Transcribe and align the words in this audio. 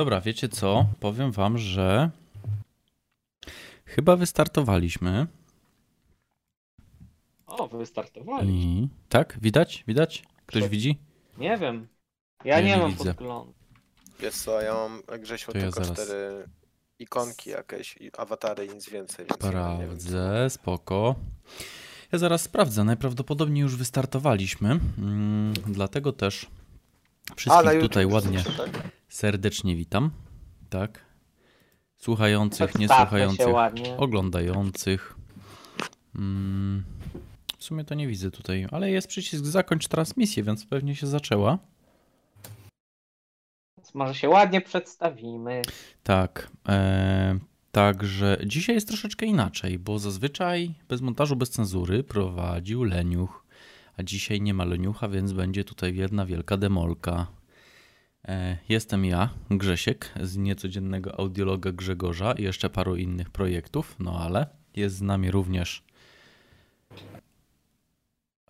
Dobra, 0.00 0.20
wiecie 0.20 0.48
co? 0.48 0.86
Powiem 1.00 1.32
wam, 1.32 1.58
że 1.58 2.10
chyba 3.84 4.16
wystartowaliśmy. 4.16 5.26
O, 7.46 7.68
wystartowali. 7.68 8.52
I 8.52 8.88
tak, 9.08 9.38
widać? 9.42 9.84
Widać? 9.86 10.24
Ktoś 10.46 10.68
widzi? 10.68 10.98
Nie 11.38 11.56
wiem. 11.58 11.88
Ja 12.44 12.58
Ja 12.58 12.64
nie, 12.64 12.70
nie 12.70 12.82
mam 12.82 12.90
widzę. 12.90 13.04
podglądu. 13.14 13.54
Wiesz 14.20 14.34
co, 14.34 14.60
ja 14.60 14.74
mam 14.74 15.02
Grzesiu 15.20 15.52
To 15.52 15.58
ja 15.58 15.64
tylko 15.64 15.84
zaraz- 15.84 15.98
cztery 16.06 16.44
ikonki 16.98 17.50
jakieś, 17.50 17.98
awatary 18.18 18.66
i 18.66 18.68
nic 18.74 18.88
więcej. 18.90 19.26
Więc 19.26 19.54
ja 19.54 19.78
wiem, 19.78 20.00
Sprawdzę, 20.00 20.50
spoko. 20.50 21.14
Ja 22.12 22.18
zaraz 22.18 22.42
sprawdzę. 22.42 22.84
Najprawdopodobniej 22.84 23.62
już 23.62 23.76
wystartowaliśmy. 23.76 24.80
Mm, 24.98 25.52
dlatego 25.66 26.12
też 26.12 26.46
wszystkich 27.36 27.80
tutaj 27.80 28.06
ładnie 28.06 28.44
tak? 28.56 28.99
Serdecznie 29.10 29.76
witam. 29.76 30.10
Tak. 30.70 31.04
Słuchających, 31.96 32.78
niesłuchających, 32.78 33.46
oglądających. 33.96 35.14
Mm, 36.16 36.84
w 37.58 37.64
sumie 37.64 37.84
to 37.84 37.94
nie 37.94 38.08
widzę 38.08 38.30
tutaj, 38.30 38.66
ale 38.70 38.90
jest 38.90 39.08
przycisk 39.08 39.44
zakończ 39.44 39.88
transmisję, 39.88 40.42
więc 40.42 40.66
pewnie 40.66 40.96
się 40.96 41.06
zaczęła. 41.06 41.58
Więc 43.78 43.94
Może 43.94 44.14
się 44.14 44.28
ładnie 44.28 44.60
przedstawimy. 44.60 45.62
Tak. 46.02 46.50
E, 46.68 47.38
także 47.72 48.38
dzisiaj 48.46 48.74
jest 48.74 48.88
troszeczkę 48.88 49.26
inaczej, 49.26 49.78
bo 49.78 49.98
zazwyczaj 49.98 50.74
bez 50.88 51.00
montażu, 51.00 51.36
bez 51.36 51.50
cenzury 51.50 52.04
prowadził 52.04 52.84
Leniuch, 52.84 53.44
a 53.96 54.02
dzisiaj 54.02 54.40
nie 54.40 54.54
ma 54.54 54.64
Leniucha, 54.64 55.08
więc 55.08 55.32
będzie 55.32 55.64
tutaj 55.64 55.96
jedna 55.96 56.26
wielka 56.26 56.56
demolka. 56.56 57.39
E, 58.28 58.58
jestem 58.68 59.04
ja, 59.04 59.30
Grzesiek, 59.50 60.12
z 60.20 60.36
niecodziennego 60.36 61.20
audiologa 61.20 61.72
Grzegorza 61.72 62.32
i 62.32 62.42
jeszcze 62.42 62.70
paru 62.70 62.96
innych 62.96 63.30
projektów, 63.30 63.96
no 63.98 64.20
ale 64.20 64.46
jest 64.76 64.96
z 64.96 65.02
nami 65.02 65.30
również 65.30 65.82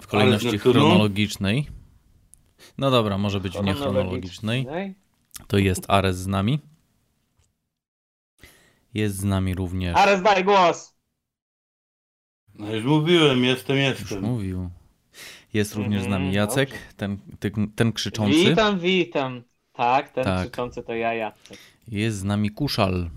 w 0.01 0.07
kolejności 0.07 0.59
chronologicznej. 0.59 1.67
No 2.79 2.91
dobra, 2.91 3.19
może 3.19 3.41
być 3.41 3.59
w 3.59 3.63
niechronologicznej. 3.65 4.67
To 5.47 5.59
jest 5.59 5.85
Ares 5.89 6.17
z 6.17 6.27
nami. 6.27 6.61
Jest 8.95 9.17
z 9.17 9.25
nami 9.25 9.55
również. 9.55 9.97
Ares, 9.97 10.23
daj 10.23 10.45
głos! 10.45 10.97
No 12.55 12.75
już 12.75 12.85
mówiłem, 12.85 13.45
jestem, 13.45 13.77
Już 13.77 14.01
jestem. 14.01 14.23
mówił. 14.23 14.71
Jest 15.55 15.75
również 15.75 16.03
z 16.03 16.07
nami 16.07 16.27
Mhm, 16.27 16.35
Jacek, 16.35 16.71
ten, 16.97 17.19
ten, 17.41 17.73
ten 17.73 17.93
krzyczący. 17.93 18.33
Witam, 18.33 18.79
witam. 18.81 19.43
Tak, 19.81 20.11
ten 20.13 20.25
Tak. 20.25 20.41
krzyczący 20.41 20.83
to 20.83 20.95
ja, 20.95 21.15
Jacek. 21.15 21.59
Jest 21.89 22.19
z 22.19 22.25
nami 22.25 22.51
Kuszal. 22.51 23.11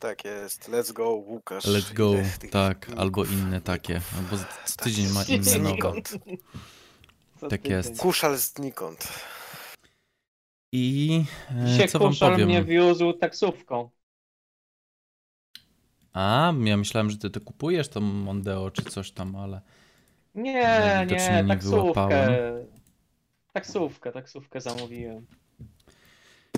Tak 0.00 0.24
jest, 0.24 0.68
let's 0.68 0.92
go 0.92 1.10
Łukasz. 1.10 1.64
Let's 1.64 1.92
go. 1.94 2.12
Tych 2.40 2.50
Tak, 2.50 2.90
albo 2.96 3.24
inne 3.24 3.60
takie. 3.60 4.00
Albo 4.18 4.44
z 4.64 4.76
tydzień 4.76 5.06
ma 5.08 5.24
inne 5.24 5.38
nowe. 5.38 5.68
Znikąd. 5.70 6.08
Co 7.40 7.48
Tak 7.48 7.68
jest. 7.68 7.98
Kuszal 8.00 8.36
znikąd. 8.36 9.08
I 10.72 11.24
e, 11.80 11.88
co 11.88 11.98
wam 11.98 12.08
Kuszal 12.08 12.32
powiem? 12.32 12.48
mnie 12.48 12.64
wiózł 12.64 13.12
taksówką. 13.12 13.90
A, 16.12 16.52
ja 16.64 16.76
myślałem, 16.76 17.10
że 17.10 17.18
ty 17.18 17.30
to 17.30 17.40
kupujesz 17.40 17.88
tą 17.88 18.00
Mondeo 18.00 18.70
czy 18.70 18.82
coś 18.82 19.10
tam, 19.12 19.36
ale 19.36 19.60
Nie, 20.34 20.52
nie, 21.10 21.42
nie 21.42 21.44
taksówkę. 21.48 21.76
wyłapałem. 21.82 22.73
Taksówkę, 23.54 24.12
taksówkę 24.12 24.60
zamówiłem. 24.60 25.26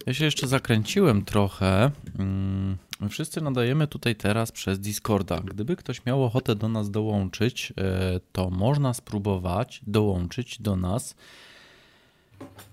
Ja 0.06 0.14
się 0.14 0.24
jeszcze 0.24 0.46
zakręciłem 0.46 1.24
trochę. 1.24 1.90
Mm, 2.18 2.76
Wszyscy 3.10 3.40
nadajemy 3.40 3.86
tutaj 3.86 4.16
teraz 4.16 4.52
przez 4.52 4.80
Discorda. 4.80 5.40
Gdyby 5.40 5.76
ktoś 5.76 6.04
miał 6.06 6.24
ochotę 6.24 6.54
do 6.54 6.68
nas 6.68 6.90
dołączyć, 6.90 7.72
e, 7.78 8.20
to 8.32 8.50
można 8.50 8.94
spróbować 8.94 9.80
dołączyć 9.86 10.62
do 10.62 10.76
nas. 10.76 11.14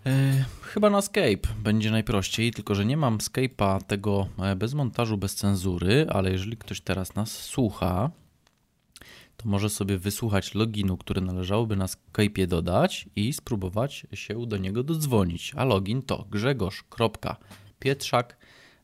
E, 0.05 0.45
Chyba 0.61 0.89
na 0.89 1.01
Skype 1.01 1.47
będzie 1.63 1.91
najprościej, 1.91 2.51
tylko 2.51 2.75
że 2.75 2.85
nie 2.85 2.97
mam 2.97 3.17
Skype'a 3.17 3.81
tego 3.83 4.27
e, 4.39 4.55
bez 4.55 4.73
montażu, 4.73 5.17
bez 5.17 5.35
cenzury, 5.35 6.05
ale 6.09 6.31
jeżeli 6.31 6.57
ktoś 6.57 6.81
teraz 6.81 7.15
nas 7.15 7.31
słucha, 7.31 8.11
to 9.37 9.49
może 9.49 9.69
sobie 9.69 9.97
wysłuchać 9.97 10.55
loginu, 10.55 10.97
który 10.97 11.21
należałoby 11.21 11.75
na 11.75 11.85
Skype'ie 11.85 12.47
dodać 12.47 13.09
i 13.15 13.33
spróbować 13.33 14.07
się 14.13 14.45
do 14.45 14.57
niego 14.57 14.83
dodzwonić. 14.83 15.51
A 15.55 15.63
login 15.63 16.01
to 16.01 16.25
grzegorz.pietrzak 16.31 18.37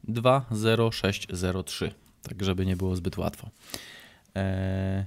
20603. 0.04 1.92
Tak, 2.22 2.44
żeby 2.44 2.66
nie 2.66 2.76
było 2.76 2.96
zbyt 2.96 3.18
łatwo. 3.18 3.50
Eee, 4.36 5.06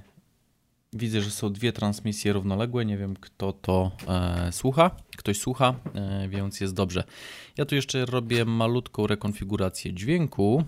widzę, 0.93 1.21
że 1.21 1.31
są 1.31 1.53
dwie 1.53 1.73
transmisje 1.73 2.33
równoległe. 2.33 2.85
Nie 2.85 2.97
wiem, 2.97 3.15
kto 3.15 3.53
to 3.53 3.91
e, 4.07 4.51
słucha. 4.51 4.91
Ktoś 5.17 5.39
słucha, 5.39 5.75
e, 5.93 6.27
więc 6.29 6.61
jest 6.61 6.73
dobrze. 6.73 7.03
Ja 7.57 7.65
tu 7.65 7.75
jeszcze 7.75 8.05
robię 8.05 8.45
malutką 8.45 9.07
rekonfigurację 9.07 9.93
dźwięku, 9.93 10.63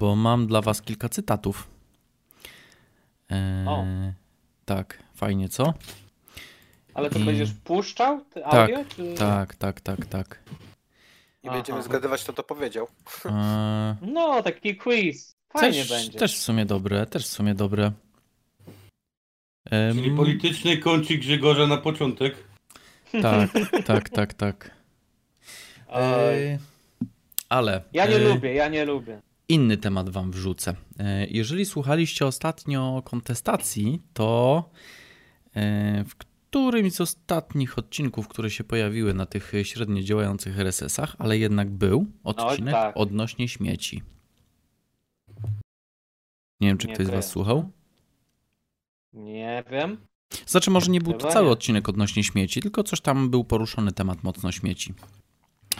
bo 0.00 0.16
mam 0.16 0.46
dla 0.46 0.60
Was 0.60 0.82
kilka 0.82 1.08
cytatów. 1.08 1.75
Eee, 3.30 3.68
O. 3.68 3.84
Tak, 4.64 5.02
fajnie, 5.14 5.48
co? 5.48 5.74
Ale 6.94 7.10
to 7.10 7.18
I- 7.18 7.24
będziesz 7.24 7.52
puszczał 7.64 8.20
ty 8.24 8.40
Tak, 8.40 8.54
audio? 8.54 8.84
czy... 8.96 9.14
Tak, 9.14 9.54
tak, 9.54 9.80
tak, 9.80 10.06
tak. 10.06 10.40
I 11.42 11.50
będziemy 11.50 11.78
Aha. 11.78 11.88
zgadywać, 11.88 12.22
kto 12.24 12.32
to 12.32 12.42
powiedział. 12.42 12.88
Eee, 13.24 13.32
No, 14.02 14.42
taki 14.42 14.76
quiz. 14.76 15.32
Fajnie 15.52 15.78
też, 15.78 15.88
będzie. 15.90 16.18
też 16.18 16.36
w 16.38 16.42
sumie 16.42 16.66
dobre, 16.66 17.06
też 17.06 17.24
w 17.24 17.30
sumie 17.30 17.54
dobre. 17.54 17.92
Czyli 19.70 20.10
polityczny 20.10 20.76
kącik 20.78 21.20
Grzegorza 21.20 21.66
na 21.66 21.76
początek. 21.76 22.34
Tak, 23.22 23.50
tak, 23.86 24.08
tak, 24.08 24.34
tak. 24.34 24.70
Eee, 25.92 26.58
ale 27.48 27.82
Ja 27.92 28.06
nie 28.06 28.16
e, 28.16 28.18
lubię, 28.18 28.54
ja 28.54 28.68
nie 28.68 28.84
lubię. 28.84 29.20
Inny 29.48 29.76
temat 29.76 30.08
wam 30.08 30.30
wrzucę. 30.30 30.74
E, 30.98 31.26
Jeżeli 31.26 31.66
słuchaliście 31.66 32.26
ostatnio 32.26 33.02
kontestacji, 33.04 34.02
to 34.12 34.70
e, 35.54 36.04
w 36.04 36.14
którymś 36.16 36.92
z 36.92 37.00
ostatnich 37.00 37.78
odcinków, 37.78 38.28
które 38.28 38.50
się 38.50 38.64
pojawiły 38.64 39.14
na 39.14 39.26
tych 39.26 39.52
średnio 39.62 40.02
działających 40.02 40.58
RSS-ach, 40.58 41.16
ale 41.18 41.38
jednak 41.38 41.70
był 41.70 42.06
odcinek 42.24 42.74
tak. 42.74 42.96
odnośnie 42.96 43.48
śmieci. 43.48 44.02
Nie 46.60 46.68
wiem, 46.68 46.78
czy 46.78 46.86
Nie 46.86 46.94
ktoś 46.94 47.06
z 47.06 47.10
was 47.10 47.28
słuchał. 47.28 47.70
Nie 49.12 49.64
wiem. 49.70 49.96
Znaczy, 50.46 50.70
może 50.70 50.90
nie 50.90 51.00
był 51.00 51.12
to 51.12 51.28
cały 51.28 51.50
odcinek 51.50 51.88
odnośnie 51.88 52.24
śmieci, 52.24 52.60
tylko 52.60 52.82
coś 52.82 53.00
tam 53.00 53.30
był 53.30 53.44
poruszony 53.44 53.92
temat 53.92 54.22
mocno 54.22 54.52
śmieci. 54.52 54.94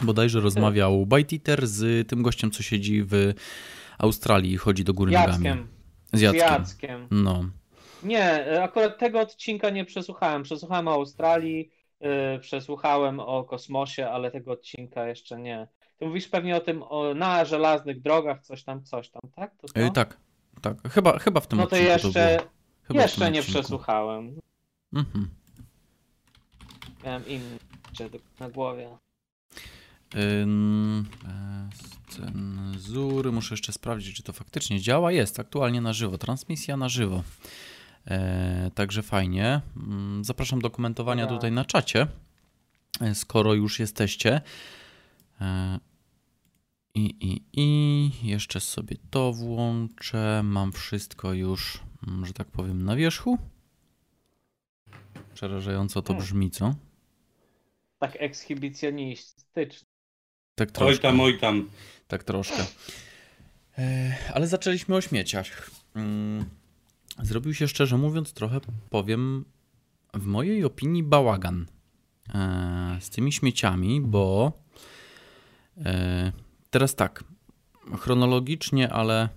Bodajże 0.01 0.39
rozmawiał 0.39 1.05
Bajtiter 1.05 1.67
z 1.67 2.07
tym 2.09 2.21
gościem, 2.23 2.51
co 2.51 2.63
siedzi 2.63 3.03
w 3.03 3.33
Australii 3.97 4.51
i 4.53 4.57
chodzi 4.57 4.83
do 4.83 4.93
góry 4.93 5.11
nogami. 5.11 5.45
Jackiem. 5.45 5.67
Z 6.13 6.19
Z 6.19 6.21
Jackiem. 6.21 6.41
Jackiem. 6.41 7.07
No. 7.11 7.43
Nie, 8.03 8.45
akurat 8.63 8.97
tego 8.99 9.19
odcinka 9.19 9.69
nie 9.69 9.85
przesłuchałem. 9.85 10.43
Przesłuchałem 10.43 10.87
o 10.87 10.91
Australii, 10.91 11.71
yy, 11.99 12.39
przesłuchałem 12.39 13.19
o 13.19 13.43
kosmosie, 13.43 14.09
ale 14.09 14.31
tego 14.31 14.51
odcinka 14.51 15.07
jeszcze 15.07 15.39
nie. 15.39 15.67
Ty 15.97 16.05
mówisz 16.05 16.27
pewnie 16.27 16.55
o 16.55 16.59
tym, 16.59 16.83
o, 16.83 17.13
na 17.13 17.45
żelaznych 17.45 18.01
drogach, 18.01 18.41
coś 18.41 18.63
tam, 18.63 18.83
coś 18.83 19.09
tam, 19.09 19.21
tak? 19.35 19.57
To 19.57 19.67
to? 19.67 19.79
E, 19.79 19.91
tak, 19.91 20.17
tak. 20.61 20.77
Chyba, 20.91 21.19
chyba 21.19 21.39
w 21.39 21.47
tym 21.47 21.59
No 21.59 21.67
to 21.67 21.75
odcinku 21.75 21.91
jeszcze, 21.91 22.39
w 22.89 22.95
jeszcze 22.95 23.31
nie 23.31 23.39
odcinku. 23.39 23.59
przesłuchałem. 23.59 24.39
Mhm. 24.93 25.29
Miałem 27.05 27.27
inny 27.27 27.57
na 28.39 28.49
głowie. 28.49 28.97
Bez 30.13 31.97
cenzury. 32.09 33.31
Muszę 33.31 33.53
jeszcze 33.53 33.73
sprawdzić, 33.73 34.15
czy 34.15 34.23
to 34.23 34.33
faktycznie 34.33 34.81
działa. 34.81 35.11
Jest 35.11 35.39
aktualnie 35.39 35.81
na 35.81 35.93
żywo. 35.93 36.17
Transmisja 36.17 36.77
na 36.77 36.89
żywo. 36.89 37.23
E, 38.07 38.71
także 38.75 39.03
fajnie. 39.03 39.61
Mm, 39.77 40.23
Zapraszam 40.23 40.61
do 40.61 40.69
komentowania 40.69 41.23
Dobra. 41.23 41.37
tutaj 41.37 41.51
na 41.51 41.65
czacie, 41.65 42.07
e, 43.01 43.15
skoro 43.15 43.53
już 43.53 43.79
jesteście. 43.79 44.41
E, 45.41 45.79
I, 46.95 47.05
i, 47.21 47.41
I 47.53 48.11
jeszcze 48.27 48.59
sobie 48.59 48.95
to 49.09 49.33
włączę. 49.33 50.41
Mam 50.43 50.71
wszystko 50.71 51.33
już, 51.33 51.79
mm, 52.07 52.25
że 52.25 52.33
tak 52.33 52.47
powiem, 52.47 52.85
na 52.85 52.95
wierzchu. 52.95 53.37
Przerażająco 55.33 56.01
to 56.01 56.07
Hmm. 56.13 56.25
brzmi, 56.25 56.51
co? 56.51 56.75
Tak 57.99 58.17
ekshibicjonistycznie. 58.19 59.86
Tak 60.57 60.69
Oj 60.69 60.73
troszkę. 60.73 61.01
tam, 61.01 61.19
oj 61.19 61.39
tam. 61.39 61.69
Tak 62.07 62.23
troszkę. 62.23 62.65
E, 63.77 64.15
Ale 64.33 64.47
zaczęliśmy 64.47 64.95
o 64.95 65.01
śmieciach. 65.01 65.71
Mm, 65.95 66.45
Zrobił 67.23 67.53
się 67.53 67.67
szczerze 67.67 67.97
mówiąc 67.97 68.33
trochę, 68.33 68.59
powiem, 68.89 69.45
w 70.13 70.25
mojej 70.25 70.63
opinii 70.65 71.03
bałagan 71.03 71.65
e, 72.35 72.97
z 73.01 73.09
tymi 73.09 73.31
śmieciami, 73.31 74.01
bo 74.01 74.51
E, 75.85 76.31
teraz 76.69 76.95
tak, 76.95 77.23
chronologicznie, 77.99 78.89
ale 78.93 79.29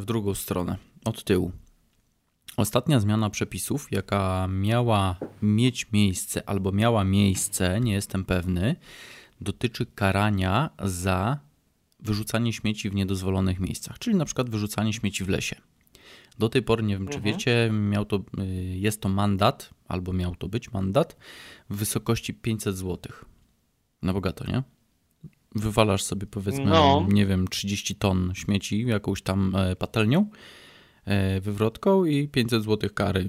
w 0.00 0.04
drugą 0.04 0.34
stronę, 0.34 0.76
od 1.04 1.24
tyłu. 1.24 1.52
Ostatnia 2.56 3.00
zmiana 3.00 3.30
przepisów, 3.30 3.88
jaka 3.92 4.46
miała 4.50 5.16
mieć 5.42 5.92
miejsce 5.92 6.48
albo 6.48 6.72
miała 6.72 7.04
miejsce, 7.04 7.80
nie 7.80 7.92
jestem 7.92 8.24
pewny, 8.24 8.76
dotyczy 9.44 9.86
karania 9.86 10.70
za 10.82 11.38
wyrzucanie 12.00 12.52
śmieci 12.52 12.90
w 12.90 12.94
niedozwolonych 12.94 13.60
miejscach, 13.60 13.98
czyli 13.98 14.16
na 14.16 14.24
przykład 14.24 14.50
wyrzucanie 14.50 14.92
śmieci 14.92 15.24
w 15.24 15.28
lesie. 15.28 15.56
Do 16.38 16.48
tej 16.48 16.62
pory, 16.62 16.82
nie 16.82 16.94
wiem 16.94 17.08
czy 17.08 17.16
mhm. 17.16 17.34
wiecie, 17.34 17.70
miał 17.72 18.04
to, 18.04 18.16
y, 18.16 18.46
jest 18.76 19.00
to 19.00 19.08
mandat, 19.08 19.70
albo 19.88 20.12
miał 20.12 20.34
to 20.34 20.48
być 20.48 20.72
mandat 20.72 21.16
w 21.70 21.76
wysokości 21.76 22.34
500 22.34 22.76
zł. 22.76 23.12
Na 24.02 24.12
bogato, 24.12 24.44
nie? 24.46 24.62
Wywalasz 25.54 26.02
sobie 26.02 26.26
powiedzmy, 26.26 26.64
no. 26.64 27.06
nie 27.08 27.26
wiem, 27.26 27.48
30 27.48 27.94
ton 27.94 28.32
śmieci 28.34 28.86
jakąś 28.86 29.22
tam 29.22 29.56
e, 29.56 29.76
patelnią, 29.76 30.30
e, 31.04 31.40
wywrotką 31.40 32.04
i 32.04 32.28
500 32.28 32.64
zł 32.64 32.90
kary. 32.94 33.28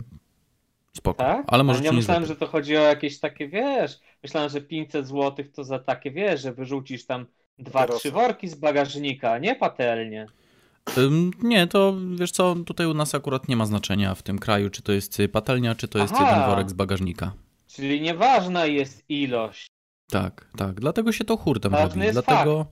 Spoko. 0.94 1.18
Tak? 1.18 1.46
Ale 1.48 1.64
może 1.64 1.84
ja 1.84 1.92
myślałem, 1.92 2.26
że 2.26 2.36
to 2.36 2.48
chodzi 2.48 2.78
o 2.78 2.82
jakieś 2.82 3.20
takie, 3.20 3.48
wiesz, 3.48 4.00
myślałem, 4.25 4.50
że 4.50 4.62
500 4.62 5.07
zł 5.07 5.45
to 5.54 5.63
za 5.63 5.80
takie, 5.80 6.12
wiesz, 6.12 6.42
że 6.42 6.54
wyrzucisz 6.54 7.06
tam 7.06 7.25
dwa, 7.60 7.88
trzy 7.88 8.12
worki 8.12 8.48
z 8.48 8.56
bagażnika, 8.56 9.38
nie 9.39 9.56
patelnie. 9.56 10.27
Nie, 11.44 11.68
to 11.68 11.95
wiesz 12.16 12.31
co, 12.31 12.56
tutaj 12.66 12.88
u 12.88 12.94
nas 12.94 13.16
akurat 13.16 13.48
nie 13.48 13.56
ma 13.56 13.66
znaczenia 13.66 14.16
w 14.16 14.24
tym 14.24 14.39
kraju, 14.39 14.69
czy 14.69 14.81
to 14.81 14.92
jest 14.92 15.18
patelnia, 15.31 15.75
czy 15.75 15.88
to 15.88 16.00
jest 16.00 16.13
Aha. 16.18 16.30
jeden 16.30 16.50
worek 16.50 16.69
z 16.69 16.74
bagażnika. 16.74 17.31
Czyli 17.68 18.01
nieważna 18.01 18.66
jest 18.66 19.04
ilość. 19.10 19.68
Tak, 20.10 20.48
tak. 20.57 20.80
Dlatego 20.80 21.12
się 21.12 21.24
to 21.24 21.38
hurtem 21.38 21.72
Ważny 21.72 22.06
robi. 22.06 22.13
Dlatego, 22.13 22.66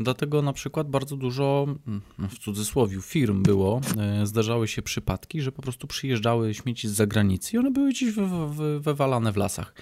dlatego 0.00 0.42
na 0.42 0.52
przykład 0.52 0.90
bardzo 0.90 1.16
dużo, 1.16 1.66
mm, 1.86 2.02
w 2.30 2.38
cudzysłowie, 2.38 3.00
firm 3.02 3.42
było, 3.42 3.80
e, 3.98 4.26
zdarzały 4.26 4.68
się 4.68 4.82
przypadki, 4.82 5.42
że 5.42 5.52
po 5.52 5.62
prostu 5.62 5.86
przyjeżdżały 5.86 6.54
śmieci 6.54 6.88
z 6.88 6.92
zagranicy 6.92 7.56
i 7.56 7.58
one 7.58 7.70
były 7.70 7.90
gdzieś 7.90 8.10
wy, 8.10 8.48
wy, 8.48 8.80
wywalane 8.80 9.32
w 9.32 9.36
lasach. 9.36 9.74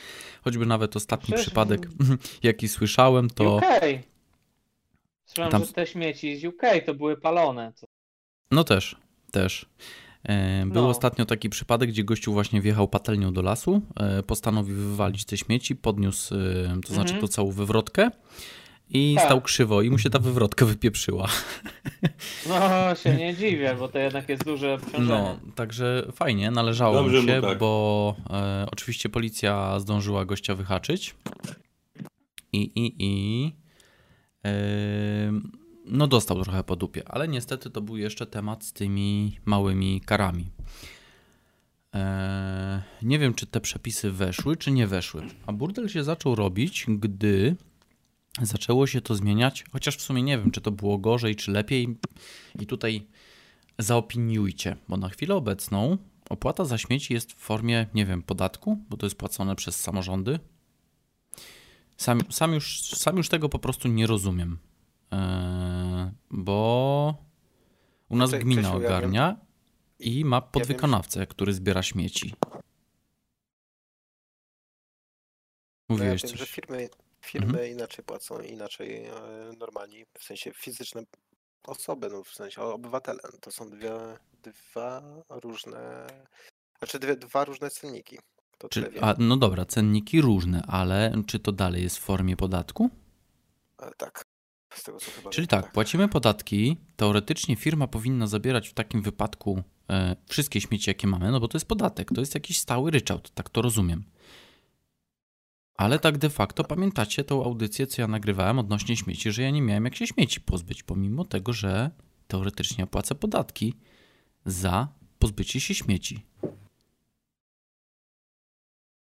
Choćby 0.44 0.66
nawet 0.66 0.96
ostatni 0.96 1.26
Przecież... 1.26 1.46
przypadek, 1.46 1.88
jaki 2.42 2.68
słyszałem, 2.68 3.30
to... 3.30 3.56
UK. 3.56 3.64
Słyszałem, 5.24 5.52
Tam... 5.52 5.64
że 5.64 5.72
te 5.72 5.86
śmieci 5.86 6.36
z 6.36 6.44
UK 6.44 6.62
to 6.86 6.94
były 6.94 7.16
palone. 7.16 7.72
No 8.50 8.64
też, 8.64 8.96
też. 9.30 9.66
E, 10.22 10.66
był 10.66 10.82
no. 10.82 10.88
ostatnio 10.88 11.24
taki 11.24 11.48
przypadek, 11.48 11.88
gdzie 11.90 12.04
gościu 12.04 12.32
właśnie 12.32 12.60
wjechał 12.60 12.88
patelnią 12.88 13.32
do 13.32 13.42
lasu, 13.42 13.82
e, 14.00 14.22
postanowił 14.22 14.76
wywalić 14.76 15.24
te 15.24 15.36
śmieci, 15.36 15.76
podniósł, 15.76 16.34
to 16.86 16.94
znaczy 16.94 17.14
mhm. 17.14 17.20
to 17.20 17.28
całą 17.28 17.52
wywrotkę 17.52 18.10
i 18.90 19.14
tak. 19.14 19.24
stał 19.24 19.40
krzywo 19.40 19.82
i 19.82 19.90
mu 19.90 19.98
się 19.98 20.10
ta 20.10 20.18
wywrotka 20.18 20.66
wypieprzyła. 20.66 21.28
No 22.48 22.94
się 22.94 23.14
nie 23.14 23.34
dziwię, 23.34 23.76
bo 23.78 23.88
to 23.88 23.98
jednak 23.98 24.28
jest 24.28 24.44
duże 24.44 24.74
obciążenie. 24.74 25.08
No, 25.08 25.38
także 25.54 26.06
fajnie, 26.12 26.50
należało 26.50 26.94
Dobrze 26.94 27.20
mu 27.20 27.28
się, 27.28 27.40
tak. 27.40 27.58
bo 27.58 28.16
e, 28.30 28.66
oczywiście 28.72 29.08
policja 29.08 29.80
zdążyła 29.80 30.24
gościa 30.24 30.54
wyhaczyć 30.54 31.14
i 32.52 32.70
i 32.74 32.94
i 32.98 33.52
e, 34.44 34.50
no 35.86 36.06
dostał 36.06 36.42
trochę 36.42 36.64
po 36.64 36.76
dupie, 36.76 37.02
ale 37.08 37.28
niestety 37.28 37.70
to 37.70 37.80
był 37.80 37.96
jeszcze 37.96 38.26
temat 38.26 38.64
z 38.64 38.72
tymi 38.72 39.38
małymi 39.44 40.00
karami. 40.00 40.46
Eee, 41.92 42.82
nie 43.02 43.18
wiem, 43.18 43.34
czy 43.34 43.46
te 43.46 43.60
przepisy 43.60 44.10
weszły, 44.10 44.56
czy 44.56 44.70
nie 44.70 44.86
weszły. 44.86 45.22
A 45.46 45.52
burdel 45.52 45.88
się 45.88 46.04
zaczął 46.04 46.34
robić, 46.34 46.86
gdy 46.88 47.56
zaczęło 48.42 48.86
się 48.86 49.00
to 49.00 49.14
zmieniać, 49.14 49.64
chociaż 49.72 49.96
w 49.96 50.02
sumie 50.02 50.22
nie 50.22 50.38
wiem, 50.38 50.50
czy 50.50 50.60
to 50.60 50.70
było 50.70 50.98
gorzej, 50.98 51.36
czy 51.36 51.50
lepiej. 51.50 51.96
I 52.60 52.66
tutaj 52.66 53.06
zaopiniujcie, 53.78 54.76
bo 54.88 54.96
na 54.96 55.08
chwilę 55.08 55.34
obecną 55.34 55.98
opłata 56.30 56.64
za 56.64 56.78
śmieci 56.78 57.14
jest 57.14 57.32
w 57.32 57.36
formie, 57.36 57.86
nie 57.94 58.06
wiem, 58.06 58.22
podatku, 58.22 58.78
bo 58.90 58.96
to 58.96 59.06
jest 59.06 59.16
płacone 59.16 59.56
przez 59.56 59.80
samorządy. 59.80 60.38
Sam, 61.96 62.20
sam, 62.30 62.52
już, 62.52 62.80
sam 62.80 63.16
już 63.16 63.28
tego 63.28 63.48
po 63.48 63.58
prostu 63.58 63.88
nie 63.88 64.06
rozumiem. 64.06 64.58
E, 65.12 66.12
bo 66.30 67.14
u 68.08 68.16
nas 68.16 68.30
gmina 68.30 68.74
ogarnia 68.74 69.36
i 69.98 70.24
ma 70.24 70.40
podwykonawcę, 70.40 71.26
który 71.26 71.52
zbiera 71.52 71.82
śmieci. 71.82 72.34
Mówiłeś 75.88 76.22
ja 76.22 76.28
wiem, 76.28 76.38
coś. 76.38 76.40
że 76.40 76.46
firmy, 76.46 76.88
firmy 77.26 77.58
mhm. 77.58 77.70
inaczej 77.70 78.04
płacą, 78.04 78.40
inaczej 78.40 79.04
e, 79.04 79.12
normalni, 79.58 80.04
w 80.18 80.24
sensie 80.24 80.52
fizyczne 80.54 81.02
osoby, 81.66 82.08
no 82.12 82.24
w 82.24 82.34
sensie 82.34 82.62
obywatele. 82.62 83.20
To 83.40 83.50
są 83.50 83.70
dwie, 83.70 83.90
dwa 84.42 85.02
różne, 85.30 86.06
znaczy 86.78 86.98
dwie, 86.98 87.16
dwa 87.16 87.44
różne 87.44 87.70
cenniki. 87.70 88.18
Czy, 88.70 89.00
a, 89.00 89.14
no 89.18 89.36
dobra, 89.36 89.64
cenniki 89.64 90.20
różne, 90.20 90.62
ale 90.68 91.12
czy 91.26 91.38
to 91.38 91.52
dalej 91.52 91.82
jest 91.82 91.98
w 91.98 92.00
formie 92.00 92.36
podatku? 92.36 92.90
E, 93.82 93.90
tak. 93.96 94.24
Tego, 94.84 94.98
Czyli 95.30 95.48
tak, 95.48 95.62
tak, 95.62 95.72
płacimy 95.72 96.08
podatki. 96.08 96.76
Teoretycznie 96.96 97.56
firma 97.56 97.86
powinna 97.86 98.26
zabierać 98.26 98.68
w 98.68 98.74
takim 98.74 99.02
wypadku 99.02 99.62
e, 99.90 100.16
wszystkie 100.28 100.60
śmieci, 100.60 100.90
jakie 100.90 101.06
mamy, 101.06 101.30
no 101.30 101.40
bo 101.40 101.48
to 101.48 101.56
jest 101.56 101.68
podatek, 101.68 102.08
to 102.14 102.20
jest 102.20 102.34
jakiś 102.34 102.58
stały 102.58 102.90
ryczałt, 102.90 103.30
tak 103.34 103.48
to 103.48 103.62
rozumiem. 103.62 104.04
Ale 105.76 105.98
tak 105.98 106.18
de 106.18 106.30
facto 106.30 106.64
pamiętacie 106.64 107.24
tą 107.24 107.44
audycję, 107.44 107.86
co 107.86 108.02
ja 108.02 108.08
nagrywałem 108.08 108.58
odnośnie 108.58 108.96
śmieci, 108.96 109.32
że 109.32 109.42
ja 109.42 109.50
nie 109.50 109.62
miałem 109.62 109.84
jak 109.84 109.94
się 109.94 110.06
śmieci 110.06 110.40
pozbyć, 110.40 110.82
pomimo 110.82 111.24
tego, 111.24 111.52
że 111.52 111.90
teoretycznie 112.28 112.86
płacę 112.86 113.14
podatki 113.14 113.74
za 114.46 114.88
pozbycie 115.18 115.60
się 115.60 115.74
śmieci. 115.74 116.26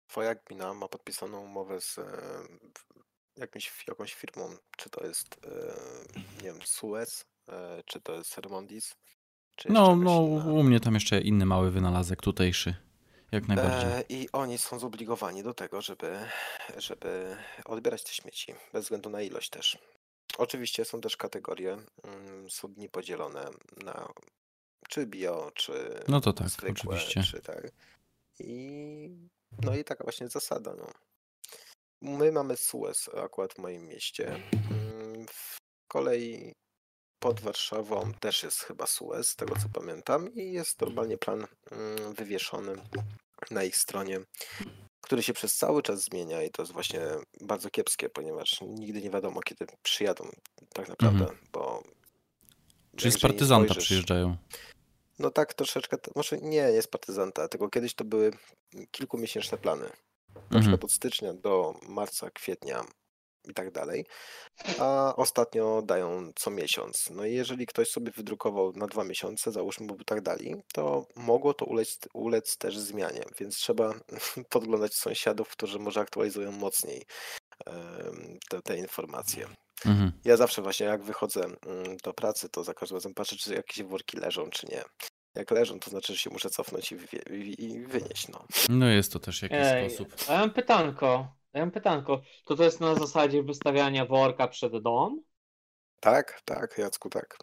Twoja 0.07 0.35
gmina 0.35 0.75
ma 0.75 0.89
podpisaną 0.89 1.41
umowę 1.41 1.81
z 1.81 1.97
jakimś, 3.37 3.85
jakąś 3.89 4.15
firmą, 4.15 4.57
czy 4.77 4.91
to 4.91 5.07
jest, 5.07 5.41
e, 5.47 6.43
nie 6.43 6.53
wiem, 6.53 6.59
Suez, 6.65 7.25
e, 7.49 7.83
czy 7.87 8.01
to 8.01 8.15
jest 8.15 8.31
Sermondis, 8.31 8.97
no, 9.69 9.97
no 9.97 10.21
u 10.21 10.63
mnie 10.63 10.81
tam 10.81 10.95
jeszcze 10.95 11.21
inny 11.21 11.47
mały 11.47 11.71
wynalazek 11.71 12.23
tutejszy. 12.23 12.88
Jak 13.33 13.49
najbardziej. 13.49 13.91
E, 13.91 14.03
I 14.09 14.29
oni 14.33 14.59
są 14.59 14.79
zobligowani 14.79 15.43
do 15.43 15.55
tego, 15.55 15.83
żeby, 15.83 16.19
żeby 16.77 17.37
odbierać 17.65 18.03
te 18.03 18.13
śmieci, 18.13 18.55
bez 18.73 18.85
względu 18.85 19.11
na 19.11 19.23
ilość 19.23 19.51
też. 19.51 19.79
Oczywiście 20.39 20.85
są 20.85 21.01
też 21.01 21.17
kategorie, 21.17 21.73
mm, 22.05 22.49
podzielone 22.93 23.51
na 23.77 24.09
czy 24.89 25.07
bio, 25.07 25.53
czy 25.55 26.03
No 26.09 26.21
to 26.21 26.33
tak, 26.33 26.49
zwykłe, 26.49 26.97
oczywiście. 26.97 27.23
Czy 27.23 27.41
tak. 27.41 27.73
I 28.39 29.11
no 29.63 29.77
i 29.77 29.85
taka 29.85 30.05
właśnie 30.05 30.29
zasada. 30.29 30.75
No. 30.79 30.87
My 32.03 32.33
mamy 32.33 32.57
Suez 32.57 33.11
akurat 33.25 33.55
w 33.55 33.59
moim 33.59 33.89
mieście. 33.89 34.27
Mm, 34.27 35.27
w 35.27 35.57
kolei 35.89 36.53
pod 37.19 37.41
Warszawą 37.41 38.13
też 38.21 38.43
jest 38.43 38.61
chyba 38.61 38.87
Suez, 38.87 39.29
z 39.29 39.37
tego 39.37 39.55
co 39.57 39.69
pamiętam, 39.81 40.35
i 40.35 40.53
jest 40.53 40.81
normalnie 40.81 41.19
plan 41.19 41.47
mm, 41.71 42.15
wywieszony 42.15 42.73
na 43.51 43.65
ich 43.65 43.77
stronie, 43.77 44.21
który 45.01 45.23
się 45.23 45.33
przez 45.33 45.55
cały 45.55 45.83
czas 45.83 46.03
zmienia 46.03 46.43
i 46.43 46.51
to 46.51 46.63
jest 46.63 46.73
właśnie 46.73 47.01
bardzo 47.41 47.71
kiepskie, 47.71 48.09
ponieważ 48.09 48.61
nigdy 48.61 49.03
nie 49.03 49.11
wiadomo, 49.11 49.41
kiedy 49.41 49.67
przyjadą 49.83 50.29
tak 50.75 50.89
naprawdę, 50.89 51.25
mhm. 51.25 51.39
bo... 51.53 51.83
Czyli 52.97 53.13
z 53.13 53.21
partyzanta 53.21 53.75
przyjeżdżają. 53.75 54.37
No 55.19 55.31
tak, 55.31 55.55
troszeczkę, 55.55 55.97
może 56.17 56.39
nie, 56.39 56.73
nie 56.73 56.83
z 56.83 56.87
partyzanta, 56.87 57.49
tylko 57.49 57.69
kiedyś 57.69 57.95
to 57.95 58.05
były 58.05 58.31
kilkumiesięczne 58.91 59.59
plany 59.59 59.91
na 60.35 60.41
mhm. 60.41 60.63
przykład 60.63 60.85
od 60.85 60.93
stycznia 60.93 61.35
do 61.35 61.75
marca, 61.89 62.31
kwietnia 62.31 62.85
i 63.45 63.55
tak 63.55 63.71
dalej, 63.71 64.07
a 64.79 65.15
ostatnio 65.17 65.83
dają 65.83 66.31
co 66.37 66.51
miesiąc. 66.51 67.11
No 67.11 67.25
i 67.25 67.35
jeżeli 67.35 67.67
ktoś 67.67 67.91
sobie 67.91 68.13
wydrukował 68.13 68.73
na 68.73 68.87
dwa 68.87 69.05
miesiące, 69.05 69.53
załóżmy, 69.53 69.87
bo 69.87 70.05
tak 70.07 70.21
dali, 70.21 70.55
to 70.73 71.07
mogło 71.17 71.55
to 71.55 71.65
ulec, 71.65 71.99
ulec 72.15 72.59
też 72.59 72.79
zmianie, 72.79 73.25
więc 73.41 73.57
trzeba 73.57 73.95
podglądać 74.51 74.95
sąsiadów, 74.95 75.49
którzy 75.49 75.79
może 75.79 76.01
aktualizują 76.01 76.53
mocniej 76.53 77.05
te, 78.49 78.63
te 78.63 78.79
informacje. 78.79 79.47
Mhm. 79.87 80.13
Ja 80.25 80.37
zawsze 80.37 80.63
właśnie 80.63 80.87
jak 80.87 81.03
wychodzę 81.03 81.41
mm, 81.45 81.97
do 82.05 82.13
pracy, 82.13 82.49
to 82.49 82.65
za 82.65 82.75
każdym 82.75 82.97
razem 82.97 83.15
patrzę, 83.15 83.37
czy 83.37 83.55
jakieś 83.55 83.83
worki 83.83 84.17
leżą, 84.17 84.51
czy 84.51 84.67
nie. 84.67 84.83
Jak 85.35 85.51
leżą, 85.51 85.81
to 85.81 85.91
znaczy, 85.91 86.13
że 86.13 86.19
się 86.19 86.31
muszę 86.31 86.51
cofnąć 86.51 86.93
i 87.59 87.81
wynieść. 87.87 88.29
No. 88.29 88.45
no 88.69 88.87
jest 88.87 89.13
to 89.13 89.19
też 89.19 89.43
jakiś 89.43 89.59
Ej, 89.61 89.91
sposób. 89.91 90.15
A 90.29 90.33
ja 90.33 90.39
mam 90.39 90.51
pytanko. 90.51 91.38
Ja 91.53 91.61
mam 91.61 91.71
pytanko. 91.71 92.21
To 92.45 92.57
to 92.57 92.65
jest 92.65 92.81
na 92.81 92.95
zasadzie 92.95 93.43
wystawiania 93.43 94.07
worka 94.07 94.49
przed 94.49 94.83
dom? 94.83 95.23
Tak, 96.01 96.41
tak, 96.45 96.79
Jacku, 96.79 97.11
tak. 97.11 97.39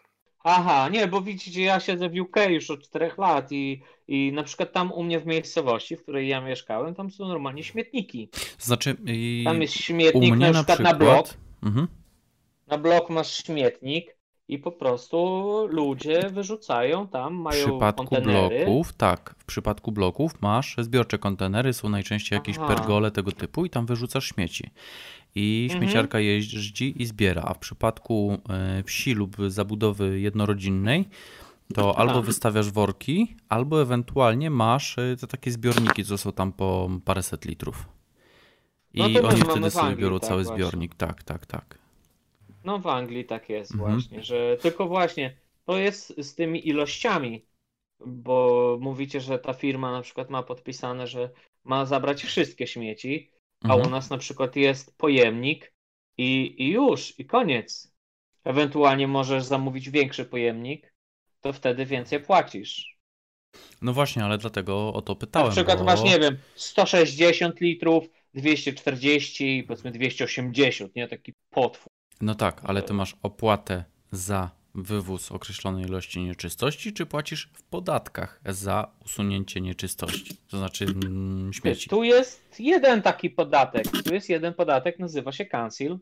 Aha, 0.48 0.88
nie, 0.88 1.06
bo 1.06 1.20
widzicie, 1.20 1.62
ja 1.62 1.80
siedzę 1.80 2.08
w 2.08 2.20
UK 2.20 2.36
już 2.48 2.70
od 2.70 2.82
4 2.82 3.10
lat 3.18 3.52
i, 3.52 3.82
i 4.08 4.32
na 4.32 4.42
przykład 4.42 4.72
tam 4.72 4.92
u 4.92 5.02
mnie 5.02 5.20
w 5.20 5.26
miejscowości, 5.26 5.96
w 5.96 6.02
której 6.02 6.28
ja 6.28 6.40
mieszkałem, 6.40 6.94
tam 6.94 7.10
są 7.10 7.28
normalnie 7.28 7.64
śmietniki. 7.64 8.28
Znaczy, 8.58 8.96
tam 9.44 9.62
jest 9.62 9.74
śmietnik 9.74 10.36
na, 10.36 10.50
na 10.50 10.64
przykład, 10.64 10.80
na 10.80 10.94
blok. 10.94 11.26
Mhm. 11.62 11.88
na 12.66 12.78
blok 12.78 13.10
masz 13.10 13.44
śmietnik 13.44 14.15
i 14.48 14.58
po 14.58 14.72
prostu 14.72 15.18
ludzie 15.70 16.30
wyrzucają 16.30 17.08
tam, 17.08 17.36
W 17.38 17.40
mają 17.40 17.66
przypadku 17.66 18.04
kontenery. 18.06 18.64
bloków, 18.64 18.92
tak, 18.92 19.34
w 19.38 19.44
przypadku 19.44 19.92
bloków 19.92 20.42
masz 20.42 20.76
zbiorcze 20.78 21.18
kontenery, 21.18 21.72
są 21.72 21.88
najczęściej 21.88 22.36
jakieś 22.36 22.56
Aha. 22.58 22.66
pergole 22.66 23.10
tego 23.10 23.32
typu 23.32 23.64
i 23.64 23.70
tam 23.70 23.86
wyrzucasz 23.86 24.24
śmieci. 24.34 24.70
I 25.34 25.68
Mhm. 25.70 25.80
śmieciarka 25.82 26.20
jeździ 26.20 27.02
i 27.02 27.06
zbiera, 27.06 27.42
a 27.46 27.54
w 27.54 27.58
przypadku 27.58 28.38
e, 28.50 28.82
wsi 28.82 29.12
lub 29.14 29.36
zabudowy 29.48 30.20
jednorodzinnej 30.20 31.08
to 31.74 31.98
albo 31.98 32.14
Tak. 32.14 32.24
wystawiasz 32.24 32.70
worki, 32.70 33.36
albo 33.48 33.82
ewentualnie 33.82 34.50
masz 34.50 34.98
e, 34.98 35.16
te 35.16 35.26
takie 35.26 35.50
zbiorniki, 35.50 36.04
co 36.04 36.18
są 36.18 36.32
tam 36.32 36.52
po 36.52 36.90
paręset 37.04 37.44
litrów. 37.44 37.88
I 38.94 38.98
No 38.98 39.04
oni 39.04 39.14
wtedy 39.42 39.70
w 39.70 39.72
sobie 39.72 39.96
biorą 39.96 40.18
tak, 40.20 40.28
cały 40.28 40.42
właśnie. 40.44 40.64
zbiornik. 40.64 40.94
Tak, 40.94 41.22
tak, 41.22 41.46
tak. 41.46 41.78
No 42.66 42.78
w 42.78 42.86
Anglii 42.86 43.24
tak 43.24 43.48
jest 43.48 43.72
Mhm. 43.72 43.90
właśnie, 43.90 44.22
że 44.22 44.56
tylko 44.56 44.86
właśnie 44.88 45.36
to 45.64 45.78
jest 45.78 46.14
z 46.18 46.34
tymi 46.34 46.68
ilościami, 46.68 47.46
bo 48.06 48.78
mówicie, 48.80 49.20
że 49.20 49.38
ta 49.38 49.52
firma 49.52 49.92
na 49.92 50.02
przykład 50.02 50.30
ma 50.30 50.42
podpisane, 50.42 51.06
że 51.06 51.30
ma 51.64 51.86
zabrać 51.86 52.22
wszystkie 52.24 52.66
śmieci, 52.66 53.30
a 53.62 53.74
Mhm. 53.74 53.86
u 53.86 53.90
nas 53.90 54.10
na 54.10 54.18
przykład 54.18 54.56
jest 54.56 54.98
pojemnik 54.98 55.72
i, 56.18 56.54
i 56.58 56.68
już, 56.70 57.18
i 57.20 57.24
koniec. 57.26 57.94
Ewentualnie 58.44 59.08
możesz 59.08 59.44
zamówić 59.44 59.90
większy 59.90 60.24
pojemnik, 60.24 60.94
to 61.40 61.52
wtedy 61.52 61.86
więcej 61.86 62.20
płacisz. 62.20 62.96
No 63.82 63.92
właśnie, 63.92 64.24
ale 64.24 64.38
dlatego 64.38 64.92
o 64.92 65.02
to 65.02 65.12
Na 65.12 65.16
pytałem. 65.16 65.52
przykład 65.52 65.78
bo... 65.78 65.84
masz, 65.84 66.02
nie 66.02 66.18
wiem, 66.20 66.38
160 66.54 67.60
litrów, 67.60 68.04
240 68.34 69.58
i 69.58 69.64
powiedzmy 69.64 69.90
280, 69.90 70.94
nie? 70.96 71.08
Taki 71.08 71.32
potwór. 71.50 71.95
No 72.20 72.34
tak, 72.34 72.60
ale 72.64 72.82
ty 72.82 72.94
masz 72.94 73.16
opłatę 73.22 73.84
za 74.12 74.50
wywóz 74.74 75.32
określonej 75.32 75.84
ilości 75.84 76.20
nieczystości, 76.20 76.92
czy 76.92 77.06
płacisz 77.06 77.50
w 77.52 77.62
podatkach 77.62 78.40
za 78.46 78.90
usunięcie 79.04 79.60
nieczystości, 79.60 80.36
to 80.50 80.58
znaczy 80.58 80.84
mm, 80.84 81.52
śmieci? 81.52 81.90
Tu 81.90 82.04
jest 82.04 82.60
jeden 82.60 83.02
taki 83.02 83.30
podatek. 83.30 83.84
Tu 84.04 84.14
jest 84.14 84.28
jeden 84.28 84.54
podatek, 84.54 84.98
nazywa 84.98 85.32
się 85.32 85.46
Council. 85.46 85.98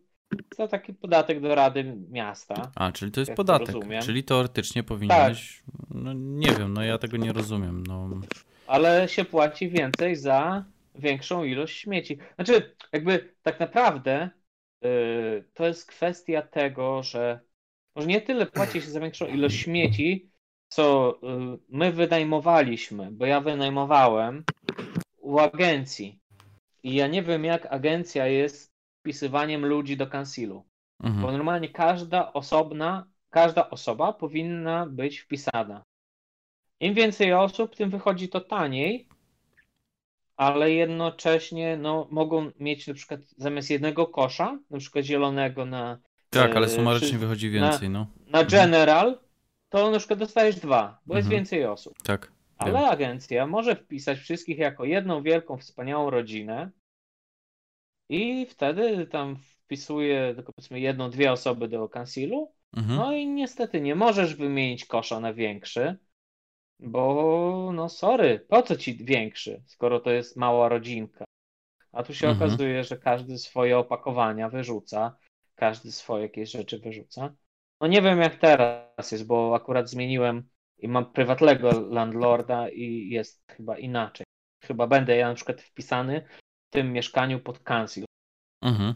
To 0.57 0.69
taki 0.69 0.95
podatek 0.95 1.41
do 1.41 1.55
Rady 1.55 1.97
Miasta. 2.11 2.71
A, 2.75 2.93
czyli 2.93 3.13
to 3.13 3.21
jest 3.21 3.29
jak 3.29 3.37
to 3.37 3.45
podatek, 3.45 3.75
rozumiem. 3.75 4.03
czyli 4.03 4.25
teoretycznie 4.25 4.83
powinieneś, 4.83 5.63
no 5.91 6.13
nie 6.13 6.51
wiem, 6.51 6.75
no 6.75 6.83
ja 6.83 6.99
tego 6.99 7.17
nie 7.17 7.33
rozumiem, 7.33 7.85
no 7.87 8.11
Ale 8.67 9.09
się 9.09 9.25
płaci 9.25 9.69
więcej 9.69 10.17
za 10.17 10.65
większą 10.95 11.45
ilość 11.45 11.79
śmieci. 11.79 12.19
Znaczy, 12.35 12.75
jakby 12.93 13.35
tak 13.43 13.61
naprawdę 13.61 14.31
to 15.55 15.67
jest 15.67 15.87
kwestia 15.87 16.43
tego, 16.43 17.03
że 17.03 17.41
może 17.97 18.09
nie 18.09 18.21
tyle 18.21 18.47
płaci 18.47 18.81
się 18.81 18.91
za 18.91 19.01
większą 19.01 19.27
ilość 19.27 19.57
śmieci, 19.57 20.31
co 20.69 21.19
yy, 21.23 21.59
my 21.69 21.93
wynajmowaliśmy, 21.93 23.13
bo 23.13 23.27
ja 23.27 23.41
wynajmowałem 23.41 24.45
u 25.19 25.39
agencji. 25.39 26.21
I 26.83 26.95
ja 26.95 27.07
nie 27.07 27.23
wiem, 27.23 27.45
jak 27.45 27.67
agencja 27.73 28.27
jest 28.27 28.73
wpisywaniem 29.01 29.67
ludzi 29.67 29.97
do 29.97 30.07
kansilu. 30.07 30.65
Bo 31.01 31.09
mhm. 31.09 31.37
normalnie 31.37 31.69
każda 31.69 32.33
osobna, 32.33 33.07
każda 33.31 33.71
osoba 33.71 34.13
powinna 34.13 34.87
być 34.87 35.19
wpisana. 35.19 35.85
Im 36.81 36.95
więcej 36.95 37.33
osób, 37.33 37.77
tym 37.77 37.91
wychodzi 37.91 38.29
to 38.29 38.41
taniej, 38.41 39.09
ale 40.37 40.73
jednocześnie 40.73 41.77
no, 41.77 42.09
mogą 42.11 42.51
mieć 42.61 42.87
na 42.87 42.95
przykład 42.95 43.21
zamiast 43.37 43.71
jednego 43.71 44.07
kosza, 44.07 44.59
na 44.71 44.79
przykład 44.79 45.05
zielonego 45.05 45.65
na, 45.65 45.99
tak, 46.31 46.57
ale 46.57 46.67
e, 46.67 46.71
sumarycznie 46.71 47.09
czy- 47.11 47.19
wychodzi 47.19 47.51
więcej, 47.51 47.91
no, 47.91 48.07
na 48.27 48.45
general, 48.45 49.19
to 49.69 49.91
na 49.91 49.99
przykład 49.99 50.19
dostajesz 50.19 50.57
dwa, 50.57 51.01
bo 51.07 51.17
jest 51.17 51.27
Mhm. 51.27 51.41
więcej 51.41 51.65
osób. 51.67 51.95
tak. 52.03 52.33
Ale 52.59 52.73
Wiem. 52.81 52.85
agencja 52.91 53.47
może 53.47 53.77
wpisać 53.77 54.19
wszystkich 54.19 54.59
jako 54.59 54.85
jedną 54.85 55.23
wielką, 55.23 55.57
wspaniałą 55.59 56.11
rodzinę 56.11 56.71
i 58.09 58.47
wtedy 58.47 59.07
tam 59.07 59.37
wpisuje 59.37 60.33
tylko 60.35 60.53
powiedzmy 60.53 60.81
jedną, 60.81 61.11
dwie 61.11 61.33
osoby 61.33 61.69
do 61.69 61.89
kansilu. 61.89 62.53
Mhm. 62.77 62.97
No 62.99 63.13
i 63.13 63.27
niestety 63.27 63.81
nie 63.81 63.95
możesz 63.95 64.35
wymienić 64.35 64.85
kosza 64.85 65.21
na 65.21 65.35
większy, 65.35 65.97
bo 66.81 67.71
no 67.75 67.89
sorry, 67.89 68.47
po 68.49 68.63
co 68.63 68.77
ci 68.77 69.05
większy, 69.05 69.63
skoro 69.67 70.01
to 70.01 70.11
jest 70.11 70.37
mała 70.37 70.69
rodzinka. 70.69 71.25
A 71.93 72.03
tu 72.03 72.15
się 72.15 72.29
Mhm. 72.29 72.49
okazuje, 72.49 72.85
że 72.85 72.99
każdy 72.99 73.39
swoje 73.39 73.79
opakowania 73.79 74.49
wyrzuca, 74.49 75.17
każdy 75.55 75.93
swoje 75.93 76.23
jakieś 76.23 76.51
rzeczy 76.51 76.79
wyrzuca. 76.79 77.35
No 77.81 77.87
nie 77.87 78.03
wiem 78.03 78.21
jak 78.21 78.37
teraz 78.37 79.13
jest, 79.13 79.27
bo 79.27 79.55
akurat 79.55 79.89
zmieniłem 79.91 80.49
i 80.79 80.89
mam 80.89 81.13
prywatnego 81.13 81.81
landlorda 81.81 82.69
i 82.69 83.09
jest 83.09 83.45
chyba 83.49 83.79
inaczej. 83.79 84.27
Chyba 84.65 84.87
będę 84.87 85.17
ja 85.17 85.29
na 85.29 85.35
przykład 85.35 85.63
wpisany 85.63 86.29
w 86.71 86.71
tym 86.71 86.93
mieszkaniu 86.93 87.41
pod 87.41 87.59
council. 87.59 88.05
Mhm. 88.63 88.95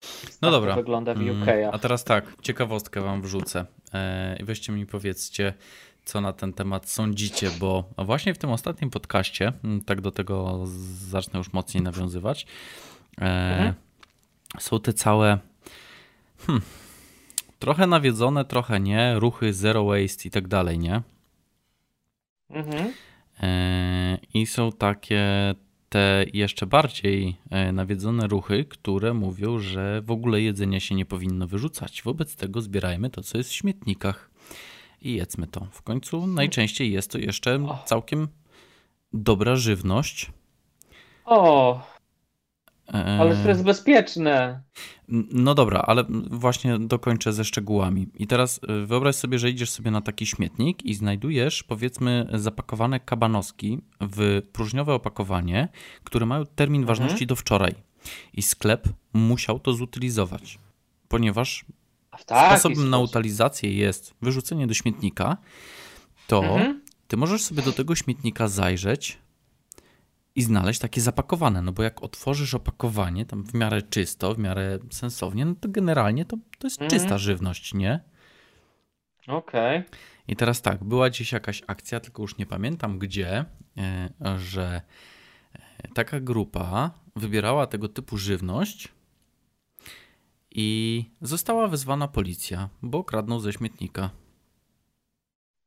Tak 0.00 0.10
No 0.42 0.48
to 0.48 0.52
dobra. 0.52 0.74
wygląda 0.76 1.14
w 1.14 1.18
Mm, 1.20 1.42
UK. 1.42 1.48
A 1.72 1.78
teraz 1.78 2.04
tak, 2.04 2.24
ciekawostkę 2.42 3.00
wam 3.00 3.22
wrzucę. 3.22 3.66
E, 3.94 4.36
Weźcie 4.44 4.72
mi 4.72 4.86
powiedzcie, 4.86 5.54
co 6.04 6.20
na 6.20 6.32
ten 6.32 6.52
temat 6.52 6.90
sądzicie, 6.90 7.50
bo 7.60 7.84
właśnie 7.98 8.34
w 8.34 8.38
tym 8.38 8.50
ostatnim 8.50 8.90
podcaście, 8.90 9.52
mm, 9.64 9.80
tak 9.80 10.00
do 10.00 10.10
tego 10.10 10.62
zacznę 11.08 11.38
już 11.38 11.52
mocniej 11.52 11.82
nawiązywać, 11.82 12.46
e, 13.20 13.24
Mhm. 13.50 13.74
są 14.58 14.80
te 14.80 14.92
całe 14.92 15.38
hmm, 16.46 16.62
trochę 17.58 17.86
nawiedzone, 17.86 18.44
trochę 18.44 18.80
nie, 18.80 19.14
ruchy 19.18 19.52
zero 19.54 19.84
waste 19.84 20.28
i 20.28 20.30
tak 20.30 20.48
dalej, 20.48 20.78
nie? 20.78 21.02
Mhm. 22.50 22.92
E, 23.42 24.18
I 24.34 24.46
są 24.46 24.72
takie 24.72 25.54
te 25.88 26.24
jeszcze 26.32 26.66
bardziej 26.66 27.36
e, 27.50 27.72
nawiedzone 27.72 28.26
ruchy, 28.26 28.64
które 28.64 29.14
mówią, 29.14 29.58
że 29.58 30.02
w 30.02 30.10
ogóle 30.10 30.40
jedzenia 30.40 30.80
się 30.80 30.94
nie 30.94 31.06
powinno 31.06 31.46
wyrzucać. 31.46 32.02
Wobec 32.02 32.36
tego 32.36 32.60
zbierajmy 32.60 33.10
to, 33.10 33.22
co 33.22 33.38
jest 33.38 33.50
w 33.50 33.54
śmietnikach 33.54 34.30
i 35.02 35.14
jedzmy 35.14 35.46
to. 35.46 35.66
W 35.70 35.82
końcu 35.82 36.26
najczęściej 36.26 36.92
jest 36.92 37.10
to 37.10 37.18
jeszcze 37.18 37.66
całkiem 37.84 38.28
dobra 39.12 39.56
żywność. 39.56 40.30
O, 41.24 41.80
E, 42.94 43.18
ale 43.20 43.36
to 43.36 43.48
jest 43.48 43.62
bezpieczne. 43.64 44.62
No 45.32 45.54
dobra, 45.54 45.80
ale 45.86 46.04
właśnie 46.30 46.78
dokończę 46.78 47.32
ze 47.32 47.44
szczegółami. 47.44 48.06
I 48.14 48.26
teraz 48.26 48.60
y, 48.82 48.86
wyobraź 48.86 49.16
sobie, 49.16 49.38
że 49.38 49.50
idziesz 49.50 49.70
sobie 49.70 49.90
na 49.90 50.00
taki 50.00 50.26
śmietnik 50.26 50.82
i 50.82 50.94
znajdujesz, 50.94 51.62
powiedzmy, 51.62 52.26
zapakowane 52.34 53.00
kabanoski 53.00 53.78
w 54.00 54.42
próżniowe 54.52 54.94
opakowanie, 54.94 55.68
które 56.04 56.26
mają 56.26 56.46
termin 56.46 56.80
Mhm. 56.82 56.96
ważności 56.98 57.26
do 57.26 57.36
wczoraj. 57.36 57.74
I 58.32 58.42
sklep 58.42 58.88
musiał 59.12 59.60
to 59.60 59.72
zutylizować, 59.72 60.58
ponieważ 61.08 61.64
sposobem 62.20 62.90
na 62.90 62.96
sposób. 62.98 63.10
utylizację 63.10 63.72
jest 63.72 64.14
wyrzucenie 64.22 64.66
do 64.66 64.74
śmietnika, 64.74 65.36
to 66.26 66.44
Mhm. 66.44 66.80
ty 67.08 67.16
możesz 67.16 67.42
sobie 67.44 67.62
do 67.62 67.72
tego 67.72 67.94
śmietnika 67.94 68.48
zajrzeć 68.48 69.18
i 70.38 70.42
znaleźć 70.42 70.80
takie 70.80 71.00
zapakowane, 71.00 71.62
no 71.62 71.72
bo 71.72 71.82
jak 71.82 72.02
otworzysz 72.02 72.54
opakowanie 72.54 73.26
tam 73.26 73.44
w 73.44 73.54
miarę 73.54 73.82
czysto, 73.82 74.34
w 74.34 74.38
miarę 74.38 74.78
sensownie, 74.90 75.44
no 75.44 75.54
to 75.60 75.68
generalnie 75.68 76.24
to, 76.24 76.36
to 76.58 76.66
jest 76.66 76.82
Mhm. 76.82 77.00
czysta 77.00 77.18
żywność, 77.18 77.74
nie? 77.74 78.00
Okej. 79.28 79.82
I 80.28 80.36
teraz 80.36 80.62
tak, 80.62 80.84
była 80.84 81.10
gdzieś 81.10 81.32
jakaś 81.32 81.62
akcja, 81.66 82.00
tylko 82.00 82.22
już 82.22 82.38
nie 82.38 82.46
pamiętam 82.46 82.98
gdzie, 82.98 83.44
e, 83.76 84.38
że 84.38 84.82
e, 85.52 85.88
taka 85.94 86.20
grupa 86.20 86.90
wybierała 87.16 87.66
tego 87.66 87.88
typu 87.88 88.18
żywność 88.18 88.88
i 90.50 91.04
została 91.20 91.68
wezwana 91.68 92.08
policja, 92.08 92.68
bo 92.82 93.04
kradną 93.04 93.40
ze 93.40 93.52
śmietnika. 93.52 94.10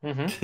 Mhm. 0.03 0.29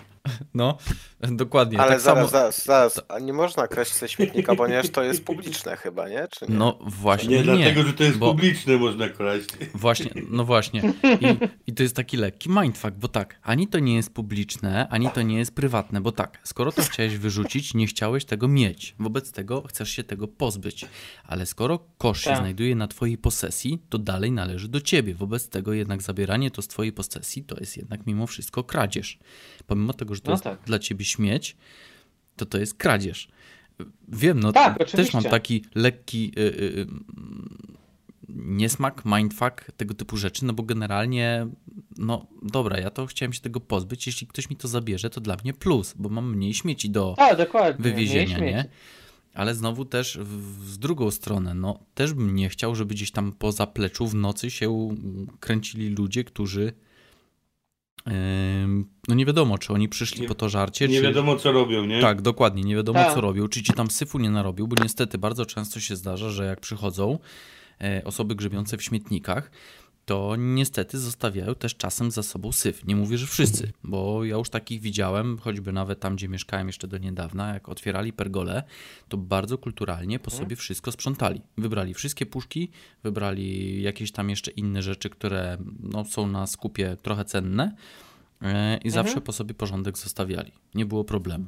No, 0.54 0.78
dokładnie. 1.20 1.80
Ale 1.80 1.90
tak 1.90 2.00
zaraz, 2.00 2.18
samo... 2.18 2.28
zaraz, 2.28 2.64
zaraz. 2.64 3.00
A 3.08 3.18
nie 3.18 3.32
można 3.32 3.68
kraść 3.68 3.94
ze 3.98 4.08
śmietnika, 4.08 4.54
ponieważ 4.54 4.88
to 4.90 5.02
jest 5.02 5.24
publiczne 5.24 5.76
chyba, 5.76 6.08
nie? 6.08 6.28
Czy 6.30 6.46
nie? 6.48 6.54
No 6.58 6.78
właśnie, 6.82 7.28
Nie, 7.28 7.36
nie, 7.36 7.44
dlatego, 7.44 7.82
że 7.82 7.92
to 7.92 8.04
jest 8.04 8.18
bo- 8.18 8.30
publiczne 8.34 8.76
można 8.76 9.08
kraść. 9.08 9.46
Właśnie, 9.74 10.10
no 10.30 10.44
właśnie. 10.44 10.80
I, 11.20 11.26
I 11.66 11.72
to 11.74 11.82
jest 11.82 11.96
taki 11.96 12.16
lekki 12.16 12.50
mindfuck, 12.50 12.94
bo 12.96 13.08
tak, 13.08 13.38
ani 13.42 13.68
to 13.68 13.78
nie 13.78 13.94
jest 13.96 14.14
publiczne, 14.14 14.88
ani 14.88 15.10
to 15.10 15.22
nie 15.22 15.38
jest 15.38 15.54
prywatne, 15.54 16.00
bo 16.00 16.12
tak, 16.12 16.38
skoro 16.44 16.72
to 16.72 16.82
chciałeś 16.82 17.16
wyrzucić, 17.16 17.74
nie 17.74 17.86
chciałeś 17.86 18.24
tego 18.24 18.48
mieć. 18.48 18.94
Wobec 18.98 19.32
tego 19.32 19.62
chcesz 19.68 19.90
się 19.90 20.04
tego 20.04 20.28
pozbyć. 20.28 20.86
Ale 21.24 21.46
skoro 21.46 21.78
kosz 21.98 22.20
się 22.20 22.30
Tak. 22.30 22.38
znajduje 22.38 22.74
na 22.76 22.88
twojej 22.88 23.18
posesji, 23.18 23.82
to 23.88 23.98
dalej 23.98 24.32
należy 24.32 24.68
do 24.68 24.80
ciebie. 24.80 25.14
Wobec 25.14 25.48
tego 25.48 25.72
jednak 25.72 26.02
zabieranie 26.02 26.50
to 26.50 26.62
z 26.62 26.68
twojej 26.68 26.92
posesji 26.92 27.44
to 27.44 27.56
jest 27.60 27.76
jednak 27.76 28.06
mimo 28.06 28.26
wszystko 28.26 28.64
kradzież. 28.64 29.18
Pomimo 29.66 29.92
tego, 29.92 30.09
że 30.14 30.20
to 30.20 30.30
No 30.30 30.34
jest 30.34 30.44
tak. 30.44 30.60
dla 30.64 30.78
ciebie 30.78 31.04
śmieć, 31.04 31.56
to 32.36 32.46
to 32.46 32.58
jest 32.58 32.74
kradzież. 32.74 33.28
Wiem, 34.08 34.40
no 34.40 34.52
Tak, 34.52 34.78
też 34.78 34.94
mam 34.94 35.04
oczywiście. 35.06 35.30
taki 35.30 35.64
lekki 35.74 36.32
y, 36.38 36.40
y, 36.40 36.46
y, 36.80 36.86
niesmak, 38.28 39.02
mindfuck, 39.04 39.72
tego 39.76 39.94
typu 39.94 40.16
rzeczy, 40.16 40.44
no 40.44 40.52
bo 40.52 40.62
generalnie, 40.62 41.46
no 41.98 42.26
dobra, 42.42 42.78
ja 42.78 42.90
to 42.90 43.06
chciałem 43.06 43.32
się 43.32 43.40
tego 43.40 43.60
pozbyć, 43.60 44.06
jeśli 44.06 44.26
ktoś 44.26 44.50
mi 44.50 44.56
to 44.56 44.68
zabierze, 44.68 45.10
to 45.10 45.20
dla 45.20 45.36
mnie 45.44 45.52
plus, 45.54 45.94
bo 45.98 46.08
mam 46.08 46.36
mniej 46.36 46.54
śmieci 46.54 46.90
do 46.90 47.16
wywiezienia, 47.78 48.38
nie? 48.38 48.64
Ale 49.34 49.54
znowu 49.54 49.84
też 49.84 50.18
w, 50.22 50.68
z 50.68 50.78
drugą 50.78 51.10
stronę, 51.10 51.54
no 51.54 51.80
też 51.94 52.12
bym 52.14 52.34
nie 52.34 52.48
chciał, 52.48 52.74
żeby 52.74 52.94
gdzieś 52.94 53.10
tam 53.10 53.32
po 53.32 53.52
zapleczu 53.52 54.06
w 54.06 54.14
nocy 54.14 54.50
się 54.50 54.70
mm, 54.70 55.26
kręcili 55.40 55.88
ludzie, 55.88 56.24
którzy 56.24 56.72
no 59.08 59.14
nie 59.14 59.26
wiadomo, 59.26 59.58
czy 59.58 59.72
oni 59.72 59.88
przyszli 59.88 60.20
Nie- 60.22 60.28
po 60.28 60.34
to 60.34 60.48
żarcie, 60.48 60.88
Nie 60.88 60.96
czy... 60.96 61.02
wiadomo 61.02 61.36
co 61.36 61.52
robią, 61.52 61.84
nie? 61.86 62.00
Tak, 62.00 62.22
dokładnie, 62.22 62.62
nie 62.62 62.76
wiadomo 62.76 62.98
Tak. 62.98 63.14
co 63.14 63.20
robił, 63.20 63.48
czy 63.48 63.62
ci 63.62 63.72
tam 63.72 63.90
syfu 63.90 64.18
nie 64.18 64.30
narobił, 64.30 64.68
bo 64.68 64.82
niestety 64.82 65.18
bardzo 65.18 65.46
często 65.46 65.80
się 65.80 65.96
zdarza, 65.96 66.30
że 66.30 66.44
jak 66.46 66.60
przychodzą 66.60 67.18
e, 67.80 68.02
osoby 68.04 68.34
grzebiące 68.34 68.76
w 68.76 68.82
śmietnikach, 68.82 69.50
to 70.10 70.36
niestety 70.36 70.98
zostawiają 70.98 71.54
też 71.54 71.76
czasem 71.76 72.10
za 72.10 72.22
sobą 72.22 72.52
syf. 72.52 72.84
Nie 72.84 72.96
mówię, 72.96 73.18
że 73.18 73.26
wszyscy, 73.26 73.72
bo 73.84 74.24
ja 74.24 74.36
już 74.36 74.50
takich 74.50 74.80
widziałem, 74.80 75.38
choćby 75.38 75.72
nawet 75.72 76.00
tam, 76.00 76.16
gdzie 76.16 76.28
mieszkałem 76.28 76.66
jeszcze 76.66 76.88
do 76.88 76.98
niedawna, 76.98 77.54
jak 77.54 77.68
otwierali 77.68 78.12
pergole, 78.12 78.62
to 79.08 79.16
bardzo 79.16 79.58
kulturalnie 79.58 80.18
po 80.18 80.30
sobie 80.30 80.56
wszystko 80.56 80.92
sprzątali. 80.92 81.40
Wybrali 81.58 81.94
wszystkie 81.94 82.26
puszki, 82.26 82.70
wybrali 83.02 83.82
jakieś 83.82 84.12
tam 84.12 84.30
jeszcze 84.30 84.50
inne 84.50 84.82
rzeczy, 84.82 85.10
które 85.10 85.58
no, 85.80 86.04
są 86.04 86.26
na 86.26 86.46
skupie 86.46 86.96
trochę 87.02 87.24
cenne 87.24 87.76
e, 88.42 88.76
i 88.76 88.90
zawsze 88.90 89.20
po 89.20 89.32
sobie 89.32 89.54
porządek 89.54 89.98
zostawiali. 89.98 90.52
Nie 90.74 90.86
było 90.86 91.04
problemu. 91.04 91.46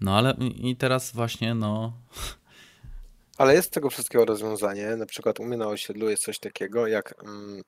No 0.00 0.16
ale 0.16 0.36
i 0.56 0.76
teraz 0.76 1.12
właśnie, 1.12 1.54
no, 1.54 1.92
Ale 3.42 3.54
jest 3.54 3.72
tego 3.72 3.90
wszystkiego 3.90 4.24
rozwiązanie. 4.24 4.96
Na 4.96 5.06
przykład 5.06 5.40
u 5.40 5.44
mnie 5.44 5.56
na 5.56 5.68
osiedlu 5.68 6.10
jest 6.10 6.22
coś 6.22 6.38
takiego, 6.38 6.86
jak 6.86 7.22
mm, 7.24 7.62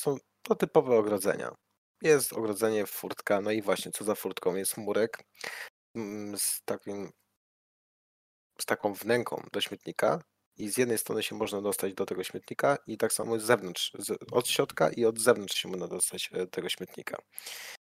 są 0.00 0.16
to 0.42 0.54
typowe 0.54 0.96
ogrodzenia. 0.98 1.54
Jest 2.02 2.32
ogrodzenie, 2.32 2.86
furtka, 2.86 3.40
no 3.40 3.50
i 3.50 3.62
właśnie 3.62 3.92
co 3.92 4.04
za 4.04 4.14
furtką 4.14 4.54
jest 4.54 4.76
murek 4.76 5.18
mm, 5.94 6.38
z 6.38 6.60
takim 6.64 7.10
z 8.60 8.64
taką 8.64 8.94
wnęką 8.94 9.42
do 9.52 9.60
śmietnika 9.60 10.22
i 10.56 10.68
z 10.68 10.78
jednej 10.78 10.98
strony 10.98 11.22
się 11.22 11.34
można 11.34 11.62
dostać 11.62 11.94
do 11.94 12.06
tego 12.06 12.24
śmietnika 12.24 12.78
i 12.86 12.96
tak 12.96 13.12
samo 13.12 13.38
z 13.38 13.42
zewnątrz, 13.42 13.92
z, 13.98 14.18
od 14.32 14.48
środka 14.48 14.90
i 14.90 15.04
od 15.04 15.18
zewnątrz 15.18 15.56
się 15.56 15.68
można 15.68 15.88
dostać 15.88 16.30
e, 16.32 16.38
do 16.38 16.46
tego 16.46 16.68
śmietnika. 16.68 17.18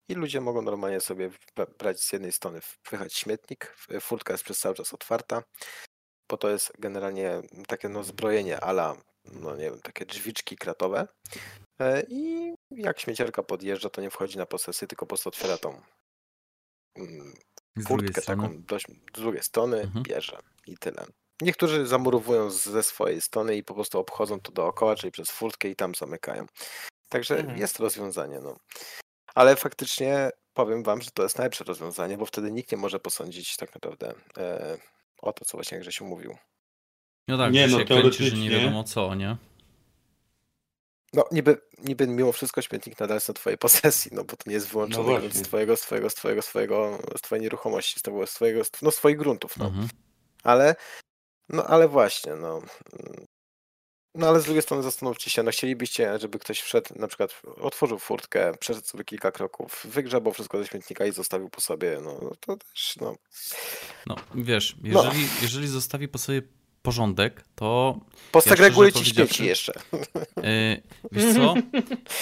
I 0.09 0.14
ludzie 0.14 0.40
mogą 0.40 0.62
normalnie 0.62 1.00
sobie 1.00 1.30
bra- 1.57 1.78
brać 1.78 2.00
z 2.00 2.12
jednej 2.12 2.33
strony, 2.33 2.61
wpychać 2.61 3.14
śmietnik, 3.14 3.76
furtka 4.00 4.35
jest 4.35 4.45
przez 4.45 4.59
cały 4.59 4.75
czas 4.75 4.95
otwarta, 4.95 5.42
bo 6.28 6.37
to 6.37 6.49
jest 6.50 6.73
generalnie 6.78 7.42
takie 7.66 7.88
no 7.88 8.04
zbrojenie 8.04 8.61
ala, 8.61 8.97
no 9.25 9.56
nie 9.56 9.70
wiem, 9.70 9.80
takie 9.80 10.06
drzwiczki 10.06 10.56
kratowe 10.56 11.08
E, 11.80 12.02
i 12.08 12.54
jak 12.70 13.00
śmieciarka 13.00 13.42
podjeżdża, 13.42 13.90
to 13.90 14.00
nie 14.00 14.11
wchodzi 14.11 14.38
na 14.38 14.47
posesję, 14.47 14.88
tylko 14.88 15.06
po 15.06 15.08
prostu 15.08 15.28
otwiera 15.28 15.58
tą 15.58 15.80
mm, 16.97 17.34
furtkę 17.88 18.23
taką 18.23 18.62
dość, 18.62 18.86
z 18.88 19.21
drugiej 19.21 19.43
strony, 19.43 19.80
Mhm. 19.80 20.02
bierze 20.02 20.38
i 20.67 20.78
tyle. 20.78 21.06
Niektórzy 21.41 21.86
zamurowują 21.86 22.50
ze 22.50 22.82
swojej 22.82 23.21
strony 23.21 23.56
i 23.56 23.64
po 23.64 23.75
prostu 23.75 23.99
obchodzą 23.99 24.41
to 24.41 24.52
dookoła, 24.52 24.97
czyli 24.97 25.10
przez 25.10 25.30
furtkę 25.30 25.69
i 25.69 25.76
tam 25.76 25.95
zamykają. 25.95 26.47
Także 27.08 27.38
Mhm. 27.38 27.58
jest 27.58 27.78
rozwiązanie, 27.78 28.41
no. 28.41 28.56
Ale 29.34 29.56
faktycznie 29.56 30.30
powiem 30.54 30.82
wam, 30.82 31.02
że 31.02 31.10
to 31.10 31.23
jest 31.23 31.38
najlepsze 31.38 31.64
rozwiązanie, 31.64 32.19
bo 32.19 32.26
wtedy 32.26 32.52
nikt 32.52 32.73
nie 32.73 32.78
może 32.78 33.00
posądzić 33.00 33.56
tak 33.56 33.75
naprawdę 33.75 34.14
e, 34.38 34.78
o 35.23 35.33
to, 35.33 35.45
co 35.45 35.57
właśnie 35.57 35.78
Grzesiu 35.78 36.04
mówił. 36.04 36.37
No 37.28 37.39
tak, 37.39 37.52
Nie, 37.52 37.69
że 37.69 37.73
no, 37.73 37.78
się 37.78 37.85
kręci, 37.87 38.25
że 38.25 38.37
nie 38.37 38.50
wiadomo 38.50 38.85
co, 38.85 39.15
nie? 39.15 39.37
No 41.13 41.25
niby, 41.33 41.61
niby 41.85 42.07
mimo 42.07 42.33
wszystko 42.33 42.63
śmietnik 42.63 43.00
nadal 43.00 43.17
jest 43.17 43.28
na 43.28 43.35
twojej 43.35 43.59
posesji, 43.59 44.11
no 44.15 44.25
bo 44.25 44.37
to 44.37 44.43
nie 44.47 44.54
jest 44.54 44.69
wyłączony 44.69 45.21
No 45.23 45.31
z 45.31 45.43
twojego, 45.43 45.76
z 45.76 45.81
twojego, 45.81 46.11
z 46.11 46.15
twojego, 46.15 46.43
z 46.43 46.47
twojego, 46.47 46.99
z 47.17 47.21
twojej 47.21 47.43
nieruchomości, 47.43 48.00
z 48.00 48.02
twojego, 48.02 48.26
z 48.26 48.35
twojego, 48.35 48.63
no 48.83 48.91
z 48.91 48.97
twoich 48.97 49.17
gruntów, 49.17 49.57
no. 49.57 49.67
Mhm. 49.67 49.89
Ale, 50.43 50.76
no 51.49 51.65
ale 51.65 51.89
właśnie, 51.89 52.35
no. 52.35 52.63
No 54.19 54.28
ale 54.28 54.41
z 54.41 54.45
drugiej 54.45 54.63
strony 54.63 54.83
zastanówcie 54.83 55.31
się, 55.31 55.43
no 55.43 55.50
chcielibyście, 55.50 56.19
żeby 56.19 56.39
ktoś 56.39 56.61
wszedł, 56.61 56.89
na 56.97 57.09
przykład 57.09 57.43
otworzył 57.61 57.99
furtkę, 57.99 58.52
przeszedł 58.61 58.87
sobie 58.87 59.04
kilka 59.04 59.31
kroków, 59.33 59.87
wygrzebał 59.91 60.33
wszystko 60.33 60.59
ze 60.59 60.67
śmietnika 60.67 61.07
i 61.07 61.13
zostawił 61.13 61.49
po 61.49 61.61
sobie, 61.61 61.99
no 62.04 62.19
no 62.23 62.31
to 62.41 62.57
też, 62.57 62.97
no. 63.00 63.15
No, 64.07 64.17
wiesz, 64.35 64.76
No. 64.83 65.02
jeżeli, 65.02 65.26
jeżeli 65.43 65.69
zostawi 65.69 66.09
po 66.09 66.19
sobie 66.19 66.43
porządek, 66.83 67.45
to 67.54 68.00
Posegreguję 68.33 68.93
ci 68.93 69.04
śmieci 69.04 69.45
jeszcze. 69.47 69.73
Yy, 70.37 70.83
wiesz 71.13 71.35
co? 71.35 71.54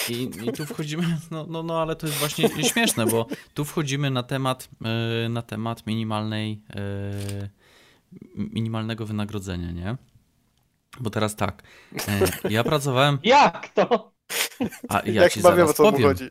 I, 0.09 0.29
I 0.47 0.51
tu 0.53 0.65
wchodzimy, 0.65 1.17
no, 1.31 1.45
no, 1.49 1.63
no 1.63 1.81
ale 1.81 1.95
to 1.95 2.07
jest 2.07 2.19
właśnie 2.19 2.49
śmieszne, 2.71 3.05
bo 3.05 3.27
tu 3.53 3.65
wchodzimy 3.65 4.11
na 4.11 4.23
temat, 4.23 4.69
yy, 5.23 5.29
na 5.29 5.41
temat 5.41 5.87
minimalnej, 5.87 6.61
yy, 6.75 7.49
minimalnego 8.35 9.05
wynagrodzenia, 9.05 9.71
nie? 9.71 9.97
Bo 10.99 11.09
teraz 11.09 11.35
tak, 11.35 11.63
yy, 12.43 12.49
ja 12.51 12.63
pracowałem, 12.63 13.19
Jak 13.23 13.69
to? 13.69 14.11
a 14.89 15.01
ja 15.05 15.21
Jak 15.23 15.33
ci 15.33 15.39
chyba 15.39 15.55
zaraz 15.55 15.75
powiem, 15.77 16.01
chodzi. 16.03 16.25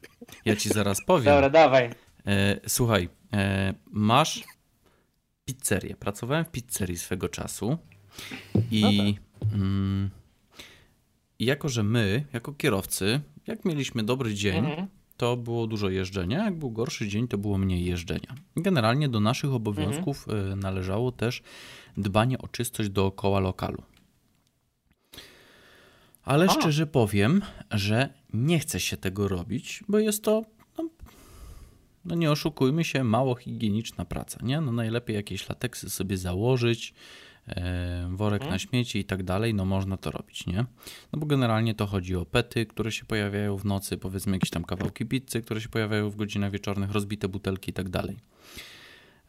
ja 0.44 0.56
ci 0.56 0.68
zaraz 0.68 0.98
powiem. 1.06 1.24
Dobra, 1.24 1.50
dawaj. 1.50 1.90
E, 2.26 2.60
słuchaj, 2.68 3.08
e, 3.32 3.74
masz 3.90 4.44
pizzerię. 5.44 5.96
Pracowałem 5.96 6.44
w 6.44 6.50
pizzerii 6.50 6.98
swego 6.98 7.28
czasu 7.28 7.78
i 8.70 9.14
mm, 9.52 10.10
i 11.38 11.44
jako, 11.44 11.68
że 11.68 11.82
my, 11.82 12.24
jako 12.32 12.52
kierowcy, 12.52 13.20
jak 13.46 13.64
mieliśmy 13.64 14.02
dobry 14.02 14.34
dzień, 14.34 14.56
Mhm. 14.66 14.86
to 15.16 15.36
było 15.36 15.66
dużo 15.66 15.88
jeżdżenia, 15.88 16.44
jak 16.44 16.58
był 16.58 16.70
gorszy 16.70 17.08
dzień, 17.08 17.28
to 17.28 17.38
było 17.38 17.58
mniej 17.58 17.84
jeżdżenia. 17.84 18.34
Generalnie 18.56 19.08
do 19.08 19.20
naszych 19.20 19.52
obowiązków 19.52 20.26
e, 20.28 20.56
należało 20.56 21.12
też 21.12 21.42
dbanie 21.96 22.38
o 22.38 22.48
czystość 22.48 22.88
dookoła 22.90 23.40
lokalu. 23.40 23.82
Ale 26.26 26.46
A. 26.46 26.50
szczerze 26.50 26.86
powiem, 26.86 27.42
że 27.70 28.08
nie 28.32 28.58
chce 28.58 28.80
się 28.80 28.96
tego 28.96 29.28
robić, 29.28 29.84
bo 29.88 29.98
jest 29.98 30.24
to, 30.24 30.42
no, 30.78 30.88
no 32.04 32.14
nie 32.14 32.30
oszukujmy 32.30 32.84
się, 32.84 33.04
mało 33.04 33.34
higieniczna 33.34 34.04
praca, 34.04 34.38
nie? 34.42 34.60
No 34.60 34.72
najlepiej 34.72 35.16
jakieś 35.16 35.48
lateksy 35.48 35.90
sobie 35.90 36.16
założyć, 36.18 36.94
e, 37.48 38.08
worek 38.12 38.42
Mhm. 38.42 38.50
na 38.52 38.58
śmieci 38.58 38.98
i 38.98 39.04
tak 39.04 39.22
dalej, 39.22 39.54
no 39.54 39.64
można 39.64 39.96
to 39.96 40.10
robić, 40.10 40.46
nie? 40.46 40.64
No 41.12 41.18
bo 41.18 41.26
generalnie 41.26 41.74
to 41.74 41.86
chodzi 41.86 42.16
o 42.16 42.24
pety, 42.24 42.66
które 42.66 42.92
się 42.92 43.04
pojawiają 43.04 43.56
w 43.56 43.64
nocy, 43.64 43.98
powiedzmy 43.98 44.32
jakieś 44.36 44.50
tam 44.50 44.64
kawałki 44.64 45.06
pizzy, 45.06 45.42
które 45.42 45.60
się 45.60 45.68
pojawiają 45.68 46.10
w 46.10 46.16
godzinach 46.16 46.50
wieczornych, 46.50 46.90
rozbite 46.90 47.28
butelki 47.28 47.70
i 47.70 47.74
tak 47.74 47.88
dalej. 47.88 48.16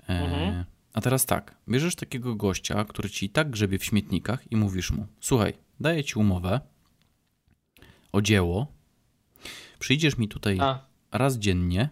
Mhm. 0.08 0.66
A 0.94 1.02
teraz 1.02 1.26
tak, 1.26 1.58
bierzesz 1.70 1.96
takiego 1.96 2.36
gościa, 2.36 2.86
który 2.86 3.10
ci 3.10 3.26
i 3.26 3.30
tak 3.30 3.50
grzebie 3.50 3.80
w 3.80 3.84
śmietnikach 3.86 4.52
i 4.52 4.56
mówisz 4.56 4.92
mu, 4.92 5.08
słuchaj, 5.20 5.54
daję 5.80 6.04
ci 6.04 6.20
umowę 6.20 6.60
o 8.12 8.22
dzieło, 8.22 8.68
przyjdziesz 9.80 10.18
mi 10.18 10.28
tutaj 10.28 10.58
A, 10.62 10.80
raz 11.12 11.38
dziennie 11.38 11.90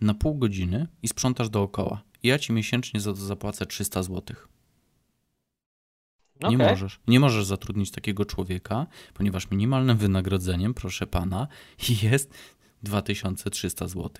na 0.00 0.14
pół 0.14 0.34
godziny 0.34 0.86
i 1.02 1.08
sprzątasz 1.08 1.48
dookoła. 1.48 2.02
I 2.22 2.28
ja 2.28 2.38
ci 2.38 2.52
miesięcznie 2.52 3.00
za 3.00 3.12
to 3.12 3.16
zapłacę 3.18 3.66
300 3.66 4.02
zł. 4.02 4.36
Nie 6.40 6.56
okej. 6.56 6.68
możesz. 6.68 7.00
Nie 7.08 7.20
możesz 7.20 7.44
zatrudnić 7.44 7.90
takiego 7.90 8.24
człowieka, 8.24 8.86
ponieważ 9.14 9.50
minimalnym 9.50 9.96
wynagrodzeniem, 9.96 10.74
proszę 10.74 11.06
pana, 11.06 11.48
jest 12.02 12.34
2300 12.82 13.88
zł. 13.88 14.10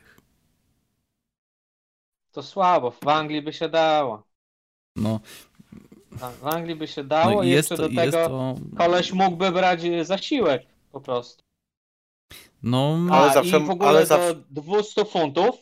To 2.32 2.42
słabo, 2.42 2.90
w 2.90 3.08
Anglii 3.08 3.42
by 3.42 3.52
się 3.52 3.68
dało. 3.68 4.22
No, 4.96 5.20
W 6.40 6.46
Anglii 6.46 6.76
by 6.76 6.88
się 6.88 7.04
dało 7.04 7.34
no 7.34 7.42
i 7.42 7.48
jeszcze 7.50 7.76
to, 7.76 7.88
do 7.88 7.94
tego 7.94 8.28
to. 8.28 8.56
koleś 8.76 9.12
mógłby 9.12 9.52
brać 9.52 9.80
zasiłek 10.02 10.66
po 10.96 11.00
prostu. 11.00 11.42
No, 12.62 12.98
Ale 13.10 13.32
zawsze- 13.32 13.58
i 13.58 13.64
w 13.64 13.70
ogóle 13.70 13.88
ale 13.88 14.06
zawsze- 14.06 14.42
200 14.50 15.04
funtów, 15.04 15.56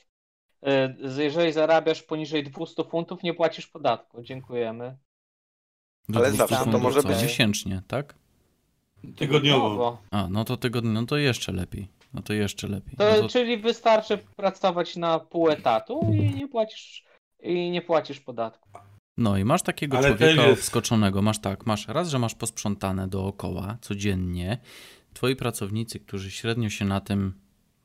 z- 1.05 1.17
jeżeli 1.17 1.53
zarabiasz 1.53 2.03
poniżej 2.03 2.45
200 2.45 2.85
funtów, 2.85 3.23
nie 3.23 3.35
płacisz 3.35 3.67
podatku. 3.67 4.23
Dziękujemy. 4.23 4.97
do 6.09 6.19
ale 6.19 6.29
200 6.33 6.47
zawsze 6.57 6.71
to 6.73 6.79
może 6.79 7.03
co, 7.03 7.09
być- 7.09 7.23
miesięcznie, 7.23 7.83
tak? 7.89 8.15
Tygodniowo. 9.17 9.99
A, 10.11 10.27
no 10.31 10.45
to 10.45 10.57
tygodnie, 10.57 10.91
no 10.91 11.07
to 11.07 11.17
jeszcze 11.17 11.53
lepiej. 11.53 11.89
No 12.15 12.23
to 12.23 12.33
jeszcze 12.33 12.69
lepiej. 12.69 12.97
To, 12.97 13.05
No 13.05 13.23
to, 13.23 13.29
Czyli 13.29 13.59
wystarczy 13.59 14.19
pracować 14.37 14.97
na 14.97 15.19
pół 15.19 15.49
etatu 15.51 16.01
i 16.15 16.35
nie 16.35 16.49
płacisz, 16.49 17.05
i 17.43 17.71
nie 17.71 17.83
płacisz 17.83 18.21
podatku. 18.21 18.69
no 19.19 19.39
i 19.39 19.45
masz 19.45 19.63
takiego 19.63 19.99
Ale 19.99 20.09
człowieka 20.09 20.47
jest- 20.47 20.63
wskoczonego, 20.63 21.23
masz 21.23 21.39
tak, 21.41 21.67
masz 21.67 21.89
raz, 21.89 22.09
że 22.09 22.19
masz 22.19 22.35
posprzątane 22.35 23.09
dookoła 23.09 23.77
codziennie. 23.81 24.59
Twoi 25.15 25.37
pracownicy, 25.37 26.01
którzy 26.01 26.31
średnio 26.31 26.71
się 26.71 26.85
na 26.85 27.01
tym 27.01 27.35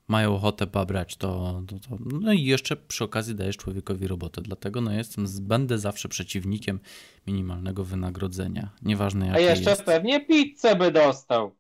mają 0.07 0.35
ochotę 0.35 0.67
babrać, 0.67 1.15
to, 1.15 1.61
to, 1.67 1.75
to, 1.89 1.97
no 2.21 2.33
i 2.33 2.43
jeszcze 2.43 2.75
przy 2.75 3.03
okazji 3.03 3.35
dajesz 3.35 3.57
człowiekowi 3.57 4.07
robotę. 4.07 4.41
Dlatego 4.41 4.81
no 4.81 4.91
jestem, 4.93 5.25
będę 5.41 5.77
zawsze 5.77 6.09
przeciwnikiem 6.09 6.79
minimalnego 7.27 7.83
wynagrodzenia. 7.83 8.69
Nieważne 8.81 9.27
jakie 9.27 9.37
A 9.37 9.39
jeszcze 9.39 9.69
jest. 9.69 9.83
pewnie 9.83 10.25
pizzę 10.25 10.75
by 10.75 10.91
dostał. 10.91 11.51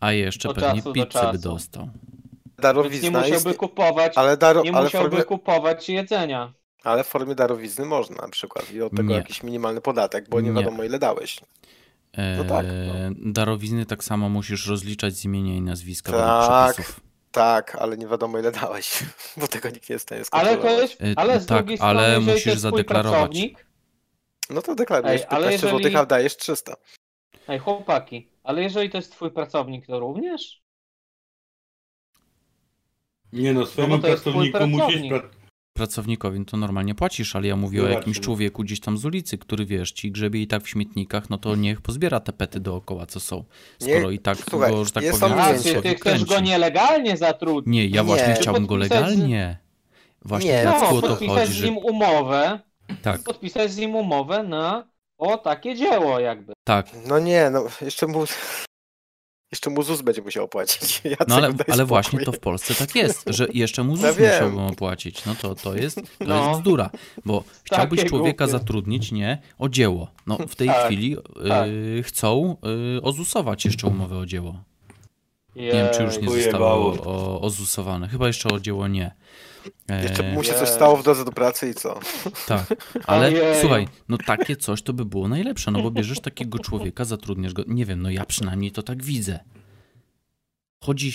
A 0.00 0.12
jeszcze 0.12 0.48
od 0.48 0.56
pewnie 0.56 0.82
czasu 0.82 0.92
do 0.92 1.06
pizzę 1.06 1.32
by 1.32 1.38
dostał. 1.38 1.84
Więc 1.84 2.58
nie 2.58 2.62
Darowizna 2.62 3.20
musiałby 3.20 3.48
jest, 3.48 3.58
kupować, 3.58 4.12
ale, 4.18 4.36
daro, 4.36 4.62
nie 4.62 4.72
musiałby 4.72 5.10
formie, 5.10 5.24
kupować 5.24 5.88
jedzenia. 5.88 6.52
ale 6.84 7.04
w 7.04 7.06
formie 7.06 7.34
darowizny 7.34 7.84
można 7.84 8.16
na 8.22 8.28
przykład 8.28 8.72
i 8.72 8.82
od 8.82 8.92
tego 8.96 9.08
Nie. 9.10 9.16
jakiś 9.16 9.42
minimalny 9.42 9.80
podatek, 9.80 10.28
bo 10.28 10.40
nie, 10.40 10.50
Nie. 10.50 10.60
wiadomo 10.62 10.84
ile 10.84 10.98
dałeś. 10.98 11.40
E, 12.16 12.36
No 12.36 12.44
tak, 12.44 12.66
Darowizny 13.16 13.86
tak 13.86 14.04
samo 14.04 14.28
musisz 14.28 14.66
rozliczać 14.66 15.14
z 15.14 15.24
imienia 15.24 15.54
i 15.54 15.60
nazwiska 15.62 16.12
Tak. 16.12 16.92
Tak, 17.30 17.74
ale 17.80 17.96
nie 17.96 18.06
wiadomo 18.06 18.38
ile 18.38 18.52
dałeś, 18.52 19.02
bo 19.36 19.48
tego 19.48 19.70
nikt 19.70 19.90
nie 19.90 19.94
jest 19.94 20.04
w 20.04 20.08
stanie 20.08 20.22
Ale 20.30 20.56
to 20.58 20.70
jest, 20.70 21.00
E, 21.02 21.04
ale 21.16 21.40
z 21.40 21.46
tak, 21.46 21.58
drugiej 21.58 21.76
strony, 21.76 22.00
ale 22.00 22.20
musisz 22.20 22.44
to 22.44 22.50
jest 22.50 22.60
twój 22.62 22.70
zadeklarować. 22.70 23.20
pracownik, 23.20 23.66
No 24.50 24.62
to 24.62 24.74
deklarujesz 24.74 25.20
Ej, 25.20 25.26
ale 25.30 25.46
15 25.48 25.66
jeżeli- 25.66 25.84
zł, 25.84 26.02
a 26.02 26.06
dajesz 26.06 26.36
300. 26.36 26.74
ej 27.48 27.58
chłopaki, 27.58 28.28
ale 28.42 28.62
jeżeli 28.62 28.90
to 28.90 28.96
jest 28.98 29.12
twój 29.12 29.30
pracownik, 29.30 29.86
to 29.86 30.00
również? 30.00 30.62
Nie 33.32 33.54
no, 33.54 33.66
swojemu 33.66 34.06
jest 34.06 34.20
twój 34.24 34.50
pracowniku 34.50 34.66
musisz... 34.66 34.86
pracownik. 34.86 35.12
Pra... 35.22 35.45
Pracownikowi 35.76 36.44
to 36.44 36.56
normalnie 36.56 36.94
płacisz, 36.94 37.36
ale 37.36 37.46
ja 37.48 37.56
mówię 37.56 37.80
o 37.82 37.84
No 37.84 37.90
jakimś 37.90 38.20
człowieku 38.20 38.62
gdzieś 38.62 38.80
tam 38.80 38.98
z 38.98 39.04
ulicy, 39.04 39.38
który 39.38 39.66
wiesz, 39.66 39.92
ci 39.92 40.10
grzebie 40.12 40.42
i 40.42 40.46
tak 40.46 40.62
w 40.62 40.68
śmietnikach, 40.68 41.30
no 41.30 41.38
to 41.38 41.56
niech 41.56 41.80
pozbiera 41.80 42.20
te 42.20 42.32
pety 42.32 42.60
dookoła, 42.60 43.06
co 43.06 43.20
są. 43.20 43.44
Skoro 43.78 44.10
Nie, 44.10 44.16
i 44.16 44.18
tak 44.18 44.38
słuchaj, 44.50 44.70
go, 44.72 44.84
że 44.84 44.90
tak 44.90 45.02
jest 45.04 45.20
powiem, 45.20 45.38
czy 45.62 45.82
ty 45.82 45.94
chcesz 45.94 46.24
go 46.24 46.40
nielegalnie 46.40 47.16
zatrudnić? 47.16 47.74
Nie, 47.74 47.86
ja 47.86 48.02
Nie. 48.02 48.06
właśnie 48.06 48.34
chciałbym 48.34 48.66
go 48.66 48.76
legalnie. 48.76 49.58
Właśnie 50.24 50.50
Nie, 50.50 50.56
Jacku 50.56 50.86
No, 50.90 50.98
o 50.98 51.02
to 51.02 51.16
chodzi, 51.16 51.46
z 51.46 51.50
że 51.50 51.64
nim 51.66 51.78
umowę, 51.78 52.60
tak, 53.02 53.22
podpisać 53.22 53.72
z 53.72 53.76
nim 53.78 53.94
umowę 53.94 54.42
na 54.42 54.84
o 55.18 55.36
takie 55.38 55.74
dzieło 55.74 56.20
jakby. 56.20 56.52
tak. 56.64 56.86
No 57.08 57.18
nie, 57.18 57.50
no 57.50 57.64
jeszcze 57.80 58.06
mu... 58.06 58.24
Jeszcze 59.56 59.70
mu 59.70 59.82
ZUS 59.82 60.02
będzie 60.02 60.22
musiał 60.22 60.48
płacić. 60.48 61.00
Jacek, 61.04 61.28
No 61.28 61.34
ale, 61.36 61.52
ale 61.68 61.84
właśnie 61.84 62.20
to 62.20 62.32
w 62.32 62.38
Polsce 62.38 62.74
tak 62.74 62.94
jest, 62.94 63.22
że 63.26 63.46
jeszcze 63.54 63.84
mu 63.84 63.96
Ja 63.96 64.02
ZUS 64.08 64.16
wiem. 64.16 64.32
musiałbym 64.32 64.58
opłacić. 64.58 65.24
No 65.24 65.34
to, 65.34 65.54
to 65.54 65.74
jest, 65.74 65.96
to 66.18 66.24
No. 66.26 66.48
jest 66.48 66.60
bzdura, 66.60 66.90
bo 67.24 67.44
chciałbyś 67.64 67.98
Takie 67.98 68.08
człowieka 68.10 68.44
głupie. 68.46 68.58
zatrudnić, 68.58 69.12
nie, 69.12 69.38
o 69.58 69.68
dzieło. 69.68 70.08
No 70.26 70.38
w 70.48 70.56
tej 70.56 70.68
Tak, 70.68 70.86
chwili 70.86 71.16
tak. 71.48 71.68
y, 71.68 72.02
chcą 72.02 72.56
y, 72.98 73.02
ozusować 73.02 73.64
jeszcze 73.64 73.86
umowę 73.86 74.18
o 74.18 74.26
dzieło. 74.26 74.54
Nie 75.56 75.72
wiem, 75.72 75.86
czy 75.94 76.02
już 76.02 76.18
nie 76.22 76.34
Jej. 76.34 76.42
zostało 76.42 76.92
o, 77.04 77.40
ozusowane. 77.40 78.08
Chyba 78.08 78.26
jeszcze 78.26 78.48
o 78.48 78.60
dzieło 78.60 78.88
nie. 78.88 79.14
E, 79.90 80.02
Jeszcze 80.02 80.22
mu 80.32 80.42
się 80.42 80.54
coś 80.54 80.68
stało 80.68 80.96
w 80.96 81.02
drodze 81.04 81.24
do 81.24 81.32
pracy 81.32 81.68
i 81.70 81.74
co? 81.74 82.00
Tak, 82.46 82.66
ale 83.06 83.26
Ojeju. 83.26 83.60
słuchaj, 83.60 83.88
no 84.08 84.18
takie 84.26 84.56
coś 84.56 84.82
to 84.82 84.92
by 84.92 85.04
było 85.04 85.28
najlepsze, 85.28 85.70
no 85.70 85.82
bo 85.82 85.90
bierzesz 85.90 86.20
takiego 86.20 86.58
człowieka, 86.58 87.04
zatrudniasz 87.04 87.52
go, 87.52 87.62
nie 87.66 87.86
wiem, 87.86 88.02
no 88.02 88.10
ja 88.10 88.24
przynajmniej 88.24 88.72
to 88.72 88.82
tak 88.82 89.02
widzę. 89.02 89.38
Chodzi 90.84 91.12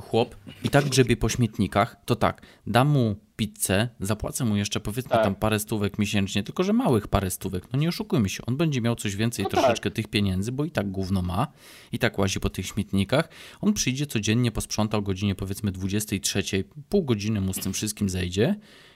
chłop 0.00 0.36
i 0.64 0.68
tak 0.70 0.84
grzebie 0.84 1.16
po 1.16 1.28
śmietnikach, 1.28 1.96
to 2.04 2.16
tak, 2.16 2.42
dam 2.66 2.88
mu 2.88 3.16
pizzę, 3.36 3.88
zapłacę 4.00 4.44
mu 4.44 4.56
jeszcze 4.56 4.80
powiedzmy 4.80 5.10
Tak. 5.10 5.22
tam 5.24 5.34
parę 5.34 5.58
stówek 5.58 5.98
miesięcznie, 5.98 6.42
tylko 6.42 6.62
że 6.62 6.72
małych 6.72 7.08
parę 7.08 7.30
stówek, 7.30 7.72
no 7.72 7.78
nie 7.78 7.88
oszukujmy 7.88 8.28
się, 8.28 8.46
on 8.46 8.56
będzie 8.56 8.80
miał 8.80 8.96
coś 8.96 9.16
więcej 9.16 9.42
No 9.42 9.50
troszeczkę 9.50 9.90
tych 9.90 10.08
pieniędzy, 10.08 10.52
bo 10.52 10.64
i 10.64 10.70
tak 10.70 10.90
gówno 10.90 11.22
ma, 11.22 11.46
i 11.92 11.98
tak 11.98 12.18
łazi 12.18 12.40
po 12.40 12.50
tych 12.50 12.66
śmietnikach, 12.66 13.28
on 13.60 13.72
przyjdzie 13.72 14.06
codziennie, 14.06 14.50
posprząta 14.52 14.98
o 14.98 15.02
godzinie 15.02 15.34
powiedzmy 15.34 15.72
23, 15.72 16.42
pół 16.88 17.02
godziny 17.04 17.40
mu 17.40 17.52
z 17.52 17.58
tym 17.58 17.72
wszystkim 17.72 18.08
zejdzie 18.08 18.54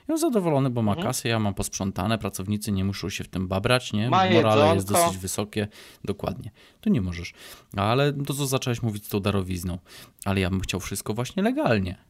i 0.09 0.11
on 0.11 0.17
zadowolony, 0.17 0.69
bo 0.69 0.81
ma 0.81 0.91
Mhm. 0.91 1.07
kasę, 1.07 1.29
ja 1.29 1.39
mam 1.39 1.53
posprzątane, 1.53 2.17
pracownicy 2.17 2.71
nie 2.71 2.85
muszą 2.85 3.09
się 3.09 3.23
w 3.23 3.27
tym 3.27 3.47
babrać, 3.47 3.93
nie? 3.93 4.09
Ma 4.09 4.29
Morale 4.29 4.75
jest 4.75 4.87
dosyć 4.87 5.17
wysokie, 5.17 5.67
dokładnie. 6.05 6.51
Tu 6.81 6.89
nie 6.89 7.01
możesz. 7.01 7.33
Ale 7.77 8.13
to, 8.13 8.33
co 8.33 8.47
zacząłeś 8.47 8.81
mówić 8.81 9.05
z 9.05 9.09
tą 9.09 9.19
darowizną. 9.19 9.77
Ale 10.25 10.39
ja 10.39 10.49
bym 10.49 10.59
chciał 10.61 10.79
wszystko 10.79 11.13
właśnie 11.13 11.43
legalnie. 11.43 12.08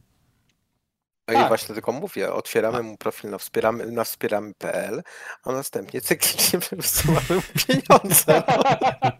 No 1.30 1.38
i 1.38 1.40
Tak. 1.40 1.48
właśnie 1.48 1.74
tylko 1.74 1.92
mówię, 1.92 2.32
otwieramy 2.32 2.82
mu 2.82 2.96
profil 2.96 3.30
na, 3.30 3.38
wspieramy, 3.38 3.86
na 3.92 4.04
wspieramy.pl, 4.04 5.02
a 5.44 5.52
następnie 5.52 6.00
cyklicznie 6.00 6.58
wysyłamy 6.76 7.26
mu 7.30 7.42
pieniądze. 7.66 8.42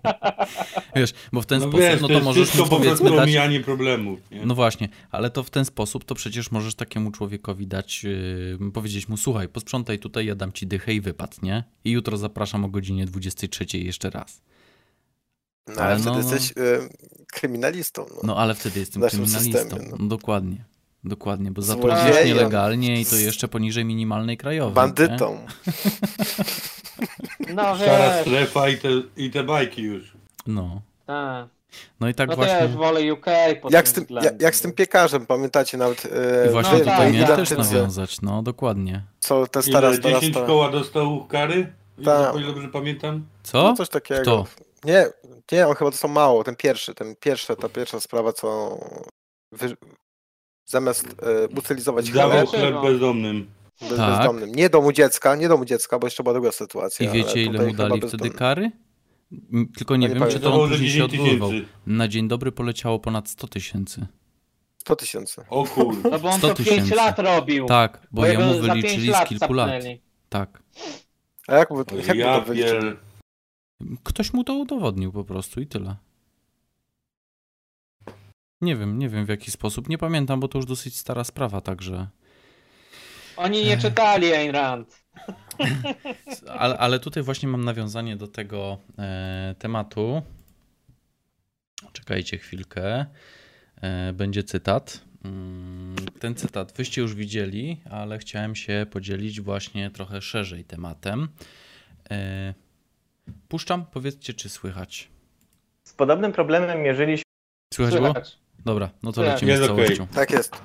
Wiesz, 0.96 1.12
bo 1.32 1.42
w 1.42 1.46
ten 1.46 1.60
No 1.60 1.64
sposób, 1.66 1.80
wiesz, 1.80 2.00
no 2.00 2.08
to 2.08 2.14
to 2.18 2.24
możesz 2.24 2.54
mu 2.54 2.64
po 2.64 2.70
powiedzmy 2.70 3.10
dać... 3.10 3.18
omijanie 3.18 3.60
problemów. 3.60 4.20
Nie? 4.30 4.46
No 4.46 4.54
właśnie, 4.54 4.88
ale 5.10 5.30
to 5.30 5.42
w 5.42 5.50
ten 5.50 5.64
sposób 5.64 6.04
to 6.04 6.14
przecież 6.14 6.50
możesz 6.50 6.74
takiemu 6.74 7.10
człowiekowi 7.10 7.66
dać, 7.66 8.04
yy, 8.04 8.58
powiedzieć 8.74 9.08
mu, 9.08 9.16
słuchaj, 9.16 9.48
posprzątaj 9.48 9.98
tutaj, 9.98 10.26
ja 10.26 10.34
dam 10.34 10.52
ci 10.52 10.66
dychę 10.66 10.94
i 10.94 11.00
wypad, 11.00 11.42
nie? 11.42 11.64
I 11.84 11.90
jutro 11.90 12.16
zapraszam 12.16 12.64
o 12.64 12.68
godzinie 12.68 13.06
23 13.06 13.78
jeszcze 13.78 14.10
raz. 14.10 14.42
No, 15.66 15.74
Ale 15.82 15.84
ale 15.94 15.98
no- 16.04 16.14
wtedy 16.14 16.34
jesteś 16.34 16.50
y, 16.56 16.88
kryminalistą. 17.32 18.06
No. 18.10 18.20
No 18.24 18.36
ale 18.36 18.54
wtedy 18.54 18.80
jestem 18.80 19.02
kryminalistą. 19.02 19.52
systemie, 19.60 19.86
no. 19.90 19.96
No. 19.98 20.08
Dokładnie. 20.08 20.64
Dokładnie, 21.04 21.50
bo 21.50 21.62
zatrudniasz 21.62 22.24
nielegalnie 22.24 23.00
i 23.00 23.06
to 23.06 23.16
jeszcze 23.16 23.48
poniżej 23.48 23.84
minimalnej 23.84 24.36
krajowej. 24.36 24.70
Nie? 24.70 24.74
Bandytą. 24.74 25.38
No 27.54 27.76
Szara 27.78 28.20
strefa 28.22 28.68
i 28.68 28.78
te, 28.78 28.88
i 29.16 29.30
te 29.30 29.42
bajki 29.44 29.82
już. 29.82 30.12
No. 30.46 30.82
tak. 31.06 31.48
No 32.00 32.08
i 32.08 32.14
tak 32.14 32.28
No 32.30 32.36
właśnie. 32.36 32.58
też 32.58 32.72
wolę 32.76 33.12
UK 33.12 33.26
Jak 33.70 33.88
tym 33.88 34.04
z, 34.04 34.06
tym, 34.08 34.16
jak, 34.22 34.42
jak 34.42 34.56
z 34.56 34.60
tym 34.60 34.72
piekarzem, 34.72 35.26
pamiętacie 35.26 35.78
nawet 35.78 36.04
y, 36.04 36.08
I 36.48 36.50
właśnie 36.50 36.72
No 36.72 36.78
tutaj 36.78 37.12
miałem 37.12 37.36
też 37.36 37.50
nawiązać, 37.50 38.20
no 38.20 38.42
dokładnie. 38.42 39.02
co 39.20 39.46
te 39.46 39.62
stara, 39.62 39.88
Ile, 39.88 39.96
stara, 39.96 40.14
10 40.14 40.34
stara. 40.34 40.46
koła 40.46 40.70
dostał 40.70 41.26
kary? 41.26 41.72
Tak. 42.04 42.34
O 42.34 42.38
ile 42.38 42.46
dobrze 42.46 42.68
pamiętam? 42.68 43.26
Co? 43.42 43.62
No 43.62 43.76
coś 43.76 43.88
takiego. 43.88 44.20
Kto? 44.22 44.46
Nie, 44.84 45.06
nie, 45.52 45.66
on 45.66 45.74
chyba 45.74 45.90
dostał 45.90 46.10
mało, 46.10 46.44
ten 46.44 46.56
pierwszy, 46.56 46.94
ten 46.94 47.16
pierwszy, 47.20 47.56
ta 47.56 47.68
pierwsza 47.68 48.00
sprawa, 48.00 48.32
co 48.32 48.78
wy, 49.52 49.76
zamiast 50.70 51.04
y, 51.06 51.58
utylizować 51.58 52.10
Dawał 52.10 52.46
chleb 52.46 52.60
chleb 52.62 52.82
bezdomnym. 52.82 53.46
bez, 53.80 53.96
Tak. 53.96 54.16
bezdomnym. 54.16 54.52
Nie 54.52 54.70
domu 54.70 54.92
dziecka, 54.92 55.36
nie 55.36 55.48
domu 55.48 55.64
dziecka, 55.64 55.98
bo 55.98 56.06
jeszcze 56.06 56.22
była 56.22 56.32
druga 56.32 56.52
sytuacja. 56.52 57.10
I 57.10 57.12
wiecie, 57.12 57.42
ile 57.44 57.66
mu 57.66 57.74
dali 57.74 58.00
wtedy 58.00 58.30
kary? 58.30 58.70
Tylko 59.76 59.96
nie 59.96 60.08
nie 60.08 60.14
wiem, 60.14 60.18
czy 60.18 60.20
pamiętam. 60.26 60.52
to 60.52 60.62
on 60.62 60.70
później 60.70 60.90
się 60.90 61.08
10 61.08 61.12
odwoływał. 61.14 61.50
Na 61.86 62.08
dzień 62.08 62.28
dobry 62.28 62.52
poleciało 62.52 62.98
ponad 62.98 63.28
100 63.28 63.48
tysięcy. 63.48 64.06
100 64.78 64.96
tysięcy. 64.96 65.42
O 65.50 65.64
kur... 65.64 65.96
No 66.10 66.18
bo 66.18 66.28
on 66.28 66.38
100 66.38 66.48
to 66.48 66.54
5 66.54 66.68
tysięcy. 66.68 66.94
lat 66.94 67.18
robił. 67.18 67.66
Tak, 67.66 68.06
bo 68.12 68.26
jego 68.26 68.42
jemu 68.42 68.60
wyliczyli 68.60 69.12
z 69.14 69.28
kilku 69.28 69.52
lat. 69.52 69.70
Tak. 70.28 70.62
A 71.48 71.54
jak, 71.54 71.70
mu- 71.70 71.78
jak 71.78 72.08
mu 72.08 72.14
Ja 72.14 72.40
to 72.40 72.46
wyliczył? 72.46 72.80
pier... 72.80 72.96
Ktoś 74.04 74.32
mu 74.32 74.44
to 74.44 74.54
udowodnił 74.54 75.12
po 75.12 75.24
prostu 75.24 75.60
i 75.60 75.66
tyle. 75.66 75.96
Nie 78.60 78.76
wiem, 78.76 78.98
nie 78.98 79.08
wiem 79.08 79.26
w 79.26 79.28
jaki 79.28 79.50
sposób. 79.50 79.88
Nie 79.88 79.98
pamiętam, 79.98 80.40
bo 80.40 80.48
to 80.48 80.58
już 80.58 80.66
dosyć 80.66 80.96
stara 80.98 81.24
sprawa, 81.24 81.60
także. 81.60 82.06
Oni 83.36 83.64
nie 83.64 83.78
czytali 83.78 84.34
Ayn 84.34 84.50
Rand. 84.50 85.00
Ale, 86.58 86.78
ale 86.78 86.98
tutaj 86.98 87.22
właśnie 87.22 87.48
mam 87.48 87.64
nawiązanie 87.64 88.16
do 88.16 88.28
tego 88.28 88.78
e, 88.98 89.54
tematu. 89.58 90.22
Czekajcie 91.92 92.38
chwilkę. 92.38 93.06
E, 93.82 94.12
będzie 94.12 94.42
cytat. 94.44 95.00
Mm, 95.24 95.96
Ten 96.20 96.34
cytat 96.34 96.72
wyście 96.72 97.00
już 97.00 97.14
widzieli, 97.14 97.80
ale 97.90 98.18
chciałem 98.18 98.54
się 98.54 98.86
podzielić 98.90 99.40
właśnie 99.40 99.90
trochę 99.90 100.22
szerzej 100.22 100.64
tematem. 100.64 101.28
E, 102.10 102.54
Puszczam, 103.48 103.86
powiedzcie, 103.86 104.34
czy 104.34 104.48
słychać. 104.48 105.08
Z 105.84 105.92
podobnym 105.92 106.32
problemem 106.32 106.82
mierzyliśmy, 106.82 107.24
Słychać 107.74 107.94
było? 107.94 108.06
Słychać. 108.06 108.38
Dobra, 108.66 108.88
no 109.02 109.12
to 109.12 109.22
Tak. 109.22 109.30
lecimy 109.32 109.56
z 109.56 109.60
Jest 109.60 109.70
okej. 109.72 109.84
całością. 109.84 110.06
Tak 110.14 110.30
jest. 110.30 110.62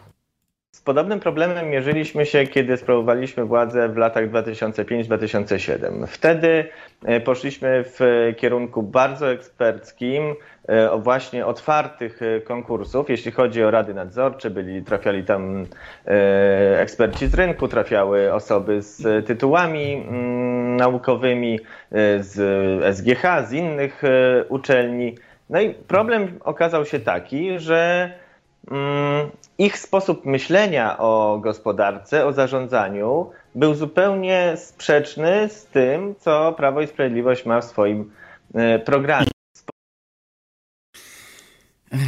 z 0.71 0.81
podobnym 0.81 1.19
problemem 1.19 1.69
mierzyliśmy 1.69 2.25
się, 2.25 2.47
kiedy 2.47 2.77
sprawowaliśmy 2.77 3.45
władzę 3.45 3.89
w 3.89 3.97
latach 3.97 4.31
2005-2007. 4.31 6.07
Wtedy 6.07 6.65
e, 7.05 7.19
poszliśmy 7.19 7.83
w 7.87 8.33
kierunku 8.37 8.83
bardzo 8.83 9.31
eksperckim, 9.31 10.35
e, 10.69 10.91
o 10.91 10.99
właśnie 10.99 11.45
otwartych 11.45 12.21
e, 12.21 12.41
konkursów, 12.41 13.09
jeśli 13.09 13.31
chodzi 13.31 13.63
o 13.63 13.71
rady 13.71 13.93
nadzorcze, 13.93 14.49
byli, 14.49 14.83
trafiali 14.83 15.23
tam 15.23 15.65
eksperci 16.77 17.27
z 17.27 17.33
rynku, 17.33 17.67
trafiały 17.67 18.33
osoby 18.33 18.81
z 18.81 19.27
tytułami 19.27 19.93
mm, 19.93 20.77
naukowymi, 20.77 21.59
z 22.19 22.35
SGH, 22.97 23.47
z 23.47 23.51
innych 23.51 24.01
uczelni. 24.49 25.15
No 25.49 25.61
i 25.61 25.73
problem 25.73 26.39
okazał 26.43 26.85
się 26.85 26.99
taki, 26.99 27.59
że 27.59 28.11
mm, 28.71 29.29
ich 29.57 29.77
sposób 29.77 30.25
myślenia 30.25 30.97
o 30.97 31.39
gospodarce, 31.43 32.25
o 32.25 32.33
zarządzaniu 32.33 33.31
był 33.55 33.73
zupełnie 33.73 34.53
sprzeczny 34.57 35.49
z 35.49 35.65
tym, 35.65 36.15
co 36.19 36.53
Prawo 36.53 36.81
i 36.81 36.87
Sprawiedliwość 36.87 37.45
ma 37.45 37.61
w 37.61 37.65
swoim 37.65 38.11
e, 38.53 38.79
programie. 38.79 39.27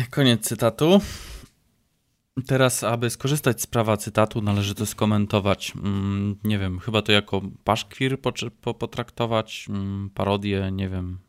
Koniec 0.10 0.48
cytatu. 0.48 1.00
Teraz, 2.48 2.84
aby 2.84 3.10
skorzystać 3.10 3.62
z 3.62 3.68
prawa 3.68 3.98
cytatu, 3.98 4.42
należy 4.42 4.76
to 4.76 4.86
skomentować. 4.86 5.74
Mm, 5.76 6.36
nie 6.44 6.60
wiem, 6.60 6.80
chyba 6.80 7.02
to 7.02 7.12
jako 7.12 7.42
paszkwir 7.64 8.18
potraktować, 8.80 9.66
mm, 9.70 10.10
parodię, 10.14 10.70
nie 10.72 10.90
wiem. 10.90 11.27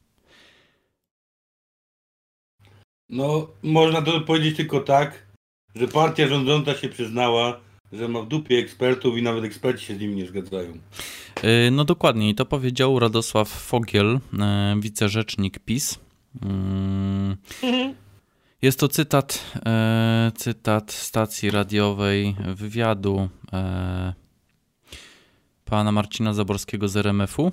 No, 3.11 3.47
można 3.63 4.03
to 4.03 4.21
powiedzieć 4.21 4.57
tylko 4.57 4.81
tak, 4.81 5.27
że 5.75 5.89
partia 5.89 6.29
rządząca 6.29 6.75
się 6.75 6.89
przyznała, 6.89 7.61
że 7.93 8.09
ma 8.09 8.23
w 8.23 8.29
dupie 8.29 8.59
ekspertów 8.59 9.19
i 9.19 9.23
nawet 9.23 9.45
eksperci 9.45 9.87
się 9.87 9.95
z 9.95 10.01
nimi 10.01 10.17
nie 10.17 10.27
zgadzają. 10.27 10.79
Y, 11.45 11.71
no 11.71 11.85
dokładnie, 11.85 12.31
i 12.31 12.35
to 12.35 12.47
powiedział 12.47 12.99
Radosław 12.99 13.49
Fogiel, 13.49 14.17
y, 14.17 14.81
wicerzecznik 14.81 15.59
PiS. 15.59 15.99
Mm. 16.43 17.37
Jest 18.63 18.81
to 18.81 18.89
cytat, 18.89 19.53
y, 20.29 20.33
cytat 20.33 20.93
stacji 20.93 21.51
radiowej 21.51 22.37
wywiadu 22.55 23.29
pana 25.65 25.93
Marcina 25.93 26.35
Zaborskiego 26.35 26.89
z 26.89 26.97
RMF-u, 26.97 27.53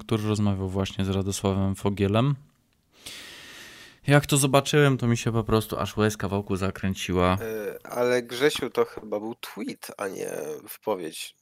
który 0.00 0.22
rozmawiał 0.22 0.68
właśnie 0.68 1.04
z 1.04 1.08
Radosławem 1.08 1.74
Fogielem. 1.74 2.34
Jak 4.08 4.26
to 4.26 4.36
zobaczyłem, 4.36 4.98
to 4.98 5.06
mi 5.06 5.16
się 5.16 5.32
po 5.32 5.44
prostu 5.44 5.78
aż 5.78 5.96
łezka 5.96 6.28
wokół 6.28 6.56
zakręciła. 6.56 7.38
E, 7.40 7.86
ale 7.86 8.22
Grzesiu 8.22 8.70
to 8.70 8.84
chyba 8.84 9.20
był 9.20 9.34
tweet, 9.34 9.90
a 9.98 10.08
nie 10.08 10.30
wypowiedź. 10.72 11.34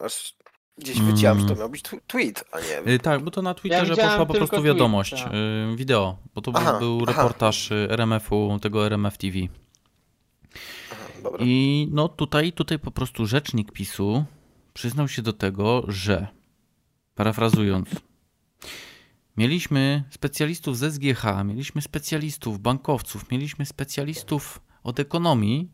Aż 0.00 0.34
gdzieś 0.78 0.98
mm. 0.98 1.16
że 1.16 1.46
to 1.48 1.54
miał 1.54 1.70
być 1.70 1.82
tweet, 2.06 2.44
a 2.52 2.60
nie. 2.60 2.94
E, 2.94 2.98
tak, 2.98 3.24
bo 3.24 3.30
to 3.30 3.42
na 3.42 3.54
Twitterze 3.54 3.94
ja 3.96 4.08
poszła 4.08 4.26
po 4.26 4.34
prostu 4.34 4.62
wiadomość, 4.62 5.10
tweet, 5.10 5.24
tak. 5.24 5.34
E, 5.72 5.76
wideo, 5.76 6.18
bo 6.34 6.40
to 6.40 6.52
aha, 6.54 6.78
był, 6.78 6.96
był 6.96 7.06
reportaż 7.06 7.72
RMF-u, 7.72 8.58
tego 8.62 8.86
RMF 8.86 9.18
TV. 9.18 9.38
Aha, 10.92 11.36
I 11.38 11.88
no 11.90 12.08
tutaj, 12.08 12.52
tutaj 12.52 12.78
po 12.78 12.90
prostu 12.90 13.26
rzecznik 13.26 13.72
PiSu 13.72 14.24
przyznał 14.72 15.08
się 15.08 15.22
do 15.22 15.32
tego, 15.32 15.84
że 15.88 16.26
parafrazując, 17.14 17.88
Mieliśmy 19.40 20.02
specjalistów 20.10 20.78
z 20.78 20.94
SGH, 20.94 21.24
mieliśmy 21.44 21.82
specjalistów, 21.82 22.58
bankowców, 22.58 23.30
mieliśmy 23.30 23.66
specjalistów 23.66 24.60
od 24.82 25.00
ekonomii, 25.00 25.70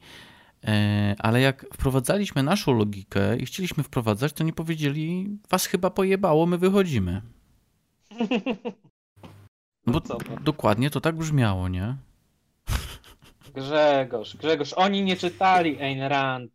e, 0.64 1.14
ale 1.18 1.40
jak 1.40 1.66
wprowadzaliśmy 1.74 2.42
naszą 2.42 2.72
logikę 2.78 3.36
i 3.36 3.46
chcieliśmy 3.46 3.82
wprowadzać, 3.82 4.32
to 4.32 4.44
nie 4.44 4.52
powiedzieli, 4.52 5.28
was 5.50 5.66
chyba 5.66 5.90
pojebało, 5.90 6.46
my 6.46 6.58
wychodzimy. 6.58 7.22
Bo 9.86 10.00
no 10.08 10.18
dokładnie 10.40 10.90
to 10.90 11.00
tak 11.00 11.16
brzmiało, 11.16 11.68
nie? 11.68 11.96
Grzegorz, 13.54 14.36
Grzegorz, 14.36 14.72
oni 14.72 15.02
nie 15.02 15.16
czytali 15.16 15.82
Ayn 15.82 16.02
Rand, 16.02 16.52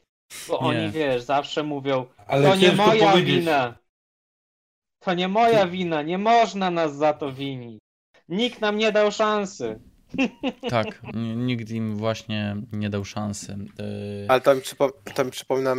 bo 0.48 0.54
nie. 0.54 0.80
oni, 0.80 0.92
wiesz, 0.92 1.24
zawsze 1.24 1.64
mówią, 1.64 2.06
ale 2.28 2.50
to 2.50 2.56
nie 2.56 2.72
moja 2.72 3.12
powiedzieć. 3.12 3.40
wina. 3.40 3.81
To 5.02 5.14
nie 5.14 5.28
moja 5.28 5.68
wina, 5.68 6.02
nie 6.02 6.18
można 6.18 6.72
nas 6.72 6.96
za 6.96 7.14
to 7.14 7.34
winić. 7.34 7.80
Nikt 8.30 8.62
nam 8.62 8.78
nie 8.78 8.92
dał 8.92 9.12
szansy. 9.12 9.80
Tak, 10.70 11.02
nikt 11.36 11.70
im 11.70 11.96
właśnie 11.96 12.56
nie 12.72 12.90
dał 12.90 13.06
szansy. 13.06 13.58
E, 13.80 14.32
Ale 14.32 14.42
to 14.42 14.56
mi, 14.56 14.62
przypo, 14.62 14.92
to 15.16 15.26
mi 15.26 15.32
przypomina 15.32 15.76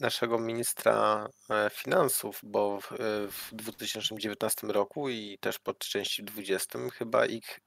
naszego 0.00 0.38
ministra 0.38 1.28
e, 1.50 1.70
finansów, 1.72 2.40
bo 2.42 2.80
w, 2.80 2.92
e, 2.92 2.96
w 3.28 3.50
2019 3.52 4.66
roku 4.66 5.08
i 5.08 5.38
też 5.40 5.58
pod 5.58 5.78
części 5.78 6.24
20 6.24 6.78
chyba 6.92 7.26
ich 7.26 7.60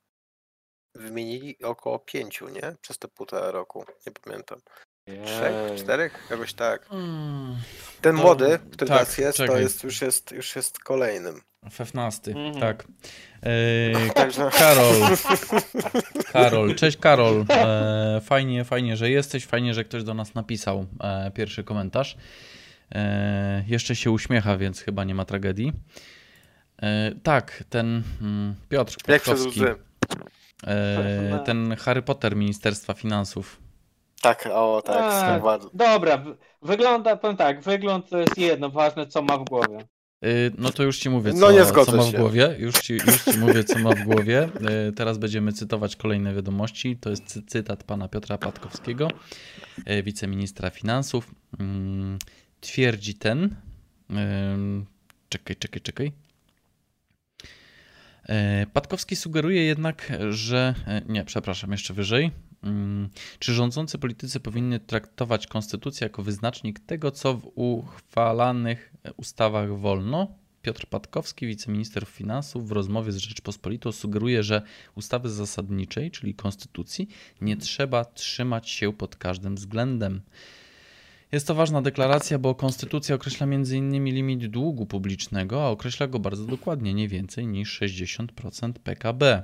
wymienili 0.95 1.63
około 1.63 1.99
pięciu, 1.99 2.49
nie? 2.49 2.75
Przez 2.82 2.97
te 2.97 3.08
półtora 3.08 3.51
roku. 3.51 3.86
Nie 4.06 4.12
pamiętam. 4.12 4.60
Trzech, 5.06 5.76
czterech? 5.78 6.28
Jakoś 6.32 6.54
tak. 6.54 6.86
Hmm. 6.86 7.56
Ten 8.02 8.16
to, 8.16 8.22
młody, 8.22 8.60
który 8.72 8.89
tak, 8.89 8.98
teraz 8.98 9.18
jest, 9.18 9.38
czekaj. 9.38 9.56
to 9.56 9.62
jest 9.62 9.84
już, 9.84 10.02
jest 10.02 10.32
już 10.32 10.56
jest 10.56 10.80
kolejnym. 10.80 11.42
F15, 11.66 12.28
mhm. 12.28 12.60
tak. 12.60 12.84
E, 13.46 14.50
Karol. 14.52 14.96
Karol, 16.34 16.76
cześć 16.76 16.98
Karol. 16.98 17.46
E, 17.50 18.22
fajnie, 18.24 18.63
fajnie, 18.63 18.98
że 18.98 19.10
jesteś. 19.10 19.46
Fajnie, 19.46 19.74
że 19.74 19.84
ktoś 19.84 20.04
do 20.04 20.13
nas 20.13 20.36
napisał 20.36 20.86
e, 21.00 21.32
pierwszy 21.32 21.63
komentarz. 21.63 22.18
E, 22.96 23.63
jeszcze 23.68 23.96
się 23.96 24.12
uśmiecha, 24.12 24.58
więc 24.58 24.82
chyba 24.82 25.04
nie 25.04 25.16
ma 25.16 25.26
tragedii. 25.26 25.74
E, 26.82 27.12
tak, 27.24 27.63
ten 27.70 28.04
mm, 28.22 28.56
Piotr 28.70 28.98
Kwiatkowski. 28.98 29.62
E, 30.68 31.44
ten 31.46 31.76
Harry 31.76 32.02
Potter 32.02 32.36
Ministerstwa 32.36 32.94
Finansów. 32.94 33.62
Tak, 34.23 34.49
o 34.53 34.81
tak, 34.86 35.12
tak 35.12 35.43
bardzo. 35.43 35.69
Dobra, 35.73 36.23
wygląda, 36.62 37.15
powiem 37.15 37.38
tak, 37.38 37.62
wygląd 37.62 38.09
to 38.09 38.17
jest 38.17 38.38
jedno, 38.38 38.69
ważne 38.69 39.07
co 39.07 39.21
ma 39.21 39.38
w 39.38 39.43
głowie. 39.43 39.77
Y, 40.25 40.51
no 40.57 40.71
to 40.71 40.83
już 40.83 40.97
ci 40.97 41.09
mówię, 41.09 41.33
co, 41.33 41.51
no 41.51 41.86
co 41.86 41.97
ma 41.97 42.03
w 42.03 42.12
głowie. 42.12 42.55
Już 42.59 42.75
ci, 42.75 42.93
już 42.93 43.23
ci 43.23 43.38
mówię, 43.38 43.63
co 43.63 43.79
ma 43.79 43.89
w 43.89 44.03
głowie. 44.03 44.49
Y, 44.89 44.91
teraz 44.91 45.17
będziemy 45.17 45.53
cytować 45.53 45.95
kolejne 45.95 46.33
wiadomości. 46.33 46.97
To 46.97 47.09
jest 47.09 47.39
cytat 47.47 47.83
pana 47.83 48.07
Piotra 48.07 48.38
Patkowskiego, 48.38 49.07
y, 49.89 50.03
wiceministra 50.03 50.69
finansów. 50.69 51.36
Mm, 51.59 52.19
twierdzi 52.62 53.15
ten. 53.15 53.55
Czekaj, 55.29 55.55
czekaj, 55.55 55.81
czekaj. 55.81 56.12
Patkowski 58.73 59.15
sugeruje 59.15 59.63
jednak, 59.63 60.12
że. 60.29 60.75
Nie, 61.07 61.23
przepraszam, 61.23 61.71
jeszcze 61.71 61.93
wyżej. 61.93 62.31
Mm, 62.63 63.10
czy 63.39 63.54
rządzący 63.54 63.97
politycy 63.97 64.39
powinny 64.39 64.80
traktować 64.80 65.47
konstytucję 65.47 66.06
jako 66.06 66.23
wyznacznik 66.23 66.80
tego, 66.80 67.12
co 67.12 67.34
w 67.34 67.52
uchwalanych 67.56 68.93
ustawach 69.17 69.78
wolno? 69.78 70.28
Piotr 70.62 70.88
Patkowski, 70.88 71.47
wiceminister 71.47 72.06
finansów, 72.06 72.67
w 72.67 72.71
rozmowie 72.71 73.12
z 73.12 73.17
Rzeczpospolitą 73.17 73.91
sugeruje, 73.91 74.43
że 74.43 74.62
ustawy 74.95 75.30
zasadniczej, 75.30 76.12
czyli 76.12 76.34
konstytucji, 76.34 77.08
nie 77.41 77.58
trzeba 77.58 78.06
trzymać 78.06 78.69
się 78.69 78.93
pod 78.93 79.15
każdym 79.15 79.56
względem. 79.56 80.21
Jest 81.32 81.47
to 81.47 81.56
ważna 81.56 81.82
deklaracja, 81.82 82.39
bo 82.39 82.56
konstytucja 82.56 83.15
określa 83.15 83.47
m.in. 83.47 84.06
limit 84.06 84.45
długu 84.45 84.86
publicznego, 84.86 85.65
a 85.65 85.69
określa 85.69 86.08
go 86.08 86.19
bardzo 86.19 86.45
dokładnie, 86.45 86.93
nie 86.93 87.08
więcej 87.08 87.47
niż 87.47 87.82
60% 87.82 88.73
PKB. 88.73 89.43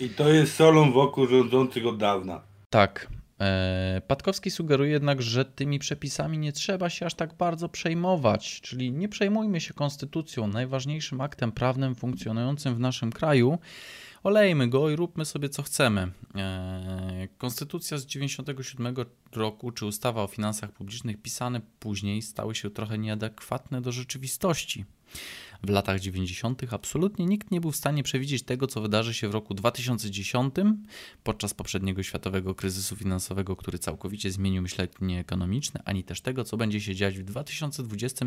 I 0.00 0.08
to 0.08 0.28
jest 0.28 0.54
solą 0.54 0.92
wokół 0.92 1.26
rządzących 1.26 1.86
od 1.86 1.96
dawna. 1.96 2.42
Tak. 2.70 3.08
E, 3.40 4.02
Patkowski 4.06 4.50
sugeruje 4.50 4.90
jednak, 4.90 5.22
że 5.22 5.44
tymi 5.44 5.78
przepisami 5.78 6.38
nie 6.38 6.52
trzeba 6.52 6.90
się 6.90 7.06
aż 7.06 7.14
tak 7.14 7.34
bardzo 7.34 7.68
przejmować, 7.68 8.60
czyli 8.60 8.92
nie 8.92 9.08
przejmujmy 9.08 9.60
się 9.60 9.74
konstytucją, 9.74 10.46
najważniejszym 10.46 11.20
aktem 11.20 11.52
prawnym 11.52 11.94
funkcjonującym 11.94 12.74
w 12.74 12.80
naszym 12.80 13.12
kraju. 13.12 13.58
Olejmy 14.22 14.68
go 14.68 14.90
i 14.90 14.96
róbmy 14.96 15.24
sobie 15.24 15.48
co 15.48 15.62
chcemy. 15.62 16.08
E, 16.34 17.28
konstytucja 17.38 17.98
z 17.98 18.06
97 18.06 18.94
roku 19.32 19.70
czy 19.70 19.86
ustawa 19.86 20.22
o 20.22 20.26
finansach 20.26 20.72
publicznych 20.72 21.22
pisane 21.22 21.60
później 21.78 22.22
stały 22.22 22.54
się 22.54 22.70
trochę 22.70 22.98
nieadekwatne 22.98 23.80
do 23.80 23.92
rzeczywistości 23.92 24.84
w 25.62 25.70
latach 25.70 26.00
90. 26.00 26.62
absolutnie 26.72 27.26
nikt 27.26 27.50
nie 27.50 27.60
był 27.60 27.72
w 27.72 27.76
stanie 27.76 28.02
przewidzieć 28.02 28.42
tego, 28.42 28.66
co 28.66 28.80
wydarzy 28.80 29.14
się 29.14 29.28
w 29.28 29.30
roku 29.30 29.54
2010 29.54 30.54
podczas 31.24 31.54
poprzedniego 31.54 32.02
światowego 32.02 32.54
kryzysu 32.54 32.96
finansowego, 32.96 33.56
który 33.56 33.78
całkowicie 33.78 34.30
zmienił 34.30 34.62
myślenie 34.62 35.20
ekonomiczne, 35.20 35.82
ani 35.84 36.04
też 36.04 36.20
tego, 36.20 36.44
co 36.44 36.56
będzie 36.56 36.80
się 36.80 36.94
dziać 36.94 37.18
w 37.18 37.22
2020 37.22 38.26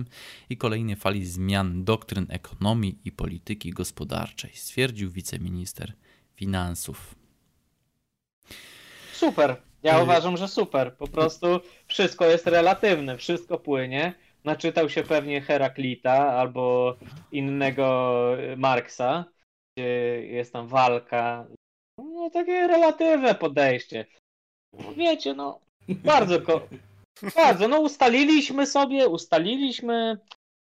i 0.49 0.57
kolejnej 0.57 0.95
fali 0.95 1.25
zmian 1.25 1.83
doktryn 1.83 2.25
ekonomii 2.29 2.99
i 3.05 3.11
polityki 3.11 3.71
gospodarczej, 3.71 4.51
stwierdził 4.53 5.11
wiceminister 5.11 5.93
finansów. 6.35 7.15
Super. 9.13 9.55
Ja 9.83 9.99
y- 9.99 10.03
uważam, 10.03 10.37
że 10.37 10.47
super. 10.47 10.95
Po 10.95 11.07
prostu 11.07 11.59
wszystko 11.87 12.25
jest 12.25 12.47
relatywne, 12.47 13.17
wszystko 13.17 13.57
płynie 13.57 14.13
naczytał 14.49 14.89
się 14.89 15.03
pewnie 15.03 15.41
Heraklita 15.41 16.33
albo 16.33 16.95
innego 17.31 18.23
Marksa, 18.57 19.25
gdzie 19.77 19.87
jest 20.27 20.53
tam 20.53 20.67
walka. 20.67 21.47
No 21.97 22.29
takie 22.29 22.67
relatywne 22.67 23.35
podejście. 23.35 24.05
Wiecie, 24.97 25.33
no 25.33 25.59
bardzo, 25.89 26.41
ko- 26.41 26.67
bardzo, 27.35 27.67
no 27.67 27.79
ustaliliśmy 27.79 28.65
sobie, 28.67 29.07
ustaliliśmy, 29.07 30.17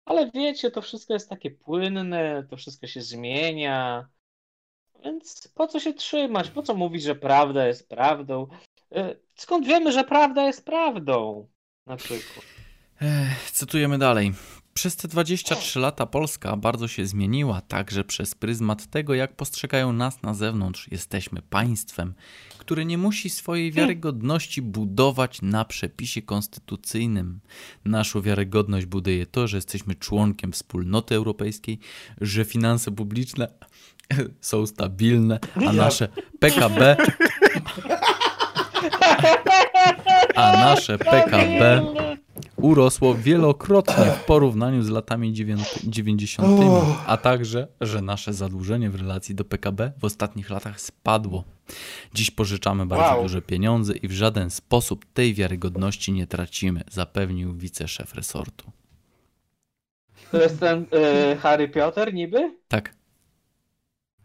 ale 0.05 0.31
wiecie, 0.31 0.71
to 0.71 0.81
wszystko 0.81 1.13
jest 1.13 1.29
takie 1.29 1.51
płynne, 1.51 2.43
to 2.49 2.57
wszystko 2.57 2.87
się 2.87 3.01
zmienia. 3.01 4.07
Więc 5.03 5.47
po 5.55 5.67
co 5.67 5.79
się 5.79 5.93
trzymać? 5.93 6.49
Po 6.49 6.63
co 6.63 6.73
mówić, 6.75 7.03
że 7.03 7.15
prawda 7.15 7.67
jest 7.67 7.89
prawdą? 7.89 8.47
E, 8.91 9.15
skąd 9.35 9.67
wiemy, 9.67 9.91
że 9.91 10.03
prawda 10.03 10.43
jest 10.47 10.65
prawdą? 10.65 11.47
Na 11.85 11.95
przykład. 11.97 12.56
Cytujemy 13.51 13.97
dalej. 13.97 14.33
Przez 14.73 14.95
te 14.95 15.07
23 15.07 15.79
lata 15.79 16.05
Polska 16.05 16.57
bardzo 16.57 16.87
się 16.87 17.05
zmieniła, 17.05 17.61
także 17.61 18.03
przez 18.03 18.35
pryzmat 18.35 18.87
tego, 18.87 19.13
jak 19.13 19.35
postrzegają 19.35 19.93
nas 19.93 20.21
na 20.21 20.33
zewnątrz. 20.33 20.87
Jesteśmy 20.91 21.41
państwem, 21.41 22.13
które 22.57 22.85
nie 22.85 22.97
musi 22.97 23.29
swojej 23.29 23.71
wiarygodności 23.71 24.61
budować 24.61 25.41
na 25.41 25.65
przepisie 25.65 26.21
konstytucyjnym. 26.21 27.39
Naszą 27.85 28.21
wiarygodność 28.21 28.85
buduje 28.85 29.25
to, 29.25 29.47
że 29.47 29.57
jesteśmy 29.57 29.95
członkiem 29.95 30.51
wspólnoty 30.51 31.15
europejskiej, 31.15 31.79
że 32.21 32.45
finanse 32.45 32.91
publiczne 32.91 33.47
są 34.41 34.67
stabilne, 34.67 35.39
a 35.67 35.73
nasze 35.73 36.07
PKB 36.39 36.97
a 40.35 40.51
nasze 40.51 40.97
PKB 40.97 41.81
urosło 42.55 43.15
wielokrotnie 43.15 44.05
w 44.05 44.23
porównaniu 44.25 44.83
z 44.83 44.89
latami 44.89 45.33
90., 45.83 46.47
a 47.07 47.17
także, 47.17 47.67
że 47.81 48.01
nasze 48.01 48.33
zadłużenie 48.33 48.89
w 48.89 48.95
relacji 48.95 49.35
do 49.35 49.45
PKB 49.45 49.91
w 49.99 50.05
ostatnich 50.05 50.49
latach 50.49 50.81
spadło. 50.81 51.43
Dziś 52.13 52.31
pożyczamy 52.31 52.85
bardzo 52.85 53.05
Wow. 53.13 53.21
duże 53.23 53.41
pieniądze 53.41 53.93
i 53.97 54.07
w 54.07 54.11
żaden 54.11 54.49
sposób 54.49 55.05
tej 55.13 55.33
wiarygodności 55.33 56.11
nie 56.11 56.27
tracimy, 56.27 56.81
zapewnił 56.91 57.53
wiceszef 57.53 58.15
resortu. 58.15 58.71
To 60.31 60.41
jest 60.41 60.59
ten 60.59 60.85
y, 61.33 61.37
Harry 61.37 61.69
Piotr 61.69 62.13
niby? 62.13 62.55
Tak, 62.67 62.93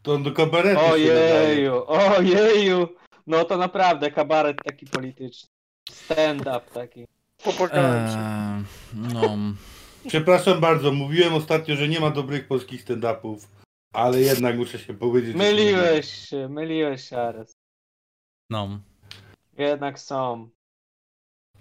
To 0.03 0.13
on 0.15 0.23
do 0.23 0.33
kabaretu. 0.33 0.81
Ojeju, 0.81 1.83
ojeju. 1.87 2.89
No 3.27 3.45
to 3.45 3.57
naprawdę 3.57 4.11
kabaret 4.11 4.57
taki 4.65 4.87
polityczny. 4.87 5.49
Stand-up 5.91 6.61
taki. 6.75 7.07
Popłakałem 7.45 8.09
się. 8.09 8.19
eee, 8.19 8.65
no, 9.15 9.37
Przepraszam 10.09 10.61
bardzo, 10.61 10.93
mówiłem 10.93 11.35
ostatnio, 11.35 11.77
że 11.77 11.89
nie 11.89 12.01
ma 12.01 12.11
dobrych 12.11 12.49
polskich 12.49 12.85
stand-upów, 12.85 13.39
ale 13.93 14.21
jednak 14.21 14.57
muszę 14.57 14.79
się 14.79 14.95
powiedzieć. 14.95 15.37
Myliłeś 15.37 16.29
się, 16.29 16.49
myliłeś 16.49 17.09
się, 17.09 17.19
Ares. 17.19 17.53
no, 18.51 18.81
Jednak 19.59 19.99
są. 20.01 20.49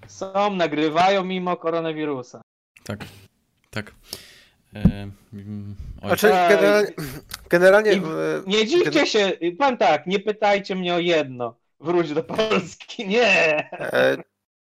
Są, 0.08 0.56
nagrywają 0.56 1.24
mimo 1.24 1.58
koronawirusa. 1.58 2.42
tak, 2.84 3.06
tak. 3.70 3.96
Eee, 4.74 5.12
mm, 5.34 5.76
oj. 6.02 6.08
Znaczy, 6.08 6.28
generalnie, 6.50 6.92
generalnie 7.50 7.94
I- 7.94 8.02
Nie 8.48 8.68
dziwcie 8.68 9.08
się, 9.08 9.32
pan 9.60 9.78
tak, 9.78 10.08
nie 10.08 10.20
pytajcie 10.20 10.76
mnie 10.76 10.96
o 10.96 11.00
jedno. 11.00 11.56
Wróć 11.80 12.14
do 12.14 12.24
Polski, 12.24 13.08
nie! 13.16 13.58
e, 13.80 14.18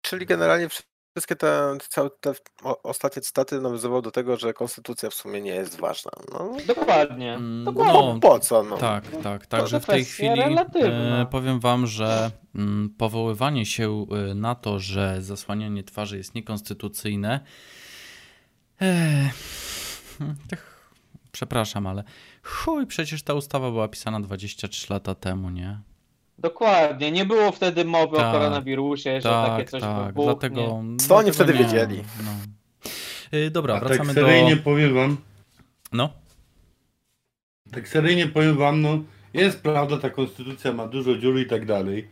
czyli 0.02 0.26
generalnie 0.26 0.68
wszystkie 1.16 1.36
te, 1.36 1.78
całe 1.90 2.10
te 2.22 2.34
ostatnie 2.84 3.22
cytaty 3.22 3.62
nawiązywały 3.62 4.02
do 4.02 4.12
tego, 4.12 4.38
że 4.38 4.54
konstytucja 4.54 5.10
w 5.10 5.14
sumie 5.14 5.42
nie 5.42 5.52
jest 5.52 5.80
ważna. 5.80 6.12
No, 6.34 6.58
Dokładnie. 6.68 7.34
Mm, 7.34 7.66
Dokładnie. 7.66 7.94
no, 7.94 8.20
po 8.20 8.40
co? 8.40 8.64
No? 8.64 8.78
Tak, 8.78 9.04
tak. 9.24 9.46
Także 9.48 9.80
w 9.80 9.86
tej 9.86 10.06
chwili 10.06 10.36
relatywna. 10.36 11.22
e, 11.22 11.26
powiem 11.26 11.60
wam, 11.60 11.88
że 11.88 12.32
mm, 12.56 12.90
powoływanie 12.98 13.66
się 13.66 14.06
e, 14.32 14.36
na 14.36 14.56
to, 14.56 14.80
że 14.80 15.22
zasłanianie 15.22 15.84
twarzy 15.84 16.18
jest 16.18 16.36
niekonstytucyjne. 16.36 17.40
E, 18.82 19.30
tak, 20.50 20.60
przepraszam, 21.32 21.88
ale 21.88 22.04
chuj, 22.44 22.88
przecież 22.88 23.24
ta 23.24 23.34
ustawa 23.34 23.72
była 23.72 23.88
pisana 23.88 24.20
23 24.20 24.94
lata 24.94 25.16
temu, 25.16 25.50
nie? 25.50 25.80
Dokładnie. 26.38 27.12
Nie 27.12 27.26
było 27.26 27.52
wtedy 27.52 27.86
mowy 27.86 28.18
Tak, 28.18 28.26
o 28.28 28.32
koronawirusie, 28.32 29.22
że 29.22 29.30
takie 29.30 29.58
Tak, 29.64 29.70
coś 29.70 29.82
tak. 29.82 30.06
wybuchnie. 30.08 30.26
Dlatego. 30.32 30.62
Co 31.00 31.16
oni 31.16 31.26
dlatego 31.32 31.32
wtedy 31.32 31.54
nie, 31.54 31.60
wiedzieli? 31.60 32.04
No. 32.26 32.32
E, 33.32 33.50
Dobra, 33.50 33.76
A 33.76 33.80
tak 33.80 33.88
wracamy 33.88 34.14
do. 34.14 34.22
seryjnie 34.22 34.58
powiem 34.58 34.94
wam, 34.94 35.18
No, 35.92 36.10
tak 37.72 37.88
seryjnie 37.88 38.28
powiem 38.28 38.58
wam, 38.58 38.82
no 38.82 39.04
jest 39.34 39.62
prawda, 39.62 39.98
ta 39.98 40.10
konstytucja 40.10 40.74
ma 40.74 40.88
dużo 40.88 41.18
dziur 41.18 41.40
i 41.40 41.46
tak 41.46 41.66
dalej, 41.66 42.08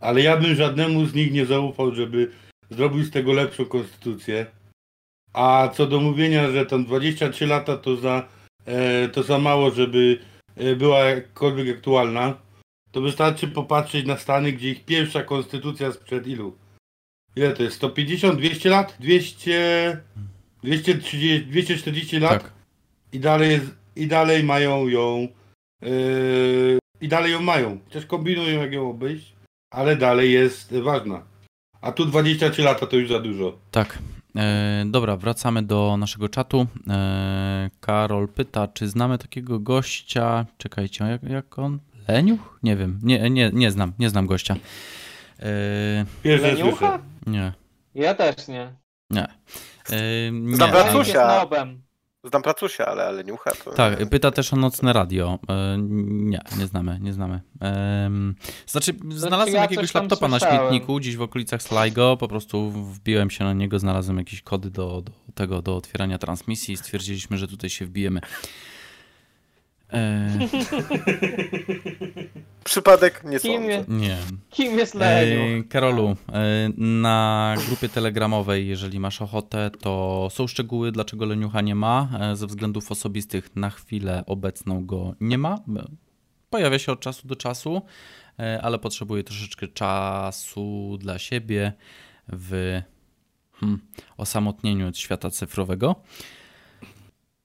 ale 0.00 0.20
ja 0.22 0.36
bym 0.36 0.54
żadnemu 0.54 1.06
z 1.06 1.14
nich 1.14 1.32
nie 1.32 1.46
zaufał, 1.46 1.94
żeby 1.94 2.30
zrobił 2.70 3.04
z 3.04 3.10
tego 3.10 3.32
lepszą 3.32 3.64
konstytucję. 3.64 4.46
A 5.32 5.68
co 5.74 5.86
do 5.86 6.00
mówienia, 6.00 6.50
że 6.50 6.66
tam 6.66 6.84
23 6.84 7.46
lata 7.46 7.76
to 7.76 7.96
za, 7.96 8.28
e, 8.64 9.08
to 9.08 9.22
za 9.22 9.38
mało, 9.38 9.70
żeby 9.70 10.18
e, 10.56 10.76
była 10.76 10.98
jakkolwiek 10.98 11.76
aktualna, 11.76 12.34
to 12.92 13.00
wystarczy 13.00 13.48
popatrzeć 13.48 14.06
na 14.06 14.16
Stany, 14.16 14.52
gdzie 14.52 14.70
ich 14.70 14.84
pierwsza 14.84 15.22
konstytucja 15.22 15.92
sprzed 15.92 16.26
ilu? 16.26 16.56
Ile 17.36 17.52
to 17.52 17.62
jest? 17.62 17.76
150, 17.76 18.38
200 18.38 18.70
lat? 18.70 18.96
200, 19.00 20.00
230, 20.62 21.46
240 21.46 22.18
lat? 22.18 22.42
tak. 22.42 22.52
I 23.12 23.20
dalej, 23.20 23.50
jest, 23.50 23.66
i 23.96 24.06
dalej 24.06 24.44
mają 24.44 24.88
ją. 24.88 25.28
Yy, 25.82 26.78
I 27.00 27.08
dalej 27.08 27.32
ją 27.32 27.42
mają. 27.42 27.78
Chociaż 27.84 28.06
kombinują, 28.06 28.60
jak 28.60 28.72
ją 28.72 28.90
obejść, 28.90 29.32
ale 29.70 29.96
dalej 29.96 30.32
jest 30.32 30.74
ważna. 30.74 31.22
A 31.80 31.92
tu 31.92 32.06
23 32.06 32.62
lata 32.62 32.86
to 32.86 32.96
już 32.96 33.08
za 33.08 33.20
dużo. 33.20 33.58
Tak. 33.70 33.98
E, 34.36 34.84
dobra, 34.86 35.16
wracamy 35.16 35.62
do 35.62 35.96
naszego 35.96 36.28
czatu. 36.28 36.66
E, 36.90 37.70
Karol 37.80 38.28
pyta, 38.28 38.68
czy 38.68 38.88
znamy 38.88 39.18
takiego 39.18 39.58
gościa. 39.60 40.46
Czekajcie, 40.58 41.04
jak, 41.04 41.22
jak 41.22 41.58
on? 41.58 41.78
Leniuch? 42.08 42.58
Nie 42.62 42.76
wiem. 42.76 42.98
Nie, 43.02 43.30
nie, 43.30 43.50
nie 43.52 43.70
znam, 43.70 43.92
nie 43.98 44.10
znam 44.10 44.26
gościa. 44.26 44.56
E, 45.40 46.04
Pierwsze 46.22 46.52
Leniucha? 46.54 46.98
nie, 47.26 47.52
Ja 47.94 48.14
też 48.14 48.48
nie. 48.48 48.72
nie. 49.10 49.24
E, 49.90 50.30
nie. 50.32 50.56
Znam. 50.56 50.70
Znam 52.24 52.42
pracusia, 52.42 52.86
ale, 52.86 53.06
ale 53.06 53.24
niucha 53.24 53.50
to... 53.64 53.70
Tak, 53.70 54.08
pyta 54.08 54.30
też 54.30 54.52
o 54.52 54.56
nocne 54.56 54.92
radio. 54.92 55.38
E, 55.48 55.76
nie, 55.78 56.40
nie 56.58 56.66
znamy, 56.66 56.98
nie 57.00 57.12
znamy. 57.12 57.40
Em, 57.60 58.34
znaczy, 58.66 58.92
znalazłem 59.08 59.54
ja 59.54 59.62
jakiegoś 59.62 59.94
laptopa 59.94 60.28
na 60.28 60.38
śmietniku, 60.38 60.96
gdzieś 60.96 61.16
w 61.16 61.22
okolicach 61.22 61.62
Sligo, 61.62 62.16
po 62.16 62.28
prostu 62.28 62.70
wbiłem 62.70 63.30
się 63.30 63.44
na 63.44 63.52
niego, 63.52 63.78
znalazłem 63.78 64.18
jakieś 64.18 64.42
kody 64.42 64.70
do, 64.70 65.02
do 65.02 65.12
tego, 65.34 65.62
do 65.62 65.76
otwierania 65.76 66.18
transmisji 66.18 66.74
i 66.74 66.76
stwierdziliśmy, 66.76 67.38
że 67.38 67.48
tutaj 67.48 67.70
się 67.70 67.86
wbijemy. 67.86 68.20
E, 69.92 70.30
Przypadek 72.64 73.24
nie 73.24 73.38
Kim 73.40 73.52
sądzę. 73.52 73.72
jest, 73.72 73.88
nie. 73.88 74.16
kim 74.50 74.78
jest 74.78 74.94
Leniu? 74.94 75.60
E, 75.60 75.64
Karolu, 75.64 76.16
e, 76.32 76.68
na 76.76 77.54
grupie 77.66 77.88
telegramowej, 77.88 78.68
jeżeli 78.68 79.00
masz 79.00 79.22
ochotę, 79.22 79.70
to 79.80 80.28
są 80.30 80.46
szczegóły, 80.46 80.92
dlaczego 80.92 81.26
Leniucha 81.26 81.60
nie 81.60 81.74
ma. 81.74 82.08
E, 82.20 82.36
Ze 82.36 82.46
względów 82.46 82.92
osobistych 82.92 83.56
na 83.56 83.70
chwilę 83.70 84.22
obecną 84.26 84.86
go 84.86 85.14
nie 85.20 85.38
ma. 85.38 85.58
Pojawia 86.50 86.78
się 86.78 86.92
od 86.92 87.00
czasu 87.00 87.28
do 87.28 87.36
czasu, 87.36 87.82
e, 88.38 88.60
ale 88.62 88.78
potrzebuje 88.78 89.24
troszeczkę 89.24 89.68
czasu 89.68 90.96
dla 91.00 91.18
siebie 91.18 91.72
w 92.28 92.80
hmm, 93.52 93.80
osamotnieniu 94.16 94.88
od 94.88 94.98
świata 94.98 95.30
cyfrowego. 95.30 95.96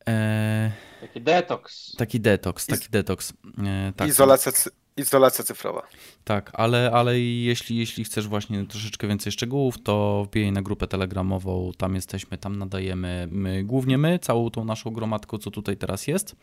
E, 0.09 0.71
Taki 1.01 1.21
detoks. 1.21 1.95
taki 1.97 2.19
detoks, 2.19 2.65
taki 2.65 2.89
detoks. 2.89 3.33
E, 3.57 3.93
tak. 3.95 4.07
Izolacja, 4.07 4.51
izolacja 4.97 5.43
cyfrowa. 5.45 5.81
Tak, 6.23 6.51
ale, 6.53 6.91
ale 6.93 7.19
jeśli, 7.19 7.77
jeśli 7.77 8.03
chcesz 8.03 8.27
właśnie 8.27 8.65
troszeczkę 8.65 9.07
więcej 9.07 9.31
szczegółów, 9.31 9.83
to 9.83 10.25
wbijaj 10.27 10.51
na 10.51 10.61
grupę 10.61 10.87
telegramową, 10.87 11.71
tam 11.77 11.95
jesteśmy, 11.95 12.37
tam 12.37 12.55
nadajemy 12.55 13.27
my, 13.31 13.63
głównie 13.63 13.97
my, 13.97 14.19
całą 14.19 14.49
tą 14.49 14.65
naszą 14.65 14.91
gromadką, 14.91 15.37
co 15.37 15.51
tutaj 15.51 15.77
teraz 15.77 16.07
jest. 16.07 16.35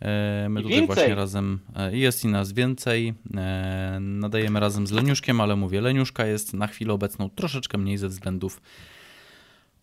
E, 0.00 0.46
My 0.50 0.60
I 0.60 0.62
tutaj 0.62 0.78
więcej. 0.78 0.96
właśnie 0.96 1.14
razem, 1.14 1.58
e, 1.76 1.96
jest 1.96 2.24
i 2.24 2.28
nas 2.28 2.52
więcej, 2.52 3.14
e, 3.36 3.98
nadajemy 4.00 4.60
razem 4.60 4.86
z 4.86 4.90
Leniuszkiem, 4.92 5.40
ale 5.40 5.56
mówię, 5.56 5.80
Leniuszka 5.80 6.26
jest 6.26 6.54
na 6.54 6.66
chwilę 6.66 6.92
obecną 6.92 7.30
troszeczkę 7.30 7.78
mniej 7.78 7.98
ze 7.98 8.08
względów 8.08 8.60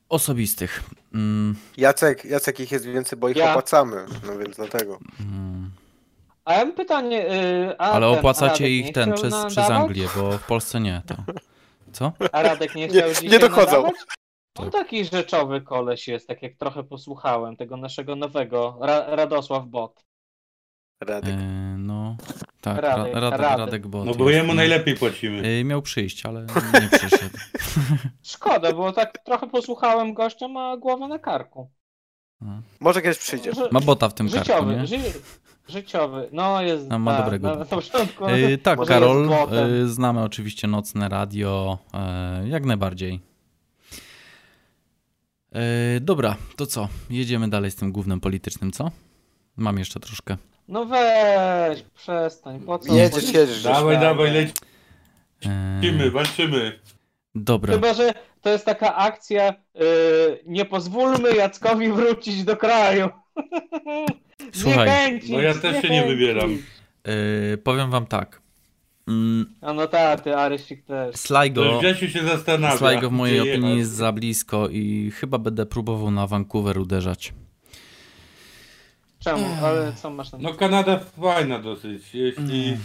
osobistych. 0.10 0.84
Mm, 1.14 1.56
Jacek, 1.78 2.26
Jacek 2.26 2.60
ich 2.60 2.72
jest 2.72 2.86
więcej, 2.86 3.20
bo 3.20 3.30
ich 3.30 3.38
Ja. 3.38 3.50
opłacamy, 3.50 4.06
no 4.28 4.38
więc 4.38 4.56
dlatego. 4.56 5.00
mm. 5.20 5.72
A 6.46 6.54
ja 6.54 6.66
mam 6.66 6.74
pytanie. 6.76 7.18
Yy, 7.18 7.76
a 7.80 7.92
Ale 7.92 8.10
ten, 8.10 8.20
opłacacie 8.20 8.70
ich 8.70 8.86
nie 8.86 8.94
ten 8.94 9.14
przez, 9.14 9.24
nadawać? 9.32 9.54
przez 9.54 9.70
Anglię, 9.70 10.08
bo 10.16 10.32
w 10.38 10.44
Polsce 10.48 10.80
nie. 10.80 11.02
To. 11.08 11.16
Co? 11.92 12.12
A 12.32 12.42
Radek 12.42 12.76
nie 12.76 12.82
Nie- 12.82 12.90
chciał 12.90 13.10
nie 13.10 13.16
dzisiaj 13.16 13.40
dochodzą. 13.40 13.72
nadawać? 13.72 13.96
On 14.58 14.72
Tak. 14.72 14.74
taki 14.82 15.06
rzeczowy 15.06 15.62
koleś 15.62 16.08
jest, 16.08 16.28
tak 16.28 16.42
jak 16.44 16.56
trochę 16.56 16.84
posłuchałem 16.84 17.58
tego 17.58 17.78
naszego 17.78 18.16
nowego, 18.16 18.78
Ra 18.82 19.16
Radosław 19.16 19.66
Bot. 19.66 20.04
Radek. 21.06 21.36
E, 21.36 21.76
no, 21.78 22.18
tak, 22.62 22.78
Radek, 22.78 23.14
Radek, 23.14 23.14
Radek, 23.16 23.40
Radek. 23.40 23.60
Radek 23.60 23.88
Bot 23.88 24.06
No 24.06 24.14
bo 24.14 24.30
jemu 24.30 24.48
no. 24.48 24.54
najlepiej 24.54 24.96
płacimy. 24.96 25.42
E, 25.48 25.64
Miał 25.64 25.82
przyjść, 25.82 26.26
ale 26.26 26.46
nie 26.82 26.90
przyszedł. 27.00 27.38
Szkoda, 28.34 28.74
bo 28.74 28.92
tak 28.92 29.18
trochę 29.26 29.48
posłuchałem 29.48 30.14
gościa, 30.14 30.48
ma 30.48 30.78
głowę 30.78 31.08
na 31.08 31.20
karku. 31.20 31.70
Może 32.80 33.02
kiedyś 33.02 33.18
przyjdziesz. 33.18 33.56
Że- 33.56 33.70
Ma 33.72 33.80
bota 33.80 34.10
w 34.10 34.14
tym 34.14 34.30
karku, 34.30 34.46
życiowy, 34.46 34.76
nie? 34.76 34.88
ży 34.88 34.98
życiowy. 35.68 36.30
No 36.32 36.62
jest. 36.62 36.88
No, 36.88 37.00
ma 37.00 37.16
tak, 37.16 37.24
dobrego 37.26 37.56
Na, 37.56 37.66
początku. 37.66 38.26
E, 38.26 38.58
tak, 38.58 38.78
może 38.80 38.90
Karol, 38.94 39.30
e, 39.34 39.88
znamy 39.88 40.24
oczywiście 40.24 40.68
nocne 40.68 41.10
radio, 41.10 41.78
e, 41.94 42.48
jak 42.48 42.66
najbardziej. 42.66 43.22
E, 45.52 46.00
dobra, 46.00 46.36
to 46.56 46.66
co? 46.66 46.88
Jedziemy 47.10 47.50
dalej 47.50 47.72
z 47.72 47.76
tym 47.76 47.92
głównym 47.92 48.20
politycznym, 48.20 48.72
co? 48.72 48.92
Mam 49.58 49.78
jeszcze 49.78 50.00
troszkę. 50.00 50.38
No 50.68 50.86
weź, 50.86 51.84
przestań, 51.96 52.60
po 52.60 52.80
co? 52.80 52.96
Jedziesz, 52.96 53.34
jedziesz. 53.34 53.64
Dawaj, 53.64 54.00
dawaj, 54.00 54.32
lecimy, 54.32 56.12
walczymy. 56.12 56.80
dobra. 57.36 57.74
Chyba, 57.74 57.94
że 57.94 58.14
to 58.42 58.50
jest 58.50 58.66
taka 58.66 58.96
akcja, 58.96 59.54
yy, 59.76 59.84
nie 60.46 60.66
pozwólmy 60.66 61.36
Jackowi 61.36 61.92
wrócić 61.92 62.44
do 62.44 62.58
kraju. 62.58 63.10
Słuchaj, 64.54 64.88
Zniechęcić, 64.88 65.30
no 65.30 65.42
ja 65.42 65.54
też 65.54 65.82
się 65.82 65.90
nie 65.90 66.08
wybieram. 66.08 66.58
E, 67.04 67.58
powiem 67.58 67.92
wam 67.92 68.06
tak. 68.06 68.42
Mm, 69.08 69.46
A 69.62 69.74
no 69.74 69.88
tak, 69.88 70.22
ty 70.22 70.36
Arysik 70.36 70.86
też. 70.86 71.12
To 71.12 71.18
Sligo, 71.18 71.80
Grzesiu 71.80 72.10
się 72.10 72.24
zastanawia. 72.24 72.78
Sligo 72.78 73.10
w 73.10 73.14
mojej 73.14 73.40
opinii 73.40 73.78
jest 73.78 73.92
za 73.92 74.12
blisko 74.12 74.70
i 74.70 75.12
chyba 75.12 75.38
będę 75.38 75.66
próbował 75.66 76.12
na 76.12 76.28
Vancouver 76.28 76.78
uderzać. 76.80 77.34
Czemu? 79.26 79.46
Ale 79.64 79.94
co 79.94 80.10
masz 80.10 80.32
na 80.32 80.38
No 80.42 80.54
Kanada 80.54 81.00
fajna 81.00 81.60
dosyć. 81.60 82.16
Jeśli, 82.16 82.68
Mm. 82.68 82.80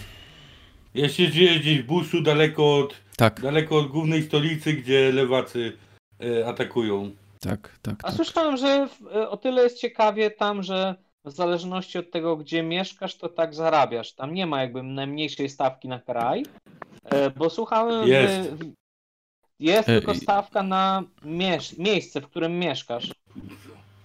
jeśli 0.95 1.33
żyjesz 1.33 1.59
gdzieś 1.59 1.79
w 1.83 1.87
buszu, 1.87 2.21
daleko 2.23 2.77
od, 2.77 2.95
Tak, 3.17 3.41
daleko 3.41 3.77
od 3.79 3.87
głównej 3.89 4.23
stolicy, 4.23 4.73
gdzie 4.73 5.13
lewacy 5.13 5.73
e, 6.21 6.47
atakują. 6.47 7.11
tak, 7.41 7.79
tak. 7.83 7.95
A 8.03 8.07
tak. 8.07 8.15
słyszałem, 8.17 8.57
że 8.57 8.87
w- 8.89 9.07
o 9.29 9.37
tyle 9.37 9.63
jest 9.63 9.81
ciekawie 9.81 10.31
tam, 10.31 10.63
że 10.63 10.95
w 11.25 11.31
zależności 11.31 11.99
od 11.99 12.11
tego, 12.11 12.37
gdzie 12.37 12.63
mieszkasz, 12.63 13.17
to 13.17 13.29
tak 13.29 13.55
zarabiasz. 13.55 14.13
Tam 14.13 14.35
nie 14.35 14.47
ma 14.47 14.61
jakby 14.61 14.83
najmniejszej 14.83 15.49
stawki 15.49 15.89
na 15.89 15.99
kraj, 15.99 16.43
e, 17.05 17.31
bo 17.31 17.51
słuchałem, 17.51 18.09
Jest. 18.09 18.51
w- 18.51 18.73
jest 19.61 19.89
E, 19.89 19.93
tylko 19.93 20.15
stawka 20.15 20.63
na 20.63 21.03
miesz- 21.25 21.79
miejsce, 21.79 22.21
w 22.21 22.27
którym 22.27 22.59
mieszkasz. 22.59 23.11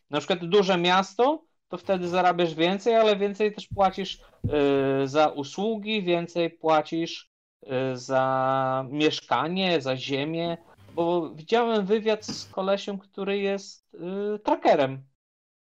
Na 0.09 0.17
przykład 0.19 0.45
duże 0.45 0.77
miasto, 0.77 1.41
to 1.67 1.77
wtedy 1.77 2.07
zarabiasz 2.07 2.53
więcej, 2.53 2.95
ale 2.95 3.15
więcej 3.15 3.53
też 3.53 3.67
płacisz 3.67 4.19
e, 4.21 5.07
za 5.07 5.27
usługi, 5.27 6.03
więcej 6.03 6.49
płacisz 6.49 7.29
e, 7.65 7.97
za 7.97 8.85
mieszkanie, 8.89 9.81
za 9.81 9.97
ziemię, 9.97 10.57
bo 10.95 11.29
widziałem 11.29 11.85
wywiad 11.85 12.25
z 12.25 12.45
kolesiem, 12.51 12.97
który 12.97 13.37
jest 13.37 13.93
y, 14.35 14.39
trackerem. 14.39 15.03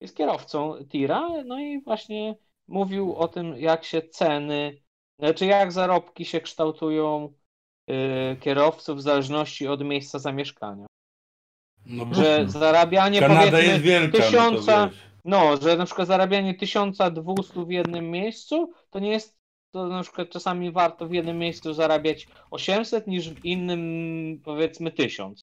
Jest 0.01 0.17
kierowcą 0.17 0.75
tira, 0.89 1.29
no 1.45 1.61
i 1.61 1.83
właśnie 1.83 2.37
mówił 2.69 3.17
o 3.17 3.29
tym, 3.29 3.57
jak 3.57 3.85
się 3.85 4.03
ceny, 4.03 4.83
znaczy 5.19 5.47
jak 5.47 5.73
zarobki 5.73 6.25
się 6.25 6.41
kształtują 6.41 7.33
y, 7.91 8.37
kierowców 8.41 8.99
w 8.99 9.03
zależności 9.03 9.69
od 9.69 9.85
miejsca 9.85 10.19
zamieszkania. 10.19 10.87
No, 11.87 12.15
Że 12.15 12.45
zarabianie 12.49 13.21
Kanada 13.21 13.41
powiedzmy 13.41 13.73
jest 13.73 13.85
wielka, 13.85 14.19
tysiąca, 14.19 14.81
no 14.81 14.87
to 14.87 14.93
wiesz. 14.93 15.12
No, 15.25 15.57
że 15.57 15.77
na 15.77 15.85
przykład 15.85 16.09
zarabianie 16.09 16.55
1200 16.55 17.65
w 17.65 17.71
jednym 17.71 18.11
miejscu, 18.11 18.73
to 18.91 18.99
nie 18.99 19.11
jest, 19.11 19.37
to 19.73 19.87
na 19.89 20.03
przykład 20.03 20.31
czasami 20.31 20.73
warto 20.73 21.07
w 21.07 21.13
jednym 21.13 21.39
miejscu 21.39 21.75
zarabiać 21.75 22.29
800 22.51 23.07
niż 23.07 23.31
w 23.31 23.45
innym 23.45 23.81
powiedzmy 24.45 24.91
1000. 24.91 25.43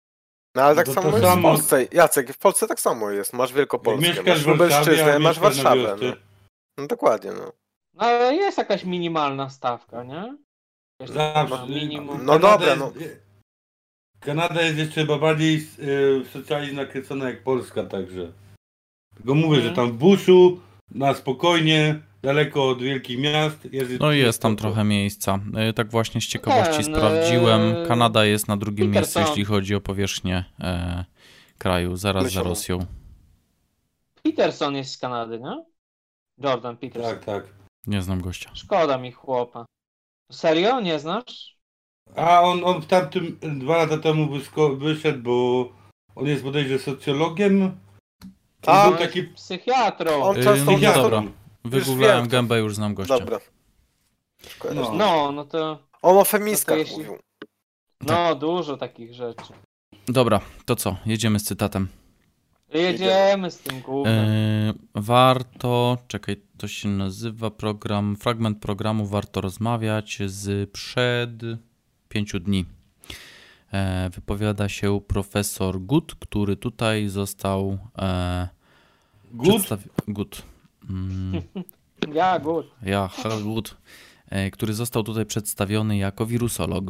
No 0.55 0.63
ale 0.63 0.75
tak 0.75 0.87
No 0.87 0.93
to 0.93 1.01
samo 1.01 1.11
to 1.11 1.17
jest 1.17 1.29
w 1.29 1.33
samo. 1.33 1.49
Polsce. 1.49 1.85
Jacek, 1.91 2.33
w 2.33 2.37
Polsce 2.37 2.67
tak 2.67 2.79
samo 2.79 3.11
jest. 3.11 3.33
Masz 3.33 3.49
Jak 3.49 3.57
Wielkopolskę, 3.57 4.07
mieszkasz 4.07 4.25
masz 4.27 4.43
w 4.43 4.47
Lubelszczyznę, 4.47 5.19
masz 5.19 5.39
Warszawę. 5.39 5.95
No. 6.01 6.13
no 6.77 6.87
dokładnie, 6.87 7.31
no. 7.31 7.51
No 7.93 8.05
ale 8.05 8.35
jest 8.35 8.57
jakaś 8.57 8.83
minimalna 8.83 9.49
stawka, 9.49 10.03
nie? 10.03 10.37
Zawsze. 11.07 11.67
minimum. 11.67 12.25
No 12.25 12.39
Kanada 12.39 12.57
dobra, 12.57 12.75
no. 12.75 12.91
jest, 12.99 13.29
Kanada 14.19 14.61
jest 14.61 14.77
jeszcze 14.77 15.01
chyba 15.01 15.17
bardziej 15.17 15.55
y, 15.55 15.61
w 16.23 16.29
socjalizm 16.33 16.75
nakręcona 16.75 17.29
jak 17.29 17.43
Polska 17.43 17.83
także. 17.83 18.31
Tylko 19.19 19.35
mówię, 19.35 19.57
Mhm. 19.57 19.63
że 19.69 19.75
tam 19.75 19.91
w 19.91 19.95
buszu, 19.97 20.59
na 20.91 21.13
spokojnie, 21.13 21.99
daleko 22.21 22.69
od 22.69 22.81
wielkich 22.81 23.19
miast. 23.19 23.73
Jest 23.73 23.91
No 23.99 24.11
jest 24.11 24.41
tam 24.41 24.55
trochę 24.55 24.83
miejsca. 24.83 25.39
E, 25.55 25.73
Tak 25.73 25.91
właśnie 25.91 26.21
z 26.21 26.25
ciekawości 26.27 26.83
Ten, 26.83 26.95
sprawdziłem. 26.95 27.61
e, 27.61 27.85
Kanada 27.87 28.25
jest 28.25 28.47
na 28.47 28.57
drugim 28.57 28.91
Peterson. 28.91 29.21
miejscu, 29.21 29.29
jeśli 29.31 29.45
chodzi 29.45 29.75
o 29.75 29.81
powierzchnię 29.81 30.45
e, 30.59 31.05
kraju, 31.57 31.95
zaraz 31.95 32.23
za 32.23 32.27
Leciało. 32.27 32.47
Rosją. 32.49 32.79
Peterson 34.23 34.75
jest 34.75 34.91
z 34.93 34.97
Kanady, 34.97 35.39
nie? 35.39 35.63
Jordan 36.37 36.77
Peterson. 36.77 37.11
Tak, 37.11 37.25
tak. 37.25 37.43
Nie 37.87 38.01
znam 38.01 38.21
gościa. 38.21 38.49
Szkoda 38.53 38.97
mi 38.97 39.11
chłopa. 39.11 39.65
Serio? 40.31 40.79
Nie 40.81 40.99
znasz? 40.99 41.57
A 42.15 42.41
on, 42.41 42.61
on 42.63 42.81
w 42.81 42.85
tamtym 42.85 43.37
dwa 43.59 43.77
lata 43.77 43.97
temu 43.97 44.29
wyszedł, 44.77 45.23
bo 45.23 45.69
on 46.15 46.25
jest 46.27 46.43
bodajże 46.43 46.79
socjologiem. 46.79 47.71
A, 48.67 48.83
był 48.83 48.91
No, 48.91 48.97
taki 48.97 49.23
psychiatrą. 49.23 50.23
On 50.23 50.35
często... 50.35 50.65
no 50.65 50.71
psychiatrą. 50.71 51.01
dobra. 51.03 51.23
Wygooglałem 51.65 52.27
gębę, 52.27 52.59
już 52.59 52.75
znam 52.75 52.93
gościa. 52.93 53.19
Dobra. 53.19 53.39
Kojarzysz. 54.59 54.83
No. 54.83 54.93
No, 54.93 55.31
no 55.31 55.45
to... 55.45 55.79
On 56.01 56.17
o 56.17 56.23
feministkach 56.25 56.75
No 56.77 56.79
jeśli- 56.81 56.97
mówił. 56.97 57.17
No, 58.01 58.35
dużo 58.35 58.77
takich 58.77 59.13
rzeczy. 59.13 59.53
Dobra, 60.07 60.41
to 60.65 60.75
co? 60.75 60.95
Jedziemy 61.05 61.39
z 61.39 61.43
cytatem. 61.43 61.87
Jedziemy 62.73 63.51
z 63.51 63.57
tym 63.59 63.81
głównym. 63.81 64.13
E, 64.15 64.73
warto, 64.95 65.97
czekaj, 66.07 66.41
to 66.57 66.67
się 66.67 66.89
nazywa 66.89 67.51
program, 67.51 68.15
fragment 68.15 68.59
programu 68.61 69.05
Warto 69.05 69.41
rozmawiać 69.41 70.19
z 70.25 70.69
przed 70.71 71.29
pięciu 72.09 72.39
dni. 72.39 72.65
E, 73.73 74.09
wypowiada 74.09 74.69
się 74.69 75.01
profesor 75.01 75.79
Gut, 75.79 76.15
który 76.15 76.55
tutaj 76.57 77.07
został 77.07 77.77
e, 77.97 78.47
good. 79.31 79.61
przedstawi- 79.61 79.89
Gut. 80.07 80.41
Mm, 80.89 81.41
Ja, 82.13 82.39
good. 82.39 82.67
ja, 82.81 83.07
Harald 83.07 83.43
Gut, 83.43 83.77
e, 84.29 84.51
który 84.51 84.73
został 84.73 85.03
tutaj 85.03 85.25
przedstawiony 85.25 85.97
jako 85.97 86.25
wirusolog. 86.25 86.83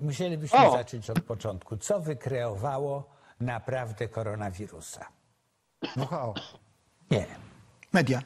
Musielibyśmy 0.00 0.58
O! 0.58 0.72
zacząć 0.72 1.10
od 1.10 1.20
początku. 1.20 1.76
Co 1.76 2.00
wykreowało 2.00 3.10
naprawdę 3.40 4.08
koronawirusa? 4.08 5.06
WHO. 5.96 6.34
Nie. 7.10 7.26
Media. 7.92 8.22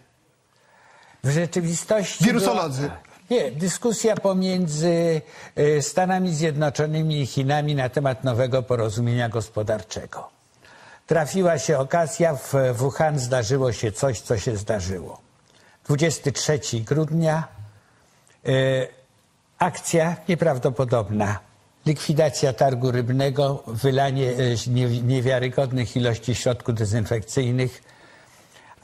W 1.24 1.30
rzeczywistości. 1.30 2.24
Wirusolodzy. 2.24 2.82
była- 2.82 3.07
Nie, 3.30 3.50
dyskusja 3.50 4.14
pomiędzy 4.16 5.22
y, 5.58 5.82
Stanami 5.82 6.34
Zjednoczonymi 6.34 7.20
i 7.20 7.26
Chinami 7.26 7.74
na 7.74 7.88
temat 7.88 8.24
nowego 8.24 8.62
porozumienia 8.62 9.28
gospodarczego. 9.28 10.28
Trafiła 11.06 11.58
się 11.58 11.78
okazja, 11.78 12.34
w 12.36 12.52
Wuhan 12.74 13.18
zdarzyło 13.18 13.72
się 13.72 13.92
coś, 13.92 14.20
co 14.20 14.38
się 14.38 14.56
zdarzyło. 14.56 15.20
23 15.86 16.60
grudnia 16.80 17.48
y, 18.48 18.88
akcja 19.58 20.16
nieprawdopodobna. 20.28 21.38
Likwidacja 21.86 22.52
targu 22.52 22.90
rybnego, 22.90 23.62
wylanie 23.66 24.32
nie- 24.66 25.02
niewiarygodnych 25.02 25.96
ilości 25.96 26.34
środków 26.34 26.74
dezynfekcyjnych, 26.74 27.82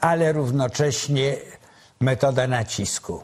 ale 0.01 0.31
równocześnie 0.31 1.35
metoda 1.99 2.47
nacisku. 2.47 3.23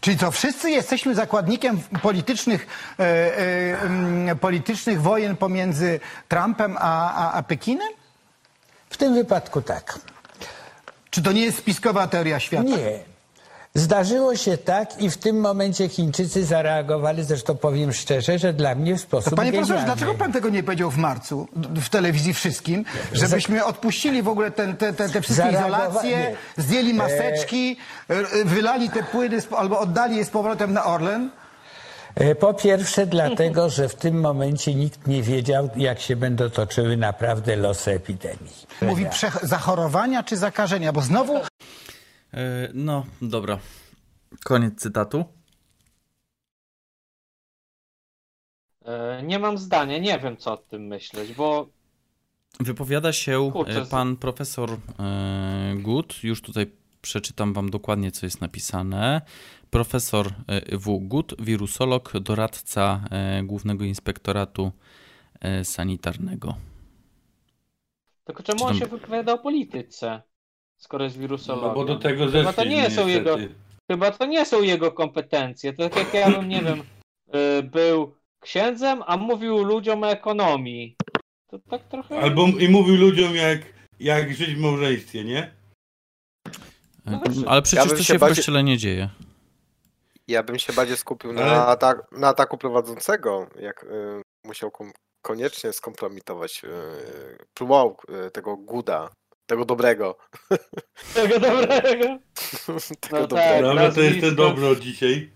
Czyli 0.00 0.18
co, 0.18 0.30
wszyscy 0.30 0.70
jesteśmy 0.70 1.14
zakładnikiem 1.14 1.80
politycznych, 2.02 2.66
e, 2.98 3.02
e, 3.02 3.80
mm, 3.82 4.38
politycznych 4.38 5.02
wojen 5.02 5.36
pomiędzy 5.36 6.00
Trumpem 6.28 6.76
a, 6.80 7.14
a, 7.14 7.32
a 7.32 7.42
Pekinem? 7.42 7.92
W 8.90 8.96
tym 8.96 9.14
wypadku 9.14 9.62
tak. 9.62 9.98
Czy 11.10 11.22
to 11.22 11.32
nie 11.32 11.40
jest 11.40 11.58
spiskowa 11.58 12.06
teoria 12.06 12.40
świata? 12.40 12.64
Nie. 12.64 13.09
Zdarzyło 13.74 14.36
się 14.36 14.58
tak 14.58 15.02
i 15.02 15.10
w 15.10 15.16
tym 15.16 15.40
momencie 15.40 15.88
Chińczycy 15.88 16.44
zareagowali, 16.44 17.24
zresztą 17.24 17.56
powiem 17.56 17.92
szczerze, 17.92 18.38
że 18.38 18.52
dla 18.52 18.74
mnie 18.74 18.94
w 18.96 19.00
To 19.00 19.06
sposób 19.06 19.34
panie 19.34 19.50
profesorze, 19.52 19.74
genialny. 19.74 19.94
dlaczego 19.96 20.18
pan 20.18 20.32
tego 20.32 20.48
nie 20.48 20.62
powiedział 20.62 20.90
w 20.90 20.96
marcu 20.96 21.48
w 21.76 21.88
telewizji 21.88 22.34
wszystkim, 22.34 22.84
żebyśmy 23.12 23.64
odpuścili 23.64 24.22
w 24.22 24.28
ogóle 24.28 24.50
ten, 24.50 24.76
te, 24.76 24.92
te, 24.92 25.08
te 25.08 25.20
wszystkie 25.20 25.44
Zareagowa- 25.46 25.88
izolacje, 25.88 26.10
nie. 26.16 26.36
zdjęli 26.64 26.94
maseczki, 26.94 27.76
e, 28.08 28.44
wylali 28.44 28.90
te 28.90 29.02
płyny 29.02 29.38
albo 29.56 29.80
oddali 29.80 30.16
je 30.16 30.24
z 30.24 30.30
powrotem 30.30 30.72
na 30.72 30.84
Orlen? 30.84 31.30
E, 32.14 32.34
Po 32.34 32.54
pierwsze 32.54 33.06
dlatego, 33.06 33.70
że 33.70 33.88
w 33.88 33.94
tym 33.94 34.20
momencie 34.20 34.74
nikt 34.74 35.06
nie 35.06 35.22
wiedział, 35.22 35.68
jak 35.76 36.00
się 36.00 36.16
będą 36.16 36.50
toczyły 36.50 36.96
naprawdę 36.96 37.56
losy 37.56 37.90
epidemii. 37.90 38.66
Mówi 38.82 39.06
zachorowania 39.42 40.22
czy 40.22 40.36
zakażenia, 40.36 40.92
bo 40.92 41.00
znowu 41.02 41.36
E, 41.36 41.40
no, 42.74 43.06
dobra. 43.22 43.58
Koniec 44.44 44.80
cytatu. 44.80 45.24
E, 48.84 49.22
Nie 49.22 49.38
mam 49.38 49.58
zdania, 49.58 49.98
nie 49.98 50.18
wiem 50.18 50.36
co 50.36 50.52
o 50.52 50.56
tym 50.56 50.86
myśleć, 50.86 51.32
bo 51.32 51.68
Wypowiada 52.60 53.12
się 53.12 53.50
Kurczę, 53.52 53.82
e, 53.82 53.86
pan 53.86 54.16
profesor 54.16 54.70
e, 54.70 55.74
Gut. 55.76 56.24
Już 56.24 56.42
tutaj 56.42 56.72
przeczytam 57.02 57.52
wam 57.52 57.70
dokładnie, 57.70 58.12
co 58.12 58.26
jest 58.26 58.40
napisane. 58.40 59.20
Profesor 59.70 60.26
e, 60.46 60.78
W. 60.78 60.98
Gut, 60.98 61.34
wirusolog, 61.38 62.12
doradca 62.20 63.04
e, 63.10 63.42
Głównego 63.42 63.84
Inspektoratu 63.84 64.72
e, 65.40 65.64
sanitarnego. 65.64 66.54
Tylko 68.24 68.42
czemu 68.42 68.64
on 68.64 68.78
się 68.78 68.86
wypowiada 68.86 69.32
o 69.32 69.38
polityce, 69.38 70.22
skoro 70.80 71.04
jest 71.04 71.18
wirusologiem? 71.18 71.68
No 71.68 71.74
bo 71.74 71.84
do 71.84 71.96
tego 71.96 72.26
Chyba 72.26 72.30
zeszli 72.30 72.54
to 72.54 72.64
nie 72.64 72.90
są 72.90 73.06
jego, 73.06 73.36
chyba 73.90 74.10
to 74.10 74.26
nie 74.26 74.46
są 74.46 74.62
jego 74.62 74.92
kompetencje. 74.92 75.72
To 75.72 75.88
tak 75.88 75.96
jak 75.96 76.14
ja 76.14 76.30
bym, 76.30 76.48
nie 76.48 76.62
wiem, 76.62 76.82
y, 77.58 77.62
był 77.62 78.14
księdzem, 78.40 79.02
a 79.06 79.16
mówił 79.16 79.64
ludziom 79.64 80.02
o 80.02 80.10
ekonomii. 80.10 80.96
To 81.50 81.58
tak 81.58 81.88
trochę... 81.88 82.20
Albo 82.20 82.46
i 82.46 82.68
mówił 82.68 82.96
ludziom 82.96 83.34
jak, 83.34 83.60
jak 84.00 84.34
żyć 84.34 84.54
w 84.54 84.60
małżeństwie, 84.60 85.24
nie? 85.24 85.54
No 87.06 87.16
E, 87.16 87.20
dobrze. 87.24 87.48
Ale 87.48 87.62
przecież 87.62 87.86
bym 87.88 87.96
to 87.96 88.02
się 88.02 88.04
się 88.04 88.18
w 88.18 88.20
bardziej- 88.20 88.36
kościele 88.36 88.62
nie 88.62 88.78
dzieje. 88.78 89.10
Ja 90.28 90.42
bym 90.42 90.58
się 90.58 90.72
bardziej 90.72 90.96
skupił 90.96 91.32
na, 91.32 91.66
atak, 91.66 92.06
na 92.12 92.28
ataku 92.28 92.58
prowadzącego, 92.58 93.46
jak 93.60 93.84
y, 93.84 94.22
musiał 94.44 94.70
kom, 94.70 94.92
koniecznie 95.22 95.72
skompromitować, 95.72 96.64
y, 96.64 96.68
próbował 97.54 97.96
y, 98.26 98.30
tego 98.30 98.56
Guda, 98.56 99.10
tego 99.50 99.64
dobrego. 99.64 100.18
Tego 101.14 101.40
dobrego. 101.40 102.06
tego 103.00 103.20
No 103.20 103.26
dobrego. 103.26 103.36
tak. 103.36 103.62
Dobra, 103.62 103.92
to 103.92 104.00
jest 104.00 104.20
ten 104.20 104.34
dobro 104.34 104.76
dzisiaj. 104.76 105.32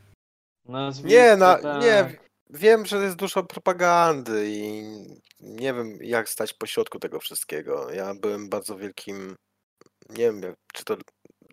Nazwisko, 0.65 1.09
Nie, 1.09 1.37
na, 1.37 1.59
tak. 1.59 1.83
nie, 1.83 2.19
wiem, 2.51 2.87
że 2.87 2.97
jest 2.97 3.17
dużo 3.17 3.43
propagandy 3.43 4.47
i 4.51 4.83
nie 5.41 5.75
wiem, 5.75 5.99
jak 6.01 6.29
stać 6.29 6.53
po 6.53 6.67
środku 6.67 6.99
tego 6.99 7.21
wszystkiego. 7.21 7.91
Ja 7.93 8.15
byłem 8.15 8.49
bardzo 8.49 8.77
wielkim, 8.77 9.37
nie 10.11 10.25
wiem, 10.25 10.41
czy 10.75 10.85
to 10.85 10.97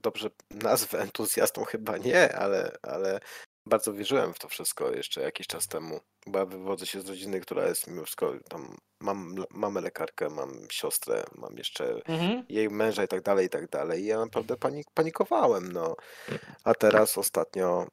dobrze 0.03 0.29
nazwę 0.49 0.99
entuzjastą, 0.99 1.63
chyba 1.63 1.97
nie, 1.97 2.35
ale, 2.35 2.71
ale 2.81 3.19
bardzo 3.65 3.93
wierzyłem 3.93 4.33
w 4.33 4.39
to 4.39 4.47
wszystko 4.47 4.91
jeszcze 4.91 5.21
jakiś 5.21 5.47
czas 5.47 5.67
temu. 5.67 5.99
Bo 6.27 6.39
ja 6.39 6.45
wywodzę 6.45 6.85
się 6.85 7.01
z 7.01 7.09
rodziny, 7.09 7.39
która 7.39 7.67
jest 7.67 7.87
mimo 7.87 8.03
wszystko, 8.03 8.33
tam 8.49 8.77
mam 9.01 9.35
mamę 9.49 9.81
lekarkę, 9.81 10.29
mam 10.29 10.67
siostrę, 10.71 11.23
mam 11.35 11.57
jeszcze 11.57 11.93
Mhm. 12.05 12.45
jej 12.49 12.69
męża 12.69 13.03
i 13.03 13.07
tak 13.07 13.21
dalej, 13.21 13.45
i 13.45 13.49
tak 13.49 13.69
dalej. 13.69 14.01
I 14.01 14.05
ja 14.05 14.19
naprawdę 14.19 14.57
panik, 14.57 14.87
panikowałem, 14.93 15.71
no. 15.71 15.95
A 16.63 16.73
teraz 16.73 17.17
ostatnio, 17.17 17.87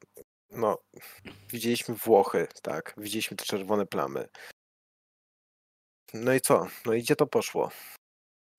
no, 0.50 0.78
widzieliśmy 1.50 1.94
Włochy, 1.94 2.46
tak, 2.62 2.94
widzieliśmy 2.96 3.36
te 3.36 3.44
czerwone 3.44 3.86
plamy. 3.86 4.28
No 6.14 6.34
i 6.34 6.40
co? 6.40 6.66
No 6.86 6.94
i 6.94 7.02
gdzie 7.02 7.16
to 7.16 7.26
poszło? 7.26 7.70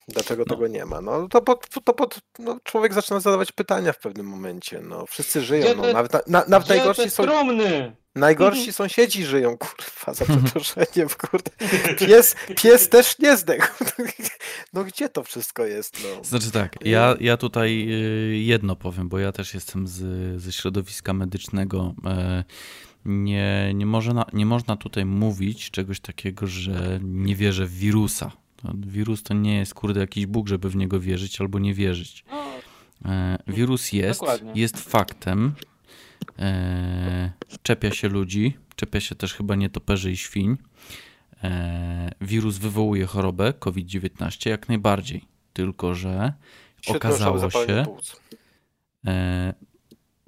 Dlaczego 0.07 0.43
No. 0.47 0.55
tego 0.55 0.67
nie 0.67 0.85
ma? 0.85 1.01
No 1.01 1.27
to, 1.27 1.41
pod, 1.41 1.69
to 1.83 1.93
pod, 1.93 2.19
no, 2.39 2.59
człowiek 2.63 2.93
zaczyna 2.93 3.19
zadawać 3.19 3.51
pytania 3.51 3.93
w 3.93 3.99
pewnym 3.99 4.25
momencie. 4.25 4.81
No, 4.81 5.05
wszyscy 5.05 5.41
żyją, 5.41 5.65
Gdzie 5.65 5.75
no, 5.75 5.83
te- 5.83 5.93
nawet, 5.93 6.13
na, 6.13 6.19
na, 6.27 6.45
nawet 6.47 6.69
najgorsi, 6.69 7.09
są, 7.09 7.23
trumny? 7.23 7.95
najgorsi 8.15 8.73
sąsiedzi 8.73 9.25
żyją, 9.25 9.57
kurwa, 9.57 10.13
za 10.13 10.25
przeproszeniem, 10.25 11.09
kurde. 11.29 11.51
Pies, 12.07 12.35
pies 12.61 12.89
też 12.89 13.19
nie 13.19 13.37
zdechł. 13.37 13.67
No 14.73 14.83
gdzie 14.83 15.09
to 15.09 15.23
wszystko 15.23 15.65
jest? 15.65 15.97
No? 16.03 16.23
Znaczy 16.23 16.51
tak, 16.51 16.75
ja, 16.85 17.15
ja 17.19 17.37
tutaj 17.37 17.87
y, 17.91 18.37
jedno 18.37 18.75
powiem, 18.75 19.09
bo 19.09 19.19
ja 19.19 19.31
też 19.31 19.53
jestem 19.53 19.87
z, 19.87 20.01
ze 20.41 20.51
środowiska 20.51 21.13
medycznego. 21.13 21.93
E, 22.05 22.43
Nie, 23.05 23.71
nie, 23.75 23.85
można, 23.85 24.25
nie 24.33 24.45
można 24.45 24.75
tutaj 24.77 25.05
mówić 25.05 25.71
czegoś 25.71 25.99
takiego, 25.99 26.47
że 26.47 26.99
nie 27.03 27.35
wierzę 27.35 27.65
w 27.65 27.73
wirusa. 27.77 28.31
To 28.61 28.71
Wirus 28.75 29.23
to 29.23 29.33
nie 29.33 29.55
jest, 29.57 29.73
kurde, 29.73 29.99
jakiś 29.99 30.25
Bóg, 30.25 30.47
żeby 30.47 30.69
w 30.69 30.75
niego 30.75 30.99
wierzyć 30.99 31.41
albo 31.41 31.59
nie 31.59 31.73
wierzyć. 31.73 32.25
No, 32.31 32.49
E, 33.05 33.37
Wirus 33.47 33.91
jest, 33.93 34.19
Dokładnie. 34.19 34.51
jest 34.55 34.79
faktem. 34.79 35.53
E, 36.39 37.31
Czepia 37.63 37.91
się 37.91 38.09
ludzi, 38.09 38.57
czepia 38.75 38.99
się 38.99 39.15
też 39.15 39.33
chyba 39.33 39.55
nietoperzy 39.55 40.11
i 40.11 40.17
świń. 40.17 40.57
E, 41.43 42.11
Wirus 42.21 42.57
wywołuje 42.57 43.05
chorobę 43.05 43.53
COVID-19 43.53 44.49
jak 44.49 44.69
najbardziej. 44.69 45.25
Tylko, 45.53 45.95
że 45.95 46.33
okazało 46.87 47.49
się, 47.49 47.85
e, 49.07 49.53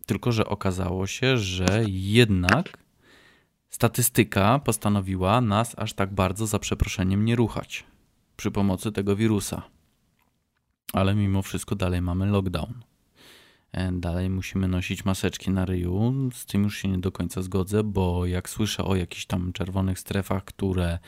tylko, 0.06 0.32
że 0.32 0.46
okazało 0.46 1.08
się, 1.08 1.38
że 1.38 1.84
jednak 1.88 2.78
statystyka 3.70 4.60
postanowiła 4.60 5.42
nas 5.42 5.74
aż 5.78 5.94
tak 5.94 6.14
bardzo 6.14 6.48
za 6.48 6.60
przeproszeniem 6.60 7.26
nie 7.26 7.36
ruchać 7.36 7.84
przy 8.42 8.52
pomocy 8.52 8.92
tego 8.92 9.16
wirusa. 9.16 9.62
Ale 10.94 11.16
mimo 11.16 11.42
wszystko 11.42 11.76
dalej 11.76 12.02
mamy 12.02 12.26
lockdown. 12.26 12.74
E, 13.72 13.92
Dalej 13.92 14.30
musimy 14.30 14.68
nosić 14.68 15.06
maseczki 15.06 15.52
na 15.52 15.66
ryju. 15.66 16.14
Z 16.34 16.46
tym 16.46 16.64
już 16.64 16.78
się 16.78 16.88
nie 16.88 16.98
do 16.98 17.12
końca 17.12 17.42
zgodzę, 17.42 17.84
bo 17.84 18.26
jak 18.26 18.50
słyszę 18.50 18.86
o 18.86 18.96
jakichś 18.96 19.26
tam 19.26 19.54
czerwonych 19.54 20.00
strefach, 20.00 20.46
które 20.46 21.00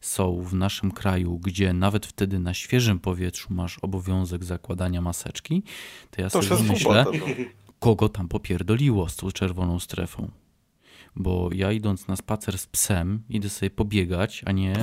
są 0.00 0.42
w 0.42 0.54
naszym 0.54 0.90
kraju, 0.90 1.38
gdzie 1.38 1.72
nawet 1.72 2.06
wtedy 2.06 2.38
na 2.38 2.54
świeżym 2.54 3.00
powietrzu 3.00 3.54
masz 3.54 3.78
obowiązek 3.78 4.44
zakładania 4.44 5.00
maseczki, 5.00 5.62
to 6.10 6.22
ja 6.22 6.30
To 6.30 6.42
sobie 6.42 6.62
myślę, 6.72 7.04
kogo 7.78 8.08
tam 8.08 8.28
popierdoliło 8.28 9.08
z 9.08 9.16
tą 9.16 9.30
czerwoną 9.30 9.80
strefą. 9.80 10.30
Bo 11.16 11.50
ja 11.52 11.72
idąc 11.72 12.08
na 12.08 12.16
spacer 12.16 12.58
z 12.58 12.66
psem, 12.66 13.22
idę 13.28 13.48
sobie 13.48 13.70
pobiegać, 13.70 14.42
a 14.46 14.52
nie 14.52 14.74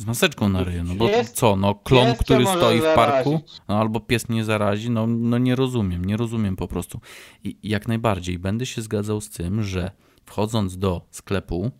z 0.00 0.06
maseczką 0.06 0.48
na 0.48 0.64
ryju. 0.64 0.84
No 0.84 0.94
bo 0.94 1.08
Pies- 1.08 1.32
co, 1.32 1.56
no 1.56 1.74
klon, 1.74 2.14
który 2.14 2.46
stoi 2.46 2.80
w 2.80 2.94
parku, 2.94 3.30
zarazić. 3.30 3.60
no 3.68 3.78
albo 3.78 4.00
pies 4.00 4.28
nie 4.28 4.44
zarazi, 4.44 4.90
no, 4.90 5.06
no 5.06 5.38
nie 5.38 5.56
rozumiem, 5.56 6.04
nie 6.04 6.16
rozumiem 6.16 6.56
po 6.56 6.68
prostu. 6.68 7.00
I 7.44 7.58
jak 7.62 7.88
najbardziej 7.88 8.38
będę 8.38 8.66
się 8.66 8.82
zgadzał 8.82 9.20
z 9.20 9.30
tym, 9.30 9.62
że 9.62 9.90
wchodząc 10.24 10.78
do 10.78 11.06
sklepu, 11.10 11.70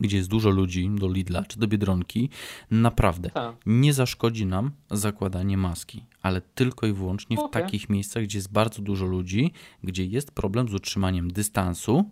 gdzie 0.00 0.16
jest 0.16 0.28
dużo 0.28 0.50
ludzi, 0.50 0.90
do 0.94 1.08
Lidla 1.12 1.44
czy 1.44 1.58
do 1.58 1.66
Biedronki, 1.66 2.30
naprawdę 2.70 3.30
tak. 3.30 3.56
nie 3.66 3.92
zaszkodzi 3.92 4.46
nam 4.46 4.70
zakładanie 4.90 5.56
maski, 5.56 6.04
ale 6.22 6.40
tylko 6.40 6.86
i 6.86 6.92
wyłącznie 6.92 7.36
w 7.36 7.50
takich 7.50 7.88
miejscach, 7.88 8.22
gdzie 8.22 8.38
jest 8.38 8.52
bardzo 8.52 8.82
dużo 8.82 9.06
ludzi, 9.06 9.52
gdzie 9.82 10.04
jest 10.04 10.30
problem 10.30 10.68
z 10.68 10.74
utrzymaniem 10.74 11.32
dystansu. 11.32 12.10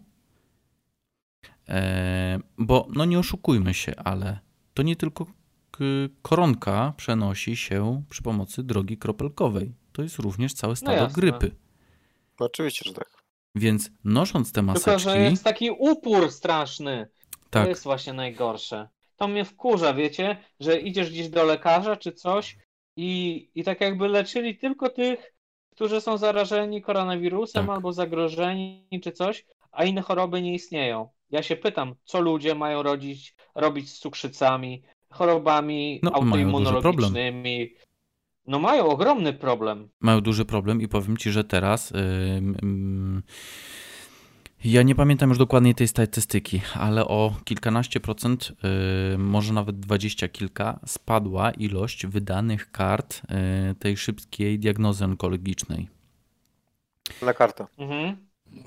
E, 1.69 2.39
bo 2.59 2.89
no 2.95 3.05
nie 3.05 3.19
oszukujmy 3.19 3.75
się, 3.75 3.97
ale 3.97 4.39
to 4.75 4.83
nie 4.83 4.97
tylko 4.97 5.27
koronka 6.23 6.93
przenosi 6.97 7.57
się 7.57 8.03
przy 8.11 8.23
pomocy 8.23 8.63
drogi 8.63 8.99
kropelkowej. 8.99 9.75
To 9.93 10.03
jest 10.03 10.19
również 10.19 10.55
całe 10.55 10.77
stado 10.77 10.93
jasne. 10.97 11.15
grypy. 11.15 11.51
No, 12.41 12.47
oczywiście, 12.47 12.83
że 12.89 12.95
tak. 12.95 13.09
Więc 13.55 13.91
nosząc 14.05 14.49
te 14.49 14.55
Tylko, 14.61 14.67
maseczki, 14.73 15.03
że 15.11 15.19
jest 15.19 15.45
taki 15.45 15.71
upór 15.71 16.31
straszny. 16.33 17.09
tak, 17.51 17.63
To 17.65 17.69
jest 17.69 17.85
właśnie 17.85 18.13
najgorsze. 18.13 18.89
To 19.17 19.29
mnie 19.29 19.45
wkurza, 19.45 19.95
wiecie, 19.95 20.37
że 20.61 20.81
idziesz 20.81 21.11
gdzieś 21.11 21.29
do 21.29 21.45
lekarza 21.45 21.97
czy 21.97 22.13
coś 22.13 22.57
i, 22.97 23.51
i 23.55 23.65
tak 23.65 23.81
jakby 23.81 24.09
leczyli 24.09 24.59
tylko 24.59 24.91
tych, 24.91 25.35
którzy 25.71 26.01
są 26.01 26.19
zarażeni 26.19 26.83
koronawirusem 26.83 27.67
Tak. 27.67 27.77
albo 27.77 27.93
zagrożeni 27.93 29.01
czy 29.03 29.13
coś, 29.13 29.45
a 29.73 29.85
inne 29.85 30.03
choroby 30.03 30.43
nie 30.43 30.55
istnieją. 30.55 31.09
Ja 31.31 31.43
się 31.43 31.57
pytam, 31.57 31.95
co 32.05 32.21
ludzie 32.21 32.55
mają 32.55 32.83
rodzić, 32.83 33.35
robić 33.55 33.91
z 33.91 33.99
cukrzycami, 33.99 34.83
chorobami 35.11 36.01
No, 36.03 36.11
mają 36.11 36.23
duży 36.25 36.33
autoimmunologicznymi. 36.33 37.75
No 38.47 38.59
mają 38.59 38.87
ogromny 38.87 39.33
problem. 39.33 39.89
mają 40.01 40.21
duży 40.21 40.45
problem 40.45 40.83
i 40.83 40.89
powiem 40.89 41.17
ci, 41.17 41.31
że 41.31 41.45
teraz. 41.45 41.93
ym, 42.63 43.23
ja 44.65 44.83
nie 44.83 44.95
pamiętam 44.95 45.29
już 45.29 45.39
dokładnie 45.39 45.75
tej 45.75 45.89
statystyki, 45.89 46.61
ale 46.75 47.05
o 47.09 47.35
kilkanaście 47.45 48.01
procent, 48.01 48.53
y, 49.15 49.19
może 49.19 49.53
nawet 49.53 49.81
dwadzieścia 49.81 50.29
kilka, 50.29 50.81
spadła 50.87 51.51
ilość 51.51 52.07
wydanych 52.07 52.71
kart 52.71 53.23
y, 53.71 53.75
tej 53.75 53.97
szybkiej 53.97 54.59
diagnozy 54.59 55.05
onkologicznej. 55.05 55.89
Na 57.23 57.35
kartę. 57.35 57.67
Mhm. 57.79 58.17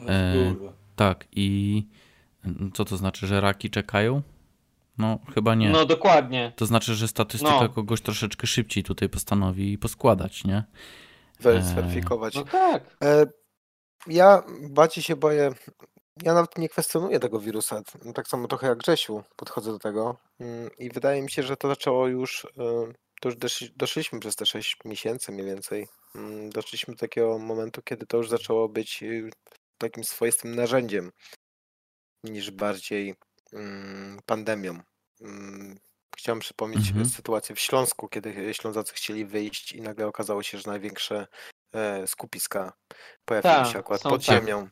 E. 0.07 0.55
Tak, 0.95 1.27
i 1.31 1.83
co 2.73 2.85
to 2.85 2.97
znaczy, 2.97 3.27
że 3.27 3.41
raki 3.41 3.69
czekają? 3.69 4.21
No, 4.97 5.19
chyba 5.35 5.55
nie. 5.55 5.69
No 5.69 5.85
dokładnie. 5.85 6.53
To 6.55 6.65
znaczy, 6.65 6.95
że 6.95 7.07
statystyka 7.07 7.61
No. 7.61 7.69
kogoś 7.69 8.01
troszeczkę 8.01 8.47
szybciej 8.47 8.83
tutaj 8.83 9.09
postanowi 9.09 9.77
poskładać, 9.77 10.43
nie? 10.43 10.63
Wer-. 11.39 11.63
Zweryfikować. 11.63 12.35
No 12.35 12.43
tak. 12.45 12.97
E, 13.03 13.25
ja 14.07 14.43
bardziej 14.69 15.03
się 15.03 15.15
boję. 15.15 15.51
Ja 16.23 16.33
nawet 16.33 16.57
nie 16.57 16.69
kwestionuję 16.69 17.19
tego 17.19 17.39
wirusa. 17.39 17.81
Tak 18.15 18.27
samo 18.27 18.47
trochę 18.47 18.67
jak 18.67 18.77
Grzesiu 18.77 19.23
podchodzę 19.35 19.71
do 19.71 19.79
tego. 19.79 20.17
Mm, 20.39 20.69
I 20.79 20.89
wydaje 20.89 21.21
mi 21.21 21.31
się, 21.31 21.43
że 21.43 21.57
to 21.57 21.67
zaczęło 21.67 22.07
już. 22.07 22.45
e, 22.45 22.93
To 23.21 23.29
już 23.29 23.35
doszli, 23.37 23.69
doszliśmy 23.75 24.19
przez 24.19 24.35
te 24.35 24.45
6 24.45 24.77
miesięcy 24.85 25.31
mniej 25.31 25.45
więcej. 25.45 25.87
mm, 26.15 26.49
Doszliśmy 26.49 26.93
do 26.93 26.99
takiego 26.99 27.39
momentu, 27.39 27.81
kiedy 27.81 28.05
to 28.05 28.17
już 28.17 28.29
zaczęło 28.29 28.69
być 28.69 29.03
y, 29.03 29.29
takim 29.77 30.03
swoistym 30.03 30.55
narzędziem 30.55 31.11
niż 32.23 32.51
bardziej 32.51 33.15
pandemią. 34.25 34.79
Mm, 35.21 35.79
Chciałem 36.17 36.39
przypomnieć 36.39 36.87
Mhm. 36.89 37.09
sytuację 37.09 37.55
w 37.55 37.59
Śląsku, 37.59 38.07
kiedy 38.07 38.53
Ślązacy 38.53 38.93
chcieli 38.93 39.25
wyjść 39.25 39.71
i 39.71 39.81
nagle 39.81 40.07
okazało 40.07 40.43
się, 40.43 40.57
że 40.57 40.71
największe 40.71 41.27
e, 41.73 42.07
skupiska 42.07 42.73
pojawiły 43.25 43.53
Tak, 43.53 43.67
się 43.73 43.79
akurat 43.79 44.01
pod 44.01 44.25
tak. 44.25 44.35
ziemią. 44.35 44.67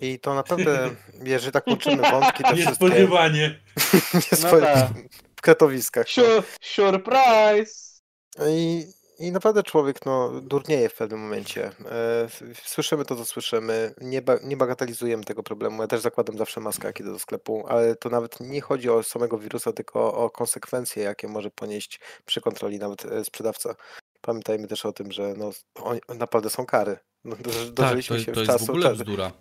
I 0.00 0.20
to 0.20 0.34
naprawdę, 0.34 0.90
jeżeli 1.24 1.52
tak 1.52 1.66
łączymy 1.66 2.10
wątki, 2.10 2.42
te 2.44 2.54
wszystkie... 2.54 2.70
Niespodziewanie. 2.70 3.60
Niespo... 4.32 4.60
tak. 4.60 4.88
W 5.36 5.40
kretowiskach. 5.42 6.06
No. 6.16 6.22
Sur- 6.22 6.42
surprise! 6.62 8.00
I, 8.48 8.86
I 9.18 9.32
naprawdę 9.32 9.62
człowiek 9.62 10.06
no, 10.06 10.40
durnieje 10.40 10.88
w 10.88 10.94
pewnym 10.94 11.20
momencie. 11.20 11.66
E, 11.90 12.28
Słyszymy 12.64 13.04
to, 13.04 13.16
co 13.16 13.24
słyszymy. 13.24 13.94
Nie, 14.00 14.22
ba 14.22 14.34
nie 14.42 14.56
bagatelizujemy 14.56 15.24
tego 15.24 15.42
problemu. 15.42 15.82
Ja 15.82 15.88
też 15.88 16.00
zakładam 16.00 16.38
zawsze 16.38 16.60
maskę, 16.60 16.92
idę 17.00 17.12
do 17.12 17.18
sklepu, 17.18 17.64
ale 17.68 17.96
to 17.96 18.08
nawet 18.08 18.40
nie 18.40 18.60
chodzi 18.60 18.90
o 18.90 19.02
samego 19.02 19.38
wirusa, 19.38 19.72
tylko 19.72 20.14
o 20.14 20.30
konsekwencje, 20.30 21.02
jakie 21.02 21.28
może 21.28 21.50
ponieść 21.50 22.00
przy 22.26 22.40
kontroli 22.40 22.78
nawet 22.78 23.04
e, 23.04 23.24
sprzedawca. 23.24 23.74
Pamiętajmy 24.20 24.68
też 24.68 24.86
o 24.86 24.92
tym, 24.92 25.12
że 25.12 25.34
no, 25.36 25.50
oni, 25.74 26.00
naprawdę 26.08 26.50
są 26.50 26.66
kary. 26.66 26.96
No, 27.24 27.36
Tak, 27.36 27.44
to, 27.74 27.82
dożyliśmy 27.82 28.20
się 28.20 28.32
to 28.32 28.32
w 28.32 28.36
jest 28.36 28.50
w 28.50 28.58
czasu. 28.58 28.72
ogóle 28.72 28.92
bzdura. 28.94 29.32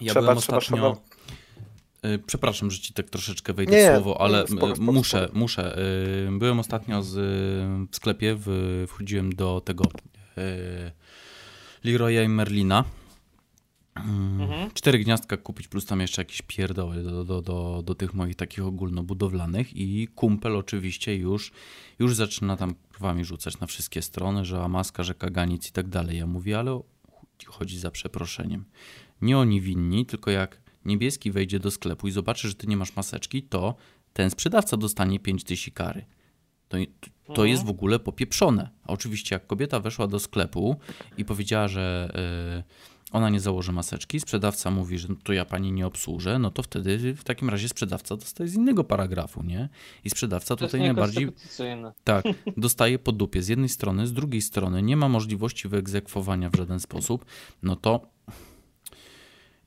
Ja 0.00 0.12
Trzeba- 0.12 0.20
byłem 0.26 0.38
trzeba 0.38 0.58
ostatnio... 0.58 0.76
szanować. 0.76 0.98
Y, 2.06 2.18
Przepraszam, 2.26 2.70
że 2.70 2.78
ci 2.78 2.92
tak 2.94 3.10
troszeczkę 3.10 3.52
wejdę 3.52 3.72
Nie, 3.72 3.90
w 3.90 3.94
słowo, 3.94 4.20
ale 4.20 4.46
spoko, 4.46 4.72
y, 4.72 4.76
spoko, 4.76 4.92
muszę, 4.92 5.24
spoko. 5.24 5.38
muszę. 5.38 5.78
Y, 6.28 6.38
Byłem 6.38 6.58
ostatnio 6.60 7.02
z, 7.02 7.14
w 7.90 7.96
sklepie, 7.96 8.34
w, 8.38 8.84
wchodziłem 8.88 9.34
do 9.34 9.60
tego 9.64 9.84
Leroya 11.84 12.22
i 12.24 12.28
Merlina. 12.28 12.84
Mm, 13.96 14.40
Mhm. 14.40 14.70
Cztery 14.74 14.98
gniazdka 14.98 15.36
kupić, 15.36 15.68
plus 15.68 15.86
tam 15.86 16.00
jeszcze 16.00 16.20
jakieś 16.22 16.42
pierdoły 16.42 17.02
do, 17.02 17.24
do, 17.24 17.42
do, 17.42 17.82
do 17.86 17.94
tych 17.94 18.14
moich 18.14 18.36
takich 18.36 18.64
ogólnobudowlanych 18.64 19.76
i 19.76 20.08
kumpel 20.14 20.56
oczywiście 20.56 21.16
już, 21.16 21.52
już 21.98 22.14
zaczyna 22.14 22.56
tam 22.56 22.74
wami 23.00 23.24
rzucać 23.24 23.60
na 23.60 23.66
wszystkie 23.66 24.02
strony, 24.02 24.44
że 24.44 24.68
maska, 24.68 25.02
że 25.02 25.14
kaganic 25.14 25.68
i 25.68 25.72
tak 25.72 25.88
dalej. 25.88 26.18
Ja 26.18 26.26
mówię, 26.26 26.58
ale 26.58 26.80
chodzi 27.46 27.78
za 27.78 27.90
przeproszeniem. 27.90 28.64
Nie 29.22 29.38
oni 29.38 29.60
winni, 29.60 30.06
tylko 30.06 30.30
jak 30.30 30.59
niebieski 30.84 31.30
wejdzie 31.32 31.58
do 31.58 31.70
sklepu 31.70 32.08
i 32.08 32.10
zobaczy, 32.10 32.48
że 32.48 32.54
ty 32.54 32.66
nie 32.66 32.76
masz 32.76 32.96
maseczki, 32.96 33.42
to 33.42 33.74
ten 34.12 34.30
sprzedawca 34.30 34.76
dostanie 34.76 35.20
5000 35.20 35.70
kary. 35.70 36.04
To, 36.68 36.76
to 37.26 37.32
Mhm. 37.32 37.48
jest 37.48 37.64
w 37.64 37.70
ogóle 37.70 37.98
popieprzone. 37.98 38.70
A 38.84 38.92
oczywiście 38.92 39.34
jak 39.34 39.46
kobieta 39.46 39.80
weszła 39.80 40.06
do 40.06 40.18
sklepu 40.18 40.76
i 41.18 41.24
powiedziała, 41.24 41.68
że 41.68 42.10
y, 42.58 42.90
ona 43.12 43.30
nie 43.30 43.40
założy 43.40 43.72
maseczki, 43.72 44.20
sprzedawca 44.20 44.70
mówi, 44.70 44.98
że 44.98 45.08
to 45.24 45.32
ja 45.32 45.44
pani 45.44 45.72
nie 45.72 45.86
obsłużę, 45.86 46.38
no 46.38 46.50
to 46.50 46.62
wtedy 46.62 47.14
w 47.14 47.24
takim 47.24 47.50
razie 47.50 47.68
sprzedawca 47.68 48.16
dostaje 48.16 48.48
z 48.50 48.54
innego 48.54 48.84
paragrafu, 48.84 49.42
nie? 49.42 49.68
I 50.04 50.10
sprzedawca 50.10 50.56
To 50.56 50.66
tutaj 50.66 50.80
najbardziej 50.80 51.28
tak, 52.04 52.24
dostaje 52.56 52.98
po 52.98 53.12
dupie 53.12 53.42
z 53.42 53.48
jednej 53.48 53.68
strony, 53.68 54.06
z 54.06 54.12
drugiej 54.12 54.42
strony 54.42 54.82
nie 54.82 54.96
ma 54.96 55.08
możliwości 55.08 55.68
wyegzekwowania 55.68 56.50
w 56.50 56.56
żaden 56.56 56.80
sposób, 56.80 57.24
no 57.62 57.76
to 57.76 58.06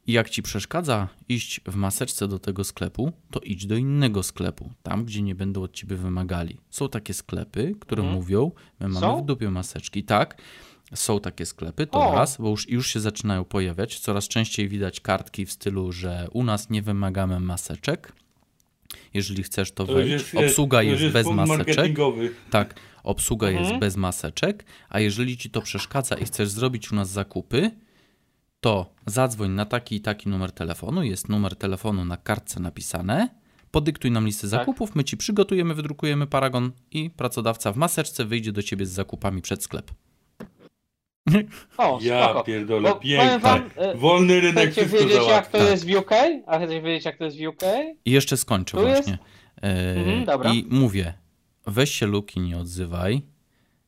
i 0.07 0.11
jak 0.13 0.29
ci 0.29 0.43
przeszkadza 0.43 1.07
iść 1.29 1.61
w 1.67 1.75
maseczce 1.75 2.27
do 2.27 2.39
tego 2.39 2.63
sklepu, 2.63 3.11
to 3.31 3.39
idź 3.39 3.65
do 3.65 3.75
innego 3.75 4.23
sklepu, 4.23 4.71
tam 4.83 5.05
gdzie 5.05 5.21
nie 5.21 5.35
będą 5.35 5.63
od 5.63 5.73
ciebie 5.73 5.95
wymagali. 5.95 6.57
Są 6.69 6.89
takie 6.89 7.13
sklepy, 7.13 7.75
które 7.79 8.01
Mhm. 8.01 8.19
mówią, 8.21 8.51
my 8.79 8.87
mamy 8.87 8.99
Są? 9.07 9.23
w 9.23 9.25
dupie 9.25 9.49
maseczki. 9.51 10.03
Tak, 10.03 10.41
są 10.95 11.19
takie 11.19 11.45
sklepy, 11.45 11.87
to 11.87 12.09
O. 12.09 12.15
raz, 12.15 12.37
bo 12.37 12.49
już, 12.49 12.69
już 12.69 12.87
się 12.87 12.99
zaczynają 12.99 13.43
pojawiać. 13.45 13.99
Coraz 13.99 14.27
częściej 14.27 14.67
widać 14.69 14.99
kartki 14.99 15.45
w 15.45 15.51
stylu, 15.51 15.91
że 15.91 16.27
u 16.31 16.43
nas 16.43 16.69
nie 16.69 16.81
wymagamy 16.81 17.39
maseczek. 17.39 18.13
Jeżeli 19.13 19.43
chcesz, 19.43 19.71
to, 19.71 19.85
To 19.85 19.93
wejdź. 19.93 20.11
jest, 20.11 20.35
Obsługa 20.35 20.81
już 20.83 21.01
jest 21.01 21.13
bez 21.13 21.27
maseczek. 21.27 21.95
Tak, 22.49 22.75
obsługa 23.03 23.47
Mhm. 23.47 23.65
jest 23.67 23.79
bez 23.79 23.95
maseczek, 23.95 24.65
a 24.89 24.99
jeżeli 24.99 25.37
ci 25.37 25.49
to 25.49 25.61
przeszkadza 25.61 26.15
i 26.15 26.25
chcesz 26.25 26.49
zrobić 26.49 26.91
u 26.91 26.95
nas 26.95 27.09
zakupy, 27.09 27.71
to 28.63 28.89
zadzwoń 29.05 29.51
na 29.51 29.65
taki 29.65 29.95
i 29.95 30.01
taki 30.01 30.29
numer 30.29 30.51
telefonu, 30.51 31.03
jest 31.03 31.29
numer 31.29 31.55
telefonu 31.55 32.05
na 32.05 32.17
kartce 32.17 32.59
napisane, 32.59 33.29
podyktuj 33.71 34.11
nam 34.11 34.25
listę 34.25 34.41
Tak. 34.41 34.49
zakupów, 34.49 34.95
my 34.95 35.03
ci 35.03 35.17
przygotujemy, 35.17 35.73
wydrukujemy 35.73 36.27
paragon 36.27 36.71
i 36.91 37.09
pracodawca 37.09 37.71
w 37.71 37.77
maseczce 37.77 38.25
wyjdzie 38.25 38.51
do 38.51 38.63
ciebie 38.63 38.85
z 38.85 38.91
zakupami 38.91 39.41
przed 39.41 39.63
sklep. 39.63 39.91
O, 41.77 41.99
Ja 42.01 42.23
spoko. 42.25 42.43
pierdolę, 42.43 42.89
Bo 42.89 42.95
pięknie. 42.95 43.39
wam, 43.39 43.69
e, 43.75 43.95
Wolny 43.97 44.39
rynek 44.41 44.71
Chcecie 44.71 44.87
wszystko 44.87 45.09
wiedzieć, 45.09 45.27
jak 45.27 45.47
to 45.47 45.57
jest 45.57 45.85
w 45.87 45.95
UK? 45.95 46.11
A 46.47 46.57
chcecie 46.59 46.81
wiedzieć, 46.81 47.05
jak 47.05 47.17
to 47.17 47.23
jest 47.25 47.37
w 47.37 47.47
UK? 47.47 47.61
I 48.05 48.11
jeszcze 48.11 48.37
skończę 48.37 48.77
Tu 48.77 48.87
jest? 48.87 49.01
właśnie. 49.01 49.17
E, 49.61 49.95
Mhm, 49.95 50.25
dobra. 50.25 50.53
I 50.53 50.65
mówię, 50.69 51.13
weź 51.67 51.91
się 51.91 52.05
Luki, 52.05 52.39
nie 52.39 52.57
odzywaj, 52.57 53.21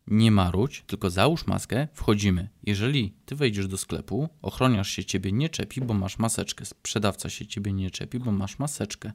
nie 0.07 0.31
maruć, 0.31 0.83
tylko 0.87 1.09
załóż 1.09 1.47
maskę, 1.47 1.87
wchodzimy. 1.93 2.49
Jeżeli 2.63 3.13
ty 3.25 3.35
wejdziesz 3.35 3.67
do 3.67 3.77
sklepu, 3.77 4.29
ochroniarz 4.41 4.89
się 4.89 5.05
ciebie 5.05 5.31
nie 5.31 5.49
czepi, 5.49 5.81
bo 5.81 5.93
masz 5.93 6.19
maseczkę. 6.19 6.65
Sprzedawca 6.65 7.29
się 7.29 7.45
ciebie 7.45 7.73
nie 7.73 7.91
czepi, 7.91 8.19
bo 8.19 8.31
masz 8.31 8.59
maseczkę. 8.59 9.11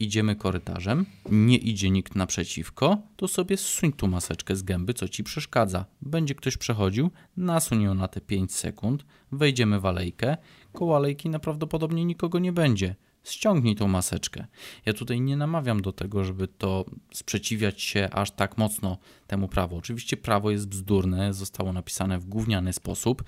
Idziemy 0.00 0.36
korytarzem, 0.36 1.06
nie 1.30 1.56
idzie 1.56 1.90
nikt 1.90 2.14
naprzeciwko, 2.14 2.98
to 3.16 3.28
sobie 3.28 3.56
zsuń 3.56 3.92
tu 3.92 4.08
maseczkę 4.08 4.56
z 4.56 4.62
gęby, 4.62 4.94
co 4.94 5.08
ci 5.08 5.24
przeszkadza. 5.24 5.84
Będzie 6.02 6.34
ktoś 6.34 6.56
przechodził, 6.56 7.10
nasuń 7.36 7.82
ją 7.82 7.94
na 7.94 8.08
te 8.08 8.20
5 8.20 8.54
sekund, 8.54 9.04
wejdziemy 9.32 9.80
w 9.80 9.86
alejkę, 9.86 10.36
koło 10.72 10.96
alejki 10.96 11.30
najprawdopodobniej 11.30 12.06
nikogo 12.06 12.38
nie 12.38 12.52
będzie. 12.52 12.96
Ściągnij 13.30 13.74
tą 13.76 13.88
maseczkę. 13.88 14.46
Ja 14.86 14.92
tutaj 14.92 15.20
nie 15.20 15.36
namawiam 15.36 15.82
do 15.82 15.92
tego, 15.92 16.24
żeby 16.24 16.48
to 16.48 16.84
sprzeciwiać 17.12 17.82
się 17.82 18.08
aż 18.12 18.30
tak 18.30 18.58
mocno 18.58 18.98
temu 19.26 19.48
prawu. 19.48 19.76
Oczywiście 19.76 20.16
prawo 20.16 20.50
jest 20.50 20.68
bzdurne, 20.68 21.34
zostało 21.34 21.72
napisane 21.72 22.18
w 22.18 22.24
gówniany 22.24 22.72
sposób, 22.72 23.24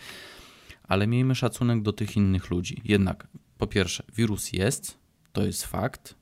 ale 0.82 1.06
miejmy 1.06 1.34
szacunek 1.34 1.82
do 1.82 1.92
tych 1.92 2.16
innych 2.16 2.50
ludzi. 2.50 2.82
Jednak, 2.84 3.28
po 3.58 3.66
pierwsze, 3.66 4.04
wirus 4.16 4.52
jest, 4.52 4.98
to 5.32 5.46
jest 5.46 5.64
fakt. 5.66 6.14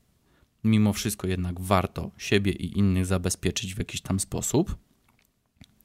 Mimo 0.64 0.92
wszystko 0.92 1.26
jednak 1.26 1.60
warto 1.60 2.10
siebie 2.18 2.52
i 2.52 2.78
innych 2.78 3.06
zabezpieczyć 3.06 3.74
w 3.74 3.78
jakiś 3.78 4.00
tam 4.00 4.20
sposób. 4.20 4.76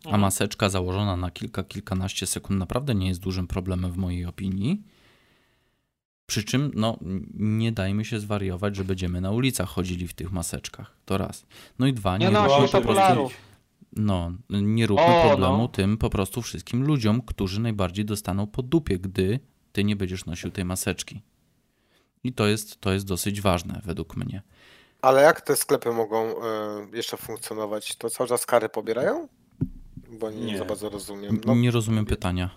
A 0.06 0.18
maseczka 0.18 0.70
założona 0.70 1.18
na 1.18 1.32
kilka, 1.32 1.64
kilkanaście 1.64 2.28
sekund 2.28 2.60
naprawdę 2.60 2.96
nie 2.96 3.08
jest 3.08 3.20
dużym 3.22 3.48
problemem 3.48 3.92
w 3.92 3.98
mojej 3.98 4.26
opinii. 4.26 4.84
Przy 6.26 6.44
czym, 6.44 6.72
no, 6.76 6.98
nie 7.34 7.72
dajmy 7.72 8.06
się 8.06 8.20
zwariować, 8.20 8.76
że 8.76 8.84
będziemy 8.84 9.22
na 9.22 9.32
ulicach 9.32 9.70
chodzili 9.70 10.08
w 10.08 10.14
tych 10.14 10.32
maseczkach. 10.32 10.96
To 11.06 11.18
raz. 11.18 11.46
No 11.80 11.88
i 11.88 11.94
dwa, 11.94 12.18
nie, 12.18 12.28
Nie 12.30 12.38
róbmy 12.48 12.68
po 12.72 12.82
prostu, 12.82 13.30
no, 13.96 14.32
nie 14.50 14.88
róbmy 14.88 15.06
O, 15.06 15.28
problemu 15.28 15.58
no. 15.58 15.68
tym 15.68 15.98
po 15.98 16.10
prostu 16.10 16.42
wszystkim 16.42 16.84
ludziom, 16.84 17.22
którzy 17.22 17.62
najbardziej 17.62 18.06
dostaną 18.06 18.48
po 18.48 18.62
dupie, 18.64 19.00
gdy 19.00 19.40
ty 19.72 19.84
nie 19.84 19.96
będziesz 19.96 20.26
nosił 20.26 20.52
tej 20.52 20.66
maseczki. 20.66 21.22
I 22.24 22.34
to 22.34 22.48
jest, 22.48 22.82
to 22.82 22.94
jest 22.94 23.06
dosyć 23.06 23.42
ważne 23.42 23.82
według 23.86 24.16
mnie. 24.18 24.42
Ale 25.02 25.22
jak 25.22 25.42
te 25.42 25.56
sklepy 25.56 25.92
mogą 25.92 26.18
e, 26.26 26.36
jeszcze 26.94 27.18
funkcjonować? 27.18 27.96
To 27.96 28.10
cały 28.10 28.30
czas 28.30 28.46
kary 28.46 28.70
pobierają? 28.70 29.28
Bo 30.20 30.32
nie, 30.32 30.46
Nie. 30.46 30.58
za 30.58 30.66
bardzo 30.66 30.90
rozumiem. 30.90 31.42
No, 31.46 31.56
Nie 31.56 31.72
rozumiem 31.72 32.06
pytania. 32.06 32.50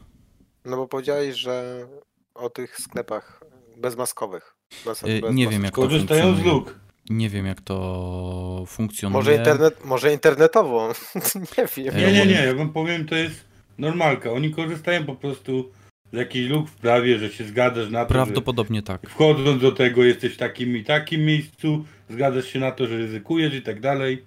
no 0.64 0.76
bo 0.76 0.88
powiedziałeś, 0.88 1.36
że 1.36 1.86
o 2.34 2.50
tych 2.50 2.76
sklepach 2.80 3.44
bezmaskowych. 3.76 4.54
Bez, 4.84 5.02
Y, 5.02 5.06
bez 5.06 5.12
nie 5.12 5.20
maseczek. 5.44 5.50
wiem, 5.52 5.64
jak 5.64 5.74
to 5.74 5.80
Korzystają 5.82 6.22
z 6.22 6.24
funkcjonuje. 6.26 6.54
luk. 6.54 6.74
Nie 7.10 7.28
wiem, 7.30 7.46
jak 7.46 7.60
to 7.60 8.64
funkcjonuje. 8.66 9.18
Może, 9.18 9.34
internet, 9.34 9.84
może 9.84 10.12
internetowo. 10.12 10.92
nie 11.58 11.66
wiem. 11.76 11.96
Nie, 11.96 12.12
nie, 12.12 12.26
nie, 12.26 12.44
ja 12.46 12.54
wam 12.54 12.72
powiem, 12.72 13.06
to 13.06 13.14
jest 13.14 13.44
normalka. 13.78 14.30
Oni 14.32 14.50
korzystają 14.54 15.04
po 15.06 15.14
prostu 15.14 15.72
z 16.12 16.16
jakichś 16.16 16.50
luk 16.50 16.68
w 16.68 16.74
prawie, 16.76 17.18
że 17.18 17.30
się 17.32 17.44
zgadzasz 17.44 17.90
na 17.90 18.04
to, 18.04 18.08
Prawdopodobnie 18.14 18.82
tak. 18.82 19.10
wchodząc 19.10 19.62
do 19.62 19.72
tego 19.72 20.04
jesteś 20.04 20.34
w 20.34 20.36
takim 20.36 20.76
i 20.76 20.84
takim 20.84 21.20
miejscu, 21.24 21.84
zgadzasz 22.10 22.46
się 22.46 22.58
na 22.58 22.70
to, 22.72 22.86
że 22.86 22.96
ryzykujesz 22.96 23.54
i 23.54 23.62
tak 23.62 23.80
dalej. 23.80 24.24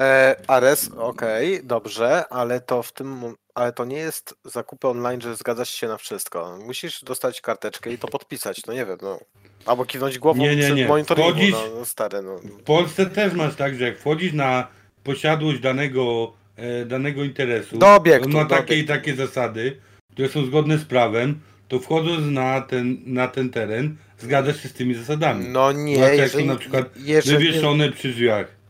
E, 0.00 0.36
Ares, 0.46 0.90
okej, 0.96 1.60
dobrze, 1.64 2.24
ale 2.30 2.60
to 2.60 2.82
w 2.82 2.92
tym, 2.92 3.34
ale 3.54 3.72
to 3.72 3.84
nie 3.84 3.96
jest 3.96 4.34
zakupy 4.44 4.88
online, 4.88 5.20
że 5.20 5.36
zgadzasz 5.36 5.70
się 5.70 5.88
na 5.88 5.96
wszystko. 5.96 6.58
Musisz 6.66 7.04
dostać 7.04 7.40
karteczkę 7.40 7.92
i 7.92 7.98
to 7.98 8.08
podpisać, 8.08 8.66
no 8.66 8.72
nie 8.72 8.86
wiem, 8.86 8.98
no. 9.02 9.18
Albo 9.66 9.84
kiwnąć 9.84 10.18
głową 10.18 10.40
Nie, 10.42 10.56
nie, 10.56 10.70
nie. 10.70 10.88
monitoringu, 10.88 11.30
Wchodzisz- 11.32 11.52
no, 11.52 11.78
no 11.78 11.84
stary, 11.84 12.22
no. 12.22 12.36
W 12.38 12.62
Polsce 12.62 13.06
też 13.06 13.32
masz 13.32 13.54
tak, 13.56 13.74
że 13.74 13.84
jak 13.84 13.98
wchodzisz 13.98 14.32
na 14.32 14.68
posiadłość 15.04 15.60
danego, 15.60 16.32
e, 16.56 16.84
danego 16.84 17.24
interesu, 17.24 17.78
Do 17.78 17.94
obiektu, 17.94 18.26
on 18.28 18.32
ma 18.32 18.44
takie 18.44 18.78
i 18.78 18.84
takie 18.84 19.14
zasady, 19.14 19.80
które 20.12 20.28
są 20.28 20.44
zgodne 20.46 20.78
z 20.78 20.84
prawem, 20.84 21.40
to 21.68 21.78
wchodząc 21.78 22.26
na 22.26 22.60
ten, 22.60 22.96
na 23.06 23.28
ten 23.28 23.50
teren, 23.50 23.96
zgadzasz 24.18 24.62
się 24.62 24.68
z 24.68 24.72
tymi 24.72 24.94
zasadami. 24.94 25.48
No 25.48 25.72
nie, 25.72 25.94
Zwłaszcza 25.96 26.14
jak 26.14 26.30
są 26.30 26.38
jeżeli, 26.38 26.46
na 26.46 26.56
przykład 26.56 26.84
jeżeli, 26.96 27.46
wywieszone 27.46 27.92
przy 27.92 28.08
drzwiach. 28.08 28.61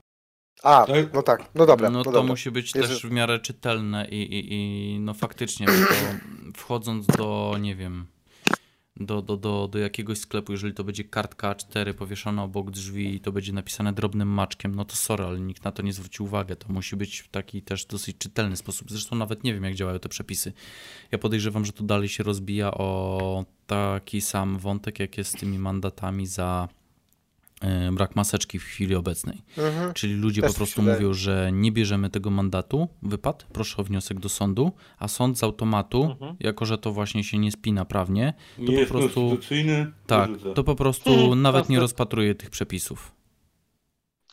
A, 0.62 0.84
to- 0.86 0.92
no 1.14 1.22
tak, 1.22 1.50
no 1.54 1.66
dobra, 1.66 1.90
no 1.90 1.98
no, 1.98 2.04
to 2.04 2.12
dobra. 2.12 2.28
musi 2.28 2.50
być 2.50 2.74
Jeżeli- 2.74 2.94
też 2.94 3.06
w 3.06 3.10
miarę 3.10 3.40
czytelne 3.40 4.08
i, 4.08 4.22
i, 4.22 4.54
i 4.54 5.00
no 5.00 5.14
faktycznie, 5.14 5.66
wchodząc 6.56 7.06
do, 7.06 7.56
nie 7.60 7.76
wiem, 7.76 8.06
do, 8.96 9.22
do, 9.22 9.36
do, 9.36 9.68
do 9.68 9.78
jakiegoś 9.78 10.18
sklepu, 10.18 10.52
jeżeli 10.52 10.74
to 10.74 10.84
będzie 10.84 11.04
kartka 11.04 11.52
A4 11.54 11.94
powieszona 11.94 12.42
obok 12.44 12.70
drzwi 12.70 13.14
i 13.14 13.20
to 13.20 13.32
będzie 13.32 13.52
napisane 13.52 13.92
drobnym 13.92 14.28
maczkiem, 14.28 14.74
no 14.74 14.84
to 14.84 14.96
sorry, 14.96 15.24
ale 15.24 15.40
nikt 15.40 15.64
na 15.64 15.72
to 15.72 15.82
nie 15.82 15.92
zwróci 15.92 16.22
uwagę. 16.22 16.56
To 16.56 16.72
musi 16.72 16.96
być 16.96 17.18
w 17.18 17.28
taki 17.28 17.62
też 17.62 17.86
dosyć 17.86 18.18
czytelny 18.18 18.56
sposób. 18.56 18.90
Zresztą 18.90 19.16
nawet 19.16 19.44
nie 19.44 19.54
wiem, 19.54 19.64
jak 19.64 19.74
działają 19.74 19.98
te 19.98 20.08
przepisy. 20.08 20.52
Ja 21.12 21.18
podejrzewam, 21.18 21.64
że 21.64 21.72
to 21.72 21.84
dalej 21.84 22.08
się 22.08 22.22
rozbija 22.24 22.70
o 22.70 23.44
taki 23.66 24.20
sam 24.20 24.58
wątek, 24.58 25.00
jak 25.00 25.18
jest 25.18 25.30
z 25.36 25.40
tymi 25.40 25.58
mandatami 25.58 26.26
za 26.26 26.68
brak 27.92 28.16
maseczki 28.16 28.58
w 28.58 28.64
chwili 28.64 28.94
obecnej. 28.94 29.42
Mhm. 29.58 29.94
Czyli 29.94 30.14
ludzie 30.14 30.42
Też 30.42 30.50
po 30.50 30.56
prostu 30.56 30.82
mówią, 30.82 31.14
że 31.14 31.50
nie 31.52 31.72
bierzemy 31.72 32.10
tego 32.10 32.30
mandatu, 32.30 32.88
wypad, 33.02 33.46
proszę 33.52 33.76
o 33.76 33.84
wniosek 33.84 34.20
do 34.20 34.28
sądu, 34.28 34.72
a 34.98 35.08
sąd 35.08 35.38
z 35.38 35.42
automatu, 35.42 36.04
mhm. 36.04 36.36
jako 36.40 36.64
że 36.64 36.78
to 36.78 36.92
właśnie 36.92 37.24
się 37.24 37.38
nie 37.38 37.52
spina 37.52 37.84
prawnie, 37.84 38.34
to 38.56 38.72
nie 38.72 38.86
po 38.86 38.94
prostu 38.94 39.38
tak, 40.06 40.30
to 40.54 40.64
po 40.64 40.74
prostu 40.74 41.10
mhm. 41.10 41.42
nawet 41.42 41.68
nie 41.68 41.80
rozpatruje 41.80 42.34
tych 42.34 42.50
przepisów. 42.50 43.21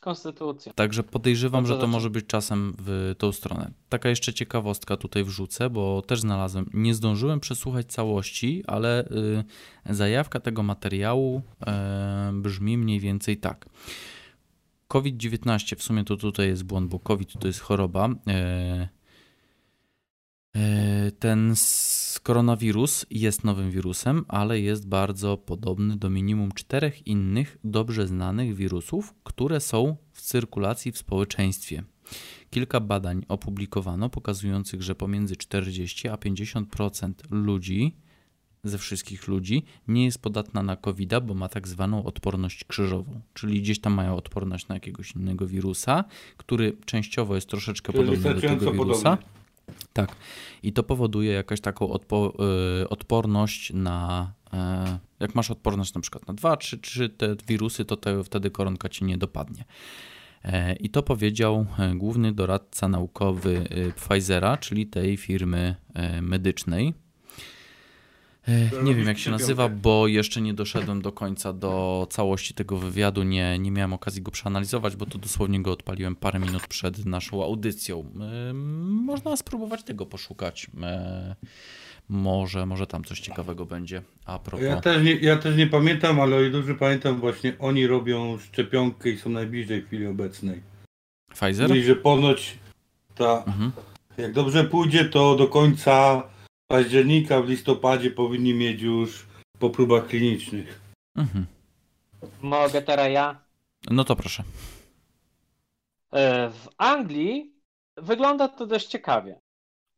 Konstytucja. 0.01 0.73
Także 0.73 1.03
podejrzewam, 1.03 1.65
że 1.65 1.77
to 1.77 1.87
może 1.87 2.09
być 2.09 2.25
czasem 2.25 2.73
w 2.79 3.15
tą 3.17 3.31
stronę. 3.31 3.71
Taka 3.89 4.09
jeszcze 4.09 4.33
ciekawostka 4.33 4.97
tutaj 4.97 5.23
wrzucę, 5.23 5.69
bo 5.69 6.01
też 6.01 6.19
znalazłem. 6.21 6.69
Nie 6.73 6.93
zdążyłem 6.93 7.39
przesłuchać 7.39 7.85
całości, 7.85 8.63
ale 8.67 9.05
y, 9.05 9.43
zajawka 9.93 10.39
tego 10.39 10.63
materiału 10.63 11.41
y, 11.61 12.41
brzmi 12.41 12.77
mniej 12.77 12.99
więcej 12.99 13.37
tak. 13.37 13.69
COVID-19, 14.87 15.75
w 15.75 15.83
sumie 15.83 16.03
to 16.03 16.17
tutaj 16.17 16.47
jest 16.47 16.63
błąd, 16.63 16.89
bo 16.89 16.99
COVID 16.99 17.33
to 17.39 17.47
jest 17.47 17.59
choroba. 17.59 18.09
Y, 18.09 18.98
ten 21.19 21.53
koronawirus 22.23 23.05
jest 23.09 23.43
nowym 23.43 23.71
wirusem, 23.71 24.25
ale 24.27 24.59
jest 24.59 24.87
bardzo 24.87 25.37
podobny 25.37 25.97
do 25.97 26.09
minimum 26.09 26.51
czterech 26.51 27.07
innych 27.07 27.57
dobrze 27.63 28.07
znanych 28.07 28.55
wirusów, 28.55 29.13
które 29.23 29.59
są 29.59 29.95
w 30.13 30.21
cyrkulacji 30.21 30.91
w 30.91 30.97
społeczeństwie. 30.97 31.83
Kilka 32.49 32.79
badań 32.79 33.25
opublikowano 33.27 34.09
pokazujących, 34.09 34.81
że 34.81 34.95
pomiędzy 34.95 35.35
40 35.35 36.07
a 36.07 36.15
50% 36.15 37.13
ludzi, 37.29 37.95
ze 38.63 38.77
wszystkich 38.77 39.27
ludzi, 39.27 39.63
nie 39.87 40.05
jest 40.05 40.21
podatna 40.21 40.63
na 40.63 40.75
covid 40.75 41.13
bo 41.21 41.33
ma 41.33 41.49
tak 41.49 41.67
zwaną 41.67 42.03
odporność 42.03 42.63
krzyżową, 42.63 43.21
czyli 43.33 43.61
gdzieś 43.61 43.79
tam 43.79 43.93
mają 43.93 44.15
odporność 44.15 44.67
na 44.67 44.75
jakiegoś 44.75 45.11
innego 45.11 45.47
wirusa, 45.47 46.03
który 46.37 46.77
częściowo 46.85 47.35
jest 47.35 47.47
troszeczkę 47.47 47.93
czyli 47.93 48.05
podobny 48.05 48.33
do 48.33 48.41
tego 48.41 48.71
wirusa. 48.71 49.17
Podobny 49.17 49.38
tak. 49.93 50.15
I 50.63 50.73
to 50.73 50.83
powoduje 50.83 51.31
jakaś 51.31 51.61
taką 51.61 51.89
odpo 51.89 52.33
y, 52.81 52.89
odporność 52.89 53.73
na. 53.73 54.31
E, 54.53 54.99
jak 55.19 55.35
masz 55.35 55.51
odporność 55.51 55.93
na 55.93 56.01
przykład 56.01 56.27
na 56.27 56.33
dwa, 56.33 56.57
trzy, 56.57 56.77
trzy 56.77 57.09
te 57.09 57.35
wirusy, 57.47 57.85
to 57.85 57.97
te, 57.97 58.23
wtedy 58.23 58.51
koronka 58.51 58.89
ci 58.89 59.05
nie 59.05 59.17
dopadnie. 59.17 59.65
E, 60.43 60.75
I 60.75 60.89
to 60.89 61.03
powiedział 61.03 61.65
e, 61.79 61.95
główny 61.95 62.31
doradca 62.31 62.87
naukowy 62.87 63.67
Pfizera, 63.95 64.57
czyli 64.57 64.87
tej 64.87 65.17
firmy 65.17 65.75
medycznej, 66.21 66.93
nie 68.83 68.95
wiem 68.95 69.07
jak 69.07 69.17
się 69.17 69.31
nazywa, 69.31 69.69
bo 69.69 70.07
jeszcze 70.07 70.41
nie 70.41 70.53
doszedłem 70.53 71.01
do 71.01 71.11
końca 71.11 71.53
do 71.53 72.07
całości 72.09 72.53
tego 72.53 72.77
wywiadu. 72.77 73.23
Nie, 73.23 73.59
nie 73.59 73.71
miałem 73.71 73.93
okazji 73.93 74.21
go 74.21 74.31
przeanalizować, 74.31 74.95
bo 74.95 75.05
to 75.05 75.17
dosłownie 75.17 75.61
go 75.61 75.71
odpaliłem 75.71 76.15
parę 76.15 76.39
minut 76.39 76.67
przed 76.67 77.05
naszą 77.05 77.43
audycją. 77.43 78.05
Można 78.83 79.37
spróbować 79.37 79.83
tego 79.83 80.05
poszukać. 80.05 80.67
Może, 82.09 82.65
może 82.65 82.87
tam 82.87 83.03
coś 83.03 83.19
ciekawego 83.19 83.65
będzie. 83.65 84.01
A 84.25 84.39
propos... 84.39 84.65
ja, 84.65 84.81
też 84.81 85.03
nie, 85.03 85.15
ja 85.15 85.37
też 85.37 85.57
nie 85.57 85.67
pamiętam, 85.67 86.19
ale 86.19 86.35
o 86.35 86.41
ile 86.41 86.49
dobrze 86.49 86.75
pamiętam, 86.75 87.19
właśnie 87.19 87.53
oni 87.59 87.87
robią 87.87 88.37
szczepionkę 88.37 89.09
i 89.09 89.17
są 89.17 89.29
najbliżej 89.29 89.81
chwili 89.81 90.07
obecnej. 90.07 90.61
Pfizer? 91.33 91.75
I 91.75 91.83
że 91.83 91.95
ponoć 91.95 92.57
ta, 93.15 93.43
mhm. 93.47 93.71
jak 94.17 94.33
dobrze 94.33 94.63
pójdzie, 94.63 95.05
to 95.05 95.35
do 95.35 95.47
końca 95.47 96.23
października, 96.69 97.41
w 97.41 97.49
listopadzie 97.49 98.11
powinni 98.11 98.53
mieć 98.53 98.81
już 98.81 99.25
po 99.59 99.69
próbach 99.69 100.07
klinicznych. 100.07 100.81
Mhm. 101.15 101.45
Mogę 102.41 102.81
teraz 102.81 103.09
ja? 103.11 103.41
No 103.91 104.03
to 104.03 104.15
proszę. 104.15 104.43
E, 106.13 106.49
w 106.49 106.67
Anglii 106.77 107.53
wygląda 107.97 108.47
to 108.47 108.67
dość 108.67 108.87
ciekawie. 108.87 109.39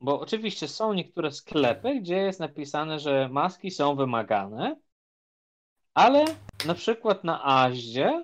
Bo 0.01 0.19
oczywiście 0.19 0.67
są 0.67 0.93
niektóre 0.93 1.31
sklepy, 1.31 1.99
gdzie 1.99 2.15
jest 2.15 2.39
napisane, 2.39 2.99
że 2.99 3.29
maski 3.31 3.71
są 3.71 3.95
wymagane, 3.95 4.75
ale 5.93 6.25
na 6.65 6.73
przykład 6.73 7.23
na 7.23 7.63
Aździe, 7.63 8.23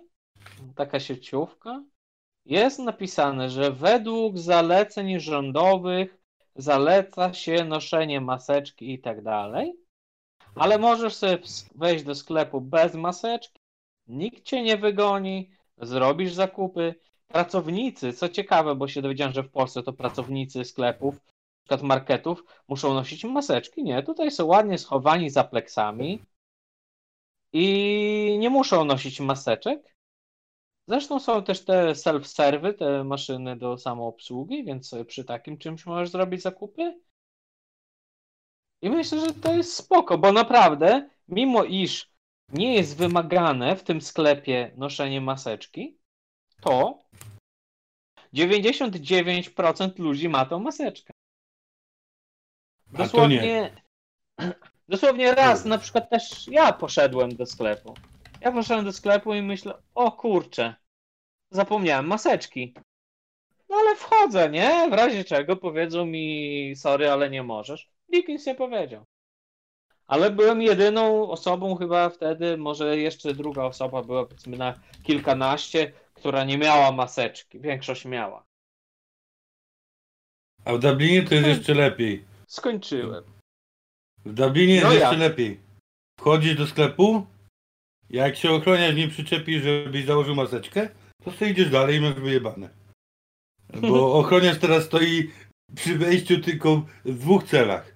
taka 0.75 0.99
sieciówka, 0.99 1.83
jest 2.45 2.79
napisane, 2.79 3.49
że 3.49 3.71
według 3.71 4.37
zaleceń 4.37 5.19
rządowych 5.19 6.17
zaleca 6.57 7.33
się 7.33 7.65
noszenie 7.65 8.21
maseczki 8.21 8.93
i 8.93 8.99
tak 8.99 9.23
dalej, 9.23 9.73
ale 10.55 10.77
możesz 10.77 11.15
sobie 11.15 11.37
wejść 11.75 12.03
do 12.03 12.15
sklepu 12.15 12.61
bez 12.61 12.93
maseczki, 12.95 13.59
nikt 14.07 14.43
cię 14.43 14.63
nie 14.63 14.77
wygoni, 14.77 15.49
zrobisz 15.77 16.33
zakupy. 16.33 16.95
Pracownicy, 17.27 18.13
co 18.13 18.29
ciekawe, 18.29 18.75
bo 18.75 18.87
się 18.87 19.01
dowiedziałem, 19.01 19.33
że 19.33 19.43
w 19.43 19.51
Polsce 19.51 19.83
to 19.83 19.93
pracownicy 19.93 20.65
sklepów, 20.65 21.15
na 21.15 21.21
przykład 21.63 21.81
marketów, 21.81 22.43
muszą 22.67 22.93
nosić 22.93 23.23
maseczki. 23.23 23.83
Nie, 23.83 24.03
tutaj 24.03 24.31
są 24.31 24.45
ładnie 24.45 24.77
schowani 24.77 25.29
za 25.29 25.43
pleksami 25.43 26.19
i 27.53 28.37
nie 28.39 28.49
muszą 28.49 28.85
nosić 28.85 29.19
maseczek. 29.19 29.96
Zresztą 30.87 31.19
są 31.19 31.43
też 31.43 31.65
te 31.65 31.91
self-serwy, 31.91 32.73
te 32.73 33.03
maszyny 33.03 33.55
do 33.55 33.77
samoobsługi, 33.77 34.63
więc 34.63 34.95
przy 35.07 35.25
takim 35.25 35.57
czymś 35.57 35.85
możesz 35.85 36.09
zrobić 36.09 36.41
zakupy. 36.41 36.99
I 38.81 38.89
myślę, 38.89 39.19
że 39.19 39.33
to 39.33 39.53
jest 39.53 39.73
spoko, 39.73 40.17
bo 40.17 40.31
naprawdę, 40.31 41.09
mimo 41.27 41.63
iż 41.63 42.11
nie 42.49 42.73
jest 42.73 42.97
wymagane 42.97 43.75
w 43.75 43.83
tym 43.83 44.01
sklepie 44.01 44.71
noszenie 44.77 45.21
maseczki, 45.21 45.97
to 46.61 47.03
99% 48.33 49.99
ludzi 49.99 50.29
ma 50.29 50.45
tą 50.45 50.59
maseczkę. 50.59 51.13
Dosłownie, 52.87 53.75
dosłownie 54.89 55.35
raz, 55.35 55.65
na 55.65 55.77
przykład 55.77 56.09
też 56.09 56.47
ja 56.47 56.73
poszedłem 56.73 57.35
do 57.35 57.45
sklepu. 57.45 57.93
Ja 58.41 58.51
poszedłem 58.51 58.85
do 58.85 58.93
sklepu 58.93 59.33
i 59.33 59.41
myślę, 59.41 59.73
o 59.95 60.11
kurczę, 60.11 60.75
zapomniałem 61.51 62.07
maseczki. 62.07 62.73
No 63.69 63.75
ale 63.75 63.95
wchodzę, 63.95 64.49
nie? 64.49 64.89
W 64.89 64.93
razie 64.93 65.23
czego 65.23 65.55
powiedzą 65.55 66.05
mi, 66.05 66.73
sorry, 66.75 67.09
ale 67.09 67.29
nie 67.29 67.43
możesz. 67.43 67.89
Nikt 68.09 68.29
nic 68.29 68.45
nie 68.45 68.55
powiedział. 68.55 69.05
Ale 70.07 70.31
byłem 70.31 70.61
jedyną 70.61 71.29
osobą 71.29 71.75
chyba 71.75 72.09
wtedy, 72.09 72.57
może 72.57 72.97
jeszcze 72.97 73.33
druga 73.33 73.63
osoba 73.63 74.03
była 74.03 74.25
powiedzmy 74.25 74.57
na 74.57 74.73
kilkanaście, 75.03 75.91
która 76.13 76.43
nie 76.43 76.57
miała 76.57 76.91
maseczki. 76.91 77.59
Większość 77.59 78.05
miała. 78.05 78.45
A 80.65 80.73
w 80.73 80.79
Dublinie 80.79 81.23
to 81.23 81.35
jest 81.35 81.47
jeszcze 81.47 81.73
lepiej. 81.73 82.25
Skończyłem. 82.47 83.23
W 84.25 84.33
Dublinie 84.33 84.73
jest 84.73 84.85
no 84.85 84.93
jeszcze 84.93 85.17
lepiej. 85.17 85.59
Wchodzisz 86.19 86.55
do 86.55 86.67
sklepu, 86.67 87.25
jak 88.09 88.35
się 88.35 88.51
ochroniarz 88.51 88.95
nie 88.95 89.07
przyczepi, 89.07 89.59
żebyś 89.59 90.05
założył 90.05 90.35
maseczkę, 90.35 90.89
to 91.23 91.31
sobie 91.31 91.51
idziesz 91.51 91.69
dalej 91.69 91.97
i 91.97 92.01
masz 92.01 92.13
wyjebane. 92.13 92.69
Bo 93.81 94.13
ochroniarz 94.19 94.57
teraz 94.59 94.83
stoi 94.83 95.31
przy 95.75 95.97
wejściu 95.97 96.41
tylko 96.41 96.85
w 97.05 97.19
dwóch 97.19 97.43
celach. 97.43 97.95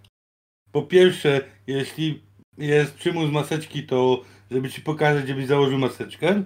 Po 0.72 0.82
pierwsze, 0.82 1.42
jeśli 1.68 2.22
jest 2.58 2.96
przymus 2.96 3.32
maseczki, 3.32 3.84
to 3.84 4.22
żeby 4.52 4.70
ci 4.70 4.82
pokazać, 4.82 5.28
żebyś 5.28 5.48
założył 5.48 5.80
maseczkę. 5.80 6.44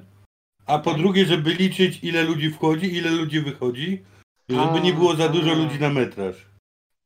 A 0.65 0.79
po 0.79 0.93
drugie, 0.93 1.25
żeby 1.25 1.53
liczyć, 1.53 1.99
ile 2.03 2.23
ludzi 2.23 2.51
wchodzi, 2.51 2.95
ile 2.95 3.11
ludzi 3.11 3.41
wychodzi. 3.41 4.03
Żeby 4.49 4.81
nie 4.81 4.93
było 4.93 5.15
za 5.15 5.29
dużo 5.29 5.53
ludzi 5.53 5.79
na 5.79 5.89
metraż. 5.89 6.35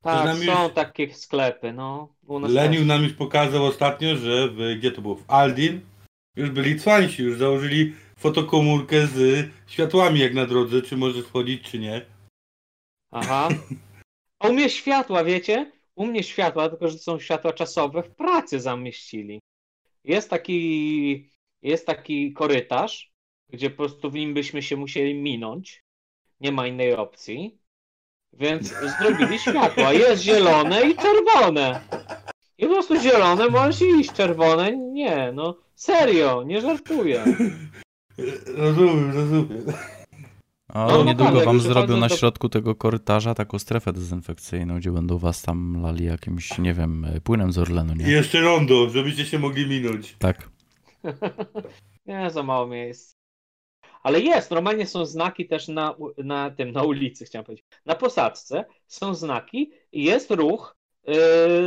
Tak, 0.04 0.38
są 0.38 0.64
już... 0.64 0.74
takie 0.74 1.14
sklepy, 1.14 1.74
no. 1.74 2.08
Lenił 2.30 2.86
nam 2.86 3.04
już 3.04 3.14
pokazał 3.14 3.66
ostatnio, 3.66 4.16
że 4.16 4.48
w, 4.48 4.78
gdzie 4.78 4.92
to 4.92 5.02
było? 5.02 5.16
W 5.16 5.24
Aldin 5.28 5.82
już 6.36 6.50
byli 6.50 6.80
cwańsi, 6.80 7.24
już 7.24 7.38
założyli 7.38 7.94
fotokomórkę 8.18 9.08
z 9.08 9.48
światłami 9.68 10.20
jak 10.20 10.34
na 10.34 10.46
drodze, 10.46 10.82
czy 10.82 10.98
możesz 10.98 11.26
wchodzić, 11.26 11.64
czy 11.64 11.80
nie. 11.80 12.06
Aha. 13.12 13.50
A 14.40 14.48
u 14.48 14.54
mnie 14.54 14.70
światła, 14.70 15.24
wiecie? 15.24 15.72
U 15.96 16.06
mnie 16.06 16.24
światła, 16.24 16.70
tylko 16.70 16.88
że 16.88 16.98
są 16.98 17.20
światła 17.20 17.54
czasowe, 17.54 18.04
w 18.04 18.16
pracy 18.16 18.60
zamieścili. 18.60 19.42
Jest 20.04 20.30
taki, 20.30 21.30
jest 21.62 21.86
taki 21.86 22.34
korytarz, 22.34 23.12
gdzie 23.50 23.70
po 23.70 23.76
prostu 23.76 24.12
w 24.12 24.14
nim 24.14 24.34
byśmy 24.34 24.62
się 24.62 24.78
musieli 24.78 25.16
minąć. 25.16 25.84
Nie 26.40 26.52
ma 26.52 26.68
innej 26.68 26.96
opcji. 26.96 27.60
Więc 28.34 28.74
zrobili 29.00 29.40
światła. 29.40 29.94
Jest 29.94 30.24
zielone 30.24 30.90
i 30.90 30.96
czerwone. 30.96 31.82
I 32.58 32.66
po 32.66 32.74
prostu 32.74 33.00
zielone 33.00 33.48
możesz 33.48 33.82
iść, 33.82 34.12
czerwone 34.14 34.78
nie, 34.78 35.32
no 35.34 35.69
serio, 35.80 36.44
nie 36.44 36.62
żartuję. 36.62 37.24
Rozumiem, 38.58 39.12
rozumiem. 39.16 39.64
A 40.68 40.88
No, 40.88 41.04
niedługo 41.04 41.24
naprawdę, 41.32 41.46
wam 41.46 41.60
przychodzą 41.60 41.98
na 41.98 42.08
do- 42.08 42.18
środku 42.18 42.50
tego 42.50 42.76
korytarza 42.76 43.36
taką 43.36 43.60
strefę 43.60 43.94
dezynfekcyjną, 43.94 44.78
gdzie 44.78 44.92
będą 44.92 45.18
was 45.18 45.42
tam 45.42 45.82
lali 45.82 46.06
jakimś, 46.06 46.58
nie 46.58 46.74
wiem, 46.74 47.08
płynem 47.24 47.52
z 47.52 47.58
Orlenu, 47.58 47.94
I 47.94 47.98
nie? 47.98 48.12
jeszcze 48.12 48.42
rondo, 48.42 48.90
żebyście 48.90 49.26
się 49.26 49.40
mogli 49.40 49.68
minąć. 49.68 50.16
Tak. 50.20 50.50
Nie, 52.06 52.30
za 52.30 52.44
mało 52.44 52.68
miejsc. 52.68 53.16
Ale 54.04 54.20
jest, 54.22 54.52
normalnie 54.52 54.86
są 54.88 55.06
znaki 55.06 55.48
też 55.48 55.68
na, 55.68 55.96
na 56.18 56.52
tym, 56.52 56.72
na 56.72 56.84
ulicy, 56.84 57.26
chciałem 57.26 57.46
powiedzieć. 57.46 57.66
Na 57.86 57.96
posadzce 57.96 58.66
są 58.88 59.14
znaki 59.14 59.72
i 59.92 60.04
jest 60.04 60.32
ruch 60.32 60.76
yy, 61.08 61.14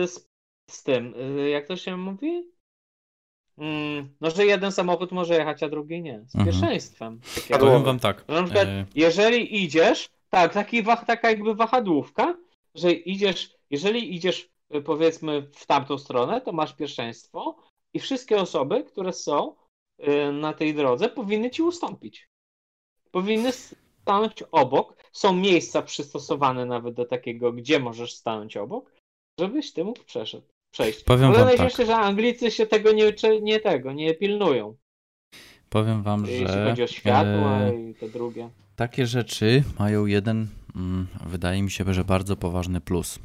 z, 0.06 0.28
z 0.70 0.82
tym, 0.82 1.14
yy, 1.36 1.50
jak 1.50 1.66
to 1.66 1.76
się 1.76 1.96
mówi? 1.96 2.51
Mm, 3.62 4.08
no, 4.20 4.30
że 4.30 4.46
jeden 4.46 4.72
samochód 4.72 5.12
może 5.12 5.34
jechać, 5.34 5.62
a 5.62 5.68
drugi 5.68 6.02
nie. 6.02 6.24
Z 6.26 6.34
Mhm. 6.36 6.44
pierwszeństwem. 6.44 7.20
takiego. 7.34 7.58
Powiem 7.58 7.82
wam 7.84 7.98
tak. 7.98 8.28
Na 8.28 8.42
przykład, 8.42 8.68
e, 8.68 8.86
jeżeli 8.94 9.62
idziesz, 9.64 10.08
tak, 10.30 10.52
taki 10.52 10.82
wah, 10.82 11.04
taka 11.06 11.30
jakby 11.30 11.54
wahadłówka, 11.54 12.36
że 12.74 12.92
idziesz, 12.92 13.54
jeżeli 13.70 14.14
idziesz 14.14 14.48
y, 14.74 14.82
powiedzmy 14.82 15.42
w 15.52 15.66
tamtą 15.66 15.98
stronę, 15.98 16.40
to 16.40 16.52
masz 16.52 16.74
pierwszeństwo 16.74 17.56
i 17.94 17.98
wszystkie 18.00 18.40
osoby, 18.40 18.84
które 18.84 19.12
są 19.12 19.54
y, 20.08 20.32
na 20.32 20.52
tej 20.52 20.74
drodze, 20.74 21.08
powinny 21.08 21.50
ci 21.50 21.62
ustąpić. 21.62 22.28
Powinny 23.10 23.52
stanąć 23.52 24.42
obok. 24.52 24.96
Są 25.12 25.32
miejsca 25.36 25.82
przystosowane 25.82 26.66
nawet 26.66 26.94
do 26.94 27.04
takiego, 27.04 27.52
gdzie 27.52 27.80
możesz 27.80 28.14
stanąć 28.14 28.56
obok, 28.56 28.92
żebyś 29.40 29.72
ty 29.72 29.84
mógł 29.84 30.04
przeszedł, 30.04 30.46
przejść. 30.72 31.04
Powiem 31.04 31.28
Ale 31.28 31.56
wam 31.56 31.70
tak. 31.70 31.86
że 31.86 31.96
Anglicy 31.96 32.50
się 32.50 32.66
tego 32.66 32.92
nie, 32.92 33.12
nie 33.42 33.60
tego, 33.60 33.92
nie 33.92 34.14
pilnują. 34.14 34.76
Powiem 35.68 36.02
wam, 36.02 36.26
Jeśli 36.26 36.48
że 36.48 36.64
chodzi 36.70 36.82
o 36.82 36.86
światła 36.86 37.60
e, 37.60 37.90
i 37.90 37.94
te 37.94 38.08
drugie. 38.08 38.50
takie 38.76 39.06
rzeczy 39.06 39.64
mają 39.78 40.06
jeden, 40.06 40.46
mm, 40.76 41.06
wydaje 41.26 41.62
mi 41.62 41.70
się, 41.70 41.94
że 41.94 42.04
bardzo 42.04 42.36
poważny 42.36 42.80
plus. 42.80 43.18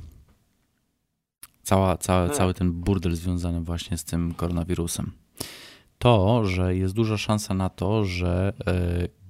Cała, 1.63 1.97
cała, 1.97 2.27
Tak. 2.27 2.37
cały 2.37 2.53
ten 2.53 2.71
burdel 2.71 3.15
związany 3.15 3.61
właśnie 3.61 3.97
z 3.97 4.03
tym 4.03 4.33
koronawirusem. 4.33 5.11
To, 5.99 6.45
że 6.45 6.75
jest 6.75 6.93
duża 6.93 7.17
szansa 7.17 7.53
na 7.53 7.69
to, 7.69 8.05
że 8.05 8.53
e, 8.67 8.73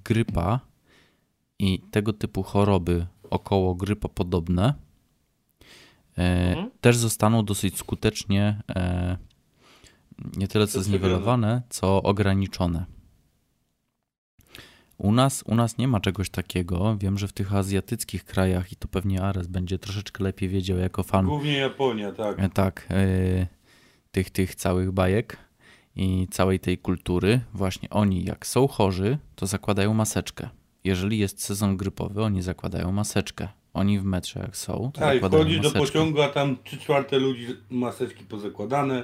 grypa 0.03 0.59
i 1.59 1.79
tego 1.91 2.13
typu 2.13 2.43
choroby 2.43 3.05
około 3.29 3.75
grypa 3.75 4.09
podobne 4.09 4.65
e, 4.67 4.73
Mhm. 6.17 6.71
też 6.81 6.97
zostaną 6.97 7.45
dosyć 7.45 7.77
skutecznie 7.77 8.61
e, 8.69 9.17
nie 10.37 10.47
tyle 10.47 10.67
co 10.67 10.83
zniwelowane, 10.83 11.61
co 11.69 12.03
ograniczone. 12.03 12.85
U 14.97 15.11
nas, 15.11 15.43
u 15.43 15.55
nas 15.55 15.77
nie 15.77 15.87
ma 15.87 15.99
czegoś 15.99 16.29
takiego. 16.29 16.97
Wiem, 16.97 17.17
że 17.17 17.27
w 17.27 17.33
tych 17.33 17.55
azjatyckich 17.55 18.25
krajach, 18.25 18.71
i 18.71 18.75
to 18.75 18.87
pewnie 18.87 19.21
Ares 19.21 19.47
będzie 19.47 19.79
troszeczkę 19.79 20.23
lepiej 20.23 20.49
wiedział 20.49 20.77
jako 20.77 21.03
fan 21.03 21.25
Głównie 21.25 21.57
Japonia, 21.57 22.11
tak. 22.11 22.39
e, 22.39 22.49
tak, 22.49 22.87
e, 22.89 23.47
tych, 24.11 24.29
tych 24.29 24.55
całych 24.55 24.91
bajek 24.91 25.37
i 25.95 26.27
całej 26.31 26.59
tej 26.59 26.77
kultury, 26.77 27.41
właśnie 27.53 27.89
oni 27.89 28.23
jak 28.23 28.47
są 28.47 28.67
chorzy, 28.67 29.17
to 29.35 29.47
zakładają 29.47 29.93
maseczkę. 29.93 30.49
Jeżeli 30.83 31.17
jest 31.19 31.43
sezon 31.43 31.77
grypowy, 31.77 32.23
oni 32.23 32.41
zakładają 32.41 32.91
maseczkę. 32.91 33.47
Oni 33.77 33.99
w 33.99 34.03
metrze 34.03 34.39
jak 34.39 34.57
są, 34.57 34.91
Tak, 34.93 35.21
do 35.61 35.71
pociągu, 35.71 36.21
a 36.21 36.29
tam 36.29 36.57
3 36.63 36.77
czwarte 36.77 37.19
ludzi 37.19 37.47
maseczki 37.69 38.23
pozakładane. 38.23 39.03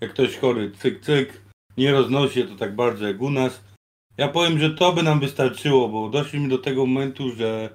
Jak 0.00 0.12
ktoś 0.12 0.36
chory, 0.36 0.70
cyk, 0.70 1.00
cyk. 1.00 1.42
Nie 1.76 1.92
roznosi 1.92 2.34
się 2.34 2.44
to 2.44 2.56
tak 2.56 2.76
bardzo 2.76 3.06
jak 3.06 3.22
u 3.22 3.30
nas. 3.30 3.64
Ja 4.16 4.28
powiem, 4.28 4.58
że 4.58 4.70
to 4.70 4.92
by 4.92 5.02
nam 5.02 5.20
wystarczyło, 5.20 5.88
bo 5.88 6.08
doszliśmy 6.08 6.48
do 6.48 6.58
tego 6.58 6.86
momentu, 6.86 7.30
że 7.36 7.70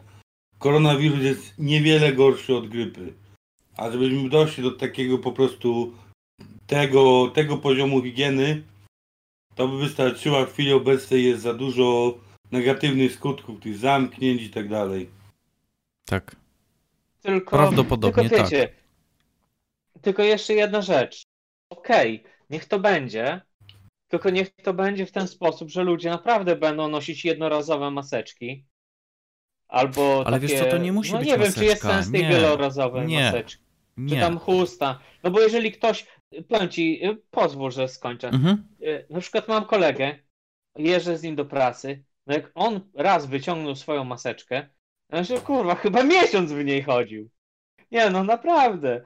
koronawirus 0.60 1.22
jest 1.22 1.54
niewiele 1.60 2.14
gorszy 2.14 2.56
od 2.56 2.68
grypy. 2.68 3.14
A 3.78 3.92
żebyśmy 3.92 4.30
doszli 4.30 4.64
do 4.64 4.72
takiego 4.72 5.18
po 5.18 5.32
prostu 5.32 5.94
tego, 6.68 7.32
tego 7.34 7.58
poziomu 7.58 8.02
higieny, 8.02 8.64
to 9.56 9.68
by 9.68 9.78
wystarczyło, 9.78 10.46
w 10.46 10.54
chwili 10.54 10.74
obecnej 10.74 11.24
jest 11.26 11.42
za 11.42 11.54
dużo 11.54 12.18
negatywnych 12.52 13.14
skutków, 13.14 13.60
tych 13.60 13.78
zamknięć 13.78 14.42
i 14.42 14.50
tak 14.50 14.70
dalej. 14.70 15.10
Tak. 16.06 16.36
Tylko, 17.22 17.58
Prawdopodobnie 17.58 18.30
tylko 18.30 18.44
wiecie, 18.44 18.74
Tylko 20.02 20.24
jeszcze 20.24 20.54
jedna 20.54 20.82
rzecz. 20.82 21.24
Okej, 21.70 22.24
niech 22.50 22.66
to 22.66 22.80
będzie. 22.80 23.42
Tylko 24.08 24.30
niech 24.30 24.52
to 24.64 24.74
będzie 24.74 25.06
w 25.06 25.12
ten 25.12 25.28
sposób, 25.28 25.70
że 25.70 25.84
ludzie 25.84 26.10
naprawdę 26.10 26.56
będą 26.56 26.88
nosić 26.88 27.26
jednorazowe 27.26 27.92
maseczki. 27.92 28.66
Albo 29.68 30.24
Ale 30.26 30.38
takie, 30.40 30.48
wiesz 30.48 30.60
co, 30.64 30.66
to 30.70 30.78
nie 30.78 30.92
musi 30.92 31.12
no 31.14 31.20
być 31.20 31.28
nie 31.28 31.38
wiem, 31.38 31.54
czy 31.54 31.66
jest 31.66 31.84
maseczka. 31.84 31.90
sens 32.04 32.12
tej 32.12 32.22
Nie. 32.22 32.30
wielorazowej 32.30 33.08
Nie. 33.08 33.24
maseczki. 33.24 33.64
Czy 33.96 34.16
Nie. 34.16 34.20
tam 34.22 34.40
chusta. 34.40 35.00
No 35.24 35.32
bo 35.32 35.40
jeżeli 35.40 35.72
ktoś, 35.72 36.08
powiem 36.48 36.70
ci, 36.70 37.06
y, 37.08 37.18
pozwól, 37.32 37.72
że 37.72 37.88
skończę. 37.88 38.28
Mhm. 38.30 38.68
Y, 38.82 39.06
Na 39.10 39.20
przykład 39.22 39.48
mam 39.48 39.66
kolegę, 39.66 40.20
jeżdżę 40.78 41.18
z 41.18 41.24
nim 41.24 41.36
do 41.36 41.46
pracy, 41.46 42.04
no 42.28 42.34
jak 42.34 42.52
on 42.56 42.92
raz 42.94 43.26
wyciągnął 43.26 43.76
swoją 43.76 44.04
maseczkę, 44.04 44.70
że 45.22 45.38
kurwa, 45.42 45.76
chyba 45.76 46.04
miesiąc 46.04 46.52
w 46.52 46.64
niej 46.66 46.84
chodził. 46.84 47.30
Nie 47.92 48.10
no, 48.10 48.24
naprawdę. 48.24 49.02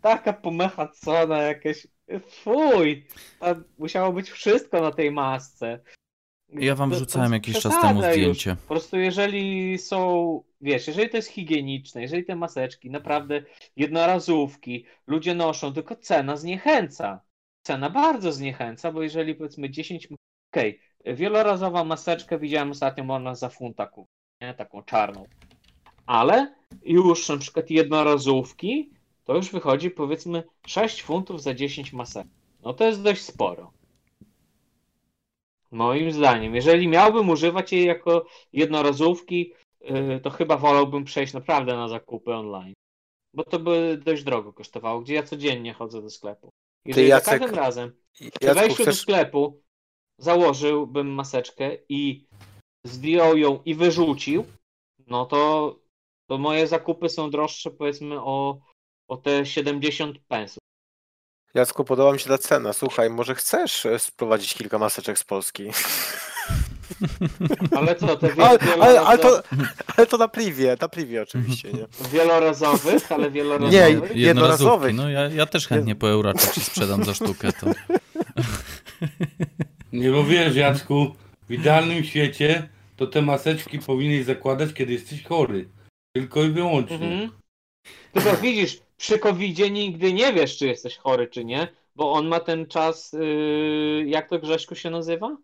Taka 0.00 0.32
pomechacona 0.32 1.38
jakaś, 1.42 1.86
fuj. 2.28 3.06
Tam 3.40 3.64
musiało 3.78 4.12
być 4.12 4.30
wszystko 4.30 4.80
na 4.80 4.90
tej 4.90 5.10
masce. 5.10 5.80
Ja 6.52 6.74
wam 6.74 6.90
To- 6.90 6.96
wrzucałem 6.96 7.32
jakiś 7.32 7.60
czas 7.60 7.80
temu 7.80 8.02
już. 8.02 8.12
zdjęcie. 8.12 8.56
Po 8.56 8.74
prostu 8.74 8.98
jeżeli 8.98 9.78
są, 9.78 10.42
wiesz, 10.60 10.86
jeżeli 10.86 11.08
to 11.10 11.16
jest 11.16 11.28
higieniczne, 11.28 12.02
jeżeli 12.02 12.24
te 12.24 12.36
maseczki 12.36 12.90
naprawdę 12.90 13.42
jednorazówki 13.76 14.86
ludzie 15.06 15.34
noszą, 15.34 15.72
tylko 15.72 15.96
cena 15.96 16.36
zniechęca. 16.36 17.20
Cena 17.62 17.90
bardzo 17.90 18.32
zniechęca, 18.32 18.92
bo 18.92 19.02
jeżeli 19.02 19.34
powiedzmy 19.34 19.70
10, 19.70 20.08
okej, 20.52 20.80
wielorazowa 21.04 21.84
maseczkę 21.84 22.38
widziałem 22.38 22.70
ostatnio 22.70 23.04
można 23.04 23.34
za 23.34 23.48
funta 23.48 23.86
kupić, 23.86 24.14
nie? 24.40 24.54
Taką 24.54 24.82
czarną. 24.82 25.26
Ale 26.06 26.54
już 26.82 27.28
na 27.28 27.36
przykład 27.36 27.70
jednorazówki 27.70 28.90
to 29.24 29.36
już 29.36 29.50
wychodzi 29.50 29.90
powiedzmy 29.90 30.42
6 30.66 31.02
funtów 31.02 31.42
za 31.42 31.54
10 31.54 31.92
maseczek. 31.92 32.32
No 32.62 32.74
to 32.74 32.84
jest 32.84 33.02
dość 33.02 33.22
sporo. 33.22 33.72
Moim 35.70 36.12
zdaniem, 36.12 36.54
jeżeli 36.54 36.88
miałbym 36.88 37.28
używać 37.28 37.72
jej 37.72 37.86
jako 37.86 38.26
jednorazówki, 38.52 39.52
yy, 39.80 40.20
to 40.20 40.30
chyba 40.30 40.56
wolałbym 40.56 41.04
przejść 41.04 41.32
naprawdę 41.32 41.76
na 41.76 41.88
zakupy 41.88 42.34
online. 42.34 42.74
Bo 43.34 43.44
to 43.44 43.58
by 43.58 44.00
dość 44.04 44.24
drogo 44.24 44.52
kosztowało, 44.52 45.00
gdzie 45.00 45.14
ja 45.14 45.22
codziennie 45.22 45.72
chodzę 45.72 46.02
do 46.02 46.10
sklepu. 46.10 46.50
Jeżeli 46.84 47.08
Jacek, 47.08 47.32
za 47.32 47.38
każdym 47.38 47.58
razem 47.58 47.92
przy 48.12 48.54
wejściu 48.54 48.84
do 48.84 48.90
chcesz... 48.90 49.00
sklepu 49.00 49.62
założyłbym 50.18 51.14
maseczkę 51.14 51.76
i 51.88 52.26
zdjął 52.84 53.36
ją 53.36 53.62
i 53.64 53.74
wyrzucił, 53.74 54.44
no 55.06 55.26
to, 55.26 55.76
to 56.26 56.38
moje 56.38 56.66
zakupy 56.66 57.08
są 57.08 57.30
droższe 57.30 57.70
powiedzmy 57.70 58.20
o, 58.20 58.58
o 59.08 59.16
te 59.16 59.46
70 59.46 60.18
pensów. 60.28 60.58
Jacku, 61.54 61.84
podoba 61.84 62.12
mi 62.12 62.20
się 62.20 62.28
ta 62.28 62.38
cena. 62.38 62.72
Słuchaj, 62.72 63.10
może 63.10 63.34
chcesz 63.34 63.86
e, 63.86 63.98
sprowadzić 63.98 64.54
kilka 64.54 64.78
maseczek 64.78 65.18
z 65.18 65.24
Polski? 65.24 65.64
Ale 67.76 67.96
co, 67.96 68.16
te 68.16 68.28
Ale, 68.38 68.58
ale, 68.80 69.00
ale, 69.00 69.18
to, 69.18 69.42
ale 69.96 70.06
to 70.06 70.18
na 70.18 70.28
privie, 70.28 70.76
na 70.80 70.88
privie 70.88 71.22
oczywiście, 71.22 71.72
nie? 71.72 71.86
wielorazowych, 72.12 73.12
ale 73.12 73.24
Nie, 73.24 73.30
wielorazowych. 73.30 73.72
Jednorazówki. 73.72 74.20
jednorazowych. 74.20 74.94
No 74.94 75.10
ja, 75.10 75.28
ja 75.28 75.46
też 75.46 75.68
chętnie 75.68 75.94
po 75.94 76.10
euracze 76.10 76.52
ci 76.52 76.60
sprzedam 76.60 77.04
za 77.04 77.14
sztukę 77.14 77.52
to. 77.52 77.66
Nie 79.92 80.10
bo 80.10 80.24
wiesz, 80.24 80.56
Jacku, 80.56 81.14
w 81.48 81.52
idealnym 81.52 82.04
świecie 82.04 82.68
to 82.96 83.06
te 83.06 83.22
maseczki 83.22 83.78
powinieneś 83.78 84.26
zakładać, 84.26 84.72
kiedy 84.72 84.92
jesteś 84.92 85.24
chory. 85.24 85.68
Tylko 86.16 86.42
i 86.42 86.50
wyłącznie. 86.50 86.96
Mhm. 86.96 87.30
Tylko 88.12 88.36
widzisz, 88.36 88.80
przy 88.96 89.18
covid 89.18 89.58
nigdy 89.70 90.12
nie 90.12 90.32
wiesz, 90.32 90.56
czy 90.58 90.66
jesteś 90.66 90.96
chory, 90.96 91.26
czy 91.28 91.44
nie, 91.44 91.68
bo 91.96 92.12
on 92.12 92.26
ma 92.28 92.40
ten 92.40 92.66
czas, 92.66 93.12
yy, 93.12 94.04
jak 94.06 94.28
to 94.28 94.38
Grześku 94.38 94.74
się 94.74 94.90
nazywa? 94.90 95.36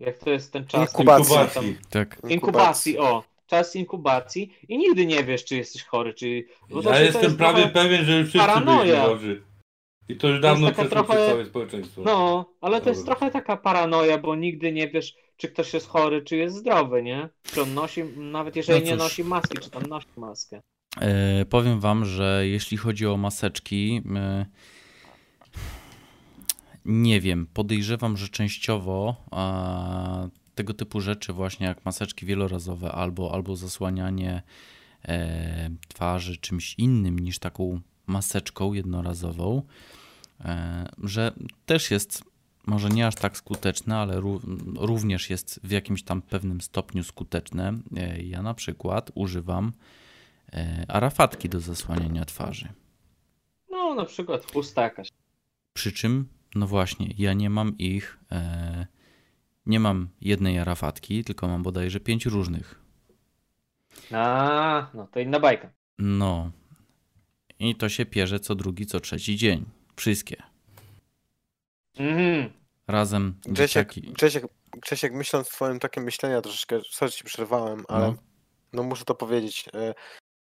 Jak 0.00 0.18
to 0.18 0.30
jest 0.30 0.52
ten 0.52 0.66
czas 0.66 0.90
Inkubacji. 0.92 1.34
Inkubacji. 1.34 1.76
Tak. 1.90 2.18
Inkubacji, 2.28 2.98
o. 2.98 3.24
Czas 3.46 3.76
inkubacji 3.76 4.54
i 4.68 4.78
nigdy 4.78 5.06
nie 5.06 5.24
wiesz, 5.24 5.44
czy 5.44 5.56
jesteś 5.56 5.82
chory, 5.84 6.14
czy... 6.14 6.44
bo 6.70 6.82
to 6.82 6.90
Ja 6.90 6.96
to 6.96 7.02
jestem 7.02 7.22
jest 7.22 7.36
prawie 7.36 7.62
trochę- 7.62 7.72
pewien, 7.74 8.04
że 8.04 8.18
już 8.18 8.28
wszyscy 8.28 8.46
paranoja. 8.48 8.82
byliśmy 8.84 9.08
chorzy. 9.08 9.42
I 10.08 10.16
to 10.16 10.28
już 10.28 10.40
dawno 10.40 10.72
przeszło 10.72 10.90
trochę- 10.90 11.28
całe 11.28 11.46
społeczeństwo. 11.46 12.02
No, 12.04 12.50
ale 12.60 12.80
to 12.80 12.88
jest 12.88 13.04
trochę 13.04 13.30
taka 13.30 13.56
paranoja, 13.56 14.18
bo 14.18 14.36
nigdy 14.36 14.72
nie 14.72 14.88
wiesz, 14.88 15.14
czy 15.38 15.48
ktoś 15.48 15.74
jest 15.74 15.88
chory, 15.88 16.22
czy 16.22 16.36
jest 16.36 16.56
zdrowy, 16.56 17.02
nie? 17.02 17.28
Czy 17.42 17.62
on 17.62 17.74
nosi, 17.74 18.04
nawet 18.16 18.56
jeżeli 18.56 18.84
No 18.84 18.90
nie 18.90 18.96
nosi 18.96 19.24
maski, 19.24 19.58
czy 19.58 19.70
tam 19.70 19.82
nosi 19.82 20.08
maskę. 20.16 20.62
E, 21.00 21.44
powiem 21.44 21.80
wam, 21.80 22.04
że 22.04 22.48
jeśli 22.48 22.76
chodzi 22.76 23.06
o 23.06 23.16
maseczki, 23.16 24.02
e, 24.16 24.46
nie 26.84 27.20
wiem, 27.20 27.46
podejrzewam, 27.54 28.16
że 28.16 28.28
częściowo 28.28 29.16
tego 30.54 30.74
typu 30.74 31.00
rzeczy, 31.00 31.32
właśnie 31.32 31.66
jak 31.66 31.84
maseczki 31.84 32.26
wielorazowe 32.26 32.92
albo, 32.92 33.34
albo 33.34 33.56
zasłanianie 33.56 34.42
e, 35.08 35.70
twarzy 35.88 36.36
czymś 36.36 36.74
innym 36.78 37.18
niż 37.18 37.38
taką 37.38 37.80
maseczką 38.06 38.72
jednorazową, 38.72 39.62
że 41.02 41.32
też 41.66 41.90
jest 41.90 42.24
może 42.68 42.88
nie 42.88 43.06
aż 43.06 43.14
tak 43.14 43.36
skuteczne, 43.36 43.96
ale 43.96 44.20
również 44.76 45.30
jest 45.30 45.60
w 45.64 45.70
jakimś 45.70 46.02
tam 46.02 46.22
pewnym 46.22 46.60
stopniu 46.60 47.04
skuteczne. 47.04 47.78
E, 47.96 48.22
ja 48.22 48.42
na 48.42 48.54
przykład 48.54 49.10
używam 49.14 49.72
e, 50.52 50.84
arafatki 50.88 51.48
do 51.48 51.60
zasłaniania 51.60 52.24
twarzy. 52.24 52.68
No, 53.70 53.94
na 53.94 54.04
przykład 54.04 54.52
chusta 54.52 54.82
jakaś. 54.82 55.08
Przy 55.72 55.92
czym, 55.92 56.28
no 56.54 56.66
właśnie, 56.66 57.14
ja 57.18 57.32
nie 57.32 57.50
mam 57.50 57.78
ich, 57.78 58.18
e, 58.32 58.86
nie 59.66 59.80
mam 59.80 60.08
jednej 60.20 60.58
arafatki, 60.58 61.24
tylko 61.24 61.48
mam 61.48 61.62
bodajże 61.62 62.00
pięć 62.00 62.26
różnych. 62.26 62.80
A, 64.12 64.90
no 64.94 65.06
to 65.06 65.20
inna 65.20 65.40
bajka. 65.40 65.70
No. 65.98 66.50
I 67.58 67.74
to 67.74 67.88
się 67.88 68.06
pierze 68.06 68.40
co 68.40 68.54
drugi, 68.54 68.86
co 68.86 69.00
trzeci 69.00 69.36
dzień. 69.36 69.64
Wszystkie. 69.96 70.42
Mhm. 71.98 72.57
Razem 72.88 73.40
Grzesiek, 73.46 73.94
Grzesiek, 73.94 74.44
Grzesiek, 74.72 75.12
myśląc 75.12 75.48
twoim 75.48 75.78
takim 75.78 76.04
myślenia 76.04 76.40
troszeczkę, 76.40 76.80
sorry 76.90 77.12
ci 77.12 77.24
przerwałem, 77.24 77.84
ale 77.88 78.06
no, 78.06 78.16
no 78.72 78.82
muszę 78.82 79.04
to 79.04 79.14
powiedzieć. 79.14 79.68
E, 79.74 79.94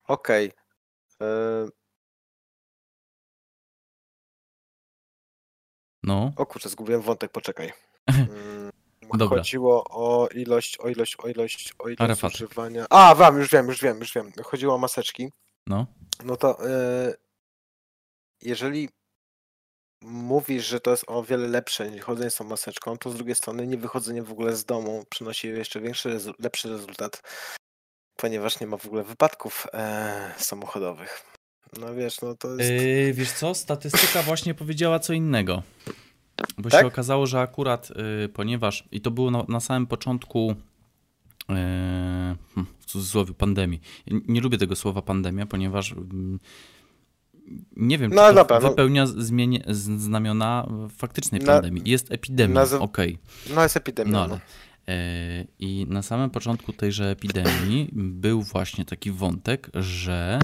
Okej. 0.07 0.51
Okay. 1.17 1.27
E... 1.27 1.67
No. 6.03 6.33
O 6.35 6.45
kurczę, 6.45 6.69
zgubiłem 6.69 7.01
wątek, 7.01 7.31
poczekaj. 7.31 7.71
Dobra. 9.17 9.37
Chodziło 9.37 9.83
o 9.89 10.27
ilość, 10.27 10.77
o 10.79 10.89
ilość, 10.89 11.15
o 11.17 11.27
ilość, 11.27 11.73
o 11.79 11.87
ilość 11.87 12.01
Arafat. 12.01 12.33
używania. 12.33 12.85
A, 12.89 13.15
wiem, 13.15 13.37
już 13.37 13.49
wiem, 13.49 13.67
już 13.67 13.81
wiem, 13.81 13.99
już 13.99 14.13
wiem. 14.13 14.31
Chodziło 14.43 14.75
o 14.75 14.77
maseczki. 14.77 15.31
No. 15.67 15.87
No 16.23 16.37
to 16.37 16.69
e... 16.69 17.13
jeżeli 18.41 18.89
mówisz, 20.03 20.67
że 20.67 20.79
to 20.79 20.91
jest 20.91 21.03
o 21.07 21.23
wiele 21.23 21.47
lepsze 21.47 21.91
niż 21.91 22.01
chodzenie 22.01 22.29
z 22.29 22.35
tą 22.35 22.43
maseczką, 22.43 22.97
to 22.97 23.09
z 23.09 23.15
drugiej 23.15 23.35
strony 23.35 23.67
nie 23.67 23.77
wychodzenie 23.77 24.23
w 24.23 24.31
ogóle 24.31 24.55
z 24.55 24.65
domu 24.65 25.03
przynosi 25.09 25.47
jeszcze 25.47 25.81
większy, 25.81 26.19
lepszy 26.39 26.69
rezultat, 26.69 27.21
ponieważ 28.15 28.59
nie 28.59 28.67
ma 28.67 28.77
w 28.77 28.85
ogóle 28.85 29.03
wypadków 29.03 29.67
e, 29.73 30.33
samochodowych. 30.37 31.23
No 31.79 31.95
wiesz, 31.95 32.21
no 32.21 32.35
to 32.35 32.55
jest... 32.55 32.71
Yy, 32.71 33.13
wiesz 33.13 33.31
co, 33.31 33.55
statystyka 33.55 34.21
właśnie 34.23 34.53
powiedziała 34.53 34.99
co 34.99 35.13
innego. 35.13 35.63
Bo 36.57 36.69
tak? 36.69 36.81
się 36.81 36.87
okazało, 36.87 37.27
że 37.27 37.39
akurat, 37.39 37.89
yy, 37.89 38.29
ponieważ, 38.29 38.83
i 38.91 39.01
to 39.01 39.11
było 39.11 39.31
na, 39.31 39.43
na 39.47 39.59
samym 39.59 39.87
początku 39.87 40.55
yy, 41.49 41.55
w 42.79 42.85
cudzysłowie 42.85 43.33
pandemii. 43.33 43.81
Nie 44.07 44.41
lubię 44.41 44.57
tego 44.57 44.75
słowa 44.75 45.01
pandemia, 45.01 45.45
ponieważ 45.45 45.91
mm, 45.91 46.39
nie 47.75 47.97
wiem, 47.97 48.11
czy 48.11 48.15
no, 48.15 48.45
to 48.45 48.61
wypełnia 48.61 49.07
zmienie, 49.07 49.63
znamiona 49.67 50.67
faktycznej 50.97 51.41
na, 51.41 51.47
pandemii. 51.47 51.83
Jest 51.85 52.11
epidemia, 52.11 52.53
nazyw... 52.53 52.81
okej. 52.81 53.17
Okay. 53.43 53.55
No 53.55 53.63
jest 53.63 53.77
epidemia. 53.77 54.11
No, 54.11 54.21
ale, 54.23 54.29
no. 54.29 54.39
E, 54.87 55.45
I 55.59 55.85
na 55.89 56.01
samym 56.01 56.29
początku 56.29 56.73
tejże 56.73 57.09
epidemii 57.09 57.89
był 57.93 58.41
właśnie 58.41 58.85
taki 58.85 59.11
wątek, 59.11 59.69
że 59.73 60.39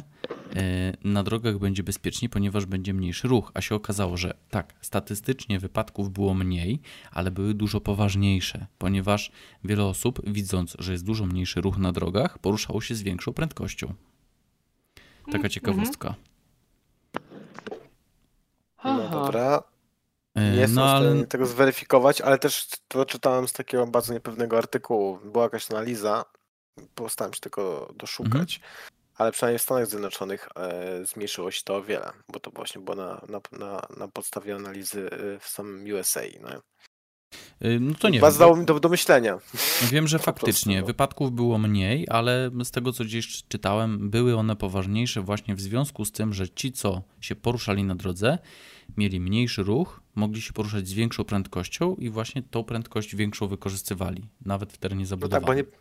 e, 0.56 0.93
na 1.04 1.24
drogach 1.24 1.58
będzie 1.58 1.84
bezpieczniej, 1.84 2.30
ponieważ 2.30 2.66
będzie 2.66 2.93
mniejszy 2.93 3.28
ruch. 3.28 3.52
A 3.54 3.62
się 3.62 3.76
okazało, 3.76 4.18
że 4.18 4.34
tak, 4.50 4.74
statystycznie 4.82 5.60
wypadków 5.60 6.12
było 6.12 6.34
mniej, 6.34 6.80
ale 7.12 7.32
były 7.32 7.54
dużo 7.54 7.82
poważniejsze, 7.82 8.68
ponieważ 8.78 9.32
wiele 9.64 9.86
osób, 9.86 10.22
widząc, 10.28 10.76
że 10.80 10.91
jest 10.91 11.06
dużo 11.06 11.26
mniejszy 11.26 11.62
ruch 11.62 11.78
na 11.78 11.91
drogach, 11.91 12.39
poruszało 12.39 12.82
się 12.82 12.95
z 12.95 13.02
większą 13.02 13.34
prędkością. 13.34 13.93
Taka 15.26 15.38
mhm. 15.38 15.50
Ciekawostka. 18.84 19.15
No 19.15 19.25
dobra. 19.25 19.63
Nie 20.36 20.43
e, 20.43 20.55
jestem 20.55 20.75
no, 20.75 20.86
w 20.86 20.89
stanie 20.89 21.11
ale... 21.11 21.27
tego 21.27 21.45
zweryfikować, 21.45 22.21
ale 22.21 22.38
też 22.38 22.67
to 22.88 23.05
czytałem 23.05 23.47
z 23.47 23.53
takiego 23.53 23.88
bardzo 23.88 24.13
niepewnego 24.13 24.57
artykułu. 24.57 25.19
Była 25.23 25.43
jakaś 25.43 25.71
analiza, 25.71 26.25
postaram 26.95 27.34
się 27.34 27.39
tego 27.39 27.93
doszukać, 27.95 28.55
mhm. 28.55 28.73
ale 29.15 29.32
przynajmniej 29.32 29.59
w 29.59 29.61
Stanach 29.61 29.88
Zjednoczonych 29.88 30.49
e, 30.55 31.05
zmniejszyło 31.05 31.51
się 31.51 31.61
to 31.63 31.75
o 31.75 31.84
wiele, 31.84 32.11
bo 32.30 32.39
to 32.39 32.51
właśnie 32.51 32.82
było 32.82 32.95
na, 32.97 33.21
na, 33.30 33.41
na, 33.59 33.82
na 33.97 34.07
podstawie 34.07 34.55
analizy 34.55 35.09
e, 35.11 35.39
w 35.39 35.47
samym 35.47 35.93
USA. 35.99 36.21
No. 36.41 36.49
Y, 37.65 37.80
no 37.80 37.93
to 37.95 38.09
nie 38.09 38.19
Was 38.19 38.38
dało 38.38 38.55
mi 38.55 38.65
to 38.65 38.80
do 38.80 38.89
myślenia. 38.89 39.38
Wiem, 39.91 40.07
że 40.07 40.19
faktycznie 40.30 40.73
prostu, 40.73 40.82
no. 40.82 40.88
wypadków 40.88 41.32
było 41.32 41.57
mniej, 41.57 42.07
ale 42.09 42.51
z 42.63 42.71
tego 42.71 42.93
co 42.93 43.03
gdzieś 43.03 43.43
czytałem, 43.47 44.09
były 44.09 44.36
one 44.38 44.55
poważniejsze 44.55 45.21
właśnie 45.21 45.55
w 45.55 45.61
związku 45.61 46.05
z 46.05 46.11
tym, 46.11 46.34
że 46.34 46.49
ci, 46.49 46.71
co 46.71 47.01
się 47.21 47.36
poruszali 47.36 47.84
na 47.84 47.95
drodze, 47.95 48.38
mieli 48.97 49.19
mniejszy 49.19 49.63
ruch, 49.63 50.01
mogli 50.15 50.41
się 50.41 50.53
poruszać 50.53 50.88
z 50.88 50.93
większą 50.93 51.23
prędkością 51.23 51.95
i 51.95 52.09
właśnie 52.09 52.43
tą 52.43 52.63
prędkość 52.63 53.15
większą 53.15 53.47
wykorzystywali, 53.47 54.30
nawet 54.45 54.73
w 54.73 54.77
terenie 54.77 55.05
zabudowanym. 55.05 55.41
No 55.41 55.47
tak, 55.47 55.65
bo 55.65 55.75
nie, 55.75 55.80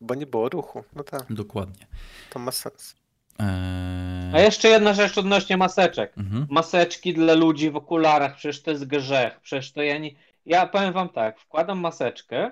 bo 0.00 0.14
nie 0.14 0.26
było 0.26 0.48
ruchu. 0.48 0.84
No 0.96 1.04
tak. 1.04 1.32
Dokładnie. 1.32 1.86
To 2.30 2.38
ma 2.38 2.52
sens. 2.52 2.94
Eee... 3.38 4.34
A 4.34 4.40
jeszcze 4.40 4.68
jedna 4.68 4.94
rzecz 4.94 5.18
odnośnie 5.18 5.56
maseczek. 5.56 6.18
Mhm. 6.18 6.46
Maseczki 6.50 7.14
dla 7.14 7.34
ludzi 7.34 7.70
w 7.70 7.76
okularach, 7.76 8.36
przecież 8.36 8.62
to 8.62 8.70
jest 8.70 8.84
grzech. 8.84 9.40
Przecież 9.40 9.72
to 9.72 9.82
ja 9.82 9.98
nie 9.98 10.10
ja 10.48 10.66
powiem 10.66 10.92
wam 10.92 11.08
tak, 11.08 11.40
wkładam 11.40 11.80
maseczkę, 11.80 12.50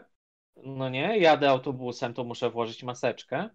no 0.57 0.89
nie, 0.89 1.19
jadę 1.19 1.51
autobusem, 1.51 2.15
to 2.15 2.25
muszę 2.25 2.51
włożyć 2.51 2.83
maseczkę. 2.83 3.51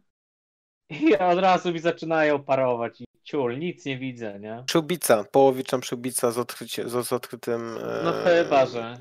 I 0.89 1.17
od 1.17 1.39
razu 1.39 1.73
mi 1.73 1.79
zaczynają 1.79 2.43
parować 2.43 3.01
i 3.01 3.05
ciul, 3.23 3.59
nic 3.59 3.85
nie 3.85 3.97
widzę, 3.97 4.39
nie? 4.39 4.63
Przyłbica, 4.65 5.23
połowicza 5.23 5.79
przyłbica 5.79 6.31
z, 6.31 6.37
odkrycie, 6.37 6.89
z, 6.89 7.07
z 7.07 7.13
odkrytym... 7.13 7.79
No 8.03 8.13
chyba, 8.23 8.65
że... 8.65 8.97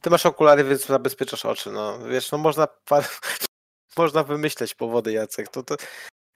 Ty 0.00 0.10
masz 0.10 0.26
okulary, 0.26 0.64
więc 0.64 0.86
zabezpieczasz 0.86 1.44
oczy, 1.44 1.72
no. 1.72 1.98
Wiesz, 1.98 2.32
no 2.32 2.38
można 2.38 2.68
można 3.96 4.24
wymyśleć 4.24 4.74
powody, 4.74 5.12
Jacek, 5.12 5.48
to, 5.48 5.62
to 5.62 5.76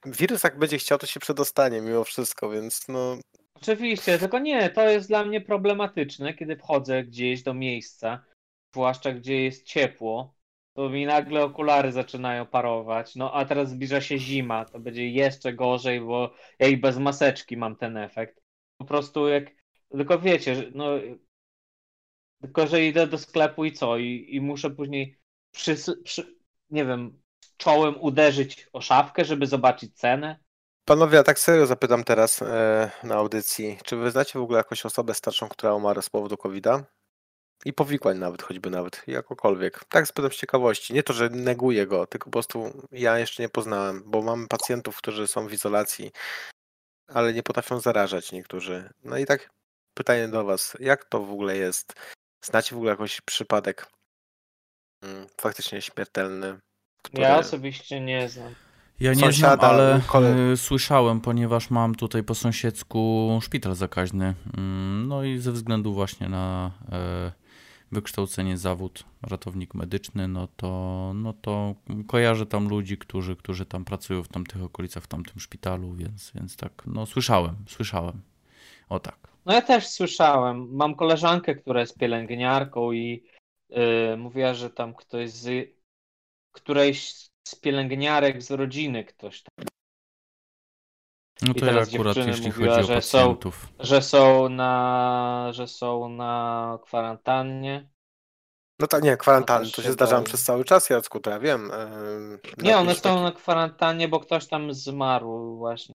wirus 0.07 0.45
jak 0.45 0.59
będzie 0.59 0.79
chciał, 0.79 0.99
to 0.99 1.07
się 1.07 1.21
przedostanie 1.21 1.81
mimo 1.81 2.05
wszystko, 2.05 2.51
więc 2.51 2.89
no... 2.89 3.17
Oczywiście, 3.55 4.19
tylko 4.19 4.39
nie, 4.39 4.71
to 4.71 4.89
jest 4.89 5.09
dla 5.09 5.25
mnie 5.25 5.41
problematyczne, 5.41 6.35
kiedy 6.35 6.57
wchodzę 6.57 7.05
gdzieś 7.05 7.43
do 7.43 7.55
miejsca, 7.55 8.25
zwłaszcza 8.75 9.13
gdzie 9.13 9.43
jest 9.43 9.67
ciepło, 9.67 10.35
to 10.73 10.89
mi 10.89 11.07
nagle 11.07 11.45
okulary 11.45 11.93
zaczynają 11.93 12.47
parować. 12.47 13.17
No 13.17 13.33
a 13.33 13.45
teraz 13.45 13.71
zbliża 13.71 14.01
się 14.01 14.19
zima, 14.19 14.65
to 14.65 14.81
będzie 14.81 15.09
jeszcze 15.09 15.53
gorzej, 15.53 16.01
bo 16.01 16.35
ja 16.59 16.67
i 16.67 16.77
bez 16.77 16.99
maseczki 16.99 17.57
mam 17.57 17.77
ten 17.77 17.97
efekt. 17.97 18.41
Po 18.77 18.85
prostu 18.85 19.29
jak. 19.29 19.45
Tylko 19.91 20.19
wiecie, 20.19 20.71
no. 20.75 20.87
Tylko, 22.41 22.67
że 22.67 22.85
idę 22.85 23.07
do 23.07 23.19
sklepu 23.19 23.65
i 23.65 23.73
co? 23.73 23.97
I, 23.99 24.27
i 24.29 24.41
muszę 24.41 24.71
później 24.71 25.19
przy, 25.51 25.77
przy, 26.05 26.37
nie 26.71 26.85
wiem, 26.85 27.23
czołem 27.57 28.01
uderzyć 28.01 28.69
o 28.73 28.81
szafkę, 28.81 29.25
żeby 29.25 29.47
zobaczyć 29.47 29.97
cenę. 29.97 30.39
Panowie, 30.85 31.17
ja 31.17 31.23
tak 31.23 31.39
serio 31.39 31.67
zapytam 31.67 32.05
teraz 32.05 32.43
e, 32.43 32.91
na 33.03 33.15
audycji. 33.15 33.79
Czy 33.85 33.97
wy 33.97 34.11
znacie 34.11 34.39
w 34.39 34.43
ogóle 34.43 34.59
jakąś 34.59 34.87
osobę 34.87 35.15
starszą, 35.15 35.49
która 35.49 35.75
umarła 35.75 36.03
z 36.03 36.11
powodu 36.11 36.37
COVID-a? 36.37 36.85
I 37.65 37.73
powikłań 37.73 38.19
nawet, 38.19 38.43
choćby 38.43 38.71
nawet, 38.71 39.03
jakokolwiek. 39.07 39.85
Tak 39.85 40.07
z 40.07 40.37
ciekawości. 40.37 40.95
Nie 40.95 41.03
to, 41.03 41.13
że 41.13 41.29
neguję 41.29 41.87
go, 41.87 42.07
tylko 42.07 42.25
po 42.25 42.31
prostu 42.31 42.87
ja 42.93 43.19
jeszcze 43.19 43.43
nie 43.43 43.49
poznałem, 43.49 44.03
bo 44.07 44.23
mam 44.23 44.49
pacjentów, 44.49 44.97
którzy 44.97 45.27
są 45.27 45.47
w 45.47 45.53
izolacji, 45.53 46.11
ale 47.09 47.33
nie 47.33 47.43
potrafią 47.43 47.81
zarażać 47.81 48.33
niektórzy. 48.33 48.91
No 49.05 49.19
i 49.19 49.27
tak 49.27 49.51
pytanie 49.95 50.29
do 50.29 50.45
was, 50.45 50.77
jak 50.81 51.05
to 51.05 51.21
w 51.21 51.31
ogóle 51.31 51.57
jest? 51.57 51.95
Znacie 52.45 52.75
w 52.75 52.79
ogóle 52.79 52.91
jakiś 52.91 53.21
przypadek 53.21 53.87
mm, 55.03 55.27
faktycznie 55.41 55.83
śmiertelny? 55.83 56.59
Który... 57.03 57.23
Ja 57.23 57.39
osobiście 57.39 58.01
nie 58.01 58.29
znam. 58.29 58.55
Ja 59.01 59.15
nie 59.15 59.21
Sąsiada, 59.21 59.57
znam, 59.57 59.71
ale 59.71 60.01
kole... 60.07 60.57
słyszałem, 60.57 61.21
ponieważ 61.21 61.71
mam 61.71 61.95
tutaj 61.95 62.23
po 62.23 62.35
sąsiedzku 62.35 63.39
szpital 63.43 63.75
zakaźny. 63.75 64.35
Mm, 64.57 65.09
no 65.09 65.25
i 65.25 65.39
ze 65.39 65.53
względu 65.53 65.95
właśnie 65.95 66.29
na 66.29 66.71
e, 66.93 67.33
wykształcenie 67.95 68.59
zawód 68.59 69.05
ratownik 69.23 69.75
medyczny, 69.75 70.29
no 70.29 70.49
to, 70.57 71.13
no 71.15 71.33
to 71.33 71.75
kojarzę 72.07 72.47
tam 72.47 72.69
ludzi, 72.69 72.99
którzy, 72.99 73.37
którzy 73.37 73.67
tam 73.67 73.85
pracują 73.85 74.23
w 74.23 74.29
tamtych 74.29 74.63
okolicach, 74.63 75.03
w 75.03 75.07
tamtym 75.07 75.41
szpitalu, 75.41 75.95
więc, 75.95 76.33
więc 76.35 76.57
tak, 76.57 76.83
no 76.87 77.07
słyszałem, 77.07 77.57
słyszałem. 77.69 78.23
O 78.89 79.01
tak. 79.01 79.29
No 79.47 79.53
ja 79.53 79.63
też 79.63 79.89
słyszałem. 79.89 80.69
Mam 80.77 80.95
koleżankę, 80.95 81.55
która 81.55 81.81
jest 81.81 81.99
pielęgniarką 81.99 82.93
i 82.93 83.25
yy, 83.69 84.17
mówiła, 84.17 84.55
że 84.55 84.71
tam 84.71 84.95
ktoś 84.95 85.31
z 85.31 85.75
którejś 86.53 87.13
z 87.49 87.55
pielęgniarek 87.55 88.43
z 88.43 88.51
rodziny 88.51 89.05
ktoś 89.05 89.43
tam. 89.43 89.74
No 91.47 91.51
I 91.51 91.55
to 91.55 91.67
teraz 91.67 91.93
ja 91.93 91.99
akurat 91.99 92.17
jeśli 92.17 92.47
mówiła, 92.47 92.75
chodzi 92.77 92.93
o 92.93 92.95
że 92.95 93.03
są- 93.03 93.19
pacjentów. 93.19 93.67
że 93.81 94.03
są 94.03 94.49
na, 94.49 95.49
że 95.53 95.67
są 95.69 96.09
na 96.09 96.79
kwarantannie. 96.83 97.89
No 98.81 98.87
tak, 98.87 99.03
nie, 99.03 99.17
kwarantanny, 99.17 99.71
to 99.71 99.83
się 99.83 99.95
boję. 99.95 100.23
przez 100.23 100.45
cały 100.45 100.65
czas, 100.65 100.91
Jacku, 100.91 101.21
to 101.21 101.31
ja 101.31 101.39
wiem. 101.41 101.71
em, 101.73 102.39
Nie, 102.63 102.79
one 102.79 102.95
są 102.95 103.23
na 103.23 103.33
kwarantannie, 103.33 104.09
bo 104.09 104.21
ktoś 104.21 104.47
tam 104.49 104.75
zmarł 104.75 105.57
właśnie. 105.57 105.95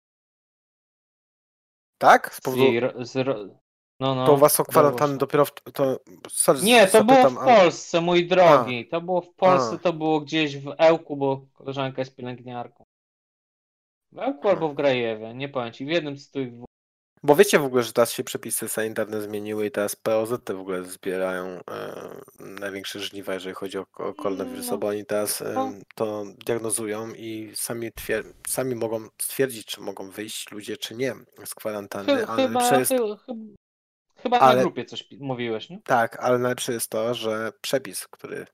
Tak? 1.98 2.34
Z 2.34 2.38
Z 2.38 2.42
powodu... 2.42 3.06
z, 3.06 3.16
ro- 3.16 3.46
no, 4.00 4.16
no, 4.16 4.26
To 4.26 4.34
u 4.34 4.38
was 4.38 4.54
są 4.54 4.64
kwarantanny 4.64 5.18
dopiero 5.18 5.46
w... 5.46 5.52
To... 5.74 6.00
Sorry, 6.30 6.62
Nie, 6.62 6.88
to 6.88 7.04
było 7.04 7.30
w 7.30 7.38
ale- 7.38 7.56
Polsce, 7.62 8.02
mój 8.02 8.28
drogi. 8.28 8.88
To 8.88 9.02
było 9.02 9.22
w 9.22 9.34
Polsce, 9.34 9.76
A. 9.76 9.80
to 9.80 9.94
było 9.94 10.20
gdzieś 10.22 10.58
w 10.58 10.74
Ełku, 10.78 11.18
bo 11.18 11.42
koleżanka 11.54 12.02
jest 12.02 12.16
pielęgniarką. 12.16 12.86
W 14.12 14.20
Ełku 14.20 14.50
albo 14.50 14.70
w 14.70 14.76
Grajewie, 14.76 15.34
nie 15.34 15.50
powiem 15.50 15.74
ci, 15.74 15.86
w 15.86 15.90
jednym 15.90 16.18
z 16.18 16.32
tych 16.32 16.54
dwóch. 16.56 16.66
Bo 17.24 17.36
wiecie 17.36 17.60
w 17.60 17.64
ogóle, 17.64 17.84
że 17.84 17.94
teraz 17.94 18.12
się 18.14 18.24
przepisy 18.24 18.70
sanitarne 18.70 19.22
zmieniły 19.22 19.66
i 19.66 19.72
teraz 19.72 19.96
POZ 19.96 20.30
w 20.48 20.60
ogóle 20.60 20.84
zbierają 20.84 21.46
e, 21.46 21.62
największe 22.40 23.00
żniwa, 23.00 23.34
jeżeli 23.34 23.56
chodzi 23.56 23.78
o, 23.78 23.86
o 23.94 24.14
koronawirusa, 24.14 24.72
No. 24.72 24.78
bo 24.78 24.88
oni 24.88 25.06
teraz 25.06 25.42
e, 25.42 25.54
No. 25.54 25.72
to 25.96 26.24
diagnozują 26.46 27.14
i 27.14 27.52
sami, 27.56 27.92
twier- 27.92 28.34
sami 28.48 28.76
mogą 28.76 29.08
stwierdzić, 29.22 29.66
czy 29.66 29.82
mogą 29.82 30.10
wyjść 30.10 30.52
ludzie, 30.52 30.78
czy 30.78 30.96
nie 30.96 31.16
z 31.46 31.56
kwarantanny, 31.56 32.16
Chy, 32.18 32.26
ale 32.28 32.48
chyba, 32.48 32.70
chy, 32.70 32.86
chy, 32.86 32.96
chyba 34.16 34.40
Ale- 34.40 34.56
na 34.56 34.62
grupie 34.62 34.86
coś 34.86 35.08
mówiłeś, 35.20 35.70
nie? 35.70 35.82
tak, 35.86 36.20
ale 36.20 36.38
najlepsze 36.40 36.74
jest 36.74 36.90
to, 36.90 37.14
że 37.14 37.52
przepis, 37.62 38.08
który 38.08 38.46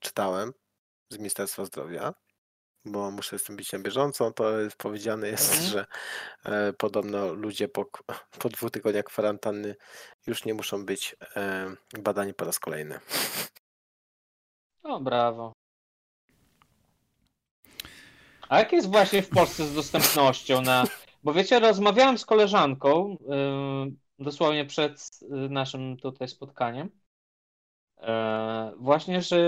czytałem 0.00 0.52
z 1.10 1.18
Ministerstwa 1.18 1.64
Zdrowia, 1.64 2.14
bo 2.84 3.10
muszę 3.10 3.38
z 3.38 3.44
tym 3.44 3.56
być 3.56 3.72
na 3.72 3.78
bieżąco, 3.78 4.30
to 4.30 4.60
jest 4.60 4.76
powiedziane 4.76 5.28
jest, 5.28 5.52
Mhm. 5.52 5.70
że 5.70 5.86
e, 6.44 6.72
podobno 6.72 7.32
ludzie 7.32 7.68
po, 7.68 7.84
po 8.42 8.48
dwóch 8.48 8.70
tygodniach 8.70 9.04
kwarantanny 9.04 9.76
już 10.26 10.44
nie 10.44 10.54
muszą 10.54 10.86
być 10.86 11.16
e, 11.36 11.74
badani 11.98 12.34
po 12.34 12.44
raz 12.44 12.58
kolejny. 12.58 13.00
O, 14.82 15.00
brawo. 15.00 15.52
A 18.48 18.58
jak 18.58 18.72
jest 18.72 18.90
właśnie 18.90 19.22
w 19.22 19.28
Polsce 19.28 19.66
z 19.66 19.74
dostępnością 19.74 20.62
na... 20.62 20.84
Bo 21.24 21.32
wiecie, 21.32 21.60
rozmawiałem 21.60 22.18
z 22.18 22.26
koleżanką 22.26 23.16
yy, 23.20 24.24
dosłownie 24.24 24.64
przed 24.64 25.20
yy, 25.22 25.48
naszym 25.48 25.96
tutaj 25.96 26.28
spotkaniem. 26.28 26.90
Yy, 28.00 28.06
właśnie, 28.76 29.22
że 29.22 29.38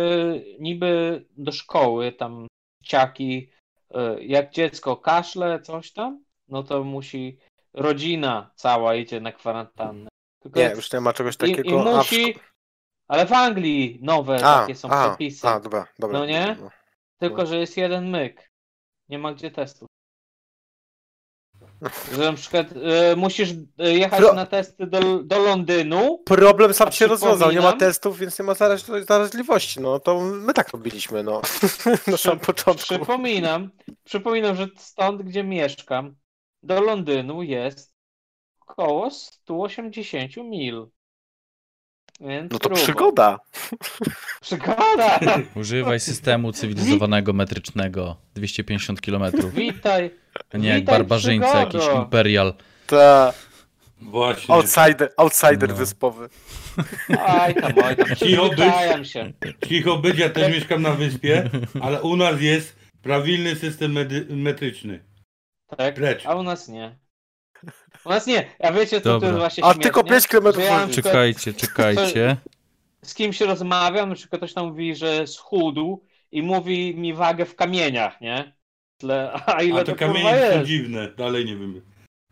niby 0.61 1.25
do 1.37 1.53
szkoły 1.53 2.13
tam 2.13 2.47
dzieciaki, 2.85 3.51
yy, 3.95 4.25
jak 4.25 4.51
dziecko 4.51 4.97
kaszle, 4.97 5.61
coś 5.61 5.93
tam, 5.93 6.25
no 6.49 6.63
to 6.63 6.85
musi 6.85 7.39
rodzina 7.75 8.51
cała 8.55 8.95
idzie 8.95 9.21
na 9.21 9.33
kwarantannę. 9.33 10.09
Tylko 10.43 10.61
Nie, 10.61 10.71
już 10.71 10.93
nie 10.93 11.01
ma 11.01 11.13
czegoś 11.13 11.35
i, 11.35 11.39
takiego. 11.39 11.63
i 11.63 11.73
w 11.73 11.85
musi, 11.85 12.35
ale 13.09 13.27
w 13.27 13.33
Anglii 13.33 13.99
nowe 14.03 14.35
a, 14.35 14.61
takie 14.61 14.75
są 14.75 14.91
a, 14.91 15.09
przepisy. 15.09 15.49
a, 15.49 15.61
dobra, 15.61 15.87
dobra. 15.99 16.19
No 16.19 16.27
nie? 16.27 16.47
dobra. 16.47 16.71
Tylko, 17.19 17.47
że 17.47 17.59
jest 17.59 17.77
jeden 17.77 18.11
myk. 18.11 18.51
Nie 19.09 19.19
ma 19.19 19.35
gdzie 19.35 19.51
testów. 19.51 19.89
Że 22.13 22.19
na 22.19 22.33
przykład 22.33 22.67
e, 23.13 23.17
musisz 23.17 23.51
e, 23.79 23.93
jechać 23.95 24.21
Pro- 24.21 24.33
na 24.33 24.47
testy 24.47 24.87
do, 24.87 25.23
do 25.23 25.39
Londynu. 25.39 26.19
Problem 26.25 26.75
sam 26.75 26.93
się 26.93 27.07
rozwiązał, 27.07 27.51
nie 27.53 27.61
ma 27.61 27.73
testów, 27.73 28.19
więc 28.19 28.39
nie 28.39 28.45
ma 28.45 28.53
zaraź- 28.53 29.05
zaraźliwości. 29.07 29.81
No 29.81 30.01
to 30.01 30.21
my 30.21 30.55
tak 30.55 30.69
robiliśmy, 30.69 31.23
no. 31.23 31.43
Na 32.07 32.17
samym 32.17 32.39
początku. 32.41 32.85
Przypominam, 32.87 33.71
przypominam, 34.05 34.57
że 34.57 34.69
stąd, 34.79 35.23
gdzie 35.23 35.45
mieszkam, 35.45 36.17
do 36.63 36.81
Londynu 36.81 37.43
jest 37.43 37.95
około 38.61 39.11
180 39.11 40.37
mil. 40.37 40.87
Więc 42.25 42.53
No 42.53 42.59
to 42.59 42.71
przygoda. 42.71 43.39
Przygoda! 44.41 45.19
Używaj 45.57 46.01
systemu 46.01 46.53
cywilizowanego 46.53 47.33
metrycznego 47.33 48.17
250 48.35 49.01
km. 49.01 49.23
Witaj. 49.55 50.11
A 50.55 50.59
nie 50.59 50.69
jak 50.69 50.81
Witaj, 50.81 50.99
barbarzyńca, 50.99 51.61
jakiś 51.61 51.83
imperial. 51.97 52.55
Ta, 52.87 53.33
Właśnie. 54.01 54.55
outsider, 54.55 55.13
outsider 55.17 55.69
No. 55.69 55.75
wyspowy. 55.75 56.29
Oj 57.09 57.55
tam, 57.55 57.73
oj 57.85 57.97
tam. 57.97 58.17
Cicho 58.17 58.49
być. 58.49 59.11
Się. 59.11 59.33
Cicho 59.69 59.97
być, 59.99 60.19
ja 60.19 60.31
też 60.31 60.53
mieszkam 60.55 60.83
na 60.83 60.91
wyspie, 60.91 61.51
ale 61.81 62.03
u 62.03 62.17
nas 62.17 62.41
jest 62.41 62.77
prawilny 63.03 63.57
system 63.57 63.93
medy- 63.93 64.37
metryczny. 64.37 65.05
Tak? 65.77 65.95
Precz. 65.95 66.27
A 66.27 66.35
u 66.35 66.43
nas 66.43 66.69
nie. 66.69 66.99
U 68.05 68.09
nas 68.09 68.27
nie. 68.27 68.47
A 68.61 68.73
wiecie, 68.73 69.01
co 69.01 69.09
Dobra. 69.09 69.21
to 69.21 69.27
jest 69.27 69.39
właśnie 69.39 69.65
A 69.65 69.67
śmiesznie? 69.67 69.83
tylko 69.83 70.05
5 70.05 70.27
km 70.29 70.53
Że 70.55 70.61
ja 70.63 70.71
na 70.71 70.77
wolniej. 70.77 70.93
przykład 70.93 71.13
Czekajcie, 71.13 71.55
czekajcie. 71.55 72.37
z 73.05 73.15
kimś 73.15 73.41
rozmawiam, 73.41 74.09
na 74.09 74.15
przykład 74.15 74.39
ktoś 74.41 74.53
tam 74.55 74.67
mówi, 74.67 74.95
że 74.97 75.27
schudł 75.27 76.05
i 76.33 76.43
mówi 76.43 76.95
mi 76.97 77.15
wagę 77.15 77.45
w 77.45 77.57
kamieniach, 77.57 78.21
nie? 78.21 78.55
Tle- 79.03 79.41
A 79.57 79.63
ile 79.63 79.81
A 79.81 79.85
to, 79.85 79.93
to 79.93 79.99
kurwa 79.99 80.07
kamienie 80.15 80.31
są 80.51 80.55
jest? 80.59 80.67
dziwne, 80.69 81.09
dalej 81.17 81.45
nie 81.45 81.57
wiem. 81.57 81.83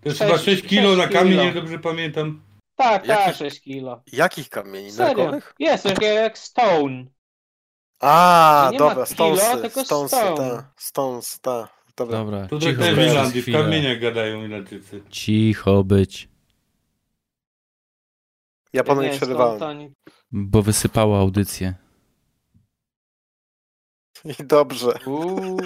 To 0.03 0.09
jest 0.09 0.19
Sześć- 0.19 0.31
chyba 0.33 0.45
6 0.45 0.63
kilo 0.67 0.97
na 0.97 1.09
kamień, 1.09 1.39
kilo. 1.39 1.53
dobrze 1.55 1.79
pamiętam. 1.79 2.43
Tak, 2.77 3.07
tak, 3.07 3.19
Jakich- 3.21 3.37
6 3.37 3.61
kilo. 3.61 4.03
Jakich 4.13 4.49
kamieni? 4.49 4.93
Serio. 4.93 5.15
Nerkowych? 5.17 5.55
Jest, 5.59 5.85
jak, 5.85 6.03
jak 6.03 6.39
stone. 6.39 7.05
A, 8.01 8.65
To 8.67 8.73
nie 8.73 8.79
ma 8.79 8.89
dobra, 8.89 9.07
kilo, 9.07 9.07
Stonesy, 9.37 9.63
tylko 9.63 9.85
Stonesy, 9.85 10.17
stone. 10.17 10.37
ta, 10.37 10.73
Stones, 10.77 11.41
ta. 11.41 11.69
Dobra. 11.97 12.19
Dobra, 12.19 12.47
To 12.49 12.59
tak 12.59 12.69
cicho 12.69 12.83
też 12.83 12.93
w 12.93 12.97
być 12.97 13.05
przez 13.05 13.13
Irlandii, 13.15 13.43
w 13.43 13.53
kamieniach 13.53 14.01
gadają 14.01 14.45
Irlandczycy. 14.45 15.03
Cicho 15.11 15.85
być, 15.85 16.29
Ja 18.73 18.85
panu 18.85 19.03
nie 19.03 19.11
przerywałem. 19.11 19.95
bo 20.33 20.63
wysypało 20.63 21.19
audycję. 21.21 21.75
I 24.41 24.45
dobrze. 24.45 24.93
Uuu. 25.07 25.57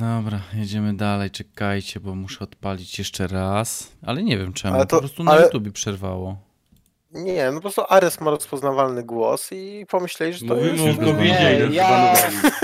Dobra, 0.00 0.40
jedziemy 0.54 0.94
dalej, 0.96 1.30
czekajcie, 1.30 2.00
bo 2.00 2.14
muszę 2.14 2.44
odpalić 2.44 2.98
jeszcze 2.98 3.26
raz. 3.26 3.92
Ale 4.02 4.22
nie 4.22 4.38
wiem 4.38 4.52
czemu, 4.52 4.78
to- 4.80 4.86
po 4.86 4.98
prostu 4.98 5.24
na 5.24 5.32
ale- 5.32 5.42
YouTubie 5.42 5.72
przerwało. 5.72 6.46
Nie, 7.10 7.46
no 7.50 7.54
po 7.54 7.60
prostu 7.60 7.82
Ares 7.88 8.20
ma 8.20 8.30
rozpoznawalny 8.30 9.02
głos 9.04 9.52
i 9.52 9.86
pomyśleli, 9.88 10.32
że 10.32 10.46
to 10.46 10.54
Mówimy 10.54 10.82
jest... 10.82 10.98
o 10.98 11.04
covid 11.04 11.24
Nie, 11.24 11.58
nas 11.66 11.74
ja, 11.74 12.14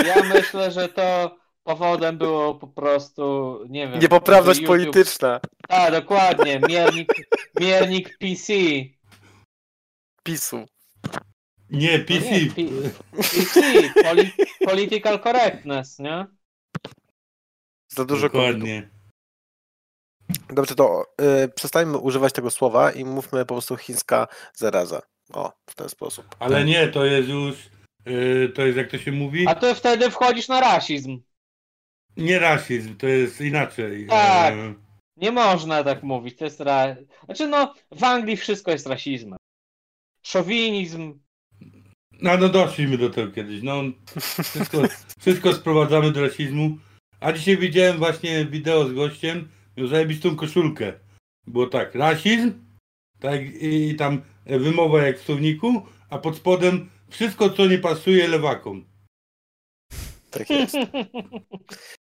ja 0.06 0.22
myślę, 0.34 0.70
że 0.70 0.88
to 0.88 1.36
powodem 1.64 2.18
było 2.18 2.54
po 2.54 2.66
prostu, 2.68 3.58
nie 3.68 3.88
wiem. 3.88 4.00
Niepoprawność 4.00 4.60
YouTube- 4.60 4.66
polityczna. 4.66 5.40
A, 5.68 5.90
dokładnie, 5.90 6.60
miernik, 6.68 7.12
miernik 7.60 8.18
PC. 8.18 8.52
PiSu. 10.22 10.64
Nie, 11.70 11.98
No 11.98 12.04
PC. 12.04 12.30
nie, 12.30 12.50
P- 12.50 12.88
PC, 13.12 13.60
poli, 14.02 14.32
political 14.64 15.20
correctness, 15.20 15.98
nie? 15.98 16.26
Za 17.88 18.04
dużo. 18.04 18.28
Dokładnie. 18.28 18.90
Dobrze, 20.50 20.74
to 20.74 21.04
y, 21.44 21.48
przestańmy 21.48 21.98
używać 21.98 22.32
tego 22.32 22.50
słowa 22.50 22.92
i 22.92 23.04
mówmy 23.04 23.40
po 23.46 23.54
prostu 23.54 23.76
chińska 23.76 24.26
zaraza. 24.54 25.02
O, 25.32 25.52
w 25.70 25.74
ten 25.74 25.88
sposób. 25.88 26.36
Ale 26.38 26.64
nie, 26.64 26.88
to 26.88 27.04
jest 27.04 27.28
już, 27.28 27.56
yy, 28.06 28.48
to 28.54 28.62
jest 28.66 28.78
jak 28.78 28.90
to 28.90 28.98
się 28.98 29.12
mówi, 29.12 29.46
A 29.48 29.54
ty 29.54 29.74
wtedy 29.74 30.10
wchodzisz 30.10 30.48
na 30.48 30.60
rasizm. 30.60 31.20
Nie 32.16 32.38
rasizm, 32.38 32.96
to 32.96 33.06
jest 33.06 33.40
inaczej. 33.40 34.06
Tak. 34.06 34.54
E, 34.54 34.74
Nie 35.16 35.32
można 35.32 35.84
tak 35.84 36.02
mówić, 36.02 36.38
to 36.38 36.44
jest 36.44 36.60
ra... 36.60 36.96
Znaczy 37.24 37.48
no, 37.48 37.74
w 37.90 38.04
Anglii 38.04 38.36
wszystko 38.36 38.70
jest 38.70 38.86
rasizmem. 38.86 39.38
Szowinizm. 40.22 41.18
No, 42.12 42.36
no 42.36 42.48
doszliśmy 42.48 42.98
do 42.98 43.10
tego 43.10 43.32
kiedyś. 43.32 43.62
No, 43.62 43.82
wszystko, 44.44 44.82
wszystko 45.20 45.52
sprowadzamy 45.52 46.12
do 46.12 46.20
rasizmu. 46.20 46.78
A 47.20 47.32
dzisiaj 47.32 47.56
widziałem 47.56 47.98
właśnie 47.98 48.44
wideo 48.44 48.88
z 48.88 48.92
gościem, 48.92 49.48
miał 49.76 49.86
zajebistą 49.86 50.36
koszulkę. 50.36 50.92
Było 51.46 51.66
tak, 51.66 51.94
rasizm, 51.94 52.52
tak 53.20 53.40
i 53.60 53.94
tam 53.94 54.22
wymowa 54.46 55.02
jak 55.02 55.18
w 55.18 55.24
słowniku, 55.24 55.86
a 56.10 56.18
pod 56.18 56.36
spodem 56.36 56.90
wszystko, 57.08 57.50
co 57.50 57.66
nie 57.66 57.78
pasuje 57.78 58.28
lewakom. 58.28 58.84
Tak 60.30 60.50
jest. 60.50 60.76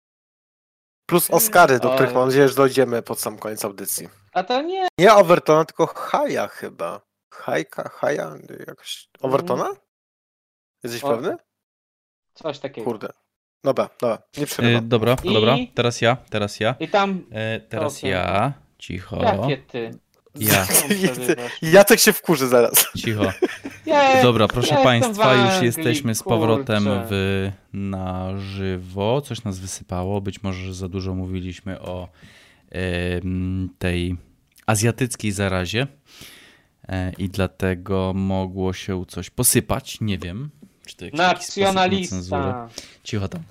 Plus 1.09 1.31
Oscary, 1.31 1.79
do 1.81 1.91
których 1.95 2.15
mam 2.15 2.25
nadzieję, 2.27 2.49
że 2.49 2.55
dojdziemy 2.55 3.03
pod 3.03 3.21
sam 3.21 3.39
koniec 3.39 3.65
audycji. 3.65 4.09
A 4.33 4.43
to 4.43 4.63
nie. 4.63 4.89
Nie 4.99 5.15
Overtona, 5.15 5.65
tylko 5.65 5.87
Haja 5.87 6.49
chyba. 6.49 7.01
Hajka, 7.35 7.89
Haja, 7.89 8.31
jakoś. 8.67 9.09
Overtona? 9.21 9.71
Jesteś 10.83 11.05
O, 11.05 11.09
pewny? 11.09 11.37
Coś 12.35 12.59
takiego. 12.59 12.85
Kurde. 12.85 13.09
Dobra, 13.65 13.89
dobra, 14.01 14.19
nie 14.37 14.43
E, 14.43 14.47
przerywam. 14.47 14.89
dobra, 14.89 15.17
I- 15.25 15.35
dobra, 15.35 15.57
teraz 15.75 16.01
ja, 16.01 16.17
teraz 16.31 16.61
ja. 16.61 16.75
I 16.81 16.89
tam. 16.89 17.25
E, 17.31 17.61
teraz 17.61 17.99
Okej. 17.99 18.11
ja, 18.11 18.53
cicho, 18.79 19.17
Jakie 19.23 19.57
ty? 19.57 19.91
Ja? 20.41 20.67
Jacek 21.73 22.01
się 22.01 22.13
wkurzy 22.13 22.49
zaraz. 22.49 22.87
cicho. 22.97 23.33
Ja, 23.87 24.23
Dobra, 24.23 24.49
proszę 24.49 24.75
ja 24.75 24.83
Państwa, 24.83 25.35
już 25.35 25.63
jesteśmy 25.63 26.15
z 26.15 26.23
powrotem 26.23 26.85
kurczę. 26.85 27.07
w, 27.11 27.51
na 27.73 28.39
żywo. 28.39 29.21
Coś 29.21 29.45
nas 29.45 29.59
wysypało, 29.59 30.21
być 30.21 30.43
może 30.43 30.59
że 30.67 30.75
za 30.75 30.89
dużo 30.89 31.15
mówiliśmy 31.15 31.81
o 31.81 32.09
em, 32.71 33.69
tej 33.79 34.17
azjatyckiej 34.67 35.33
zarazie 35.33 35.87
e, 36.89 37.13
i 37.19 37.29
dlatego 37.29 38.13
mogło 38.15 38.73
się 38.73 39.05
coś 39.07 39.31
posypać. 39.31 40.01
Nie 40.01 40.19
wiem, 40.19 40.51
czy 40.87 40.97
to 40.97 41.05
jakiś. 41.05 41.19
Nacjonalista. 41.19 42.69
Cicho 43.05 43.29
tam. 43.29 43.43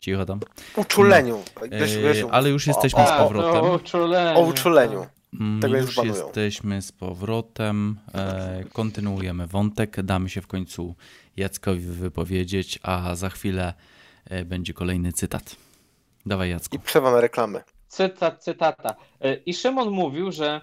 Cicho 0.00 0.26
tam. 0.26 0.40
Uczuleniu. 0.76 1.42
E, 1.62 2.32
ale 2.32 2.50
już 2.50 2.66
jesteśmy 2.66 3.02
o, 3.02 3.06
z 3.06 3.10
o, 3.10 3.18
powrotem. 3.18 3.64
O 3.64 3.74
uczuleniu. 3.74 4.38
O 4.38 4.42
uczuleniu. 4.42 5.06
Mm, 5.40 5.60
Tego 5.60 5.76
Już 5.76 5.92
zbanują. 5.92 6.14
jesteśmy 6.14 6.82
z 6.82 6.92
powrotem. 6.92 7.98
E, 8.14 8.64
kontynuujemy 8.72 9.46
wątek. 9.46 10.02
Damy 10.02 10.28
się 10.28 10.40
w 10.40 10.46
końcu 10.46 10.94
Jackowi 11.36 11.80
wypowiedzieć, 11.80 12.78
a 12.82 13.14
za 13.14 13.28
chwilę 13.30 13.74
e, 14.24 14.44
będzie 14.44 14.74
kolejny 14.74 15.12
cytat. 15.12 15.56
Dawaj 16.26 16.50
Jacku. 16.50 16.76
I 16.76 16.78
przerwamy 16.78 17.20
reklamy. 17.20 17.62
Cytat, 17.88 18.42
cytata. 18.44 18.96
Y, 19.24 19.42
I 19.46 19.54
Szymon 19.54 19.90
mówił, 19.90 20.32
że 20.32 20.60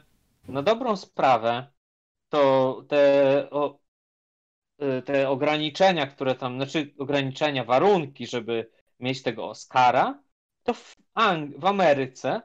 na 0.47 0.61
dobrą 0.63 0.95
sprawę 0.97 1.67
to 2.29 2.83
te, 2.89 3.47
o, 3.51 3.79
y, 4.81 5.01
te 5.01 5.29
ograniczenia, 5.29 6.07
które 6.07 6.35
tam, 6.35 6.55
znaczy 6.55 6.93
ograniczenia, 6.99 7.63
warunki, 7.63 8.27
żeby 8.27 8.69
mieć 8.99 9.21
tego 9.23 9.49
Oscara, 9.49 10.23
to 10.63 10.73
w, 10.73 10.95
Ang- 11.15 11.59
w 11.59 11.65
Ameryce, 11.65 12.41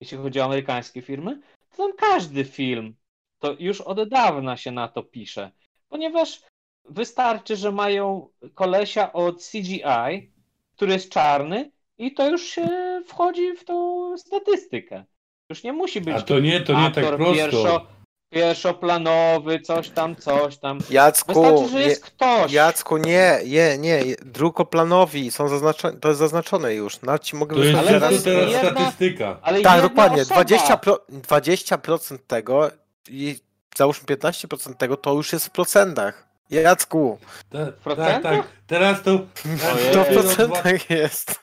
jeśli 0.00 0.18
chodzi 0.18 0.40
o 0.40 0.44
amerykańskie 0.44 1.02
firmy, 1.02 1.40
to 1.70 1.76
tam 1.76 1.92
każdy 1.96 2.44
film, 2.44 2.94
to 3.38 3.56
już 3.58 3.80
od 3.80 4.08
dawna 4.08 4.56
się 4.56 4.70
na 4.70 4.88
to 4.88 5.02
pisze, 5.02 5.50
ponieważ 5.88 6.42
wystarczy, 6.84 7.56
że 7.56 7.72
mają 7.72 8.28
kolesia 8.54 9.12
od 9.12 9.44
CGI, 9.50 10.32
który 10.76 10.92
jest 10.92 11.12
czarny 11.12 11.70
i 11.98 12.14
to 12.14 12.30
już 12.30 12.42
się 12.42 12.68
wchodzi 13.06 13.56
w 13.56 13.64
tą 13.64 14.18
statystykę. 14.18 15.04
Już 15.50 15.62
nie 15.62 15.72
musi 15.72 16.00
być 16.00 16.14
A 16.14 16.22
to 16.22 16.40
nie, 16.40 16.60
to 16.60 16.80
nie 16.80 16.90
tak 16.90 17.06
prosto. 17.06 17.34
Pierwszo, 17.34 17.86
pierwszoplanowy, 18.30 19.60
coś 19.60 19.88
tam, 19.90 20.16
coś 20.16 20.56
tam. 20.58 20.78
Jacku, 20.90 21.42
Wystarczy, 21.42 21.68
że 21.72 21.78
nie, 21.78 21.84
jest 21.86 22.04
ktoś. 22.04 22.52
Jacku, 22.52 22.96
nie, 22.96 23.40
nie, 23.46 23.78
nie. 23.78 24.02
Drugoplanowi 24.24 25.30
są 25.30 25.48
zaznaczone, 25.48 25.96
to 25.98 26.08
jest 26.08 26.18
zaznaczone 26.18 26.74
już. 26.74 27.02
Nawet 27.02 27.22
ci 27.22 27.36
mogę 27.36 27.56
To 27.56 27.64
jest 27.64 27.78
Ale 27.78 27.88
teraz. 27.90 28.24
jedna- 28.26 28.70
statystyka. 28.70 29.38
Ale 29.42 29.60
Tak, 29.62 29.82
dokładnie. 29.82 30.22
Osoba, 30.22 30.42
20%, 30.44 30.76
pro, 30.80 30.98
20% 31.12 32.18
tego 32.26 32.70
i 33.08 33.36
załóżmy 33.76 34.06
15% 34.06 34.74
tego 34.74 34.96
to 34.96 35.12
już 35.14 35.32
jest 35.32 35.46
w 35.46 35.50
procentach. 35.50 36.26
Jacku, 36.50 37.18
Ta, 37.50 37.66
tak, 37.66 37.74
procentach? 37.76 38.22
tak. 38.22 38.46
Teraz 38.66 39.02
to. 39.02 39.10
Ojej. 39.10 39.92
to 39.92 40.04
w 40.04 40.08
procentach 40.08 40.90
jest. 40.90 41.40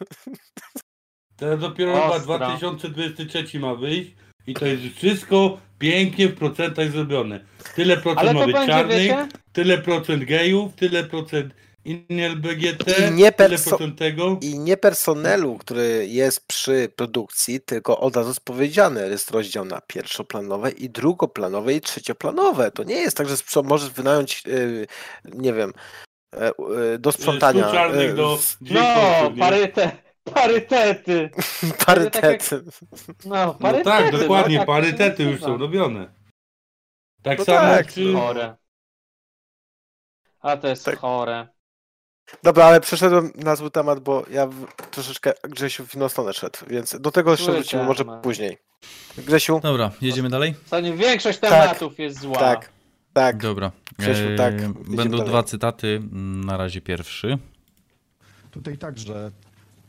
Teraz 1.37 1.59
dopiero 1.59 1.93
chyba 1.93 2.05
Ostra. 2.05 2.37
2023 2.37 3.59
ma 3.59 3.75
wyjść 3.75 4.11
i 4.47 4.53
to 4.53 4.65
jest 4.65 4.83
wszystko 4.95 5.57
pięknie 5.79 6.27
w 6.27 6.35
procentach 6.35 6.91
zrobione. 6.91 7.39
Tyle 7.75 7.97
procent 7.97 8.33
ma 8.33 8.45
być 8.45 8.55
będzie, 8.55 8.73
czarnych, 8.73 8.97
wiecie? 8.97 9.27
tyle 9.53 9.77
procent 9.77 10.23
gejów, 10.23 10.73
tyle 10.75 11.03
procent 11.03 11.53
innych 11.85 12.31
LGBT, 12.31 13.07
I 13.07 13.11
nie 13.11 13.31
tyle 13.31 13.57
procent 13.57 13.99
tego. 13.99 14.37
I 14.41 14.59
nie 14.59 14.77
personelu, 14.77 15.57
który 15.57 16.07
jest 16.09 16.47
przy 16.47 16.89
produkcji, 16.95 17.61
tylko 17.61 17.99
od 17.99 18.15
razu 18.15 18.29
jest 18.29 18.41
powiedziane, 18.41 19.07
jest 19.07 19.31
rozdział 19.31 19.65
na 19.65 19.81
pierwszoplanowe 19.81 20.71
i 20.71 20.89
drugoplanowe 20.89 21.73
i 21.73 21.81
trzecioplanowe. 21.81 22.71
To 22.71 22.83
nie 22.83 22.95
jest 22.95 23.17
tak, 23.17 23.27
że 23.29 23.35
możesz 23.63 23.89
wynająć, 23.89 24.43
yy, 24.45 24.87
nie 25.25 25.53
wiem, 25.53 25.73
e, 26.35 26.47
e, 26.47 26.97
do 26.99 27.11
sprzątania. 27.11 27.71
E, 27.87 28.13
do 28.13 28.23
No, 28.23 28.37
dźwiękowców, 28.61 29.33
nie? 29.33 29.39
paryte, 29.39 29.91
parytety. 30.33 31.29
parytety. 31.85 32.63
No, 33.25 33.35
No 33.45 33.53
parytety. 33.53 33.89
tak, 33.89 34.11
dokładnie, 34.19 34.55
no, 34.55 34.59
tak 34.61 34.67
parytety 34.67 35.23
już 35.23 35.31
nazywa. 35.31 35.47
są 35.47 35.57
robione. 35.57 36.13
Tak 37.23 37.39
No 37.39 37.45
samo 37.45 37.59
tak, 37.59 37.93
czy... 37.93 38.13
Chore. 38.13 38.55
A 40.41 40.57
to 40.57 40.67
jest 40.67 40.85
Tak. 40.85 40.99
chore. 40.99 41.47
Dobra, 42.43 42.65
ale 42.65 42.81
przeszedłem 42.81 43.31
na 43.35 43.55
zły 43.55 43.71
temat, 43.71 43.99
bo 43.99 44.25
ja 44.31 44.47
w, 44.47 44.65
troszeczkę 44.91 45.33
Grzesiu 45.43 45.85
w 45.85 45.95
inną 45.95 46.09
stronę 46.09 46.33
szedł, 46.33 46.59
więc 46.67 46.95
do 47.01 47.11
tego 47.11 47.31
jeszcze 47.31 47.51
wrócimy 47.51 47.83
może 47.83 48.05
później. 48.23 48.57
Grzesiu? 49.17 49.59
Dobra, 49.63 49.91
jedziemy 50.01 50.29
dalej? 50.29 50.55
Ostatnio 50.65 50.93
większość 50.97 51.39
tematów 51.39 51.99
jest 51.99 52.19
zła. 52.19 52.37
Tak, 52.39 52.69
tak. 53.13 53.37
Dobra. 53.37 53.71
Grzesiu, 53.97 54.27
E, 54.33 54.35
tak, 54.35 54.53
idziemy 54.53 54.73
Będą 54.95 55.17
dalej. 55.17 55.31
dwa 55.31 55.43
cytaty. 55.43 55.87
Mm, 55.87 56.43
Na 56.43 56.57
razie 56.57 56.81
pierwszy. 56.81 57.37
Tutaj 58.51 58.77
także 58.77 59.31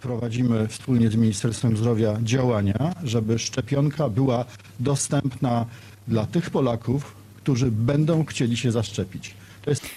prowadzimy 0.00 0.68
wspólnie 0.68 1.10
z 1.10 1.16
Ministerstwem 1.16 1.76
Zdrowia 1.76 2.18
działania, 2.22 2.94
żeby 3.04 3.38
szczepionka 3.38 4.08
była 4.08 4.44
dostępna 4.80 5.66
dla 6.08 6.26
tych 6.26 6.50
Polaków, 6.50 7.14
którzy 7.36 7.70
będą 7.70 8.24
chcieli 8.24 8.56
się 8.56 8.72
zaszczepić. 8.72 9.34
To 9.62 9.70
jest 9.70 9.90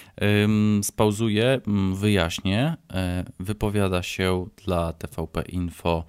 Spauzuję, 0.82 1.60
ym, 1.68 1.96
wyjaśnię. 1.96 2.76
E, 2.92 3.24
Wypowiada 3.40 4.02
się 4.02 4.46
dla 4.64 4.92
TVP 4.92 5.42
Info 5.42 6.04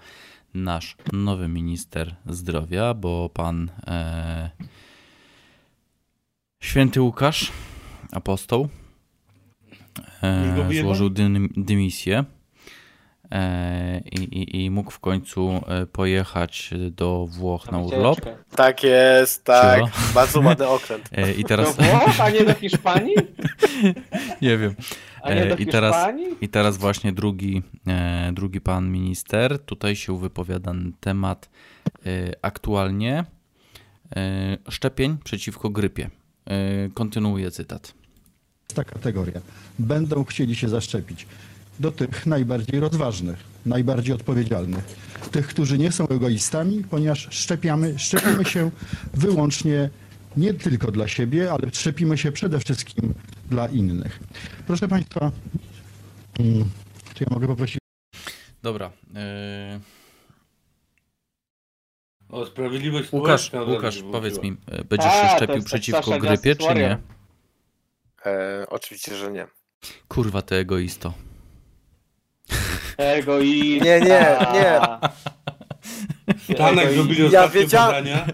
nasz 0.54 0.96
nowy 1.14 1.48
minister 1.48 2.16
zdrowia, 2.26 2.94
bo 2.94 3.30
pan 3.30 3.72
e, 3.88 4.50
święty 6.64 7.02
Łukasz, 7.02 7.52
apostoł, 8.12 8.70
e, 10.24 10.82
złożył 10.82 11.10
dym, 11.10 11.50
dymisję 11.58 12.26
i, 14.12 14.20
i, 14.24 14.64
i 14.66 14.70
mógł 14.70 14.92
w 14.92 15.00
końcu 15.00 15.62
e, 15.68 15.86
pojechać 15.86 16.70
do 16.92 17.26
Włoch 17.30 17.72
na 17.72 17.78
urlop. 17.80 18.20
Tak 18.56 18.84
jest, 18.84 19.44
tak. 19.44 19.84
Bardzo 20.14 20.42
ładny 20.42 20.68
okręt. 20.68 21.10
E, 21.12 21.32
I 21.34 21.42
Do 21.42 21.48
teraz 21.48 21.76
Włoch, 21.76 22.20
a 22.22 22.30
nie 22.30 22.44
do 22.44 22.54
Hiszpanii? 22.54 23.16
nie 24.42 24.58
wiem. 24.58 24.76
A 25.22 25.34
nie 25.34 25.42
E, 25.44 25.50
do 25.50 25.56
i 25.56 25.66
teraz- 25.66 25.96
Hiszpanii? 25.96 26.28
I 26.42 26.50
teraz 26.50 26.78
właśnie 26.78 27.14
drugi, 27.14 27.62
e, 27.88 28.32
drugi 28.34 28.62
pan 28.62 28.92
minister 28.92 29.60
tutaj 29.60 29.96
się 29.96 30.20
wypowiada 30.20 30.74
na 30.74 30.92
temat 31.00 31.50
e, 32.06 32.10
aktualnie 32.42 33.26
e, 34.16 34.58
szczepień 34.70 35.18
przeciwko 35.24 35.70
grypie. 35.70 36.10
E, 36.48 36.90
Kontynuuję 36.94 37.52
cytat. 37.52 37.94
ta 38.76 38.84
kategoria. 38.84 39.42
Będą 39.80 40.24
chcieli 40.24 40.56
się 40.56 40.70
zaszczepić. 40.70 41.28
Do 41.80 41.92
tych 41.92 42.26
najbardziej 42.26 42.80
rozważnych, 42.80 43.40
najbardziej 43.66 44.16
odpowiedzialnych. 44.16 44.84
Tych, 45.32 45.48
którzy 45.48 45.78
nie 45.78 45.92
są 45.92 46.08
egoistami, 46.08 46.84
ponieważ 46.90 47.28
szczepiamy, 47.32 48.00
szczepimy 48.00 48.46
się 48.46 48.72
wyłącznie 49.14 49.90
nie 50.38 50.54
tylko 50.54 50.92
dla 50.92 51.08
siebie, 51.08 51.52
ale 51.52 51.72
szczepimy 51.72 52.18
się 52.18 52.32
przede 52.32 52.60
wszystkim 52.60 53.14
dla 53.50 53.68
innych. 53.68 54.20
Proszę 54.68 54.88
Państwa, 54.88 55.32
mm, 56.40 56.70
czy 57.14 57.24
ja 57.24 57.28
mogę 57.34 57.48
poprosić 57.48 57.78
Dobra. 58.64 58.92
e, 59.16 59.80
O, 62.30 62.46
sprawiedliwość 62.46 63.14
Łukasz, 63.14 63.52
Łukasz 63.68 64.04
powiedz 64.12 64.42
mi, 64.42 64.58
będziesz 64.90 65.12
A, 65.12 65.22
się 65.22 65.36
szczepił 65.36 65.56
jest 65.56 65.68
tak 65.68 65.80
przeciwko 65.80 66.20
grypie, 66.20 66.56
czy 66.56 66.76
nie? 66.76 66.98
E, 68.26 68.66
oczywiście, 68.70 69.16
że 69.16 69.32
nie. 69.32 69.48
Kurwa, 70.08 70.42
ty 70.42 70.56
egoisto. 70.56 71.14
Egoista. 72.98 73.86
Nie, 73.86 74.00
nie, 74.02 74.38
nie. 74.54 74.80
Egoista. 76.50 76.92
zrobili 76.94 77.32
Ja 77.32 77.48
wiedziałem- 77.48 77.88
badania. 78.06 78.26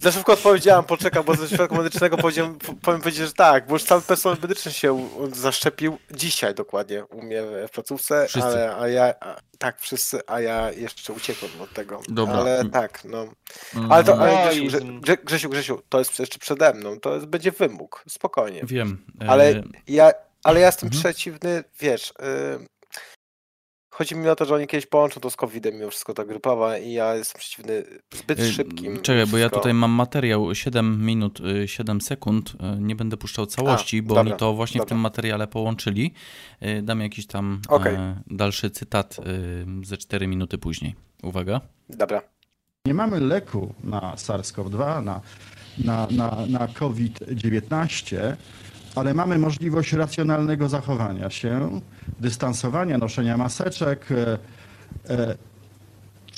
Za 0.00 0.12
szybko 0.12 0.32
odpowiedziałem, 0.32 0.84
poczekam, 0.84 1.24
bo 1.24 1.34
ze 1.34 1.48
świadku 1.48 1.74
medycznego 1.76 2.16
powiem, 2.16 2.58
powiem 2.82 3.00
powiedzieć, 3.00 3.26
że 3.26 3.32
tak, 3.32 3.66
bo 3.66 3.72
już 3.74 3.84
cały 3.84 4.02
personel 4.02 4.38
medyczny 4.42 4.72
się 4.72 5.08
zaszczepił 5.32 5.98
dzisiaj 6.10 6.54
dokładnie 6.54 7.04
u 7.04 7.22
mnie 7.22 7.42
w 7.68 7.70
placówce, 7.70 8.26
Wszyscy. 8.28 8.48
ale 8.48 8.76
a 8.76 8.88
ja, 8.88 9.14
a, 9.20 9.36
tak, 9.58 9.80
wszyscy, 9.80 10.20
a 10.26 10.40
ja 10.40 10.72
jeszcze 10.72 11.12
uciekłem 11.12 11.50
od 11.60 11.72
tego. 11.72 12.00
Dobra. 12.08 12.34
Ale 12.34 12.58
Mm. 12.58 12.70
tak, 12.70 13.04
no. 13.04 13.26
Mm, 13.76 13.92
Ale 13.92 14.04
to, 14.04 14.18
ale 14.20 14.50
Grzesiu. 14.66 15.00
Grze, 15.00 15.16
Grzesiu, 15.16 15.48
Grzesiu, 15.50 15.82
to 15.88 15.98
jest 15.98 16.18
jeszcze 16.18 16.38
przede 16.38 16.74
mną, 16.74 17.00
to 17.00 17.14
jest, 17.14 17.26
będzie 17.26 17.52
wymóg, 17.52 18.04
spokojnie. 18.08 18.60
Wiem. 18.64 19.04
e, 19.22 19.30
Ale 19.30 19.62
ja, 19.88 20.10
ale 20.44 20.60
ja 20.60 20.66
jestem 20.66 20.86
Mhm. 20.86 21.00
przeciwny, 21.02 21.64
wiesz, 21.80 22.10
y, 22.10 22.66
chodzi 23.98 24.16
mi 24.16 24.28
o 24.28 24.36
to, 24.36 24.44
że 24.44 24.54
oni 24.54 24.66
kiedyś 24.66 24.86
połączą 24.86 25.20
to 25.20 25.30
z 25.30 25.36
COVID-em 25.36 25.74
mimo 25.74 25.90
wszystko 25.90 26.14
ta 26.14 26.24
grypowa 26.24 26.78
i 26.78 26.92
ja 26.92 27.14
jestem 27.14 27.38
przeciwny 27.40 27.84
zbyt 28.14 28.40
Y, 28.40 28.52
szybkim. 28.52 29.00
Czekaj, 29.00 29.26
bo 29.26 29.38
ja 29.38 29.44
wszystko. 29.44 29.56
tutaj 29.60 29.74
mam 29.74 29.90
materiał 29.90 30.54
7 30.54 31.06
minut, 31.06 31.40
y, 31.40 31.68
7 31.68 32.00
sekund. 32.00 32.50
y, 32.76 32.80
Nie 32.80 32.96
będę 32.96 33.16
puszczał 33.16 33.46
całości, 33.46 34.02
bo 34.02 34.14
dobra, 34.14 34.20
oni 34.30 34.38
to 34.38 34.52
właśnie 34.54 34.78
w 34.78 34.82
dobra. 34.82 34.88
tym 34.88 34.98
materiale 34.98 35.46
połączyli. 35.46 36.14
Y, 36.62 36.82
Dam 36.82 37.00
jakiś 37.00 37.26
tam 37.26 37.60
e, 37.86 38.20
dalszy 38.26 38.70
cytat 38.70 39.16
y, 39.18 39.86
ze 39.86 39.96
4 39.96 40.26
minuty 40.28 40.58
później. 40.58 40.94
Uwaga. 41.22 41.60
Dobra. 41.88 42.22
Nie 42.86 42.94
mamy 42.94 43.20
leku 43.20 43.74
na 43.84 44.14
SARS-CoV-2, 44.16 45.04
na, 45.04 45.20
na, 45.84 46.06
na, 46.10 46.36
na 46.48 46.68
COVID-19, 46.68 48.36
ale 48.94 49.14
mamy 49.14 49.38
możliwość 49.38 49.92
racjonalnego 49.92 50.68
zachowania 50.68 51.30
się, 51.30 51.80
dystansowania, 52.20 52.98
noszenia 52.98 53.36
maseczek, 53.36 54.12
e, 54.12 54.38
e, 55.10 55.36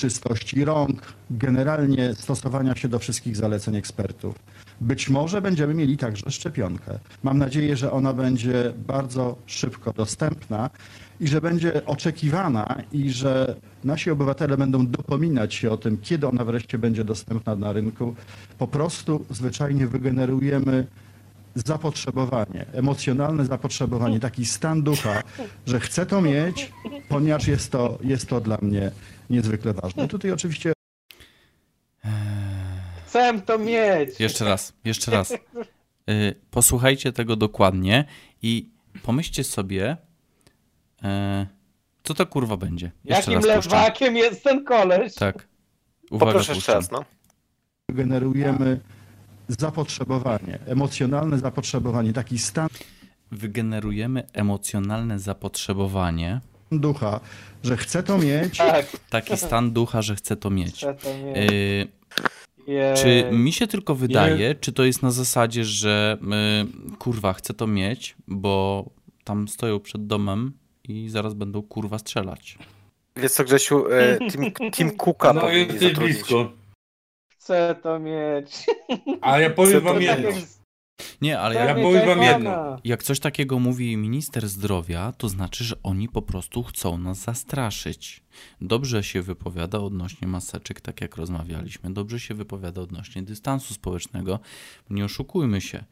czystości 0.01 0.64
rąk, 0.64 1.02
generalnie 1.31 2.14
stosowania 2.14 2.74
się 2.74 2.89
do 2.89 2.98
wszystkich 2.98 3.36
zaleceń 3.36 3.77
ekspertów. 3.77 4.35
Być 4.81 5.09
może 5.09 5.43
będziemy 5.43 5.74
mieli 5.74 5.97
także 5.97 6.31
szczepionkę. 6.31 6.98
Mam 7.22 7.39
nadzieję, 7.39 7.77
że 7.77 7.93
ona 7.93 8.12
będzie 8.12 8.72
bardzo 8.86 9.36
szybko 9.47 9.93
dostępna 9.93 10.70
i 11.20 11.28
że 11.28 11.40
będzie 11.40 11.86
oczekiwana 11.86 12.82
i 12.93 13.10
że 13.10 13.55
nasi 13.85 14.10
obywatele 14.10 14.56
będą 14.56 14.86
dopominać 14.86 15.55
się 15.55 15.70
o 15.70 15.77
tym, 15.77 15.98
kiedy 15.98 16.28
ona 16.28 16.44
wreszcie 16.44 16.78
będzie 16.78 17.05
dostępna 17.05 17.56
na 17.56 17.72
rynku. 17.72 18.14
Po 18.59 18.66
prostu 18.66 19.24
zwyczajnie 19.31 19.86
wygenerujemy 19.86 20.86
zapotrzebowanie, 21.55 22.66
emocjonalne 22.72 23.44
zapotrzebowanie, 23.44 24.20
taki 24.20 24.47
stan 24.47 24.82
ducha, 24.82 25.22
że 25.66 25.81
chcę 25.81 26.06
to 26.06 26.20
mieć, 26.20 26.72
ponieważ 27.09 27.47
jest 27.47 27.72
to, 27.72 27.98
jest 28.05 28.28
to 28.28 28.40
dla 28.40 28.59
mnie 28.62 28.90
niezwykle 29.31 29.72
ważne. 29.72 30.09
Tutaj 30.09 30.32
oczywiście 30.32 30.72
Chcę 33.06 33.40
to 33.40 33.59
mieć. 33.59 34.20
Jeszcze 34.20 34.44
raz, 34.44 34.72
jeszcze 34.85 35.10
raz. 35.10 35.32
Y, 35.32 36.35
Posłuchajcie 36.51 37.12
tego 37.12 37.36
dokładnie 37.36 38.05
i 38.43 38.68
pomyślcie 39.02 39.44
sobie, 39.44 39.97
e, 41.02 41.47
co 42.02 42.14
to 42.14 42.27
kurwa 42.27 42.56
będzie. 42.56 42.90
Jeszcze 43.05 43.32
Jakim 43.32 43.48
lewakiem 43.48 44.16
jest 44.16 44.44
ten 44.44 44.64
koleś? 44.64 45.14
Tak. 45.14 45.48
Uwaga, 46.10 46.32
Poproszę 46.32 46.55
jeszcze 46.55 46.74
raz, 46.74 46.90
no. 46.90 47.05
generujemy 47.89 48.81
zapotrzebowanie, 49.59 50.59
emocjonalne 50.66 51.39
zapotrzebowanie, 51.39 52.12
taki 52.12 52.39
stan 52.39 52.68
Wygenerujemy 53.32 54.22
emocjonalne 54.32 55.18
zapotrzebowanie, 55.18 56.40
ducha, 56.72 57.20
że 57.62 57.77
chcę 57.77 58.02
to 58.02 58.18
mieć, 58.18 58.59
Tak, 58.59 58.86
taki 59.10 59.36
stan 59.36 59.72
ducha, 59.72 60.02
że 60.02 60.14
chcę 60.16 60.36
to 60.36 60.51
mieć. 60.51 60.74
chcę 60.77 60.94
to 60.94 61.09
mieć. 61.24 61.36
Y. 61.52 61.89
Czy 62.97 63.24
mi 63.32 63.52
się 63.52 63.66
tylko 63.66 63.94
wydaje, 63.94 64.55
czy 64.55 64.72
to 64.72 64.85
jest 64.85 65.02
na 65.02 65.10
zasadzie, 65.10 65.64
że 65.64 66.18
y, 66.93 66.97
kurwa, 66.97 67.32
chcę 67.32 67.55
to 67.55 67.66
mieć, 67.66 68.14
bo 68.28 68.85
tam 69.24 69.48
stoją 69.48 69.81
przed 69.81 70.06
domem 70.06 70.52
i 70.89 71.09
zaraz 71.09 71.35
będą 71.35 71.62
kurwa 71.62 71.98
strzelać. 71.98 72.59
Wiesz 73.16 73.32
co, 73.32 73.44
Grzesiu, 73.44 73.85
e, 73.93 74.18
Team, 74.18 74.70
team 74.72 74.90
Cooka 74.97 75.32
No 75.32 75.40
powinni 75.40 75.66
zatrudnić. 75.72 75.97
blisko. 75.97 76.52
Chcę 77.40 77.74
to 77.82 77.98
mieć. 77.98 78.66
A 79.20 79.38
ja 79.38 79.50
powiem 79.50 79.80
wam 79.80 80.02
jedno. 80.02 80.28
Nie, 81.20 81.40
ale 81.40 81.54
Ja 81.54 81.64
jak, 81.64 81.76
powiem 81.76 82.06
wam 82.06 82.22
jedno. 82.22 82.76
jak 82.84 83.02
coś 83.02 83.20
takiego 83.20 83.58
mówi 83.58 83.96
minister 83.96 84.48
zdrowia, 84.48 85.12
to 85.12 85.28
znaczy, 85.28 85.64
że 85.64 85.76
oni 85.82 86.08
po 86.08 86.22
prostu 86.22 86.62
chcą 86.62 86.98
nas 86.98 87.18
zastraszyć. 87.18 88.22
Dobrze 88.60 89.02
się 89.02 89.22
wypowiada 89.22 89.78
odnośnie 89.78 90.28
maseczek, 90.28 90.80
tak 90.80 91.00
jak 91.00 91.16
rozmawialiśmy. 91.16 91.92
Dobrze 91.92 92.20
się 92.20 92.34
wypowiada 92.34 92.80
odnośnie 92.80 93.22
dystansu 93.22 93.74
społecznego. 93.74 94.38
Nie 94.90 95.04
oszukujmy 95.04 95.60
się. 95.60 95.84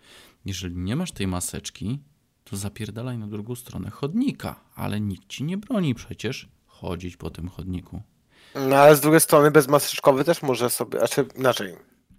Jeżeli 0.45 0.77
nie 0.77 0.97
masz 0.97 1.13
tej 1.13 1.27
maseczki, 1.27 1.99
to 2.45 2.57
zapierdalaj 2.57 3.19
na 3.19 3.27
drugą 3.27 3.55
stronę 3.55 3.91
chodnika. 3.91 4.61
Ale 4.75 5.01
nikt 5.01 5.29
ci 5.29 5.45
nie 5.45 5.57
broni 5.59 5.95
przecież 5.95 6.49
chodzić 6.67 7.17
po 7.17 7.31
tym 7.31 7.49
chodniku. 7.49 8.03
No 8.55 8.77
ale 8.77 8.97
z 8.97 9.01
drugiej 9.01 9.21
strony 9.21 9.51
bezmaseczkowy 9.51 10.25
też 10.25 10.43
może 10.43 10.71
sobie, 10.71 10.99
znaczy 10.99 11.27
inaczej. 11.37 11.75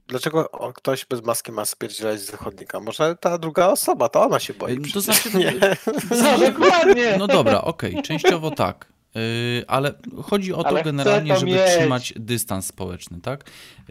Dlaczego 0.08 0.50
ktoś 0.76 1.06
bez 1.06 1.24
maski 1.24 1.52
ma 1.52 1.66
spierdzielać 1.66 2.20
z 2.22 2.32
chodnika? 2.36 2.80
Może 2.80 3.16
ta 3.16 3.38
druga 3.38 3.68
osoba, 3.68 4.10
to 4.10 4.24
ona 4.24 4.40
się 4.40 4.54
boi. 4.54 4.74
Y, 4.74 4.94
To 4.94 5.02
znaczy- 5.02 5.38
nie. 5.38 5.54
No 6.24 6.38
dokładnie. 6.40 7.16
No 7.20 7.28
dobra, 7.28 7.62
okej, 7.62 8.02
częściowo 8.02 8.52
tak. 8.52 8.86
Yy, 9.16 9.22
ale 9.68 9.94
chodzi 10.24 10.54
o 10.54 10.64
to 10.64 10.70
Ale 10.70 10.84
generalnie, 10.84 11.34
to 11.34 11.40
żeby 11.40 11.52
mieć. 11.52 11.62
trzymać 11.78 12.14
dystans 12.16 12.66
społeczny, 12.68 13.22
tak? 13.22 13.44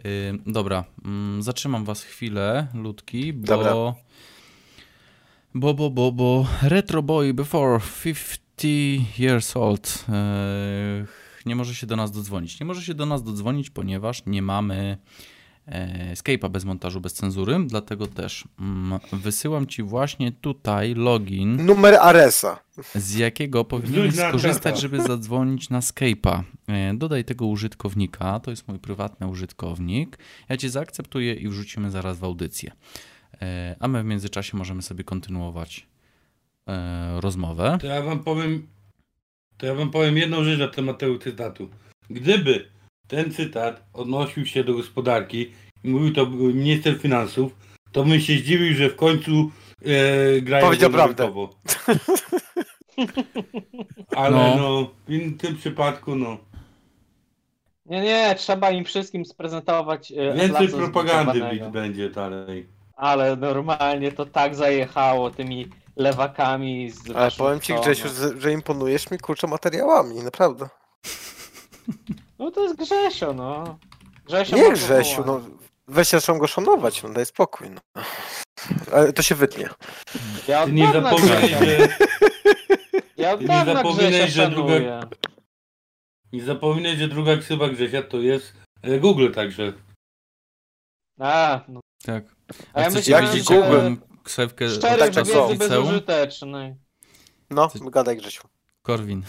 Yy, 0.03 0.11
dobra, 0.45 0.83
mm, 1.05 1.43
zatrzymam 1.43 1.85
was 1.85 2.03
chwilę, 2.03 2.67
ludki, 2.73 3.33
bo... 3.33 3.47
Dobra. 3.47 3.73
Bo, 5.55 5.73
bo, 5.73 5.89
bo, 5.89 6.11
bo 6.11 6.45
Retro 6.61 7.01
Boy 7.03 7.33
before 7.33 7.79
50 8.03 8.39
years 9.19 9.57
old 9.57 10.05
yy, 10.07 11.05
nie 11.45 11.55
może 11.55 11.75
się 11.75 11.87
do 11.87 11.95
nas 11.95 12.11
dodzwonić. 12.11 12.59
Nie 12.59 12.65
może 12.65 12.81
się 12.81 12.93
do 12.93 13.05
nas 13.05 13.23
dodzwonić, 13.23 13.69
ponieważ 13.69 14.25
nie 14.25 14.41
mamy 14.41 14.97
e, 15.65 16.13
Skype'a 16.15 16.49
bez 16.49 16.65
montażu, 16.65 17.01
bez 17.01 17.13
cenzury, 17.13 17.57
dlatego 17.67 18.07
też 18.07 18.43
mm, 18.59 18.99
wysyłam 19.13 19.67
ci 19.67 19.83
właśnie 19.83 20.31
tutaj 20.31 20.93
login 20.95 21.65
Numer 21.65 21.95
Aresa. 22.01 22.59
z 22.95 23.15
jakiego 23.15 23.65
powinieneś 23.65 24.15
skorzystać, 24.15 24.79
żeby 24.81 25.01
zadzwonić 25.01 25.69
na 25.69 25.79
Skype'a. 25.79 26.43
E, 26.67 26.93
Dodaj 26.93 27.25
tego 27.25 27.45
użytkownika, 27.45 28.39
to 28.39 28.51
jest 28.51 28.67
mój 28.67 28.79
prywatny 28.79 29.27
użytkownik. 29.27 30.17
Ja 30.49 30.57
cię 30.57 30.69
zaakceptuję 30.69 31.33
i 31.33 31.47
wrzucimy 31.49 31.91
zaraz 31.91 32.19
w 32.19 32.23
audycję. 32.23 32.71
E, 33.41 33.75
A 33.79 33.87
my 33.87 34.03
w 34.03 34.05
międzyczasie 34.05 34.57
możemy 34.57 34.81
sobie 34.81 35.03
kontynuować 35.03 35.87
rozmowę. 37.19 37.77
To 37.81 37.87
ja 37.87 38.01
wam 38.01 38.19
powiem. 38.19 38.67
To 39.59 39.65
ja 39.65 39.73
wam 39.75 39.91
powiem 39.91 40.17
jedną 40.17 40.43
rzecz 40.43 40.59
na 40.59 40.67
temat 40.67 40.97
tego 40.97 41.17
cytatu. 41.17 41.69
Gdyby 42.09 42.69
ten 43.07 43.31
cytat 43.31 43.83
odnosił 43.93 44.45
się 44.45 44.63
do 44.63 44.73
gospodarki 44.73 45.51
i 45.83 45.89
mówił 45.89 46.13
to 46.13 46.25
minister 46.25 46.99
finansów, 46.99 47.55
to 47.91 48.03
bym 48.03 48.19
się 48.19 48.33
zdziwił, 48.33 48.75
że 48.75 48.89
w 48.89 48.95
końcu 48.95 49.51
e, 49.85 50.41
grają 50.41 50.65
Powiedział 50.65 50.91
rynkowo. 50.91 51.49
Ale 54.15 54.37
No. 54.37 54.55
no. 54.55 54.91
w 55.07 55.37
tym 55.37 55.57
przypadku 55.57 56.15
no. 56.15 56.37
Nie, 57.85 58.01
nie, 58.01 58.35
trzeba 58.37 58.71
im 58.71 58.85
wszystkim 58.85 59.25
sprezentować 59.25 60.11
e, 60.11 60.33
Więcej 60.33 60.67
propagandy 60.67 61.41
bit 61.51 61.67
będzie 61.71 62.09
dalej. 62.09 62.67
Ale 62.95 63.35
normalnie 63.35 64.11
to 64.11 64.25
tak 64.25 64.55
zajechało 64.55 65.31
tymi 65.31 65.67
lewakami 65.99 66.91
z 66.91 67.09
Ale 67.15 67.31
powiem 67.31 67.59
ci. 67.59 67.73
Grzesiu, 67.73 68.07
że, 68.09 68.41
że 68.41 68.51
imponujesz 68.51 69.11
mi 69.11 69.17
kurczę 69.17 69.47
materiałami, 69.47 70.15
naprawdę. 70.23 70.69
No 72.39 72.51
to 72.51 72.63
jest 72.63 72.75
Grzesio, 72.75 73.33
no. 73.33 73.79
Grzesio 74.25 74.55
Nie 74.55 74.71
Grzesiu, 74.71 75.23
no. 75.25 75.41
Weź 75.87 76.07
zaczną 76.07 76.37
go 76.37 76.47
szanować, 76.47 77.03
no 77.03 77.09
daj 77.09 77.25
spokój. 77.25 77.69
No. 77.69 78.01
Ale 78.93 79.13
to 79.13 79.21
się 79.21 79.35
wytnie. 79.35 79.69
Ja 80.47 80.65
Ty 80.65 80.71
nie 80.71 80.91
zapominaj, 80.93 81.49
że, 81.49 81.87
ja 83.17 83.37
ty 83.37 83.43
nie 83.43 83.65
zapominaj, 83.65 84.31
że 84.31 84.49
druga- 84.49 85.07
nie 86.33 86.43
zapominaj, 86.43 86.97
że 86.97 87.07
druga 87.07 87.37
ksywa 87.37 87.69
Grzesia 87.69 88.01
to 88.03 88.17
jest 88.17 88.53
e, 88.81 88.99
Google 88.99 89.31
także. 89.31 89.73
A, 91.19 91.61
no. 91.67 91.79
Tak. 92.05 92.23
A 92.73 92.81
ja 92.81 92.89
chcecie 92.89 93.21
myślałem, 93.21 93.71
że- 93.71 93.79
jaką 93.89 94.08
tak, 94.97 95.09
od 95.09 95.15
czasu 95.15 95.51
liceum? 95.51 96.01
No, 97.49 97.67
Ty- 97.67 97.79
gadaj 97.91 98.17
Grzesiu. 98.17 98.47
Korwin. 98.81 99.23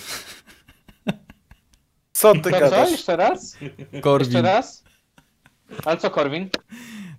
Co 2.12 2.32
ty 2.32 2.40
To 2.40 2.50
co? 2.50 2.60
gadasz? 2.60 2.90
Jeszcze 2.90 3.16
raz? 3.16 3.56
Jeszcze 3.60 4.00
Korwin. 4.00 4.44
raz? 4.44 4.84
Ale 5.84 5.96
co, 5.96 6.10
Korwin? 6.10 6.50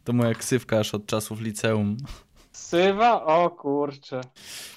To 0.03 0.13
moja 0.13 0.33
ksywka 0.33 0.79
aż 0.79 0.93
od 0.93 1.05
czasów 1.05 1.41
liceum. 1.41 1.97
Sywa? 2.51 3.25
O 3.25 3.49
kurczę. 3.49 4.21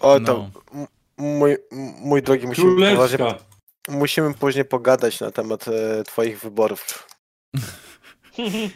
O, 0.00 0.18
No. 0.18 0.26
to 0.26 0.50
m- 0.74 0.86
mój, 1.18 1.56
mój 2.00 2.22
drogi, 2.22 2.46
musimy 2.46 2.90
poważnie, 2.92 3.16
Królewska. 3.18 3.44
musimy 3.88 4.34
później 4.34 4.64
pogadać 4.64 5.20
na 5.20 5.30
temat 5.30 5.68
e, 5.68 6.02
twoich 6.04 6.40
wyborów. 6.40 7.08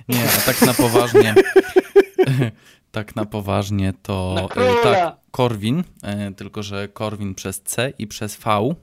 Nie, 0.09 0.25
a 0.39 0.41
tak 0.47 0.63
na 0.63 0.75
poważnie. 0.75 1.35
tak 2.93 3.17
na 3.17 3.25
poważnie 3.25 3.93
to. 4.03 4.33
Na 4.35 4.43
e, 4.43 4.49
króla. 4.49 4.83
tak, 4.83 5.17
Korwin, 5.31 5.85
e, 6.03 6.33
tylko 6.33 6.63
że 6.63 6.89
Korwin 6.89 7.35
przez 7.35 7.61
C 7.63 7.93
i 7.99 8.07
przez 8.07 8.37
V, 8.37 8.75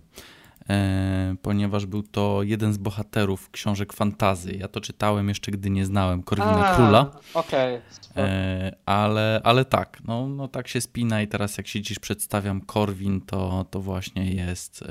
e, 0.70 1.36
ponieważ 1.42 1.86
był 1.86 2.04
to 2.04 2.40
jeden 2.44 2.74
z 2.74 2.78
bohaterów 2.78 3.50
książek 3.52 3.94
fantazy. 3.94 4.52
Ja 4.54 4.68
to 4.68 4.82
czytałem 4.82 5.30
jeszcze, 5.30 5.52
gdy 5.52 5.70
nie 5.70 5.86
znałem 5.86 6.24
Korwina 6.24 6.68
A, 6.68 6.76
Króla. 6.76 7.12
Okej. 7.34 7.82
E, 8.18 8.76
ale, 8.86 9.42
ale 9.44 9.66
tak, 9.66 9.98
no, 10.06 10.28
no 10.28 10.48
tak 10.48 10.68
się 10.68 10.82
spina 10.82 11.22
i 11.22 11.28
teraz 11.28 11.58
jak 11.58 11.68
się 11.68 11.82
dziś 11.82 12.00
przedstawiam 12.00 12.62
Korwin, 12.62 13.22
to, 13.22 13.66
to 13.72 13.80
właśnie 13.80 14.32
jest, 14.32 14.84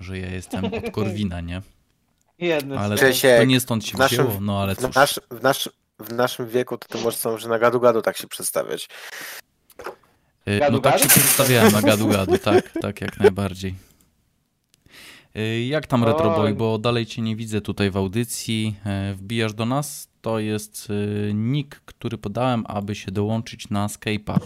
że 0.00 0.18
ja 0.18 0.30
jestem 0.30 0.64
od 0.64 0.90
Korwina, 0.92 1.40
nie? 1.40 1.62
Jedny 2.38 2.78
Ale 2.78 2.96
to, 2.96 3.04
to 3.38 3.44
nie 3.44 3.60
stąd 3.60 3.86
się 3.86 3.96
w 3.96 3.98
naszym- 3.98 4.26
wzięło, 4.26 4.40
no 4.40 4.62
ale 4.62 4.74
W, 4.74 4.78
cóż. 4.78 4.94
nasz, 4.94 5.20
w, 5.30 5.42
nasz, 5.42 5.68
w 6.02 6.12
naszym 6.12 6.48
wieku 6.48 6.78
to 6.78 6.88
ty 6.88 6.98
możesz 7.04 7.20
są, 7.20 7.38
że 7.38 7.48
na 7.48 7.58
gadu 7.58 7.80
gadu 7.80 8.02
tak 8.02 8.16
się 8.16 8.26
przedstawiać. 8.26 8.88
Y, 10.48 10.58
Gadu 10.58 10.72
No 10.72 10.78
tak 10.78 10.92
gadu? 10.92 11.02
się 11.04 11.08
przedstawiałem 11.08 11.72
na 11.72 11.82
gadu 11.82 12.08
gadu, 12.08 12.38
tak, 12.38 12.72
tak 12.80 13.00
jak 13.00 13.18
najbardziej. 13.20 13.74
Y, 15.36 15.64
Jak 15.64 15.86
tam 15.86 16.04
Retroboy, 16.04 16.54
bo 16.54 16.78
dalej 16.78 17.06
cię 17.06 17.22
nie 17.22 17.36
widzę 17.36 17.60
tutaj 17.60 17.90
w 17.90 17.96
audycji. 17.96 18.76
E, 18.86 19.14
Wbijasz 19.14 19.54
do 19.54 19.66
nas? 19.66 20.08
To 20.22 20.38
jest 20.38 20.88
y, 20.90 21.30
nick, 21.34 21.80
który 21.84 22.18
podałem, 22.18 22.64
aby 22.68 22.94
się 22.94 23.12
dołączyć 23.12 23.70
na 23.70 23.86
Skype'a. 23.86 24.38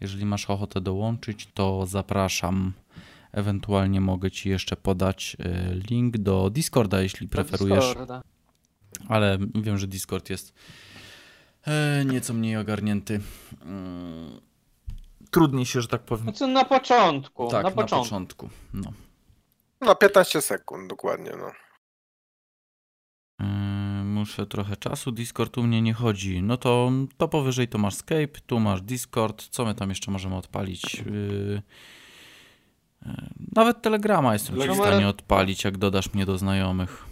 Jeżeli 0.00 0.24
masz 0.26 0.50
ochotę 0.50 0.80
dołączyć, 0.80 1.48
to 1.54 1.86
zapraszam. 1.86 2.72
Ewentualnie 3.32 4.00
mogę 4.00 4.30
ci 4.30 4.48
jeszcze 4.48 4.76
podać 4.76 5.36
e, 5.40 5.74
link 5.90 6.18
do 6.18 6.50
Discorda, 6.50 7.02
jeśli 7.02 7.28
preferujesz. 7.28 7.84
Discorda. 7.84 8.22
Ale 9.08 9.38
wiem, 9.54 9.78
że 9.78 9.86
Discord 9.86 10.30
jest 10.30 10.54
e, 11.66 12.04
nieco 12.04 12.34
mniej 12.34 12.56
ogarnięty. 12.56 13.20
Mm, 13.62 14.40
Trudniej 15.30 15.66
się, 15.66 15.80
że 15.80 15.88
tak 15.88 16.02
powiem. 16.02 16.22
Znaczy 16.24 16.46
na 16.46 16.64
początku, 16.64 17.48
tak, 17.48 17.64
na 17.64 17.70
na 17.70 17.74
początku. 17.76 18.04
początku. 18.04 18.48
No. 18.74 18.92
No 19.80 19.94
15 19.94 20.42
sekund 20.42 20.88
dokładnie, 20.90 21.30
no. 21.38 21.52
Yy, 23.40 24.04
muszę 24.04 24.46
trochę 24.46 24.76
czasu. 24.76 25.12
Discord 25.12 25.58
u 25.58 25.62
mnie 25.62 25.82
nie 25.82 25.94
chodzi. 25.94 26.42
No 26.42 26.56
to, 26.56 26.90
to 27.16 27.28
powyżej 27.28 27.68
to 27.68 27.78
masz 27.78 27.94
Skype, 27.94 28.40
tu 28.46 28.60
masz 28.60 28.82
Discord. 28.82 29.48
Co 29.50 29.64
my 29.64 29.74
tam 29.74 29.88
jeszcze 29.88 30.10
możemy 30.10 30.36
odpalić? 30.36 30.94
Yy, 30.94 31.62
nawet 33.56 33.82
Telegrama 33.82 34.32
jestem 34.32 34.56
w 34.56 34.74
stanie 34.74 35.08
odpalić, 35.08 35.64
jak 35.64 35.78
dodasz 35.78 36.14
mnie 36.14 36.26
do 36.26 36.38
znajomych. 36.38 37.06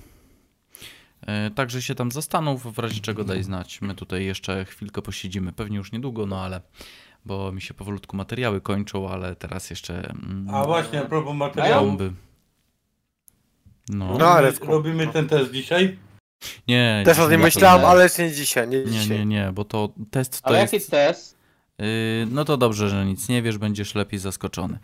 Yy, 1.28 1.50
Także 1.50 1.82
się 1.82 1.94
tam 1.94 2.12
zastanów, 2.12 2.74
w 2.74 2.78
razie 2.78 3.00
czego 3.00 3.24
daj 3.24 3.42
znać. 3.42 3.80
My 3.80 3.94
tutaj 3.94 4.24
jeszcze 4.24 4.64
chwilkę 4.64 5.02
posiedzimy, 5.02 5.52
pewnie 5.52 5.76
już 5.76 5.92
niedługo, 5.92 6.26
no 6.26 6.40
ale 6.40 6.60
bo 7.26 7.52
mi 7.52 7.62
się 7.62 7.74
powolutku 7.74 8.16
materiały 8.16 8.60
kończą, 8.60 9.08
ale 9.08 9.36
teraz 9.36 9.70
jeszcze 9.70 10.10
mm, 10.10 10.46
A 10.54 10.64
właśnie, 10.64 11.00
a 11.00 11.04
propos 11.04 11.34
materiału. 11.36 11.86
bomby. 11.86 12.12
No, 13.88 14.04
No, 14.04 14.08
Robimy, 14.08 14.26
ale- 14.30 14.52
robimy 14.66 15.06
ten 15.06 15.28
test 15.28 15.52
dzisiaj? 15.52 15.98
nie. 16.68 17.02
Też 17.04 17.18
o 17.18 17.28
tym 17.28 17.40
myślałem, 17.40 17.80
nie. 17.82 17.88
ale 17.88 18.08
nie 18.18 18.30
dzisiaj, 18.32 18.68
nie 18.68 18.78
Nie, 18.78 18.90
dzisiaj. 18.90 19.18
nie, 19.18 19.26
nie, 19.26 19.52
bo 19.52 19.64
to 19.64 19.88
test 20.10 20.40
to 20.42 20.48
Ale 20.48 20.60
jest... 20.60 20.72
jaki 20.72 20.86
test? 20.86 21.36
Yy, 21.78 21.86
no 22.30 22.44
to 22.44 22.56
dobrze, 22.56 22.88
że 22.88 23.06
nic 23.06 23.28
nie 23.28 23.42
wiesz, 23.42 23.58
będziesz 23.58 23.94
lepiej 23.94 24.18
zaskoczony. 24.20 24.78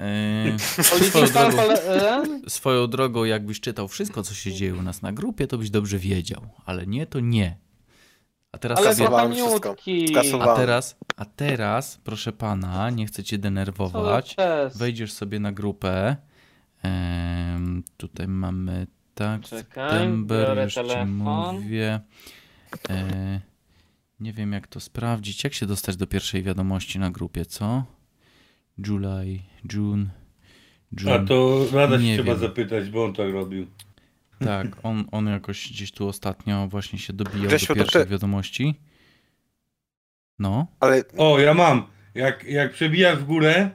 Yy, 0.00 0.58
swoją, 0.84 1.26
drogą, 1.26 1.72
e? 1.72 2.22
swoją 2.48 2.86
drogą, 2.86 3.24
jakbyś 3.24 3.60
czytał 3.60 3.88
wszystko, 3.88 4.22
co 4.22 4.34
się 4.34 4.52
dzieje 4.52 4.74
u 4.74 4.82
nas 4.82 5.02
na 5.02 5.12
grupie, 5.12 5.46
to 5.46 5.58
byś 5.58 5.70
dobrze 5.70 5.98
wiedział, 5.98 6.42
ale 6.66 6.86
nie, 6.86 7.06
to 7.06 7.20
nie. 7.20 7.56
A 8.52 8.58
teraz, 8.58 8.78
Ale 8.78 8.94
a 10.40 10.56
teraz, 10.56 10.96
a 11.16 11.24
teraz, 11.24 12.00
proszę 12.04 12.32
pana, 12.32 12.90
nie 12.90 13.06
chcę 13.06 13.24
cię 13.24 13.38
denerwować, 13.38 14.36
wejdziesz 14.74 15.12
sobie 15.12 15.40
na 15.40 15.52
grupę. 15.52 16.16
Em, 16.82 17.82
tutaj 17.96 18.28
mamy 18.28 18.86
tak, 19.14 19.42
Czekaj, 19.42 19.90
september, 19.90 20.58
już 20.64 20.74
ci 20.74 20.80
telefon. 20.80 21.54
mówię. 21.54 22.00
E, 22.90 23.40
nie 24.20 24.32
wiem 24.32 24.52
jak 24.52 24.66
to 24.66 24.80
sprawdzić. 24.80 25.44
Jak 25.44 25.54
się 25.54 25.66
dostać 25.66 25.96
do 25.96 26.06
pierwszej 26.06 26.42
wiadomości 26.42 26.98
na 26.98 27.10
grupie, 27.10 27.46
co? 27.46 27.84
July, 28.86 29.38
June, 29.72 30.06
June. 31.00 31.14
A 31.14 31.18
to 31.26 31.66
rada 31.72 31.98
się 31.98 32.04
Nie 32.04 32.14
trzeba 32.14 32.32
wiem. 32.32 32.40
zapytać, 32.40 32.90
bo 32.90 33.04
on 33.04 33.14
tak 33.14 33.32
robił. 33.32 33.66
Tak, 34.44 34.66
on, 34.82 35.04
on 35.12 35.26
jakoś 35.26 35.68
gdzieś 35.72 35.92
tu 35.92 36.08
ostatnio 36.08 36.68
właśnie 36.68 36.98
się 36.98 37.12
dobijał 37.12 37.46
Grzesiu, 37.46 37.74
do 37.74 37.84
ty- 37.84 38.06
wiadomości. 38.06 38.74
No, 40.38 40.66
Ale 40.80 41.04
O, 41.16 41.38
ja 41.38 41.54
mam. 41.54 41.86
Jak, 42.14 42.44
jak 42.44 42.72
przebijasz 42.72 43.18
w 43.18 43.24
górę, 43.24 43.70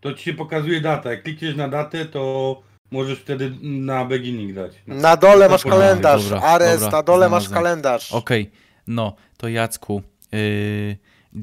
to 0.00 0.14
ci 0.14 0.24
się 0.24 0.34
pokazuje 0.34 0.80
data. 0.80 1.10
Jak 1.10 1.22
klikniesz 1.22 1.56
na 1.56 1.68
datę, 1.68 2.04
to 2.04 2.62
możesz 2.90 3.18
wtedy 3.18 3.52
na 3.62 4.04
beginning 4.04 4.52
dać. 4.54 4.72
na 4.86 5.16
dole 5.16 5.48
masz 5.48 5.62
kalendarz. 5.64 6.24
dobra, 6.28 6.40
Ares, 6.48 6.80
dobra, 6.80 6.98
na 6.98 7.02
dole 7.02 7.28
masz 7.28 7.42
znalazłem. 7.46 7.64
kalendarz. 7.64 8.12
okej. 8.12 8.50
No, 8.86 9.16
to 9.36 9.48
Jacku. 9.48 10.02
Yy, 10.32 10.96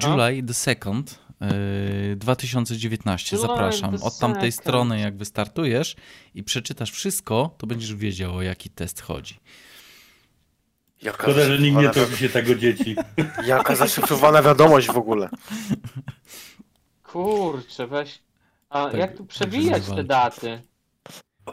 July 0.03 0.43
the 0.43 0.53
2nd. 0.53 1.03
Yy, 1.41 2.15
2019, 2.15 3.35
July 3.35 3.47
zapraszam. 3.47 3.95
Od 4.01 4.19
tamtej 4.19 4.51
2nd. 4.51 4.55
strony, 4.55 4.99
jak 4.99 5.17
wystartujesz 5.17 5.95
i 6.35 6.43
przeczytasz 6.43 6.91
wszystko, 6.91 7.55
to 7.57 7.67
będziesz 7.67 7.95
wiedział, 7.95 8.35
o 8.35 8.41
jaki 8.41 8.69
test 8.69 9.01
chodzi. 9.01 9.39
Jaka 11.01 11.23
Szkoda, 11.23 11.45
że 11.45 11.59
nikt 11.59 11.77
nie 11.77 11.89
topi 11.89 12.17
się 12.17 12.29
tego 12.29 12.55
dzieci. 12.55 12.95
jaka 13.47 13.75
zaszyfrowana 13.75 14.41
wiadomość 14.41 14.87
w 14.87 14.97
ogóle. 14.97 15.29
Kurczę, 17.03 17.87
weź. 17.87 18.19
A 18.69 18.85
Tak, 18.85 18.93
jak 18.93 19.11
tu 19.11 19.17
tak, 19.17 19.27
przewijać 19.27 19.85
te 19.85 20.03
daty? 20.03 20.61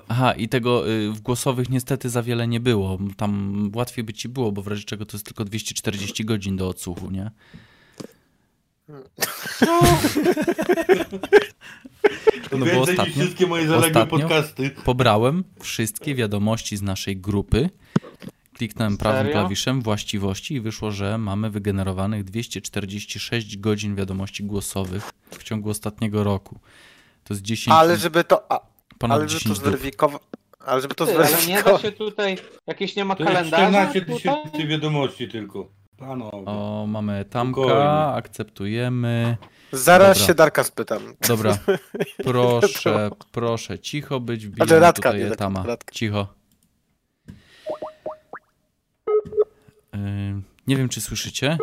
Aha, 0.09 0.32
i 0.32 0.48
tego 0.48 0.90
y, 0.90 1.11
w 1.11 1.20
głosowych 1.20 1.69
niestety 1.70 2.11
za 2.11 2.23
wiele 2.23 2.48
nie 2.48 2.61
było. 2.61 2.98
Tam 3.16 3.73
łatwiej 3.74 4.05
by 4.05 4.12
ci 4.12 4.28
było, 4.28 4.52
bo 4.52 4.62
w 4.62 4.69
razie 4.69 4.85
czego 4.85 5.06
to 5.06 5.16
jest 5.16 5.27
tylko 5.27 5.44
240 5.44 6.24
godzin 6.24 6.56
do 6.56 6.69
odsłuchu, 6.69 7.11
nie? 7.11 7.31
To 12.51 12.59
No 12.59 12.66
bo 12.66 12.82
ostatnio- 12.82 13.11
wszystkie 13.20 13.47
moje 13.47 13.66
zaległe 13.69 14.06
podcasty. 14.06 14.70
Pobrałem 14.85 15.44
wszystkie 15.61 16.15
wiadomości 16.15 16.77
z 16.77 16.82
naszej 16.82 17.16
grupy. 17.16 17.70
Kliknąłem 18.55 18.97
prawym 18.97 19.19
Serio? 19.27 19.32
klawiszem 19.32 19.82
właściwości 19.82 20.55
i 20.55 20.61
wyszło, 20.61 20.90
że 20.90 21.19
mamy 21.19 21.51
wygenerowanych 21.51 22.24
246 22.24 23.56
godzin 23.59 23.94
wiadomości 23.97 24.44
głosowych 24.44 25.11
w 25.31 25.43
ciągu 25.43 25.70
ostatniego 25.70 26.24
roku. 26.24 26.59
To 27.24 27.35
jest 27.35 27.43
10, 27.43 27.77
Ale 27.77 27.97
żeby 27.97 28.24
to, 28.24 28.52
a, 28.52 28.61
ponad 28.98 29.19
ale 29.19 29.28
żeby 29.28 29.40
to 29.40 29.48
10 29.48 29.59
dób. 29.59 29.65
zweryfikować, 29.69 30.23
ale 30.61 30.81
żeby 30.81 30.94
to 30.94 31.06
Ty, 31.06 31.12
ale 31.15 31.23
nie 31.24 31.28
da 31.28 31.36
zweryfikować, 31.39 31.82
się 31.82 31.93
tutaj, 31.93 32.39
jakieś 32.66 32.97
nie 32.97 33.05
ma 33.05 33.16
kalendarza 33.16 33.56
14 33.56 34.01
tutaj? 34.01 34.16
tysięcy 34.16 34.66
wiadomości 34.69 35.28
tylko. 35.28 35.69
Panowie. 36.07 36.47
O, 36.47 36.87
mamy 36.89 37.25
Tamka, 37.25 37.61
Spokojnie. 37.61 37.91
akceptujemy. 37.91 39.37
zaraz 39.73 40.19
Dobra. 40.19 40.27
się 40.27 40.35
Darka 40.35 40.65
spytam. 40.65 41.03
Dobra, 41.29 41.59
proszę, 42.25 43.11
proszę, 43.33 43.79
cicho 43.79 44.21
być, 44.21 44.41
Znaczy, 44.43 44.53
wbijamy 44.55 44.81
Radka, 44.81 45.11
tutaj 45.13 45.31
nie, 45.31 45.37
Tama. 45.37 45.63
Radka. 45.67 45.93
Cicho. 45.95 46.27
Nie 50.67 50.77
wiem, 50.77 50.89
czy 50.89 51.01
słyszycie? 51.01 51.59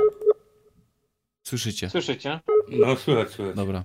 Słyszycie. 1.44 1.90
Słyszycie? 1.90 2.40
No 2.70 2.96
słychać, 2.96 3.30
słychać. 3.30 3.56
Dobra. 3.56 3.84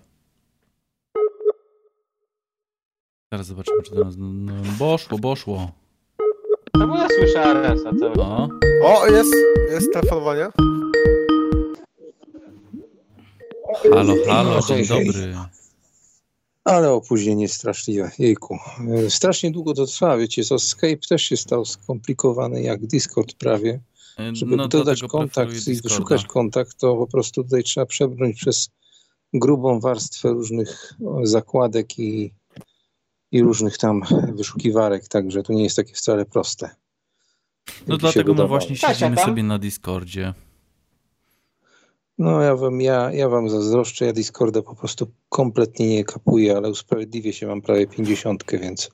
Teraz 3.29 3.47
zobaczymy, 3.47 3.83
czy 3.83 3.91
to 3.91 4.05
nas... 4.05 4.15
No, 4.19 4.53
bo 4.79 4.99
szło, 4.99 5.19
bo 5.19 5.37
szło. 5.37 5.73
No 6.79 6.87
bo 6.89 6.97
ja 6.97 7.09
słyszę 7.19 7.43
Aresa 7.43 7.91
cały 8.01 8.17
czas. 8.17 8.25
O, 8.83 9.01
O, 9.01 9.07
jest, 9.07 9.35
jest 9.71 9.93
telefonowanie. 9.93 10.47
halo, 13.93 14.15
halo, 14.27 14.51
No, 14.51 14.61
dzień 14.69 14.87
dobry. 14.87 15.35
Ale 16.65 16.93
opóźnienie 16.93 17.49
straszliwe, 17.49 18.11
jejku. 18.19 18.59
E, 19.07 19.11
Strasznie 19.11 19.51
długo 19.51 19.75
to 19.75 19.87
trwa, 19.87 20.17
wiecie, 20.17 20.45
to 20.45 20.59
Skype 20.59 21.07
też 21.09 21.23
się 21.23 21.37
stał 21.37 21.65
skomplikowany 21.65 22.63
jak 22.63 22.87
Discord 22.87 23.33
prawie. 23.35 23.81
Y, 24.21 24.37
Żeby 24.37 24.57
no, 24.57 24.69
dodać 24.69 25.03
kontakt 25.03 25.69
i 25.69 25.75
wyszukać 25.75 26.25
kontakt, 26.27 26.77
to 26.79 26.97
po 26.97 27.07
prostu 27.07 27.43
tutaj 27.45 27.63
trzeba 27.63 27.87
przebrnąć 27.87 28.37
przez 28.37 28.69
grubą 29.35 29.81
warstwę 29.81 30.29
różnych 30.29 30.95
zakładek 31.23 31.99
i, 31.99 32.33
i 33.37 33.43
różnych 33.43 33.79
tam 33.79 34.03
wyszukiwarek, 34.35 35.09
także 35.09 35.43
to 35.43 35.53
nie 35.53 35.65
jest 35.65 35.77
takie 35.77 35.95
wcale 35.95 36.25
proste. 36.25 36.71
No 37.87 37.97
dlatego 37.97 38.35
my 38.35 38.47
właśnie 38.47 38.77
siedzimy 38.77 39.17
sobie 39.17 39.43
na 39.43 39.59
Discordzie. 39.59 40.35
No 42.19 42.43
ja 42.43 42.57
wam, 42.57 42.81
ja, 42.81 43.13
ja 43.13 43.29
wam 43.29 43.49
zazdroszczę, 43.49 44.07
ja 44.07 44.13
Discorda 44.13 44.63
po 44.63 44.75
prostu 44.75 45.11
kompletnie 45.29 45.89
nie 45.89 46.05
kapuję, 46.05 46.57
ale 46.57 46.71
usprawiedliwię 46.71 47.33
się, 47.33 47.47
mam 47.47 47.63
prawie 47.63 47.87
pięćdziesiątkę, 47.87 48.59
więc, 48.59 48.91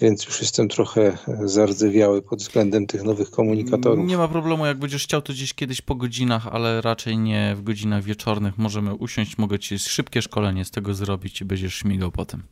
więc 0.00 0.24
już 0.26 0.40
jestem 0.40 0.68
trochę 0.68 1.18
zardzewiały 1.44 2.22
pod 2.22 2.38
względem 2.38 2.86
tych 2.86 3.02
nowych 3.02 3.30
komunikatorów. 3.30 4.06
Nie 4.06 4.16
ma 4.16 4.28
problemu, 4.28 4.66
jak 4.66 4.78
będziesz 4.78 5.04
chciał 5.04 5.22
to 5.22 5.32
gdzieś 5.32 5.54
kiedyś 5.54 5.80
po 5.80 5.94
godzinach, 5.94 6.46
ale 6.46 6.80
raczej 6.80 7.18
nie 7.18 7.54
w 7.56 7.62
godzinach 7.62 8.02
wieczornych. 8.02 8.58
Możemy 8.58 8.94
usiąść, 8.94 9.38
mogę 9.38 9.58
ci 9.58 9.78
szybkie 9.78 10.22
szkolenie 10.22 10.64
z 10.64 10.70
tego 10.70 10.94
zrobić 10.94 11.40
i 11.40 11.44
będziesz 11.44 11.74
śmigał 11.74 12.10
potem. 12.10 12.42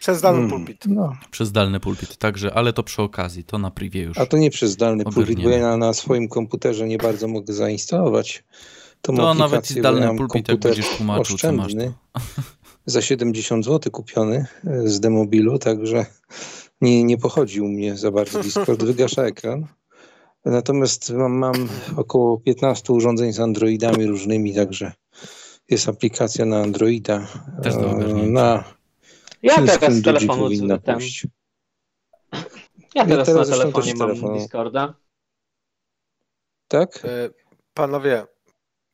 Przez 0.00 0.20
dany 0.20 0.38
Hmm. 0.38 0.50
pulpit. 0.50 0.84
No, 0.86 1.16
Przez 1.30 1.52
dalny 1.52 1.80
pulpit, 1.80 2.16
także, 2.16 2.54
ale 2.54 2.72
to 2.72 2.82
przy 2.82 3.02
okazji, 3.02 3.44
to 3.44 3.58
na 3.58 3.70
privie 3.70 4.02
już. 4.02 4.18
a 4.18 4.26
to 4.26 4.36
nie 4.36 4.50
przez 4.50 4.70
zdalny 4.70 5.04
pulpit, 5.04 5.42
bo 5.42 5.48
ja 5.48 5.60
na, 5.60 5.76
na 5.76 5.92
swoim 5.92 6.28
komputerze 6.28 6.88
nie 6.88 6.98
bardzo 6.98 7.28
mogę 7.28 7.52
zainstalować. 7.54 8.44
Tą 9.02 9.16
To 9.16 9.34
nawet 9.34 9.70
i 9.76 9.80
mam 9.80 10.16
pulpit, 10.16 10.48
jak 10.48 10.58
będziesz 10.58 10.96
tłumaczył, 10.96 11.38
co 11.38 11.52
masz. 11.52 11.72
Za 12.86 13.02
70 13.02 13.64
zł 13.64 13.92
kupiony 13.92 14.46
e, 14.66 14.88
z 14.88 15.00
demobilu, 15.00 15.58
także 15.58 16.06
nie, 16.80 17.04
nie 17.04 17.18
pochodzi 17.18 17.60
u 17.60 17.68
mnie 17.68 17.96
za 17.96 18.10
bardzo 18.10 18.42
Discord, 18.42 18.82
wygasza 18.92 19.22
ekran. 19.22 19.66
Natomiast 20.44 21.10
mam, 21.10 21.32
mam 21.32 21.68
około 21.96 22.38
15 22.38 22.92
urządzeń 22.92 23.32
z 23.32 23.40
Androidami 23.40 24.06
różnymi, 24.06 24.54
także 24.54 24.92
jest 25.68 25.88
aplikacja 25.88 26.44
na 26.44 26.62
Androida. 26.62 27.26
Też 27.62 27.74
do 27.74 27.80
e, 27.80 27.90
ogarnięcia. 27.90 28.32
Na 28.32 28.64
Ja 29.42 29.66
teraz 29.66 29.94
z 29.94 30.02
telefonu 30.02 30.42
powinna 30.42 30.78
ten, 30.78 30.94
pójść. 30.94 31.26
Ja 32.94 33.06
teraz, 33.06 33.28
teraz 33.28 33.48
na 33.48 33.56
telefonie 33.56 33.94
mam 33.94 34.08
telefonu. 34.08 34.38
Discorda. 34.38 34.94
Tak? 36.68 37.04
E, 37.04 37.30
Panowie, 37.74 38.26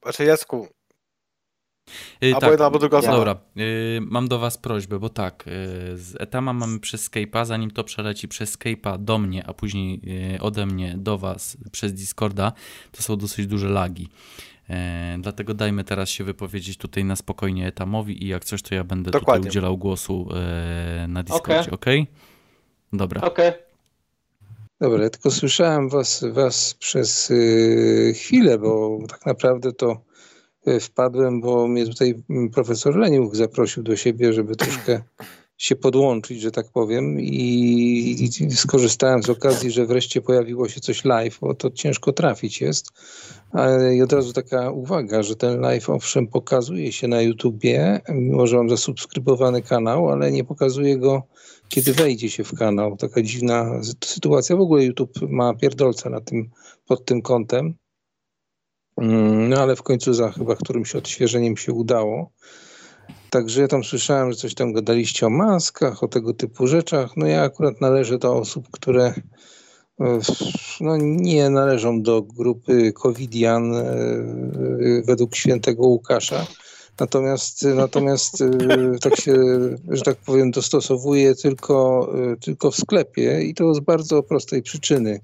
znaczy 0.02 0.24
Jacku, 0.24 0.68
Yy, 2.20 2.34
Albo 2.34 2.50
jedna, 2.50 2.64
albo 2.64 2.78
druga 2.78 2.98
osoba. 2.98 3.16
Dobra, 3.16 3.36
yy, 3.56 4.00
mam 4.00 4.28
do 4.28 4.38
was 4.38 4.58
prośbę, 4.58 4.98
bo 4.98 5.08
tak, 5.08 5.44
yy, 5.46 5.98
z 5.98 6.16
Etama 6.20 6.52
mamy 6.52 6.80
przez 6.80 7.10
Skype'a, 7.10 7.44
zanim 7.44 7.70
to 7.70 7.84
przeleci 7.84 8.28
przez 8.28 8.58
Skype'a 8.58 8.98
do 8.98 9.18
mnie, 9.18 9.46
a 9.46 9.54
później 9.54 10.00
yy, 10.32 10.40
ode 10.40 10.66
mnie 10.66 10.94
do 10.98 11.18
was 11.18 11.56
przez 11.72 11.94
Discorda, 11.94 12.52
to 12.92 13.02
są 13.02 13.16
dosyć 13.16 13.46
duże 13.46 13.68
lagi. 13.68 14.08
Yy, 14.68 14.76
dlatego 15.18 15.54
dajmy 15.54 15.84
teraz 15.84 16.08
się 16.08 16.24
wypowiedzieć 16.24 16.78
tutaj 16.78 17.04
na 17.04 17.16
spokojnie 17.16 17.66
Etamowi 17.66 18.24
i 18.24 18.28
jak 18.28 18.44
coś, 18.44 18.62
to 18.62 18.74
ja 18.74 18.84
będę 18.84 19.10
Dokładnie. 19.10 19.40
tutaj 19.40 19.50
udzielał 19.50 19.78
głosu 19.78 20.28
yy, 21.00 21.08
na 21.08 21.22
Discordzie, 21.22 21.70
ok? 21.70 21.86
Dobra. 22.92 23.20
Okej. 23.20 23.52
Dobra, 24.80 25.10
tylko 25.10 25.30
słyszałem 25.30 25.88
was, 25.88 26.24
was 26.32 26.74
przez 26.74 27.30
y, 27.30 28.14
chwilę, 28.16 28.58
bo 28.58 28.98
tak 29.08 29.26
naprawdę 29.26 29.72
to 29.72 29.92
y, 29.92 30.05
wpadłem, 30.80 31.40
bo 31.40 31.68
mnie 31.68 31.86
tutaj 31.86 32.14
profesor 32.54 32.96
Leniuch 32.96 33.36
zaprosił 33.36 33.82
do 33.82 33.96
siebie, 33.96 34.32
żeby 34.32 34.56
troszkę 34.56 35.02
się 35.58 35.76
podłączyć, 35.76 36.40
że 36.40 36.50
tak 36.50 36.66
powiem 36.72 37.20
i, 37.20 38.30
i 38.44 38.50
skorzystałem 38.50 39.22
z 39.22 39.30
okazji, 39.30 39.70
że 39.70 39.86
wreszcie 39.86 40.20
pojawiło 40.20 40.68
się 40.68 40.80
coś 40.80 41.04
live, 41.04 41.38
bo 41.40 41.54
to 41.54 41.70
ciężko 41.70 42.12
trafić 42.12 42.60
jest. 42.60 42.86
I 43.94 44.02
od 44.02 44.12
razu 44.12 44.32
taka 44.32 44.70
uwaga, 44.70 45.22
że 45.22 45.36
ten 45.36 45.60
live 45.60 45.90
owszem 45.90 46.26
pokazuje 46.26 46.92
się 46.92 47.08
na 47.08 47.22
YouTubie, 47.22 48.00
mimo 48.08 48.46
że 48.46 48.56
mam 48.56 48.68
zasubskrybowany 48.68 49.62
kanał, 49.62 50.08
ale 50.08 50.32
nie 50.32 50.44
pokazuje 50.44 50.98
go 50.98 51.22
kiedy 51.68 51.92
wejdzie 51.92 52.30
się 52.30 52.44
w 52.44 52.54
kanał. 52.54 52.96
Taka 52.96 53.22
dziwna 53.22 53.80
sytuacja. 54.04 54.56
W 54.56 54.60
ogóle 54.60 54.84
YouTube 54.84 55.14
ma 55.28 55.54
pierdolca 55.54 56.10
na 56.10 56.20
tym, 56.20 56.50
pod 56.86 57.04
tym 57.04 57.22
kątem. 57.22 57.74
Mm, 58.96 59.48
No 59.48 59.56
ale 59.62 59.76
w 59.76 59.82
końcu 59.82 60.14
za 60.14 60.32
chyba 60.32 60.56
którymś 60.56 60.94
odświeżeniem 60.94 61.56
się 61.56 61.72
udało. 61.72 62.30
Także 63.30 63.60
ja 63.60 63.68
tam 63.68 63.84
słyszałem, 63.84 64.32
że 64.32 64.38
coś 64.38 64.54
tam 64.54 64.72
gadaliście 64.72 65.26
o 65.26 65.30
maskach, 65.30 66.02
o 66.02 66.08
tego 66.08 66.34
typu 66.34 66.66
rzeczach. 66.66 67.16
No 67.16 67.26
ja 67.26 67.42
akurat 67.42 67.80
należę 67.80 68.18
do 68.18 68.36
osób, 68.36 68.68
które 68.70 69.14
e, 70.00 70.18
no, 70.80 70.96
nie 70.96 71.50
należą 71.50 72.02
do 72.02 72.22
grupy 72.22 72.92
covidian 72.92 73.74
e, 73.74 73.80
e, 73.80 75.02
według 75.06 75.36
świętego 75.36 75.86
Łukasza. 75.86 76.46
Natomiast, 77.00 77.62
natomiast 77.62 78.44
tak 79.00 79.16
się, 79.20 79.34
że 79.88 80.02
tak 80.02 80.16
powiem, 80.16 80.50
dostosowuję 80.50 81.34
tylko, 81.34 82.08
tylko 82.40 82.70
w 82.70 82.76
sklepie 82.76 83.42
i 83.42 83.54
to 83.54 83.74
z 83.74 83.80
bardzo 83.80 84.22
prostej 84.22 84.62
przyczyny. 84.62 85.20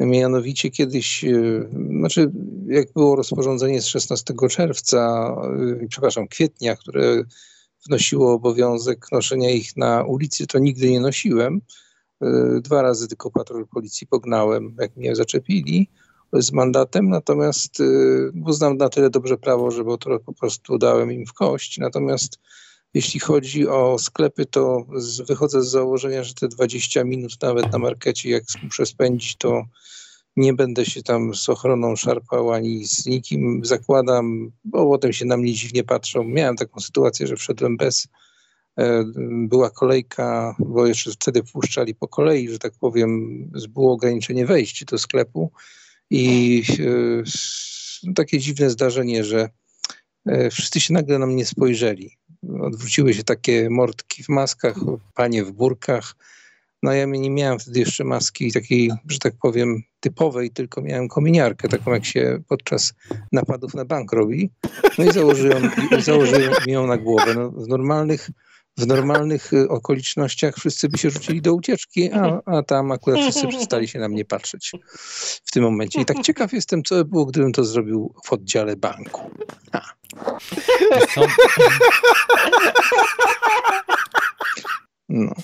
Mianowicie 0.00 0.70
kiedyś, 0.70 1.24
e, 1.24 1.68
znaczy 1.98 2.32
jak 2.66 2.92
było 2.92 3.16
rozporządzenie 3.16 3.82
z 3.82 3.86
16 3.86 4.48
czerwca, 4.48 5.34
e, 5.82 5.86
przepraszam, 5.88 6.28
kwietnia, 6.28 6.76
które 6.76 7.22
wnosiło 7.86 8.32
obowiązek 8.32 9.06
noszenia 9.12 9.50
ich 9.50 9.76
na 9.76 10.04
ulicy, 10.04 10.46
to 10.46 10.58
nigdy 10.58 10.90
nie 10.90 11.00
nosiłem. 11.00 11.60
E, 12.22 12.60
Dwa 12.60 12.82
razy 12.82 13.08
tylko 13.08 13.30
patrol 13.30 13.66
policji 13.66 14.06
pognałem, 14.06 14.76
jak 14.80 14.96
mnie 14.96 15.16
zaczepili 15.16 15.90
z 16.32 16.52
mandatem, 16.52 17.08
natomiast 17.08 17.82
bo 18.34 18.52
znam 18.52 18.76
na 18.76 18.88
tyle 18.88 19.10
dobrze 19.10 19.36
prawo, 19.38 19.70
że 19.70 19.84
bo 19.84 19.98
po 19.98 20.32
prostu 20.32 20.78
dałem 20.78 21.12
im 21.12 21.26
w 21.26 21.32
kość. 21.32 21.78
Natomiast 21.78 22.38
jeśli 22.94 23.20
chodzi 23.20 23.68
o 23.68 23.98
sklepy, 23.98 24.46
to 24.46 24.86
z, 24.96 25.20
wychodzę 25.20 25.62
z 25.62 25.70
założenia, 25.70 26.24
że 26.24 26.34
te 26.34 26.48
20 26.48 27.04
minut 27.04 27.42
nawet 27.42 27.72
na 27.72 27.78
markecie, 27.78 28.30
jak 28.30 28.44
muszę 28.62 28.86
spędzić, 28.86 29.36
to 29.36 29.64
nie 30.36 30.52
będę 30.52 30.84
się 30.84 31.02
tam 31.02 31.34
z 31.34 31.48
ochroną 31.48 31.96
szarpał 31.96 32.52
ani 32.52 32.86
z 32.86 33.06
nikim. 33.06 33.60
Zakładam, 33.64 34.52
bo 34.64 34.86
potem 34.86 35.12
się 35.12 35.24
na 35.24 35.36
mnie 35.36 35.52
dziwnie 35.52 35.84
patrzą. 35.84 36.24
Miałem 36.24 36.56
taką 36.56 36.80
sytuację, 36.80 37.26
że 37.26 37.36
wszedłem 37.36 37.76
bez. 37.76 38.08
e, 38.78 39.04
Była 39.48 39.70
kolejka, 39.70 40.56
bo 40.58 40.86
jeszcze 40.86 41.10
wtedy 41.10 41.42
wpuszczali 41.42 41.94
po 41.94 42.08
kolei, 42.08 42.50
że 42.50 42.58
tak 42.58 42.72
powiem, 42.80 43.38
było 43.68 43.92
ograniczenie 43.92 44.46
wejść 44.46 44.84
do 44.84 44.98
sklepu 44.98 45.52
i 46.10 46.62
e, 48.06 48.12
takie 48.14 48.38
dziwne 48.38 48.70
zdarzenie, 48.70 49.24
że 49.24 49.48
e, 50.26 50.50
wszyscy 50.50 50.80
się 50.80 50.92
nagle 50.94 51.18
na 51.18 51.26
mnie 51.26 51.46
spojrzeli. 51.46 52.10
Odwróciły 52.60 53.14
się 53.14 53.24
takie 53.24 53.70
mordki 53.70 54.22
w 54.22 54.28
maskach, 54.28 54.76
panie 55.14 55.44
w 55.44 55.52
burkach. 55.52 56.14
No 56.82 56.92
ja 56.92 57.06
nie 57.06 57.30
miałem 57.30 57.58
wtedy 57.58 57.80
jeszcze 57.80 58.04
maski 58.04 58.52
takiej, 58.52 58.90
że 59.08 59.18
tak 59.18 59.34
powiem, 59.42 59.82
typowej, 60.00 60.50
tylko 60.50 60.82
miałem 60.82 61.08
kominiarkę, 61.08 61.68
taką 61.68 61.92
jak 61.92 62.04
się 62.04 62.42
podczas 62.48 62.94
napadów 63.32 63.74
na 63.74 63.84
bank 63.84 64.12
robi. 64.12 64.50
No 64.98 65.04
i 65.04 65.12
założyłem, 65.12 65.70
założyłem 65.98 66.52
ją 66.66 66.86
na 66.86 66.96
głowę. 66.96 67.34
No, 67.34 67.50
w 67.50 67.68
normalnych 67.68 68.30
w 68.76 68.86
normalnych 68.86 69.52
y, 69.52 69.68
okolicznościach 69.68 70.54
wszyscy 70.56 70.88
by 70.88 70.98
się 70.98 71.10
rzucili 71.10 71.42
do 71.42 71.54
ucieczki, 71.54 72.12
a, 72.12 72.40
a 72.46 72.62
tam 72.62 72.92
akurat 72.92 73.20
wszyscy 73.20 73.48
przestali 73.48 73.88
się 73.88 73.98
na 73.98 74.08
mnie 74.08 74.24
patrzeć 74.24 74.72
w 75.44 75.50
tym 75.50 75.62
momencie. 75.62 76.00
I 76.00 76.04
tak 76.04 76.20
ciekaw 76.20 76.52
jestem, 76.52 76.82
co 76.82 76.94
by 76.94 77.04
było, 77.04 77.26
gdybym 77.26 77.52
to 77.52 77.64
zrobił 77.64 78.14
w 78.24 78.32
oddziale 78.32 78.76
banku. 78.76 79.30
Co? 81.14 81.26
No. 85.08 85.34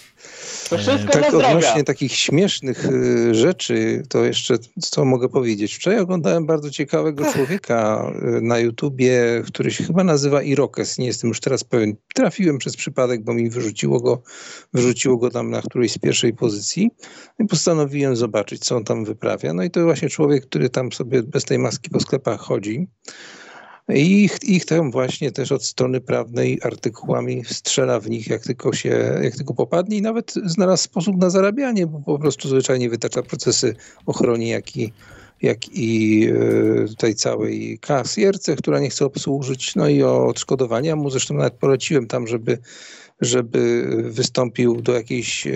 To 0.71 0.79
wszystko 0.79 1.13
Tak 1.13 1.35
odnośnie 1.35 1.85
takich 1.85 2.13
śmiesznych 2.13 2.87
y, 2.87 3.35
rzeczy, 3.35 4.03
to 4.09 4.25
jeszcze 4.25 4.55
co 4.81 5.05
mogę 5.05 5.29
powiedzieć. 5.29 5.75
Wczoraj 5.75 6.01
oglądałem 6.01 6.47
bardzo 6.47 6.71
ciekawego 6.71 7.33
człowieka 7.33 8.13
y, 8.39 8.41
na 8.41 8.59
YouTubie, 8.59 9.43
który 9.47 9.71
się 9.71 9.85
chyba 9.85 10.05
nazywa 10.05 10.43
Irokes, 10.43 10.99
nie 10.99 11.07
jestem 11.07 11.29
już 11.29 11.41
teraz 11.41 11.65
pewien. 11.65 11.97
Trafiłem 12.15 12.59
przez 12.59 12.77
przypadek, 12.77 13.25
bo 13.25 13.35
mi 13.35 13.51
wyrzuciło 13.51 14.01
go, 14.01 14.23
wyrzuciło 14.73 15.17
go 15.17 15.31
tam 15.31 15.51
na 15.51 15.63
którejś 15.63 15.93
z 15.93 15.99
pierwszej 15.99 16.35
pozycji 16.35 16.91
i 17.39 17.47
postanowiłem 17.47 18.17
zobaczyć, 18.17 18.65
co 18.65 18.77
on 18.77 18.85
tam 18.85 19.05
wyprawia. 19.05 19.53
No 19.53 19.63
i 19.63 19.71
to 19.71 19.85
właśnie 19.85 20.09
człowiek, 20.09 20.47
który 20.47 20.71
tam 20.71 20.93
sobie 20.93 21.23
bez 21.23 21.45
tej 21.45 21.59
maski 21.59 21.91
po 21.91 22.01
sklepach 22.01 22.41
chodzi. 22.41 22.87
I 23.95 24.25
ich, 24.25 24.39
ich 24.43 24.65
tam 24.65 24.91
właśnie 24.91 25.31
też 25.31 25.53
od 25.53 25.65
strony 25.65 26.01
prawnej 26.01 26.61
artykułami 26.63 27.45
strzela 27.45 28.01
w 28.01 28.11
nich, 28.11 28.29
jak 28.29 28.43
tylko 28.43 28.73
się, 28.73 29.21
jak 29.23 29.37
tylko 29.37 29.55
popadnie 29.55 29.97
i 29.97 30.03
nawet 30.03 30.35
znalazł 30.45 30.83
sposób 30.83 31.17
na 31.17 31.31
zarabianie, 31.31 31.87
bo 31.87 32.01
po 32.01 32.19
prostu 32.19 32.49
zwyczajnie 32.49 32.91
wytacza 32.91 33.23
procesy 33.23 33.77
ochrony, 34.07 34.45
jak 34.45 34.77
i, 34.77 34.93
jak 35.43 35.59
i 35.73 36.27
e, 36.29 36.97
tej 36.97 37.15
całej 37.15 37.79
kasjerce, 37.79 38.57
która 38.57 38.81
nie 38.81 38.91
chce 38.91 39.05
obsłużyć, 39.05 39.77
no 39.77 39.89
i 39.89 40.03
o 40.03 40.27
odszkodowania. 40.27 40.97
Mu 40.97 41.11
zresztą 41.11 41.35
nawet 41.35 41.55
poleciłem 41.55 42.07
tam, 42.07 42.27
żeby 42.27 42.59
żeby 43.21 43.87
wystąpił 44.05 44.83
do 44.83 44.93
jakiejś, 44.93 45.47
e, 45.47 45.53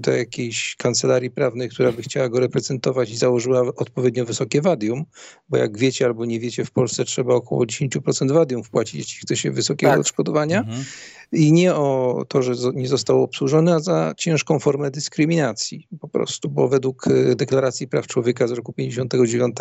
do 0.00 0.12
jakiejś 0.12 0.76
kancelarii 0.76 1.30
prawnej, 1.30 1.68
która 1.68 1.92
by 1.92 2.02
chciała 2.02 2.28
go 2.28 2.40
reprezentować 2.40 3.10
i 3.10 3.16
założyła 3.16 3.60
odpowiednio 3.60 4.24
wysokie 4.24 4.62
wadium, 4.62 5.04
bo 5.48 5.56
jak 5.56 5.78
wiecie 5.78 6.04
albo 6.04 6.24
nie 6.24 6.40
wiecie, 6.40 6.64
w 6.64 6.70
Polsce 6.70 7.04
trzeba 7.04 7.34
około 7.34 7.66
10% 7.66 8.32
wadium 8.32 8.64
wpłacić, 8.64 8.94
jeśli 8.94 9.20
chce 9.20 9.36
się 9.36 9.50
wysokiego 9.50 9.92
Tak. 9.92 10.00
odszkodowania. 10.00 10.58
Mhm. 10.58 10.84
I 11.32 11.52
nie 11.52 11.74
o 11.74 12.24
to, 12.28 12.42
że 12.42 12.52
nie 12.74 12.88
został 12.88 13.22
obsłużony, 13.22 13.74
a 13.74 13.80
za 13.80 14.14
ciężką 14.16 14.58
formę 14.58 14.90
dyskryminacji 14.90 15.88
po 16.00 16.08
prostu, 16.08 16.48
bo 16.48 16.68
według 16.68 17.06
e, 17.08 17.34
Deklaracji 17.34 17.88
Praw 17.88 18.06
Człowieka 18.06 18.46
z 18.46 18.52
roku 18.52 18.72
59 18.72 19.56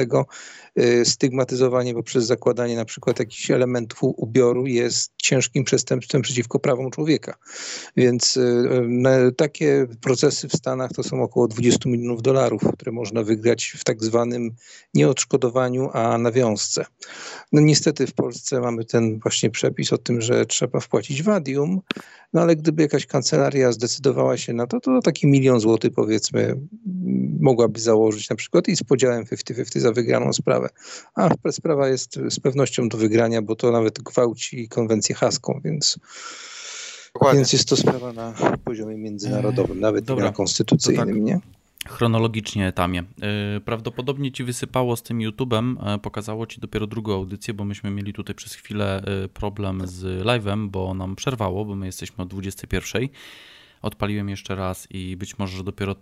e, 0.75 1.05
stygmatyzowanie 1.05 1.93
poprzez 1.93 2.25
zakładanie 2.25 2.75
na 2.75 2.85
przykład 2.85 3.19
jakichś 3.19 3.51
elementów 3.51 3.99
ubioru 4.01 4.67
jest 4.67 5.11
ciężkim 5.17 5.63
przestępstwem 5.63 6.21
przeciwko 6.21 6.59
prawom 6.59 6.91
człowieka. 6.91 7.16
Więc 7.97 8.37
e, 8.37 8.41
na- 8.87 9.31
takie 9.37 9.87
procesy 10.01 10.47
w 10.47 10.53
Stanach 10.53 10.91
to 10.91 11.03
są 11.03 11.23
około 11.23 11.47
20 11.47 11.89
milionów 11.89 12.21
dolarów, 12.21 12.61
które 12.73 12.91
można 12.91 13.23
wygrać 13.23 13.75
w 13.77 13.83
tak 13.83 14.03
zwanym 14.03 14.51
nie 14.93 15.09
odszkodowaniu, 15.09 15.89
a 15.93 16.17
nawiązce. 16.17 16.85
No 17.51 17.61
niestety 17.61 18.07
w 18.07 18.13
Polsce 18.13 18.59
mamy 18.59 18.85
ten 18.85 19.19
właśnie 19.19 19.49
przepis 19.49 19.93
o 19.93 19.97
tym, 19.97 20.21
że 20.21 20.45
trzeba 20.45 20.79
wpłacić 20.79 21.23
wadium, 21.23 21.81
no 22.33 22.41
ale 22.41 22.55
gdyby 22.55 22.81
jakaś 22.81 23.05
kancelaria 23.05 23.71
zdecydowała 23.71 24.37
się 24.37 24.53
na 24.53 24.67
to, 24.67 24.79
to 24.79 25.01
taki 25.01 25.27
milion 25.27 25.59
złotych 25.59 25.93
powiedzmy 25.93 26.59
mogłaby 27.39 27.79
założyć 27.79 28.29
na 28.29 28.35
przykład 28.35 28.67
i 28.67 28.75
z 28.75 28.83
podziałem 28.83 29.25
50-50 29.25 29.79
za 29.79 29.91
wygraną 29.91 30.33
sprawę. 30.33 30.69
A 31.15 31.29
sprawa 31.51 31.87
jest 31.87 32.19
z 32.29 32.39
pewnością 32.39 32.89
do 32.89 32.97
wygrania, 32.97 33.41
bo 33.41 33.55
to 33.55 33.71
nawet 33.71 33.99
gwałci 33.99 34.69
konwencję 34.69 35.15
haską, 35.15 35.61
więc, 35.63 35.99
Dokładnie. 37.17 37.37
więc 37.39 37.53
jest 37.53 37.69
to 37.69 37.75
sprawa 37.75 38.13
na 38.13 38.33
poziomie 38.63 38.97
międzynarodowym, 38.97 39.79
nawet 39.79 40.05
Dobra. 40.05 40.25
na 40.25 40.31
konstytucyjnym, 40.31 41.07
tak. 41.07 41.23
nie? 41.23 41.39
Chronologicznie 41.87 42.67
etamie. 42.67 43.03
Yy, 43.53 43.61
Prawdopodobnie 43.61 44.31
ci 44.31 44.43
wysypało 44.43 44.95
z 44.95 45.03
tym 45.03 45.19
YouTube'em, 45.19 45.91
yy, 45.91 45.99
pokazało 45.99 46.47
ci 46.47 46.61
dopiero 46.61 46.87
drugą 46.87 47.13
audycję, 47.13 47.53
bo 47.53 47.65
myśmy 47.65 47.91
mieli 47.91 48.13
tutaj 48.13 48.35
przez 48.35 48.53
chwilę 48.53 49.03
problem 49.33 49.87
z 49.87 50.25
live'em, 50.25 50.69
bo 50.69 50.93
nam 50.93 51.15
przerwało, 51.15 51.65
bo 51.65 51.75
my 51.75 51.85
jesteśmy 51.85 52.23
od 52.23 52.29
21. 52.29 53.07
Odpaliłem 53.81 54.29
jeszcze 54.29 54.55
raz 54.55 54.87
i 54.91 55.17
być 55.17 55.39
może 55.39 55.57
że 55.57 55.63
dopiero 55.63 55.95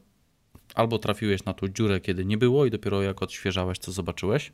albo 0.76 1.00
trafiłeś 1.00 1.46
na 1.46 1.54
tą 1.54 1.68
dziurę, 1.68 2.00
kiedy 2.00 2.26
nie 2.26 2.38
było 2.38 2.66
i 2.66 2.72
dopiero 2.72 3.02
jak 3.02 3.22
odświeżałeś, 3.24 3.80
to 3.80 3.92
zobaczyłeś. 3.92 4.52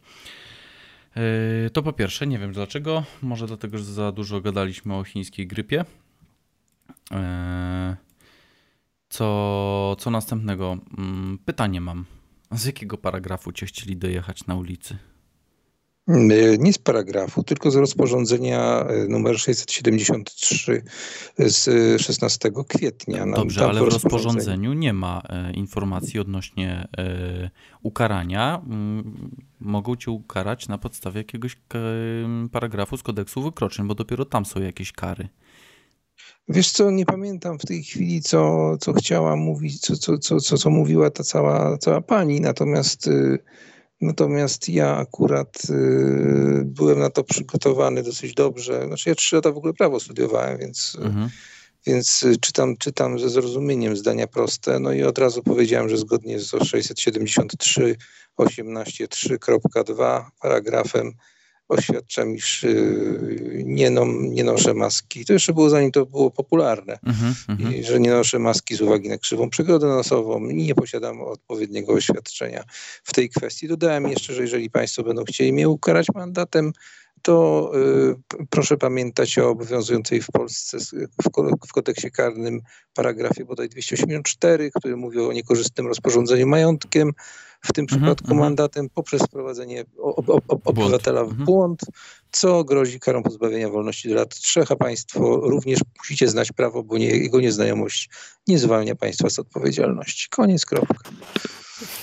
To 1.73 1.83
po 1.83 1.93
pierwsze, 1.93 2.27
nie 2.27 2.39
wiem 2.39 2.51
dlaczego. 2.53 3.03
Może 3.21 3.47
dlatego, 3.47 3.77
że 3.77 3.83
za 3.83 4.11
dużo 4.11 4.41
gadaliśmy 4.41 4.95
o 4.95 5.03
chińskiej 5.03 5.47
grypie. 5.47 5.85
Yy, 7.11 7.95
co, 9.09 9.95
co 9.99 10.11
następnego? 10.11 10.77
Mm, 10.97 11.39
pytanie 11.45 11.81
mam. 11.81 12.05
Z 12.51 12.65
jakiego 12.65 12.97
paragrafu 12.97 13.51
cię 13.51 13.65
chcieli 13.65 13.97
dojechać 13.97 14.47
na 14.47 14.55
ulicy? 14.55 14.97
E, 16.07 16.57
nie 16.57 16.73
z 16.73 16.77
paragrafu, 16.77 17.43
tylko 17.43 17.71
z 17.71 17.75
rozporządzenia 17.75 18.85
e, 18.87 19.07
numer 19.07 19.39
673 19.39 20.83
z 21.37 21.65
16 22.01 22.51
kwietnia. 22.67 23.25
Dobrze, 23.35 23.65
ale 23.65 23.81
w 23.81 23.87
rozporządzeniu 23.87 24.73
nie 24.73 24.93
ma 24.93 25.21
e, 25.29 25.51
informacji 25.51 26.19
odnośnie 26.19 26.87
e, 26.97 27.49
ukarania. 27.81 28.61
Mm, 28.65 29.31
mogą 29.59 29.95
cię 29.95 30.11
ukarać 30.11 30.67
na 30.67 30.77
podstawie 30.77 31.17
jakiegoś 31.17 31.57
paragrafu 32.51 32.97
z 32.97 33.03
kodeksu 33.03 33.41
wykroczeń, 33.41 33.87
bo 33.87 33.95
dopiero 33.95 34.25
tam 34.25 34.45
są 34.45 34.61
jakieś 34.61 34.91
kary. 34.91 35.29
Wiesz 36.47 36.71
co, 36.71 36.91
nie 36.91 37.05
pamiętam 37.05 37.59
w 37.59 37.65
tej 37.65 37.83
chwili, 37.83 38.21
co, 38.21 38.71
co 38.77 38.93
chciała 38.93 39.35
mówić, 39.35 39.79
co, 39.79 39.97
co, 39.97 40.17
co, 40.17 40.39
co, 40.39 40.57
co 40.57 40.69
mówiła 40.69 41.09
ta 41.09 41.23
cała, 41.23 41.77
cała 41.77 42.01
pani, 42.01 42.41
natomiast 42.41 43.07
y, 43.07 43.39
Natomiast 44.01 44.69
ja 44.69 44.97
akurat 44.97 45.61
y, 45.69 46.61
byłem 46.65 46.99
na 46.99 47.09
to 47.09 47.23
przygotowany 47.23 48.03
dosyć 48.03 48.33
dobrze. 48.33 48.85
Znaczy 48.87 49.09
ja 49.09 49.15
trzy 49.15 49.35
lata 49.35 49.51
w 49.51 49.57
ogóle 49.57 49.73
prawo 49.73 49.99
studiowałem, 49.99 50.57
więc, 50.57 50.97
mhm. 51.01 51.29
więc 51.85 52.25
czytam, 52.41 52.77
czytam 52.77 53.19
ze 53.19 53.29
zrozumieniem 53.29 53.97
zdania 53.97 54.27
proste. 54.27 54.79
No 54.79 54.91
i 54.91 55.03
od 55.03 55.17
razu 55.17 55.43
powiedziałem, 55.43 55.89
że 55.89 55.97
zgodnie 55.97 56.39
z 56.39 56.51
673 56.65 57.95
18.3.2 58.39 60.25
paragrafem 60.41 61.13
oświadczam, 61.71 62.35
iż 62.35 62.63
y, 62.63 63.63
nie, 63.65 63.89
no, 63.89 64.05
nie 64.05 64.43
noszę 64.43 64.73
maski. 64.73 65.25
To 65.25 65.33
jeszcze 65.33 65.53
było 65.53 65.69
zanim 65.69 65.91
to 65.91 66.05
było 66.05 66.31
popularne, 66.31 66.99
mm-hmm, 67.07 67.73
I, 67.75 67.83
że 67.83 67.99
nie 67.99 68.11
noszę 68.11 68.39
maski 68.39 68.75
z 68.75 68.81
uwagi 68.81 69.09
na 69.09 69.17
krzywą 69.17 69.49
przegrodę 69.49 69.87
nosową 69.87 70.49
i 70.49 70.55
nie 70.55 70.75
posiadam 70.75 71.21
odpowiedniego 71.21 71.93
oświadczenia 71.93 72.63
w 73.03 73.13
tej 73.13 73.29
kwestii. 73.29 73.67
Dodałem 73.67 74.07
jeszcze, 74.07 74.33
że 74.33 74.41
jeżeli 74.41 74.69
Państwo 74.69 75.03
będą 75.03 75.23
chcieli 75.23 75.53
mnie 75.53 75.69
ukarać 75.69 76.07
mandatem, 76.15 76.73
to 77.21 77.71
y, 78.41 78.45
proszę 78.49 78.77
pamiętać 78.77 79.37
o 79.37 79.49
obowiązującej 79.49 80.21
w 80.21 80.27
Polsce 80.31 80.77
w, 80.79 81.29
w 81.67 81.73
kodeksie 81.73 82.11
karnym 82.11 82.61
paragrafie 82.93 83.45
bodaj 83.45 83.69
284, 83.69 84.71
który 84.75 84.97
mówi 84.97 85.19
o 85.19 85.33
niekorzystnym 85.33 85.87
rozporządzeniu 85.87 86.47
majątkiem, 86.47 87.13
w 87.61 87.73
tym 87.73 87.83
mhm, 87.83 88.01
przypadku 88.01 88.27
mm 88.27 88.37
-hmm. 88.37 88.41
mandatem 88.41 88.89
poprzez 88.89 89.21
wprowadzenie 89.21 89.85
obywatela 90.65 91.23
w 91.23 91.29
mhm. 91.29 91.45
błąd, 91.45 91.81
co 92.31 92.63
grozi 92.63 92.99
karą 92.99 93.23
pozbawienia 93.23 93.69
wolności 93.69 94.09
do 94.09 94.15
lat 94.15 94.35
trzech, 94.35 94.71
a 94.71 94.75
państwo 94.75 95.35
również 95.43 95.79
musicie 95.99 96.27
znać 96.27 96.51
prawo, 96.51 96.83
bo 96.83 96.97
nie, 96.97 97.07
jego 97.07 97.41
nieznajomość 97.41 98.09
nie 98.47 98.59
zwalnia 98.59 98.95
państwa 98.95 99.29
z 99.29 99.39
odpowiedzialności. 99.39 100.29
Koniec, 100.29 100.65
kropka. 100.65 101.09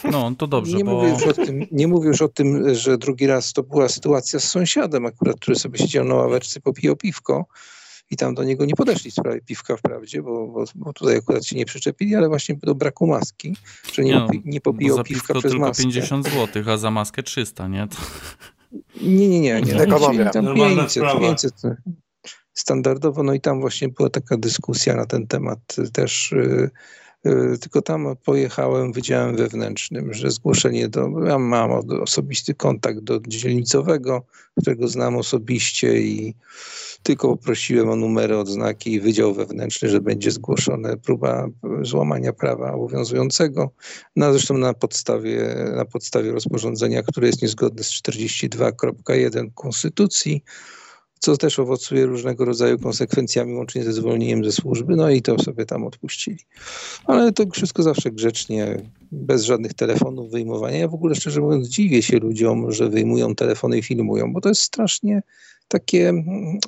No, 0.04 0.32
to 0.38 0.46
dobrze, 0.46 0.76
nie 0.76 0.84
bo... 0.84 0.92
Mówię 0.92 1.08
już 1.08 1.22
o 1.22 1.32
tym, 1.32 1.66
nie 1.72 1.88
mówię 1.88 2.08
już 2.08 2.22
o 2.22 2.28
tym, 2.28 2.74
że 2.74 2.98
drugi 2.98 3.26
raz 3.26 3.52
to 3.52 3.62
była 3.62 3.88
sytuacja 3.88 4.40
z 4.40 4.44
sąsiadem 4.44 5.06
akurat, 5.06 5.36
który 5.40 5.56
sobie 5.56 5.78
siedział 5.78 6.04
na 6.04 6.14
ławeczce, 6.14 6.60
popijał 6.60 6.96
piwko 6.96 7.46
i 8.10 8.16
tam 8.16 8.34
do 8.34 8.44
niego 8.44 8.64
nie 8.64 8.74
podeszli 8.74 9.10
w 9.10 9.14
sprawie 9.14 9.40
piwka 9.40 9.76
wprawdzie, 9.76 10.22
bo, 10.22 10.46
bo, 10.46 10.64
bo 10.74 10.92
tutaj 10.92 11.16
akurat 11.16 11.46
się 11.46 11.56
nie 11.56 11.64
przyczepili, 11.64 12.14
ale 12.14 12.28
właśnie 12.28 12.56
do 12.62 12.74
braku 12.74 13.06
maski, 13.06 13.56
że 13.92 14.02
nie, 14.02 14.14
nie, 14.14 14.40
nie 14.44 14.60
popijał 14.60 15.04
piwka 15.04 15.34
przez 15.34 15.52
tylko 15.52 15.66
maskę. 15.66 15.82
50 15.82 16.28
zł, 16.28 16.62
a 16.66 16.76
za 16.76 16.90
maskę 16.90 17.22
300, 17.22 17.68
nie? 17.68 17.88
To... 17.88 17.96
Nie, 19.02 19.28
nie, 19.28 19.40
nie. 19.40 19.62
nie. 19.62 19.72
nie. 20.18 20.30
Tam 20.30 20.54
500, 20.54 21.02
500 21.20 21.54
standardowo, 22.52 23.22
no 23.22 23.34
i 23.34 23.40
tam 23.40 23.60
właśnie 23.60 23.88
była 23.88 24.10
taka 24.10 24.36
dyskusja 24.36 24.94
na 24.94 25.06
ten 25.06 25.26
temat 25.26 25.76
też 25.92 26.32
Y, 26.32 26.70
tylko 27.60 27.82
tam 27.82 28.16
pojechałem 28.24 28.92
wydziałem 28.92 29.36
wewnętrznym, 29.36 30.14
że 30.14 30.30
zgłoszenie 30.30 30.88
do, 30.88 31.08
ja 31.26 31.38
mam 31.38 31.70
osobisty 32.02 32.54
kontakt 32.54 33.00
do 33.00 33.20
dzielnicowego, 33.26 34.22
którego 34.60 34.88
znam 34.88 35.16
osobiście 35.16 36.00
i 36.00 36.34
tylko 37.02 37.28
poprosiłem 37.28 37.88
o 37.88 37.96
numery 37.96 38.38
odznaki 38.38 38.92
i 38.92 39.00
wydział 39.00 39.34
wewnętrzny, 39.34 39.88
że 39.88 40.00
będzie 40.00 40.30
zgłoszona 40.30 40.96
próba 40.96 41.48
złamania 41.82 42.32
prawa 42.32 42.72
obowiązującego. 42.72 43.70
No 44.16 44.32
zresztą 44.32 44.58
na 44.58 44.74
podstawie, 44.74 45.54
na 45.76 45.84
podstawie 45.84 46.32
rozporządzenia, 46.32 47.02
które 47.02 47.26
jest 47.26 47.42
niezgodne 47.42 47.82
z 47.82 47.90
42.1 47.90 49.50
Konstytucji, 49.54 50.44
co 51.18 51.36
też 51.36 51.58
owocuje 51.58 52.06
różnego 52.06 52.44
rodzaju 52.44 52.78
konsekwencjami, 52.78 53.54
łącznie 53.54 53.84
ze 53.84 53.92
zwolnieniem 53.92 54.44
ze 54.44 54.52
służby, 54.52 54.96
no 54.96 55.10
i 55.10 55.22
to 55.22 55.38
sobie 55.38 55.66
tam 55.66 55.84
odpuścili. 55.84 56.38
Ale 57.04 57.32
to 57.32 57.44
wszystko 57.52 57.82
zawsze 57.82 58.10
grzecznie, 58.10 58.82
bez 59.12 59.42
żadnych 59.42 59.74
telefonów, 59.74 60.30
wyjmowania. 60.30 60.78
Ja 60.78 60.88
w 60.88 60.94
ogóle 60.94 61.14
szczerze 61.14 61.40
mówiąc 61.40 61.68
dziwię 61.68 62.02
się 62.02 62.18
ludziom, 62.18 62.72
że 62.72 62.88
wyjmują 62.88 63.34
telefony 63.34 63.78
i 63.78 63.82
filmują, 63.82 64.32
bo 64.32 64.40
to 64.40 64.48
jest 64.48 64.62
strasznie 64.62 65.22
takie, 65.68 66.12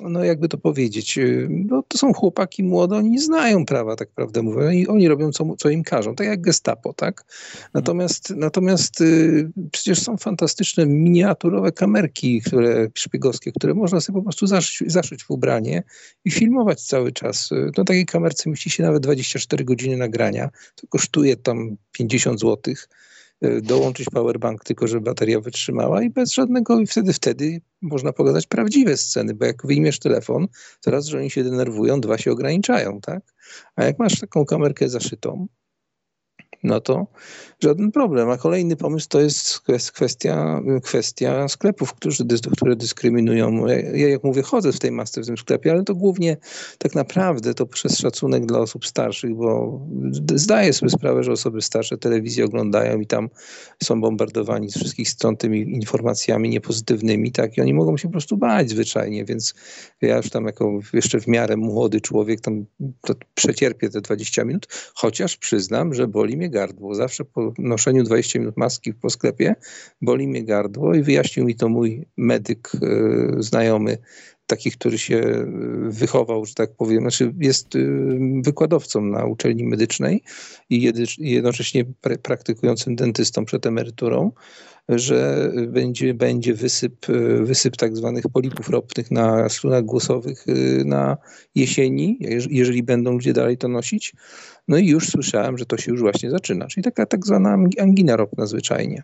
no 0.01 0.23
jakby 0.23 0.47
to 0.47 0.57
powiedzieć, 0.57 1.17
y, 1.17 1.47
no 1.49 1.83
to 1.87 1.97
są 1.97 2.13
chłopaki 2.13 2.63
młode, 2.63 2.95
oni 2.95 3.09
nie 3.09 3.21
znają 3.21 3.65
prawa, 3.65 3.95
tak 3.95 4.09
prawdę 4.09 4.41
mówiąc, 4.41 4.73
i 4.73 4.87
oni 4.87 5.07
robią, 5.07 5.31
co, 5.31 5.55
co 5.57 5.69
im 5.69 5.83
każą, 5.83 6.15
tak 6.15 6.27
jak 6.27 6.41
gestapo, 6.41 6.93
tak? 6.93 7.25
Natomiast, 7.73 8.29
natomiast 8.29 9.01
y, 9.01 9.51
przecież 9.71 10.01
są 10.01 10.17
fantastyczne 10.17 10.85
miniaturowe 10.85 11.71
kamerki, 11.71 12.41
które 12.41 12.87
szpiegowskie, 12.95 13.51
które 13.51 13.73
można 13.73 14.01
sobie 14.01 14.19
po 14.19 14.23
prostu 14.23 14.47
zaszyć, 14.47 14.91
zaszyć 14.91 15.23
w 15.23 15.31
ubranie 15.31 15.83
i 16.25 16.31
filmować 16.31 16.81
cały 16.81 17.11
czas. 17.11 17.49
No 17.77 17.83
takiej 17.83 18.05
kamerce 18.05 18.49
mieści 18.49 18.69
się 18.69 18.83
nawet 18.83 19.03
24 19.03 19.65
godziny 19.65 19.97
nagrania, 19.97 20.49
to 20.75 20.87
kosztuje 20.87 21.35
tam 21.35 21.77
50 21.91 22.39
złotych 22.39 22.87
Y, 22.91 23.10
dołączyć 23.61 24.09
powerbank, 24.09 24.63
tylko 24.63 24.87
żeby 24.87 25.01
bateria 25.01 25.39
wytrzymała 25.39 26.03
i 26.03 26.09
bez 26.09 26.33
żadnego, 26.33 26.79
i 26.79 26.87
wtedy, 26.87 27.13
wtedy 27.13 27.61
można 27.81 28.13
pogadać 28.13 28.47
prawdziwe 28.47 28.97
sceny, 28.97 29.33
bo 29.33 29.45
jak 29.45 29.65
wyjmiesz 29.65 29.99
telefon, 29.99 30.47
to 30.81 30.91
raz, 30.91 31.05
że 31.05 31.17
oni 31.17 31.29
się 31.29 31.43
denerwują, 31.43 32.01
dwa 32.01 32.17
się 32.17 32.31
ograniczają, 32.31 33.01
tak? 33.01 33.33
A 33.75 33.83
jak 33.83 33.99
masz 33.99 34.19
taką 34.19 34.45
kamerkę 34.45 34.89
zaszytą, 34.89 35.47
no 36.63 36.79
to 36.79 37.07
żaden 37.59 37.91
problem. 37.91 38.29
A 38.29 38.37
kolejny 38.37 38.75
pomysł 38.75 39.07
to 39.09 39.21
jest 39.21 39.59
kwestia, 39.93 40.61
kwestia 40.83 41.47
sklepów, 41.47 41.93
którzy, 41.93 42.25
które 42.55 42.75
dyskryminują. 42.75 43.67
Ja, 43.93 44.09
jak 44.09 44.23
mówię, 44.23 44.41
chodzę 44.41 44.71
w 44.71 44.79
tej 44.79 44.91
masce 44.91 45.21
w 45.21 45.25
tym 45.25 45.37
sklepie, 45.37 45.71
ale 45.71 45.83
to 45.83 45.95
głównie 45.95 46.37
tak 46.77 46.95
naprawdę 46.95 47.53
to 47.53 47.65
przez 47.65 47.97
szacunek 47.97 48.45
dla 48.45 48.59
osób 48.59 48.85
starszych, 48.85 49.35
bo 49.35 49.79
zdaję 50.33 50.73
sobie 50.73 50.89
sprawę, 50.89 51.23
że 51.23 51.31
osoby 51.31 51.61
starsze 51.61 51.97
telewizję 51.97 52.45
oglądają 52.45 52.99
i 52.99 53.07
tam 53.07 53.29
są 53.83 54.01
bombardowani 54.01 54.69
z 54.69 54.77
wszystkich 54.77 55.09
stron 55.09 55.37
tymi 55.37 55.59
informacjami 55.61 56.49
niepozytywnymi, 56.49 57.31
tak, 57.31 57.57
i 57.57 57.61
oni 57.61 57.73
mogą 57.73 57.97
się 57.97 58.07
po 58.07 58.11
prostu 58.11 58.37
bać 58.37 58.69
zwyczajnie, 58.69 59.25
więc 59.25 59.53
ja 60.01 60.17
już 60.17 60.29
tam 60.29 60.45
jako 60.45 60.79
jeszcze 60.93 61.19
w 61.19 61.27
miarę 61.27 61.57
młody 61.57 62.01
człowiek 62.01 62.41
tam 62.41 62.65
przecierpię 63.33 63.89
te 63.89 64.01
20 64.01 64.45
minut, 64.45 64.67
chociaż 64.93 65.37
przyznam, 65.37 65.93
że 65.93 66.07
boli 66.07 66.37
mnie 66.37 66.49
gardło. 66.51 66.95
Zawsze 66.95 67.25
po 67.25 67.53
noszeniu 67.57 68.03
20 68.03 68.39
minut 68.39 68.57
maski 68.57 68.93
po 68.93 69.09
sklepie 69.09 69.55
boli 70.01 70.27
mnie 70.27 70.43
gardło 70.43 70.93
i 70.93 71.03
wyjaśnił 71.03 71.45
mi 71.45 71.55
to 71.55 71.69
mój 71.69 72.05
medyk 72.17 72.71
e, 72.75 72.77
znajomy, 73.39 73.97
taki, 74.51 74.71
który 74.71 74.97
się 74.97 75.17
e, 75.17 75.45
wychował, 75.89 76.45
że 76.45 76.53
tak 76.53 76.75
powiem, 76.75 77.01
znaczy 77.01 77.33
jest 77.39 77.75
e, 77.75 77.79
wykładowcą 78.43 79.01
na 79.01 79.25
uczelni 79.25 79.63
medycznej 79.63 80.23
i 80.69 80.91
jednocześnie 81.17 81.85
praktykującym 82.21 82.95
dentystą 82.95 83.45
przed 83.45 83.65
emeryturą 83.65 84.31
że 84.89 85.51
będzie, 85.67 86.13
będzie 86.13 86.53
wysyp, 86.53 87.05
wysyp 87.41 87.77
tak 87.77 87.97
zwanych 87.97 88.23
polipów 88.33 88.69
ropnych 88.69 89.11
na 89.11 89.49
strunach 89.49 89.83
głosowych 89.83 90.45
na 90.85 91.17
jesieni, 91.55 92.17
jeżeli 92.49 92.83
będą 92.83 93.11
ludzie 93.11 93.33
dalej 93.33 93.57
to 93.57 93.67
nosić. 93.67 94.13
No 94.67 94.77
i 94.77 94.87
już 94.87 95.09
słyszałem, 95.09 95.57
że 95.57 95.65
to 95.65 95.77
się 95.77 95.91
już 95.91 96.01
właśnie 96.01 96.31
zaczyna, 96.31 96.67
czyli 96.67 96.83
taka 96.83 97.05
tak 97.05 97.25
zwana 97.25 97.57
angina 97.79 98.15
ropna 98.15 98.45
zwyczajnie. 98.45 99.03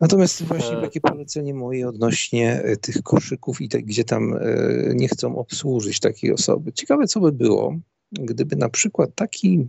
Natomiast 0.00 0.42
właśnie 0.42 0.78
e. 0.78 0.80
takie 0.80 1.00
polecenie 1.00 1.54
moje 1.54 1.88
odnośnie 1.88 2.62
e, 2.62 2.76
tych 2.76 3.02
koszyków 3.02 3.60
i 3.60 3.68
te, 3.68 3.82
gdzie 3.82 4.04
tam 4.04 4.34
e, 4.34 4.38
nie 4.94 5.08
chcą 5.08 5.36
obsłużyć 5.36 6.00
takiej 6.00 6.32
osoby. 6.32 6.72
Ciekawe, 6.72 7.06
co 7.06 7.20
by 7.20 7.32
było, 7.32 7.76
gdyby 8.12 8.56
na 8.56 8.68
przykład 8.68 9.14
taki 9.14 9.68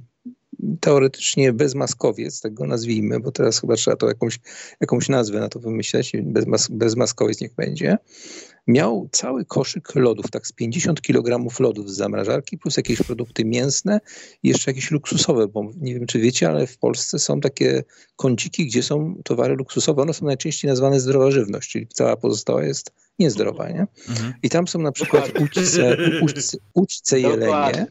teoretycznie 0.79 1.53
bezmaskowiec, 1.53 2.41
tak 2.41 2.53
go 2.53 2.67
nazwijmy, 2.67 3.19
bo 3.19 3.31
teraz 3.31 3.61
chyba 3.61 3.75
trzeba 3.75 3.97
to 3.97 4.07
jakąś, 4.07 4.39
jakąś 4.81 5.09
nazwę 5.09 5.39
na 5.39 5.49
to 5.49 5.59
wymyśleć, 5.59 6.11
bezmas, 6.23 6.67
bezmaskowiec 6.67 7.41
niech 7.41 7.55
będzie, 7.55 7.97
miał 8.67 9.09
cały 9.11 9.45
koszyk 9.45 9.95
lodów, 9.95 10.31
tak 10.31 10.47
z 10.47 10.51
50 10.51 11.01
kg 11.01 11.59
lodów 11.59 11.91
z 11.91 11.95
zamrażarki, 11.95 12.57
plus 12.57 12.77
jakieś 12.77 13.01
produkty 13.01 13.45
mięsne 13.45 13.99
i 14.43 14.47
jeszcze 14.47 14.71
jakieś 14.71 14.91
luksusowe, 14.91 15.47
bo 15.47 15.71
nie 15.77 15.93
wiem, 15.93 16.05
czy 16.07 16.19
wiecie, 16.19 16.49
ale 16.49 16.67
w 16.67 16.77
Polsce 16.77 17.19
są 17.19 17.39
takie 17.39 17.83
kąciki, 18.15 18.65
gdzie 18.65 18.83
są 18.83 19.21
towary 19.23 19.55
luksusowe. 19.55 20.01
One 20.01 20.13
są 20.13 20.25
najczęściej 20.25 20.69
nazwane 20.69 20.99
zdrowa 20.99 21.31
żywność, 21.31 21.71
czyli 21.71 21.87
cała 21.87 22.17
pozostała 22.17 22.63
jest 22.63 22.91
niezdrowa. 23.19 23.69
Nie? 23.69 23.87
Mhm. 24.09 24.33
I 24.43 24.49
tam 24.49 24.67
są 24.67 24.79
na 24.79 24.91
przykład 24.91 25.31
ućce, 25.39 25.97
ućce, 26.21 26.57
ućce 26.73 27.19
jelenie, 27.19 27.87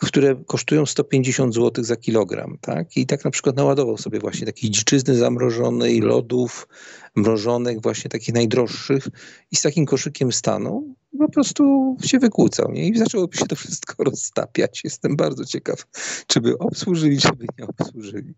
które 0.00 0.36
kosztują 0.46 0.86
150 0.86 1.54
zł 1.54 1.84
za 1.84 1.96
kilogram, 1.96 2.58
tak? 2.60 2.96
I 2.96 3.06
tak 3.06 3.24
na 3.24 3.30
przykład 3.30 3.56
naładował 3.56 3.98
sobie 3.98 4.18
właśnie 4.18 4.46
takiej 4.46 4.70
dziczyzny 4.70 5.16
zamrożonej, 5.16 6.00
lodów 6.00 6.68
mrożonych, 7.16 7.82
właśnie 7.82 8.10
takich 8.10 8.34
najdroższych 8.34 9.08
i 9.50 9.56
z 9.56 9.62
takim 9.62 9.86
koszykiem 9.86 10.32
stanął, 10.32 10.94
po 11.18 11.28
prostu 11.28 11.96
się 12.04 12.18
wykłócał, 12.18 12.72
nie? 12.72 12.88
I 12.88 12.98
zaczęłoby 12.98 13.36
się 13.36 13.46
to 13.46 13.56
wszystko 13.56 14.04
roztapiać. 14.04 14.80
Jestem 14.84 15.16
bardzo 15.16 15.44
ciekaw, 15.44 15.86
czy 16.26 16.40
by 16.40 16.58
obsłużyli, 16.58 17.18
czy 17.18 17.32
by 17.32 17.46
nie 17.58 17.66
obsłużyli. 17.66 18.34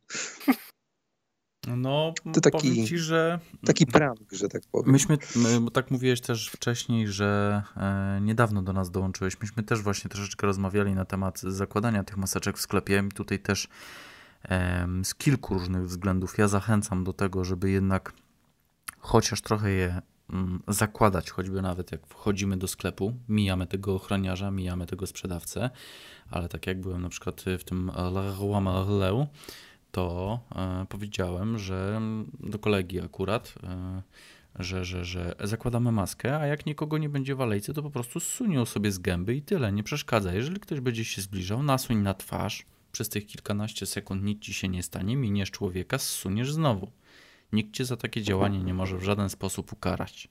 No, 1.66 2.14
to 2.32 2.40
taki, 2.40 2.86
ci, 2.86 2.98
że... 2.98 3.38
Taki 3.66 3.86
prank, 3.86 4.20
że 4.32 4.48
tak 4.48 4.62
powiem. 4.72 4.92
Myśmy, 4.92 5.18
my, 5.36 5.60
bo 5.60 5.70
tak 5.70 5.90
mówiłeś 5.90 6.20
też 6.20 6.48
wcześniej, 6.48 7.08
że 7.08 7.62
e, 7.76 8.20
niedawno 8.22 8.62
do 8.62 8.72
nas 8.72 8.90
dołączyłeś. 8.90 9.40
Myśmy 9.40 9.62
też 9.62 9.82
właśnie 9.82 10.10
troszeczkę 10.10 10.46
rozmawiali 10.46 10.94
na 10.94 11.04
temat 11.04 11.40
zakładania 11.40 12.04
tych 12.04 12.16
maseczek 12.16 12.58
w 12.58 12.60
sklepie. 12.60 13.04
I 13.08 13.12
tutaj 13.12 13.38
też 13.38 13.68
e, 14.44 14.88
z 15.04 15.14
kilku 15.14 15.54
różnych 15.54 15.86
względów 15.86 16.38
ja 16.38 16.48
zachęcam 16.48 17.04
do 17.04 17.12
tego, 17.12 17.44
żeby 17.44 17.70
jednak 17.70 18.12
chociaż 18.98 19.42
trochę 19.42 19.70
je 19.70 20.02
mm, 20.30 20.62
zakładać, 20.68 21.30
choćby 21.30 21.62
nawet 21.62 21.92
jak 21.92 22.06
wchodzimy 22.06 22.56
do 22.56 22.68
sklepu, 22.68 23.14
mijamy 23.28 23.66
tego 23.66 23.94
ochroniarza, 23.94 24.50
mijamy 24.50 24.86
tego 24.86 25.06
sprzedawcę, 25.06 25.70
ale 26.30 26.48
tak 26.48 26.66
jak 26.66 26.80
byłem 26.80 27.02
na 27.02 27.08
przykład 27.08 27.44
w 27.58 27.64
tym 27.64 27.90
Leroy 27.96 28.60
Merlin, 28.60 29.26
to 29.92 30.40
e, 30.54 30.86
powiedziałem, 30.88 31.58
że 31.58 32.00
do 32.40 32.58
kolegi 32.58 33.00
akurat, 33.00 33.54
e, 33.64 34.02
że, 34.58 34.84
że, 34.84 35.04
że 35.04 35.34
zakładamy 35.40 35.92
maskę, 35.92 36.38
a 36.38 36.46
jak 36.46 36.66
nikogo 36.66 36.98
nie 36.98 37.08
będzie 37.08 37.34
w 37.34 37.40
alejce, 37.40 37.74
to 37.74 37.82
po 37.82 37.90
prostu 37.90 38.20
sunią 38.20 38.64
sobie 38.64 38.92
z 38.92 38.98
gęby 38.98 39.34
i 39.34 39.42
tyle, 39.42 39.72
nie 39.72 39.82
przeszkadza. 39.82 40.34
Jeżeli 40.34 40.60
ktoś 40.60 40.80
będzie 40.80 41.04
się 41.04 41.22
zbliżał, 41.22 41.62
nasuń 41.62 41.96
na 41.96 42.14
twarz, 42.14 42.66
przez 42.92 43.08
tych 43.08 43.26
kilkanaście 43.26 43.86
sekund 43.86 44.22
nic 44.22 44.42
ci 44.42 44.54
się 44.54 44.68
nie 44.68 44.82
stanie, 44.82 45.16
miniesz 45.16 45.50
człowieka, 45.50 45.98
zsuniesz 45.98 46.52
znowu. 46.52 46.90
Nikt 47.52 47.74
cię 47.74 47.84
za 47.84 47.96
takie 47.96 48.22
działanie 48.22 48.58
nie 48.58 48.74
może 48.74 48.98
w 48.98 49.02
żaden 49.02 49.30
sposób 49.30 49.72
ukarać. 49.72 50.28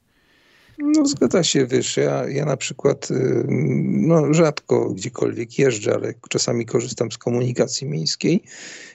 No 0.83 1.05
zgadza 1.05 1.43
się, 1.43 1.65
wiesz, 1.65 1.97
ja, 1.97 2.29
ja 2.29 2.45
na 2.45 2.57
przykład 2.57 3.11
y, 3.11 3.45
no, 3.47 4.33
rzadko 4.33 4.89
gdziekolwiek 4.89 5.59
jeżdżę, 5.59 5.93
ale 5.93 6.13
czasami 6.29 6.65
korzystam 6.65 7.11
z 7.11 7.17
komunikacji 7.17 7.87
miejskiej 7.87 8.43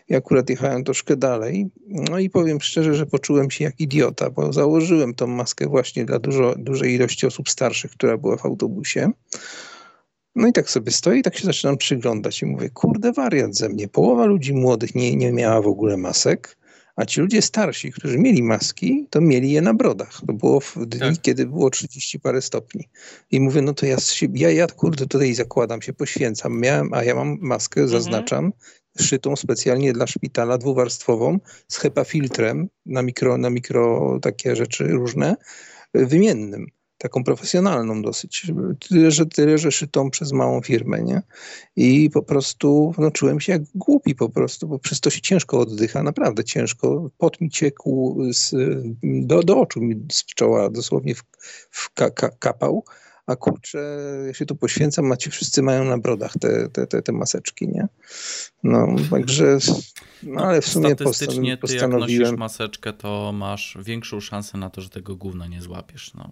i 0.09 0.15
akurat 0.15 0.51
jechałem 0.51 0.85
troszkę 0.85 1.17
dalej. 1.17 1.71
No 1.89 2.19
i 2.19 2.31
powiem 2.31 2.61
szczerze, 2.61 2.95
że 2.95 3.07
poczułem 3.07 3.51
się 3.51 3.65
jak 3.65 3.81
idiota, 3.81 4.31
bo 4.31 4.53
założyłem 4.53 5.15
tą 5.15 5.27
maskę 5.27 5.67
właśnie 5.67 6.05
dla 6.05 6.19
dużo, 6.19 6.55
dużej 6.59 6.95
ilości 6.95 7.27
osób 7.27 7.51
starszych, 7.51 7.91
która 7.91 8.17
była 8.19 8.37
w 8.37 8.47
autobusie. 8.47 9.11
No 10.35 10.49
i 10.49 10.53
tak 10.53 10.71
sobie 10.71 10.93
stoję 10.93 11.19
i 11.19 11.23
tak 11.23 11.39
się 11.39 11.45
zaczynam 11.45 11.77
przyglądać 11.77 12.43
i 12.43 12.47
mówię, 12.47 12.71
kurde 12.71 13.13
wariat 13.13 13.55
ze 13.55 13.69
mnie. 13.69 13.89
Połowa 13.89 14.25
ludzi 14.25 14.55
młodych 14.55 14.95
nie, 14.95 15.17
nie 15.17 15.33
miała 15.33 15.63
w 15.63 15.67
ogóle 15.67 15.97
masek 15.97 16.57
a 16.97 17.05
ci 17.05 17.21
ludzie 17.21 17.43
starsi, 17.43 17.93
którzy 17.93 18.19
mieli 18.19 18.43
maski, 18.43 19.07
to 19.11 19.21
mieli 19.21 19.51
je 19.51 19.63
na 19.63 19.75
brodach. 19.75 20.21
To 20.27 20.33
było 20.33 20.61
w 20.61 20.77
dni, 20.87 21.01
tak. 21.01 21.21
kiedy 21.23 21.47
było 21.47 21.71
30 21.71 22.21
parę 22.21 22.43
stopni. 22.43 22.89
I 23.31 23.41
mówię, 23.41 23.63
no 23.63 23.75
to 23.75 23.87
ja, 23.87 23.97
ja, 24.35 24.51
ja 24.51 24.67
kurde 24.67 25.07
tutaj 25.07 25.35
zakładam 25.35 25.83
się, 25.83 25.93
poświęcam. 25.93 26.61
Miałem, 26.61 26.95
a 26.95 27.05
ja 27.05 27.15
mam 27.15 27.39
maskę, 27.41 27.81
mhm. 27.81 28.03
zaznaczam, 28.03 28.53
szytą 29.01 29.37
specjalnie 29.37 29.93
dla 29.93 30.07
szpitala, 30.07 30.59
dwuwarstwową, 30.59 31.39
z 31.69 31.77
HEPA 31.77 32.05
filtrem 32.05 32.69
na 32.87 33.03
mikro, 33.03 33.39
na 33.39 33.51
mikro 33.51 34.19
takie 34.23 34.57
rzeczy 34.57 34.85
różne, 34.85 35.37
wymiennym 35.95 36.67
taką 36.99 37.25
profesjonalną 37.25 38.03
dosyć, 38.03 38.53
tyle 38.89 39.11
że, 39.11 39.27
tyle, 39.27 39.59
że 39.59 39.73
szytą 39.73 40.11
przez 40.11 40.33
małą 40.33 40.61
firmę, 40.61 41.03
nie? 41.03 41.23
I 41.77 42.11
po 42.11 42.23
prostu 42.23 42.95
no, 42.99 43.11
czułem 43.11 43.41
się 43.41 43.53
jak 43.53 43.63
głupi 43.75 44.15
po 44.15 44.29
prostu, 44.29 44.69
bo 44.69 44.79
przez 44.79 45.01
to 45.01 45.11
się 45.11 45.21
ciężko 45.21 45.61
oddycha, 45.61 46.03
naprawdę 46.03 46.45
ciężko. 46.45 47.11
Pot 47.19 47.41
mi 47.41 47.51
ciekł 47.51 48.17
z, 48.33 48.55
do, 49.03 49.43
do 49.43 49.61
oczu 49.61 49.81
mi 49.81 50.07
z 50.13 50.25
czoła 50.25 50.71
dosłownie 50.71 51.15
w, 51.15 51.23
w 51.71 51.95
ka, 51.95 52.11
ka, 52.11 52.29
kapał, 52.29 52.85
a 53.27 53.37
kurczę, 53.37 53.99
ja 54.27 54.35
się 54.35 54.47
tu 54.47 54.57
poświęcam, 54.57 55.07
macie 55.07 55.31
wszyscy 55.31 55.63
mają 55.63 55.85
na 55.85 55.99
brodach 55.99 56.33
te, 56.41 56.69
te, 56.69 56.87
te, 56.87 57.03
te 57.03 57.13
maseczki, 57.13 57.69
nie? 57.69 57.89
No, 58.63 58.87
także, 59.11 59.59
no 60.23 60.43
ale 60.45 60.61
w 60.61 60.69
sumie 60.69 60.95
Statystycznie 60.95 61.57
postanowiłem... 61.57 62.09
ty 62.09 62.15
jak 62.15 62.21
nosisz 62.25 62.39
maseczkę, 62.39 62.93
to 62.93 63.33
masz 63.33 63.79
większą 63.85 64.21
szansę 64.21 64.59
na 64.59 64.71
to, 64.71 64.81
że 64.81 64.89
tego 64.89 65.17
gówna 65.17 65.47
nie 65.47 65.63
złapiesz, 65.63 66.15
no 66.15 66.31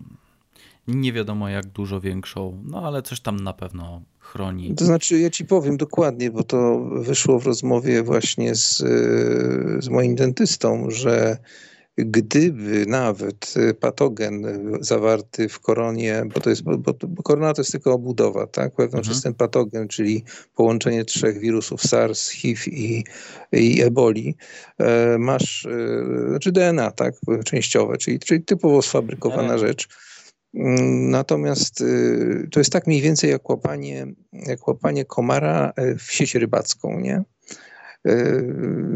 nie 0.88 1.12
wiadomo 1.12 1.48
jak 1.48 1.66
dużo 1.66 2.00
większą, 2.00 2.62
no 2.64 2.86
ale 2.86 3.02
coś 3.02 3.20
tam 3.20 3.40
na 3.40 3.52
pewno 3.52 4.02
chroni. 4.18 4.74
To 4.74 4.84
znaczy, 4.84 5.18
ja 5.18 5.30
ci 5.30 5.44
powiem 5.44 5.76
dokładnie, 5.76 6.30
bo 6.30 6.44
to 6.44 6.80
wyszło 6.92 7.38
w 7.38 7.46
rozmowie 7.46 8.02
właśnie 8.02 8.54
z, 8.54 8.76
z 9.84 9.88
moim 9.88 10.14
dentystą, 10.14 10.90
że 10.90 11.38
gdyby 11.96 12.86
nawet 12.86 13.54
patogen 13.80 14.46
zawarty 14.80 15.48
w 15.48 15.60
koronie, 15.60 16.22
bo 16.34 16.40
to 16.40 16.50
jest, 16.50 16.62
bo, 16.62 16.78
bo 17.08 17.22
korona 17.22 17.54
to 17.54 17.60
jest 17.60 17.72
tylko 17.72 17.92
obudowa, 17.92 18.46
tak? 18.46 18.72
Wewnątrz 18.78 19.08
mhm. 19.08 19.14
jest 19.14 19.22
ten 19.22 19.34
patogen, 19.34 19.88
czyli 19.88 20.24
połączenie 20.54 21.04
trzech 21.04 21.38
wirusów 21.38 21.82
SARS, 21.82 22.28
HIV 22.28 22.62
i, 22.66 23.04
i 23.52 23.82
eboli. 23.82 24.34
E, 24.78 25.18
masz, 25.18 25.66
e, 25.66 26.28
znaczy 26.28 26.52
DNA, 26.52 26.90
tak? 26.90 27.14
Częściowe, 27.44 27.96
czyli, 27.96 28.18
czyli 28.18 28.42
typowo 28.42 28.82
sfabrykowana 28.82 29.58
rzecz 29.58 29.88
Natomiast 30.54 31.80
y, 31.80 32.48
to 32.52 32.60
jest 32.60 32.72
tak 32.72 32.86
mniej 32.86 33.00
więcej 33.00 33.30
jak 33.30 33.50
łapanie, 33.50 34.06
jak 34.32 34.68
łapanie 34.68 35.04
komara 35.04 35.72
e, 35.76 35.94
w 35.94 36.12
sieć 36.12 36.34
rybacką, 36.34 37.00
nie? 37.00 37.22
E, 38.06 38.42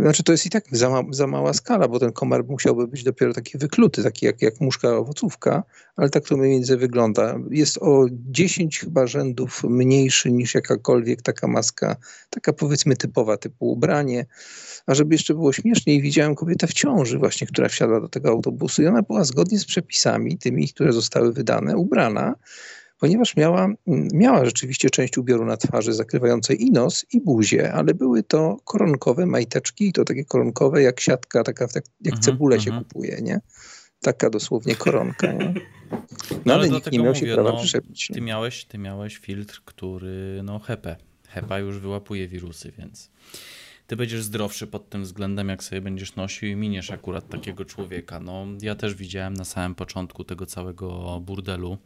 znaczy 0.01 0.23
to 0.23 0.33
jest 0.33 0.47
i 0.47 0.51
tak 0.51 0.65
za, 0.73 0.91
ma, 0.91 1.03
za, 1.11 1.27
mała 1.27 1.53
skala, 1.53 1.89
bo 1.89 1.99
ten 1.99 2.13
komar 2.13 2.45
musiałby 2.45 2.87
być 2.89 3.05
dopiero 3.05 3.33
taki 3.33 3.59
wykluty, 3.59 4.03
taki 4.03 4.27
jak, 4.27 4.43
jak 4.43 4.61
muszka 4.61 4.97
owocówka, 4.97 5.63
ale 5.97 6.11
tak 6.11 6.25
to 6.25 6.37
mniej 6.37 6.51
więcej 6.51 6.77
wygląda. 6.77 7.39
Jest 7.51 7.79
o 7.79 8.07
10 8.11 8.79
chyba 8.79 9.07
rzędów 9.07 9.65
mniejszy 9.65 10.33
niż 10.33 10.55
jakakolwiek 10.55 11.23
taka 11.23 11.49
maska, 11.49 11.97
taka 12.31 12.53
powiedzmy 12.53 12.97
typowa, 12.97 13.37
typu 13.37 13.71
ubranie. 13.73 14.27
A 14.87 14.95
żeby 14.95 15.15
jeszcze 15.15 15.35
było 15.35 15.53
śmieszniej, 15.53 16.03
widziałem 16.03 16.35
kobietę 16.35 16.67
w 16.67 16.73
ciąży 16.73 17.19
właśnie, 17.19 17.47
która 17.47 17.69
wsiadła 17.69 18.01
do 18.01 18.09
tego 18.09 18.29
autobusu 18.29 18.83
i 18.83 18.87
ona 18.87 19.03
była 19.03 19.25
zgodnie 19.25 19.59
z 19.59 19.65
przepisami, 19.65 20.39
tymi, 20.39 20.69
które 20.69 20.93
zostały 20.93 21.33
wydane, 21.33 21.77
ubrana, 21.77 22.35
ponieważ 22.99 23.37
miała, 23.37 23.69
miała 24.13 24.45
rzeczywiście 24.45 24.91
część 24.91 25.19
ubioru 25.19 25.45
na 25.45 25.57
twarzy 25.57 25.93
zakrywającej 25.93 26.63
i 26.63 26.71
nos, 26.71 27.07
i 27.13 27.21
buzię, 27.21 27.73
ale 27.73 27.95
były 27.95 28.23
to 28.23 28.57
koronkowe 28.65 29.27
majteczki, 29.27 29.89
i 29.89 29.93
to 29.93 30.05
takie 30.05 30.25
koronkowe 30.25 30.83
jak 30.83 31.01
siatka, 31.01 31.45
taka 31.45 31.69
tak, 31.69 31.85
jak 32.01 32.15
mhm, 32.15 32.23
cebulę 32.23 32.61
się 32.61 32.71
mhm. 32.71 32.85
kupuje, 32.85 33.19
nie? 33.23 33.41
Taka 34.01 34.31
dosłownie 34.31 34.75
koronka, 34.75 35.33
nie? 35.33 35.55
No, 35.91 36.03
no 36.45 36.55
ale 36.55 36.69
nikt 36.69 36.93
nie 36.93 36.99
miał 36.99 37.15
mówię, 37.15 37.27
się 37.27 37.35
prawa 37.35 37.53
no, 37.53 37.59
przyczepić. 37.59 38.11
Ty 38.15 38.21
miałeś, 38.21 38.65
ty 38.65 38.79
miałeś 38.79 39.19
filtr, 39.19 39.63
który, 39.65 40.41
no 40.45 40.59
HEPA. 40.59 40.97
HEPA 41.29 41.59
już 41.59 41.79
wyłapuje 41.79 42.29
wirusy, 42.29 42.73
więc 42.79 43.11
ty 43.87 43.97
będziesz 43.97 44.23
zdrowszy 44.23 44.67
pod 44.67 44.89
tym 44.89 45.03
względem, 45.03 45.49
jak 45.49 45.65
sobie 45.65 45.81
będziesz 45.81 46.17
nosił 46.17 46.49
i 46.49 46.57
miniesz 46.57 46.91
akurat 46.91 47.29
takiego 47.29 47.65
człowieka. 47.65 48.21
No, 48.21 48.47
ja 48.63 48.75
też 48.75 48.95
widziałem 48.95 49.35
na 49.35 49.45
samym 49.45 49.75
początku 49.75 50.25
tego 50.25 50.47
całego 50.47 51.21
burdelu, 51.21 51.79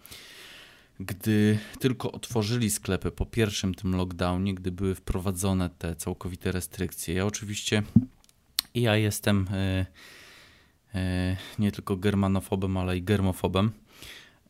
gdy 1.05 1.59
tylko 1.81 2.13
otworzyli 2.13 2.71
sklepy 2.71 3.11
po 3.11 3.27
pierwszym 3.27 3.75
tym 3.75 3.97
lockdownie, 3.97 4.55
gdy 4.55 4.73
były 4.73 4.95
wprowadzone 4.95 5.71
te 5.71 5.97
całkowite 5.97 6.53
restrykcje. 6.53 7.15
Ja 7.15 7.27
oczywiście 7.27 7.83
ja 8.75 8.97
jestem 8.97 9.47
yy, 9.51 11.01
yy, 11.01 11.37
nie 11.59 11.73
tylko 11.73 11.97
germanofobem, 11.97 12.77
ale 12.77 12.97
i 12.97 13.03
germofobem. 13.03 13.73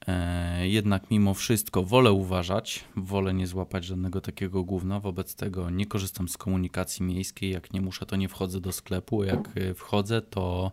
E, 0.06 0.68
jednak 0.68 1.10
mimo 1.10 1.34
wszystko 1.34 1.82
wolę 1.84 2.12
uważać, 2.12 2.84
wolę 2.96 3.34
nie 3.34 3.46
złapać 3.46 3.84
żadnego 3.84 4.20
takiego 4.20 4.64
gówna, 4.64 5.00
wobec 5.00 5.34
tego 5.34 5.70
nie 5.70 5.86
korzystam 5.86 6.28
z 6.28 6.36
komunikacji 6.36 7.06
miejskiej, 7.06 7.50
jak 7.50 7.72
nie 7.72 7.80
muszę 7.80 8.06
to 8.06 8.16
nie 8.16 8.28
wchodzę 8.28 8.60
do 8.60 8.72
sklepu, 8.72 9.24
jak 9.24 9.48
e, 9.56 9.74
wchodzę 9.74 10.22
to 10.22 10.72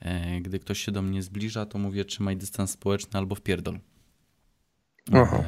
e, 0.00 0.40
gdy 0.40 0.58
ktoś 0.58 0.80
się 0.80 0.92
do 0.92 1.02
mnie 1.02 1.22
zbliża 1.22 1.66
to 1.66 1.78
mówię 1.78 2.04
trzymaj 2.04 2.36
dystans 2.36 2.70
społeczny 2.70 3.18
albo 3.18 3.34
wpierdol. 3.34 3.78
Aha. 5.12 5.44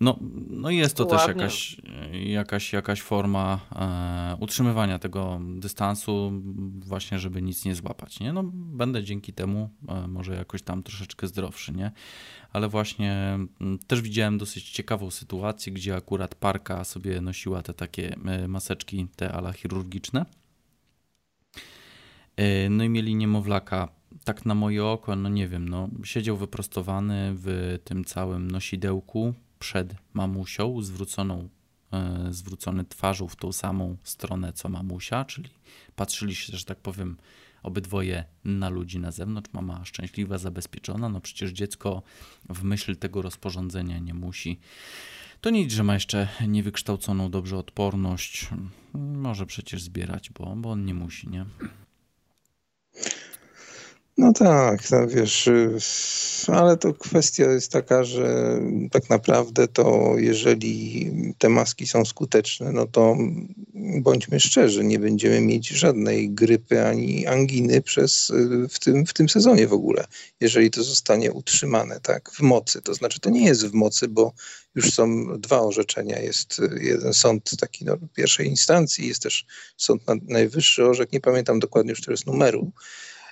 No, 0.00 0.18
no 0.50 0.70
jest 0.70 0.96
to 0.96 1.06
Ładnie. 1.06 1.18
też 1.18 1.28
jakaś, 1.28 1.76
jakaś, 2.12 2.72
jakaś 2.72 3.02
forma 3.02 3.60
e, 3.76 4.36
utrzymywania 4.40 4.98
tego 4.98 5.40
dystansu, 5.54 6.32
właśnie, 6.78 7.18
żeby 7.18 7.42
nic 7.42 7.64
nie 7.64 7.74
złapać. 7.74 8.20
Nie? 8.20 8.32
No, 8.32 8.42
będę 8.52 9.04
dzięki 9.04 9.32
temu 9.32 9.70
e, 9.88 10.06
może 10.08 10.34
jakoś 10.34 10.62
tam 10.62 10.82
troszeczkę 10.82 11.26
zdrowszy, 11.26 11.72
nie? 11.72 11.92
Ale 12.52 12.68
właśnie 12.68 13.38
m, 13.60 13.78
też 13.86 14.02
widziałem 14.02 14.38
dosyć 14.38 14.70
ciekawą 14.70 15.10
sytuację, 15.10 15.72
gdzie 15.72 15.96
akurat 15.96 16.34
parka 16.34 16.84
sobie 16.84 17.20
nosiła 17.20 17.62
te 17.62 17.74
takie 17.74 18.16
e, 18.26 18.48
maseczki, 18.48 19.08
te 19.16 19.32
ala 19.32 19.52
chirurgiczne. 19.52 20.26
E, 22.36 22.70
no 22.70 22.84
i 22.84 22.88
mieli 22.88 23.14
niemowlaka 23.14 23.88
tak 24.24 24.46
na 24.46 24.54
moje 24.54 24.84
oko, 24.84 25.16
no 25.16 25.28
nie 25.28 25.48
wiem, 25.48 25.68
no 25.68 25.88
siedział 26.04 26.36
wyprostowany 26.36 27.32
w 27.34 27.78
tym 27.84 28.04
całym 28.04 28.50
nosidełku 28.50 29.34
przed 29.58 29.94
mamusią, 30.14 30.82
zwróconą, 30.82 31.48
e, 31.92 32.26
zwrócony 32.30 32.84
twarzą 32.84 33.28
w 33.28 33.36
tą 33.36 33.52
samą 33.52 33.96
stronę 34.02 34.52
co 34.52 34.68
mamusia, 34.68 35.24
czyli 35.24 35.50
patrzyli 35.96 36.34
się, 36.34 36.56
że 36.56 36.64
tak 36.64 36.78
powiem, 36.78 37.16
obydwoje 37.62 38.24
na 38.44 38.68
ludzi 38.68 38.98
na 38.98 39.10
zewnątrz. 39.10 39.52
Mama 39.52 39.84
szczęśliwa, 39.84 40.38
zabezpieczona, 40.38 41.08
no 41.08 41.20
przecież 41.20 41.50
dziecko 41.50 42.02
w 42.48 42.62
myśl 42.62 42.96
tego 42.96 43.22
rozporządzenia 43.22 43.98
nie 43.98 44.14
musi. 44.14 44.60
To 45.40 45.50
nic, 45.50 45.72
że 45.72 45.84
ma 45.84 45.94
jeszcze 45.94 46.28
niewykształconą 46.48 47.30
dobrze 47.30 47.58
odporność. 47.58 48.48
Może 48.94 49.46
przecież 49.46 49.82
zbierać, 49.82 50.30
bo, 50.30 50.56
bo 50.56 50.70
on 50.70 50.84
nie 50.84 50.94
musi, 50.94 51.28
nie? 51.28 51.44
No 54.18 54.32
tak, 54.32 54.90
no 54.90 55.06
wiesz, 55.06 55.46
y, 55.46 55.78
ale 56.46 56.76
to 56.76 56.94
kwestia 56.94 57.44
jest 57.44 57.72
taka, 57.72 58.04
że 58.04 58.58
tak 58.90 59.10
naprawdę 59.10 59.68
to 59.68 60.14
jeżeli 60.16 61.10
te 61.38 61.48
maski 61.48 61.86
są 61.86 62.04
skuteczne, 62.04 62.72
no 62.72 62.86
to 62.86 63.16
bądźmy 63.74 64.40
szczerzy, 64.40 64.84
nie 64.84 64.98
będziemy 64.98 65.40
mieć 65.40 65.68
żadnej 65.68 66.30
grypy 66.30 66.86
ani 66.86 67.26
anginy 67.26 67.82
przez, 67.82 68.30
y, 68.30 68.68
w, 68.68 68.78
tym, 68.78 69.06
w 69.06 69.12
tym 69.12 69.28
sezonie 69.28 69.66
w 69.66 69.72
ogóle, 69.72 70.04
jeżeli 70.40 70.70
to 70.70 70.84
zostanie 70.84 71.32
utrzymane 71.32 72.00
tak, 72.00 72.30
w 72.30 72.40
mocy. 72.40 72.82
To 72.82 72.94
znaczy 72.94 73.20
to 73.20 73.30
nie 73.30 73.44
jest 73.44 73.66
w 73.66 73.72
mocy, 73.72 74.08
bo 74.08 74.32
już 74.74 74.92
są 74.92 75.26
dwa 75.40 75.60
orzeczenia. 75.60 76.18
Jest 76.18 76.58
y, 76.58 76.78
jeden 76.82 77.14
sąd 77.14 77.50
taki 77.60 77.84
no, 77.84 77.96
pierwszej 78.14 78.46
instancji, 78.46 79.08
jest 79.08 79.22
też 79.22 79.46
sąd 79.76 80.02
najwyższy 80.22 80.86
orzek, 80.86 81.12
nie 81.12 81.20
pamiętam 81.20 81.58
dokładnie 81.60 81.90
już 81.90 82.00
teraz 82.00 82.26
numeru, 82.26 82.72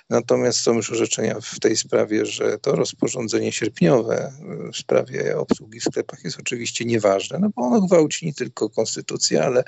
Natomiast 0.09 0.59
są 0.59 0.73
już 0.73 0.91
orzeczenia 0.91 1.35
w 1.41 1.59
tej 1.59 1.77
sprawie, 1.77 2.25
że 2.25 2.57
to 2.59 2.75
rozporządzenie 2.75 3.51
sierpniowe 3.51 4.33
w 4.73 4.77
sprawie 4.77 5.37
obsługi 5.37 5.79
w 5.79 5.83
sklepach 5.83 6.23
jest 6.23 6.39
oczywiście 6.39 6.85
nieważne, 6.85 7.39
no 7.39 7.49
bo 7.55 7.61
ono 7.61 7.81
gwałci 7.81 8.25
nie 8.25 8.33
tylko 8.33 8.69
konstytucję, 8.69 9.43
ale 9.43 9.63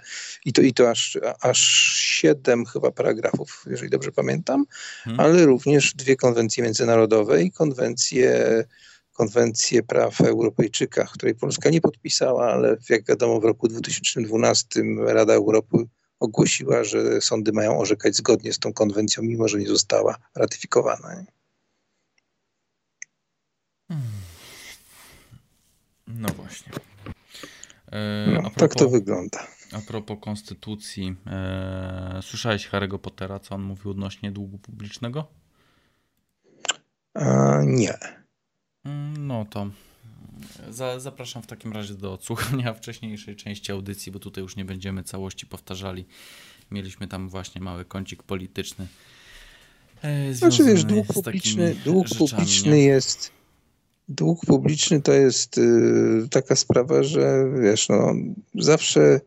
i 0.46 0.54
to, 0.54 0.62
i 0.62 0.74
to 0.74 0.90
aż, 0.90 1.18
aż 1.42 1.60
siedem 1.96 2.66
chyba 2.66 2.92
paragrafów, 2.92 3.66
jeżeli 3.70 3.90
dobrze 3.90 4.12
pamiętam, 4.12 4.66
hmm. 5.04 5.20
ale 5.20 5.46
również 5.46 5.94
dwie 5.94 6.16
konwencje 6.16 6.64
międzynarodowe 6.64 7.44
i 7.44 7.52
konwencje 7.52 8.64
konwencję 9.14 9.84
praw 9.84 10.22
Europejczykach, 10.22 11.12
której 11.12 11.36
Polska 11.36 11.70
nie 11.70 11.82
podpisała, 11.82 12.54
ale 12.54 12.78
jak 12.90 13.06
wiadomo 13.08 13.40
w 13.40 13.44
roku 13.44 13.68
2012 13.68 14.82
Rada 15.06 15.34
Europy 15.34 15.78
ogłosiła, 16.20 16.84
że 16.84 17.22
sądy 17.22 17.52
mają 17.52 17.80
orzekać 17.80 18.16
zgodnie 18.16 18.54
z 18.54 18.60
tą 18.60 18.74
konwencją, 18.74 19.24
mimo 19.24 19.48
że 19.48 19.60
nie 19.60 19.68
została 19.68 20.18
ratyfikowana. 20.36 21.26
Hmm. 23.88 24.08
No 26.08 26.28
właśnie. 26.30 26.72
E, 27.92 28.28
no, 28.34 28.42
propos, 28.42 28.58
tak 28.58 28.76
to 28.76 28.90
wygląda. 28.90 29.48
A 29.72 29.80
propos 29.88 30.18
konstytucji, 30.22 31.16
e, 31.28 32.20
słyszałeś 32.22 32.70
Harry'ego 32.70 32.98
Pottera, 32.98 33.40
co 33.40 33.56
on 33.56 33.62
mówił 33.62 33.92
odnośnie 33.92 34.32
długu 34.32 34.58
publicznego? 34.58 35.28
A, 37.14 37.62
nie. 37.64 37.98
Mm, 38.86 39.28
no 39.28 39.46
to 39.46 39.68
za, 40.70 41.00
zapraszam 41.00 41.44
w 41.44 41.48
takim 41.48 41.74
razie 41.74 41.94
do 41.94 42.14
odsłuchania 42.14 42.74
wcześniejszej 42.82 43.36
części 43.36 43.72
audycji, 43.72 44.12
bo 44.12 44.20
tutaj 44.20 44.44
już 44.44 44.56
nie 44.56 44.66
będziemy 44.66 45.04
całości 45.04 45.46
powtarzali. 45.46 46.06
Mieliśmy 46.72 47.08
tam 47.08 47.30
właśnie 47.30 47.62
mały 47.62 47.86
kącik 47.86 48.24
polityczny. 48.24 48.88
E, 50.02 50.34
znaczy 50.34 50.64
wiesz, 50.64 50.84
dług 50.84 51.08
publiczny, 51.14 51.76
dług 51.86 52.08
publiczny 52.18 52.80
jest 52.80 53.32
dług 54.10 54.46
publiczny 54.46 55.02
to 55.02 55.14
jest 55.14 55.58
y, 55.58 56.28
taka 56.32 56.56
sprawa, 56.56 57.04
że 57.04 57.46
wiesz, 57.62 57.90
no 57.90 58.14
zawsze 58.56 59.20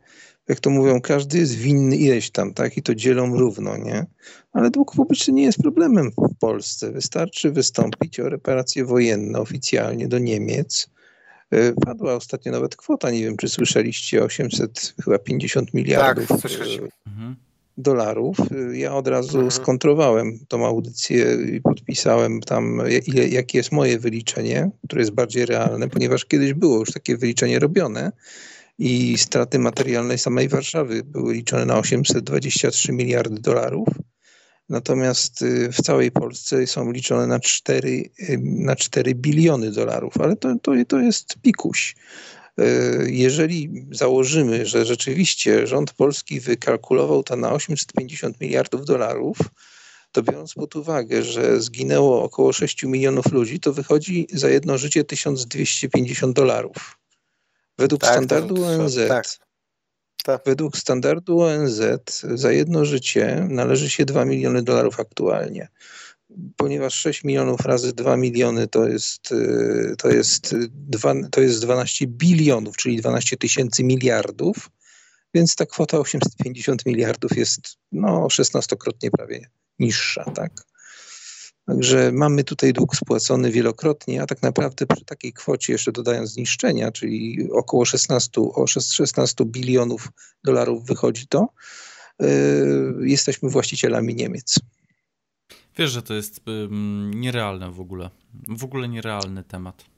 jak 0.48 0.60
to 0.60 0.70
mówią, 0.70 1.01
każdy 1.01 1.39
jest 1.39 1.55
winny 1.55 1.97
ileś 1.97 2.30
tam, 2.30 2.55
tak? 2.55 2.76
I 2.76 2.82
to 2.82 2.94
dzielą 2.94 3.39
równo, 3.39 3.76
nie? 3.76 4.06
Ale 4.52 4.70
dług 4.70 4.94
publiczny 4.94 5.34
nie 5.34 5.43
jest 5.43 5.59
problemem 5.59 6.10
w 6.10 6.39
Polsce. 6.39 6.93
Wystarczy 6.93 7.51
wystąpić 7.51 8.20
o 8.20 8.28
reparacje 8.28 8.84
wojenne 8.84 9.39
oficjalnie 9.39 10.09
do 10.09 10.18
Niemiec 10.18 10.89
padła 11.84 12.14
ostatnio 12.14 12.52
nawet 12.52 12.76
kwota, 12.76 13.10
nie 13.10 13.20
wiem 13.20 13.36
czy 13.36 13.48
słyszeliście, 13.48 14.24
850 14.24 15.74
miliardów 15.74 16.28
tak, 16.28 16.52
e, 16.52 17.10
mhm. 17.10 17.36
dolarów. 17.78 18.36
E, 18.70 18.78
ja 18.78 18.94
od 18.94 19.08
razu 19.08 19.38
mhm. 19.38 19.50
skontrowałem 19.50 20.38
tą 20.48 20.66
audycję 20.66 21.36
i 21.56 21.60
podpisałem 21.60 22.40
tam, 22.40 22.82
ile, 23.06 23.28
jakie 23.28 23.58
jest 23.58 23.72
moje 23.72 23.98
wyliczenie, 23.98 24.70
które 24.86 25.02
jest 25.02 25.12
bardziej 25.12 25.46
realne, 25.46 25.88
ponieważ 25.88 26.24
kiedyś 26.24 26.54
było 26.54 26.78
już 26.78 26.92
takie 26.92 27.16
wyliczenie 27.16 27.58
robione 27.58 28.12
i 28.78 29.18
straty 29.18 29.58
materialne 29.58 30.18
samej 30.18 30.48
Warszawy 30.48 31.02
były 31.04 31.34
liczone 31.34 31.64
na 31.64 31.78
823 31.78 32.92
miliardy 32.92 33.40
dolarów. 33.40 33.88
Natomiast 34.73 35.43
y, 35.43 35.73
w 35.73 35.82
całej 35.82 36.11
Polsce 36.11 36.66
są 36.66 36.93
liczone 36.93 37.27
na 37.27 37.40
4, 37.40 37.89
y, 37.89 38.39
na 38.43 38.77
4 38.77 39.15
biliony 39.15 39.70
dolarów, 39.70 40.20
ale 40.20 40.36
to, 40.36 40.55
to, 40.62 40.73
to 40.89 40.99
jest 40.99 41.35
pikuś. 41.43 41.94
Y, 42.61 43.11
jeżeli 43.11 43.86
założymy, 43.90 44.66
że 44.66 44.85
rzeczywiście 44.85 45.66
rząd 45.66 45.93
polski 45.93 46.40
wykalkulował 46.40 47.23
to 47.23 47.36
na 47.36 47.53
850 47.53 48.40
miliardów 48.40 48.85
dolarów, 48.85 49.39
to 50.12 50.23
biorąc 50.23 50.55
pod 50.55 50.77
uwagę, 50.77 51.23
że 51.23 51.61
zginęło 51.61 52.23
około 52.23 52.53
6 52.53 52.82
milionów 52.82 53.32
ludzi, 53.32 53.61
to 53.61 53.73
wychodzi 53.73 54.27
za 54.32 54.49
jedno 54.49 54.78
życie 54.78 55.05
1250 55.05 56.36
dolarów. 56.36 56.99
Według 57.78 58.01
tak, 58.01 58.11
standardu 58.11 58.65
ONZ 58.65 58.97
tak. 58.97 59.09
Tak. 59.09 59.51
Według 60.47 60.78
standardu 60.78 61.40
ONZ 61.40 61.81
za 62.35 62.53
jedno 62.53 62.85
życie 62.85 63.47
należy 63.51 63.90
się 63.90 64.05
2 64.05 64.24
miliony 64.24 64.62
dolarów 64.62 65.01
aktualnie. 65.01 65.69
Ponieważ 66.57 66.94
6 66.94 67.24
milionów 67.24 67.61
razy 67.61 67.93
2 67.93 68.16
miliony 68.16 68.69
to 68.69 68.89
jest, 68.89 69.32
y, 69.32 69.94
to 69.99 70.09
jest, 70.09 70.55
2, 70.70 71.15
to 71.31 71.40
jest 71.40 71.61
12 71.61 72.07
bilionów, 72.07 72.77
czyli 72.77 72.97
12 72.97 73.36
tysięcy 73.36 73.85
miliardów, 73.85 74.70
więc 75.35 75.57
ta 75.57 75.66
kwota 75.66 75.99
850 75.99 76.86
miliardów 76.86 77.36
jest 77.36 77.77
no, 77.93 78.27
16-krotnie 78.27 79.11
prawie 79.11 79.51
niższa. 79.78 80.24
Tak? 80.24 80.53
Także 81.66 82.12
mamy 82.12 82.44
tutaj 82.44 82.72
dług 82.72 82.97
spłacony 82.97 83.51
wielokrotnie, 83.51 84.22
a 84.22 84.26
tak 84.26 84.43
naprawdę 84.43 84.86
przy 84.86 85.05
takiej 85.05 85.32
kwocie, 85.32 85.72
jeszcze 85.72 85.93
dodając 85.93 86.30
zniszczenia, 86.30 86.93
czyli 86.93 87.48
około 87.52 87.84
16, 87.84 88.40
o 88.40 88.66
16 88.66 89.44
bilionów 89.44 90.09
dolarów 90.44 90.86
wychodzi 90.86 91.26
to, 91.26 91.48
yy, 92.20 92.28
jesteśmy 93.01 93.51
właścicielami 93.51 94.14
Niemiec. 94.14 94.60
Wiesz, 95.78 95.90
że 95.90 96.02
to 96.02 96.14
jest 96.14 96.40
nierealne 97.14 97.70
w 97.70 97.80
ogóle. 97.80 98.10
W 98.48 98.64
ogóle 98.64 98.89
nierealny 98.89 99.44
temat. 99.44 99.91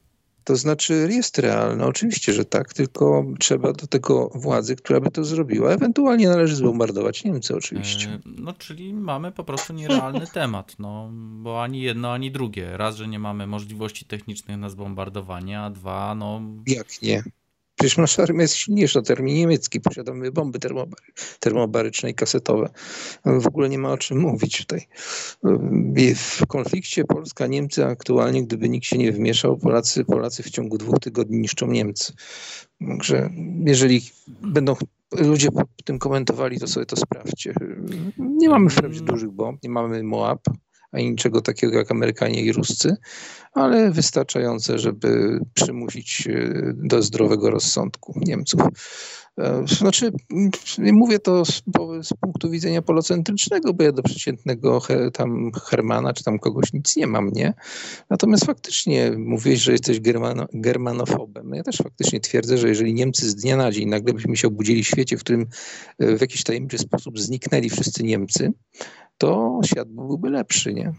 To 0.44 0.56
znaczy 0.56 1.08
jest 1.10 1.38
realne, 1.38 1.86
oczywiście, 1.86 2.32
że 2.32 2.44
tak, 2.44 2.72
tylko 2.72 3.24
trzeba 3.38 3.72
do 3.72 3.86
tego 3.86 4.30
władzy, 4.34 4.76
która 4.76 5.00
by 5.00 5.10
to 5.10 5.24
zrobiła. 5.24 5.70
Ewentualnie 5.70 6.28
należy 6.28 6.56
zbombardować 6.56 7.24
Niemcy 7.24 7.56
oczywiście. 7.56 8.08
E, 8.08 8.20
no 8.24 8.52
czyli 8.52 8.94
mamy 8.94 9.32
po 9.32 9.44
prostu 9.44 9.72
nierealny 9.72 10.26
temat, 10.34 10.76
no 10.78 11.10
bo 11.14 11.62
ani 11.62 11.80
jedno, 11.80 12.12
ani 12.12 12.30
drugie. 12.30 12.76
Raz, 12.76 12.96
że 12.96 13.08
nie 13.08 13.18
mamy 13.18 13.46
możliwości 13.46 14.04
technicznych 14.04 14.58
na 14.58 14.70
zbombardowanie, 14.70 15.60
a 15.60 15.70
dwa, 15.70 16.14
no... 16.14 16.40
Jak 16.66 17.02
nie? 17.02 17.22
Przecież 17.74 17.96
nasza 17.96 18.22
armia 18.22 18.42
jest 18.42 18.54
silniejsza 18.54 18.98
od 18.98 19.10
armii 19.10 19.34
niemieckiej. 19.34 19.80
Posiadamy 19.80 20.32
bomby 20.32 20.58
termobary, 20.58 21.02
termobaryczne 21.40 22.10
i 22.10 22.14
kasetowe. 22.14 22.70
W 23.24 23.46
ogóle 23.46 23.68
nie 23.68 23.78
ma 23.78 23.92
o 23.92 23.98
czym 23.98 24.18
mówić 24.18 24.58
tutaj. 24.58 24.86
W 26.16 26.46
konflikcie 26.46 27.04
Polska-Niemcy 27.04 27.86
aktualnie, 27.86 28.44
gdyby 28.46 28.68
nikt 28.68 28.86
się 28.86 28.98
nie 28.98 29.12
wmieszał, 29.12 29.58
Polacy, 29.58 30.04
Polacy 30.04 30.42
w 30.42 30.50
ciągu 30.50 30.78
dwóch 30.78 30.98
tygodni 30.98 31.38
niszczą 31.38 31.66
Niemcy. 31.66 32.12
Także 32.88 33.30
jeżeli 33.64 34.02
będą 34.42 34.76
ludzie 35.12 35.48
tym 35.84 35.98
komentowali, 35.98 36.60
to 36.60 36.66
sobie 36.66 36.86
to 36.86 36.96
sprawdźcie. 36.96 37.54
Nie 38.18 38.48
mamy 38.48 38.70
wprawdzie 38.70 39.00
dużych 39.00 39.30
bomb, 39.30 39.62
nie 39.62 39.70
mamy 39.70 40.02
Moab, 40.02 40.40
ani 40.94 41.10
niczego 41.10 41.40
takiego 41.40 41.78
jak 41.78 41.90
Amerykanie 41.90 42.42
i 42.42 42.52
Ruscy, 42.52 42.96
ale 43.52 43.90
wystarczające, 43.90 44.78
żeby 44.78 45.40
przymusić 45.54 46.26
e, 46.26 46.72
do 46.74 47.02
zdrowego 47.02 47.50
rozsądku 47.50 48.20
Niemców. 48.26 48.60
E, 49.38 49.64
znaczy, 49.66 50.12
mówię 50.78 51.18
to 51.18 51.44
z, 51.44 51.62
z, 52.02 52.14
punktu 52.20 52.50
widzenia 52.50 52.82
polocentrycznego, 52.82 53.74
bo 53.74 53.84
ja 53.84 53.92
do 53.92 54.02
przeciętnego 54.02 54.80
he, 54.80 55.10
tam 55.10 55.52
Hermana 55.64 56.12
czy 56.12 56.24
tam 56.24 56.38
kogoś 56.38 56.72
nic 56.72 56.96
nie 56.96 57.06
mam, 57.06 57.32
nie? 57.32 57.54
Natomiast 58.10 58.44
faktycznie 58.44 59.12
mówiłeś, 59.18 59.60
że 59.60 59.72
jesteś 59.72 60.00
germano, 60.00 60.46
germanofobem. 60.52 61.48
No 61.48 61.56
ja 61.56 61.62
też 61.62 61.76
faktycznie 61.76 62.20
twierdzę, 62.20 62.58
że 62.58 62.68
jeżeli 62.68 62.94
Niemcy 62.94 63.30
z 63.30 63.34
dnia 63.34 63.56
na 63.56 63.72
dzień 63.72 63.88
nagle 63.88 64.14
byśmy 64.14 64.36
się 64.36 64.48
obudzili 64.48 64.84
w 64.84 64.86
świecie, 64.86 65.16
w 65.16 65.20
którym 65.20 65.46
e, 65.98 66.16
w 66.16 66.20
jakiś 66.20 66.42
tajemniczy 66.42 66.78
sposób 66.78 67.20
zniknęli 67.20 67.70
wszyscy 67.70 68.02
Niemcy, 68.02 68.52
to 69.18 69.60
świat 69.64 69.88
byłby 69.88 70.30
lepszy, 70.30 70.74
nie? 70.74 70.92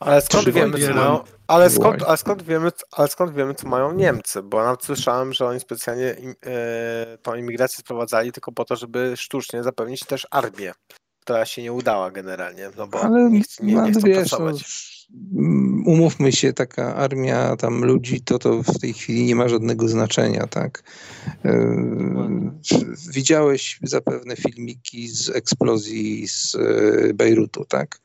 Ale 0.00 0.20
skąd 0.20 0.48
wiemy, 0.48 0.78
co 0.78 0.94
mają, 0.94 1.20
ale 1.46 1.70
skąd, 1.70 2.02
ale, 2.02 2.16
skąd 2.16 2.42
wiemy, 2.42 2.70
ale 2.92 3.08
skąd 3.08 3.34
wiemy, 3.34 3.54
co 3.54 3.68
mają 3.68 3.92
Niemcy? 3.92 4.42
Bo 4.42 4.64
nawet 4.64 4.84
słyszałem, 4.84 5.32
że 5.32 5.46
oni 5.46 5.60
specjalnie 5.60 6.16
im, 6.20 6.34
e, 6.46 7.18
tą 7.18 7.34
imigrację 7.34 7.78
sprowadzali 7.78 8.32
tylko 8.32 8.52
po 8.52 8.64
to, 8.64 8.76
żeby 8.76 9.12
sztucznie 9.16 9.62
zapewnić 9.62 10.00
też 10.00 10.26
armię, 10.30 10.72
która 11.20 11.46
się 11.46 11.62
nie 11.62 11.72
udała 11.72 12.10
generalnie, 12.10 12.70
no 12.76 12.86
bo 12.86 13.00
ale, 13.00 13.30
nie, 13.30 13.40
nie, 13.60 13.74
nie 13.74 13.92
chcą 13.92 14.00
wiesz, 14.00 14.32
no, 14.32 14.38
pracować. 14.38 14.95
No, 15.10 15.46
umówmy 15.86 16.32
się, 16.32 16.52
taka 16.52 16.94
armia 16.94 17.56
tam 17.56 17.84
ludzi, 17.84 18.20
to 18.20 18.38
to 18.38 18.62
w 18.62 18.78
tej 18.78 18.92
chwili 18.92 19.24
nie 19.24 19.34
ma 19.34 19.48
żadnego 19.48 19.88
znaczenia, 19.88 20.46
tak? 20.46 20.82
E, 21.44 22.52
widziałeś 23.12 23.78
zapewne 23.82 24.36
filmiki 24.36 25.08
z 25.08 25.28
eksplozji 25.30 26.28
z 26.28 26.54
e, 26.54 27.14
Bejrutu, 27.14 27.64
tak? 27.64 28.00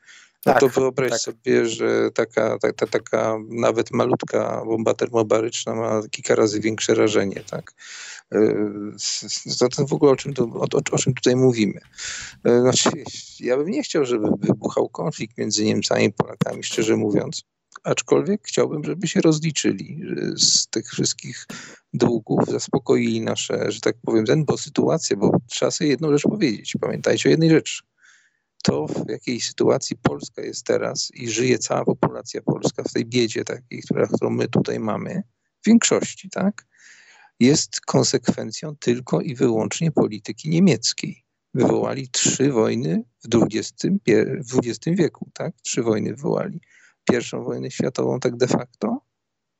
No 0.46 0.52
tak, 0.52 0.60
to 0.60 0.68
wyobraź 0.68 1.10
tak. 1.10 1.20
sobie, 1.20 1.66
że 1.66 2.10
taka, 2.10 2.58
ta, 2.76 2.86
taka 2.86 3.38
nawet 3.48 3.90
malutka 3.90 4.62
bomba 4.64 4.94
termobaryczna 4.94 5.74
ma 5.74 6.00
kilka 6.10 6.34
razy 6.34 6.60
większe 6.60 6.94
rażenie, 6.94 7.42
tak? 7.50 7.72
Zatem 9.44 9.86
w 9.86 9.92
ogóle 9.92 10.12
o 10.12 10.16
czym, 10.16 10.34
to, 10.34 10.44
o, 10.44 10.66
o, 10.92 10.98
czym 10.98 11.14
tutaj 11.14 11.36
mówimy? 11.36 11.80
E, 12.44 12.60
znaczy, 12.60 12.90
ja 13.40 13.56
bym 13.56 13.68
nie 13.68 13.82
chciał, 13.82 14.04
żeby 14.04 14.28
wybuchał 14.38 14.88
konflikt 14.88 15.38
między 15.38 15.64
Niemcami 15.64 16.04
i 16.04 16.12
Polakami, 16.12 16.62
szczerze 16.62 16.96
mówiąc. 16.96 17.42
Aczkolwiek 17.84 18.40
chciałbym, 18.44 18.84
żeby 18.84 19.08
się 19.08 19.20
rozliczyli 19.20 20.00
z 20.36 20.66
tych 20.66 20.86
wszystkich 20.86 21.46
długów, 21.94 22.44
zaspokoili 22.48 23.20
nasze, 23.20 23.72
że 23.72 23.80
tak 23.80 23.96
powiem, 24.02 24.26
ten, 24.26 24.44
bo 24.44 24.58
sytuację, 24.58 25.16
bo 25.16 25.30
trzeba 25.48 25.70
sobie 25.70 25.90
jedną 25.90 26.12
rzecz 26.12 26.22
powiedzieć. 26.22 26.74
Pamiętajcie 26.80 27.28
o 27.28 27.30
jednej 27.30 27.50
rzeczy 27.50 27.82
to, 28.62 28.86
w 28.86 29.08
jakiej 29.08 29.40
sytuacji 29.40 29.96
Polska 29.96 30.42
jest 30.42 30.66
teraz 30.66 31.10
i 31.14 31.30
żyje 31.30 31.58
cała 31.58 31.84
populacja 31.84 32.42
polska 32.42 32.82
w 32.82 32.92
tej 32.92 33.06
biedzie 33.06 33.44
takiej, 33.44 33.82
która, 33.82 34.06
którą 34.06 34.30
my 34.30 34.48
tutaj 34.48 34.80
mamy, 34.80 35.22
w 35.62 35.66
większości, 35.66 36.30
tak, 36.30 36.66
jest 37.40 37.80
konsekwencją 37.80 38.76
tylko 38.76 39.20
i 39.20 39.34
wyłącznie 39.34 39.92
polityki 39.92 40.48
niemieckiej. 40.48 41.24
Wywołali 41.54 42.08
trzy 42.08 42.52
wojny 42.52 43.04
w 43.24 44.58
XX, 44.58 44.84
wieku, 44.86 45.30
tak? 45.34 45.54
Trzy 45.62 45.82
wojny 45.82 46.14
wywołali. 46.14 46.60
Pierwszą 47.10 47.44
wojnę 47.44 47.70
światową 47.70 48.20
tak 48.20 48.36
de 48.36 48.46
facto, 48.46 49.00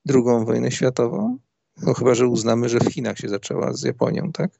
drugą 0.04 0.44
wojnę 0.44 0.70
światową 0.70 1.38
no 1.76 1.94
chyba, 1.94 2.14
że 2.14 2.26
uznamy, 2.26 2.68
że 2.68 2.80
w 2.80 2.92
Chinach 2.92 3.18
się 3.18 3.28
zaczęła 3.28 3.72
z 3.72 3.82
Japonią, 3.82 4.32
tak? 4.32 4.50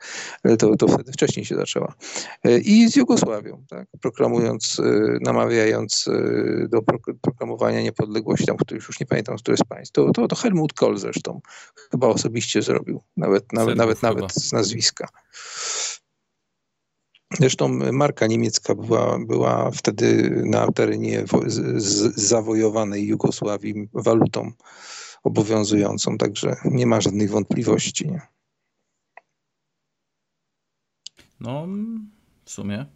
To, 0.59 0.77
to 0.77 0.89
wtedy 0.89 1.13
wcześniej 1.13 1.47
się 1.47 1.57
zaczęła. 1.57 1.95
E, 2.45 2.59
I 2.59 2.89
z 2.89 2.97
Jugosławią, 2.97 3.65
tak? 3.69 3.89
Proklamując, 4.01 4.81
e, 4.81 5.19
namawiając 5.21 6.09
e, 6.09 6.69
do 6.69 6.83
proklamowania 7.23 7.83
niepodległości, 7.83 8.47
tam, 8.47 8.57
który 8.57 8.77
już 8.77 9.01
nie 9.01 9.07
pamiętam, 9.07 9.37
który 9.37 9.57
z 9.57 9.65
państw. 9.65 9.93
To, 9.93 10.11
to, 10.11 10.29
to 10.29 10.37
Helmut 10.37 10.73
Kohl 10.73 10.97
zresztą 10.97 11.41
chyba 11.91 12.07
osobiście 12.07 12.63
zrobił, 12.63 13.03
nawet, 13.17 13.53
nawet, 13.53 13.77
nawet, 13.77 14.03
nawet 14.03 14.33
z 14.33 14.53
nazwiska. 14.53 15.09
Zresztą 17.39 17.69
marka 17.93 18.27
niemiecka 18.27 18.75
była, 18.75 19.19
była 19.19 19.71
wtedy 19.71 20.31
na 20.45 20.67
terenie 20.67 21.25
zawojowanej 22.17 23.07
Jugosławii 23.07 23.89
walutą 23.95 24.53
obowiązującą, 25.23 26.19
także 26.19 26.57
nie 26.65 26.87
ma 26.87 27.01
żadnych 27.01 27.31
wątpliwości. 27.31 28.09
Nie? 28.09 28.21
No, 31.41 31.67
w 32.45 32.51
sumie. 32.51 32.87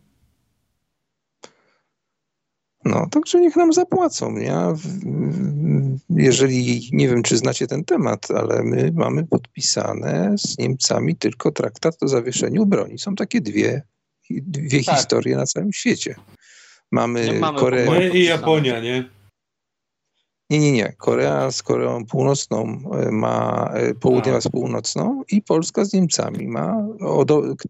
No, 2.84 3.06
także 3.10 3.40
niech 3.40 3.56
nam 3.56 3.72
zapłacą. 3.72 4.36
Ja, 4.36 4.74
jeżeli 6.10 6.88
nie 6.92 7.08
wiem, 7.08 7.22
czy 7.22 7.36
znacie 7.36 7.66
ten 7.66 7.84
temat, 7.84 8.30
ale 8.30 8.62
my 8.62 8.92
mamy 8.94 9.26
podpisane 9.26 10.34
z 10.38 10.58
Niemcami 10.58 11.16
tylko 11.16 11.52
traktat 11.52 12.02
o 12.02 12.08
zawieszeniu 12.08 12.66
broni. 12.66 12.98
Są 12.98 13.14
takie 13.14 13.40
dwie, 13.40 13.82
dwie 14.30 14.84
tak. 14.84 14.96
historie 14.96 15.36
na 15.36 15.46
całym 15.46 15.72
świecie. 15.72 16.14
Mamy, 16.92 17.38
mamy 17.40 17.58
Koreę. 17.58 18.10
I 18.10 18.24
Japonia, 18.24 18.80
nie? 18.80 19.15
Nie, 20.50 20.58
nie, 20.58 20.72
nie. 20.72 20.92
Korea 20.92 21.50
z 21.50 21.62
Koreą 21.62 22.06
Północną 22.06 22.80
e, 22.92 23.10
ma 23.10 23.70
e, 23.74 23.94
południowa 23.94 24.40
z 24.40 24.48
północną 24.48 25.22
i 25.30 25.42
Polska 25.42 25.84
z 25.84 25.92
Niemcami 25.92 26.48
ma 26.48 26.88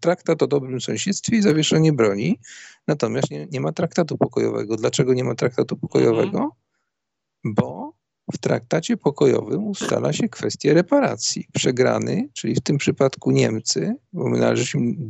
traktat 0.01 0.43
o 0.43 0.47
dobrym 0.47 0.81
sąsiedztwie 0.81 1.37
i 1.37 1.41
zawieszenie 1.41 1.93
broni, 1.93 2.39
natomiast 2.87 3.31
nie, 3.31 3.47
nie 3.51 3.61
ma 3.61 3.71
traktatu 3.71 4.17
pokojowego. 4.17 4.75
Dlaczego 4.75 5.13
nie 5.13 5.23
ma 5.23 5.35
traktatu 5.35 5.77
pokojowego? 5.77 6.37
Mhm. 6.37 6.51
Bo 7.43 7.86
w 8.33 8.37
traktacie 8.37 8.97
pokojowym 8.97 9.67
ustala 9.67 10.13
się 10.13 10.29
kwestię 10.29 10.73
reparacji. 10.73 11.47
Przegrany, 11.53 12.29
czyli 12.33 12.55
w 12.55 12.61
tym 12.61 12.77
przypadku 12.77 13.31
Niemcy, 13.31 13.95
bo 14.13 14.29
my 14.29 14.39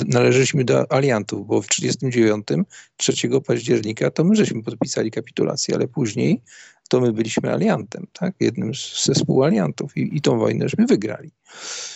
należyliśmy, 0.08 0.64
do 0.64 0.92
aliantów, 0.92 1.48
bo 1.48 1.62
w 1.62 1.68
1939, 1.68 2.68
3 2.98 3.42
października, 3.46 4.12
to 4.12 4.24
my 4.24 4.36
żeśmy 4.36 4.64
podpisali 4.64 5.12
kapitulację, 5.12 5.76
ale 5.76 5.88
później 5.88 6.42
to 6.90 7.02
my 7.02 7.14
byliśmy 7.14 7.54
aliantem, 7.54 8.08
tak? 8.14 8.36
jednym 8.40 8.72
ze 9.04 9.14
współaliantów 9.14 9.98
i, 9.98 10.18
i 10.18 10.22
tą 10.22 10.40
wojnę 10.40 10.70
żeśmy 10.70 10.86
wygrali 10.86 11.32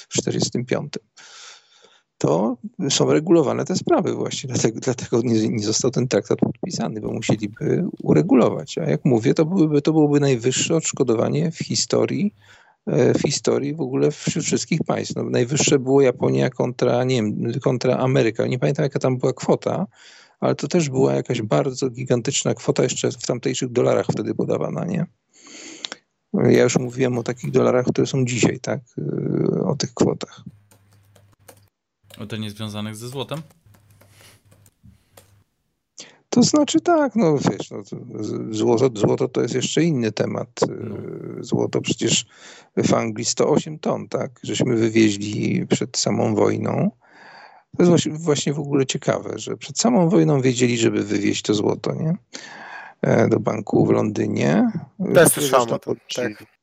w 0.10 0.18
1945 0.18 0.94
to 2.22 2.58
są 2.90 3.14
regulowane 3.14 3.66
te 3.66 3.76
sprawy 3.76 4.14
właśnie. 4.14 4.48
Dlatego, 4.48 4.80
dlatego 4.80 5.22
nie, 5.24 5.50
nie, 5.50 5.64
został 5.64 5.92
ten 5.92 6.08
traktat 6.08 6.40
podpisany, 6.40 7.02
bo 7.02 7.12
musieliby 7.12 7.86
uregulować. 8.04 8.78
A 8.78 8.90
jak 8.90 9.06
mówię, 9.06 9.34
to 9.34 9.46
byłoby, 9.46 9.82
to 9.82 9.92
byłoby 9.92 10.20
najwyższe 10.20 10.76
odszkodowanie 10.76 11.52
w 11.52 11.58
historii, 11.58 12.34
e, 12.88 13.14
w 13.14 13.22
historii 13.22 13.76
w 13.76 13.82
ogóle 13.82 14.12
wśród 14.12 14.46
wszystkich 14.46 14.80
państw. 14.88 15.16
No, 15.16 15.24
najwyższe 15.24 15.80
było 15.80 16.02
Japonia 16.02 16.50
kontra, 16.50 17.04
nie 17.04 17.16
wiem, 17.16 17.52
kontra 17.62 17.98
Ameryka. 17.98 18.48
Nie 18.48 18.60
pamiętam, 18.60 18.84
jaka 18.84 19.00
tam 19.00 19.18
była 19.18 19.34
kwota, 19.34 19.88
ale 20.40 20.56
to 20.56 20.68
też 20.68 20.90
była 20.90 21.14
jakaś 21.14 21.42
bardzo 21.42 21.90
gigantyczna 21.90 22.54
kwota 22.54 22.84
jeszcze 22.84 23.12
w 23.12 23.26
tamtejszych 23.26 23.72
dolarach 23.72 24.06
wtedy 24.12 24.36
podawana, 24.36 24.86
nie? 24.86 25.06
Ja 26.34 26.64
już 26.64 26.80
mówiłem 26.80 27.18
o 27.18 27.24
takich 27.24 27.52
dolarach, 27.52 27.86
które 27.86 28.08
są 28.08 28.26
dzisiaj, 28.26 28.60
tak? 28.60 28.80
E, 28.98 29.64
o 29.64 29.76
tych 29.76 29.94
kwotach. 29.94 30.44
O 32.22 32.26
to 32.26 32.38
niezwiązanych 32.38 32.96
ze 32.96 33.08
złotem? 33.08 33.42
To 36.30 36.44
znaczy 36.44 36.82
tak, 36.82 37.16
no 37.16 37.38
wiesz, 37.38 37.72
no, 37.72 37.84
złoto, 38.52 38.90
złoto 38.94 39.28
to 39.28 39.42
jest 39.42 39.56
jeszcze 39.56 39.84
inny 39.84 40.12
temat. 40.12 40.50
No. 40.70 40.96
Złoto 41.40 41.82
przecież 41.82 42.26
w 42.78 42.94
Anglii 42.94 43.26
108 43.26 43.80
ton, 43.80 44.08
tak, 44.08 44.40
żeśmy 44.44 44.76
wywieźli 44.76 45.68
przed 45.68 45.98
samą 45.98 46.36
wojną. 46.36 46.92
To 47.78 47.84
jest 47.84 47.90
właśnie, 47.90 48.12
właśnie 48.12 48.54
w 48.54 48.60
ogóle 48.60 48.86
ciekawe, 48.86 49.40
że 49.40 49.58
przed 49.58 49.80
samą 49.80 50.10
wojną 50.10 50.42
wiedzieli, 50.42 50.78
żeby 50.78 51.04
wywieźć 51.04 51.42
to 51.42 51.54
złoto, 51.54 51.94
nie? 51.94 52.16
E, 53.02 53.28
do 53.28 53.40
banku 53.40 53.86
w 53.86 53.90
Londynie. 53.90 54.72
Też 55.14 55.30
słyszałem 55.30 55.70
o 55.70 55.80
tym, 55.80 55.96
tak. 56.16 56.61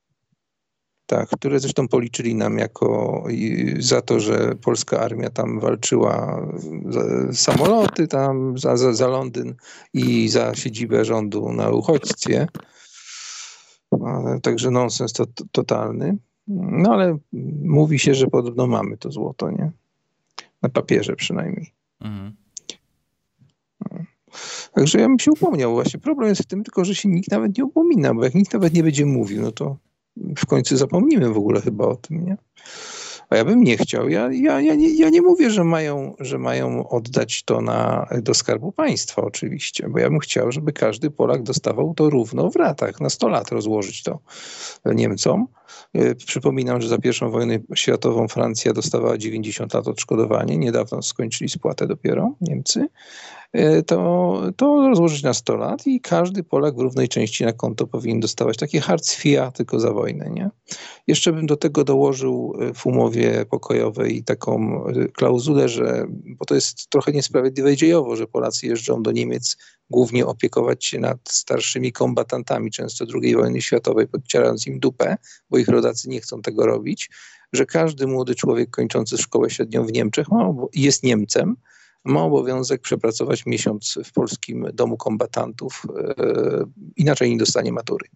Tak, 1.08 1.28
które 1.28 1.60
zresztą 1.60 1.88
policzyli 1.88 2.34
nam 2.34 2.58
jako 2.58 3.24
za 3.78 4.02
to, 4.02 4.20
że 4.20 4.54
polska 4.54 5.00
armia 5.00 5.30
tam 5.30 5.60
walczyła 5.60 6.46
za 6.88 7.32
samoloty 7.32 8.08
tam 8.08 8.58
za, 8.58 8.76
za, 8.76 8.92
za 8.92 9.08
Londyn 9.08 9.54
i 9.94 10.28
za 10.28 10.54
siedzibę 10.54 11.04
rządu 11.04 11.52
na 11.52 11.70
uchodźstwie. 11.70 12.46
Także 14.42 14.70
nonsens 14.70 15.12
to, 15.12 15.26
to, 15.26 15.44
totalny. 15.52 16.18
No 16.46 16.92
ale 16.92 17.18
mówi 17.64 17.98
się, 17.98 18.14
że 18.14 18.26
podobno 18.26 18.66
mamy 18.66 18.96
to 18.96 19.10
złoto, 19.10 19.50
nie? 19.50 19.72
Na 20.62 20.68
papierze 20.68 21.16
przynajmniej. 21.16 21.72
Mhm. 22.00 22.36
Także 24.72 25.00
ja 25.00 25.08
bym 25.08 25.18
się 25.18 25.30
upomniał 25.30 25.72
właśnie. 25.72 26.00
Problem 26.00 26.28
jest 26.28 26.42
w 26.42 26.46
tym 26.46 26.64
tylko, 26.64 26.84
że 26.84 26.94
się 26.94 27.08
nikt 27.08 27.30
nawet 27.30 27.58
nie 27.58 27.64
upomina, 27.64 28.14
bo 28.14 28.24
jak 28.24 28.34
nikt 28.34 28.52
nawet 28.52 28.74
nie 28.74 28.82
będzie 28.82 29.06
mówił, 29.06 29.42
no 29.42 29.52
to 29.52 29.76
w 30.36 30.46
końcu 30.46 30.76
zapomnimy 30.76 31.28
w 31.32 31.36
ogóle 31.36 31.60
chyba 31.60 31.84
o 31.84 31.96
tym, 31.96 32.24
nie? 32.24 32.36
A 33.30 33.36
ja 33.36 33.44
bym 33.44 33.64
nie 33.64 33.76
chciał. 33.76 34.08
Ja, 34.08 34.32
ja, 34.32 34.60
ja, 34.60 34.74
nie, 34.74 34.94
ja 34.94 35.08
nie 35.08 35.22
mówię, 35.22 35.50
że 35.50 35.64
mają, 35.64 36.14
że 36.20 36.38
mają 36.38 36.88
oddać 36.88 37.42
to 37.42 37.60
na, 37.60 38.06
do 38.22 38.34
Skarbu 38.34 38.72
Państwa 38.72 39.22
oczywiście, 39.22 39.88
bo 39.88 39.98
ja 39.98 40.10
bym 40.10 40.18
chciał, 40.18 40.52
żeby 40.52 40.72
każdy 40.72 41.10
Polak 41.10 41.42
dostawał 41.42 41.94
to 41.94 42.10
równo 42.10 42.50
w 42.50 42.56
ratach, 42.56 43.00
na 43.00 43.10
100 43.10 43.28
lat 43.28 43.52
rozłożyć 43.52 44.02
to 44.02 44.18
Niemcom. 44.84 45.46
E, 45.94 46.14
przypominam, 46.14 46.80
że 46.80 46.88
za 46.88 46.98
pierwszą 46.98 47.30
wojnę 47.30 47.58
światową 47.74 48.28
Francja 48.28 48.72
dostawała 48.72 49.18
90 49.18 49.74
lat 49.74 49.88
odszkodowanie. 49.88 50.58
Niedawno 50.58 51.02
skończyli 51.02 51.50
spłatę 51.50 51.86
dopiero 51.86 52.34
Niemcy. 52.40 52.88
E, 53.52 53.82
to, 53.82 54.42
to 54.56 54.88
rozłożyć 54.88 55.22
na 55.22 55.34
100 55.34 55.56
lat 55.56 55.86
i 55.86 56.00
każdy 56.00 56.44
Polak 56.44 56.76
w 56.76 56.80
równej 56.80 57.08
części 57.08 57.44
na 57.44 57.52
konto 57.52 57.86
powinien 57.86 58.20
dostawać 58.20 58.56
takie 58.56 58.80
harcfia 58.80 59.50
tylko 59.50 59.80
za 59.80 59.92
wojnę. 59.92 60.30
Nie? 60.30 60.50
Jeszcze 61.06 61.32
bym 61.32 61.46
do 61.46 61.56
tego 61.56 61.84
dołożył 61.84 62.54
e, 62.60 62.74
w 62.74 62.86
umowie 62.86 63.44
pokojowej 63.50 64.24
taką 64.24 64.84
e, 64.86 65.08
klauzulę, 65.08 65.68
że, 65.68 66.06
bo 66.10 66.44
to 66.44 66.54
jest 66.54 66.90
trochę 66.90 67.12
niesprawiedliwe 67.12 67.76
dziejowo, 67.76 68.16
że 68.16 68.26
Polacy 68.26 68.66
jeżdżą 68.66 69.02
do 69.02 69.12
Niemiec 69.12 69.56
głównie 69.90 70.26
opiekować 70.26 70.84
się 70.84 70.98
nad 70.98 71.18
starszymi 71.28 71.92
kombatantami, 71.92 72.70
często 72.70 73.04
II 73.22 73.36
wojny 73.36 73.62
światowej, 73.62 74.08
podcierając 74.08 74.66
im 74.66 74.80
dupę, 74.80 75.16
bo 75.50 75.58
ich 75.58 75.68
rodacy 75.68 76.08
nie 76.08 76.20
chcą 76.20 76.42
tego 76.42 76.66
robić, 76.66 77.10
że 77.52 77.66
każdy 77.66 78.06
młody 78.06 78.34
człowiek 78.34 78.70
kończący 78.70 79.18
szkołę 79.18 79.50
średnią 79.50 79.86
w 79.86 79.92
Niemczech 79.92 80.28
ma, 80.28 80.54
jest 80.74 81.02
Niemcem, 81.02 81.56
ma 82.04 82.22
obowiązek 82.22 82.80
przepracować 82.80 83.46
miesiąc 83.46 83.98
w 84.04 84.12
polskim 84.12 84.66
domu 84.74 84.96
kombatantów, 84.96 85.82
e, 85.98 86.14
inaczej 86.96 87.30
nie 87.30 87.36
dostanie 87.36 87.72
matury. 87.72 88.08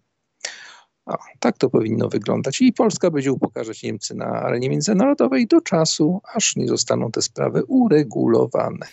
O, 1.05 1.17
tak 1.39 1.57
to 1.57 1.69
powinno 1.69 2.09
wyglądać. 2.09 2.61
I 2.61 2.73
Polska 2.73 3.11
będzie 3.11 3.31
upokarzać 3.31 3.83
Niemcy 3.83 4.15
na 4.15 4.25
arenie 4.25 4.69
międzynarodowej 4.69 5.47
do 5.47 5.61
czasu, 5.61 6.21
aż 6.33 6.55
nie 6.55 6.67
zostaną 6.67 7.11
te 7.11 7.21
sprawy 7.21 7.63
uregulowane. 7.65 8.87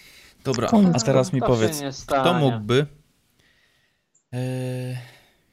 Dobra, 0.45 0.71
a 0.95 1.01
teraz 1.01 1.33
mi 1.33 1.41
powiedz, 1.41 1.83
kto 2.07 2.35
mógłby. 2.35 2.87
E, 4.33 4.39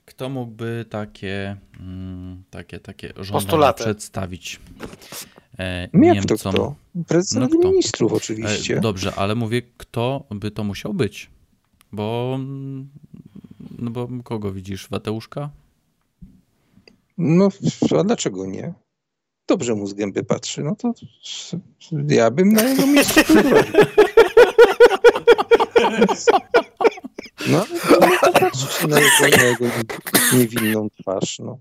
kto 0.06 0.30
mógłby 0.30 0.86
takie, 0.90 1.58
mm, 1.80 2.44
takie, 2.50 2.80
takie 2.80 3.14
żądania 3.18 3.74
przedstawić? 3.74 4.60
E, 5.60 5.90
no 5.94 6.00
Niemcom. 6.00 6.38
To 6.38 6.50
kto? 6.50 6.76
Prezydent 7.08 7.54
no 7.54 7.70
Ministrów 7.70 8.14
oczywiście. 8.14 8.78
E, 8.78 8.82
dobrze, 8.82 9.16
ale 9.16 9.36
mówię, 9.36 9.62
kto 9.78 10.24
by 10.30 10.52
to 10.52 10.64
musiał 10.64 10.94
być? 10.94 11.30
Bo, 11.92 12.40
no 13.80 13.92
bo 13.92 14.08
kogo 14.24 14.52
widzisz? 14.52 14.88
Wateuszka? 14.90 15.50
No, 17.18 17.50
a 18.00 18.04
dlaczego 18.04 18.46
nie? 18.46 18.74
Dobrze 19.48 19.76
mu 19.76 19.88
z 19.88 19.94
gęby 19.94 20.24
patrzy, 20.24 20.64
no 20.64 20.76
to 20.76 20.94
ja 22.08 22.32
bym 22.32 22.54
na 22.54 22.64
jego 22.64 22.88
miejscu 22.88 23.20
No, 27.52 27.66
patrzcie 28.22 28.88
na 28.88 29.00
jego, 29.00 29.38
na 29.38 29.44
jego 29.44 29.66
niewinną 30.34 30.90
twarz, 30.90 31.40
no. 31.40 31.60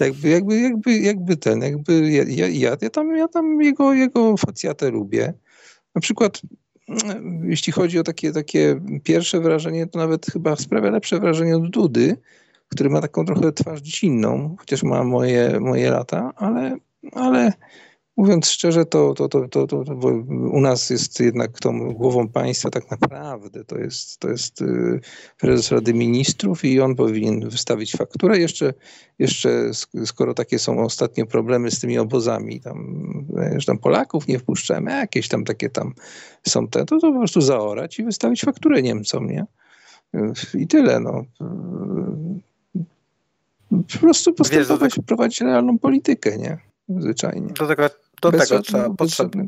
Jakby, 0.00 0.28
jakby, 0.28 0.60
jakby, 0.60 0.98
jakby 0.98 1.36
ten, 1.36 1.62
jakby 1.62 2.10
ja, 2.10 2.24
ja, 2.28 2.48
ja, 2.48 2.90
tam, 2.90 3.16
ja 3.16 3.28
tam 3.28 3.62
jego, 3.62 3.94
jego 3.94 4.36
facjatę 4.36 4.90
lubię. 4.90 5.34
Na 5.94 6.00
przykład 6.00 6.42
jeśli 7.42 7.72
chodzi 7.72 7.98
o 7.98 8.02
takie, 8.02 8.32
takie 8.32 8.80
pierwsze 9.04 9.40
wrażenie, 9.40 9.86
to 9.86 9.98
nawet 9.98 10.26
chyba 10.26 10.56
sprawia 10.56 10.90
lepsze 10.90 11.20
wrażenie 11.20 11.56
od 11.56 11.70
Dudy, 11.70 12.16
który 12.68 12.90
ma 12.90 13.00
taką 13.00 13.24
trochę 13.24 13.52
twarz 13.52 13.80
dziecinną, 13.80 14.56
chociaż 14.58 14.82
ma 14.82 15.04
moje, 15.04 15.60
moje 15.60 15.90
lata, 15.90 16.32
ale, 16.36 16.76
ale 17.12 17.52
Mówiąc 18.16 18.48
szczerze, 18.48 18.84
to, 18.84 19.14
to, 19.14 19.28
to, 19.28 19.48
to, 19.48 19.66
to, 19.66 19.84
u 20.52 20.60
nas 20.60 20.90
jest 20.90 21.20
jednak 21.20 21.60
tą 21.60 21.92
głową 21.92 22.28
państwa 22.28 22.70
tak 22.70 22.90
naprawdę 22.90 23.64
to 23.64 23.78
jest, 23.78 24.18
to 24.18 24.28
jest 24.28 24.62
y, 24.62 25.00
prezes 25.38 25.72
Rady 25.72 25.94
Ministrów 25.94 26.64
i 26.64 26.80
on 26.80 26.94
powinien 26.94 27.48
wystawić 27.48 27.92
fakturę. 27.92 28.38
Jeszcze, 28.38 28.74
jeszcze 29.18 29.70
skoro 30.04 30.34
takie 30.34 30.58
są 30.58 30.84
ostatnio 30.84 31.26
problemy 31.26 31.70
z 31.70 31.80
tymi 31.80 31.98
obozami, 31.98 32.60
tam, 32.60 32.96
że 33.56 33.66
tam 33.66 33.78
Polaków 33.78 34.28
nie 34.28 34.38
wpuszczamy, 34.38 34.90
jakieś 34.90 35.28
tam 35.28 35.44
takie 35.44 35.70
tam 35.70 35.94
są 36.48 36.68
te, 36.68 36.84
to, 36.84 36.98
to 36.98 37.12
po 37.12 37.18
prostu 37.18 37.40
zaorać 37.40 37.98
i 37.98 38.04
wystawić 38.04 38.44
fakturę 38.44 38.82
Niemcom, 38.82 39.26
nie? 39.26 39.46
I 40.54 40.66
tyle, 40.66 41.00
no. 41.00 41.24
Po 43.70 43.98
prostu 44.00 44.34
postępować, 44.34 44.94
prowadzić 45.06 45.40
realną 45.40 45.78
politykę, 45.78 46.38
nie? 46.38 46.58
Zwyczajnie. 46.88 47.48
Do 47.48 47.66
tego 47.66 47.82
do 48.22 48.32
tego 48.32 48.62
trzeba 48.62 48.90
potrzeba, 48.90 49.38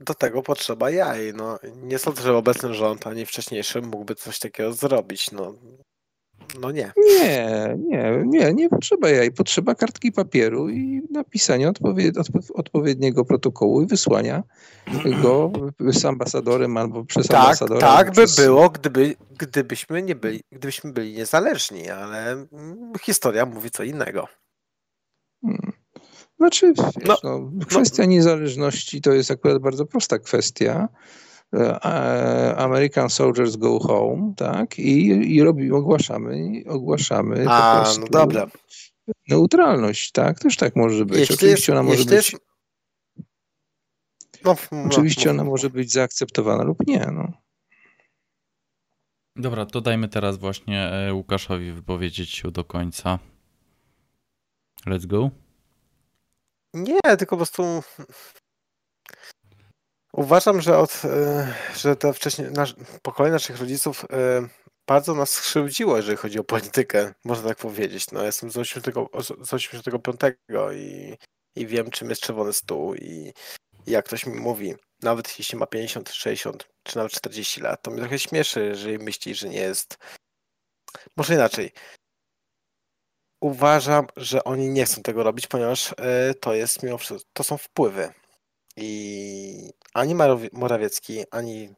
do 0.00 0.14
tego 0.14 0.42
potrzeba 0.42 0.90
jaj. 0.90 1.32
No, 1.34 1.58
nie 1.82 1.98
sądzę, 1.98 2.22
że 2.22 2.36
obecny 2.36 2.74
rząd 2.74 3.06
ani 3.06 3.26
wcześniejszy 3.26 3.82
mógłby 3.82 4.14
coś 4.14 4.38
takiego 4.38 4.72
zrobić. 4.72 5.32
No, 5.32 5.54
no 6.60 6.70
nie. 6.70 6.92
Nie, 6.96 7.76
nie, 7.78 8.22
nie, 8.26 8.54
nie 8.54 8.68
potrzeba 8.68 9.10
jaj. 9.10 9.32
Potrzeba 9.32 9.74
kartki 9.74 10.12
papieru 10.12 10.68
i 10.68 11.02
napisania 11.10 11.68
odpowied 11.68 12.14
odpowiedniego 12.54 13.24
protokołu 13.24 13.82
i 13.82 13.86
wysłania 13.86 14.42
go 15.22 15.52
z 15.80 16.04
ambasadorem 16.04 16.76
albo 16.76 17.04
przez 17.04 17.26
tak, 17.26 17.40
ambasadora. 17.40 17.80
Tak 17.80 18.06
by 18.06 18.24
przez... 18.24 18.36
było, 18.36 18.70
gdyby, 18.70 19.14
gdybyśmy 19.38 20.02
nie 20.02 20.14
byli, 20.14 20.40
gdybyśmy 20.52 20.92
byli 20.92 21.14
niezależni, 21.14 21.90
ale 21.90 22.32
mm, 22.32 22.92
historia 23.02 23.46
mówi 23.46 23.70
co 23.70 23.82
innego. 23.82 24.28
Znaczy, 26.40 26.72
wiesz, 26.72 27.06
no, 27.06 27.18
no, 27.22 27.66
kwestia 27.66 28.02
no. 28.02 28.08
niezależności 28.08 29.00
to 29.00 29.12
jest 29.12 29.30
akurat 29.30 29.58
bardzo 29.58 29.86
prosta 29.86 30.18
kwestia. 30.18 30.88
E, 31.54 32.56
American 32.56 33.10
Soldiers 33.10 33.56
Go 33.56 33.78
Home, 33.78 34.32
tak? 34.36 34.78
I, 34.78 35.06
i 35.34 35.42
robi, 35.42 35.72
ogłaszamy, 35.72 36.62
ogłaszamy 36.68 37.44
A, 37.48 37.92
no 38.00 38.06
dobra. 38.06 38.46
neutralność, 39.28 40.12
tak? 40.12 40.38
Też 40.38 40.56
tak 40.56 40.76
może 40.76 41.04
być. 41.04 41.18
Jeśli 41.18 41.34
Oczywiście 41.34 41.60
jest, 41.60 41.70
ona 41.70 41.82
może 41.82 42.04
być. 42.04 42.12
Jest... 42.12 42.36
No, 44.44 44.56
no, 44.72 44.84
Oczywiście 44.86 45.24
no, 45.24 45.30
ona 45.30 45.44
może 45.44 45.70
być 45.70 45.92
zaakceptowana 45.92 46.64
lub 46.64 46.86
nie. 46.86 47.06
No. 47.12 47.32
Dobra, 49.36 49.66
to 49.66 49.80
dajmy 49.80 50.08
teraz 50.08 50.38
właśnie 50.38 50.82
e, 50.82 51.14
Łukaszowi 51.14 51.72
wypowiedzieć 51.72 52.30
się 52.30 52.50
do 52.50 52.64
końca. 52.64 53.18
Let's 54.86 55.06
go. 55.06 55.30
Nie, 56.74 57.00
tylko 57.18 57.26
po 57.26 57.36
prostu 57.36 57.82
uważam, 60.12 60.60
że 60.60 60.78
od, 60.78 61.02
e, 61.04 61.54
że 61.76 61.96
to 61.96 62.12
wcześniej 62.12 62.50
nasz, 62.50 62.74
pokolenie 63.02 63.32
naszych 63.32 63.60
rodziców 63.60 64.04
e, 64.12 64.48
bardzo 64.86 65.14
nas 65.14 65.30
skrzywdziło, 65.30 65.96
jeżeli 65.96 66.16
chodzi 66.16 66.38
o 66.38 66.44
politykę, 66.44 67.14
można 67.24 67.48
tak 67.48 67.58
powiedzieć. 67.58 68.10
No, 68.10 68.24
jestem 68.24 68.50
z 68.50 68.56
85 68.56 70.20
i, 70.74 71.16
i 71.56 71.66
wiem, 71.66 71.90
czym 71.90 72.10
jest 72.10 72.22
czerwony 72.22 72.52
stół 72.52 72.94
i, 72.94 73.32
i 73.86 73.90
jak 73.90 74.04
ktoś 74.04 74.26
mi 74.26 74.34
mówi, 74.34 74.74
nawet 75.02 75.38
jeśli 75.38 75.58
ma 75.58 75.66
50, 75.66 76.10
60 76.10 76.68
czy 76.82 76.96
nawet 76.96 77.12
40 77.12 77.60
lat, 77.60 77.82
to 77.82 77.90
mnie 77.90 78.00
trochę 78.00 78.18
śmieszy, 78.18 78.64
jeżeli 78.64 78.98
myśli, 78.98 79.34
że 79.34 79.48
nie 79.48 79.60
jest. 79.60 79.98
Może 81.16 81.34
inaczej 81.34 81.72
uważam, 83.40 84.06
że 84.16 84.44
oni 84.44 84.68
nie 84.68 84.84
chcą 84.84 85.02
tego 85.02 85.22
robić, 85.22 85.46
ponieważ 85.46 85.94
e, 85.98 86.34
to 86.34 86.54
jest 86.54 86.82
mimo 86.82 86.98
wszystko, 86.98 87.30
to 87.32 87.44
są 87.44 87.58
wpływy. 87.58 88.12
I 88.76 89.72
ani 89.94 90.14
Morawiecki, 90.52 91.24
ani 91.30 91.74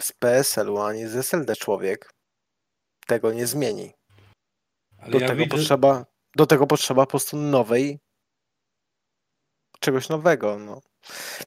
z 0.00 0.12
PSL-u, 0.12 0.78
ani 0.78 1.06
z 1.06 1.16
SLD 1.16 1.56
człowiek 1.56 2.12
tego 3.06 3.32
nie 3.32 3.46
zmieni. 3.46 3.92
do, 5.08 5.18
ja 5.18 5.28
tego 5.28 5.44
widzę... 5.44 5.56
potrzeba, 5.56 6.06
do 6.36 6.46
tego 6.46 6.66
potrzeba 6.66 7.06
po 7.06 7.10
prostu 7.10 7.36
nowej 7.36 7.98
czegoś 9.80 10.08
nowego. 10.08 10.58
No. 10.58 10.80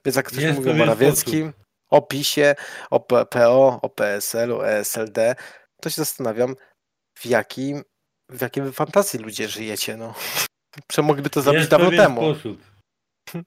Więc 0.05 0.15
jak 0.15 0.25
ktoś 0.25 0.43
mówi 0.55 0.69
o 0.69 0.73
Morawieckim, 0.73 1.53
o 1.89 2.01
PiSie, 2.01 2.55
o 2.89 2.99
PO, 3.25 3.79
o 3.81 3.89
PSL-u, 3.89 4.57
o 4.57 4.67
ESLD, 4.67 5.35
to 5.81 5.89
się 5.89 5.95
zastanawiam, 5.95 6.55
w 7.17 7.25
jakim 7.25 7.83
w 8.33 8.41
jakiej 8.41 8.71
fantazji 8.71 9.19
ludzie 9.19 9.47
żyjecie, 9.47 9.97
no. 9.97 10.13
Mogliby 11.03 11.29
to 11.29 11.41
zrobić 11.41 11.67
dawno 11.67 11.91
temu. 11.91 12.21
Sposób. 12.21 12.61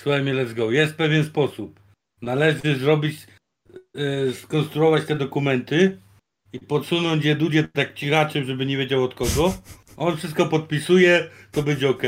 Słuchaj 0.00 0.22
mnie, 0.22 0.34
let's 0.34 0.54
go. 0.54 0.70
Jest 0.70 0.94
pewien 0.94 1.24
sposób. 1.24 1.80
Należy 2.22 2.76
zrobić, 2.78 3.26
yy, 3.94 4.34
skonstruować 4.42 5.06
te 5.06 5.16
dokumenty 5.16 5.98
i 6.52 6.60
podsunąć 6.60 7.24
je 7.24 7.36
Dudzie 7.36 7.68
tak 7.72 7.94
cichaczem, 7.94 8.44
żeby 8.44 8.66
nie 8.66 8.76
wiedział 8.76 9.04
od 9.04 9.14
kogo. 9.14 9.54
On 9.96 10.16
wszystko 10.16 10.46
podpisuje, 10.46 11.30
to 11.52 11.62
będzie 11.62 11.88
ok. 11.90 12.02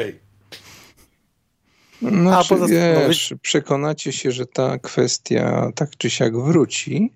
No, 2.03 2.39
A, 2.39 2.45
poza... 2.45 2.67
wiesz, 2.67 3.35
przekonacie 3.43 4.13
się, 4.13 4.33
że 4.33 4.47
ta 4.47 4.79
kwestia 4.79 5.71
tak 5.75 5.97
czy 5.97 6.11
siak 6.11 6.37
wróci, 6.37 7.13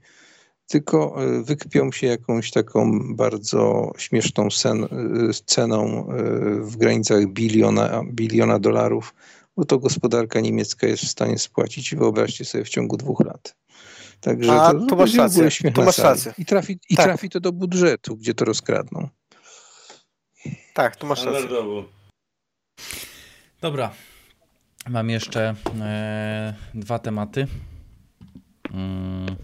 tylko 0.71 1.25
e, 1.25 1.43
wykpią 1.43 1.93
się 1.93 2.07
jakąś 2.07 2.51
taką 2.51 3.01
bardzo 3.17 3.93
śmieszną 3.99 4.51
sen, 4.51 4.85
e, 4.85 4.89
ceną 5.47 6.09
e, 6.09 6.23
w 6.61 6.77
granicach 6.77 7.27
biliona, 7.27 8.03
biliona 8.13 8.59
dolarów 8.59 9.15
bo 9.57 9.65
to 9.65 9.79
gospodarka 9.79 10.41
niemiecka 10.41 10.87
jest 10.87 11.05
w 11.05 11.09
stanie 11.09 11.39
spłacić, 11.39 11.95
wyobraźcie 11.95 12.45
sobie, 12.45 12.65
w 12.65 12.69
ciągu 12.69 12.97
dwóch 12.97 13.21
lat. 13.21 13.57
Także 14.21 14.53
A, 14.53 14.73
to, 14.73 14.87
tu 14.87 14.97
masz 14.97 15.15
rację, 15.15 15.49
na 15.77 15.85
masz 15.85 15.99
rację. 15.99 16.35
I, 16.39 16.45
trafi, 16.45 16.79
I 16.91 16.97
Tak. 16.97 17.05
trafi 17.05 17.29
to 17.29 17.41
do 17.41 17.53
budżetu, 17.53 18.17
gdzie 18.17 18.35
to 18.35 18.45
rozkradną. 18.45 19.09
Tak, 20.75 20.97
tu 20.97 21.07
masz 21.07 21.25
rację. 21.25 21.49
Dobra. 23.61 23.91
Mam 24.89 25.11
jeszcze 25.11 25.55
e, 25.81 26.55
dwa 26.75 26.99
tematy. 26.99 27.47
Mm, 28.73 29.37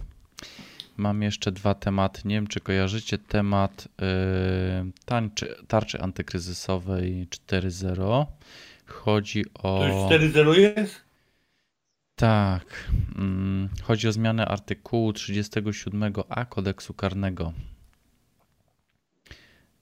mam 0.96 1.22
jeszcze 1.22 1.52
dwa 1.52 1.74
tematy. 1.74 2.20
Nie 2.24 2.34
wiem, 2.34 2.46
czy 2.46 2.60
kojarzycie 2.60 3.18
temat 3.18 3.88
e, 4.02 4.06
tarczy, 5.04 5.54
tarczy 5.68 6.00
antykryzysowej 6.00 7.28
4.0. 7.48 8.26
Chodzi 8.86 9.44
o. 9.54 9.78
To 9.78 9.86
już 9.86 10.34
4-0 10.34 10.52
jest? 10.58 11.06
Tak. 12.16 12.90
Mm, 13.18 13.68
chodzi 13.82 14.08
o 14.08 14.12
zmianę 14.12 14.46
artykułu 14.46 15.10
37a 15.10 16.46
kodeksu 16.48 16.94
karnego. 16.94 17.52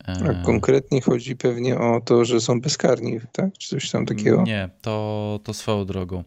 E, 0.09 0.13
A 0.41 0.45
konkretnie 0.45 1.01
chodzi 1.01 1.37
pewnie 1.37 1.79
o 1.79 2.01
to, 2.01 2.25
że 2.25 2.41
są 2.41 2.61
bezkarni, 2.61 3.21
tak? 3.33 3.59
Czy 3.59 3.69
coś 3.69 3.91
tam 3.91 4.07
takiego? 4.07 4.43
Nie, 4.43 4.69
to, 4.83 5.41
to 5.45 5.55
swoją 5.55 5.85
drogą. 5.85 6.25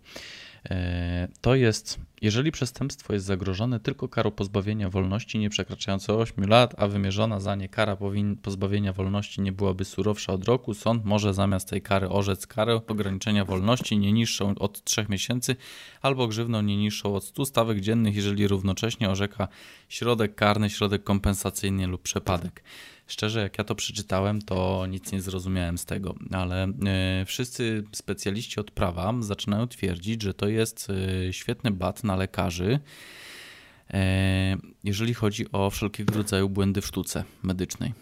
E, 0.69 1.27
To 1.41 1.55
jest, 1.55 1.99
jeżeli 2.21 2.51
przestępstwo 2.51 3.13
jest 3.13 3.25
zagrożone 3.25 3.79
tylko 3.79 4.07
karą 4.07 4.31
pozbawienia 4.31 4.89
wolności 4.89 5.39
nie 5.39 5.49
przekraczającą 5.49 6.17
8 6.17 6.47
lat, 6.47 6.75
a 6.77 6.87
wymierzona 6.87 7.39
za 7.39 7.55
nie 7.55 7.69
kara 7.69 7.97
pozbawienia 8.41 8.93
wolności 8.93 9.41
nie 9.41 9.51
byłaby 9.51 9.85
surowsza 9.85 10.33
od 10.33 10.45
roku, 10.45 10.73
sąd 10.73 11.05
może 11.05 11.33
zamiast 11.33 11.69
tej 11.69 11.81
kary 11.81 12.09
orzec 12.09 12.47
karę 12.47 12.81
ograniczenia 12.87 13.45
wolności 13.45 13.97
nie 13.97 14.13
niższą 14.13 14.55
od 14.55 14.83
3 14.83 15.05
miesięcy 15.09 15.55
albo 16.01 16.27
grzywną 16.27 16.61
nie 16.61 16.77
niższą 16.77 17.15
od 17.15 17.23
100 17.23 17.45
stawek 17.45 17.79
dziennych, 17.79 18.15
jeżeli 18.15 18.47
równocześnie 18.47 19.09
orzeka 19.09 19.47
środek 19.89 20.35
karny, 20.35 20.69
środek 20.69 21.03
kompensacyjny 21.03 21.87
lub 21.87 22.01
przepadek. 22.01 22.63
Szczerze, 23.07 23.39
jak 23.39 23.57
ja 23.57 23.63
to 23.63 23.75
przeczytałem, 23.75 24.41
to 24.41 24.85
nic 24.85 25.11
nie 25.11 25.21
zrozumiałem 25.21 25.77
z 25.77 25.85
tego, 25.85 26.15
ale 26.31 26.63
e, 26.63 27.25
wszyscy 27.25 27.83
specjaliści 27.91 28.59
od 28.59 28.71
prawa 28.71 29.13
zaczynają 29.19 29.67
twierdzić, 29.67 30.21
że 30.21 30.33
to 30.33 30.47
jest 30.47 30.87
e, 30.89 31.33
świetny 31.33 31.71
bat 31.71 32.03
na 32.03 32.15
lekarzy, 32.15 32.79
e, 33.93 34.57
jeżeli 34.83 35.13
chodzi 35.13 35.51
o 35.51 35.69
wszelkiego 35.69 36.15
rodzaju 36.15 36.49
błędy 36.49 36.81
w 36.81 36.85
sztuce 36.85 37.23
medycznej. 37.43 37.93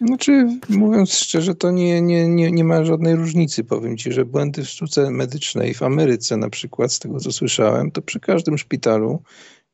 Znaczy, 0.00 0.58
mówiąc 0.68 1.12
szczerze, 1.12 1.54
to 1.54 1.70
nie, 1.70 2.00
nie, 2.00 2.28
nie, 2.28 2.52
nie 2.52 2.64
ma 2.64 2.84
żadnej 2.84 3.16
różnicy. 3.16 3.64
Powiem 3.64 3.96
ci, 3.96 4.12
że 4.12 4.24
błędy 4.24 4.64
w 4.64 4.68
sztuce 4.68 5.10
medycznej 5.10 5.74
w 5.74 5.82
Ameryce 5.82 6.36
na 6.36 6.50
przykład, 6.50 6.92
z 6.92 6.98
tego 6.98 7.20
co 7.20 7.32
słyszałem, 7.32 7.90
to 7.90 8.02
przy 8.02 8.20
każdym 8.20 8.58
szpitalu 8.58 9.22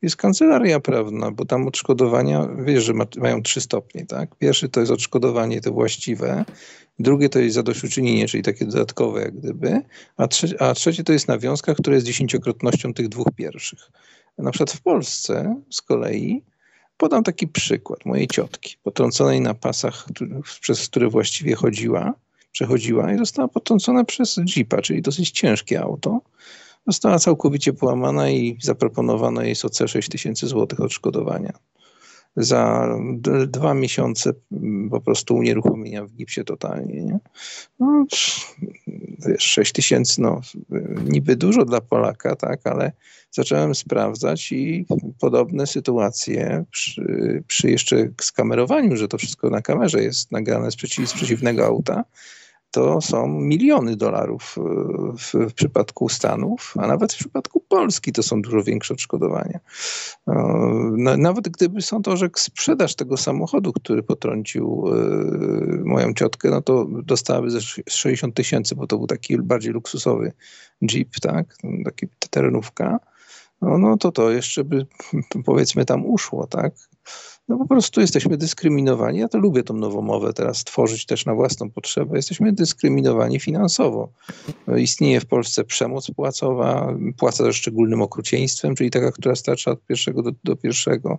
jest 0.03 0.15
kancelaria 0.15 0.79
prawna, 0.79 1.31
bo 1.31 1.45
tam 1.45 1.67
odszkodowania, 1.67 2.47
wiesz, 2.65 2.83
że 2.83 2.93
ma, 2.93 3.05
mają 3.17 3.43
trzy 3.43 3.61
stopnie, 3.61 4.05
tak? 4.05 4.35
Pierwszy 4.35 4.69
to 4.69 4.79
jest 4.79 4.91
odszkodowanie 4.91 5.61
to 5.61 5.71
właściwe, 5.71 6.45
drugie 6.99 7.29
to 7.29 7.39
jest 7.39 7.55
zadośćuczynienie, 7.55 8.27
czyli 8.27 8.43
takie 8.43 8.65
dodatkowe 8.65 9.21
jak 9.21 9.37
gdyby, 9.39 9.81
a, 10.17 10.25
trze- 10.25 10.55
a 10.59 10.73
trzecie 10.73 11.03
to 11.03 11.13
jest 11.13 11.27
nawiązka, 11.27 11.75
która 11.75 11.95
jest 11.95 12.07
dziesięciokrotnością 12.07 12.93
tych 12.93 13.09
dwóch 13.09 13.27
pierwszych. 13.35 13.91
Na 14.37 14.51
przykład 14.51 14.71
w 14.71 14.81
Polsce 14.81 15.61
z 15.69 15.81
kolei 15.81 16.43
Podam 16.97 17.23
taki 17.23 17.47
przykład 17.47 18.05
mojej 18.05 18.27
ciotki, 18.27 18.75
potrąconej 18.83 19.41
na 19.41 19.53
pasach, 19.53 20.05
przez 20.61 20.87
które 20.89 21.09
właściwie 21.09 21.55
chodziła, 21.55 22.13
przechodziła 22.51 23.13
i 23.13 23.17
została 23.17 23.47
potrącona 23.47 24.03
przez 24.03 24.39
jeepa, 24.55 24.81
czyli 24.81 25.01
dosyć 25.01 25.31
ciężkie 25.31 25.81
auto. 25.81 26.21
Została 26.87 27.19
całkowicie 27.19 27.73
połamana 27.73 28.29
i 28.29 28.57
zaproponowano 28.61 29.41
jej 29.41 29.55
OC 29.63 29.79
6 29.87 30.09
tysięcy 30.09 30.47
złotych 30.47 30.79
odszkodowania. 30.79 31.53
Za 32.35 32.87
dwa 33.47 33.73
miesiące 33.73 34.33
mm, 34.51 34.89
po 34.89 35.01
prostu 35.01 35.35
unieruchomienia 35.35 36.05
w 36.05 36.11
gipsie 36.11 36.43
totalnie. 36.43 37.03
Nie? 37.03 37.19
No, 37.79 38.05
wiesz, 39.27 39.43
6 39.43 39.71
tysięcy, 39.71 40.21
no 40.21 40.41
niby 41.05 41.35
dużo 41.35 41.65
dla 41.65 41.81
Polaka, 41.81 42.35
tak, 42.35 42.67
ale 42.67 42.91
zacząłem 43.31 43.75
sprawdzać 43.75 44.51
i 44.51 44.85
podobne 45.19 45.67
sytuacje 45.67 46.65
przy, 46.71 47.43
przy 47.47 47.71
jeszcze 47.71 48.09
skamerowaniu, 48.21 48.97
że 48.97 49.07
to 49.07 49.17
wszystko 49.17 49.49
na 49.49 49.61
kamerze 49.61 50.03
jest 50.03 50.31
nagrane 50.31 50.71
z, 50.71 50.75
przeciw, 50.75 51.09
z 51.09 51.13
przeciwnego 51.13 51.65
auta, 51.65 52.03
to 52.73 53.01
są 53.01 53.27
miliony 53.27 53.95
dolarów 53.95 54.55
e, 54.57 54.61
w, 55.17 55.49
w 55.49 55.53
przypadku 55.53 56.09
Stanów, 56.09 56.73
a 56.77 56.87
nawet 56.87 57.13
w 57.13 57.17
przypadku 57.17 57.59
Polski 57.59 58.11
to 58.11 58.23
są 58.23 58.41
dużo 58.41 58.63
większe 58.63 58.93
odszkodowania. 58.93 59.59
Na- 60.97 61.17
Nawet 61.17 61.49
gdyby 61.49 61.81
sąd 61.81 62.07
orzekł 62.07 62.39
sprzedaż 62.39 62.95
tego 62.95 63.17
samochodu, 63.17 63.73
który 63.73 64.03
potrącił 64.03 64.85
e, 64.87 64.93
moją 65.85 66.13
ciotkę, 66.13 66.49
no 66.49 66.61
to 66.61 66.85
dostałaby 67.03 67.49
ze 67.49 67.61
60 67.89 68.35
tysięcy, 68.35 68.75
bo 68.75 68.87
to 68.87 68.97
był 68.97 69.07
taki 69.07 69.37
bardziej 69.37 69.73
luksusowy 69.73 70.31
Jeep, 70.81 71.09
tak, 71.21 71.57
taki 71.85 72.07
terenówka 72.29 72.99
no, 73.63 73.77
no 73.77 73.97
to 73.97 74.11
to 74.11 74.31
jeszcze 74.31 74.63
by 74.63 74.85
powiedzmy 75.45 75.85
tam 75.85 76.05
uszło, 76.05 76.47
tak? 76.47 76.73
No 77.47 77.57
po 77.57 77.67
prostu 77.67 78.01
jesteśmy 78.01 78.37
dyskryminowani. 78.37 79.19
Ja 79.19 79.27
to 79.27 79.37
lubię 79.37 79.63
tą 79.63 79.73
nowomowę 79.73 80.33
teraz 80.33 80.63
tworzyć 80.63 81.05
też 81.05 81.25
na 81.25 81.35
własną 81.35 81.69
potrzebę. 81.69 82.15
Jesteśmy 82.15 82.53
dyskryminowani 82.53 83.39
finansowo. 83.39 84.09
No, 84.67 84.77
Istnieje 84.77 85.19
w 85.19 85.25
Polsce 85.25 85.63
przemoc 85.63 86.11
płacowa, 86.11 86.93
płaca 87.17 87.43
ze 87.43 87.53
szczególnym 87.53 88.01
okrucieństwem, 88.01 88.75
czyli 88.75 88.89
taka, 88.91 89.11
która 89.11 89.35
starcza 89.35 89.71
od 89.71 89.85
pierwszego 89.85 90.21
do, 90.21 90.31
do 90.43 90.55
pierwszego. 90.55 91.17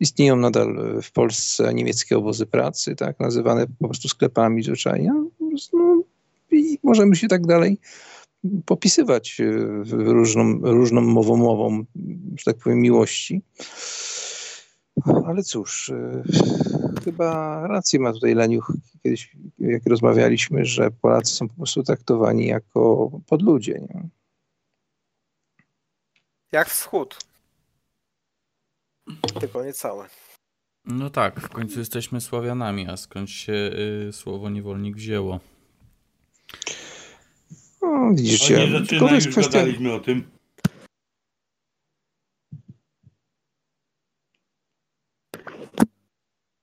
Istnieją 0.00 0.36
nadal 0.36 0.98
w 1.02 1.12
Polsce 1.12 1.74
niemieckie 1.74 2.18
obozy 2.18 2.46
pracy, 2.46 2.96
tak, 2.96 3.20
nazywane 3.20 3.66
po 3.78 3.88
prostu 3.88 4.08
sklepami 4.08 4.62
zwyczajnie. 4.62 5.08
No, 5.40 5.48
no, 5.72 6.02
I 6.52 6.78
możemy 6.82 7.16
się 7.16 7.28
tak 7.28 7.46
dalej 7.46 7.78
popisywać 8.66 9.40
e, 9.40 9.44
różną, 9.90 10.58
różną 10.62 11.00
mową, 11.00 11.36
mową, 11.36 11.84
że 12.38 12.44
tak 12.44 12.56
powiem, 12.56 12.78
miłości. 12.78 13.42
Ale 15.26 15.42
cóż, 15.42 15.88
e, 15.88 16.22
chyba 17.04 17.60
rację 17.66 18.00
ma 18.00 18.12
tutaj 18.12 18.34
Leniuch, 18.34 18.72
kiedyś 19.02 19.36
jak 19.58 19.86
rozmawialiśmy, 19.86 20.64
że 20.64 20.90
Polacy 20.90 21.34
są 21.34 21.48
po 21.48 21.54
prostu 21.54 21.82
traktowani 21.82 22.46
jako 22.46 23.10
podludzie. 23.26 23.80
Nie? 23.80 24.08
Jak 26.52 26.68
wschód. 26.68 27.18
Tylko 29.40 29.64
nie 29.64 29.72
całe. 29.72 30.08
No 30.84 31.10
tak, 31.10 31.40
w 31.40 31.48
końcu 31.48 31.78
jesteśmy 31.78 32.20
Sławianami, 32.20 32.88
a 32.88 32.96
skąd 32.96 33.30
się 33.30 33.52
y, 34.08 34.12
słowo 34.12 34.50
niewolnik 34.50 34.96
wzięło? 34.96 35.40
No, 38.00 38.06
O, 38.06 38.14
widzicie, 38.14 38.70
nie 38.70 38.86
tylko 38.86 39.08
to 39.08 39.14
jest 39.14 39.26
już 39.26 39.34
kwestia... 39.34 39.52
gadaliśmy 39.58 39.92
o 39.92 40.00
tym. 40.00 40.22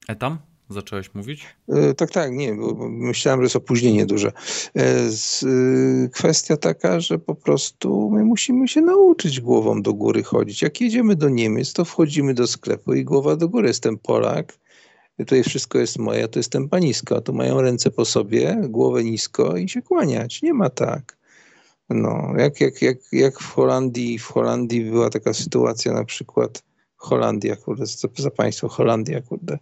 Etam? 0.08 0.38
Zacząłeś 0.70 1.14
mówić? 1.14 1.46
E, 1.70 1.94
Tak, 1.94 2.12
tak, 2.12 2.32
nie, 2.32 2.54
bo 2.56 2.74
bo 2.76 2.90
myślałem, 2.90 3.40
że 3.40 3.44
jest 3.44 3.56
opóźnienie 3.56 4.06
duże. 4.06 4.32
E, 4.76 5.10
z, 5.10 5.44
e, 5.44 6.10
Kwestia 6.10 6.58
taka, 6.58 7.00
że 7.00 7.20
po 7.20 7.36
prostu 7.36 8.10
my 8.10 8.26
musimy 8.26 8.68
się 8.68 8.82
nauczyć 8.82 9.42
głową 9.42 9.82
do 9.82 9.94
góry 9.94 10.24
chodzić. 10.24 10.62
Jak 10.62 10.82
jedziemy 10.82 11.16
do 11.16 11.30
Niemiec, 11.30 11.74
to 11.74 11.86
wchodzimy 11.86 12.34
do 12.34 12.48
sklepu 12.48 12.94
i 12.94 13.04
głowa 13.04 13.36
do 13.36 13.50
góry. 13.50 13.68
Jestem 13.68 13.98
Polak, 13.98 14.54
tutaj 15.18 15.44
wszystko 15.44 15.80
jest 15.80 16.00
moje, 16.00 16.28
to 16.28 16.40
jestem 16.40 16.70
panisko, 16.70 17.16
a 17.18 17.22
tu 17.22 17.34
mają 17.34 17.62
ręce 17.62 17.92
po 17.92 18.06
sobie, 18.06 18.58
głowę 18.70 19.04
nisko 19.04 19.58
i 19.58 19.70
się 19.70 19.82
kłaniać. 19.82 20.42
Nie 20.42 20.54
ma 20.54 20.70
tak. 20.70 21.17
No, 21.90 22.34
jak, 22.38 22.62
jak, 22.62 22.82
jak, 22.82 22.98
jak 23.12 23.40
w 23.40 23.52
Holandii, 23.52 24.20
w 24.20 24.26
Holandii 24.26 24.84
była 24.84 25.10
taka 25.10 25.34
sytuacja 25.34 25.94
na 25.94 26.06
przykład, 26.06 26.64
Holandia, 26.96 27.56
kurde, 27.56 27.86
za, 27.86 28.08
za 28.18 28.32
państwo, 28.32 28.68
Holandia, 28.68 29.22
kurde, 29.22 29.58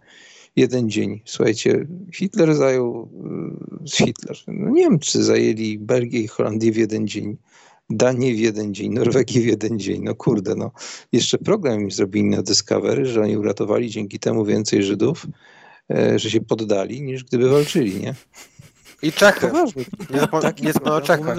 jeden 0.56 0.90
dzień. 0.90 1.20
Słuchajcie, 1.24 1.86
Hitler 2.14 2.54
zajął, 2.54 3.08
y, 3.84 3.90
Hitler, 3.90 4.36
no 4.46 4.70
Niemcy 4.70 5.24
zajęli 5.24 5.78
Belgię 5.78 6.20
i 6.20 6.28
Holandię 6.28 6.72
w 6.72 6.76
jeden 6.76 7.08
dzień, 7.08 7.36
Danię 7.90 8.34
w 8.34 8.38
jeden 8.38 8.74
dzień, 8.74 8.92
Norwegię 8.92 9.40
w 9.40 9.46
jeden 9.46 9.78
dzień. 9.78 10.02
No 10.02 10.14
kurde, 10.14 10.54
no. 10.54 10.70
Jeszcze 11.12 11.38
program 11.38 11.80
im 11.80 11.90
zrobili 11.90 12.24
na 12.24 12.42
Discovery, 12.42 13.06
że 13.06 13.22
oni 13.22 13.36
uratowali 13.36 13.90
dzięki 13.90 14.18
temu 14.18 14.44
więcej 14.44 14.82
Żydów, 14.82 15.26
e, 15.90 16.18
że 16.18 16.30
się 16.30 16.40
poddali, 16.40 17.02
niż 17.02 17.24
gdyby 17.24 17.48
walczyli, 17.48 18.00
nie? 18.00 18.14
I 19.02 19.12
Czechy. 19.12 19.46
Nie 20.10 20.20
zapom- 20.20 20.42
Taki 20.42 20.64
nie 20.66 20.72
zapomnę 20.72 20.94
o 20.96 21.00
Czechach. 21.00 21.38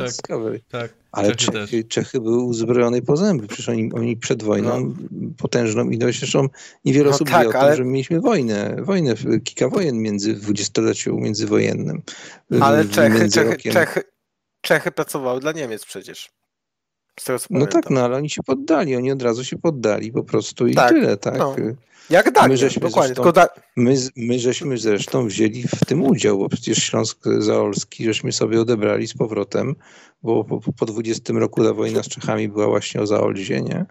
Tak. 0.69 0.93
Ale 1.11 1.35
Czechy. 1.35 1.51
Czechy, 1.51 1.83
Czechy 1.83 2.21
były 2.21 2.43
uzbrojone 2.43 3.01
po 3.01 3.17
zęby. 3.17 3.47
Przecież 3.47 3.69
oni, 3.69 3.93
oni 3.93 4.17
przed 4.17 4.43
wojną 4.43 4.95
potężną 5.37 5.89
ilość, 5.89 6.19
zresztą 6.19 6.47
niewiele 6.85 7.09
No 7.09 7.15
osób 7.15 7.29
tak, 7.29 7.41
wie 7.43 7.49
o 7.49 7.61
ale- 7.61 7.75
tym, 7.75 7.77
że 7.85 7.91
mieliśmy 7.91 8.21
wojnę, 8.21 8.75
wojnę, 8.83 9.13
kilka 9.43 9.69
wojen 9.69 9.97
między 10.01 10.33
w 10.33 10.39
dwudziestoleciu 10.39 11.17
międzywojennnym. 11.17 12.01
Ale 12.61 12.85
Czechy, 12.85 13.29
Czechy, 13.29 13.57
Czechy, 13.71 14.03
Czechy 14.61 14.91
pracowały 14.91 15.39
dla 15.39 15.51
Niemiec 15.51 15.85
przecież. 15.85 16.29
No 17.49 17.65
tak, 17.67 17.89
no 17.89 18.01
ale 18.01 18.15
oni 18.15 18.29
się 18.29 18.43
poddali, 18.43 18.95
oni 18.95 19.11
od 19.11 19.21
razu 19.21 19.43
się 19.45 19.57
poddali 19.57 20.11
po 20.11 20.23
prostu 20.23 20.67
i 20.67 20.75
Tak, 20.75 20.89
tyle, 20.89 21.17
tak. 21.17 21.37
no. 21.37 21.55
Jak 22.09 22.31
Dania, 22.31 22.47
My 22.47 22.57
żeśmy 22.57 22.81
dokładnie. 22.81 23.07
zresztą- 23.07 23.23
Tylko 23.23 23.31
da... 23.31 23.47
My, 23.75 23.95
my 24.15 24.39
żeśmy 24.39 24.77
zresztą 24.77 25.27
wzięli 25.27 25.63
w 25.63 25.85
tym 25.85 26.03
udział, 26.03 26.37
bo 26.37 26.49
przecież 26.49 26.77
Śląsk 26.77 27.19
Zaolski 27.39 28.05
żeśmy 28.05 28.31
sobie 28.31 28.61
odebrali 28.61 29.07
z 29.07 29.13
powrotem, 29.13 29.75
bo 30.23 30.43
po, 30.43 30.59
po 30.73 30.85
20 30.85 31.33
roku 31.33 31.63
ta 31.63 31.73
wojna 31.73 32.03
z 32.03 32.07
Czechami 32.07 32.49
była 32.49 32.67
właśnie 32.67 33.01
o 33.01 33.07
Zaolzie, 33.07 33.61
nie? 33.61 33.85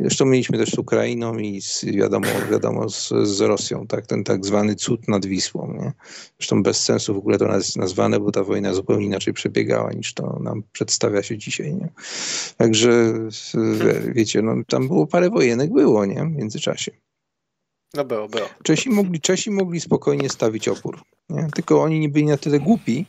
Zresztą 0.00 0.26
mieliśmy 0.26 0.58
też 0.58 0.70
z 0.70 0.78
Ukrainą 0.78 1.38
i 1.38 1.62
z, 1.62 1.84
wiadomo, 1.84 2.26
wiadomo 2.50 2.88
z, 2.88 3.12
z 3.22 3.40
Rosją, 3.40 3.86
tak? 3.86 4.06
Ten 4.06 4.24
tak 4.24 4.46
zwany 4.46 4.74
cud 4.74 5.08
nad 5.08 5.26
Wisłą, 5.26 5.74
nie? 5.80 5.92
Zresztą 6.38 6.62
bez 6.62 6.84
sensu 6.84 7.14
w 7.14 7.18
ogóle 7.18 7.38
to 7.38 7.56
jest 7.56 7.76
nazwane, 7.76 8.20
bo 8.20 8.32
ta 8.32 8.44
wojna 8.44 8.74
zupełnie 8.74 9.06
inaczej 9.06 9.34
przebiegała 9.34 9.92
niż 9.92 10.14
to 10.14 10.38
nam 10.42 10.62
przedstawia 10.72 11.22
się 11.22 11.38
dzisiaj, 11.38 11.74
nie? 11.74 11.88
Także 12.56 13.14
wiecie, 14.14 14.42
no, 14.42 14.54
tam 14.68 14.88
było 14.88 15.06
parę 15.06 15.30
wojenek, 15.30 15.72
było, 15.72 16.04
nie? 16.04 16.24
W 16.24 16.30
międzyczasie. 16.30 16.92
No 17.94 18.04
było, 18.04 18.28
było. 18.28 18.48
Czesi 18.62 18.90
mogli, 18.90 19.20
Czesi 19.20 19.50
mogli 19.50 19.80
spokojnie 19.80 20.28
stawić 20.28 20.68
opór. 20.68 21.00
Nie? 21.28 21.48
Tylko 21.54 21.82
oni 21.82 22.00
nie 22.00 22.08
byli 22.08 22.24
na 22.24 22.36
tyle 22.36 22.60
głupi, 22.60 23.06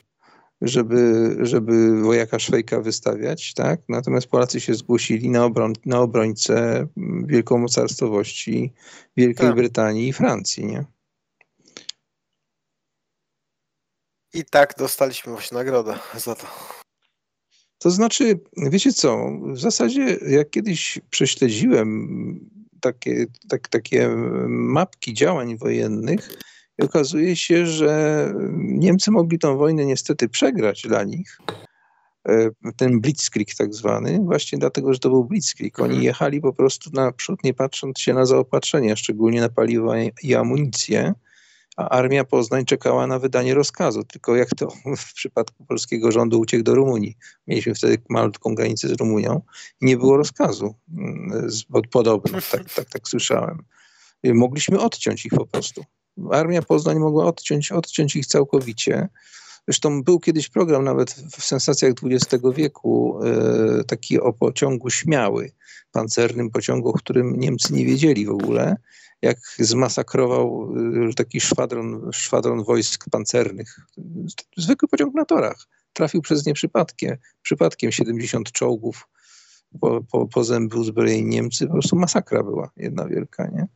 żeby, 0.61 1.35
żeby 1.41 2.01
wojaka 2.01 2.39
Szwejka 2.39 2.81
wystawiać, 2.81 3.53
tak? 3.53 3.81
Natomiast 3.89 4.27
Polacy 4.27 4.61
się 4.61 4.73
zgłosili 4.73 5.29
na, 5.29 5.45
obroń, 5.45 5.73
na 5.85 5.99
obrońcę 5.99 6.87
wielkomocarstwowości 7.25 8.73
Wielkiej 9.17 9.47
Tak. 9.47 9.55
Brytanii 9.55 10.07
i 10.07 10.13
Francji, 10.13 10.65
nie? 10.65 10.85
I 14.33 14.45
tak 14.45 14.73
dostaliśmy 14.77 15.31
właśnie 15.31 15.57
nagrodę 15.57 15.99
za 16.17 16.35
to. 16.35 16.47
To 17.77 17.91
znaczy, 17.91 18.39
wiecie 18.57 18.93
co, 18.93 19.31
w 19.53 19.59
zasadzie 19.59 20.17
jak 20.27 20.49
kiedyś 20.49 20.99
prześledziłem 21.09 22.09
takie, 22.81 23.25
tak, 23.49 23.67
takie 23.67 24.09
mapki 24.47 25.13
działań 25.13 25.57
wojennych, 25.57 26.29
i 26.79 26.83
okazuje 26.85 27.35
się, 27.35 27.65
że 27.65 28.33
Niemcy 28.57 29.11
mogli 29.11 29.39
tą 29.39 29.57
wojnę 29.57 29.85
niestety 29.85 30.29
przegrać 30.29 30.81
dla 30.81 31.03
nich. 31.03 31.37
E, 32.29 32.49
Ten 32.77 33.01
blitzkrieg 33.01 33.55
tak 33.57 33.73
zwany, 33.73 34.19
właśnie 34.23 34.57
dlatego, 34.57 34.93
że 34.93 34.99
to 34.99 35.09
był 35.09 35.25
blitzkrieg. 35.25 35.79
Oni 35.79 36.03
jechali 36.03 36.41
po 36.41 36.53
prostu 36.53 36.89
naprzód, 36.93 37.43
nie 37.43 37.53
patrząc 37.53 37.99
się 37.99 38.13
na 38.13 38.25
zaopatrzenie, 38.25 38.97
szczególnie 38.97 39.41
na 39.41 39.49
paliwo 39.49 39.93
i 40.23 40.35
amunicję, 40.35 41.13
a 41.77 41.89
armia 41.89 42.23
Poznań 42.23 42.65
czekała 42.65 43.07
na 43.07 43.19
wydanie 43.19 43.53
rozkazu. 43.53 44.03
Tylko 44.03 44.35
jak 44.35 44.49
to 44.49 44.67
w 44.97 45.13
przypadku 45.13 45.65
polskiego 45.65 46.11
rządu 46.11 46.39
uciekł 46.39 46.63
do 46.63 46.75
Rumunii. 46.75 47.17
Mieliśmy 47.47 47.75
wtedy 47.75 47.97
malutką 48.09 48.55
granicę 48.55 48.87
z 48.87 48.91
Rumunią 48.91 49.41
i 49.81 49.85
nie 49.85 49.97
było 49.97 50.17
rozkazu. 50.17 50.75
mm, 50.97 51.49
Podobno, 51.91 52.39
tak, 52.51 52.73
tak, 52.73 52.89
tak 52.89 53.07
słyszałem. 53.07 53.63
Mogliśmy 54.23 54.79
odciąć 54.79 55.25
ich 55.25 55.31
po 55.31 55.45
prostu. 55.45 55.83
Armia 56.31 56.61
Poznań 56.61 56.99
mogła 56.99 57.25
odciąć, 57.25 57.71
odciąć 57.71 58.15
ich 58.15 58.25
całkowicie. 58.25 59.07
Zresztą 59.67 60.03
był 60.03 60.19
kiedyś 60.19 60.49
program 60.49 60.83
nawet 60.83 61.11
w 61.11 61.43
sensacjach 61.43 61.93
XX 62.03 62.43
wieku, 62.55 63.19
e, 63.23 63.83
taki 63.83 64.19
o 64.19 64.33
pociągu 64.33 64.89
śmiały, 64.89 65.51
pancernym 65.91 66.49
pociągu, 66.49 66.89
o 66.89 66.93
którym 66.93 67.39
Niemcy 67.39 67.73
nie 67.73 67.85
wiedzieli 67.85 68.25
w 68.25 68.29
ogóle, 68.29 68.75
jak 69.21 69.37
zmasakrował 69.59 70.73
e, 71.09 71.13
taki 71.13 71.41
szwadron, 71.41 72.09
szwadron 72.11 72.63
wojsk 72.63 73.05
pancernych. 73.11 73.79
Zwykły 74.57 74.87
pociąg 74.87 75.15
na 75.15 75.25
torach. 75.25 75.67
Trafił 75.93 76.21
przez 76.21 76.45
nie 76.45 76.53
przypadkiem. 76.53 77.17
Przypadkiem 77.41 77.91
70 77.91 78.51
czołgów 78.51 79.07
po, 79.79 80.01
po, 80.11 80.27
po 80.27 80.43
zęby 80.43 80.77
uzbrojeni 80.77 81.25
Niemcy. 81.25 81.67
Po 81.67 81.73
prostu 81.73 81.95
masakra 81.95 82.43
była 82.43 82.71
jedna 82.77 83.05
wielka, 83.05 83.47
nie? 83.47 83.67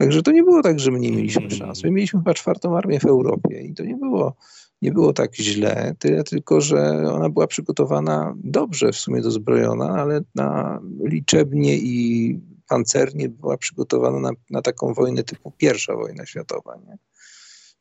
Także 0.00 0.22
to 0.22 0.32
nie 0.32 0.42
było 0.42 0.62
tak, 0.62 0.80
że 0.80 0.90
my 0.90 1.00
nie 1.00 1.12
mieliśmy 1.12 1.50
szans. 1.50 1.84
My 1.84 1.90
mieliśmy 1.90 2.20
chyba 2.20 2.34
czwartą 2.34 2.76
armię 2.76 3.00
w 3.00 3.04
Europie 3.04 3.60
i 3.60 3.74
to 3.74 3.84
nie 3.84 3.96
było, 3.96 4.34
nie 4.82 4.92
było 4.92 5.12
tak 5.12 5.36
źle, 5.36 5.94
tyle 5.98 6.24
tylko, 6.24 6.60
że 6.60 7.02
ona 7.12 7.28
była 7.28 7.46
przygotowana 7.46 8.34
dobrze 8.44 8.92
w 8.92 8.96
sumie 8.96 9.22
dozbrojona, 9.22 9.88
ale 9.88 10.20
na 10.34 10.80
liczebnie 11.04 11.76
i 11.78 12.38
pancernie 12.68 13.28
była 13.28 13.56
przygotowana 13.56 14.20
na, 14.20 14.30
na 14.50 14.62
taką 14.62 14.94
wojnę 14.94 15.24
typu 15.24 15.50
pierwsza 15.56 15.96
wojna 15.96 16.26
światowa. 16.26 16.76
Nie? 16.86 16.98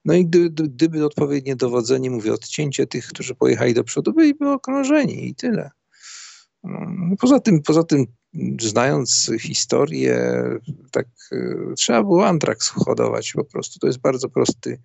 No 0.06 0.14
i 0.14 0.26
gdy, 0.26 0.50
gdy- 0.50 0.70
gdyby 0.70 1.06
odpowiednie 1.06 1.56
dowodzenie, 1.56 2.12
mówię, 2.12 2.34
odcięcie 2.34 2.88
tych, 2.88 3.08
którzy 3.08 3.36
pojechali 3.36 3.74
do 3.74 3.84
przodu, 3.84 4.14
byliby 4.14 4.50
okrążeni 4.50 5.28
i 5.30 5.36
tyle. 5.36 5.72
No, 6.64 7.16
Poza 7.20 7.40
tym, 7.40 7.62
poza 7.62 7.84
tym, 7.84 8.06
znając 8.62 9.32
historię, 9.40 10.44
tak 10.92 11.08
e, 11.32 11.74
trzeba 11.76 12.04
było 12.04 12.28
antraks 12.28 12.70
hodować 12.70 13.34
po 13.34 13.44
prostu. 13.44 13.80
To 13.80 13.88
jest 13.88 14.00
bardzo 14.00 14.30
prosty, 14.30 14.80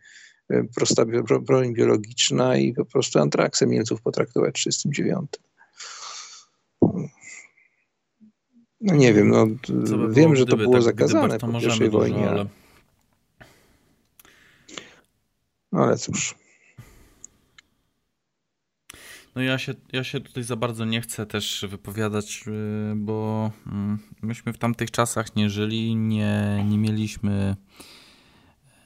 e, 0.48 0.64
prosta 0.64 1.04
broń 1.40 1.74
biologiczna 1.74 2.56
i 2.56 2.72
po 2.72 2.84
prostu 2.84 3.18
antraksem 3.18 3.70
Niemców 3.70 4.02
potraktować 4.02 4.60
w 4.60 4.64
1939. 4.64 5.30
No 8.80 8.94
nie 8.94 9.14
wiem, 9.14 9.28
no 9.28 9.46
by 9.46 10.14
wiem, 10.14 10.36
że 10.36 10.46
to 10.46 10.56
było 10.56 10.74
tak, 10.74 10.82
zakazane 10.82 11.38
po 11.38 11.60
pierwszej 11.60 11.90
wojnie, 11.90 12.30
ale... 12.30 12.46
no 15.72 15.84
ale 15.84 15.98
cóż. 15.98 16.43
No 19.34 19.42
ja 19.42 19.58
się, 19.58 19.74
ja 19.92 20.04
się 20.04 20.20
tutaj 20.20 20.42
za 20.42 20.56
bardzo 20.56 20.84
nie 20.84 21.00
chcę 21.00 21.26
też 21.26 21.66
wypowiadać, 21.68 22.46
yy, 22.46 22.96
bo 22.96 23.50
mm, 23.66 23.98
myśmy 24.22 24.52
w 24.52 24.58
tamtych 24.58 24.90
czasach 24.90 25.36
nie 25.36 25.50
żyli, 25.50 25.96
nie, 25.96 26.64
nie 26.68 26.78
mieliśmy, 26.78 27.56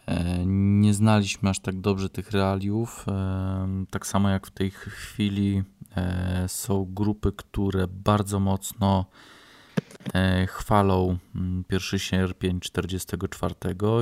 e, 0.07 0.47
nie 0.47 0.95
znaliśmy 0.95 1.51
aż 1.51 1.61
tak 1.61 1.81
dobrze 1.81 2.09
tych 2.09 2.31
realiów. 2.31 3.05
E, 3.09 3.85
Tak 3.91 4.07
samo 4.07 4.29
jak 4.29 4.47
w 4.47 4.51
tej 4.51 4.71
chwili 4.71 5.63
e, 5.97 6.45
są 6.49 6.87
grupy, 6.95 7.33
które 7.37 7.87
bardzo 7.89 8.41
mocno 8.41 9.05
chwalą 10.47 11.19
mm, 11.35 11.65
1 11.71 11.99
sierpień 11.99 12.61
44 12.61 13.55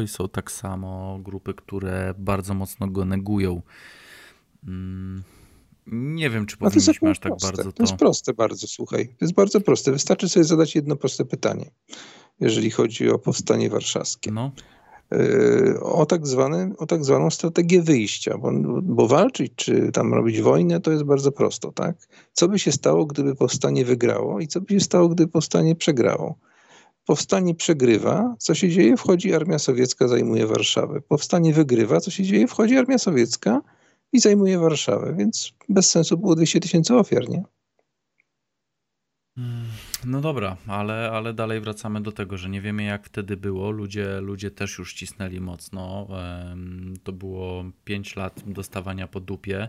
i 0.04 0.08
są 0.08 0.28
tak 0.28 0.50
samo 0.50 1.18
grupy, 1.22 1.54
które 1.54 2.14
bardzo 2.18 2.54
mocno 2.54 2.86
go 2.88 3.04
negują. 3.04 3.62
Nie 5.86 6.30
wiem, 6.30 6.46
czy 6.46 6.56
No 6.60 6.66
jest 6.66 6.74
powinniśmy 6.76 7.10
aż 7.10 7.16
akurat 7.18 7.22
tak 7.22 7.30
proste. 7.32 7.56
bardzo 7.56 7.72
To 7.72 7.82
jest 7.82 7.92
to. 7.92 7.98
proste 7.98 8.34
bardzo, 8.34 8.66
słuchaj. 8.66 9.08
To 9.08 9.24
jest 9.24 9.34
bardzo 9.34 9.60
proste. 9.60 9.92
Wystarczy 9.92 10.28
sobie 10.28 10.44
zadać 10.44 10.74
jedno 10.74 10.96
proste 10.96 11.24
pytanie, 11.24 11.70
jeżeli 12.40 12.70
chodzi 12.70 13.10
o 13.10 13.18
powstanie 13.18 13.70
warszawskie. 13.70 14.30
No, 14.32 14.52
Yy, 15.10 15.80
O 15.80 16.06
tak, 16.06 16.26
zwane, 16.26 16.72
o 16.78 16.86
tak 16.86 17.04
zwaną 17.04 17.30
strategię 17.30 17.82
wyjścia, 17.82 18.38
bo, 18.38 18.52
bo 18.82 19.08
walczyć 19.08 19.52
czy 19.56 19.92
tam 19.92 20.14
robić 20.14 20.40
wojnę 20.40 20.80
to 20.80 20.90
jest 20.92 21.04
bardzo 21.04 21.32
prosto, 21.32 21.72
tak? 21.72 21.96
Co 22.32 22.48
by 22.48 22.58
się 22.58 22.72
stało, 22.72 23.06
gdyby 23.06 23.34
powstanie 23.34 23.84
wygrało 23.84 24.40
i 24.40 24.46
co 24.46 24.60
by 24.60 24.74
się 24.74 24.80
stało, 24.80 25.08
gdyby 25.08 25.32
powstanie 25.32 25.74
przegrało? 25.76 26.38
Powstanie 27.04 27.54
przegrywa, 27.54 28.34
co 28.38 28.54
się 28.54 28.68
dzieje? 28.68 28.96
Wchodzi 28.96 29.34
armia 29.34 29.58
sowiecka, 29.58 30.08
zajmuje 30.08 30.46
Warszawę. 30.46 31.00
Powstanie 31.00 31.52
wygrywa, 31.52 32.00
co 32.00 32.10
się 32.10 32.22
dzieje? 32.22 32.46
Wchodzi 32.48 32.76
armia 32.76 32.98
sowiecka 32.98 33.60
i 34.12 34.20
zajmuje 34.20 34.58
Warszawę, 34.58 35.14
więc 35.18 35.52
bez 35.68 35.90
sensu 35.90 36.18
było 36.18 36.36
200 36.36 36.60
tysięcy 36.60 36.94
ofiar, 36.94 37.28
nie? 37.28 37.42
no 40.04 40.20
dobra, 40.20 40.56
ale, 40.66 41.10
ale 41.10 41.34
dalej 41.34 41.60
wracamy 41.60 42.00
do 42.02 42.12
tego, 42.12 42.36
że 42.36 42.48
nie 42.48 42.60
wiemy 42.60 42.82
jak 42.82 43.06
wtedy 43.06 43.36
było. 43.36 43.70
Ludzie, 43.70 44.20
ludzie 44.20 44.50
też 44.50 44.78
już 44.78 44.94
cisnęli 44.94 45.40
mocno. 45.40 46.08
To 47.02 47.12
było 47.12 47.64
5 47.84 48.16
lat 48.16 48.42
dostawania 48.46 49.08
po 49.08 49.20
dupie. 49.20 49.68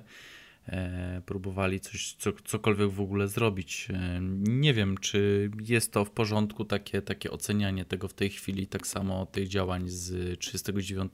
E, 0.68 1.22
Próbowali 1.26 1.80
coś, 1.80 2.14
co, 2.14 2.32
cokolwiek 2.46 2.90
w 2.90 3.02
ogóle 3.02 3.28
zrobić. 3.28 3.88
E, 3.94 4.20
Nie 4.42 4.74
wiem, 4.74 4.98
czy 4.98 5.52
jest 5.62 5.92
to 5.92 6.06
w 6.06 6.12
porządku, 6.12 6.66
takie, 6.66 7.02
takie 7.02 7.32
ocenianie 7.32 7.86
tego 7.86 8.08
w 8.08 8.14
tej 8.14 8.30
chwili, 8.30 8.68
tak 8.68 8.88
samo 8.88 9.26
tych 9.26 9.48
działań 9.48 9.84
z 9.86 10.40
39. 10.40 11.14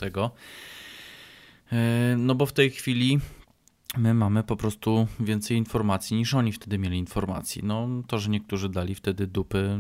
E, 1.74 2.16
No 2.18 2.36
bo 2.36 2.46
w 2.46 2.54
tej 2.54 2.72
chwili 2.72 3.20
my 3.98 4.14
mamy 4.14 4.44
po 4.44 4.56
prostu 4.56 5.08
więcej 5.20 5.58
informacji 5.58 6.18
niż 6.18 6.34
oni 6.34 6.52
wtedy 6.52 6.78
mieli 6.78 6.98
informacji. 6.98 7.62
No 7.64 7.88
to, 8.08 8.20
że 8.20 8.30
niektórzy 8.30 8.70
dali 8.70 8.96
wtedy 8.96 9.28
dupy 9.28 9.58
e, 9.58 9.80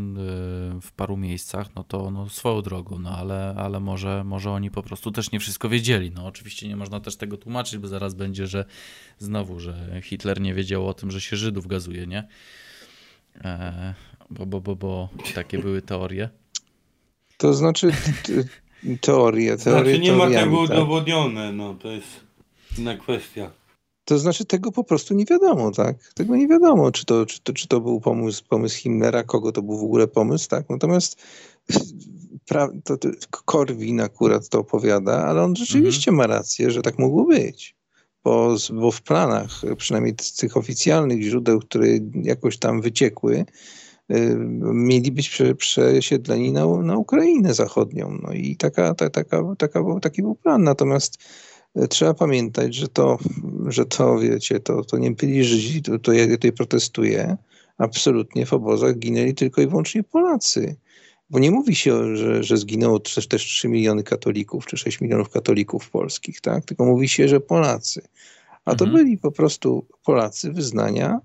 w 0.82 0.92
paru 0.96 1.18
miejscach, 1.18 1.76
no 1.76 1.84
to 1.84 2.12
no, 2.12 2.30
swoją 2.30 2.62
drogą, 2.62 3.00
no 3.00 3.10
ale, 3.10 3.56
ale 3.58 3.80
może, 3.80 4.24
może 4.24 4.52
oni 4.52 4.72
po 4.72 4.84
prostu 4.84 5.12
też 5.12 5.32
nie 5.32 5.40
wszystko 5.40 5.70
wiedzieli. 5.70 6.12
No 6.12 6.26
oczywiście 6.26 6.68
nie 6.68 6.76
można 6.76 7.00
też 7.00 7.16
tego 7.16 7.38
tłumaczyć, 7.38 7.78
bo 7.78 7.88
zaraz 7.88 8.14
będzie, 8.14 8.48
że 8.48 8.66
znowu, 9.20 9.60
że 9.60 10.02
Hitler 10.04 10.42
nie 10.42 10.54
wiedział 10.54 10.88
o 10.88 10.94
tym, 10.94 11.12
że 11.12 11.22
się 11.22 11.38
Żydów 11.38 11.68
gazuje, 11.68 12.08
nie? 12.08 12.28
E, 13.36 13.94
bo, 14.30 14.46
bo, 14.46 14.62
bo, 14.62 14.76
bo 14.76 15.10
takie 15.36 15.60
były 15.60 15.82
teorie. 15.82 16.30
To 17.38 17.54
znaczy 17.54 17.92
teorie, 19.02 19.58
teorie 19.58 19.92
Znaczy 19.94 20.00
nie 20.00 20.12
ma 20.12 20.24
teoriami, 20.24 20.52
tego 20.52 20.68
tak? 20.68 20.78
udowodnione, 20.78 21.52
no 21.52 21.74
to 21.74 21.92
jest 21.92 22.08
inna 22.78 22.98
kwestia. 22.98 23.52
To 24.06 24.20
znaczy 24.20 24.46
tego 24.46 24.72
po 24.72 24.84
prostu 24.84 25.14
nie 25.14 25.26
wiadomo, 25.26 25.72
tak? 25.72 26.14
Tego 26.14 26.36
nie 26.36 26.48
wiadomo, 26.48 26.92
czy 26.92 27.06
to, 27.06 27.26
czy 27.26 27.42
to, 27.42 27.54
czy 27.54 27.68
to 27.68 27.82
był 27.82 28.02
pomysł, 28.02 28.44
pomysł 28.50 28.78
Himmlera, 28.78 29.24
kogo 29.24 29.52
to 29.52 29.62
był 29.62 29.78
w 29.78 29.84
ogóle 29.84 30.08
pomysł, 30.08 30.50
tak? 30.50 30.70
Natomiast 30.70 31.22
pra, 32.48 32.70
to, 32.84 32.98
to, 32.98 33.10
Korwin 33.46 34.02
akurat 34.02 34.50
to 34.50 34.60
opowiada, 34.60 35.26
ale 35.26 35.44
on 35.44 35.56
rzeczywiście 35.56 36.12
mhm. 36.12 36.30
ma 36.30 36.36
rację, 36.36 36.72
że 36.72 36.82
tak 36.82 37.00
mogło 37.00 37.26
być. 37.26 37.76
Bo, 38.24 38.56
bo 38.74 38.92
w 38.92 39.02
planach, 39.02 39.62
przynajmniej 39.78 40.16
z 40.22 40.34
tych 40.34 40.58
oficjalnych 40.58 41.22
źródeł, 41.22 41.60
które 41.60 41.88
jakoś 42.14 42.58
tam 42.58 42.82
wyciekły, 42.82 43.46
mieli 44.74 45.12
być 45.12 45.30
prze, 45.30 45.56
przesiedleni 45.56 46.52
na, 46.52 46.66
na 46.66 46.98
Ukrainę 46.98 47.54
zachodnią. 47.54 48.18
No 48.24 48.34
i 48.34 48.56
taka, 48.56 48.94
ta, 48.94 49.10
taka, 49.10 49.56
taka, 49.58 50.00
taki 50.02 50.22
był 50.22 50.36
plan. 50.36 50.64
Natomiast 50.64 51.18
trzeba 51.90 52.14
pamiętać, 52.14 52.76
że 52.76 52.88
to, 52.88 53.18
że 53.68 53.86
to 53.86 54.20
wiecie, 54.20 54.60
to, 54.60 54.84
to 54.84 54.98
nie 54.98 55.12
byli 55.12 55.44
Żydzi, 55.44 55.82
to, 55.82 56.00
to 56.00 56.14
ja 56.14 56.28
tutaj 56.28 56.52
protestuję. 56.52 57.38
Absolutnie 57.78 58.46
w 58.46 58.54
obozach 58.54 58.98
ginęli 58.98 59.34
tylko 59.34 59.62
i 59.62 59.68
wyłącznie 59.68 60.04
Polacy. 60.04 60.76
Bo 61.30 61.40
nie 61.40 61.52
mówi 61.52 61.76
się, 61.76 62.16
że, 62.16 62.44
że 62.44 62.58
zginęło 62.58 63.00
też, 63.00 63.28
też 63.28 63.44
3 63.44 63.68
miliony 63.68 64.04
katolików, 64.04 64.66
czy 64.66 64.78
6 64.78 65.02
milionów 65.02 65.30
katolików 65.30 65.90
polskich, 65.90 66.42
tak? 66.42 66.66
Tylko 66.66 66.86
mówi 66.86 67.10
się, 67.10 67.28
że 67.28 67.40
Polacy. 67.40 68.02
A 68.66 68.76
to 68.76 68.86
mhm. 68.86 69.04
byli 69.04 69.18
po 69.18 69.32
prostu 69.32 69.86
Polacy 70.06 70.52
wyznania 70.52 71.20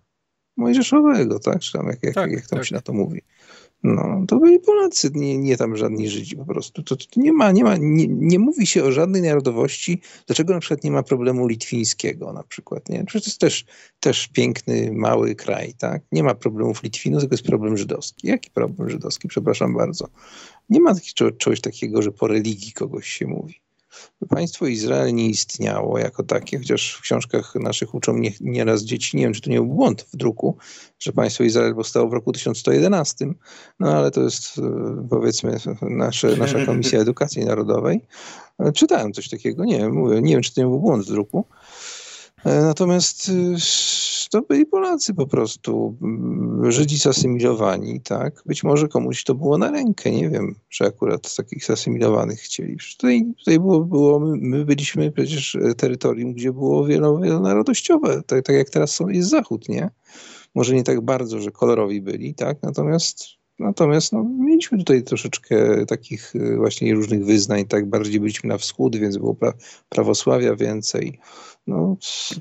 mojżeszowego, 0.59 1.39
tak? 1.39 1.59
Czy 1.59 1.73
tam 1.73 1.87
jak, 1.87 2.03
jak, 2.03 2.15
tak, 2.15 2.33
jak 2.33 2.47
tam 2.47 2.59
tak. 2.59 2.67
się 2.67 2.75
na 2.75 2.81
to 2.81 2.93
mówi. 2.93 3.21
No, 3.83 4.25
to 4.29 4.39
byli 4.39 4.61
Polacy, 4.61 5.11
nie, 5.15 5.39
nie 5.39 5.57
tam 5.57 5.77
żadni 5.77 6.09
Żydzi 6.09 6.37
po 6.37 6.45
prostu. 6.45 6.83
To, 6.83 6.97
to 6.97 7.05
nie 7.17 7.33
ma, 7.33 7.53
nie 7.53 7.65
ma, 7.65 7.77
nie, 7.77 8.07
nie, 8.09 8.39
mówi 8.39 8.67
się 8.67 8.85
o 8.85 8.93
żadnej 8.93 9.23
narodowości. 9.23 10.01
Dlaczego 10.27 10.55
na 10.55 10.61
przykład 10.61 10.85
nie 10.85 10.91
ma 10.91 11.03
problemu 11.03 11.47
litwińskiego 11.47 12.33
na 12.33 12.43
przykład, 12.43 12.89
nie? 12.89 13.05
Przecież 13.05 13.25
to 13.25 13.29
jest 13.31 13.41
też, 13.41 13.65
też 14.01 14.29
piękny, 14.29 14.91
mały 14.93 15.35
kraj, 15.35 15.75
tak? 15.75 16.03
Nie 16.13 16.23
ma 16.23 16.35
problemów 16.35 16.83
Litwinów, 16.83 17.21
tylko 17.21 17.35
jest 17.35 17.47
problem 17.47 17.77
żydowski. 17.77 18.29
Jaki 18.29 18.51
problem 18.51 18.91
żydowski? 18.91 19.29
Przepraszam 19.29 19.75
bardzo. 19.75 20.09
Nie 20.69 20.81
ma 20.81 20.95
takiego, 20.95 21.31
czegoś 21.33 21.61
takiego, 21.61 22.03
że 22.03 22.13
po 22.13 22.27
religii 22.27 22.73
kogoś 22.73 23.09
się 23.09 23.27
mówi. 23.27 23.55
Państwo 24.29 24.67
Izrael 24.67 25.15
nie 25.15 25.29
istniało 25.29 25.99
jako 25.99 26.23
takie, 26.23 26.59
chociaż 26.59 26.95
w 26.95 27.01
książkach 27.01 27.55
naszych 27.55 27.95
uczą 27.95 28.19
nie, 28.19 28.33
nieraz 28.41 28.83
dzieci, 28.83 29.17
nie 29.17 29.23
wiem 29.23 29.33
czy 29.33 29.41
to 29.41 29.51
nie 29.51 29.57
był 29.57 29.67
błąd 29.67 30.03
w 30.03 30.17
druku, 30.17 30.57
że 30.99 31.13
państwo 31.13 31.45
Izrael 31.45 31.75
powstało 31.75 32.09
w 32.09 32.13
roku 32.13 32.33
1111, 32.33 33.27
no 33.81 33.93
ale 33.93 34.11
to 34.11 34.23
jest 34.23 34.59
e, 34.59 35.07
powiedzmy 35.11 35.57
nasze, 35.81 36.37
nasza 36.37 36.67
Komisja 36.67 37.01
Edukacji 37.01 37.45
Narodowej. 37.45 38.01
E, 38.59 38.73
czytałem 38.73 39.13
coś 39.13 39.29
takiego, 39.29 39.65
nie 39.65 39.79
wiem, 39.79 39.93
mówię, 39.93 40.23
nie 40.23 40.33
wiem 40.33 40.43
czy 40.43 40.55
to 40.55 40.61
nie 40.61 40.67
był 40.67 40.81
błąd 40.81 41.07
w 41.07 41.11
druku. 41.11 41.45
E, 42.45 42.63
natomiast 42.63 43.31
to 44.29 44.43
byli 44.43 44.67
Polacy 44.67 45.15
po 45.15 45.27
prostu, 45.27 45.97
mm, 46.03 46.73
Żydzi 46.73 46.97
zasymilowani, 46.97 48.01
tak? 48.01 48.43
Być 48.47 48.65
może 48.65 48.89
komuś 48.89 49.25
to 49.25 49.35
było 49.35 49.59
na 49.59 49.71
rękę, 49.71 50.11
nie 50.11 50.31
wiem, 50.31 50.55
że 50.71 50.85
akurat 50.85 51.37
takich 51.37 51.65
zasymilowanych 51.65 52.41
chcieli. 52.41 52.77
Tutaj, 52.97 53.35
tutaj 53.39 53.59
było, 53.59 53.81
było 53.81 54.21
my 54.21 54.65
byliśmy 54.65 55.13
przecież 55.13 55.55
e, 55.55 55.75
terytorium, 55.75 56.33
gdzie 56.33 56.53
było 56.53 56.87
wielo, 56.87 57.19
wielonarodowościowe, 57.19 58.23
tak, 58.27 58.45
tak 58.45 58.57
jak 58.57 58.71
teraz 58.71 58.99
jest 59.09 59.31
Zachód, 59.31 59.69
nie? 59.69 59.91
Może 60.55 60.75
nie 60.75 60.83
tak 60.83 61.01
bardzo, 61.01 61.41
że 61.41 61.51
kolorowi 61.51 62.01
byli, 62.01 62.35
tak? 62.35 62.63
Natomiast 62.63 63.39
Natomiast 63.59 64.13
no, 64.13 64.25
mieliśmy 64.39 64.79
tutaj 64.79 65.03
troszeczkę 65.03 65.87
takich 65.87 66.35
y, 66.37 66.57
właśnie 66.57 66.95
różnych 66.95 67.25
wyznań, 67.25 67.65
tak 67.65 67.87
bardziej 67.87 68.21
byliśmy 68.21 68.49
na 68.49 68.59
wschód, 68.59 68.97
więc 68.97 69.17
było 69.17 69.35
pra 69.35 69.53
prawosławia 69.89 70.57
więcej. 70.57 71.19
No, 71.69 71.97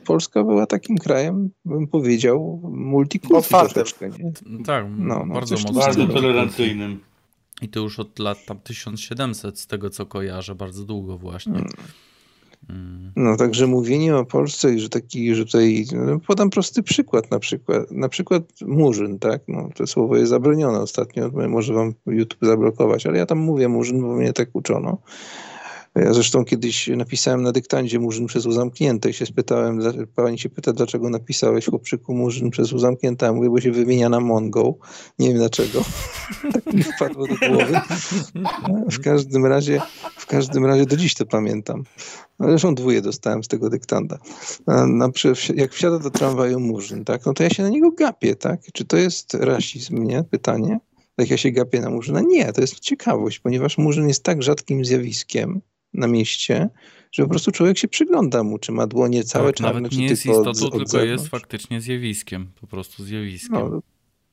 Polska 0.05 0.43
była 0.43 0.65
takim 0.65 0.97
krajem, 0.97 1.49
bym 1.65 1.87
powiedział, 1.87 2.61
troszeczkę, 3.49 4.09
nie? 4.09 4.31
Tak, 4.65 4.85
no, 4.97 5.25
no, 5.25 5.33
bardzo 5.33 5.55
mocno. 5.55 5.73
Bardzo 5.73 6.07
tolerancyjnym. 6.07 6.99
I 7.61 7.69
to 7.69 7.79
już 7.79 7.99
od 7.99 8.19
lat 8.19 8.45
tam 8.45 8.59
1700, 8.59 9.59
z 9.59 9.67
tego 9.67 9.89
co 9.89 10.05
kojarzę, 10.05 10.55
bardzo 10.55 10.83
długo 10.83 11.17
właśnie. 11.17 11.53
Hmm. 11.53 11.73
Mm. 12.69 13.11
No 13.15 13.37
także 13.37 13.67
mówienie 13.67 14.15
o 14.15 14.25
Polsce, 14.25 14.79
że 14.79 14.89
taki, 14.89 15.35
że 15.35 15.45
tutaj, 15.45 15.85
no, 15.93 16.19
podam 16.19 16.49
prosty 16.49 16.83
przykład 16.83 17.31
na 17.31 17.39
przykład, 17.39 17.91
na 17.91 18.09
przykład 18.09 18.43
Murzyn, 18.61 19.19
tak, 19.19 19.41
no 19.47 19.69
to 19.75 19.87
słowo 19.87 20.17
jest 20.17 20.29
zabronione 20.29 20.79
ostatnio, 20.79 21.29
może 21.49 21.73
wam 21.73 21.93
YouTube 22.05 22.45
zablokować, 22.45 23.05
ale 23.05 23.17
ja 23.17 23.25
tam 23.25 23.37
mówię 23.37 23.67
Murzyn, 23.67 24.01
bo 24.01 24.15
mnie 24.15 24.33
tak 24.33 24.49
uczono. 24.53 24.97
Ja 26.03 26.13
zresztą 26.13 26.45
kiedyś 26.45 26.87
napisałem 26.87 27.43
na 27.43 27.51
dyktandzie 27.51 27.99
Murzyn 27.99 28.27
przez 28.27 28.45
U 28.45 28.71
i 29.09 29.13
się 29.13 29.25
spytałem, 29.25 29.79
pani 30.15 30.39
się 30.39 30.49
pyta, 30.49 30.73
dlaczego 30.73 31.09
napisałeś 31.09 31.65
chłopczyku 31.65 32.13
Murzyn 32.13 32.49
przez 32.49 32.73
U 32.73 32.79
zamknięte, 32.79 33.27
a 33.27 33.33
mówię, 33.33 33.49
bo 33.49 33.61
się 33.61 33.71
wymienia 33.71 34.09
na 34.09 34.19
Mongo. 34.19 34.75
Nie 35.19 35.27
wiem 35.27 35.37
dlaczego. 35.37 35.83
tak 36.53 36.73
mi 36.73 36.83
wpadło 36.83 37.27
do 37.27 37.35
głowy. 37.35 37.79
W 38.91 38.99
każdym 38.99 39.45
razie, 39.45 39.81
w 40.17 40.25
każdym 40.25 40.65
razie 40.65 40.85
do 40.85 40.97
dziś 40.97 41.13
to 41.13 41.25
pamiętam. 41.25 41.83
Zresztą 42.39 42.75
dwóje 42.75 43.01
dostałem 43.01 43.43
z 43.43 43.47
tego 43.47 43.69
dyktanda. 43.69 44.17
Na, 44.67 45.09
jak 45.55 45.73
wsiada 45.73 45.99
do 45.99 46.11
tramwaju 46.11 46.59
Murzyn, 46.59 47.05
tak, 47.05 47.25
no 47.25 47.33
to 47.33 47.43
ja 47.43 47.49
się 47.49 47.63
na 47.63 47.69
niego 47.69 47.91
gapię, 47.91 48.35
tak? 48.35 48.61
Czy 48.73 48.85
to 48.85 48.97
jest 48.97 49.33
rasizm, 49.33 50.03
nie? 50.03 50.23
Pytanie. 50.23 50.79
Jak 51.17 51.29
ja 51.29 51.37
się 51.37 51.51
gapię 51.51 51.81
na 51.81 51.89
Murzyna? 51.89 52.21
Nie, 52.21 52.53
to 52.53 52.61
jest 52.61 52.79
ciekawość, 52.79 53.39
ponieważ 53.39 53.77
Murzyn 53.77 54.07
jest 54.07 54.23
tak 54.23 54.43
rzadkim 54.43 54.85
zjawiskiem, 54.85 55.61
na 55.93 56.07
mieście, 56.07 56.69
że 57.11 57.23
po 57.23 57.29
prostu 57.29 57.51
człowiek 57.51 57.77
się 57.77 57.87
przygląda 57.87 58.43
mu, 58.43 58.57
czy 58.59 58.71
ma 58.71 58.87
dłonie 58.87 59.23
całe 59.23 59.47
tak, 59.47 59.55
czarne, 59.55 59.73
nawet 59.73 59.91
czy 59.91 59.97
nie 59.97 60.05
jest 60.05 60.25
istotą, 60.25 60.49
od, 60.49 60.59
tylko 60.59 60.77
zewnątrz. 60.77 61.11
jest 61.11 61.27
faktycznie 61.27 61.81
zjawiskiem, 61.81 62.51
po 62.61 62.67
prostu 62.67 63.03
zjawiskiem. 63.03 63.51
No, 63.51 63.81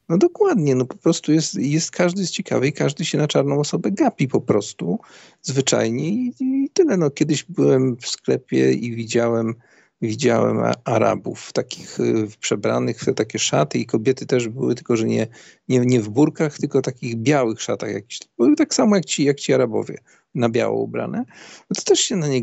no 0.09 0.19
dokładnie, 0.19 0.75
no 0.75 0.87
po 0.87 0.97
prostu 0.97 1.33
jest, 1.33 1.55
jest 1.55 1.91
każdy 1.91 2.21
jest 2.21 2.33
ciekawy 2.33 2.69
i 2.69 2.73
każdy 2.73 3.05
się 3.05 3.19
na 3.19 3.29
czarną 3.29 3.61
osobę 3.61 3.91
gapi 3.91 4.29
po 4.29 4.41
prostu, 4.41 4.99
zwyczajnie 5.43 6.09
i, 6.09 6.35
i 6.41 6.71
tyle. 6.73 6.97
No 6.97 7.11
kiedyś 7.11 7.45
byłem 7.45 7.97
w 7.97 8.09
sklepie 8.09 8.73
i 8.73 8.97
widziałem 8.97 9.55
widziałem 10.03 10.59
Arabów 10.85 11.53
takich 11.53 12.01
y, 12.01 12.29
przebranych 12.41 13.01
w 13.01 13.15
takie 13.15 13.39
szaty 13.39 13.79
i 13.79 13.87
kobiety 13.87 14.27
też 14.27 14.49
były, 14.49 14.75
tylko 14.75 14.97
że 14.97 15.05
nie, 15.05 15.27
nie, 15.69 15.79
nie 15.79 16.01
w 16.01 16.09
burkach, 16.09 16.59
tylko 16.59 16.83
takich 16.83 17.17
białych 17.17 17.63
szatach 17.63 17.93
jakichś. 17.93 18.21
Były 18.39 18.57
tak 18.57 18.75
samo 18.75 18.97
jak 18.97 19.05
ci, 19.05 19.25
jak 19.25 19.41
ci 19.41 19.55
Arabowie 19.55 19.99
na 20.35 20.49
biało 20.49 20.83
ubrane, 20.83 21.25
no 21.71 21.75
to 21.77 21.83
też 21.83 22.01
się 22.01 22.17
na 22.17 22.29
nie 22.29 22.43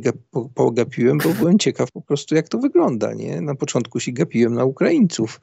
pogapiłem, 0.56 1.18
bo 1.18 1.30
byłem 1.30 1.60
ciekaw 1.60 1.92
po 1.92 2.02
prostu, 2.02 2.36
jak 2.36 2.50
to 2.50 2.58
wygląda. 2.58 3.14
Nie? 3.14 3.42
Na 3.42 3.56
początku 3.56 4.00
się 4.00 4.12
gapiłem 4.12 4.54
na 4.54 4.66
Ukraińców, 4.66 5.42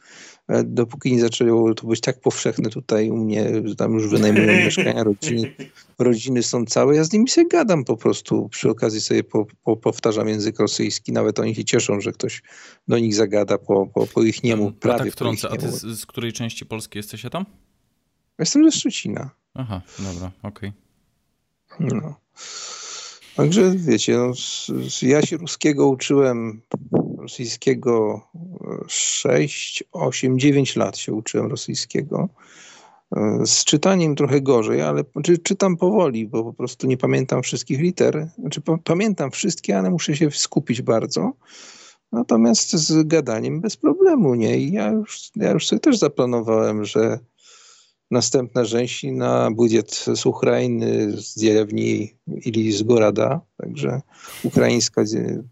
dopóki 0.65 1.13
nie 1.13 1.21
zaczęło 1.21 1.75
to 1.75 1.87
być 1.87 2.01
tak 2.01 2.21
powszechne 2.21 2.71
tutaj 2.71 3.11
u 3.11 3.17
mnie, 3.17 3.51
że 3.65 3.77
tam 3.77 3.95
już 3.95 4.09
wynajmują 4.09 4.47
mieszkania, 4.65 5.05
rodziny, 5.05 5.55
rodziny 5.99 6.43
są 6.43 6.65
całe, 6.65 6.97
ja 6.97 7.05
z 7.05 7.13
nimi 7.13 7.29
sobie 7.29 7.49
gadam 7.49 7.85
po 7.85 7.97
prostu, 7.97 8.49
przy 8.49 8.71
okazji 8.71 9.01
sobie 9.01 9.25
po, 9.25 9.47
po, 9.65 9.77
powtarzam 9.77 10.29
język 10.29 10.59
rosyjski, 10.59 11.13
nawet 11.13 11.39
oni 11.39 11.55
się 11.55 11.65
cieszą, 11.65 12.01
że 12.01 12.13
ktoś 12.13 12.43
do 12.89 12.99
nich 12.99 13.15
zagada 13.15 13.59
po, 13.59 13.87
po, 13.87 14.07
po 14.07 14.23
ich 14.23 14.43
niemu, 14.43 14.73
prawie 14.73 15.05
tak 15.05 15.13
wtrącę, 15.13 15.49
a 15.51 15.57
ty 15.57 15.73
z, 15.73 16.01
z, 16.01 16.07
której 16.07 16.33
części 16.33 16.67
Polski 16.67 16.99
jesteś 16.99 17.23
tam? 17.31 17.45
Jestem 18.39 18.71
ze 18.71 18.79
Szczecina. 18.79 19.31
Aha, 19.55 19.83
dobra, 19.99 20.31
okej. 20.43 20.73
Okay. 21.77 21.89
No. 22.03 22.15
Także 23.37 23.73
wiecie, 23.77 24.17
no, 24.17 24.33
ja 25.03 25.23
się 25.23 25.37
ruskiego 25.37 25.89
uczyłem, 25.89 26.63
rosyjskiego 27.19 28.21
6, 28.89 29.85
8, 29.93 30.39
9 30.39 30.77
lat 30.77 30.97
się 30.97 31.13
uczyłem 31.13 31.47
rosyjskiego. 31.47 32.29
E, 33.17 33.47
z 33.47 33.65
czytaniem 33.65 34.17
trochę 34.17 34.41
gorzej, 34.41 34.83
ale 34.83 35.05
czy, 35.25 35.39
czytam 35.39 35.77
powoli, 35.77 36.27
bo 36.27 36.45
po 36.45 36.53
prostu 36.53 36.87
nie 36.87 36.97
pamiętam 36.97 37.43
wszystkich 37.43 37.81
liter. 37.81 38.29
Znaczy, 38.39 38.63
pamiętam 38.85 39.31
wszystkie, 39.31 39.79
ale 39.79 39.91
muszę 39.91 40.17
się 40.17 40.31
skupić 40.31 40.83
bardzo. 40.83 41.33
Natomiast 42.13 42.71
z 42.71 43.07
gadaniem 43.07 43.61
bez 43.61 43.77
problemu, 43.77 44.35
nie? 44.35 44.59
I 44.59 44.73
ja 44.73 44.91
już, 44.91 45.31
ja 45.37 45.51
już 45.51 45.67
sobie 45.67 45.81
też 45.81 45.99
zaplanowałem, 45.99 46.85
że 46.85 47.19
Następna 48.11 48.65
rzęsina, 48.65 49.51
budżet 49.51 50.05
z 50.15 50.27
Ukrainy, 50.27 51.13
z 51.23 51.41
dzielewni 51.41 52.15
ili 52.27 52.73
z 52.73 52.83
Gorada, 52.83 53.41
także 53.57 54.01
ukraińska 54.43 55.05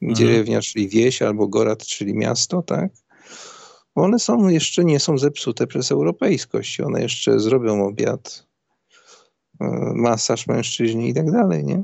dzielewnia, 0.02 0.56
mhm. 0.56 0.62
czyli 0.62 0.88
wieś, 0.88 1.22
albo 1.22 1.48
Gorad, 1.48 1.86
czyli 1.86 2.14
miasto, 2.14 2.62
tak? 2.62 2.90
One 3.94 4.18
są 4.18 4.48
jeszcze 4.48 4.84
nie 4.84 5.00
są 5.00 5.18
zepsute 5.18 5.66
przez 5.66 5.92
europejskość, 5.92 6.80
one 6.80 7.02
jeszcze 7.02 7.40
zrobią 7.40 7.86
obiad, 7.86 8.46
e, 9.60 9.66
masaż 9.94 10.46
mężczyźni 10.46 11.08
i 11.08 11.14
tak 11.14 11.32
dalej, 11.32 11.64
nie? 11.64 11.82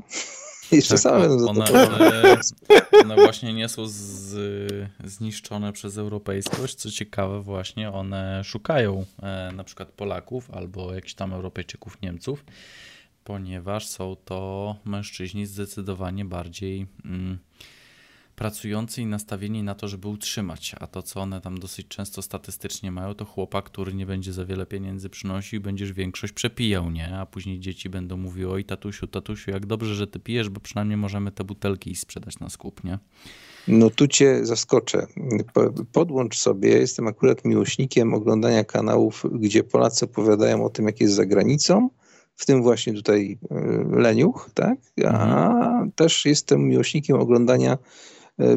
Jeszcze 0.75 0.93
tak, 0.93 1.01
same 1.01 1.25
one, 1.25 1.47
one, 1.49 2.37
one, 3.01 3.15
właśnie 3.15 3.53
nie 3.53 3.69
są 3.69 3.87
z, 3.87 4.89
zniszczone 5.03 5.73
przez 5.73 5.97
europejskość. 5.97 6.75
Co 6.75 6.91
ciekawe, 6.91 7.41
właśnie 7.41 7.91
one 7.91 8.43
szukają 8.43 9.05
e, 9.23 9.51
na 9.55 9.63
przykład 9.63 9.91
Polaków 9.91 10.51
albo 10.51 10.93
jakichś 10.93 11.13
tam 11.13 11.33
Europejczyków, 11.33 12.01
Niemców, 12.01 12.45
ponieważ 13.23 13.87
są 13.87 14.15
to 14.25 14.75
mężczyźni 14.85 15.45
zdecydowanie 15.45 16.25
bardziej. 16.25 16.87
Mm, 17.05 17.39
pracujący 18.43 19.01
i 19.01 19.05
nastawieni 19.05 19.63
na 19.63 19.75
to, 19.75 19.87
żeby 19.87 20.07
utrzymać. 20.07 20.75
A 20.79 20.87
to, 20.87 21.01
co 21.01 21.21
one 21.21 21.41
tam 21.41 21.57
dosyć 21.59 21.87
często 21.87 22.21
statystycznie 22.21 22.91
mają, 22.91 23.13
to 23.13 23.25
chłopak, 23.25 23.65
który 23.65 23.93
nie 23.93 24.05
będzie 24.05 24.33
za 24.33 24.45
wiele 24.45 24.65
pieniędzy 24.65 25.09
przynosił 25.09 25.59
i 25.59 25.63
będziesz 25.63 25.93
większość 25.93 26.33
przepijał, 26.33 26.91
nie? 26.91 27.17
A 27.17 27.25
później 27.25 27.59
dzieci 27.59 27.89
będą 27.89 28.17
mówiły, 28.17 28.51
oj 28.51 28.65
tatusiu, 28.65 29.07
tatusiu, 29.07 29.51
jak 29.51 29.65
dobrze, 29.65 29.95
że 29.95 30.07
ty 30.07 30.19
pijesz, 30.19 30.49
bo 30.49 30.59
przynajmniej 30.59 30.97
możemy 30.97 31.31
te 31.31 31.43
butelki 31.43 31.95
sprzedać 31.95 32.39
na 32.39 32.49
skup, 32.49 32.83
nie? 32.83 32.99
No 33.67 33.89
tu 33.89 34.07
cię 34.07 34.45
zaskoczę. 34.45 35.07
Podłącz 35.91 36.37
sobie, 36.37 36.69
jestem 36.69 37.07
akurat 37.07 37.45
miłośnikiem 37.45 38.13
oglądania 38.13 38.63
kanałów, 38.63 39.25
gdzie 39.33 39.63
Polacy 39.63 40.05
opowiadają 40.05 40.65
o 40.65 40.69
tym, 40.69 40.85
jak 40.85 41.01
jest 41.01 41.13
za 41.13 41.25
granicą, 41.25 41.89
w 42.35 42.45
tym 42.45 42.63
właśnie 42.63 42.93
tutaj 42.93 43.37
e, 43.51 43.55
Leniuch, 43.99 44.49
tak? 44.53 44.77
A 45.05 45.47
mhm. 45.47 45.91
też 45.91 46.25
jestem 46.25 46.67
miłośnikiem 46.67 47.19
oglądania 47.19 47.77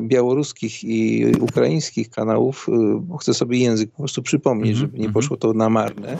białoruskich 0.00 0.84
i 0.84 1.26
ukraińskich 1.40 2.10
kanałów, 2.10 2.66
e, 2.68 3.00
bo 3.00 3.16
chcę 3.16 3.34
sobie 3.34 3.58
język 3.58 3.90
po 3.90 3.96
prostu 3.96 4.22
przypomnieć, 4.22 4.70
mhm. 4.70 4.80
żeby 4.80 4.98
nie 4.98 5.06
mhm. 5.06 5.14
poszło 5.14 5.36
to 5.36 5.52
na 5.52 5.68
marne. 5.68 6.18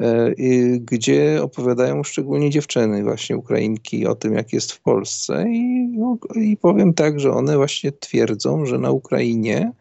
E, 0.00 0.34
gdzie 0.80 1.42
opowiadają 1.42 2.02
szczególnie 2.04 2.50
dziewczyny, 2.50 3.02
właśnie 3.02 3.36
Ukrainki, 3.36 4.06
o 4.06 4.14
tym, 4.14 4.34
jak 4.34 4.52
jest 4.52 4.72
w 4.72 4.80
Polsce. 4.80 5.44
I, 5.48 5.88
no, 5.88 6.18
I 6.34 6.56
powiem 6.56 6.94
tak, 6.94 7.20
że 7.20 7.32
one 7.32 7.56
właśnie 7.56 7.92
twierdzą, 7.92 8.66
że 8.66 8.78
na 8.78 8.90
Ukrainie 8.90 9.72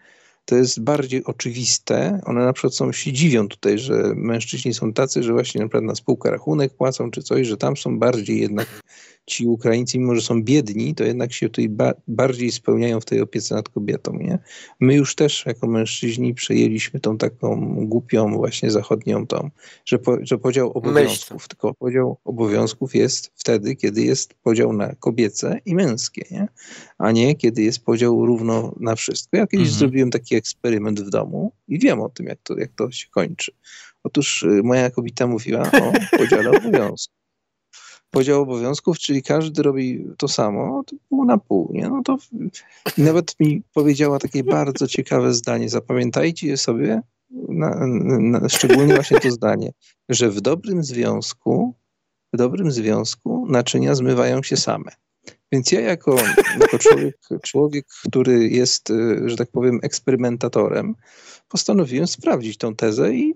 to 0.45 0.55
jest 0.55 0.84
bardziej 0.84 1.23
oczywiste. 1.23 2.19
One 2.25 2.45
na 2.45 2.53
przykład 2.53 2.75
są, 2.75 2.91
się 2.91 3.13
dziwią 3.13 3.47
tutaj, 3.47 3.79
że 3.79 4.13
mężczyźni 4.15 4.73
są 4.73 4.93
tacy, 4.93 5.23
że 5.23 5.34
właśnie 5.34 5.61
na 5.61 5.67
przykład 5.67 5.84
na 5.84 5.95
spółkę 5.95 6.31
rachunek 6.31 6.73
płacą 6.73 7.11
czy 7.11 7.21
coś, 7.21 7.47
że 7.47 7.57
tam 7.57 7.77
są 7.77 7.99
bardziej 7.99 8.41
jednak 8.41 8.81
ci 9.28 9.48
Ukraińcy, 9.48 9.99
mimo 9.99 10.16
że 10.16 10.22
są 10.22 10.44
biedni, 10.44 10.95
to 10.95 11.04
jednak 11.04 11.34
się 11.34 11.49
tutaj 11.49 11.70
ba 11.70 11.94
bardziej 12.08 12.52
spełniają 12.52 12.99
w 12.99 13.06
tej 13.06 13.22
opiece 13.22 13.56
nad 13.56 13.70
kobietą. 13.70 14.14
Nie? 14.14 14.40
My 14.80 14.95
już 14.95 15.16
też 15.16 15.45
jako 15.45 15.68
mężczyźni 15.68 16.34
przejęliśmy 16.34 16.99
tą 16.99 17.18
taką 17.18 17.76
głupią 17.86 18.38
właśnie 18.38 18.72
zachodnią 18.72 19.28
tą, 19.28 19.49
że, 19.86 19.99
po, 19.99 20.18
że 20.22 20.38
podział 20.38 20.72
obowiązków, 20.72 21.38
Myśl. 21.38 21.48
tylko 21.48 21.74
podział 21.74 22.18
obowiązków 22.26 22.95
jest 22.95 23.32
wtedy, 23.36 23.76
kiedy 23.76 24.04
jest 24.04 24.34
podział 24.34 24.74
na 24.74 24.95
kobiece 24.95 25.60
i 25.66 25.76
męskie, 25.76 26.26
nie? 26.32 26.48
a 26.98 27.12
nie 27.12 27.36
kiedy 27.36 27.62
jest 27.62 27.80
podział 27.80 28.26
równo 28.26 28.76
na 28.80 28.95
wszystko. 28.95 29.38
Ja 29.38 29.48
kiedyś 29.48 29.68
mhm. 29.68 29.80
zrobiłem 29.80 30.12
taki 30.12 30.36
eksperyment 30.36 31.02
w 31.02 31.10
domu 31.10 31.52
i 31.68 31.80
wiem 31.80 32.02
o 32.02 32.10
tym, 32.10 32.26
jak 32.26 32.40
to, 32.44 32.58
jak 32.58 32.72
to 32.76 32.91
się 32.91 33.08
kończy. 33.10 33.52
Otóż 34.04 34.44
y, 34.44 34.62
moja 34.64 34.90
kobieta 34.90 35.28
mówiła 35.28 35.72
o 35.72 36.18
podziale 36.18 36.52
obowiązków 36.52 37.16
podział 38.11 38.41
obowiązków, 38.41 38.99
czyli 38.99 39.23
każdy 39.23 39.63
robi 39.63 40.05
to 40.17 40.27
samo, 40.27 40.84
to 40.84 40.95
pół 41.09 41.25
na 41.25 41.38
pół, 41.38 41.69
nie? 41.73 41.89
No 41.89 42.01
to 42.05 42.17
nawet 42.97 43.39
mi 43.39 43.63
powiedziała 43.73 44.19
takie 44.19 44.43
bardzo 44.43 44.88
ciekawe 44.88 45.34
zdanie, 45.34 45.69
zapamiętajcie 45.69 46.47
je 46.47 46.57
sobie, 46.57 47.01
na, 47.49 47.88
na, 48.19 48.49
szczególnie 48.49 48.93
właśnie 48.93 49.19
to 49.19 49.31
zdanie, 49.31 49.71
że 50.09 50.29
w 50.29 50.41
dobrym 50.41 50.84
związku, 50.84 51.73
w 52.34 52.38
dobrym 52.38 52.71
związku 52.71 53.45
naczynia 53.49 53.95
zmywają 53.95 54.43
się 54.43 54.57
same. 54.57 54.91
Więc 55.51 55.71
ja 55.71 55.81
jako, 55.81 56.15
jako 56.59 56.79
człowiek, 56.79 57.17
człowiek, 57.43 57.85
który 58.07 58.49
jest, 58.49 58.93
że 59.25 59.35
tak 59.35 59.51
powiem, 59.51 59.79
eksperymentatorem, 59.84 60.95
postanowiłem 61.47 62.07
sprawdzić 62.07 62.57
tą 62.57 62.75
tezę 62.75 63.13
i 63.13 63.35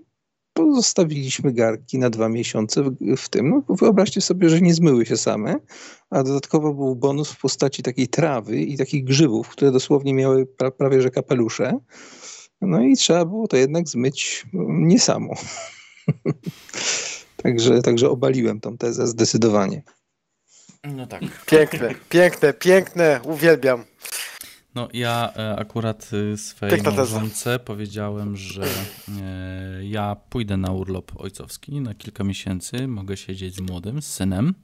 pozostawiliśmy 0.52 1.52
garki 1.52 1.98
na 1.98 2.10
dwa 2.10 2.28
miesiące 2.28 2.82
w, 2.82 3.16
w, 3.16 3.28
tym. 3.28 3.50
No, 3.50 3.76
wyobraźcie 3.76 4.20
sobie, 4.20 4.48
że 4.48 4.60
nie 4.60 4.74
zmyły 4.74 5.06
się 5.06 5.16
same, 5.16 5.56
a 6.10 6.22
dodatkowo 6.22 6.74
był 6.74 6.96
bonus 6.96 7.30
w 7.30 7.40
postaci 7.40 7.82
takiej 7.82 8.08
trawy 8.08 8.60
i 8.60 8.76
takich 8.76 9.04
grzybów, 9.04 9.48
które 9.48 9.70
dosłownie 9.70 10.14
miały 10.14 10.46
pra, 10.46 10.70
prawie 10.70 11.02
że 11.02 11.10
kapelusze. 11.10 11.78
No 12.60 12.82
i 12.82 12.96
trzeba 12.96 13.24
było 13.24 13.48
to 13.48 13.56
jednak 13.56 13.88
zmyć 13.88 14.46
mm, 14.54 14.88
nie 14.88 15.00
samo. 15.00 15.34
także, 17.42 17.82
także 17.82 18.10
obaliłem 18.10 18.60
tą 18.60 18.78
tezę 18.78 19.06
zdecydowanie. 19.06 19.82
No 20.84 21.06
tak. 21.06 21.22
Piękne, 21.46 21.94
piękne, 22.08 22.52
piękne, 22.52 23.20
uwielbiam. 23.24 23.84
No 24.74 24.88
ja 24.92 25.32
e, 25.36 25.56
akurat 25.56 26.10
y, 26.12 26.36
swojej 26.36 26.82
małżonce 26.82 27.58
powiedziałem, 27.58 28.36
że 28.36 28.62
e, 28.62 29.84
ja 29.84 30.16
pójdę 30.30 30.56
na 30.56 30.72
urlop 30.72 31.12
ojcowski 31.16 31.80
na 31.80 31.94
kilka 31.94 32.24
miesięcy, 32.24 32.88
mogę 32.88 33.16
siedzieć 33.16 33.54
z 33.54 33.60
młodym, 33.60 34.02
z 34.02 34.06
synem, 34.06 34.54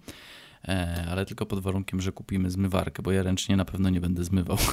e, 0.69 1.05
ale 1.11 1.27
tylko 1.27 1.47
pod 1.47 1.61
warunkiem, 1.61 2.01
że 2.01 2.13
kupimy 2.13 2.51
zmywarkę, 2.51 3.03
bo 3.03 3.13
ja 3.13 3.23
ręcznie 3.23 3.57
na 3.57 3.65
pewno 3.65 3.91
nie 3.91 4.01
będę 4.01 4.25
zmywał. 4.25 4.59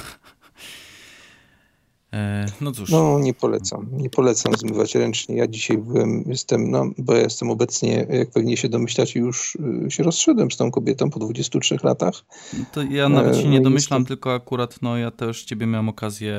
E, 2.12 2.46
no 2.60 2.72
cóż. 2.72 2.90
No 2.90 3.18
nie 3.18 3.34
polecam. 3.34 3.88
Nie 3.92 4.10
polecam 4.10 4.54
zmywać 4.54 4.94
ręcznie. 4.94 5.36
Ja 5.36 5.46
dzisiaj 5.46 5.78
byłem, 5.78 6.24
jestem, 6.26 6.70
no 6.70 6.90
bo 6.98 7.14
ja 7.14 7.20
jestem 7.22 7.50
obecnie, 7.50 8.06
jak 8.10 8.30
pewnie 8.30 8.56
się 8.56 8.68
domyślacie, 8.68 9.20
już 9.20 9.58
y, 9.86 9.90
się 9.90 10.02
rozszedłem 10.02 10.50
z 10.50 10.56
tą 10.56 10.70
kobietą 10.70 11.10
po 11.10 11.20
23 11.20 11.78
latach. 11.82 12.24
To 12.72 12.82
ja 12.82 13.08
nawet 13.08 13.36
się 13.36 13.48
nie 13.48 13.58
no 13.58 13.64
domyślam, 13.64 14.04
tylko 14.04 14.34
akurat 14.34 14.82
no 14.82 14.96
ja 14.96 15.10
też 15.10 15.44
ciebie 15.44 15.66
miałem 15.66 15.88
okazję 15.88 16.38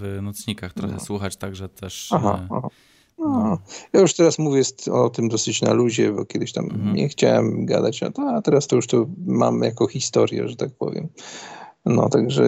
w 0.00 0.18
nocnikach 0.22 0.72
trochę 0.72 0.94
no. 0.94 1.00
słuchać, 1.00 1.36
także 1.36 1.68
też... 1.68 2.08
Aha, 2.12 2.38
e, 2.42 2.48
aha. 2.50 2.68
No. 3.18 3.28
no. 3.28 3.58
Ja 3.92 4.00
już 4.00 4.14
teraz 4.14 4.38
mówię 4.38 4.62
o 4.92 5.10
tym 5.10 5.28
dosyć 5.28 5.62
na 5.62 5.72
luzie, 5.72 6.12
bo 6.12 6.24
kiedyś 6.24 6.52
tam 6.52 6.64
mhm. 6.64 6.96
nie 6.96 7.08
chciałem 7.08 7.66
gadać, 7.66 8.00
a 8.02 8.42
teraz 8.42 8.66
to 8.66 8.76
już 8.76 8.86
to 8.86 9.06
mam 9.26 9.62
jako 9.62 9.86
historię, 9.86 10.48
że 10.48 10.56
tak 10.56 10.70
powiem. 10.70 11.08
No, 11.84 12.08
także 12.08 12.44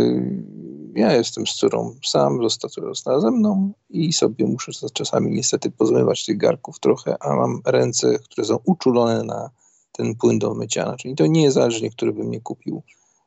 ja 0.95 1.13
jestem 1.13 1.47
z 1.47 1.55
córą 1.55 1.97
sam, 2.05 2.39
została 2.77 3.21
ze 3.21 3.31
mną 3.31 3.73
i 3.91 4.13
sobie 4.13 4.47
muszę 4.47 4.73
czasami 4.93 5.31
niestety 5.31 5.71
pozmywać 5.71 6.25
tych 6.25 6.37
garków 6.37 6.81
trochę, 6.81 7.17
a 7.21 7.37
mam 7.37 7.61
ręce, 7.65 8.19
które 8.19 8.45
są 8.45 8.59
uczulone 8.65 9.23
na 9.23 9.51
ten 9.93 10.15
płyn 10.15 10.39
do 10.39 10.55
mycia. 10.55 10.97
Czyli 10.97 11.15
to 11.15 11.27
nie 11.27 11.53
zależnie, 11.53 11.91
który 11.91 12.13
bym 12.13 12.31
nie 12.31 12.41
kupił. 12.41 12.83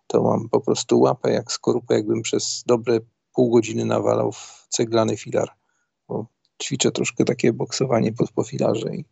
To 0.08 0.24
mam 0.24 0.50
po 0.50 0.62
prostu 0.62 1.00
łapę 1.00 1.32
jak 1.32 1.52
skorupę, 1.52 1.96
jakbym 1.96 2.22
przez 2.22 2.64
dobre 2.66 3.00
pół 3.34 3.50
godziny 3.50 3.86
nawalał 3.86 4.32
w 4.32 4.68
ceglany 4.70 5.18
filar. 5.18 5.50
Bo 6.08 6.26
ćwiczę 6.64 6.92
troszkę 6.92 7.26
takie 7.26 7.54
boksowanie 7.54 8.14
pod 8.14 8.32
po 8.32 8.44
filarze 8.44 8.96
i 8.96 9.06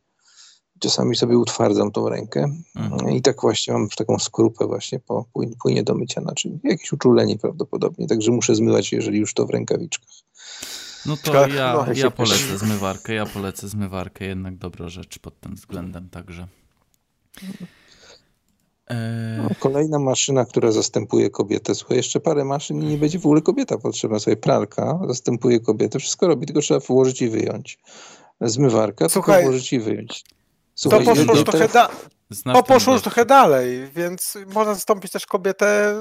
czasami 0.80 1.16
sobie 1.16 1.38
utwardzam 1.38 1.92
tą 1.92 2.10
rękę 2.10 2.46
mhm. 2.76 3.12
i 3.12 3.22
tak 3.22 3.42
właśnie 3.42 3.74
mam 3.74 3.90
taką 3.90 4.20
skorupę 4.20 4.68
właśnie 4.68 5.00
po 5.00 5.26
płynie 5.62 5.84
do 5.84 5.96
mycia 5.96 6.22
naczyń. 6.22 6.60
Jakieś 6.64 6.94
uczulenie 6.94 7.38
prawdopodobnie, 7.38 8.08
także 8.08 8.32
muszę 8.32 8.56
zmywać, 8.56 8.92
jeżeli 8.92 9.20
już 9.20 9.34
to 9.34 9.46
w 9.46 9.50
rękawiczkach. 9.50 10.10
No 11.06 11.18
to 11.18 11.48
ja, 11.48 11.74
no, 11.74 11.94
ja 11.94 12.12
polecę 12.12 12.58
zmywarkę, 12.58 13.14
ja 13.14 13.26
polecę 13.26 13.68
zmywarkę, 13.68 14.26
jednak 14.26 14.58
dobra 14.58 14.90
rzecz 14.90 15.20
pod 15.20 15.40
tym 15.40 15.56
względem, 15.56 16.10
także... 16.10 16.48
No, 19.38 19.50
kolejna 19.60 20.00
maszyna, 20.00 20.46
która 20.46 20.72
zastępuje 20.72 21.30
kobietę. 21.30 21.76
Słuchaj, 21.76 21.98
jeszcze 21.98 22.20
parę 22.20 22.46
maszyn 22.46 22.82
i 22.82 22.86
nie 22.86 22.98
będzie 22.98 23.20
w 23.20 23.26
ogóle 23.26 23.42
kobieta 23.42 23.78
potrzebna. 23.78 24.20
Sobie 24.20 24.38
pralka 24.38 25.00
zastępuje 25.08 25.60
kobietę, 25.60 26.00
wszystko 26.00 26.28
robi, 26.28 26.46
tylko 26.46 26.62
trzeba 26.62 26.80
włożyć 26.80 27.22
i 27.22 27.30
wyjąć. 27.30 27.80
Zmywarka, 28.42 29.10
Słuchaj, 29.10 29.36
tylko 29.36 29.50
włożyć 29.52 29.74
i 29.74 29.80
wyjąć. 29.80 30.24
Słuchaj, 30.76 31.06
to 31.06 31.06
poszło 31.06 31.36
już 31.36 31.44
trochę, 31.44 31.68
da... 31.68 31.90
to 32.44 32.64
poszło 32.64 32.94
już 32.94 33.02
trochę 33.02 33.26
dalej, 33.26 33.90
więc 33.96 34.38
można 34.54 34.74
zastąpić 34.74 35.12
też 35.12 35.26
kobietę 35.26 35.96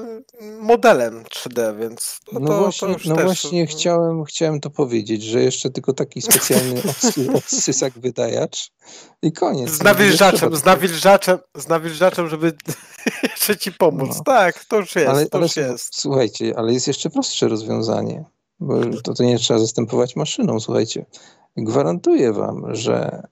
modelem 0.59 1.23
3D, 1.23 1.79
więc 1.79 2.19
no, 2.31 2.47
to, 2.47 2.59
właśnie, 2.59 2.87
to 2.87 3.09
no 3.09 3.15
też... 3.15 3.25
właśnie 3.25 3.67
chciałem, 3.67 4.23
chciałem 4.23 4.59
to 4.59 4.69
powiedzieć, 4.69 5.23
że 5.23 5.41
jeszcze 5.41 5.69
tylko 5.69 5.93
taki 5.93 6.21
specjalny 6.21 6.81
odsysak 7.37 7.93
wydajacz 7.93 8.71
i 9.21 9.31
koniec. 9.31 9.69
Z 9.69 9.83
nawilżaczem, 9.83 10.55
z 10.55 10.65
nawilżaczem, 10.65 11.37
z 11.57 11.67
nawilżaczem, 11.67 12.29
żeby 12.29 12.53
jeszcze 13.31 13.57
ci 13.57 13.71
pomóc. 13.71 14.15
No. 14.17 14.23
Tak, 14.23 14.65
to 14.65 14.77
już 14.77 14.95
jest, 14.95 15.09
ale, 15.09 15.25
to 15.25 15.39
już 15.39 15.55
jest. 15.55 15.89
Słuchajcie, 15.99 16.53
ale 16.57 16.73
jest 16.73 16.87
jeszcze 16.87 17.09
prostsze 17.09 17.47
rozwiązanie, 17.47 18.25
bo 18.59 18.79
to, 19.03 19.13
to 19.13 19.23
nie 19.23 19.39
trzeba 19.39 19.59
zastępować 19.59 20.15
maszyną, 20.15 20.59
słuchajcie. 20.59 21.05
Gwarantuję 21.57 22.33
wam, 22.33 22.75
że 22.75 23.27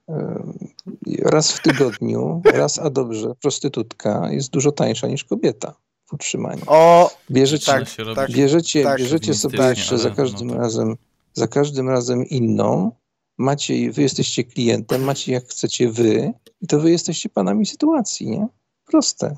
raz 1.22 1.52
w 1.52 1.62
tygodniu, 1.62 2.42
raz 2.44 2.78
a 2.78 2.90
dobrze, 2.90 3.34
prostytutka 3.42 4.30
jest 4.30 4.50
dużo 4.50 4.72
tańsza 4.72 5.06
niż 5.06 5.24
kobieta 5.24 5.74
w 6.06 6.12
utrzymaniu. 6.12 6.62
O, 6.66 7.10
bierzecie, 7.30 7.72
tak, 7.72 7.84
tak, 8.14 8.30
bierzecie, 8.30 8.84
tak, 8.84 8.98
bierzecie 8.98 9.34
sobie 9.34 9.64
jeszcze 9.64 9.98
za 9.98 10.10
każdym 10.10 10.48
no 10.48 10.56
razem, 10.56 10.96
za 11.32 11.48
każdym 11.48 11.88
razem 11.88 12.24
inną, 12.24 12.92
macie, 13.38 13.92
wy 13.92 14.02
jesteście 14.02 14.44
klientem, 14.44 15.04
macie 15.04 15.32
jak 15.32 15.44
chcecie 15.44 15.90
wy 15.90 16.32
i 16.60 16.66
to 16.66 16.80
wy 16.80 16.90
jesteście 16.90 17.28
panami 17.28 17.66
sytuacji, 17.66 18.30
nie? 18.30 18.48
Proste. 18.86 19.36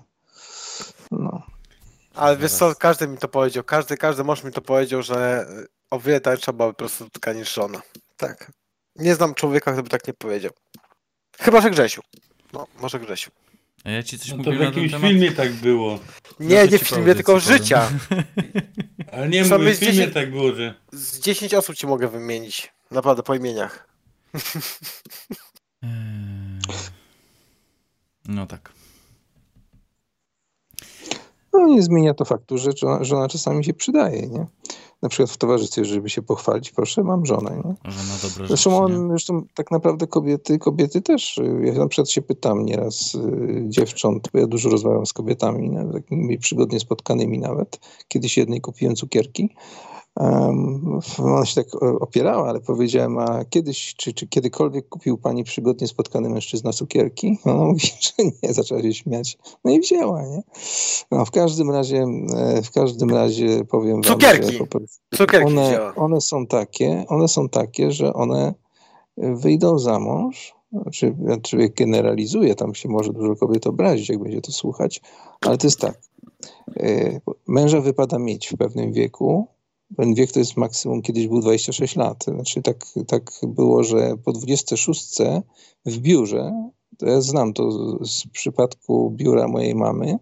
No. 1.10 1.42
Ale 2.14 2.36
wiesz 2.36 2.52
co, 2.52 2.74
każdy 2.74 3.08
mi 3.08 3.18
to 3.18 3.28
powiedział, 3.28 3.64
każdy, 3.64 3.96
każdy 3.96 4.24
mąż 4.24 4.44
mi 4.44 4.52
to 4.52 4.60
powiedział, 4.60 5.02
że 5.02 5.46
o 5.90 6.00
wiele 6.00 6.20
tańsza 6.20 6.52
była 6.52 6.72
prostytutka 6.72 7.32
niż 7.32 7.54
żona. 7.54 7.82
Tak. 8.16 8.52
Nie 8.98 9.14
znam 9.14 9.34
człowieka, 9.34 9.70
który 9.70 9.82
by 9.82 9.88
tak 9.88 10.06
nie 10.08 10.14
powiedział. 10.14 10.52
Chyba, 11.38 11.60
że 11.60 11.70
Grzesiu. 11.70 12.02
No, 12.52 12.66
może 12.80 13.00
Grzesiu. 13.00 13.30
A 13.84 13.90
ja 13.90 14.02
ci 14.02 14.18
coś 14.18 14.30
No 14.30 14.36
to 14.36 14.42
w 14.42 14.46
mówiłem 14.46 14.64
na 14.64 14.70
ten 14.70 14.82
jakimś 14.82 14.92
temat? 14.92 15.10
filmie 15.10 15.32
tak 15.32 15.52
było. 15.52 15.98
Nie, 16.40 16.64
to 16.66 16.70
nie 16.72 16.78
w 16.78 16.82
filmie, 16.88 17.14
tylko 17.14 17.40
życia. 17.40 17.88
Ale 19.12 19.28
nie 19.28 19.44
mówię, 19.44 19.74
w 19.74 19.78
filmie 19.78 19.94
10 19.94 20.14
tak 20.14 20.30
było, 20.30 20.52
że... 20.54 20.74
Z 20.92 21.18
10 21.20 21.54
osób 21.54 21.76
ci 21.76 21.86
mogę 21.86 22.08
wymienić. 22.08 22.72
Naprawdę, 22.90 23.22
po 23.22 23.34
imieniach. 23.34 23.88
Eee, 25.82 25.88
No 28.28 28.46
tak. 28.46 28.72
No 31.52 31.66
nie 31.66 31.82
zmienia 31.82 32.14
to 32.14 32.24
faktu, 32.24 32.58
że 32.58 32.70
żona, 32.76 33.04
żona 33.04 33.28
czasami 33.28 33.64
się 33.64 33.74
przydaje, 33.74 34.26
nie? 34.26 34.46
Na 35.06 35.10
przykład 35.10 35.30
w 35.30 35.36
towarzystwie, 35.36 35.84
żeby 35.84 36.10
się 36.10 36.22
pochwalić, 36.22 36.70
proszę, 36.70 37.02
mam 37.02 37.26
żonę, 37.26 37.62
nie? 37.64 37.90
Że 37.92 38.28
dobre 38.28 38.48
Zresztą, 38.48 38.70
nie? 38.70 38.76
on, 38.96 39.08
zresztą 39.08 39.42
tak 39.54 39.70
naprawdę 39.70 40.06
kobiety, 40.06 40.58
kobiety 40.58 41.02
też. 41.02 41.40
Ja 41.62 41.72
na 41.72 41.88
przykład 41.88 42.10
się 42.10 42.22
pytam 42.22 42.64
nieraz 42.64 43.14
y, 43.14 43.64
dziewcząt, 43.68 44.28
bo 44.32 44.38
ja 44.38 44.46
dużo 44.46 44.68
rozmawiam 44.70 45.06
z 45.06 45.12
kobietami, 45.12 45.70
nawet 45.70 45.92
takimi 45.92 46.38
przygodnie 46.38 46.80
spotkanymi 46.80 47.38
nawet. 47.38 47.80
Kiedyś 48.08 48.36
jednej 48.36 48.60
kupiłem 48.60 48.96
cukierki. 48.96 49.54
Um, 50.20 51.00
ona 51.18 51.46
się 51.46 51.54
tak 51.64 51.82
o- 51.82 51.98
opierała, 51.98 52.48
ale 52.48 52.60
powiedziałem, 52.60 53.18
a 53.18 53.44
kiedyś, 53.44 53.94
czy, 53.96 54.12
czy 54.14 54.26
kiedykolwiek 54.26 54.88
kupił 54.88 55.18
pani 55.18 55.44
przygodnie 55.44 55.88
spotkany 55.88 56.30
mężczyzna 56.30 56.72
cukierki? 56.72 57.38
Ona 57.44 57.64
mówi, 57.64 57.80
że 58.18 58.24
nie, 58.42 58.54
zaczęła 58.54 58.82
się 58.82 58.94
śmiać. 58.94 59.38
No 59.64 59.70
i 59.72 59.80
wzięła, 59.80 60.22
nie? 60.22 60.42
No 61.10 61.24
w 61.24 61.30
każdym 61.30 61.70
razie, 61.70 62.06
e, 62.36 62.62
w 62.62 62.70
każdym 62.70 63.10
razie 63.10 63.64
powiem 63.64 63.94
wam, 63.94 64.02
Cukierki. 64.02 64.52
że 64.52 64.58
po 64.58 64.66
prostu 64.66 64.95
Cukierki 65.14 65.46
one, 65.46 65.68
wzięła. 65.68 65.94
one 65.94 66.20
są 66.20 66.46
takie, 66.46 67.04
one 67.08 67.28
są 67.28 67.48
takie, 67.48 67.90
że 67.90 68.12
one 68.12 68.54
wyjdą 69.16 69.78
za 69.78 69.98
mąż, 69.98 70.54
znaczy, 70.72 71.16
człowiek 71.42 71.74
generalizuje, 71.74 72.54
tam 72.54 72.74
się 72.74 72.88
może 72.88 73.12
dużo 73.12 73.36
kobiet 73.36 73.66
obrazić, 73.66 74.08
jak 74.08 74.18
będzie 74.18 74.40
to 74.40 74.52
słuchać, 74.52 75.00
ale 75.40 75.58
to 75.58 75.66
jest 75.66 75.80
tak. 75.80 76.00
e, 76.76 77.20
Męża 77.46 77.80
wypada 77.80 78.18
mieć 78.18 78.48
w 78.48 78.56
pewnym 78.56 78.92
wieku. 78.92 79.46
Ten 79.96 80.14
wiek 80.14 80.32
to 80.32 80.38
jest 80.38 80.56
maksimum, 80.56 81.02
kiedyś 81.02 81.28
był 81.28 81.40
26 81.40 81.96
lat. 81.96 82.24
Znaczy 82.24 82.62
tak, 82.62 82.86
tak 83.06 83.32
było, 83.42 83.84
że 83.84 84.16
po 84.24 84.32
26 84.32 85.18
w 85.86 85.98
biurze, 85.98 86.70
to 86.98 87.06
ja 87.06 87.20
znam 87.20 87.52
to 87.52 87.70
z 88.04 88.26
przypadku 88.32 89.10
biura 89.10 89.48
mojej 89.48 89.74
mamy, 89.74 90.18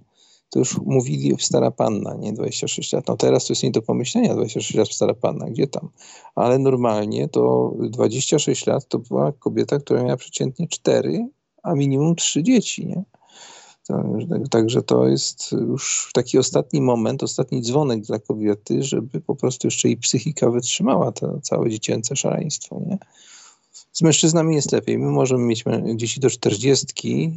to 0.54 0.58
już 0.58 0.78
mówili 0.78 1.36
stara 1.38 1.70
panna, 1.70 2.14
nie 2.14 2.32
26 2.32 2.92
lat. 2.92 3.08
No 3.08 3.16
teraz 3.16 3.46
to 3.46 3.52
jest 3.52 3.62
nie 3.62 3.70
do 3.70 3.82
pomyślenia, 3.82 4.34
26 4.34 4.74
lat 4.74 4.88
stara 4.88 5.14
panna, 5.14 5.46
gdzie 5.50 5.66
tam? 5.66 5.88
Ale 6.34 6.58
normalnie 6.58 7.28
to 7.28 7.74
26 7.90 8.66
lat 8.66 8.88
to 8.88 8.98
była 8.98 9.32
kobieta, 9.32 9.78
która 9.78 10.02
miała 10.02 10.16
przeciętnie 10.16 10.68
4, 10.68 11.28
a 11.62 11.74
minimum 11.74 12.14
3 12.14 12.42
dzieci, 12.42 12.86
nie? 12.86 13.04
Także 14.50 14.82
to 14.82 15.08
jest 15.08 15.52
już 15.52 16.10
taki 16.14 16.38
ostatni 16.38 16.80
moment, 16.80 17.22
ostatni 17.22 17.62
dzwonek 17.62 18.00
dla 18.00 18.18
kobiety, 18.18 18.82
żeby 18.82 19.20
po 19.20 19.36
prostu 19.36 19.66
jeszcze 19.66 19.88
jej 19.88 19.96
psychika 19.96 20.50
wytrzymała 20.50 21.12
to 21.12 21.40
całe 21.40 21.70
dziecięce 21.70 22.16
szaleństwo, 22.16 22.80
nie? 22.86 22.98
Z 23.94 24.02
mężczyznami 24.02 24.54
jest 24.54 24.72
lepiej. 24.72 24.98
My 24.98 25.10
możemy 25.10 25.44
mieć 25.44 25.64
dzieci 25.94 26.20
do 26.20 26.30
40, 26.30 26.86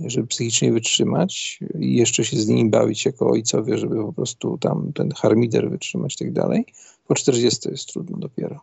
żeby 0.08 0.28
psychicznie 0.28 0.72
wytrzymać 0.74 1.60
i 1.80 1.96
jeszcze 1.96 2.26
się 2.26 2.38
z 2.38 2.48
nimi 2.48 2.70
bawić 2.70 3.06
jako 3.06 3.30
ojcowie, 3.30 3.78
żeby 3.78 3.96
po 3.96 4.14
prostu 4.14 4.58
tam 4.58 4.92
ten 4.94 5.12
harmider 5.12 5.70
wytrzymać 5.70 6.16
i 6.16 6.18
tak 6.18 6.34
dalej. 6.34 6.66
Po 7.08 7.16
40 7.16 7.70
jest 7.70 7.88
trudno 7.88 8.18
dopiero. 8.18 8.60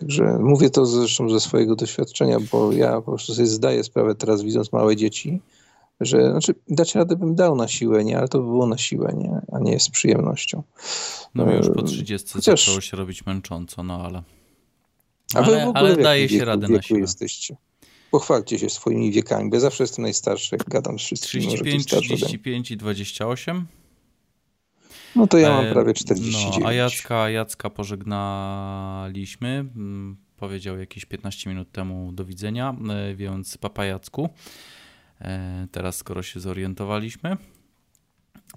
Także 0.00 0.38
mówię 0.40 0.70
to 0.70 0.86
zresztą 0.86 1.30
ze 1.30 1.40
swojego 1.40 1.76
doświadczenia, 1.76 2.38
bo 2.52 2.72
ja 2.72 2.92
po 2.96 3.02
prostu 3.02 3.34
sobie 3.34 3.46
zdaję 3.46 3.84
sprawę 3.84 4.14
teraz, 4.14 4.42
widząc 4.42 4.72
małe 4.72 4.96
dzieci, 4.96 5.40
że 6.00 6.30
znaczy 6.30 6.54
dać 6.68 6.94
radę 6.94 7.16
bym 7.16 7.34
dał 7.34 7.56
na 7.56 7.68
siłę, 7.68 8.04
nie? 8.04 8.18
Ale 8.18 8.28
to 8.28 8.38
by 8.38 8.44
było 8.44 8.66
na 8.66 8.78
siłę, 8.78 9.14
nie? 9.18 9.40
A 9.52 9.58
nie 9.58 9.80
z 9.80 9.88
przyjemnością. 9.88 10.62
No 11.34 11.52
już 11.52 11.66
po 11.68 11.80
Eee, 11.80 11.86
30 11.86 12.32
chociaż- 12.32 12.60
zaczęło 12.64 12.80
się 12.80 12.96
robić 12.96 13.26
męcząco, 13.26 13.82
no 13.82 14.02
ale... 14.02 14.22
A 15.34 15.42
w 15.42 15.44
Ale, 15.44 15.66
ogóle 15.66 15.80
ale 15.80 15.96
w 15.96 16.02
daje 16.02 16.28
się 16.28 16.34
wieku, 16.34 16.46
radę 16.46 16.68
na 16.68 16.72
wieku 16.74 16.82
siłę. 16.86 17.00
jesteście? 17.00 17.56
Pochwalcie 18.10 18.58
się 18.58 18.70
swoimi 18.70 19.12
wiekami, 19.12 19.50
bo 19.50 19.56
ja 19.56 19.60
zawsze 19.60 19.82
jestem 19.82 20.02
najstarszy, 20.02 20.56
jak 20.56 20.68
gadam 20.68 20.98
z 20.98 21.02
wszystkimi. 21.02 21.44
może 21.44 21.56
ktoś 21.56 21.66
35, 21.68 21.82
starszy 21.88 22.06
ode 22.06 22.14
mnie. 22.14 22.26
35 22.26 22.70
i 22.70 22.76
28. 22.76 23.66
No 25.16 25.26
to 25.26 25.38
ja 25.38 25.48
mam 25.50 25.64
E, 25.64 25.72
prawie 25.72 25.94
49. 25.94 26.58
No, 26.60 26.66
a 26.66 26.72
Jacka, 26.72 27.30
Jacka 27.30 27.70
pożegnaliśmy. 27.70 29.48
mm, 29.76 30.16
Powiedział 30.36 30.78
jakieś 30.78 31.04
15 31.04 31.50
minut 31.50 31.72
temu 31.72 32.12
do 32.12 32.24
widzenia, 32.24 32.76
e, 32.90 33.14
więc 33.14 33.58
papa 33.58 33.84
Jacku. 33.84 34.28
E, 35.20 35.66
Teraz 35.72 35.96
skoro 35.96 36.22
się 36.22 36.40
zorientowaliśmy. 36.40 37.36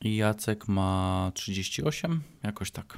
I 0.01 0.15
Jacek 0.15 0.67
ma 0.67 1.31
38, 1.35 2.21
jakoś 2.43 2.71
tak. 2.71 2.97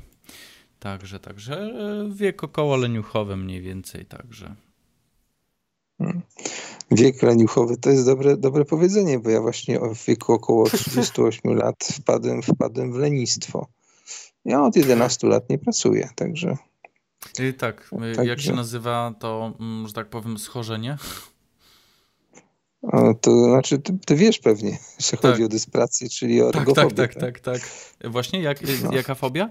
Także, 0.81 1.19
także 1.19 1.55
e, 1.55 2.09
wiek 2.15 2.43
około 2.43 2.75
leniuchowy 2.77 3.37
mniej 3.37 3.61
więcej, 3.61 4.05
także. 4.05 4.55
Wiek 6.91 7.21
leniuchowy 7.23 7.77
to 7.77 7.89
jest 7.89 8.05
dobre, 8.05 8.37
dobre 8.37 8.65
powiedzenie, 8.65 9.19
bo 9.19 9.29
ja 9.29 9.41
właśnie 9.41 9.79
w 9.79 10.05
wieku 10.05 10.33
około 10.33 10.69
38 10.69 11.53
lat 11.57 11.75
wpadłem, 11.93 12.41
wpadłem 12.41 12.93
w 12.93 12.95
lenistwo. 12.95 13.67
Ja 14.45 14.63
od 14.63 14.75
11 14.75 15.27
lat 15.27 15.49
nie 15.49 15.57
pracuję, 15.57 16.09
także 16.15 16.57
I 17.39 17.53
tak, 17.53 17.89
e, 18.01 18.07
jak 18.07 18.15
Także- 18.15 18.37
się 18.49 18.53
nazywa 18.53 19.13
to, 19.19 19.53
mm, 19.59 19.87
że 19.87 19.93
tak 19.93 20.09
powiem, 20.09 20.37
schorzenie? 20.37 20.97
o, 22.81 23.13
to 23.13 23.43
znaczy, 23.45 23.79
ty, 23.79 23.97
ty 24.05 24.15
wiesz 24.15 24.39
pewnie, 24.39 24.77
że 24.99 25.17
chodzi 25.17 25.33
Tak. 25.37 25.45
o 25.45 25.47
dysprację, 25.47 26.09
czyli 26.09 26.41
o 26.41 26.51
Tak, 26.51 26.61
ergofobię. 26.61 26.95
tak, 26.95 27.15
tak, 27.15 27.39
tak, 27.39 27.59
tak. 27.99 28.11
Właśnie, 28.11 28.41
jak, 28.41 28.59
No. 28.83 28.91
jaka 28.91 29.15
fobia? 29.15 29.49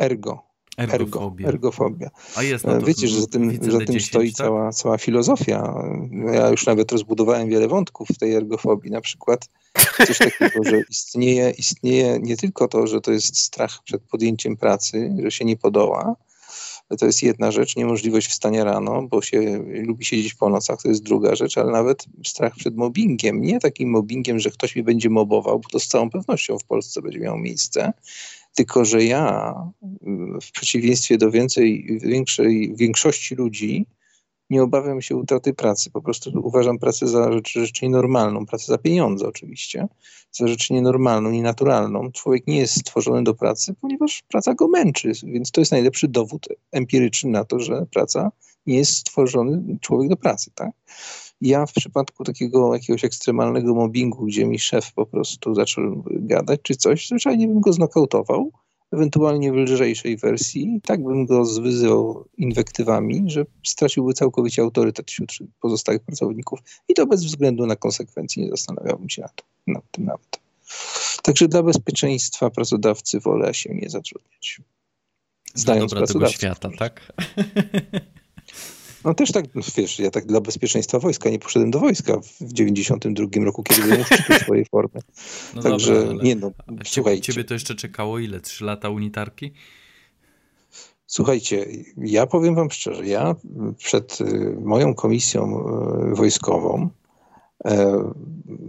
Ergo. 0.00 0.50
Ergo, 0.78 0.94
Ergofobia. 0.94 1.48
ergofobia. 1.48 2.10
A 2.36 2.42
jest 2.42 2.64
Wiecie, 2.86 3.08
że 3.08 3.20
za 3.20 3.26
tym, 3.26 3.50
za 3.70 3.78
tym 3.78 3.86
D10, 3.86 4.00
stoi 4.00 4.28
tak? 4.28 4.36
cała, 4.36 4.72
cała 4.72 4.98
filozofia. 4.98 5.74
Ja 6.32 6.48
już 6.48 6.66
nawet 6.66 6.92
rozbudowałem 6.92 7.48
wiele 7.48 7.68
wątków 7.68 8.08
w 8.08 8.18
tej 8.18 8.34
ergofobii. 8.34 8.90
Na 8.90 9.00
przykład 9.00 9.48
coś 10.06 10.18
takiego, 10.18 10.64
że 10.64 10.80
istnieje, 10.90 11.50
istnieje 11.50 12.18
nie 12.22 12.36
tylko 12.36 12.68
to, 12.68 12.86
że 12.86 13.00
to 13.00 13.12
jest 13.12 13.38
strach 13.38 13.82
przed 13.84 14.02
podjęciem 14.02 14.56
pracy, 14.56 15.14
że 15.22 15.30
się 15.30 15.44
nie 15.44 15.56
podoła. 15.56 16.16
To 16.98 17.06
jest 17.06 17.22
jedna 17.22 17.50
rzecz, 17.50 17.76
niemożliwość 17.76 18.28
wstania 18.28 18.64
rano, 18.64 19.02
bo 19.02 19.22
się 19.22 19.64
lubi 19.66 20.04
siedzieć 20.04 20.34
po 20.34 20.48
nocach, 20.48 20.82
to 20.82 20.88
jest 20.88 21.02
druga 21.02 21.34
rzecz, 21.34 21.58
ale 21.58 21.72
nawet 21.72 22.04
strach 22.26 22.54
przed 22.56 22.76
mobbingiem. 22.76 23.42
Nie 23.42 23.60
takim 23.60 23.90
mobbingiem, 23.90 24.38
że 24.38 24.50
ktoś 24.50 24.76
mnie 24.76 24.84
będzie 24.84 25.10
mobował, 25.10 25.58
bo 25.60 25.68
to 25.68 25.80
z 25.80 25.86
całą 25.86 26.10
pewnością 26.10 26.58
w 26.58 26.64
Polsce 26.64 27.02
będzie 27.02 27.18
miało 27.20 27.38
miejsce, 27.38 27.92
tylko 28.54 28.84
że 28.84 29.04
ja 29.04 29.54
w 30.42 30.50
przeciwieństwie 30.52 31.18
do 31.18 31.30
więcej, 31.30 31.98
większej, 32.02 32.76
większości 32.76 33.34
ludzi 33.34 33.86
nie 34.50 34.62
obawiam 34.62 35.02
się 35.02 35.16
utraty 35.16 35.54
pracy. 35.54 35.90
Po 35.90 36.02
prostu 36.02 36.30
uważam 36.42 36.78
pracę 36.78 37.06
za 37.06 37.32
rzecz, 37.32 37.52
rzecz 37.52 37.82
nienormalną, 37.82 38.46
pracę 38.46 38.64
za 38.66 38.78
pieniądze 38.78 39.28
oczywiście, 39.28 39.88
za 40.32 40.48
rzecz 40.48 40.70
nienormalną, 40.70 41.30
nienaturalną. 41.30 42.12
Człowiek 42.12 42.46
nie 42.46 42.58
jest 42.58 42.80
stworzony 42.80 43.24
do 43.24 43.34
pracy, 43.34 43.74
ponieważ 43.80 44.22
praca 44.28 44.54
go 44.54 44.68
męczy, 44.68 45.12
więc 45.22 45.50
to 45.50 45.60
jest 45.60 45.72
najlepszy 45.72 46.08
dowód 46.08 46.48
empiryczny 46.72 47.30
na 47.30 47.44
to, 47.44 47.60
że 47.60 47.86
praca 47.92 48.32
nie 48.66 48.76
jest 48.76 48.92
stworzony 48.92 49.78
człowiek 49.80 50.08
do 50.10 50.16
pracy, 50.16 50.50
tak? 50.54 50.70
Ja 51.40 51.66
w 51.66 51.72
przypadku 51.72 52.24
takiego 52.24 52.74
jakiegoś 52.74 53.04
ekstremalnego 53.04 53.74
mobbingu, 53.74 54.24
gdzie 54.24 54.46
mi 54.46 54.58
szef 54.58 54.92
po 54.92 55.06
prostu 55.06 55.54
zaczął 55.54 56.04
gadać 56.06 56.60
czy 56.62 56.76
coś, 56.76 57.08
zwyczajnie 57.08 57.48
bym 57.48 57.60
go 57.60 57.72
znokautował, 57.72 58.50
ewentualnie 58.92 59.52
w 59.52 59.56
lżejszej 59.56 60.16
wersji, 60.16 60.80
tak 60.84 61.04
bym 61.04 61.26
go 61.26 61.44
zwyzywał 61.44 62.24
inwektywami, 62.36 63.24
że 63.26 63.46
straciłby 63.66 64.12
całkowicie 64.12 64.62
autorytet 64.62 65.10
wśród 65.10 65.38
pozostałych 65.60 66.02
pracowników 66.02 66.58
i 66.88 66.94
to 66.94 67.06
bez 67.06 67.24
względu 67.24 67.66
na 67.66 67.76
konsekwencje, 67.76 68.44
nie 68.44 68.50
zastanawiałbym 68.50 69.08
się 69.08 69.22
nad, 69.22 69.42
nad 69.66 69.90
tym 69.90 70.04
nawet. 70.04 70.40
Także 71.22 71.48
dla 71.48 71.62
bezpieczeństwa 71.62 72.50
pracodawcy 72.50 73.20
wolę 73.20 73.54
się 73.54 73.74
nie 73.74 73.90
zatrudniać. 73.90 74.60
Dla 75.54 75.62
Znając 75.62 75.92
dobra 75.92 76.06
tego 76.06 76.28
świata, 76.28 76.70
tak? 76.78 77.00
No 79.04 79.14
też 79.14 79.32
tak, 79.32 79.44
wiesz, 79.76 79.98
ja 79.98 80.10
tak 80.10 80.26
dla 80.26 80.40
bezpieczeństwa 80.40 80.98
wojska 80.98 81.30
nie 81.30 81.38
poszedłem 81.38 81.70
do 81.70 81.78
wojska 81.78 82.20
w 82.40 82.52
92 82.52 83.44
roku, 83.44 83.62
kiedy 83.62 83.82
byłem 83.82 84.04
szczytu 84.04 84.32
swojej 84.32 84.64
formy. 84.64 85.00
No 85.54 85.62
Także 85.62 85.94
dobra, 85.94 86.10
ale 86.10 86.22
nie 86.22 86.36
no, 86.36 86.50
a 86.66 86.84
ciebie, 87.20 87.44
to 87.44 87.54
jeszcze 87.54 87.74
czekało 87.74 88.18
ile? 88.18 88.40
Trzy 88.40 88.64
lata 88.64 88.88
unitarki? 88.88 89.52
Słuchajcie, 91.06 91.66
ja 91.96 92.26
powiem 92.26 92.54
wam 92.54 92.70
szczerze, 92.70 93.06
ja 93.06 93.34
przed 93.78 94.20
y, 94.20 94.56
moją 94.60 94.94
komisją 94.94 95.64
y, 96.12 96.14
wojskową 96.14 96.88
e, 97.64 98.04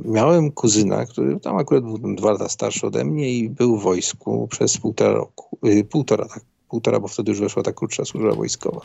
miałem 0.06 0.52
kuzyna, 0.52 1.06
który 1.06 1.40
tam 1.40 1.58
akurat 1.58 1.84
był 1.84 2.16
dwa 2.16 2.32
lata 2.32 2.50
starszy 2.50 2.88
ode 2.88 3.06
mnie 3.06 3.34
i 3.34 3.50
był 3.50 3.78
w 3.78 3.84
wojsku 3.84 4.48
przez 4.48 4.78
półtora 4.78 5.14
roku, 5.14 5.58
y, 5.68 5.84
półtora, 5.84 6.26
tak, 6.26 6.44
półtora, 6.72 7.00
bo 7.00 7.08
wtedy 7.08 7.32
już 7.32 7.40
weszła 7.40 7.64
ta 7.64 7.72
krótsza 7.72 8.06
służba 8.06 8.32
wojskowa. 8.32 8.82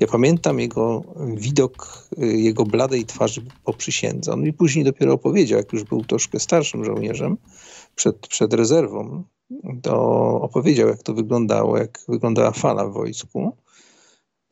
Ja 0.00 0.06
pamiętam 0.06 0.60
jego 0.60 1.02
widok, 1.34 2.08
y, 2.22 2.26
jego 2.26 2.64
bladej 2.64 3.04
twarzy 3.04 3.42
po 3.64 3.72
przysiędze. 3.72 4.32
On 4.32 4.42
mi 4.42 4.52
później 4.52 4.84
dopiero 4.84 5.12
opowiedział, 5.12 5.58
jak 5.58 5.72
już 5.72 5.84
był 5.84 6.04
troszkę 6.04 6.40
starszym 6.40 6.84
żołnierzem, 6.84 7.36
przed, 7.94 8.28
przed 8.28 8.54
rezerwą, 8.54 9.24
to 9.82 9.94
opowiedział, 10.40 10.88
jak 10.88 11.02
to 11.02 11.14
wyglądało, 11.14 11.78
jak 11.78 12.00
wyglądała 12.08 12.50
fala 12.50 12.86
w 12.86 12.92
wojsku. 12.92 13.56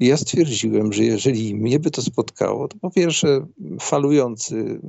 I 0.03 0.07
ja 0.07 0.17
stwierdziłem, 0.17 0.93
że 0.93 1.05
jeżeli 1.05 1.55
mnie 1.55 1.79
by 1.79 1.91
to 1.91 2.03
spotkało, 2.03 2.69
to 2.69 2.79
po 2.79 2.91
pierwsze 2.91 3.47
falujący 3.81 4.81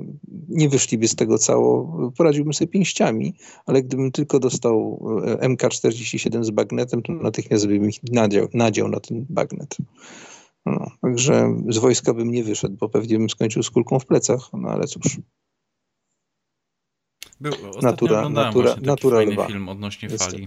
nie 0.48 0.68
wyszliby 0.68 1.08
z 1.08 1.14
tego 1.14 1.38
cało, 1.38 2.12
poradziłbym 2.16 2.54
sobie 2.54 2.68
pięściami, 2.68 3.34
ale 3.66 3.82
gdybym 3.82 4.12
tylko 4.12 4.38
dostał 4.38 5.00
e, 5.26 5.48
MK47 5.48 6.44
z 6.44 6.50
bagnetem, 6.50 7.02
to 7.02 7.12
natychmiast 7.12 7.66
bym 7.66 7.88
ich 7.88 8.02
nadział, 8.12 8.48
nadział 8.54 8.88
na 8.88 9.00
ten 9.00 9.26
bagnet. 9.28 9.76
No, 10.66 10.90
także 11.00 11.62
z 11.68 11.78
wojska 11.78 12.14
bym 12.14 12.30
nie 12.30 12.44
wyszedł, 12.44 12.76
bo 12.76 12.88
pewnie 12.88 13.18
bym 13.18 13.30
skończył 13.30 13.62
z 13.62 13.70
kulką 13.70 13.98
w 13.98 14.06
plecach, 14.06 14.40
no 14.52 14.68
ale 14.68 14.86
cóż. 14.86 15.20
Był, 17.40 17.52
natura, 17.82 18.28
natura, 18.28 18.76
natura 18.82 19.16
fajny 19.16 19.32
lwa. 19.32 19.46
film 19.46 19.68
odnośnie 19.68 20.08
fali. 20.08 20.46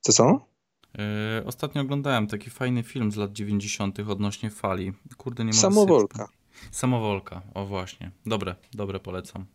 Co 0.00 0.12
są? 0.12 0.51
Yy, 0.98 1.44
ostatnio 1.46 1.82
oglądałem 1.82 2.26
taki 2.26 2.50
fajny 2.50 2.82
film 2.82 3.12
z 3.12 3.16
lat 3.16 3.32
90. 3.32 4.00
odnośnie 4.00 4.50
fali. 4.50 4.92
Kurde, 5.16 5.44
nie 5.44 5.50
mogę 5.50 5.60
Samowolka. 5.60 6.18
Sobie... 6.18 6.38
Samowolka, 6.70 7.42
o 7.54 7.66
właśnie. 7.66 8.10
Dobre, 8.26 8.54
dobre 8.72 9.00
polecam. 9.00 9.46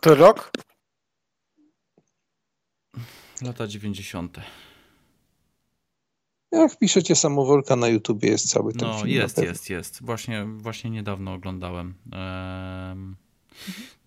To 0.00 0.14
rok? 0.14 0.50
Lata 3.42 3.66
90. 3.66 4.38
Jak 6.52 6.78
piszecie 6.78 7.16
samowolka 7.16 7.76
na 7.76 7.88
YouTubie 7.88 8.28
jest 8.28 8.48
cały 8.48 8.72
ten 8.72 8.88
no, 8.88 8.94
film. 8.94 9.08
No 9.08 9.22
jest, 9.22 9.38
jest, 9.38 9.70
jest. 9.70 10.02
Właśnie, 10.02 10.44
właśnie 10.44 10.90
niedawno 10.90 11.32
oglądałem. 11.32 11.94
Ehm... 12.12 13.23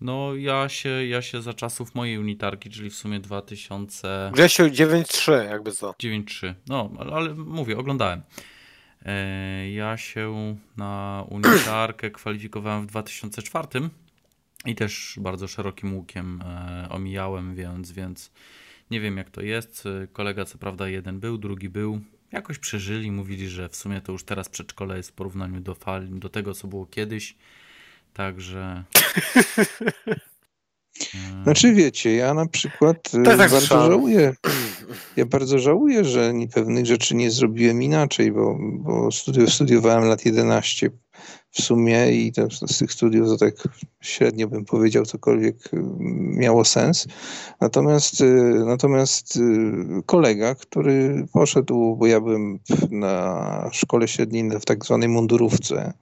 No 0.00 0.34
ja 0.34 0.68
się, 0.68 0.88
ja 0.88 1.22
się 1.22 1.42
za 1.42 1.54
czasów 1.54 1.94
mojej 1.94 2.18
unitarki, 2.18 2.70
czyli 2.70 2.90
w 2.90 2.94
sumie 2.94 3.20
2000... 3.20 4.30
Grzesiu 4.32 4.62
9.3 4.62 5.32
jakby 5.50 5.72
co. 5.72 5.90
9.3, 5.90 6.54
no 6.66 6.90
ale, 6.98 7.12
ale 7.12 7.34
mówię, 7.34 7.78
oglądałem. 7.78 8.22
E, 9.04 9.70
ja 9.70 9.96
się 9.96 10.56
na 10.76 11.24
unitarkę 11.28 12.10
kwalifikowałem 12.20 12.82
w 12.82 12.86
2004 12.86 13.68
i 14.64 14.74
też 14.74 15.18
bardzo 15.20 15.48
szerokim 15.48 15.96
łukiem 15.96 16.42
e, 16.42 16.88
omijałem, 16.90 17.54
więc, 17.54 17.92
więc 17.92 18.32
nie 18.90 19.00
wiem 19.00 19.16
jak 19.16 19.30
to 19.30 19.42
jest. 19.42 19.84
Kolega 20.12 20.44
co 20.44 20.58
prawda 20.58 20.88
jeden 20.88 21.20
był, 21.20 21.38
drugi 21.38 21.68
był. 21.68 22.00
Jakoś 22.32 22.58
przeżyli, 22.58 23.10
mówili, 23.10 23.48
że 23.48 23.68
w 23.68 23.76
sumie 23.76 24.00
to 24.00 24.12
już 24.12 24.24
teraz 24.24 24.48
przedszkole 24.48 24.96
jest 24.96 25.10
w 25.10 25.12
porównaniu 25.12 25.60
do, 25.60 25.74
fali, 25.74 26.20
do 26.20 26.28
tego, 26.28 26.54
co 26.54 26.68
było 26.68 26.86
kiedyś. 26.86 27.36
Także. 28.18 28.84
Znaczy 31.44 31.74
wiecie, 31.74 32.14
ja 32.14 32.34
na 32.34 32.46
przykład 32.46 33.14
y, 33.14 33.22
tak 33.22 33.38
bardzo 33.38 33.60
żałuję. 33.60 34.34
Ja 35.16 35.26
bardzo 35.26 35.58
żałuję, 35.58 36.04
że 36.04 36.32
pewnych 36.54 36.86
rzeczy 36.86 37.14
nie 37.14 37.30
zrobiłem 37.30 37.82
inaczej, 37.82 38.32
bo, 38.32 38.58
bo 38.60 39.08
studiowałem 39.48 40.04
lat 40.04 40.24
11 40.24 40.90
w 41.50 41.62
sumie 41.62 42.12
i 42.12 42.32
to, 42.32 42.48
z 42.50 42.78
tych 42.78 42.92
studiów 42.92 43.28
to 43.28 43.36
tak 43.36 43.54
średnio 44.00 44.48
bym 44.48 44.64
powiedział 44.64 45.04
cokolwiek 45.04 45.56
y, 45.74 45.82
miało 46.18 46.64
sens. 46.64 47.06
Natomiast, 47.60 48.20
y, 48.20 48.24
natomiast 48.66 49.38
kolega, 50.06 50.54
który 50.54 51.26
poszedł, 51.32 51.96
bo 51.96 52.06
ja 52.06 52.20
byłem 52.20 52.58
na 52.90 53.70
szkole 53.72 54.08
średniej 54.08 54.50
w 54.60 54.64
tak 54.64 54.84
zwanej 54.84 55.08
mundurówce, 55.08 55.92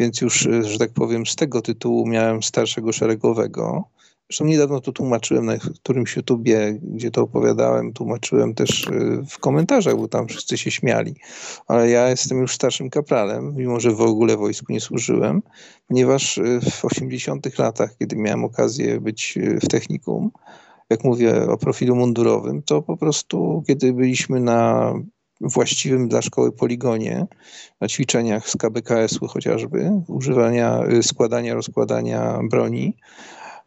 więc 0.00 0.20
już, 0.20 0.46
e, 0.46 0.64
że 0.64 0.78
tak 0.78 0.90
powiem, 0.92 1.26
z 1.26 1.36
tego 1.36 1.62
tytułu 1.62 2.06
miałem 2.06 2.42
starszego 2.42 2.92
szeregowego. 2.92 3.84
Zresztą 4.30 4.44
niedawno 4.44 4.80
to 4.80 4.92
tłumaczyłem 4.92 5.46
na 5.46 5.58
którymś 5.58 6.16
YouTubie, 6.16 6.78
gdzie 6.82 7.10
to 7.10 7.22
opowiadałem, 7.22 7.92
tłumaczyłem 7.92 8.54
też 8.54 8.88
e, 8.88 8.90
w 9.28 9.38
komentarzach, 9.38 9.96
bo 9.96 10.08
tam 10.08 10.28
wszyscy 10.28 10.58
się 10.58 10.70
śmiali. 10.70 11.14
Ale 11.66 11.90
ja 11.90 12.08
jestem 12.08 12.38
już 12.38 12.54
starszym 12.54 12.90
kapralem, 12.90 13.54
mimo 13.56 13.80
że 13.80 13.90
w 13.90 14.00
ogóle 14.00 14.36
wojsku 14.36 14.72
nie 14.72 14.80
służyłem, 14.80 15.42
ponieważ 15.88 16.38
e, 16.38 16.60
w 16.60 16.84
80 16.84 17.58
latach, 17.58 17.96
kiedy 17.98 18.16
miałem 18.16 18.44
okazję 18.44 19.00
być 19.00 19.38
w 19.62 19.68
technikum, 19.68 20.30
jak 20.90 21.04
mówię 21.04 21.50
o 21.50 21.56
profilu 21.56 21.96
mundurowym, 21.96 22.62
to 22.62 22.82
po 22.82 22.96
prostu 22.96 23.62
kiedy 23.66 23.92
byliśmy 23.92 24.40
na 24.40 24.92
właściwym 25.42 26.08
dla 26.08 26.22
szkoły 26.22 26.52
poligonie, 26.52 27.26
na 27.80 27.88
ćwiczeniach 27.88 28.50
z 28.50 28.56
KBKS-u 28.56 29.26
chociażby, 29.26 29.90
używania, 30.08 30.80
y, 30.92 31.02
składania, 31.02 31.54
rozkładania 31.54 32.40
broni, 32.50 32.96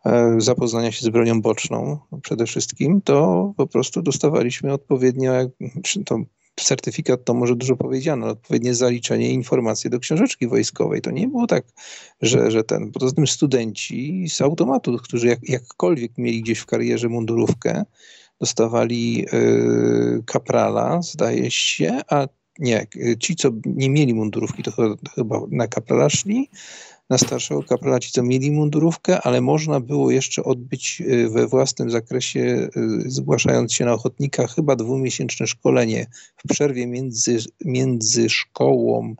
e, 0.05 0.35
zapoznania 0.37 0.91
się 0.91 1.05
z 1.05 1.09
bronią 1.09 1.41
boczną 1.41 1.97
przede 2.21 2.45
wszystkim, 2.45 3.01
to 3.01 3.53
po 3.57 3.67
prostu 3.67 4.01
dostawaliśmy 4.01 4.73
odpowiednio, 4.73 5.33
to 6.05 6.19
certyfikat 6.55 7.25
to 7.25 7.33
może 7.33 7.55
dużo 7.55 7.75
powiedziano, 7.75 8.27
odpowiednie 8.27 8.75
zaliczenie 8.75 9.31
informacji 9.31 9.89
do 9.89 9.99
książeczki 9.99 10.47
wojskowej. 10.47 11.01
To 11.01 11.11
nie 11.11 11.27
było 11.27 11.47
tak, 11.47 11.65
że, 12.21 12.51
że 12.51 12.63
ten, 12.63 12.91
poza 12.91 13.15
tym 13.15 13.27
studenci 13.27 14.27
z 14.29 14.41
automatu, 14.41 14.97
którzy 14.97 15.27
jak, 15.27 15.49
jakkolwiek 15.49 16.11
mieli 16.17 16.41
gdzieś 16.41 16.59
w 16.59 16.65
karierze 16.65 17.09
mundurówkę, 17.09 17.85
dostawali 18.39 19.25
y, 19.33 20.23
kaprala, 20.25 21.01
zdaje 21.01 21.51
się, 21.51 22.01
a 22.09 22.27
nie, 22.59 22.87
ci, 23.19 23.35
co 23.35 23.49
nie 23.65 23.89
mieli 23.89 24.13
mundurówki, 24.13 24.63
to 24.63 24.71
chyba 25.15 25.41
na 25.51 25.67
kaprala 25.67 26.09
szli, 26.09 26.49
na 27.09 27.17
starszego 27.17 27.63
kaprala 27.63 27.99
ci, 27.99 28.11
co 28.11 28.23
mieli 28.23 28.51
mundurówkę, 28.51 29.21
ale 29.21 29.41
można 29.41 29.79
było 29.79 30.11
jeszcze 30.11 30.43
odbyć 30.43 31.01
y, 31.01 31.29
we 31.29 31.47
własnym 31.47 31.91
zakresie, 31.91 32.69
y, 32.77 33.11
zgłaszając 33.11 33.73
się 33.73 33.85
na 33.85 33.93
ochotnika, 33.93 34.47
chyba 34.47 34.75
dwumiesięczne 34.75 35.47
szkolenie 35.47 36.07
w 36.37 36.53
przerwie 36.53 36.87
między, 36.87 37.37
między 37.65 38.29
szkołą 38.29 39.15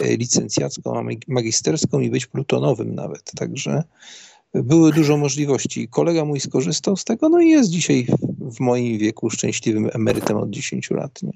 licencjacką 0.00 0.98
a 0.98 1.04
magisterską 1.28 2.00
i 2.00 2.10
być 2.10 2.26
plutonowym 2.26 2.94
nawet. 2.94 3.32
Także 3.36 3.82
były 4.54 4.92
dużo 4.92 5.16
możliwości. 5.16 5.88
Kolega 5.88 6.24
mój 6.24 6.40
skorzystał 6.40 6.96
z 6.96 7.04
tego, 7.04 7.28
no 7.28 7.40
i 7.40 7.48
jest 7.48 7.70
dzisiaj 7.70 8.06
w 8.50 8.60
moim 8.60 8.98
wieku 8.98 9.30
szczęśliwym 9.30 9.90
emerytem 9.92 10.36
od 10.36 10.50
10 10.50 10.90
lat. 10.90 11.22
Nie? 11.22 11.32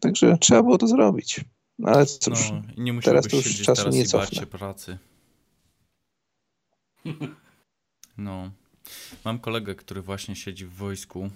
Także 0.00 0.38
trzeba 0.38 0.62
było 0.62 0.78
to 0.78 0.86
zrobić. 0.86 1.40
Ale 1.84 2.06
cóż, 2.06 2.50
no, 2.50 2.62
nie 2.76 3.02
teraz 3.02 3.28
to 3.28 3.36
już 3.36 3.62
czasu 3.62 3.88
nie 3.88 4.04
cofnę. 4.06 4.46
pracy. 4.46 4.98
No. 8.18 8.50
Mam 9.24 9.38
kolegę, 9.38 9.74
który 9.74 10.02
właśnie 10.02 10.36
siedzi 10.36 10.66
w 10.66 10.74
wojsku, 10.74 11.30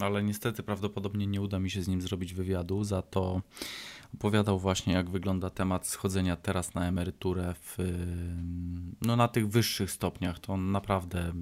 ale 0.00 0.22
niestety 0.22 0.62
prawdopodobnie 0.62 1.26
nie 1.26 1.40
uda 1.40 1.58
mi 1.58 1.70
się 1.70 1.82
z 1.82 1.88
nim 1.88 2.02
zrobić 2.02 2.34
wywiadu. 2.34 2.84
Za 2.84 3.02
to 3.02 3.42
opowiadał 4.14 4.58
właśnie, 4.58 4.92
jak 4.92 5.10
wygląda 5.10 5.50
temat 5.50 5.86
schodzenia 5.86 6.36
teraz 6.36 6.74
na 6.74 6.88
emeryturę 6.88 7.54
w, 7.60 7.76
no, 9.02 9.16
na 9.16 9.28
tych 9.28 9.48
wyższych 9.48 9.90
stopniach. 9.90 10.38
To 10.38 10.56
naprawdę 10.56 11.20
e, 11.20 11.32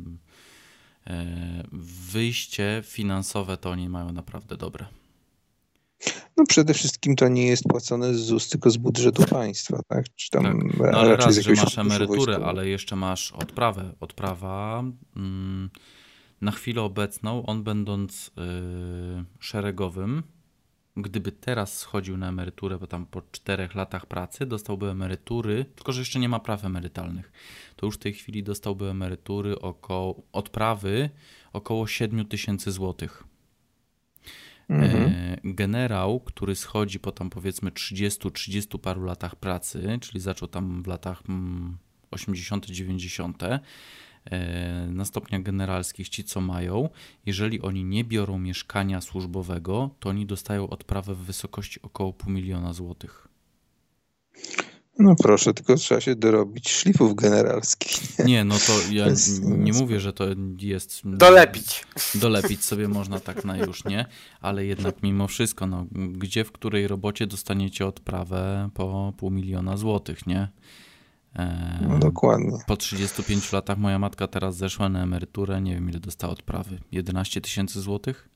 wyjście 2.13 2.83
finansowe 2.87 3.57
to 3.57 3.71
oni 3.71 3.89
mają 3.89 4.13
naprawdę 4.13 4.57
dobre. 4.57 4.87
No 6.37 6.45
przede 6.49 6.75
wszystkim 6.75 7.17
to 7.17 7.29
nie 7.29 7.47
jest 7.47 7.65
płacone 7.69 8.15
z 8.15 8.21
ZUS, 8.21 8.49
tylko 8.49 8.71
z 8.71 8.77
budżetu 8.77 9.25
państwa, 9.25 9.81
tak? 9.89 10.05
Czy 10.17 10.31
tam 10.31 10.43
tak. 10.43 10.79
No 10.93 10.99
ale 10.99 11.17
raz, 11.17 11.39
że 11.39 11.53
masz 11.53 11.79
emeryturę, 11.79 12.39
ale 12.45 12.69
jeszcze 12.69 12.97
masz 12.97 13.33
odprawę. 13.33 13.95
Odprawa 14.01 14.85
mm, 15.17 15.71
na 16.41 16.51
chwilę 16.51 16.83
obecną, 16.83 17.47
on 17.47 17.63
będąc 17.63 18.31
yy, 18.37 19.25
szeregowym, 19.41 20.23
gdyby 20.97 21.33
teraz 21.33 21.79
schodził 21.79 22.17
na 22.17 22.29
emeryturę, 22.29 22.79
bo 22.79 22.87
tam 22.87 23.07
po 23.07 23.23
czterech 23.33 23.75
latach 23.75 24.07
pracy 24.07 24.47
dostałby 24.47 24.91
emerytury, 24.91 25.65
tylko 25.77 25.93
że 25.93 26.01
jeszcze 26.01 26.19
nie 26.19 26.29
ma 26.29 26.41
praw 26.41 26.65
emerytalnych, 26.65 27.33
to 27.77 27.87
już 27.87 27.95
w 27.95 27.99
tej 27.99 28.13
chwili 28.13 28.43
dostałby 28.43 28.91
emerytury 28.91 29.61
około, 29.61 30.23
odprawy 30.33 31.11
około 31.53 31.87
7 31.87 32.25
tysięcy 32.27 32.73
złotych. 32.73 33.25
Mhm. 34.69 35.03
E, 35.03 35.37
generał, 35.45 36.21
który 36.21 36.57
schodzi 36.57 37.01
po 37.01 37.13
tam 37.13 37.31
powiedzmy 37.31 37.71
30-30 37.71 38.79
paru 38.79 39.05
latach 39.05 39.37
pracy, 39.37 39.99
czyli 40.01 40.21
zaczął 40.21 40.49
tam 40.49 40.83
w 40.83 40.87
latach 40.87 41.23
80-90, 42.11 43.45
mm, 43.47 43.61
na 44.89 45.05
stopniach 45.05 45.43
generalskich 45.43 46.09
ci, 46.09 46.25
co 46.25 46.41
mają, 46.41 46.89
jeżeli 47.27 47.63
oni 47.63 47.85
nie 47.85 48.05
biorą 48.05 48.39
mieszkania 48.39 49.01
służbowego, 49.01 49.91
to 50.01 50.09
oni 50.09 50.27
dostają 50.27 50.71
odprawę 50.71 51.15
w 51.15 51.19
wysokości 51.19 51.83
około 51.83 52.13
pół 52.13 52.31
miliona 52.31 52.73
złotych. 52.73 53.29
No 54.99 55.17
proszę, 55.17 55.55
tylko 55.55 55.75
trzeba 55.75 56.01
się 56.01 56.17
dorobić 56.17 56.71
szlifów 56.71 57.15
generalskich. 57.15 58.19
Nie, 58.19 58.25
nie 58.29 58.45
no 58.45 58.55
to 58.67 58.73
ja 58.93 59.07
nie 59.43 59.73
mówię, 59.73 60.01
że 60.01 60.13
to 60.13 60.25
jest... 60.59 61.01
Dolepić. 61.05 61.87
Dolepić 62.15 62.65
sobie 62.65 62.89
można 62.89 63.21
tak 63.21 63.45
na 63.45 63.57
już, 63.57 63.85
nie? 63.85 64.07
Ale 64.41 64.67
jednak 64.67 65.03
mimo 65.03 65.29
wszystko, 65.29 65.67
no, 65.67 65.87
gdzie 65.93 66.45
w 66.45 66.53
której 66.53 66.89
robocie 66.89 67.27
dostaniecie 67.27 67.87
odprawę 67.87 68.71
po 68.75 69.13
pół 69.17 69.31
miliona 69.31 69.77
złotych, 69.77 70.27
nie? 70.27 70.49
No 71.89 71.99
dokładnie. 71.99 72.59
Po 72.67 72.77
35 72.77 73.53
latach 73.53 73.79
moja 73.79 73.99
matka 73.99 74.27
teraz 74.27 74.57
zeszła 74.57 74.89
na 74.89 75.03
emeryturę, 75.03 75.61
nie 75.61 75.75
wiem 75.75 75.91
ile 75.91 76.01
dostała 76.01 76.33
odprawy. 76.33 76.81
11 76.93 77.41
tysięcy 77.41 77.81
złotych? 77.81 78.29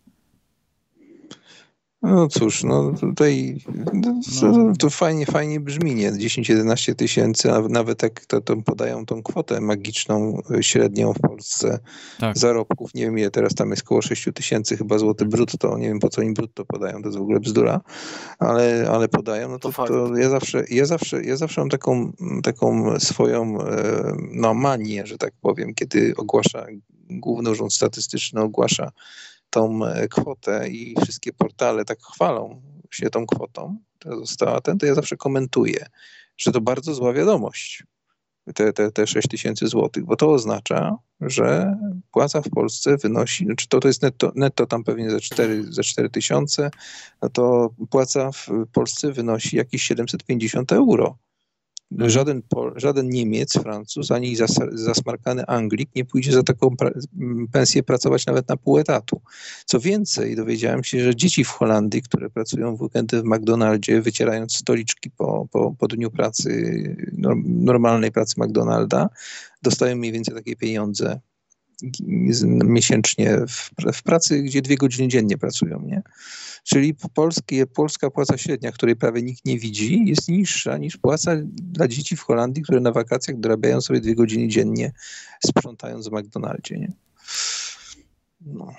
No 2.02 2.28
cóż, 2.28 2.64
no 2.64 2.92
tutaj 3.00 3.56
no, 4.02 4.20
to, 4.40 4.72
to, 4.78 4.90
fajnie, 4.90 5.26
fajnie 5.26 5.60
brzmi, 5.60 5.94
nie? 5.94 6.12
10-11 6.12 6.94
tysięcy, 6.94 7.52
a 7.52 7.60
nawet 7.60 8.02
jak 8.02 8.26
to, 8.26 8.40
to, 8.40 8.56
podają 8.56 9.06
tą 9.06 9.22
kwotę 9.22 9.60
magiczną, 9.60 10.38
y, 10.58 10.62
średnią 10.62 11.12
w 11.12 11.20
Polsce 11.20 11.78
tak. 12.18 12.38
zarobków, 12.38 12.94
nie 12.94 13.02
wiem 13.02 13.18
ile 13.18 13.30
teraz 13.30 13.54
tam 13.54 13.70
jest, 13.70 13.82
około 13.82 14.02
6 14.02 14.28
tysięcy 14.34 14.76
chyba 14.76 14.98
złoty 14.98 15.24
brutto, 15.24 15.78
nie 15.78 15.88
wiem 15.88 15.98
po 15.98 16.08
co 16.08 16.22
im 16.22 16.34
brutto 16.34 16.64
podają, 16.64 17.02
to 17.02 17.08
jest 17.08 17.18
w 17.18 17.22
ogóle 17.22 17.40
bzdura, 17.40 17.80
ale, 18.38 18.88
ale 18.90 19.08
podają, 19.08 19.48
no 19.48 19.58
to, 19.58 19.72
to 19.72 20.16
ja 20.16 20.30
zawsze, 20.30 20.64
ja 20.70 20.86
zawsze, 20.86 21.24
ja 21.24 21.36
zawsze 21.36 21.60
mam 21.60 21.70
taką, 21.70 22.12
taką 22.42 23.00
swoją 23.00 23.60
e, 23.60 24.16
no, 24.32 24.54
manię, 24.54 25.06
że 25.06 25.18
tak 25.18 25.32
powiem, 25.40 25.74
kiedy 25.74 26.14
ogłasza, 26.16 26.66
Główny 27.10 27.50
Urząd 27.50 27.74
Statystyczny 27.74 28.40
ogłasza 28.40 28.92
tą 29.50 29.86
e, 29.86 30.08
kwotę 30.08 30.68
i 30.68 30.94
wszystkie 31.02 31.32
portale 31.32 31.84
tak 31.84 31.98
chwalą 32.02 32.62
się 32.90 33.10
tą 33.10 33.26
kwotą, 33.26 33.78
która 33.98 34.16
została 34.16 34.60
ten, 34.60 34.78
to 34.78 34.86
ja 34.86 34.94
zawsze 34.94 35.16
komentuję, 35.16 35.86
że 36.36 36.52
to 36.52 36.60
bardzo 36.60 36.94
zła 36.94 37.12
wiadomość, 37.12 37.84
te, 38.54 38.72
te, 38.72 38.92
te 38.92 39.06
6 39.06 39.28
tysięcy 39.28 39.66
złotych, 39.66 40.04
bo 40.04 40.16
to 40.16 40.32
oznacza, 40.32 40.96
że 41.20 41.76
płaca 42.12 42.42
w 42.42 42.50
Polsce 42.50 42.96
wynosi, 42.96 43.44
znaczy 43.44 43.68
to, 43.68 43.80
to 43.80 43.88
jest 43.88 44.02
netto, 44.02 44.32
netto 44.34 44.66
tam 44.66 44.84
pewnie 44.84 45.10
za 45.10 45.20
4, 45.20 45.72
za 45.72 45.82
4 45.82 46.10
tysiące, 46.10 46.70
no 47.22 47.28
to 47.28 47.70
płaca 47.90 48.32
w 48.32 48.48
Polsce 48.72 49.12
wynosi 49.12 49.56
jakieś 49.56 49.82
750 49.82 50.72
euro. 50.72 51.18
Żaden, 51.90 52.42
żaden 52.76 53.08
Niemiec, 53.08 53.52
Francuz, 53.52 54.10
ani 54.10 54.36
zas, 54.36 54.54
zasmarkany 54.72 55.46
Anglik 55.46 55.94
nie 55.94 56.04
pójdzie 56.04 56.32
za 56.32 56.42
taką 56.42 56.76
pra 56.76 56.90
pensję 57.52 57.82
pracować 57.82 58.26
nawet 58.26 58.48
na 58.48 58.56
pół 58.56 58.78
etatu. 58.78 59.20
Co 59.64 59.80
więcej, 59.80 60.36
dowiedziałem 60.36 60.84
się, 60.84 61.00
że 61.00 61.16
dzieci 61.16 61.44
w 61.44 61.48
Holandii, 61.48 62.02
które 62.02 62.30
pracują 62.30 62.76
w 62.76 62.82
weekendy 62.82 63.22
w 63.22 63.24
McDonaldzie, 63.24 64.02
wycierając 64.02 64.56
stoliczki 64.56 65.10
po, 65.10 65.48
po, 65.50 65.74
po 65.78 65.88
dniu 65.88 66.10
pracy, 66.10 66.96
normalnej 67.44 68.12
pracy 68.12 68.34
McDonalda, 68.38 69.08
dostają 69.62 69.96
mniej 69.96 70.12
więcej 70.12 70.34
takie 70.34 70.56
pieniądze 70.56 71.20
miesięcznie 72.64 73.38
w, 73.48 73.70
w, 73.92 74.02
pracy, 74.02 74.42
gdzie 74.42 74.62
dwie 74.62 74.76
godziny 74.76 75.08
dziennie 75.08 75.38
pracują, 75.38 75.82
nie? 75.86 76.02
Czyli 76.64 76.94
polskie, 77.14 77.66
polska 77.66 78.10
płaca 78.10 78.38
średnia, 78.38 78.72
której 78.72 78.96
prawie 78.96 79.22
nikt 79.22 79.44
nie 79.44 79.58
widzi, 79.58 80.04
jest 80.06 80.28
niższa 80.28 80.78
niż 80.78 80.96
płaca 80.96 81.32
dla 81.44 81.88
dzieci 81.88 82.16
w 82.16 82.22
Holandii, 82.22 82.62
które 82.62 82.80
na 82.80 82.92
wakacjach 82.92 83.40
dorabiają 83.40 83.80
sobie 83.80 84.00
dwie 84.00 84.14
godziny 84.14 84.48
dziennie 84.48 84.92
sprzątając 85.46 86.08
w 86.08 86.12
McDonaldzie, 86.12 86.78
nie? 86.78 86.92
No. 88.40 88.74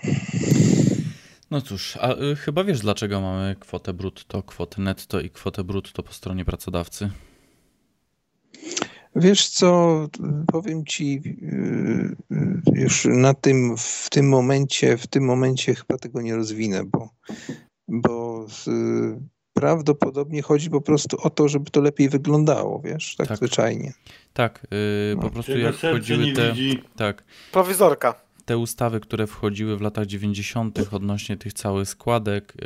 No 1.52 1.62
cóż, 1.62 1.98
a 2.02 2.16
y, 2.16 2.36
chyba 2.36 2.64
wiesz, 2.64 2.80
dlaczego 2.80 3.22
mamy 3.22 3.56
kwotę 3.60 3.94
brutto, 3.94 4.44
kwotę 4.44 4.82
netto 4.82 5.20
i 5.20 5.30
kwotę 5.30 5.64
brutto 5.64 6.04
po 6.04 6.14
stronie 6.14 6.46
pracodawcy? 6.46 7.10
Wiesz 9.16 9.50
co, 9.50 10.08
powiem 10.48 10.86
ci 10.86 11.22
y, 11.44 12.36
y, 12.36 12.82
już 12.82 13.06
na 13.06 13.34
tym, 13.34 13.78
w 13.78 14.08
tym 14.10 14.30
momencie, 14.30 14.98
w 14.98 15.08
tym 15.08 15.26
momencie 15.26 15.76
chyba 15.76 15.98
tego 15.98 16.22
nie 16.22 16.36
rozwinę, 16.36 16.84
bo, 16.84 17.10
bo 17.88 18.46
prawdopodobnie 19.54 20.42
chodzi 20.42 20.70
po 20.70 20.82
prostu 20.82 21.18
o 21.22 21.30
to, 21.30 21.48
żeby 21.48 21.72
to 21.72 21.82
lepiej 21.82 22.10
wyglądało, 22.10 22.82
wiesz, 22.86 23.16
tak, 23.16 23.28
tak. 23.28 23.38
zwyczajnie. 23.38 23.94
Tak, 24.34 24.68
yy, 24.72 25.16
po 25.16 25.24
no. 25.24 25.30
prostu 25.30 25.58
jak 25.58 25.76
wchodziły 25.76 26.32
te... 26.34 26.54
Tak. 26.96 27.24
Prowizorka 27.52 28.29
te 28.50 28.58
ustawy, 28.58 29.00
które 29.00 29.28
wchodziły 29.28 29.78
w 29.78 29.82
latach 29.82 30.06
90. 30.06 30.80
odnośnie 30.92 31.38
tych 31.38 31.54
całych 31.54 31.90
składek, 31.90 32.54
y, 32.56 32.66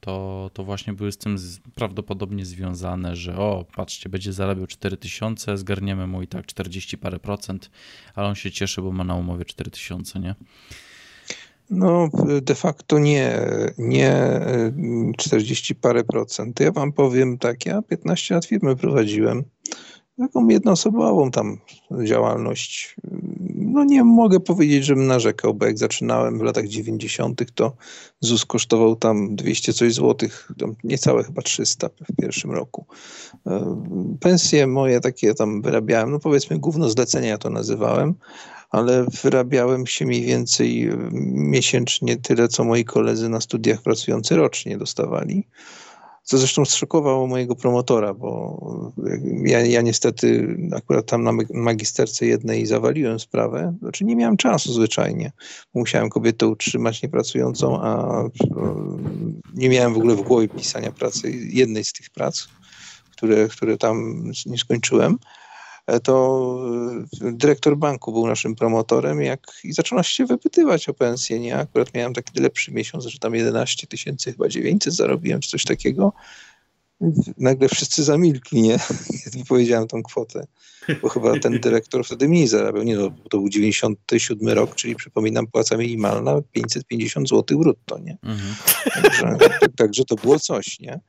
to, 0.00 0.50
to 0.54 0.64
właśnie 0.64 0.92
były 0.92 1.12
z 1.12 1.18
tym 1.18 1.36
prawdopodobnie 1.74 2.44
związane, 2.44 3.16
że 3.16 3.36
o, 3.38 3.64
patrzcie, 3.76 4.08
będzie 4.08 4.32
zarabiał 4.32 4.66
4000, 4.66 5.58
zgarniemy 5.58 6.06
mu 6.06 6.22
i 6.22 6.26
tak 6.26 6.46
40 6.46 6.98
parę 6.98 7.18
procent, 7.18 7.70
ale 8.14 8.28
on 8.28 8.34
się 8.34 8.50
cieszy, 8.50 8.82
bo 8.82 8.92
ma 8.92 9.04
na 9.04 9.14
umowie 9.14 9.44
4000, 9.44 10.20
nie? 10.20 10.34
No, 11.70 12.08
de 12.42 12.54
facto 12.54 12.98
nie, 12.98 13.40
nie 13.78 14.40
40 15.16 15.74
parę 15.74 16.04
procent. 16.04 16.60
Ja 16.60 16.72
wam 16.72 16.92
powiem 16.92 17.38
tak, 17.38 17.66
ja 17.66 17.82
15 17.82 18.34
lat 18.34 18.44
firmy 18.44 18.76
prowadziłem 18.76 19.44
taką 20.20 20.48
jednoosobową 20.48 21.30
tam 21.30 21.58
działalność. 22.04 22.96
No 23.72 23.84
nie 23.84 24.04
mogę 24.04 24.40
powiedzieć, 24.40 24.84
żebym 24.84 25.06
narzekał, 25.06 25.54
bo 25.54 25.66
jak 25.66 25.78
zaczynałem 25.78 26.38
w 26.38 26.42
latach 26.42 26.66
90., 26.66 27.54
to 27.54 27.76
ZUS 28.20 28.44
kosztował 28.44 28.96
tam 28.96 29.36
200 29.36 29.72
coś 29.72 29.94
złotych, 29.94 30.52
niecałe 30.84 31.24
chyba 31.24 31.42
300 31.42 31.88
w 31.88 32.16
pierwszym 32.20 32.50
roku. 32.50 32.86
E, 33.46 33.82
pensje 34.20 34.66
moje 34.66 35.00
takie 35.00 35.34
tam 35.34 35.62
wyrabiałem, 35.62 36.10
no 36.10 36.18
powiedzmy 36.18 36.58
główno 36.58 36.90
zlecenia 36.90 37.38
to 37.38 37.50
nazywałem, 37.50 38.14
ale 38.70 39.06
wyrabiałem 39.22 39.86
się 39.86 40.06
mniej 40.06 40.22
więcej 40.22 40.90
miesięcznie 41.32 42.16
tyle, 42.16 42.48
co 42.48 42.64
moi 42.64 42.84
koledzy 42.84 43.28
na 43.28 43.40
studiach 43.40 43.82
pracujący 43.82 44.36
rocznie 44.36 44.78
dostawali 44.78 45.46
co 46.22 46.38
zresztą 46.38 46.64
zszokowało 46.64 47.26
mojego 47.26 47.56
promotora, 47.56 48.14
bo 48.14 48.60
ja, 49.44 49.60
ja 49.66 49.82
niestety 49.82 50.56
akurat 50.76 51.06
tam 51.06 51.22
na 51.22 51.32
magisterce 51.54 52.26
jednej 52.26 52.66
zawaliłem 52.66 53.20
sprawę, 53.20 53.76
znaczy 53.80 54.04
nie 54.04 54.16
miałem 54.16 54.36
czasu 54.36 54.72
zwyczajnie. 54.72 55.32
Musiałem 55.74 56.10
kobietę 56.10 56.46
utrzymać 56.46 57.02
niepracującą, 57.02 57.80
a 57.80 58.22
nie 59.54 59.68
miałem 59.68 59.94
w 59.94 59.96
ogóle 59.96 60.14
w 60.14 60.22
głowie 60.22 60.48
pisania 60.48 60.92
pracy, 60.92 61.30
jednej 61.30 61.84
z 61.84 61.92
tych 61.92 62.10
prac, 62.10 62.48
które, 63.10 63.48
które 63.48 63.78
tam 63.78 64.24
nie 64.46 64.58
skończyłem. 64.58 65.18
E, 65.90 66.00
to 66.00 66.14
e, 67.22 67.32
dyrektor 67.32 67.76
banku 67.76 68.12
był 68.12 68.26
naszym 68.26 68.54
promotorem 68.54 69.22
jak, 69.22 69.46
i 69.64 69.72
zaczęła 69.72 70.02
się 70.02 70.26
wypytywać 70.26 70.88
o 70.88 70.94
pensję. 70.94 71.40
Nie? 71.40 71.56
Akurat 71.56 71.94
miałem 71.94 72.14
taki 72.14 72.40
lepszy 72.40 72.72
miesiąc, 72.72 73.04
że 73.04 73.18
tam 73.18 73.34
11 73.34 73.86
tysięcy, 73.86 74.32
chyba 74.32 74.48
900 74.48 74.94
zarobiłem, 74.94 75.40
czy 75.40 75.50
coś 75.50 75.64
takiego. 75.64 76.12
Nagle 77.38 77.68
wszyscy 77.68 78.04
zamilkli, 78.04 78.62
nie? 78.62 78.78
Powiedziałem 79.48 79.88
tą 79.88 80.02
kwotę. 80.02 80.46
Bo 81.02 81.08
chyba 81.08 81.38
ten 81.38 81.60
dyrektor 81.60 82.04
wtedy 82.04 82.28
mniej 82.28 82.48
zarabiał. 82.48 82.82
Nie 82.82 82.96
no, 82.96 83.10
to 83.30 83.38
był 83.38 83.48
97 83.48 84.48
rok, 84.48 84.74
czyli 84.74 84.96
przypominam, 84.96 85.46
płaca 85.46 85.76
minimalna 85.76 86.40
550 86.52 87.28
zł 87.28 87.58
brutto, 87.58 87.98
nie? 87.98 88.18
Mhm. 88.22 88.54
Także, 88.94 89.36
także 89.76 90.04
to 90.04 90.16
było 90.16 90.38
coś, 90.38 90.80
nie? 90.80 91.00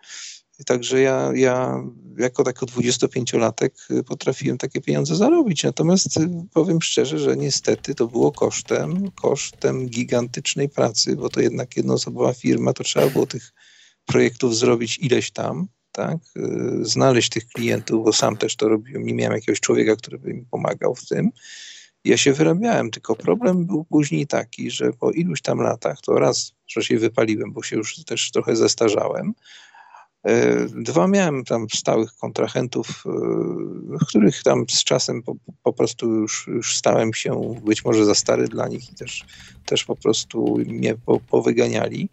Także 0.66 1.02
ja, 1.02 1.32
ja 1.36 1.84
jako 2.18 2.44
tako 2.44 2.66
25-latek 2.66 3.70
y, 3.92 4.04
potrafiłem 4.04 4.58
takie 4.58 4.82
pieniądze 4.82 5.16
zarobić. 5.16 5.64
Natomiast 5.64 6.18
y, 6.18 6.30
powiem 6.54 6.82
szczerze, 6.82 7.20
że 7.20 7.38
niestety 7.38 7.96
to 7.96 8.08
było 8.08 8.32
kosztem, 8.32 9.12
kosztem 9.12 9.90
gigantycznej 9.90 10.70
pracy, 10.70 11.16
bo 11.16 11.30
to 11.30 11.42
jednak 11.42 11.78
jednoosobowa 11.78 12.34
firma, 12.34 12.74
to 12.74 12.84
trzeba 12.84 13.08
było 13.08 13.28
tych 13.28 13.54
projektów 14.06 14.58
zrobić 14.58 15.00
ileś 15.00 15.32
tam, 15.32 15.68
tak? 15.92 16.18
Y, 16.38 16.86
znaleźć 16.86 17.30
tych 17.30 17.48
klientów, 17.48 18.06
bo 18.06 18.14
sam 18.14 18.38
też 18.38 18.56
to 18.56 18.68
robiłem, 18.70 19.06
nie 19.06 19.14
miałem 19.14 19.34
jakiegoś 19.34 19.60
człowieka, 19.60 19.96
który 19.96 20.20
by 20.20 20.34
mi 20.34 20.46
pomagał 20.46 20.96
w 20.96 21.06
tym. 21.06 21.30
Ja 22.06 22.18
się 22.18 22.34
wyrabiałem, 22.34 22.92
tylko 22.92 23.16
problem 23.16 23.66
był 23.66 23.86
później 23.86 24.28
taki, 24.28 24.72
że 24.72 24.94
po 24.94 25.12
iluś 25.12 25.42
tam 25.42 25.60
latach, 25.60 26.02
to 26.02 26.20
raz, 26.20 26.54
że 26.68 26.84
się 26.84 26.98
wypaliłem, 26.98 27.54
bo 27.54 27.64
się 27.64 27.76
już 27.76 28.04
też 28.04 28.32
trochę 28.32 28.56
zestarzałem, 28.56 29.34
dwa 30.76 31.08
miałem 31.08 31.44
tam 31.44 31.68
stałych 31.74 32.14
kontrahentów, 32.14 33.04
e, 33.06 34.06
których 34.08 34.44
tam 34.44 34.66
z 34.70 34.84
czasem 34.84 35.24
po, 35.24 35.36
po, 35.64 35.74
prostu 35.74 36.10
już, 36.10 36.48
już 36.48 36.78
stałem 36.78 37.14
się 37.14 37.56
być 37.64 37.86
może 37.86 38.06
za 38.06 38.16
stary 38.16 38.48
dla 38.48 38.68
nich 38.68 38.92
i 38.92 38.96
też, 38.96 39.26
też 39.66 39.86
po 39.86 39.96
prostu 39.96 40.58
mnie 40.68 40.96
po, 41.06 41.20
powyganiali. 41.20 42.10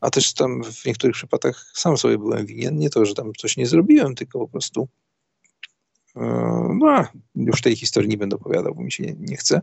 A 0.00 0.10
też 0.10 0.32
tam 0.32 0.64
w 0.64 0.84
niektórych 0.84 1.16
przypadkach 1.16 1.72
sam 1.74 1.98
sobie 1.98 2.18
byłem 2.18 2.46
winien. 2.46 2.78
Nie 2.78 2.90
to, 2.90 3.04
że 3.04 3.14
tam 3.14 3.32
coś 3.38 3.56
nie 3.56 3.66
zrobiłem, 3.66 4.14
tylko 4.14 4.38
po 4.38 4.48
prostu 4.48 4.88
E, 4.88 5.09
no, 6.74 7.04
już 7.36 7.62
tej 7.62 7.76
historii 7.76 8.10
nie 8.10 8.16
będę 8.16 8.36
opowiadał, 8.36 8.74
bo 8.74 8.82
mi 8.82 8.92
się 8.92 9.04
nie, 9.04 9.14
nie 9.18 9.36
chce 9.36 9.60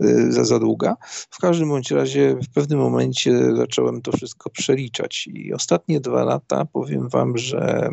e, 0.00 0.32
za, 0.32 0.44
za 0.44 0.58
długa. 0.58 0.96
W 1.30 1.38
każdym 1.38 1.68
bądź 1.68 1.90
razie 1.90 2.36
w 2.42 2.48
pewnym 2.54 2.78
momencie 2.78 3.56
zacząłem 3.56 4.02
to 4.02 4.12
wszystko 4.12 4.50
przeliczać 4.50 5.26
i 5.26 5.52
ostatnie 5.52 6.00
dwa 6.00 6.24
lata 6.24 6.64
powiem 6.64 7.08
wam, 7.08 7.38
że 7.38 7.90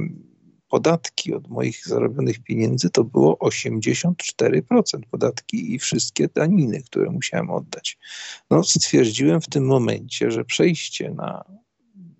podatki 0.73 1.33
od 1.33 1.47
moich 1.47 1.87
zarobionych 1.87 2.43
pieniędzy 2.43 2.89
to 2.89 3.03
było 3.03 3.35
84% 3.35 4.13
podatki 5.11 5.73
i 5.73 5.79
wszystkie 5.79 6.27
daniny, 6.35 6.83
które 6.83 7.09
musiałem 7.09 7.49
oddać. 7.49 7.97
No, 8.49 8.63
stwierdziłem 8.63 9.41
w 9.41 9.49
tym 9.49 9.65
momencie, 9.65 10.31
że 10.31 10.45
przejście 10.45 11.09
na 11.09 11.43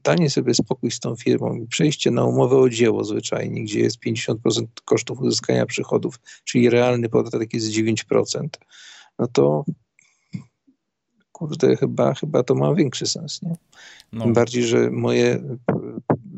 danie 0.04 0.30
sobie 0.30 0.54
spokój 0.54 0.92
z 0.92 1.00
tą 1.00 1.16
firmą 1.16 1.56
i 1.56 1.68
przejście 1.68 2.12
na 2.12 2.26
umowę 2.26 2.58
o 2.58 2.70
dzieło 2.70 3.04
zwyczajnie, 3.04 3.64
gdzie 3.64 3.80
jest 3.80 4.00
50% 4.00 4.66
kosztów 4.86 5.22
uzyskania 5.22 5.66
przychodów, 5.66 6.20
czyli 6.44 6.70
realny 6.70 7.10
podatek 7.10 7.54
jest 7.54 7.68
9%, 7.68 8.48
no 9.20 9.28
to 9.28 9.66
kurde, 11.32 11.76
chyba, 11.76 12.14
chyba 12.14 12.44
to 12.44 12.56
ma 12.56 12.76
większy 12.76 13.08
sens, 13.08 13.42
nie? 13.42 13.56
No. 14.12 14.24
Tym 14.24 14.34
bardziej, 14.34 14.64
że 14.64 14.90
moje 14.92 15.44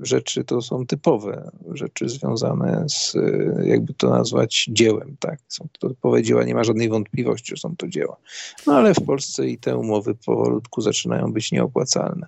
rzeczy 0.06 0.43
to 0.43 0.61
są 0.61 0.85
typowe 0.85 1.51
rzeczy 1.74 2.09
związane 2.09 2.85
z, 2.90 3.17
jakby 3.64 3.93
to 3.93 4.09
nazwać, 4.09 4.67
dziełem, 4.69 5.16
tak? 5.19 5.40
Są 5.48 5.67
to 5.80 5.90
typowe 5.90 6.24
dzieła, 6.24 6.43
nie 6.43 6.56
ma 6.56 6.64
żadnej 6.64 6.90
wątpliwości, 6.90 7.56
że 7.56 7.61
są 7.61 7.75
to 7.75 7.88
dzieła. 7.88 8.17
No 8.67 8.74
ale 8.74 8.93
w 8.93 9.01
Polsce 9.06 9.48
i 9.48 9.58
te 9.58 9.77
umowy 9.77 10.16
powolutku 10.16 10.82
zaczynają 10.82 11.34
być 11.34 11.51
nieopłacalne. 11.51 12.27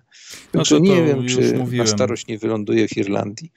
No 0.54 0.64
to, 0.64 0.70
to 0.70 0.80
nie 0.80 1.04
wiem, 1.04 1.26
czy 1.28 1.58
mówiłem. 1.58 1.88
na 1.88 1.94
starość 1.94 2.28
nie 2.28 2.38
wyląduje 2.38 2.88
w 2.88 2.98
Irlandii. 2.98 3.52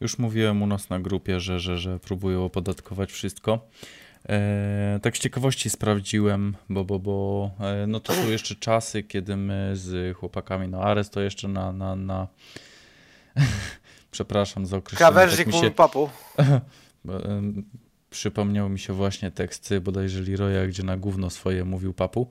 Już 0.00 0.18
mówiłem 0.18 0.62
u 0.62 0.66
nas 0.66 0.90
na 0.90 1.00
grupie, 1.00 1.40
że, 1.40 1.60
że, 1.60 1.78
że 1.78 1.98
próbują 1.98 2.44
opodatkować 2.44 3.12
wszystko. 3.12 3.68
E, 4.28 4.98
tak 5.02 5.16
z 5.16 5.20
ciekawości 5.20 5.70
sprawdziłem, 5.70 6.56
bo, 6.68 6.84
bo, 6.84 6.98
bo 6.98 7.50
e, 7.60 7.86
no 7.86 8.00
to 8.00 8.12
są 8.12 8.28
jeszcze 8.28 8.54
czasy, 8.54 9.02
kiedy 9.02 9.36
my 9.36 9.70
z 9.74 10.16
chłopakami, 10.16 10.68
no 10.68 10.80
Ares 10.80 11.10
to 11.10 11.20
jeszcze 11.20 11.48
na, 11.48 11.72
na, 11.72 11.96
na 11.96 12.28
przepraszam 14.10 14.66
za 14.66 14.76
określenie. 14.76 15.12
Krawężnik 15.12 15.50
tak 15.50 15.60
się... 15.60 15.70
papu. 15.70 16.10
Przypomniał 18.10 18.68
mi 18.68 18.78
się 18.78 18.92
właśnie 18.92 19.30
tekst 19.30 19.74
bodajże 19.80 20.20
Leroya, 20.20 20.68
gdzie 20.68 20.82
na 20.82 20.96
gówno 20.96 21.30
swoje 21.30 21.64
mówił 21.64 21.94
papu. 21.94 22.28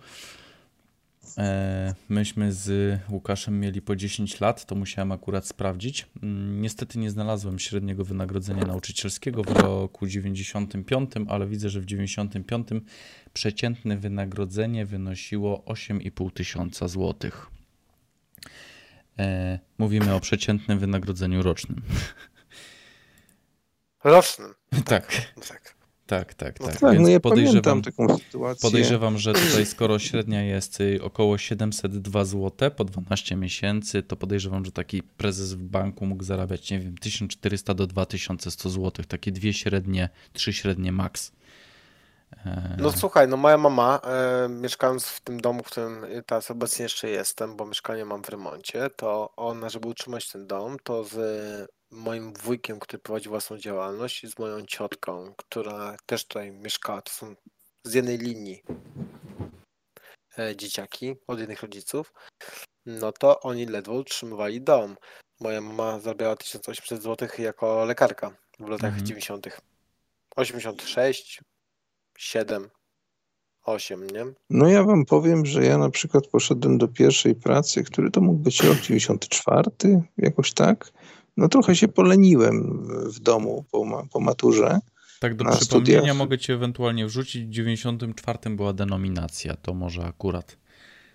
E, 1.38 1.93
myśmy 2.09 2.53
z 2.53 2.99
Łukaszem 3.09 3.59
mieli 3.59 3.81
po 3.81 3.95
10 3.95 4.39
lat, 4.39 4.65
to 4.65 4.75
musiałem 4.75 5.11
akurat 5.11 5.47
sprawdzić. 5.47 6.07
Mm, 6.23 6.61
niestety 6.61 6.99
nie 6.99 7.09
znalazłem 7.09 7.59
średniego 7.59 8.05
wynagrodzenia 8.05 8.65
nauczycielskiego 8.65 9.43
w 9.43 9.49
roku 9.49 10.07
95, 10.07 11.11
ale 11.27 11.47
widzę, 11.47 11.69
że 11.69 11.81
w 11.81 11.85
95 11.85 12.67
przeciętne 13.33 13.97
wynagrodzenie 13.97 14.85
wynosiło 14.85 15.63
8,5 15.67 16.33
tysiąca 16.33 16.88
złotych. 16.88 17.47
E, 19.19 19.59
mówimy 19.77 20.14
o 20.15 20.19
przeciętnym 20.19 20.80
wynagrodzeniu 20.80 21.43
rocznym. 21.43 21.81
Rocznym. 24.03 24.53
tak. 24.85 25.31
tak. 25.48 25.81
Tak, 26.11 26.33
tak, 26.33 26.59
no 26.59 26.67
tak. 26.67 26.80
tak. 26.80 26.91
Więc 26.91 27.03
no 27.03 27.09
ja 27.09 27.19
podejrzewam, 27.19 27.81
taką 27.81 28.17
sytuację. 28.17 28.61
Podejrzewam, 28.61 29.17
że 29.17 29.33
tutaj 29.33 29.65
skoro 29.65 29.99
średnia 29.99 30.43
jest 30.43 30.81
y, 30.81 30.99
około 31.03 31.38
702 31.38 32.25
zł 32.25 32.72
po 32.72 32.83
12 32.83 33.35
miesięcy, 33.35 34.03
to 34.03 34.15
podejrzewam, 34.15 34.65
że 34.65 34.72
taki 34.72 35.03
prezes 35.03 35.53
w 35.53 35.64
banku 35.64 36.06
mógł 36.06 36.23
zarabiać, 36.23 36.72
nie 36.72 36.80
wiem, 36.80 36.98
1400 36.98 37.73
do 37.73 37.88
2100 37.88 38.69
zł. 38.69 39.06
Takie 39.07 39.31
dwie 39.31 39.53
średnie, 39.53 40.09
trzy 40.33 40.53
średnie 40.53 40.91
max. 40.91 41.31
E, 42.45 42.76
no 42.80 42.92
słuchaj, 42.92 43.27
no 43.27 43.38
moja 43.38 43.58
mama, 43.58 44.00
e, 44.03 44.50
mieszkając 44.50 45.08
w 45.08 45.22
tym 45.22 45.42
domu, 45.42 45.64
w 45.64 45.68
którym 45.68 46.06
teraz 46.26 46.51
obecnie 46.51 46.84
jeszcze 46.84 47.10
jestem, 47.10 47.56
bo 47.56 47.66
mieszkanie 47.66 48.06
mam 48.06 48.24
w 48.24 48.30
remoncie, 48.30 48.90
to 48.90 49.34
ona, 49.35 49.69
żeby 49.69 49.88
utrzymać 49.88 50.32
ten 50.32 50.48
dom, 50.48 50.77
to 50.84 51.03
z 51.03 51.72
moim 51.92 52.34
wujkiem, 52.34 52.80
który 52.80 53.00
prowadzi 53.00 53.30
własną 53.30 53.58
działalność 53.58 54.24
i 54.24 54.27
z 54.27 54.40
moją 54.40 54.66
ciotką, 54.66 55.34
która 55.38 55.98
też 56.06 56.26
tutaj 56.26 56.51
mieszkała, 56.51 57.01
to 57.01 57.11
są 57.11 57.35
z 57.84 57.93
jednej 57.93 58.18
linii 58.18 58.64
e, 60.40 60.56
dzieciaki 60.56 61.16
od 61.27 61.40
jednych 61.40 61.61
rodziców, 61.61 62.14
no 62.85 63.11
to 63.11 63.40
oni 63.40 63.66
ledwo 63.66 63.93
utrzymywali 63.93 64.61
dom. 64.61 64.98
Moja 65.40 65.61
mama 65.61 66.00
zarabiała 66.00 66.35
1800 66.35 67.03
zł 67.03 67.27
jako 67.38 67.85
lekarka 67.85 68.35
w 68.60 68.69
latach 68.69 68.90
mhm. 68.90 69.06
90. 69.06 69.48
86, 70.35 71.42
7, 72.22 72.69
8, 73.64 74.08
nie? 74.08 74.25
No 74.50 74.67
ja 74.67 74.83
wam 74.83 75.06
powiem, 75.06 75.45
że 75.45 75.66
ja 75.66 75.77
na 75.77 75.90
przykład 75.90 76.27
poszedłem 76.27 76.77
do 76.77 76.88
pierwszej 76.88 77.35
pracy, 77.35 77.83
który 77.83 78.11
to 78.11 78.22
mógł 78.22 78.40
być 78.40 78.64
rok 78.64 78.77
94, 78.77 79.72
jakoś 80.17 80.53
tak. 80.53 80.91
No 81.38 81.48
trochę 81.48 81.75
się 81.75 81.88
poleniłem 81.88 82.88
w 83.11 83.19
domu 83.19 83.66
po, 83.72 84.08
po 84.11 84.19
maturze. 84.19 84.80
Tak, 85.19 85.35
do 85.35 85.45
przypomnienia 85.45 86.00
studiach. 86.00 86.17
mogę 86.17 86.38
ci 86.38 86.51
ewentualnie 86.51 87.06
wrzucić. 87.06 87.45
W 87.45 87.50
94 87.50 88.56
była 88.56 88.74
denominacja, 88.74 89.56
to 89.56 89.74
może 89.74 90.06
akurat 90.06 90.58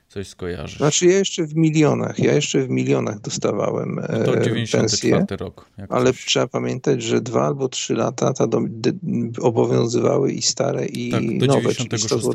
coś 0.09 0.29
skojarzysz. 0.29 0.79
Znaczy 0.79 1.07
ja 1.07 1.19
jeszcze 1.19 1.47
w 1.47 1.57
milionach, 1.57 2.19
ja 2.19 2.35
jeszcze 2.35 2.63
w 2.63 2.71
milionach 2.71 3.21
dostawałem 3.21 3.95
no 3.95 4.25
to 4.25 4.41
94 4.41 5.27
pensję, 5.27 5.37
rok. 5.37 5.71
Ale 5.89 6.13
coś. 6.13 6.25
trzeba 6.25 6.47
pamiętać, 6.47 7.03
że 7.03 7.21
dwa 7.21 7.47
albo 7.47 7.69
trzy 7.69 7.95
lata 7.95 8.33
ta 8.33 8.47
do, 8.47 8.61
de, 8.69 8.93
obowiązywały 9.41 10.33
i 10.33 10.43
stare 10.43 10.87
i 10.87 11.11
tak, 11.11 11.39
do 11.39 11.47
nowe, 11.47 11.75
96. 11.75 12.27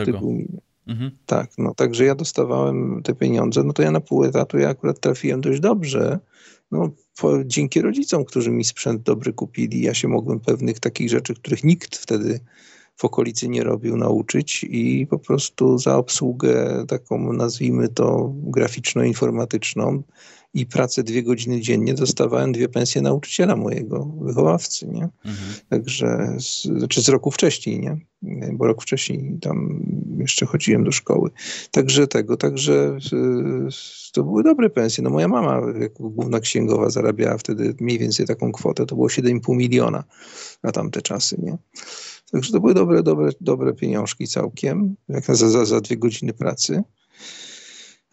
Mhm. 0.88 1.12
Tak, 1.26 1.52
no 1.58 1.74
także 1.74 2.06
ja 2.06 2.16
dostawałem 2.16 3.02
te 3.04 3.16
pieniądze, 3.16 3.64
no 3.64 3.74
to 3.74 3.82
ja 3.82 3.92
na 3.92 4.02
pół 4.02 4.24
etatu 4.24 4.58
ja 4.58 4.70
akurat 4.70 5.00
trafiłem 5.00 5.42
dość 5.42 5.60
dobrze, 5.60 6.20
no, 6.72 6.90
po, 7.22 7.44
dzięki 7.46 7.82
rodzicom, 7.82 8.26
którzy 8.26 8.52
mi 8.52 8.64
sprzęt 8.64 9.02
dobry 9.02 9.34
kupili, 9.34 9.82
ja 9.82 9.94
się 9.94 10.08
mogłem 10.08 10.40
pewnych 10.40 10.80
takich 10.80 11.10
rzeczy, 11.10 11.36
których 11.36 11.64
nikt 11.64 11.98
wtedy 11.98 12.40
w 13.02 13.06
okolicy 13.06 13.50
nie 13.50 13.64
robił, 13.64 13.98
nauczyć 13.98 14.66
i 14.70 15.08
po 15.10 15.20
prostu 15.20 15.78
za 15.78 15.98
obsługę 15.98 16.86
taką, 16.88 17.34
nazwijmy 17.34 17.90
to, 17.90 18.34
graficzno-informatyczną 18.36 20.02
i 20.54 20.66
pracę 20.66 21.04
dwie 21.04 21.24
godziny 21.24 21.62
dziennie 21.62 21.94
dostawałem 21.94 22.52
dwie 22.52 22.70
pensje 22.70 23.02
nauczyciela 23.02 23.56
mojego, 23.56 24.06
wychowawcy, 24.22 24.88
nie? 24.88 25.10
Mhm. 25.26 25.54
Także, 25.70 26.36
z, 26.40 26.64
znaczy 26.64 27.02
z 27.02 27.10
roku 27.10 27.32
wcześniej, 27.32 27.80
nie? 27.80 27.98
Bo 28.54 28.68
rok 28.68 28.82
wcześniej 28.82 29.38
tam 29.42 29.86
jeszcze 30.18 30.46
chodziłem 30.46 30.84
do 30.84 30.92
szkoły. 30.92 31.30
Także 31.72 32.08
tego, 32.08 32.38
także 32.38 32.98
to 34.14 34.24
były 34.24 34.44
dobre 34.44 34.70
pensje. 34.70 35.04
No 35.04 35.10
moja 35.10 35.28
mama 35.28 35.62
jako 35.80 36.10
główna 36.10 36.40
księgowa 36.40 36.90
zarabiała 36.90 37.38
wtedy 37.38 37.76
mniej 37.80 38.00
więcej 38.00 38.26
taką 38.26 38.52
kwotę, 38.52 38.86
to 38.86 38.96
było 38.96 39.08
7,5 39.08 39.56
miliona 39.56 40.04
na 40.64 40.72
tamte 40.72 41.02
czasy, 41.02 41.38
nie? 41.44 41.58
Także 42.32 42.52
to 42.52 42.60
były 42.60 42.74
dobre, 42.74 43.04
dobre, 43.04 43.30
dobre 43.42 43.74
pieniążki 43.74 44.28
całkiem, 44.28 44.96
jak 45.10 45.26
za, 45.26 45.50
za, 45.50 45.66
za 45.66 45.82
dwie 45.82 45.98
godziny 45.98 46.34
pracy. 46.34 46.84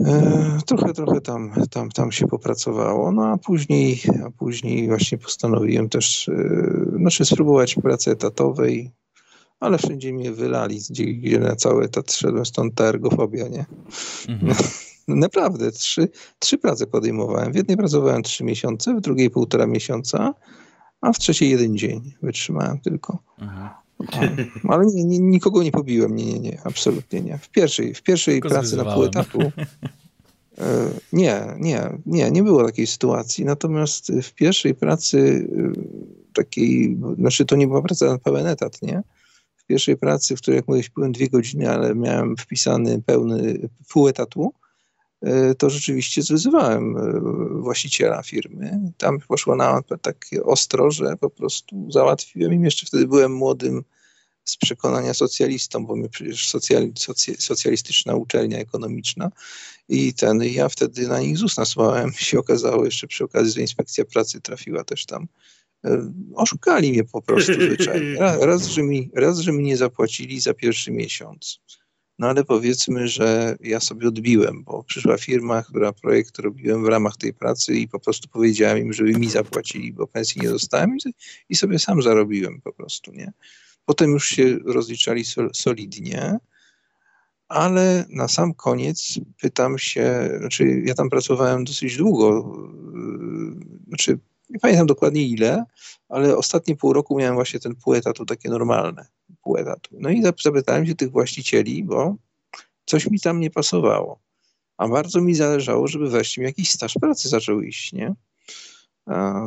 E, 0.00 0.58
trochę, 0.66 0.92
trochę 0.92 1.20
tam, 1.20 1.52
tam, 1.70 1.90
tam 1.90 2.12
się 2.12 2.26
popracowało, 2.26 3.12
no 3.12 3.26
a 3.26 3.36
później, 3.36 4.00
a 4.26 4.30
później 4.30 4.88
właśnie 4.88 5.18
postanowiłem 5.18 5.88
też, 5.88 6.28
e, 6.28 6.98
znaczy 6.98 7.24
spróbować 7.24 7.74
pracy 7.74 8.10
etatowej, 8.10 8.90
ale 9.60 9.78
wszędzie 9.78 10.12
mnie 10.12 10.32
wylali, 10.32 10.80
gdzie, 10.90 11.04
gdzie 11.04 11.38
na 11.38 11.56
cały 11.56 11.84
etat 11.84 12.12
szedłem, 12.12 12.46
stąd 12.46 12.74
ta 12.74 12.84
ergofobia, 12.84 13.48
nie? 13.48 13.66
Mhm. 14.28 14.54
No, 15.08 15.14
naprawdę, 15.16 15.72
trzy, 15.72 16.08
trzy 16.38 16.58
prace 16.58 16.86
podejmowałem. 16.86 17.52
W 17.52 17.56
jednej 17.56 17.76
pracowałem 17.76 18.22
trzy 18.22 18.44
miesiące, 18.44 18.94
w 18.94 19.00
drugiej 19.00 19.30
półtora 19.30 19.66
miesiąca, 19.66 20.34
a 21.00 21.12
w 21.12 21.18
trzeciej 21.18 21.50
jeden 21.50 21.76
dzień 21.76 22.14
wytrzymałem 22.22 22.80
tylko. 22.80 23.18
Mhm. 23.38 23.68
Ale 24.68 24.86
nie, 24.86 25.04
nie, 25.04 25.18
nikogo 25.18 25.62
nie 25.62 25.72
pobiłem, 25.72 26.16
nie, 26.16 26.24
nie, 26.24 26.38
nie, 26.38 26.60
absolutnie 26.64 27.20
nie. 27.20 27.38
W 27.38 27.48
pierwszej, 27.48 27.94
w 27.94 28.02
pierwszej 28.02 28.40
pracy 28.40 28.76
na 28.76 28.94
pół 28.94 29.04
etatu 29.04 29.38
e, 30.58 30.88
nie, 31.12 31.42
nie, 31.58 31.98
nie, 32.06 32.30
nie 32.30 32.42
było 32.42 32.64
takiej 32.64 32.86
sytuacji. 32.86 33.44
Natomiast 33.44 34.12
w 34.22 34.32
pierwszej 34.34 34.74
pracy 34.74 35.48
e, 35.58 35.72
takiej, 36.32 36.98
znaczy 37.18 37.44
to 37.44 37.56
nie 37.56 37.66
była 37.66 37.82
praca 37.82 38.06
na 38.06 38.18
pełen 38.18 38.46
etat, 38.46 38.82
nie? 38.82 39.02
W 39.56 39.64
pierwszej 39.64 39.96
pracy, 39.96 40.36
w 40.36 40.40
której 40.40 40.56
jak 40.56 40.68
mówię, 40.68 40.82
byłem 40.94 41.12
dwie 41.12 41.28
godziny, 41.28 41.70
ale 41.70 41.94
miałem 41.94 42.36
wpisany 42.36 43.02
pełny 43.06 43.68
pół 43.88 44.08
etatu, 44.08 44.52
to 45.58 45.70
rzeczywiście 45.70 46.22
zwyzywałem 46.22 46.96
właściciela 47.62 48.22
firmy. 48.22 48.80
Tam 48.96 49.18
poszło 49.18 49.56
na 49.56 49.82
takie 50.02 50.44
ostro, 50.44 50.90
że 50.90 51.16
po 51.16 51.30
prostu 51.30 51.90
załatwiłem 51.90 52.52
im. 52.52 52.64
Jeszcze 52.64 52.86
wtedy 52.86 53.06
byłem 53.06 53.32
młodym 53.32 53.84
z 54.48 54.56
przekonania 54.56 55.14
socjalistą, 55.14 55.86
bo 55.86 55.96
my 55.96 56.08
przecież 56.08 56.48
socjal, 56.48 56.92
socjalistyczna 57.38 58.14
uczelnia 58.14 58.58
ekonomiczna 58.58 59.30
i 59.88 60.14
ten, 60.14 60.42
ja 60.42 60.68
wtedy 60.68 61.08
na 61.08 61.20
nich 61.20 61.38
ZUS 61.38 61.56
nasłałem. 61.56 62.12
się 62.28 62.38
okazało 62.38 62.84
jeszcze 62.84 63.06
przy 63.06 63.24
okazji, 63.24 63.52
że 63.52 63.60
inspekcja 63.60 64.04
pracy 64.04 64.40
trafiła 64.40 64.84
też 64.84 65.06
tam. 65.06 65.28
E, 65.84 66.12
oszukali 66.34 66.92
mnie 66.92 67.04
po 67.04 67.22
prostu 67.22 67.52
zwyczajnie. 67.52 68.16
Raz, 68.40 68.66
że 68.66 68.82
mi, 68.82 69.10
raz, 69.14 69.38
że 69.38 69.52
mi 69.52 69.64
nie 69.64 69.76
zapłacili 69.76 70.40
za 70.40 70.54
pierwszy 70.54 70.92
miesiąc. 70.92 71.60
No 72.18 72.28
ale 72.28 72.44
powiedzmy, 72.44 73.08
że 73.08 73.56
ja 73.60 73.80
sobie 73.80 74.08
odbiłem, 74.08 74.64
bo 74.64 74.84
przyszła 74.84 75.18
firma, 75.18 75.62
która 75.62 75.92
projekt 75.92 76.38
robiłem 76.38 76.84
w 76.84 76.88
ramach 76.88 77.16
tej 77.16 77.34
pracy 77.34 77.74
i 77.74 77.88
po 77.88 78.00
prostu 78.00 78.28
powiedziałem 78.28 78.78
im, 78.78 78.92
żeby 78.92 79.12
mi 79.12 79.30
zapłacili, 79.30 79.92
bo 79.92 80.06
pensji 80.06 80.40
nie 80.40 80.48
dostałem 80.48 80.96
i 81.48 81.56
sobie 81.56 81.78
sam 81.78 82.02
zarobiłem 82.02 82.60
po 82.60 82.72
prostu, 82.72 83.12
nie? 83.12 83.32
Potem 83.84 84.10
już 84.10 84.28
się 84.28 84.58
rozliczali 84.64 85.24
sol, 85.24 85.50
solidnie, 85.54 86.38
ale 87.48 88.04
na 88.08 88.28
sam 88.28 88.54
koniec 88.54 89.20
pytam 89.40 89.78
się, 89.78 90.30
znaczy 90.38 90.82
ja 90.84 90.94
tam 90.94 91.10
pracowałem 91.10 91.64
dosyć 91.64 91.96
długo, 91.96 92.54
yy, 92.94 93.86
znaczy 93.88 94.18
nie 94.50 94.58
pamiętam 94.58 94.86
dokładnie 94.86 95.22
ile, 95.22 95.64
ale 96.08 96.36
ostatnie 96.36 96.76
pół 96.76 96.92
roku 96.92 97.18
miałem 97.18 97.34
właśnie 97.34 97.60
ten 97.60 97.74
pół 97.74 97.94
etatu 97.94 98.26
takie 98.26 98.48
normalne, 98.50 99.06
No 99.92 100.10
i 100.10 100.22
zapytałem 100.44 100.86
się 100.86 100.94
tych 100.94 101.10
właścicieli, 101.10 101.84
bo 101.84 102.16
coś 102.86 103.10
mi 103.10 103.20
tam 103.20 103.40
nie 103.40 103.50
pasowało. 103.50 104.18
A 104.76 104.88
bardzo 104.88 105.20
mi 105.20 105.34
zależało, 105.34 105.88
żeby 105.88 106.10
wreszcie 106.10 106.42
jakiś 106.42 106.70
staż 106.70 106.94
pracy 107.00 107.28
zaczął 107.28 107.60
iść, 107.62 107.92
nie? 107.92 108.14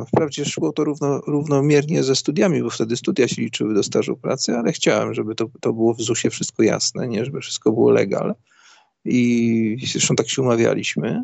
Wprawdzie 0.08 0.44
szło 0.44 0.72
to 0.72 0.84
równo, 0.84 1.20
równomiernie 1.20 2.02
ze 2.02 2.16
studiami, 2.16 2.62
bo 2.62 2.70
wtedy 2.70 2.96
studia 2.96 3.28
się 3.28 3.42
liczyły 3.42 3.74
do 3.74 3.82
stażu 3.82 4.16
pracy, 4.16 4.56
ale 4.56 4.72
chciałem, 4.72 5.14
żeby 5.14 5.34
to, 5.34 5.46
to 5.60 5.72
było 5.72 5.94
w 5.94 6.00
ZUS-ie 6.00 6.30
wszystko 6.30 6.62
jasne, 6.62 7.08
nie? 7.08 7.24
żeby 7.24 7.40
wszystko 7.40 7.72
było 7.72 7.90
legal. 7.90 8.34
I 9.04 9.86
zresztą 9.92 10.14
tak 10.14 10.30
się 10.30 10.42
umawialiśmy. 10.42 11.22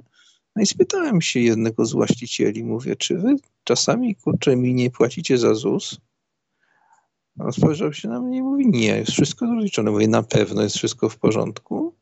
No 0.57 0.62
i 0.62 0.66
spytałem 0.66 1.20
się 1.20 1.40
jednego 1.40 1.86
z 1.86 1.92
właścicieli, 1.92 2.65
mówię, 2.65 2.97
czy 2.97 3.18
wy 3.18 3.36
czasami, 3.65 4.15
kurczę, 4.15 4.57
mi 4.57 4.74
nie 4.74 4.90
płacicie 4.90 5.39
za 5.39 5.55
ZUS? 5.55 6.00
On 7.39 7.52
spojrzał 7.52 7.92
się 7.92 8.08
na 8.08 8.20
mnie 8.20 8.39
i 8.39 8.42
mówi, 8.42 8.67
nie, 8.68 8.86
jest 8.86 9.12
wszystko 9.12 9.47
rozliczone. 9.47 9.91
Mówię, 9.91 10.08
na 10.08 10.23
pewno 10.23 10.62
jest 10.62 10.76
wszystko 10.76 11.08
w 11.08 11.18
porządku. 11.18 11.94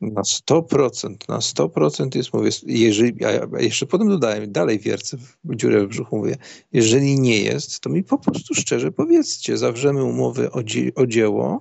Na 0.00 0.22
100%, 0.22 1.28
na 1.28 1.38
100% 1.38 2.16
jest, 2.16 2.34
mówię, 2.34 2.50
jeżeli, 2.66 3.24
a 3.24 3.60
jeszcze 3.60 3.86
potem 3.86 4.08
dodałem, 4.08 4.52
dalej 4.52 4.78
wiercę 4.78 5.16
w 5.44 5.56
dziurę 5.56 5.86
w 5.86 5.88
brzuchu, 5.88 6.16
mówię, 6.16 6.36
jeżeli 6.72 7.20
nie 7.20 7.40
jest, 7.40 7.80
to 7.80 7.90
mi 7.90 8.04
po 8.04 8.18
prostu 8.18 8.54
szczerze 8.54 8.92
powiedzcie, 8.92 9.56
zawrzemy 9.56 10.04
umowę 10.04 10.52
o, 10.52 10.62
dzie 10.62 10.94
o 10.94 11.06
dzieło 11.06 11.60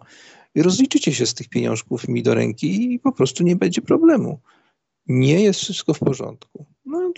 i 0.56 0.62
rozliczycie 0.62 1.14
się 1.14 1.26
z 1.26 1.34
tych 1.34 1.50
pieniążków 1.50 2.08
mi 2.08 2.24
do 2.24 2.34
ręki 2.34 2.94
i 2.94 3.00
po 3.00 3.12
prostu 3.12 3.44
nie 3.44 3.56
będzie 3.56 3.82
problemu. 3.82 4.40
Nie 5.08 5.42
jest 5.42 5.60
wszystko 5.60 5.94
w 5.94 6.00
porządku. 6.00 6.66
No, 6.86 7.12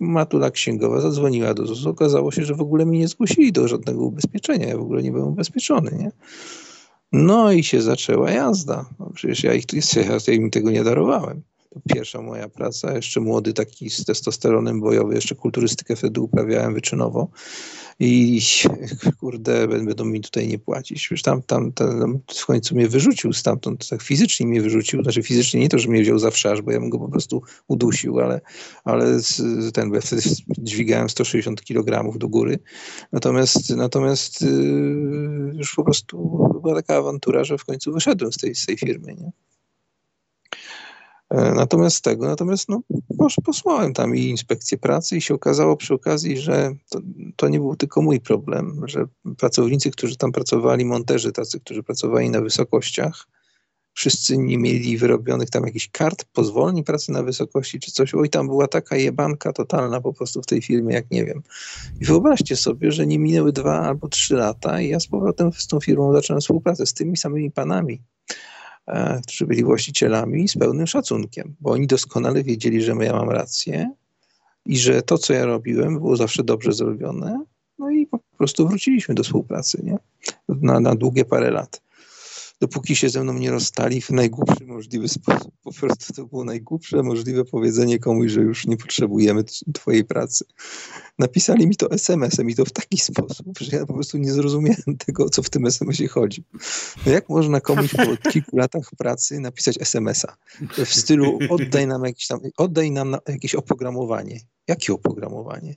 matula 0.00 0.50
księgowa 0.50 1.00
zadzwoniła 1.00 1.54
do 1.54 1.66
ZUS, 1.66 1.86
okazało 1.86 2.32
się, 2.32 2.44
że 2.44 2.54
w 2.54 2.60
ogóle 2.60 2.86
mi 2.86 2.98
nie 2.98 3.08
zgłosili 3.08 3.52
do 3.52 3.68
żadnego 3.68 4.04
ubezpieczenia, 4.04 4.68
ja 4.68 4.76
w 4.76 4.82
ogóle 4.82 5.02
nie 5.02 5.12
byłem 5.12 5.28
ubezpieczony, 5.28 5.90
nie? 5.98 6.10
No 7.12 7.52
i 7.52 7.64
się 7.64 7.82
zaczęła 7.82 8.30
jazda. 8.30 8.86
No 8.98 9.10
przecież 9.14 9.44
ja, 9.44 9.54
ich, 9.54 9.64
ja 10.28 10.34
im 10.34 10.50
tego 10.50 10.70
nie 10.70 10.84
darowałem. 10.84 11.42
Pierwsza 11.88 12.22
moja 12.22 12.48
praca, 12.48 12.96
jeszcze 12.96 13.20
młody 13.20 13.52
taki 13.52 13.90
z 13.90 14.04
testosteronem 14.04 14.80
bojowy, 14.80 15.14
jeszcze 15.14 15.34
kulturystykę 15.34 15.96
wtedy 15.96 16.20
uprawiałem 16.20 16.74
wyczynowo 16.74 17.30
i 18.00 18.40
kurde, 19.20 19.68
będą 19.68 20.04
mi 20.04 20.20
tutaj 20.20 20.48
nie 20.48 20.58
płacić. 20.58 20.98
Przecież 20.98 21.22
tam, 21.22 21.42
tam, 21.42 21.72
tam 21.72 22.18
w 22.34 22.46
końcu 22.46 22.74
mnie 22.74 22.88
wyrzucił 22.88 23.32
stamtąd, 23.32 23.88
tak 23.88 24.02
fizycznie 24.02 24.46
mnie 24.46 24.62
wyrzucił, 24.62 25.02
znaczy 25.02 25.22
fizycznie 25.22 25.60
nie 25.60 25.68
to, 25.68 25.78
że 25.78 25.88
mnie 25.88 26.02
wziął 26.02 26.18
za 26.18 26.30
wszarz, 26.30 26.62
bo 26.62 26.70
ja 26.70 26.80
bym 26.80 26.90
go 26.90 26.98
po 26.98 27.08
prostu 27.08 27.42
udusił, 27.68 28.20
ale, 28.20 28.40
ale 28.84 29.20
ten, 29.74 29.88
bo 29.88 29.94
ja 29.94 30.00
wtedy 30.00 30.22
dźwigałem 30.58 31.10
160 31.10 31.62
kg 31.62 32.18
do 32.18 32.28
góry. 32.28 32.58
Natomiast, 33.12 33.70
natomiast 33.70 34.42
yy, 34.42 35.52
już 35.54 35.74
po 35.74 35.84
prostu 35.84 36.18
była 36.62 36.74
taka 36.74 36.96
awantura, 36.96 37.44
że 37.44 37.58
w 37.58 37.64
końcu 37.64 37.92
wyszedłem 37.92 38.32
z 38.32 38.36
tej, 38.36 38.54
z 38.54 38.66
tej 38.66 38.78
firmy, 38.78 39.14
nie? 39.14 39.30
E, 41.30 41.54
natomiast 41.54 42.04
tego, 42.04 42.26
natomiast 42.26 42.68
no, 42.68 42.82
posłałem 43.44 43.92
tam 43.92 44.16
i 44.16 44.24
inspekcję 44.24 44.78
pracy 44.78 45.16
i 45.16 45.20
się 45.20 45.34
okazało 45.34 45.76
przy 45.76 45.94
okazji, 45.94 46.38
że 46.38 46.74
to, 46.90 47.00
to, 47.36 47.48
nie 47.48 47.58
był 47.58 47.76
tylko 47.76 48.02
mój 48.02 48.20
problem, 48.20 48.82
że 48.84 49.06
pracownicy, 49.38 49.90
którzy 49.90 50.16
tam 50.16 50.32
pracowali, 50.32 50.84
monterzy 50.84 51.32
tacy, 51.32 51.60
którzy 51.60 51.82
pracowali 51.82 52.30
na 52.30 52.40
wysokościach, 52.40 53.26
wszyscy 53.92 54.38
nie 54.38 54.58
mieli 54.58 54.98
wyrobionych 54.98 55.50
tam 55.50 55.64
jakichś 55.64 55.88
kart, 55.88 56.24
pozwolni 56.32 56.84
pracy 56.84 57.12
na 57.12 57.22
wysokości 57.22 57.80
czy 57.80 57.92
coś. 57.92 58.14
Oj, 58.14 58.30
tam 58.30 58.46
była 58.46 58.68
taka 58.68 58.96
jebanka 58.96 59.52
totalna 59.52 60.00
po 60.00 60.12
prostu 60.12 60.42
w 60.42 60.46
tej 60.46 60.62
firmie, 60.62 60.94
jak 60.94 61.10
nie 61.10 61.24
wiem. 61.24 61.42
I 62.00 62.04
wyobraźcie 62.04 62.56
sobie, 62.56 62.92
że 62.92 63.06
nie 63.06 63.18
minęły 63.18 63.52
dwa 63.52 63.80
albo 63.80 64.08
trzy 64.08 64.34
lata 64.34 64.80
i 64.80 64.88
ja 64.88 65.00
z 65.00 65.06
powrotem 65.06 65.52
z 65.52 65.66
tą 65.66 65.80
firmą 65.80 66.12
zacząłem 66.12 66.40
współpracę 66.40 66.86
z 66.86 66.94
tymi 66.94 67.16
samymi 67.16 67.50
panami 67.50 68.02
którzy 69.22 69.46
byli 69.46 69.64
właścicielami 69.64 70.48
z 70.48 70.58
pełnym 70.58 70.86
szacunkiem, 70.86 71.54
bo 71.60 71.70
oni 71.70 71.86
doskonale 71.86 72.42
wiedzieli, 72.42 72.82
że 72.82 72.92
ja 73.00 73.12
mam 73.12 73.30
rację 73.30 73.90
i 74.66 74.78
że 74.78 75.02
to, 75.02 75.18
co 75.18 75.32
ja 75.32 75.46
robiłem, 75.46 75.98
było 75.98 76.16
zawsze 76.16 76.44
dobrze 76.44 76.72
zrobione. 76.72 77.44
No 77.78 77.90
i 77.90 78.06
po 78.06 78.18
prostu 78.38 78.68
wróciliśmy 78.68 79.14
do 79.14 79.22
współpracy 79.22 79.82
nie? 79.84 79.98
Na, 80.48 80.80
na 80.80 80.94
długie 80.94 81.24
parę 81.24 81.50
lat 81.50 81.82
dopóki 82.60 82.96
się 82.96 83.08
ze 83.08 83.22
mną 83.22 83.32
nie 83.32 83.50
rozstali 83.50 84.00
w 84.00 84.10
najgłupszy 84.10 84.66
możliwy 84.66 85.08
sposób. 85.08 85.54
Po 85.62 85.72
prostu 85.72 86.12
to 86.12 86.26
było 86.26 86.44
najgłupsze 86.44 87.02
możliwe 87.02 87.44
powiedzenie 87.44 87.98
komuś, 87.98 88.30
że 88.30 88.40
już 88.40 88.66
nie 88.66 88.76
potrzebujemy 88.76 89.44
twojej 89.74 90.04
pracy. 90.04 90.44
Napisali 91.18 91.66
mi 91.66 91.76
to 91.76 91.90
SMS-em 91.90 92.50
i 92.50 92.54
to 92.54 92.64
w 92.64 92.72
taki 92.72 92.98
sposób, 92.98 93.58
że 93.60 93.76
ja 93.76 93.86
po 93.86 93.94
prostu 93.94 94.18
nie 94.18 94.32
zrozumiałem 94.32 94.96
tego, 95.06 95.24
o 95.24 95.28
co 95.28 95.42
w 95.42 95.50
tym 95.50 95.66
SMS-ie 95.66 96.08
chodzi. 96.08 96.44
No 97.06 97.12
jak 97.12 97.28
można 97.28 97.60
komuś 97.60 97.90
po 97.90 98.16
kilku 98.32 98.56
latach 98.56 98.90
pracy 98.98 99.40
napisać 99.40 99.76
SMS-a 99.80 100.36
w 100.84 100.94
stylu 100.94 101.38
oddaj 101.50 101.86
nam 101.86 102.04
jakieś 102.04 102.26
tam, 102.26 102.40
oddaj 102.56 102.90
nam 102.90 103.16
jakieś 103.28 103.54
oprogramowanie. 103.54 104.40
Jakie 104.68 104.92
oprogramowanie? 104.92 105.74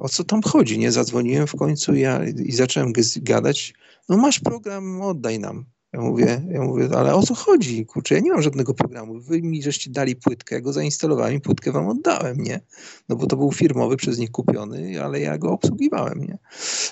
O 0.00 0.08
co 0.08 0.24
tam 0.24 0.42
chodzi, 0.42 0.78
nie? 0.78 0.92
Zadzwoniłem 0.92 1.46
w 1.46 1.56
końcu 1.56 1.94
ja, 1.94 2.24
i 2.24 2.52
zacząłem 2.52 2.92
gadać, 3.16 3.74
no 4.08 4.16
masz 4.16 4.40
program, 4.40 5.02
oddaj 5.02 5.38
nam. 5.38 5.64
Ja 5.92 6.00
mówię, 6.00 6.42
ja 6.50 6.62
mówię, 6.62 6.88
ale 6.96 7.14
o 7.14 7.22
co 7.22 7.34
chodzi? 7.34 7.86
Kurczę, 7.86 8.14
ja 8.14 8.20
nie 8.20 8.32
mam 8.32 8.42
żadnego 8.42 8.74
programu. 8.74 9.20
Wy 9.20 9.42
mi 9.42 9.62
żeście 9.62 9.90
dali 9.90 10.16
płytkę, 10.16 10.62
go 10.62 10.72
zainstalowałem 10.72 11.34
i 11.34 11.40
płytkę 11.40 11.72
wam 11.72 11.88
oddałem, 11.88 12.36
nie? 12.36 12.60
No 13.08 13.16
bo 13.16 13.26
to 13.26 13.36
był 13.36 13.52
firmowy, 13.52 13.96
przez 13.96 14.18
nich 14.18 14.30
kupiony, 14.30 15.02
ale 15.02 15.20
ja 15.20 15.38
go 15.38 15.50
obsługiwałem, 15.50 16.20
nie? 16.20 16.38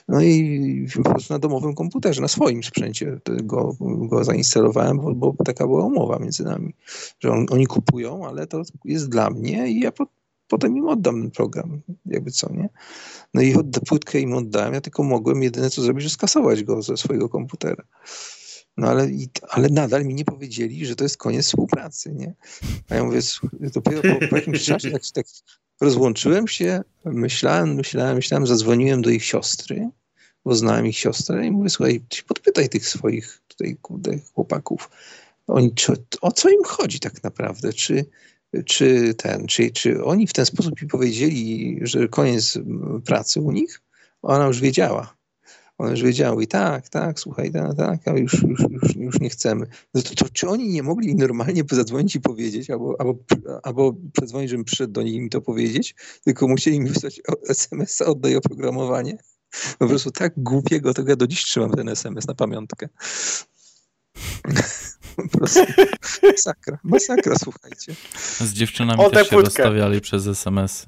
No 0.08 0.22
i 0.22 0.86
po 0.96 1.10
prostu 1.10 1.32
na 1.32 1.38
domowym 1.38 1.74
komputerze, 1.74 2.22
na 2.22 2.28
swoim 2.28 2.64
sprzęcie 2.64 3.20
go, 3.42 3.76
go 3.80 4.24
zainstalowałem, 4.24 5.00
bo, 5.00 5.14
bo 5.14 5.44
taka 5.44 5.66
była 5.66 5.84
umowa 5.84 6.18
między 6.18 6.44
nami, 6.44 6.74
że 7.20 7.30
on, 7.30 7.46
oni 7.50 7.66
kupują, 7.66 8.26
ale 8.26 8.46
to 8.46 8.62
jest 8.84 9.08
dla 9.08 9.30
mnie 9.30 9.68
i 9.68 9.80
ja 9.80 9.92
po, 9.92 10.06
potem 10.48 10.76
im 10.76 10.88
oddam 10.88 11.30
program, 11.30 11.80
jakby 12.06 12.30
co, 12.30 12.52
nie? 12.52 12.68
No 13.34 13.42
i 13.42 13.54
odda, 13.54 13.80
płytkę 13.86 14.20
im 14.20 14.32
oddałem, 14.32 14.74
ja 14.74 14.80
tylko 14.80 15.02
mogłem 15.02 15.42
jedyne 15.42 15.70
co 15.70 15.82
zrobić, 15.82 16.04
że 16.04 16.10
skasować 16.10 16.64
go 16.64 16.82
ze 16.82 16.96
swojego 16.96 17.28
komputera. 17.28 17.84
No 18.76 18.88
ale, 18.88 19.08
ale 19.48 19.68
nadal 19.68 20.04
mi 20.04 20.14
nie 20.14 20.24
powiedzieli, 20.24 20.86
że 20.86 20.96
to 20.96 21.04
jest 21.04 21.16
koniec 21.16 21.46
współpracy, 21.46 22.14
nie? 22.14 22.34
A 22.88 22.94
ja 22.94 23.04
mówię, 23.04 23.20
dopiero 23.52 24.02
po, 24.02 24.28
po 24.28 24.36
jakimś 24.36 24.64
czasie 24.64 24.90
tak, 24.90 25.02
tak 25.14 25.26
rozłączyłem 25.80 26.48
się, 26.48 26.82
myślałem, 27.04 27.74
myślałem, 27.74 28.16
myślałem, 28.16 28.46
zadzwoniłem 28.46 29.02
do 29.02 29.10
ich 29.10 29.24
siostry, 29.24 29.90
bo 30.44 30.54
znałem 30.54 30.86
ich 30.86 30.98
siostrę 30.98 31.46
i 31.46 31.50
mówię, 31.50 31.70
słuchaj, 31.70 32.00
podpytaj 32.26 32.68
tych 32.68 32.88
swoich 32.88 33.40
tutaj 33.48 33.76
kurde, 33.82 34.18
chłopaków, 34.34 34.90
oni, 35.46 35.74
czy, 35.74 35.92
o 36.20 36.32
co 36.32 36.48
im 36.48 36.64
chodzi 36.64 37.00
tak 37.00 37.22
naprawdę, 37.22 37.72
czy, 37.72 38.04
czy 38.64 39.14
ten, 39.14 39.46
czy, 39.46 39.70
czy 39.70 40.04
oni 40.04 40.26
w 40.26 40.32
ten 40.32 40.46
sposób 40.46 40.82
mi 40.82 40.88
powiedzieli, 40.88 41.78
że 41.82 42.08
koniec 42.08 42.58
pracy 43.04 43.40
u 43.40 43.52
nich? 43.52 43.80
Ona 44.22 44.46
już 44.46 44.60
wiedziała. 44.60 45.18
Ona 45.78 45.90
już 45.90 46.02
wiedziała 46.02 46.42
i 46.42 46.46
tak, 46.46 46.88
tak, 46.88 47.20
słuchaj, 47.20 47.52
tak, 47.52 47.76
tak, 47.76 48.08
ale 48.08 48.20
już, 48.20 48.42
już, 48.42 48.60
już, 48.70 48.96
już 48.96 49.20
nie 49.20 49.30
chcemy. 49.30 49.66
No 49.94 50.02
to, 50.02 50.14
to, 50.14 50.26
czy 50.32 50.48
oni 50.48 50.68
nie 50.68 50.82
mogli 50.82 51.14
normalnie 51.14 51.62
zadzwonić 51.70 52.14
i 52.14 52.20
powiedzieć, 52.20 52.70
albo, 52.70 52.96
albo, 52.98 53.14
albo 53.62 53.94
przedzwonić, 54.12 54.50
żebym 54.50 54.64
przyszedł 54.64 54.92
do 54.92 55.02
nich 55.02 55.14
i 55.14 55.20
mi 55.20 55.30
to 55.30 55.40
powiedzieć, 55.40 55.94
tylko 56.24 56.48
musieli 56.48 56.80
mi 56.80 56.90
wysłać 56.90 57.20
SMS-a, 57.48 58.04
oddaj 58.04 58.36
oprogramowanie. 58.36 59.18
Po 59.78 59.88
prostu 59.88 60.10
tak 60.10 60.32
głupiego, 60.36 60.94
to 60.94 61.02
ja 61.06 61.16
do 61.16 61.26
dziś 61.26 61.44
trzymam 61.44 61.70
ten 61.70 61.88
SMS 61.88 62.26
na 62.26 62.34
pamiątkę. 62.34 62.88
Po 65.16 65.38
prostu 65.38 65.60
masakra, 66.22 66.78
masakra, 66.82 67.34
słuchajcie. 67.38 67.94
Z 68.40 68.52
dziewczynami 68.52 69.00
o, 69.00 69.10
też 69.10 69.28
się 69.28 69.36
rozstawiali 69.36 70.00
przez 70.00 70.26
SMS. 70.26 70.86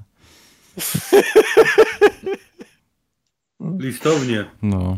Listownie. 3.79 4.45
No. 4.61 4.97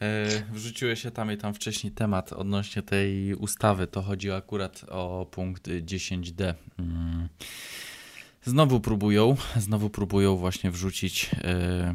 E, 0.00 0.26
wrzuciłeś 0.52 1.02
się 1.02 1.10
tam 1.10 1.32
i 1.32 1.36
tam 1.36 1.54
wcześniej 1.54 1.92
temat 1.92 2.32
odnośnie 2.32 2.82
tej 2.82 3.34
ustawy. 3.34 3.86
To 3.86 4.02
chodzi 4.02 4.30
akurat 4.30 4.84
o 4.88 5.26
punkt 5.30 5.68
10d. 5.68 6.54
Mm. 6.78 7.28
Znowu 8.44 8.80
próbują, 8.80 9.36
znowu 9.56 9.90
próbują 9.90 10.36
właśnie 10.36 10.70
wrzucić 10.70 11.30
e, 11.44 11.94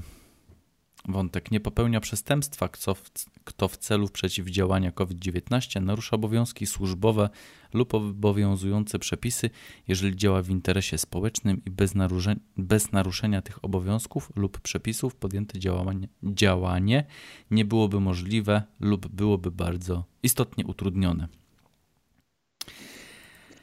Wątek 1.07 1.51
nie 1.51 1.59
popełnia 1.59 1.99
przestępstwa, 1.99 2.69
kto 2.69 2.95
w, 2.95 3.11
kto 3.43 3.67
w 3.67 3.77
celu 3.77 4.09
przeciwdziałania 4.09 4.91
COVID-19 4.91 5.81
narusza 5.81 6.15
obowiązki 6.15 6.65
służbowe 6.65 7.29
lub 7.73 7.93
obowiązujące 7.93 8.99
przepisy, 8.99 9.49
jeżeli 9.87 10.15
działa 10.15 10.41
w 10.41 10.49
interesie 10.49 10.97
społecznym 10.97 11.61
i 11.65 11.71
bez, 11.71 11.95
naruszenia, 11.95 12.39
bez 12.57 12.91
naruszenia 12.91 13.41
tych 13.41 13.65
obowiązków 13.65 14.31
lub 14.35 14.59
przepisów 14.59 15.15
podjęte 15.15 15.59
działanie, 15.59 16.07
działanie 16.23 17.05
nie 17.51 17.65
byłoby 17.65 17.99
możliwe 17.99 18.63
lub 18.79 19.07
byłoby 19.07 19.51
bardzo 19.51 20.03
istotnie 20.23 20.65
utrudnione. 20.65 21.27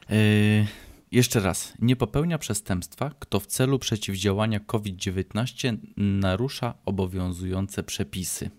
Yy, 0.09 0.67
jeszcze 1.11 1.39
raz, 1.39 1.73
nie 1.79 1.95
popełnia 1.95 2.37
przestępstwa, 2.37 3.11
kto 3.19 3.39
w 3.39 3.47
celu 3.47 3.79
przeciwdziałania 3.79 4.59
COVID-19 4.59 5.77
narusza 5.97 6.73
obowiązujące 6.85 7.83
przepisy. 7.83 8.49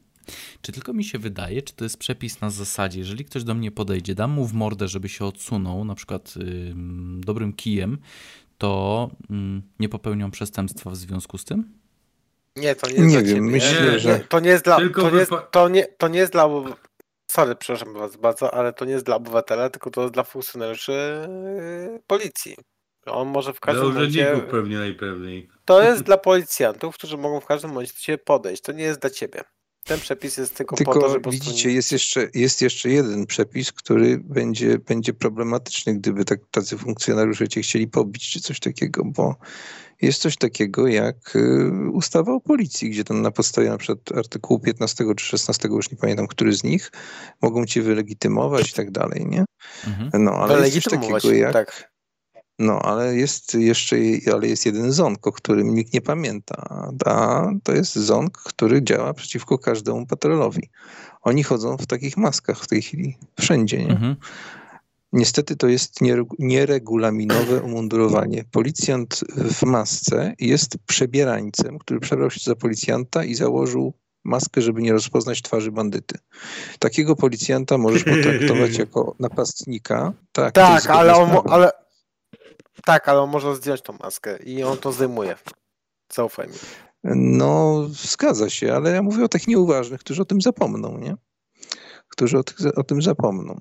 Czy 0.61 0.73
tylko 0.73 0.93
mi 0.93 1.05
się 1.05 1.19
wydaje, 1.19 1.63
czy 1.63 1.73
to 1.75 1.85
jest 1.85 1.97
przepis 1.99 2.41
na 2.41 2.51
zasadzie, 2.51 2.99
jeżeli 2.99 3.25
ktoś 3.25 3.45
do 3.45 3.55
mnie 3.55 3.71
podejdzie, 3.71 4.15
dam 4.15 4.31
mu 4.31 4.47
w 4.47 4.53
mordę, 4.55 4.89
żeby 4.89 5.09
się 5.09 5.25
odsunął, 5.25 5.85
na 5.85 5.95
przykład 5.95 6.37
yy, 6.37 6.75
dobrym 7.21 7.53
kijem, 7.53 7.99
to 8.59 9.11
yy, 9.31 9.37
nie 9.81 9.89
popełnią 9.89 10.31
przestępstwa 10.31 10.91
w 10.91 10.97
związku 10.97 11.39
z 11.39 11.45
tym? 11.45 11.73
Nie, 12.57 12.75
to 12.75 12.87
nie 12.91 12.95
jest 12.95 13.07
Nie 13.07 13.13
dla 13.13 13.23
wiem, 13.23 13.29
ciebie. 13.29 13.41
myślę, 13.41 13.93
Nie, 13.93 13.99
że- 13.99 14.21
To 14.21 14.41
nie 14.41 14.51
jest 14.51 14.65
dla... 14.65 14.77
To 14.77 15.11
nie 15.11 15.27
to, 15.51 15.69
nie, 15.69 15.85
to 15.85 16.09
nie 16.09 16.19
jest 16.19 16.33
dla... 16.33 16.49
Sorry, 17.33 17.57
przepraszam 17.57 17.95
was 17.95 18.17
bardzo, 18.17 18.55
ale 18.55 18.73
to 18.73 18.85
nie 18.85 18.93
jest 18.93 19.05
dla 19.05 19.17
obywatela, 19.17 19.71
tylko 19.71 19.91
to 19.91 20.01
jest 20.01 20.15
dla 20.15 20.23
funkcjonariuszy 20.23 20.93
yy, 20.93 22.03
policji. 22.07 22.57
On 23.07 23.29
może 23.29 23.53
w 23.53 23.61
Dla 23.61 23.73
każdym 23.73 23.93
momencie... 23.93 24.21
urzędników 24.21 24.51
pewnie 24.51 24.79
najpewniej. 24.79 25.49
To 25.65 25.83
jest 25.83 26.03
dla 26.03 26.17
policjantów, 26.17 26.95
którzy 26.95 27.17
mogą 27.17 27.41
w 27.41 27.47
każdym 27.47 27.71
momencie 27.71 27.93
do 27.93 28.01
ciebie 28.01 28.19
podejść. 28.19 28.63
To 28.63 28.73
nie 28.73 28.85
jest 28.85 29.01
dla 29.01 29.11
ciebie. 29.11 29.45
Ten 29.85 30.01
przepis 30.01 30.37
jest 30.37 30.57
tylko, 30.57 30.77
po 30.77 30.85
to, 30.85 30.93
Tylko 30.93 31.09
żeby... 31.09 31.31
widzicie, 31.31 31.73
jest 31.73 31.93
jeszcze, 31.93 32.29
jest 32.35 32.63
jeszcze 32.63 32.91
jeden 32.91 33.27
przepis, 33.27 33.73
który 33.73 34.19
będzie, 34.19 34.79
będzie 34.79 35.13
problematyczny, 35.13 35.95
gdyby 35.95 36.25
tak, 36.25 36.41
tacy 36.51 36.79
funkcjonariusze 36.79 37.49
cię 37.49 37.63
chcieli 37.63 37.89
pobić 37.89 38.31
czy 38.31 38.41
coś 38.41 38.61
takiego, 38.61 39.05
bo 39.05 39.37
jest 40.03 40.23
coś 40.23 40.37
takiego 40.37 40.87
jak 40.87 41.37
y, 41.37 41.71
ustawa 41.93 42.33
o 42.33 42.41
policji, 42.41 42.91
gdzie 42.91 43.05
tam 43.05 43.23
na 43.23 43.31
podstawie 43.31 43.69
na 43.69 43.79
przykład 43.79 44.19
artykułu 44.19 44.61
15 44.61 45.05
czy 45.17 45.27
16, 45.27 45.69
już 45.69 45.91
nie 45.91 45.97
pamiętam, 45.97 46.27
który 46.27 46.53
z 46.53 46.65
nich, 46.65 46.93
mogą 47.43 47.67
cię 47.67 47.83
wylegitymować 47.83 48.71
i 48.71 48.75
tak 48.75 48.91
dalej, 48.91 49.27
nie? 49.27 49.45
Mhm. 49.87 50.25
No, 50.25 50.33
ale 50.33 50.69
jest 50.69 50.75
coś 50.75 50.85
takiego 50.85 51.33
jak... 51.33 51.53
tak. 51.53 51.92
No, 52.63 52.79
ale 52.83 53.17
jest 53.17 53.55
jeszcze 53.55 53.97
ale 54.33 54.49
jest 54.49 54.67
jeden 54.67 54.93
ząg, 54.93 55.27
o 55.27 55.33
którym 55.33 55.75
nikt 55.75 55.93
nie 55.95 56.01
pamięta. 56.01 56.55
A 57.05 57.47
to 57.63 57.73
jest 57.73 57.95
ząg, 57.95 58.39
który 58.39 58.83
działa 58.83 59.15
przeciwko 59.15 59.59
każdemu 59.59 60.07
patrolowi. 60.07 60.71
Oni 61.23 61.43
chodzą 61.43 61.77
w 61.77 61.87
takich 61.87 62.17
maskach 62.17 62.61
w 62.61 62.67
tej 62.67 62.83
chwili, 62.83 63.17
wszędzie. 63.41 63.85
Nie? 63.85 63.91
Mhm. 63.91 64.17
Niestety 65.13 65.57
to 65.57 65.69
jest 65.69 66.01
nieregu- 66.01 66.37
nieregulaminowe 66.39 67.63
umundurowanie. 67.63 68.45
Policjant 68.51 69.21
w 69.37 69.63
masce 69.63 70.35
jest 70.39 70.79
przebierańcem, 70.87 71.79
który 71.79 72.01
przebrał 72.01 72.31
się 72.31 72.41
za 72.45 72.57
policjanta 72.57 73.25
i 73.25 73.35
założył 73.35 73.93
maskę, 74.25 74.61
żeby 74.61 74.83
nie 74.83 74.93
rozpoznać 74.93 75.43
twarzy 75.43 75.73
bandyty. 75.73 76.19
Takiego 76.79 77.17
policjanta 77.17 77.79
możesz 77.79 78.05
potraktować 78.05 78.79
jako 78.85 79.15
napastnika. 79.21 80.13
Tak, 80.33 80.55
Tak, 80.55 80.87
ale 80.87 81.15
on, 81.15 81.31
ale... 81.51 81.82
Tak, 82.85 83.09
ale 83.09 83.21
on 83.21 83.31
może 83.31 83.57
zdjąć 83.57 83.83
tą 83.83 83.93
maskę 83.93 84.37
i 84.37 84.63
on 84.63 84.79
to 84.79 84.93
zdejmuje. 84.93 85.37
Zaufaj 86.13 86.49
mi. 86.49 86.55
No, 87.15 87.87
zgadza 87.89 88.51
się, 88.51 88.75
ale 88.75 88.91
ja 88.91 89.03
mówię 89.03 89.25
o 89.25 89.29
tych 89.29 89.49
nieuważnych, 89.49 90.01
którzy 90.01 90.23
o 90.23 90.25
tym 90.25 90.41
zapomną, 90.41 90.99
nie? 90.99 91.17
Którzy 92.13 92.39
o, 92.39 92.43
tych, 92.43 92.79
o 92.79 92.85
tym 92.85 93.03
zapomną. 93.03 93.61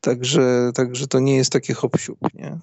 Także, 0.00 0.70
także 0.74 1.06
to 1.06 1.18
nie 1.18 1.36
jest 1.36 1.52
takie 1.52 1.74
hop 1.74 1.96
nie? 2.34 2.58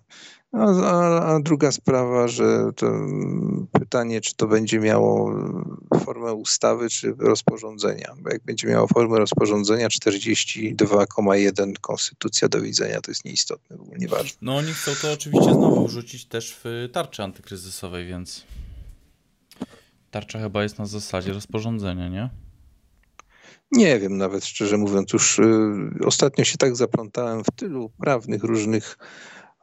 A, 0.53 0.65
a, 0.65 1.23
a 1.35 1.39
druga 1.39 1.71
sprawa, 1.71 2.27
że 2.27 2.71
mm, 2.81 3.67
pytanie, 3.71 4.21
czy 4.21 4.35
to 4.35 4.47
będzie 4.47 4.79
miało 4.79 5.31
mm, 5.31 5.77
formę 6.03 6.33
ustawy, 6.33 6.89
czy 6.89 7.15
rozporządzenia. 7.19 8.13
Bo 8.17 8.29
jak 8.29 8.43
będzie 8.43 8.67
miało 8.67 8.87
formę 8.87 9.19
rozporządzenia 9.19 9.87
42,1 9.87 11.73
konstytucja 11.81 12.49
do 12.49 12.61
widzenia, 12.61 13.01
to 13.01 13.11
jest 13.11 13.25
nieistotne, 13.25 13.77
w 13.77 13.81
ogóle 13.81 13.97
nieważne. 13.97 14.37
No 14.41 14.55
oni 14.55 14.73
chcą 14.73 14.91
to 15.01 15.13
oczywiście 15.13 15.53
znowu 15.53 15.87
wrzucić 15.87 16.25
też 16.25 16.59
w 16.63 16.89
tarczy 16.91 17.23
antykryzysowej, 17.23 18.07
więc 18.07 18.43
tarcza 20.11 20.39
chyba 20.39 20.63
jest 20.63 20.79
na 20.79 20.85
zasadzie 20.85 21.33
rozporządzenia, 21.33 22.07
nie? 22.07 22.42
Nie 23.74 24.00
wiem 24.00 24.18
nawet, 24.18 24.45
szczerze 24.45 24.77
mówiąc, 24.77 25.14
już 25.14 25.40
y, 25.40 25.43
ostatnio 26.06 26.43
się 26.43 26.58
tak 26.58 26.76
zaplątałem 26.76 27.43
w 27.43 27.52
tylu 27.56 27.90
prawnych 27.90 28.43
różnych, 28.43 28.98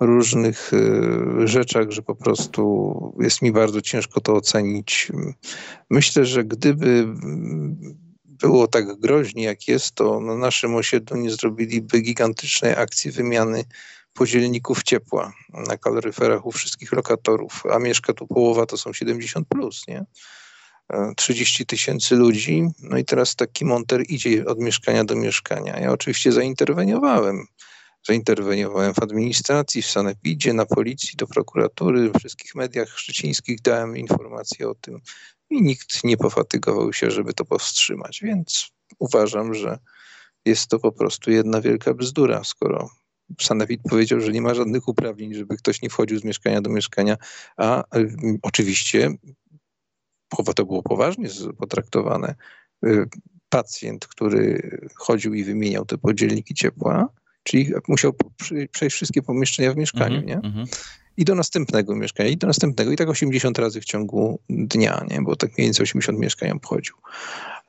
różnych 0.01 0.73
y, 0.73 1.49
rzeczach, 1.49 1.91
że 1.91 2.03
po 2.03 2.15
prostu 2.15 3.17
jest 3.21 3.43
mi 3.43 3.53
bardzo 3.53 3.81
ciężko 3.81 4.21
to 4.21 4.35
ocenić. 4.35 5.13
Myślę, 5.91 6.25
że 6.25 6.45
gdyby 6.45 6.87
mm, 6.87 7.77
było 8.25 8.67
tak 8.67 9.01
groźnie 9.01 9.45
jak 9.45 9.69
jest, 9.69 9.95
to 9.95 10.21
na 10.21 10.37
naszym 10.37 10.75
osiedlu 10.75 11.17
nie 11.17 11.31
zrobiliby 11.31 12.01
gigantycznej 12.01 12.73
akcji 12.73 13.11
wymiany 13.11 13.65
podzielników 14.15 14.83
ciepła 14.83 15.33
na 15.69 15.77
kaloryferach 15.77 16.47
u 16.47 16.53
wszystkich 16.53 16.93
lokatorów, 16.93 17.63
a 17.73 17.79
mieszka 17.79 18.13
tu 18.13 18.27
połowa, 18.27 18.67
to 18.67 18.77
są 18.77 18.93
70 18.93 19.49
plus, 19.49 19.89
nie? 19.89 20.05
30 21.17 21.67
tysięcy 21.67 22.17
ludzi. 22.17 22.69
No 22.83 22.99
i 22.99 23.05
teraz 23.05 23.37
taki 23.37 23.65
monter 23.65 24.03
idzie 24.09 24.47
od 24.47 24.59
mieszkania 24.59 25.05
do 25.05 25.17
mieszkania. 25.17 25.81
Ja 25.81 25.93
oczywiście 25.93 26.33
zainterweniowałem. 26.33 27.47
Zainterweniowałem 28.09 28.95
w 28.95 29.03
administracji, 29.03 29.83
w 29.83 29.87
sanepidzie, 29.87 30.53
na 30.53 30.67
policji, 30.67 31.17
do 31.17 31.27
prokuratury, 31.27 32.11
w 32.11 32.19
wszystkich 32.19 32.55
mediach 32.55 32.99
szczecińskich 32.99 33.61
dałem 33.61 33.97
informacje 33.97 34.69
o 34.69 34.75
tym 34.75 35.01
i 35.51 35.63
nikt 35.63 36.05
nie 36.05 36.17
pofatygował 36.17 36.93
się, 36.93 37.11
żeby 37.11 37.33
to 37.33 37.45
powstrzymać. 37.45 38.21
Więc 38.23 38.71
uważam, 38.99 39.55
że 39.55 39.79
jest 40.45 40.67
to 40.67 40.79
po 40.79 40.93
prostu 40.93 41.31
jedna 41.31 41.61
wielka 41.61 41.95
bzdura, 41.95 42.45
skoro 42.45 42.91
Sanepid 43.41 43.81
powiedział, 43.91 44.21
że 44.21 44.33
nie 44.33 44.43
ma 44.43 44.55
żadnych 44.55 44.89
uprawnień, 44.89 45.35
żeby 45.35 45.57
ktoś 45.57 45.83
nie 45.83 45.91
wchodził 45.91 46.19
z 46.19 46.25
mieszkania 46.25 46.61
do 46.61 46.71
mieszkania, 46.71 47.17
a 47.57 47.97
y, 47.97 48.39
oczywiście 48.43 49.11
to 50.55 50.67
było 50.67 50.83
poważnie 50.83 51.29
potraktowane. 51.59 52.35
Y, 52.87 53.07
Pacjent, 53.49 54.07
który 54.07 54.71
chodził 54.95 55.35
i 55.35 55.45
wymieniał 55.45 55.85
te 55.85 55.99
podzielniki 55.99 56.55
ciepła, 56.55 57.09
czyli 57.43 57.73
musiał 57.89 58.13
przejść 58.73 58.97
wszystkie 58.97 59.23
pomieszczenia 59.23 59.73
w 59.73 59.77
mieszkaniu, 59.77 60.17
Mhm, 60.17 60.27
nie? 60.27 60.49
mhm. 60.49 60.67
I 61.17 61.25
do 61.25 61.35
następnego 61.35 61.97
mieszkania, 61.97 62.31
i 62.31 62.37
do 62.37 62.47
następnego, 62.47 62.93
i 62.93 62.97
tak 62.97 63.09
80 63.09 63.59
razy 63.59 63.81
w 63.81 63.85
ciągu 63.85 64.41
dnia, 64.49 65.05
nie? 65.11 65.23
Bo 65.23 65.37
tak 65.37 65.51
mniej 65.59 65.67
więcej 65.67 65.83
80 65.85 66.19
mieszkań 66.19 66.51
obchodził. 66.51 66.95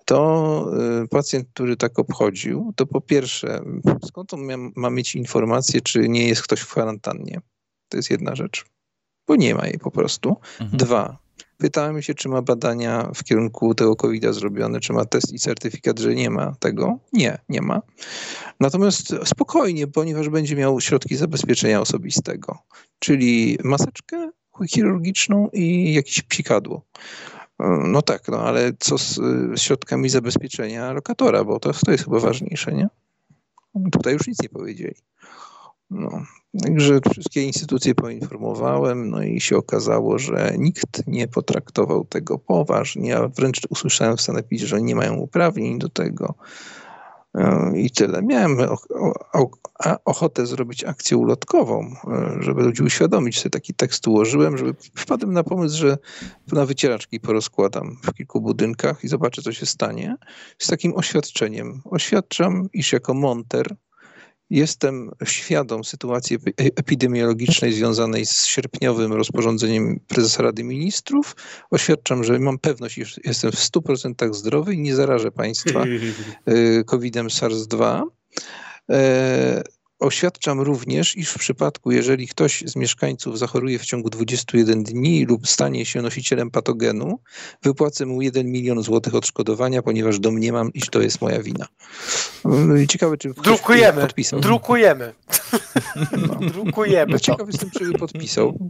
To 0.05 0.65
y, 1.03 1.07
pacjent, 1.07 1.47
który 1.53 1.77
tak 1.77 1.99
obchodził, 1.99 2.73
to 2.75 2.85
po 2.85 3.01
pierwsze, 3.01 3.61
skąd 4.05 4.33
on 4.33 4.41
ma 4.75 4.89
mieć 4.89 5.15
informację, 5.15 5.81
czy 5.81 6.09
nie 6.09 6.27
jest 6.27 6.41
ktoś 6.41 6.59
w 6.59 6.67
kwarantannie? 6.71 7.41
To 7.89 7.97
jest 7.97 8.09
jedna 8.11 8.35
rzecz, 8.35 8.65
bo 9.27 9.35
nie 9.35 9.55
ma 9.55 9.67
jej 9.67 9.79
po 9.79 9.91
prostu. 9.91 10.37
Mhm. 10.59 10.77
Dwa, 10.77 11.17
pytałem 11.61 12.01
się, 12.01 12.13
czy 12.13 12.29
ma 12.29 12.41
badania 12.41 13.11
w 13.15 13.23
kierunku 13.23 13.75
tego 13.75 13.95
COVID-a 13.95 14.33
zrobione, 14.33 14.79
czy 14.79 14.93
ma 14.93 15.05
test 15.05 15.33
i 15.33 15.39
certyfikat, 15.39 15.99
że 15.99 16.15
nie 16.15 16.29
ma 16.29 16.55
tego. 16.59 16.99
Nie, 17.13 17.37
nie 17.49 17.61
ma. 17.61 17.81
Natomiast 18.59 19.13
spokojnie, 19.25 19.87
ponieważ 19.87 20.29
będzie 20.29 20.55
miał 20.55 20.81
środki 20.81 21.15
zabezpieczenia 21.15 21.81
osobistego, 21.81 22.57
czyli 22.99 23.57
maseczkę 23.63 24.31
chirurgiczną 24.67 25.49
i 25.53 25.93
jakieś 25.93 26.21
psikadło. 26.21 26.81
No 27.87 28.01
tak, 28.01 28.27
no 28.27 28.39
ale 28.39 28.71
co 28.79 28.97
z 28.97 29.19
środkami 29.59 30.09
zabezpieczenia 30.09 30.93
lokatora, 30.93 31.43
bo 31.43 31.59
to, 31.59 31.73
to 31.73 31.91
jest 31.91 32.03
chyba 32.03 32.19
ważniejsze, 32.19 32.73
nie? 32.73 32.87
Tutaj 33.91 34.13
już 34.13 34.27
nic 34.27 34.41
nie 34.43 34.49
powiedzieli. 34.49 34.95
No, 35.89 36.25
także 36.59 36.99
wszystkie 37.11 37.43
instytucje 37.43 37.95
poinformowałem, 37.95 39.09
no 39.09 39.23
i 39.23 39.41
się 39.41 39.57
okazało, 39.57 40.19
że 40.19 40.53
nikt 40.57 41.07
nie 41.07 41.27
potraktował 41.27 42.05
tego 42.05 42.39
poważnie, 42.39 43.17
a 43.17 43.27
wręcz 43.27 43.61
usłyszałem 43.69 44.17
w 44.17 44.21
sanepidzie, 44.21 44.67
że 44.67 44.81
nie 44.81 44.95
mają 44.95 45.15
uprawnień 45.15 45.79
do 45.79 45.89
tego. 45.89 46.35
E, 47.35 47.71
I 47.75 47.91
tyle. 47.91 48.21
Miałem 48.21 48.57
ochotę 50.05 50.45
zrobić 50.45 50.83
akcję 50.83 51.17
ulotkową, 51.17 51.95
e, 52.07 52.37
żeby 52.39 52.63
ludzi 52.63 52.83
uświadomić. 52.83 53.39
Sobie 53.39 53.49
taki 53.49 53.73
tekst 53.73 54.07
ułożyłem, 54.07 54.57
żeby 54.57 54.75
wpadłem 54.95 55.33
na 55.33 55.43
pomysł, 55.43 55.77
że 55.77 55.97
na 56.51 56.65
wycieraczki 56.65 57.19
porozkładam 57.19 57.97
w 58.03 58.13
kilku 58.13 58.41
budynkach 58.41 59.03
i 59.03 59.07
zobaczę, 59.07 59.41
co 59.41 59.53
się 59.53 59.65
stanie. 59.65 60.15
Z 60.57 60.67
takim 60.67 60.93
oświadczeniem. 60.95 61.81
Oświadczam, 61.85 62.69
iż 62.73 62.93
jako 62.93 63.13
monter 63.13 63.75
Jestem 64.51 65.11
świadom 65.25 65.83
sytuacji 65.83 66.37
epidemiologicznej 66.57 67.73
związanej 67.73 68.25
z 68.25 68.45
sierpniowym 68.45 69.13
rozporządzeniem 69.13 69.99
prezesa 70.07 70.43
Rady 70.43 70.63
Ministrów. 70.63 71.35
Oświadczam, 71.69 72.23
że 72.23 72.39
mam 72.39 72.59
pewność, 72.59 72.97
iż 72.97 73.19
jestem 73.25 73.51
w 73.51 73.55
100% 73.55 74.33
zdrowy 74.33 74.73
i 74.73 74.79
nie 74.79 74.95
zarażę 74.95 75.31
państwa 75.31 75.83
y, 76.47 76.83
COVID-em 76.85 77.27
SARS-2. 77.27 78.03
Oświadczam 80.05 80.61
również, 80.61 81.17
iż 81.17 81.29
w 81.29 81.37
przypadku, 81.39 81.91
jeżeli 81.91 82.27
ktoś 82.27 82.63
z 82.65 82.75
mieszkańców 82.75 83.39
zachoruje 83.39 83.79
w 83.79 83.85
ciągu 83.85 84.09
21 84.09 84.83
dni 84.83 85.25
lub 85.25 85.47
stanie 85.47 85.85
się 85.85 86.01
nosicielem 86.01 86.51
patogenu, 86.51 87.19
wypłacę 87.63 88.05
mu 88.05 88.21
1 88.21 88.47
milion 88.51 88.83
złotych 88.83 89.15
odszkodowania, 89.15 89.81
ponieważ 89.81 90.19
domniemam, 90.19 90.73
iż 90.73 90.85
to 90.89 91.01
jest 91.01 91.21
moja 91.21 91.43
wina. 91.43 91.67
Ciekawe, 92.89 93.17
czy 93.17 93.29
ktoś 93.33 93.43
Drukujemy, 93.43 94.01
podpisał. 94.01 94.39
drukujemy. 94.39 95.13
No. 96.27 96.49
Drukujemy 96.49 97.11
No, 97.11 97.19
ciekawy 97.19 97.51
jestem, 97.51 97.69
czy 97.71 97.85
by 97.91 97.99
podpisał. 97.99 98.69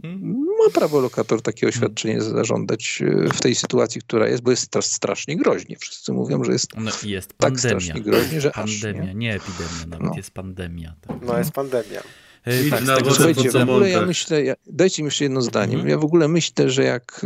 Ma 0.64 0.70
prawo 0.74 1.00
lokator 1.00 1.42
takie 1.42 1.68
oświadczenie 1.68 2.20
zażądać 2.22 3.02
e, 3.26 3.28
w 3.34 3.40
tej 3.40 3.54
sytuacji, 3.54 4.00
która 4.00 4.28
jest, 4.28 4.42
bo 4.42 4.50
jest 4.50 4.76
strasznie 4.80 5.36
groźnie. 5.36 5.76
Wszyscy 5.76 6.12
mówią, 6.12 6.44
że 6.44 6.52
jest 6.52 6.66
No, 6.76 6.90
jest 7.04 7.28
tak 7.28 7.36
pandemia. 7.38 7.80
strasznie 7.80 8.00
groźnie, 8.02 8.40
że 8.40 8.56
aż. 8.56 8.80
pandemia, 8.80 9.04
Nie? 9.06 9.14
nie, 9.14 9.34
epidemia, 9.34 9.86
nawet 9.88 10.06
No. 10.06 10.12
jest 10.16 10.30
pandemia. 10.30 10.94
Tak. 11.00 11.21
No 11.22 11.38
jest 11.38 11.52
pandemia. 11.52 12.02
E, 12.46 12.62
Idź 12.62 12.70
tak, 12.70 12.82
z 12.82 12.86
na 12.86 12.96
tego, 12.96 13.14
Słuchajcie, 13.14 13.50
w 13.50 13.56
ogóle 13.56 13.90
ja 13.90 14.02
myślę, 14.06 14.44
ja, 14.44 14.54
dajcie 14.66 15.02
mi 15.02 15.06
jeszcze 15.06 15.24
jedno 15.24 15.42
zdanie. 15.42 15.72
Mhm. 15.72 15.90
Ja 15.90 15.98
w 15.98 16.04
ogóle 16.04 16.28
myślę, 16.28 16.70
że 16.70 16.84
jak 16.84 17.24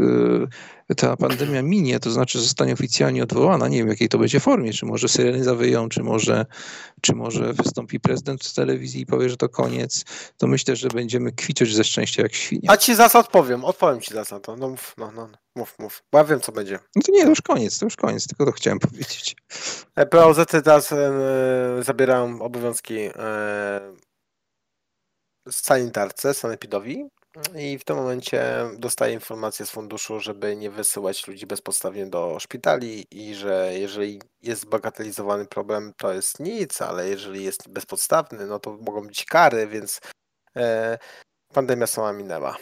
y, 0.91 0.95
ta 0.95 1.17
pandemia 1.17 1.63
minie, 1.63 2.01
to 2.01 2.11
znaczy 2.11 2.41
zostanie 2.41 2.73
oficjalnie 2.73 3.23
odwołana, 3.23 3.69
nie 3.69 3.79
wiem 3.79 3.87
w 3.87 3.91
jakiej 3.91 4.09
to 4.09 4.19
będzie 4.19 4.41
formie, 4.41 4.73
czy 4.73 4.87
może 4.87 5.09
syreny 5.09 5.45
zawyją, 5.45 5.89
czy 5.89 6.03
może, 6.03 6.47
czy 7.01 7.15
może 7.15 7.53
wystąpi 7.53 8.01
prezydent 8.01 8.45
w 8.45 8.55
telewizji 8.55 9.01
i 9.01 9.07
powie, 9.07 9.31
że 9.31 9.37
to 9.37 9.49
koniec, 9.49 10.05
to 10.37 10.47
myślę, 10.47 10.77
że 10.77 10.89
będziemy 10.89 11.33
kwitać 11.33 11.69
ze 11.69 11.85
szczęścia 11.85 12.23
jak 12.23 12.35
świnie. 12.35 12.71
A 12.71 12.77
ci 12.77 12.95
za 12.95 13.09
co 13.09 13.19
odpowiem, 13.19 13.65
odpowiem 13.65 14.01
ci 14.01 14.15
za 14.15 14.25
co 14.25 14.41
to. 14.41 14.57
No 14.57 14.69
mów, 14.69 14.95
no, 14.99 15.13
no, 15.13 15.29
no. 15.33 15.39
mów, 15.57 15.75
mów. 15.79 16.03
Bo 16.13 16.19
ja 16.19 16.25
wiem 16.25 16.41
co 16.41 16.53
będzie. 16.53 16.79
No 16.97 17.03
to 17.07 17.13
nie, 17.13 17.23
to 17.23 17.29
już 17.29 17.43
koniec, 17.43 17.79
to 17.79 17.87
już 17.87 17.97
koniec, 17.97 18.27
tylko 18.27 18.47
to 18.47 18.53
chciałem 18.53 18.79
powiedzieć. 18.91 19.37
E, 19.97 20.07
POZ 20.07 20.39
teraz 20.65 20.93
e, 20.93 21.13
zabierają 21.81 22.43
obowiązki 22.43 22.99
e, 22.99 24.06
sanitarce, 25.51 26.35
sanepidowi 26.35 27.05
i 27.59 27.79
w 27.79 27.85
tym 27.85 27.97
momencie 27.97 28.45
dostaje 28.79 29.15
informację 29.15 29.67
z 29.67 29.71
funduszu, 29.71 30.21
żeby 30.21 30.57
nie 30.57 30.71
wysyłać 30.71 31.27
ludzi 31.27 31.47
bezpodstawnie 31.47 32.07
do 32.07 32.41
szpitali 32.41 33.07
i 33.11 33.35
że 33.35 33.71
jeżeli 33.75 34.21
jest 34.43 34.67
bagatelizowany 34.69 35.47
problem, 35.47 35.93
to 35.97 36.13
jest 36.13 36.41
nic, 36.41 36.83
ale 36.83 37.09
jeżeli 37.09 37.45
jest 37.45 37.69
bezpodstawny, 37.69 38.47
no 38.47 38.59
to 38.59 38.77
mogą 38.77 39.07
być 39.07 39.25
kary, 39.25 39.67
więc 39.67 40.01
e, 40.57 40.99
pandemia 41.53 41.87
sama 41.87 42.13
minęła. 42.13 42.57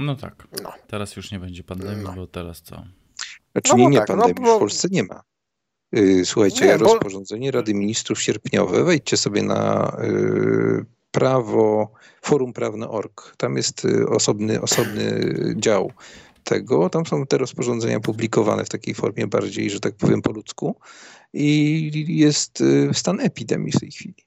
No 0.00 0.16
tak, 0.16 0.34
No. 0.62 0.72
teraz 0.86 1.16
już 1.16 1.32
nie 1.32 1.38
będzie 1.38 1.64
pandemii, 1.64 2.04
No. 2.04 2.12
bo 2.12 2.26
teraz 2.26 2.62
co? 2.62 2.84
Znaczy 3.52 3.70
No 3.72 3.76
nie, 3.76 3.86
nie, 3.86 3.98
tak, 3.98 4.08
no 4.08 4.16
pandemii 4.16 4.42
bo- 4.50 4.56
w 4.56 4.58
Polsce 4.58 4.88
nie 4.90 5.02
ma. 5.02 5.22
Y, 5.96 6.24
Słuchajcie, 6.24 6.66
Nie, 6.66 6.78
bo- 6.78 6.84
rozporządzenie 6.84 7.50
Rady 7.50 7.74
Ministrów 7.74 8.22
sierpniowe, 8.22 8.84
wejdźcie 8.84 9.16
sobie 9.16 9.42
na 9.42 9.88
y, 10.04 10.84
prawo, 11.16 11.92
forum 12.22 12.52
prawne.org. 12.52 13.34
Tam 13.36 13.56
jest 13.56 13.84
y, 13.84 14.08
osobny, 14.08 14.60
osobny 14.60 15.20
dział 15.56 15.92
tego. 16.44 16.90
Tam 16.90 17.06
są 17.06 17.26
te 17.26 17.38
rozporządzenia 17.38 18.00
publikowane 18.00 18.64
w 18.64 18.68
takiej 18.68 18.94
formie 18.94 19.26
bardziej, 19.26 19.70
że 19.70 19.80
tak 19.80 19.94
powiem, 19.94 20.22
po 20.22 20.32
ludzku. 20.32 20.76
I 21.32 22.16
jest 22.18 22.60
y, 22.60 22.90
stan 22.92 23.20
epidemii 23.20 23.72
w 23.72 23.80
tej 23.80 23.90
chwili. 23.90 24.26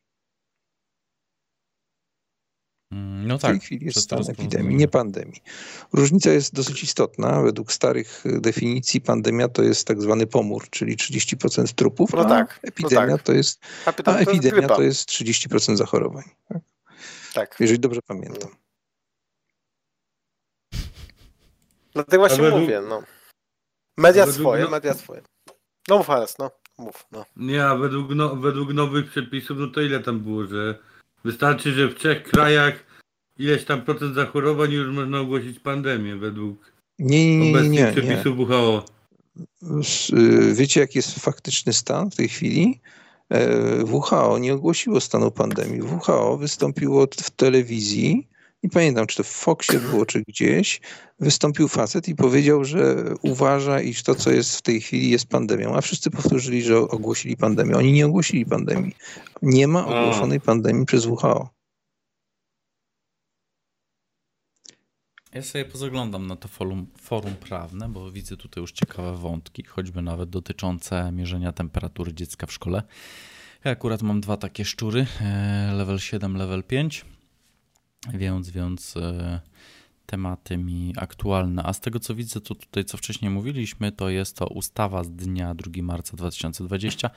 Mm, 2.92 3.28
No 3.28 3.38
W 3.38 3.42
tej 3.42 3.54
tak. 3.54 3.62
chwili 3.62 3.86
jest 3.86 4.00
stan 4.00 4.24
epidemii, 4.30 4.76
nie 4.76 4.88
pandemii. 4.88 5.42
Różnica 5.94 6.32
jest 6.32 6.54
dosyć 6.54 6.84
istotna. 6.84 7.42
Według 7.42 7.72
starych 7.72 8.26
y, 8.26 8.42
definicji 8.42 9.02
pandemia 9.02 9.48
to 9.48 9.64
jest 9.64 9.88
tak 9.88 10.02
zwany 10.02 10.28
pomór, 10.28 10.70
czyli 10.70 10.98
30% 10.98 11.74
trupów, 11.74 12.14
No 12.14 12.20
a 12.20 12.26
tak, 12.26 12.60
no 12.64 12.68
epidemia 12.68 13.18
tak. 13.18 13.24
to 13.24 13.34
jest, 13.34 13.60
A, 13.86 13.90
a 13.90 13.94
to 13.94 14.20
jest 14.20 14.30
epidemia 14.30 14.68
to 14.68 14.82
jest 14.82 15.10
30% 15.10 15.76
zachorowań. 15.76 16.24
Tak? 16.48 16.62
Tak. 17.34 17.56
Jeżeli 17.60 17.80
dobrze 17.80 18.02
pamiętam. 18.02 18.50
Dlatego 21.94 22.22
właśnie 22.22 22.44
według- 22.44 22.62
mówię, 22.62 22.82
no. 22.90 23.04
Media 23.98 24.26
według 24.26 24.42
swoje, 24.42 24.64
no- 24.64 24.70
media 24.70 24.94
swoje. 24.94 25.22
No 25.88 25.98
mów 25.98 26.08
no. 26.40 26.52
Mów, 26.78 27.06
no. 27.12 27.26
Nie, 27.36 27.66
a 27.66 27.76
według, 27.76 28.10
no, 28.16 28.36
według 28.36 28.74
nowych 28.74 29.10
przepisów, 29.12 29.58
no 29.58 29.68
to 29.68 29.82
ile 29.82 30.00
tam 30.00 30.20
było, 30.20 30.46
że 30.48 30.80
wystarczy, 31.24 31.72
że 31.74 31.88
w 31.88 31.96
trzech 31.96 32.24
krajach 32.24 32.86
ileś 33.38 33.66
tam 33.66 33.82
procent 33.82 34.16
zachorowań 34.16 34.72
i 34.72 34.76
już 34.76 34.96
można 34.96 35.20
ogłosić 35.20 35.60
pandemię 35.60 36.16
według 36.16 36.72
Nie, 37.00 37.26
nie, 37.26 37.38
nie, 37.40 37.46
nie, 37.46 37.58
obecnych 37.58 37.72
nie, 37.72 37.86
nie. 37.86 37.92
przepisów 37.92 38.40
WHO. 38.40 38.86
Y, 40.14 40.54
Wiecie, 40.54 40.80
jaki 40.80 40.98
jest 40.98 41.20
faktyczny 41.20 41.74
stan 41.74 42.12
w 42.12 42.16
tej 42.16 42.30
chwili? 42.30 42.82
E, 43.30 43.84
WHO 43.86 44.38
nie 44.38 44.54
ogłosiło 44.54 45.02
stanu 45.02 45.32
pandemii. 45.32 45.82
WHO 45.82 46.38
wystąpiło 46.38 47.08
w 47.22 47.30
telewizji, 47.30 48.28
nie 48.64 48.70
pamiętam, 48.70 49.08
czy 49.08 49.18
to 49.18 49.24
w 49.24 49.28
Foxie 49.28 49.80
było, 49.80 50.06
czy 50.06 50.24
gdzieś, 50.28 50.82
wystąpił 51.20 51.68
facet 51.68 52.08
i 52.08 52.16
powiedział, 52.16 52.64
że 52.64 52.96
uważa, 53.22 53.82
iż 53.82 54.04
to, 54.04 54.16
co 54.16 54.32
jest 54.32 54.58
w 54.58 54.62
tej 54.62 54.82
chwili, 54.82 55.10
jest 55.10 55.28
pandemią. 55.28 55.76
A 55.76 55.82
wszyscy 55.82 56.12
powtórzyli, 56.12 56.62
że 56.62 56.78
ogłosili 56.78 57.38
pandemię. 57.38 57.76
Oni 57.76 57.92
nie 57.92 58.06
ogłosili 58.06 58.46
pandemii. 58.46 58.96
Nie 59.42 59.68
ma 59.68 59.88
ogłoszonej 59.88 60.42
pandemii 60.42 60.86
przez 60.86 61.06
WHO. 61.06 61.59
Ja 65.34 65.42
sobie 65.42 65.66
pozaglądam 65.66 66.28
na 66.28 66.36
to 66.36 66.48
forum, 66.48 66.88
forum 66.98 67.36
prawne, 67.36 67.90
bo 67.90 68.12
widzę 68.12 68.38
tutaj 68.38 68.62
już 68.62 68.72
ciekawe 68.72 69.18
wątki, 69.18 69.64
choćby 69.64 70.02
nawet 70.02 70.30
dotyczące 70.30 71.12
mierzenia 71.12 71.52
temperatury 71.52 72.14
dziecka 72.14 72.48
w 72.48 72.54
szkole. 72.54 72.84
Ja 73.64 73.72
akurat 73.72 74.02
mam 74.02 74.22
dwa 74.22 74.38
takie 74.38 74.66
szczury, 74.66 75.06
e, 75.22 75.74
level 75.74 76.00
7, 76.00 76.38
level 76.38 76.64
5, 76.64 77.06
więc, 78.14 78.50
więc 78.50 78.98
e, 78.98 79.40
tematy 80.10 80.58
mi 80.58 80.94
aktualne. 80.98 81.64
A 81.64 81.74
z 81.74 81.80
tego 81.80 82.00
co 82.00 82.16
widzę, 82.16 82.42
to 82.42 82.56
tutaj 82.56 82.86
co 82.86 82.98
wcześniej 82.98 83.32
mówiliśmy, 83.32 83.92
to 83.92 84.10
jest 84.10 84.38
to 84.38 84.48
ustawa 84.48 85.04
z 85.04 85.12
dnia 85.12 85.56
2 85.56 85.84
marca 85.84 86.18
2020 86.18 87.10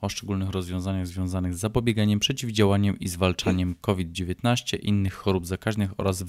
o 0.00 0.08
szczególnych 0.08 0.50
rozwiązaniach 0.50 1.06
związanych 1.06 1.54
z 1.54 1.58
zapobieganiem, 1.58 2.20
przeciwdziałaniem 2.20 2.98
i 2.98 3.08
zwalczaniem 3.08 3.74
COVID-19, 3.80 4.78
innych 4.82 5.14
chorób 5.14 5.46
zakaźnych 5.46 5.90
oraz 6.00 6.24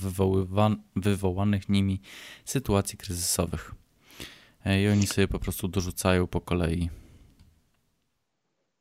wywołanych 0.96 1.70
nimi 1.70 2.02
sytuacji 2.46 2.98
kryzysowych. 2.98 3.72
E, 4.66 4.84
I 4.84 4.88
oni 4.88 5.08
sobie 5.08 5.28
po 5.28 5.40
prostu 5.40 5.68
dorzucają 5.68 6.28
po 6.28 6.42
kolei. 6.42 6.90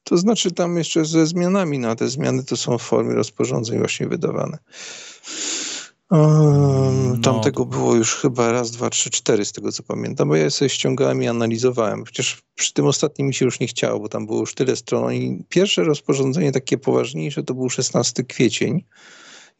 To 0.04 0.16
znaczy 0.16 0.50
tam 0.50 0.76
jeszcze 0.76 1.04
ze 1.04 1.26
zmianami, 1.26 1.78
no 1.78 1.88
a 1.88 1.96
te 1.96 2.08
zmiany 2.08 2.44
to 2.44 2.56
są 2.56 2.78
w 2.78 2.82
formie 2.82 3.14
rozporządzeń 3.14 3.78
właśnie 3.78 4.06
wydawane. 4.08 4.58
Um, 6.10 7.20
Tam 7.22 7.36
No, 7.36 7.40
tego 7.40 7.66
było 7.66 7.94
już 7.94 8.14
chyba 8.14 8.52
raz, 8.52 8.70
dwa, 8.70 8.90
trzy, 8.90 9.10
cztery 9.10 9.44
z 9.44 9.52
tego 9.52 9.72
co 9.72 9.82
pamiętam, 9.82 10.28
bo 10.28 10.36
ja 10.36 10.50
sobie 10.50 10.68
ściągałem 10.68 11.22
i 11.22 11.28
analizowałem. 11.28 12.04
Przecież 12.04 12.42
przy 12.54 12.72
tym 12.72 12.86
ostatnim 12.86 13.28
mi 13.28 13.34
się 13.34 13.44
już 13.44 13.60
nie 13.60 13.66
chciało, 13.66 14.00
bo 14.00 14.08
tam 14.08 14.26
było 14.26 14.40
już 14.40 14.54
tyle 14.54 14.76
stron. 14.76 15.12
I 15.14 15.44
pierwsze 15.48 15.84
rozporządzenie 15.84 16.52
takie 16.52 16.78
poważniejsze 16.78 17.42
to 17.42 17.54
był 17.54 17.70
16 17.70 18.24
kwiecień 18.24 18.84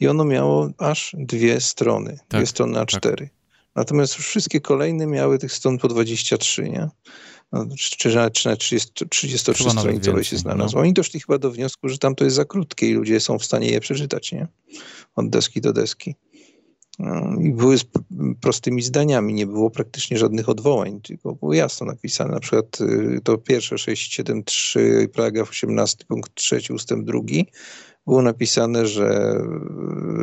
i 0.01 0.09
ono 0.09 0.25
miało 0.25 0.71
aż 0.79 1.17
dwie 1.19 1.61
strony, 1.61 2.11
dwie 2.11 2.21
Tak, 2.29 2.49
strony 2.49 2.79
A4. 2.79 3.27
Natomiast 3.75 4.17
już 4.17 4.27
wszystkie 4.27 4.61
kolejne 4.61 5.07
miały 5.07 5.39
tych 5.39 5.53
stron 5.53 5.79
po 5.79 5.89
23, 5.89 6.63
nie? 6.63 6.89
No, 7.53 7.67
czy, 7.99 8.15
na 8.15 8.31
30, 8.31 8.91
Chyba 9.05 9.73
nawet 9.73 9.97
33-stronicowe 9.97 10.23
się 10.23 10.37
znalazło. 10.39 10.79
no. 10.79 10.83
Oni 10.83 10.93
doszli 10.93 11.21
chyba 11.21 11.39
do 11.39 11.51
wniosku, 11.51 11.89
że 11.89 11.99
tam 11.99 12.15
to 12.15 12.25
jest 12.25 12.37
za 12.37 12.45
krótkie 12.45 12.89
i 12.91 12.93
ludzie 12.93 13.21
są 13.21 13.39
w 13.39 13.45
stanie 13.45 13.71
je 13.71 13.81
przeczytać, 13.81 14.33
nie? 14.33 14.49
Od 15.17 15.31
deski 15.31 15.61
do 15.61 15.73
deski. 15.73 16.15
No, 16.99 17.41
I 17.41 17.53
były 17.53 17.79
z 17.79 17.85
prostymi 18.41 18.83
zdaniami, 18.83 19.35
nie 19.35 19.47
było 19.47 19.71
praktycznie 19.71 20.19
żadnych 20.19 20.49
odwołań, 20.49 21.01
tylko 21.01 21.35
było 21.35 21.55
jasno 21.55 21.87
napisane. 21.87 22.35
Na 22.35 22.41
przykład 22.41 22.81
y, 22.81 23.21
to 23.25 23.39
pierwsze 23.39 23.79
673, 23.79 25.09
paragraf 25.15 25.51
18, 25.51 26.05
punkt 26.09 26.35
3, 26.35 26.61
ustęp 26.75 27.07
2, 27.07 27.21
było 28.07 28.23
napisane, 28.23 28.87
że 28.87 29.39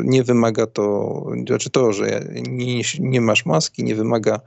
y, 0.02 0.04
nie 0.04 0.24
wymaga 0.24 0.68
to, 0.68 1.26
znaczy 1.48 1.70
to, 1.70 1.94
że 1.94 2.28
nie, 2.48 2.82
nie 3.00 3.22
masz 3.22 3.46
maski, 3.46 3.84
nie 3.84 3.96
wymaga, 3.96 4.40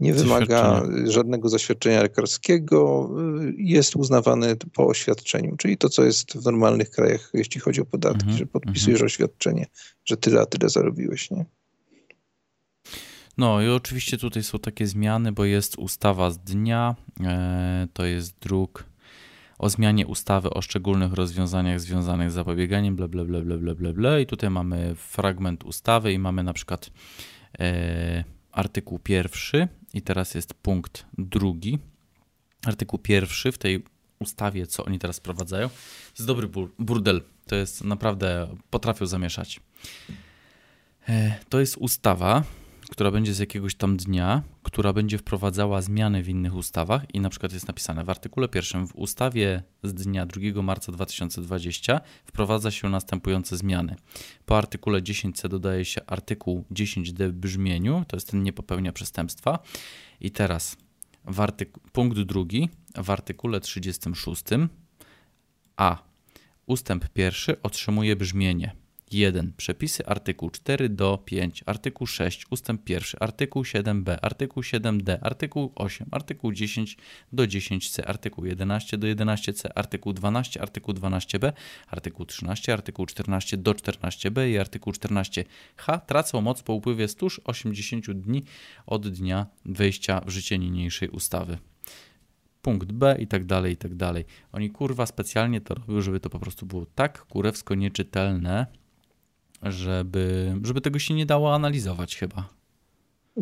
nie 0.00 0.14
wymaga 0.14 0.82
żadnego 1.04 1.48
zaświadczenia 1.48 2.02
lekarskiego, 2.02 3.10
y, 3.40 3.54
jest 3.56 3.96
uznawane 3.96 4.56
po 4.56 4.86
oświadczeniu, 4.86 5.56
czyli 5.56 5.78
to, 5.78 5.88
co 5.88 6.04
jest 6.04 6.32
w 6.32 6.44
normalnych 6.44 6.90
krajach, 6.90 7.30
jeśli 7.34 7.60
chodzi 7.60 7.80
o 7.80 7.84
podatki, 7.84 8.20
Mhm, 8.20 8.38
że 8.38 8.46
podpisujesz 8.46 9.02
oświadczenie, 9.02 9.66
że 10.04 10.16
tyle, 10.16 10.40
a 10.40 10.46
tyle 10.46 10.68
zarobiłeś, 10.68 11.30
nie? 11.30 11.44
No 13.38 13.62
i 13.62 13.68
oczywiście 13.68 14.18
tutaj 14.18 14.42
są 14.42 14.58
takie 14.58 14.86
zmiany, 14.86 15.32
bo 15.32 15.44
jest 15.44 15.78
ustawa 15.78 16.30
z 16.30 16.38
dnia, 16.38 16.96
e, 17.20 17.88
to 17.92 18.04
jest 18.04 18.38
druk 18.38 18.84
o 19.58 19.70
zmianie 19.70 20.06
ustawy 20.06 20.50
o 20.50 20.62
szczególnych 20.62 21.12
rozwiązaniach 21.12 21.80
związanych 21.80 22.30
z 22.30 22.34
zapobieganiem, 22.34 22.96
bla, 22.96 23.08
bla, 23.08 23.24
bla, 23.24 23.40
bla, 23.40 23.56
bla, 23.56 23.74
bla, 23.74 23.92
bla. 23.92 24.18
I 24.18 24.26
tutaj 24.26 24.50
mamy 24.50 24.94
fragment 24.94 25.64
ustawy 25.64 26.12
i 26.12 26.18
mamy 26.18 26.42
na 26.42 26.52
przykład 26.52 26.90
e, 27.58 28.24
artykuł 28.52 28.98
pierwszy 28.98 29.68
i 29.94 30.02
teraz 30.02 30.34
jest 30.34 30.54
punkt 30.54 31.06
drugi. 31.18 31.78
Artykuł 32.66 32.98
pierwszy 32.98 33.52
w 33.52 33.58
tej 33.58 33.84
ustawie, 34.18 34.66
co 34.66 34.84
oni 34.84 34.98
teraz 34.98 35.18
wprowadzają, 35.18 35.70
jest 36.18 36.26
dobry 36.26 36.48
burdel. 36.78 37.22
To 37.46 37.56
jest 37.56 37.84
naprawdę, 37.84 38.56
potrafią 38.70 39.06
zamieszać. 39.06 39.60
E, 41.08 41.38
to 41.48 41.60
jest 41.60 41.76
ustawa, 41.76 42.44
która 42.90 43.10
będzie 43.10 43.34
z 43.34 43.38
jakiegoś 43.38 43.74
tam 43.74 43.96
dnia, 43.96 44.42
która 44.62 44.92
będzie 44.92 45.18
wprowadzała 45.18 45.82
zmiany 45.82 46.22
w 46.22 46.28
innych 46.28 46.54
ustawach 46.54 47.14
i 47.14 47.20
na 47.20 47.30
przykład 47.30 47.52
jest 47.52 47.68
napisane 47.68 48.04
w 48.04 48.10
artykule 48.10 48.48
pierwszym 48.48 48.88
w 48.88 48.96
ustawie 48.96 49.62
z 49.82 49.94
dnia 49.94 50.26
2 50.26 50.62
marca 50.62 50.92
2020 50.92 52.00
wprowadza 52.24 52.70
się 52.70 52.88
następujące 52.88 53.56
zmiany. 53.56 53.96
Po 54.46 54.58
artykule 54.58 55.02
10c 55.02 55.48
dodaje 55.48 55.84
się 55.84 56.00
artykuł 56.06 56.64
10d 56.72 57.28
w 57.28 57.32
brzmieniu, 57.32 58.04
to 58.08 58.16
jest 58.16 58.30
ten 58.30 58.42
nie 58.42 58.52
popełnia 58.52 58.92
przestępstwa. 58.92 59.58
I 60.20 60.30
teraz 60.30 60.76
w 61.24 61.36
artyku- 61.36 61.80
punkt 61.92 62.18
drugi 62.18 62.68
w 62.94 63.10
artykule 63.10 63.60
36 63.60 64.44
a 65.76 66.02
ustęp 66.66 67.08
pierwszy 67.08 67.62
otrzymuje 67.62 68.16
brzmienie 68.16 68.79
1. 69.12 69.52
Przepisy 69.56 70.06
artykuł 70.06 70.50
4 70.50 70.88
do 70.88 71.18
5, 71.18 71.62
artykuł 71.66 72.06
6, 72.06 72.46
ustęp 72.50 72.88
1, 72.88 73.18
artykuł 73.20 73.62
7b, 73.62 74.18
artykuł 74.22 74.62
7d, 74.62 75.18
artykuł 75.22 75.72
8, 75.74 76.08
artykuł 76.10 76.52
10 76.52 76.96
do 77.32 77.42
10c, 77.42 78.02
artykuł 78.06 78.44
11 78.44 78.98
do 78.98 79.06
11c, 79.06 79.68
artykuł 79.74 80.12
12, 80.12 80.62
artykuł 80.62 80.94
12b, 80.94 81.52
artykuł 81.88 82.26
13, 82.26 82.72
artykuł 82.72 83.06
14 83.06 83.56
do 83.56 83.72
14b 83.72 84.50
i 84.50 84.58
artykuł 84.58 84.92
14h 84.92 86.00
tracą 86.06 86.40
moc 86.40 86.62
po 86.62 86.72
upływie 86.72 87.08
180 87.08 88.10
dni 88.10 88.44
od 88.86 89.08
dnia 89.08 89.46
wejścia 89.64 90.20
w 90.26 90.30
życie 90.30 90.58
niniejszej 90.58 91.08
ustawy 91.08 91.58
punkt 92.62 92.92
B 92.92 93.16
i 93.18 93.26
tak 93.26 93.44
dalej, 93.44 93.72
i 93.72 93.76
tak 93.76 93.94
dalej. 93.94 94.24
Oni 94.52 94.70
kurwa 94.70 95.06
specjalnie 95.06 95.60
to 95.60 95.74
robią, 95.74 96.00
żeby 96.00 96.20
to 96.20 96.30
po 96.30 96.38
prostu 96.38 96.66
było 96.66 96.86
tak 96.94 97.26
kurewsko 97.26 97.74
nieczytelne, 97.74 98.66
żeby, 99.62 100.54
żeby 100.62 100.80
tego 100.80 100.98
się 100.98 101.14
nie 101.14 101.26
dało 101.26 101.54
analizować 101.54 102.16
chyba. 102.16 102.48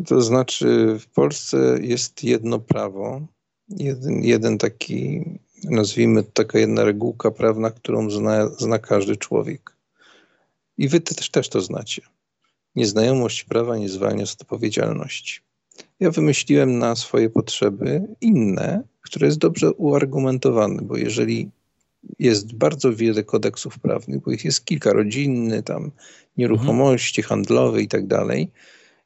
To 0.07 0.21
znaczy, 0.21 0.97
w 0.99 1.07
Polsce 1.07 1.77
jest 1.81 2.23
jedno 2.23 2.59
prawo, 2.59 3.21
jeden, 3.69 4.23
jeden 4.23 4.57
taki, 4.57 5.25
nazwijmy 5.63 6.23
taka 6.23 6.59
jedna 6.59 6.83
regułka 6.83 7.31
prawna, 7.31 7.71
którą 7.71 8.09
zna, 8.09 8.47
zna 8.47 8.79
każdy 8.79 9.17
człowiek. 9.17 9.75
I 10.77 10.87
wy 10.87 10.99
też, 10.99 11.29
też 11.29 11.49
to 11.49 11.61
znacie. 11.61 12.01
Nieznajomość 12.75 13.43
prawa 13.43 13.77
nie 13.77 13.89
zwalnia 13.89 14.25
z 14.25 14.33
odpowiedzialności. 14.33 15.41
Ja 15.99 16.11
wymyśliłem 16.11 16.79
na 16.79 16.95
swoje 16.95 17.29
potrzeby 17.29 18.01
inne, 18.21 18.83
które 19.01 19.27
jest 19.27 19.39
dobrze 19.39 19.73
uargumentowane, 19.73 20.81
bo 20.81 20.97
jeżeli 20.97 21.49
jest 22.19 22.53
bardzo 22.53 22.93
wiele 22.93 23.23
kodeksów 23.23 23.79
prawnych, 23.79 24.21
bo 24.21 24.31
ich 24.31 24.45
jest 24.45 24.65
kilka, 24.65 24.93
rodzinny, 24.93 25.63
tam 25.63 25.91
nieruchomości, 26.37 27.21
mhm. 27.21 27.29
handlowe 27.29 27.81
i 27.81 27.87
tak 27.87 28.07
dalej. 28.07 28.51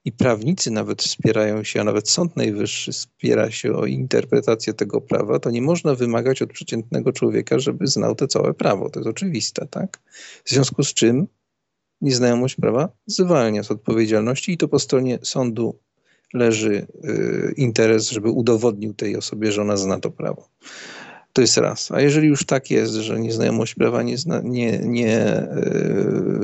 I 0.06 0.12
prawnicy 0.12 0.72
nawet 0.72 1.02
wspierają 1.02 1.64
się, 1.64 1.82
a 1.82 1.84
nawet 1.84 2.10
Sąd 2.10 2.36
Najwyższy 2.38 2.92
wspiera 2.92 3.52
się 3.52 3.74
o 3.74 3.86
interpretację 3.86 4.74
tego 4.74 5.02
prawa, 5.02 5.40
to 5.40 5.50
nie 5.50 5.62
można 5.62 5.96
wymagać 5.96 6.42
od 6.42 6.54
przeciętnego 6.54 7.12
człowieka, 7.12 7.60
żeby 7.60 7.88
znał 7.88 8.16
to 8.16 8.28
całe 8.28 8.54
prawo. 8.54 8.90
To 8.90 9.00
jest 9.00 9.10
oczywiste, 9.10 9.68
tak? 9.68 10.02
W 10.46 10.50
związku 10.50 10.84
z 10.84 10.94
czym 10.94 11.28
nieznajomość 12.02 12.56
prawa 12.56 12.90
zwalnia 13.06 13.64
z 13.64 13.72
odpowiedzialności 13.72 14.52
i 14.52 14.58
to 14.58 14.68
po 14.68 14.80
stronie 14.80 15.20
sądu 15.22 15.80
leży 16.34 16.88
y, 17.06 17.54
interes, 17.58 18.10
żeby 18.10 18.30
udowodnił 18.30 18.94
tej 18.94 19.16
osobie, 19.18 19.52
że 19.52 19.62
ona 19.62 19.78
zna 19.78 20.00
to 20.00 20.12
prawo. 20.12 20.50
To 21.34 21.42
jest 21.42 21.58
raz. 21.58 21.92
A 21.92 22.02
jeżeli 22.02 22.28
już 22.28 22.46
tak 22.46 22.72
jest, 22.72 22.94
że 22.94 23.20
nieznajomość 23.20 23.76
prawa 23.76 24.04
nie, 24.04 24.18
zna, 24.18 24.42
nie, 24.44 24.80
nie 24.80 25.48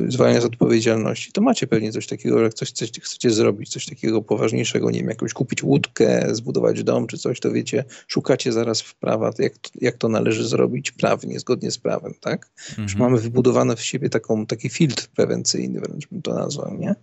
yy, 0.00 0.10
zwalnia 0.10 0.40
z 0.40 0.44
odpowiedzialności, 0.44 1.32
to 1.32 1.40
macie 1.40 1.66
pewnie 1.66 1.92
coś 1.92 2.06
takiego, 2.06 2.40
jak 2.42 2.54
coś, 2.54 2.72
coś 2.72 2.90
chcecie 3.00 3.30
zrobić, 3.30 3.68
coś 3.68 3.86
takiego 3.86 4.22
poważniejszego, 4.22 4.90
nie 4.90 4.98
wiem, 4.98 5.08
jakąś 5.08 5.32
kupić 5.32 5.62
łódkę, 5.62 6.34
zbudować 6.34 6.84
dom 6.84 7.06
czy 7.06 7.18
coś, 7.18 7.40
to 7.40 7.52
wiecie, 7.52 7.84
szukacie 8.08 8.52
zaraz 8.52 8.80
w 8.80 8.94
prawa, 8.94 9.30
jak 9.38 9.58
to, 9.58 9.70
jak 9.80 9.96
to 9.96 10.08
należy 10.08 10.48
zrobić 10.48 10.90
prawnie, 10.90 11.40
zgodnie 11.40 11.70
z 11.70 11.78
prawem, 11.78 12.14
tak? 12.20 12.50
Mhm. 12.70 12.88
Że 12.88 12.98
mamy 12.98 13.18
wybudowane 13.18 13.76
w 13.76 13.82
siebie 13.82 14.08
taką, 14.08 14.46
taki 14.46 14.68
filtr 14.68 15.08
prewencyjny, 15.16 15.80
wręcz 15.80 16.08
bym 16.08 16.22
to 16.22 16.34
nazwał, 16.34 16.76
nie? 16.78 16.94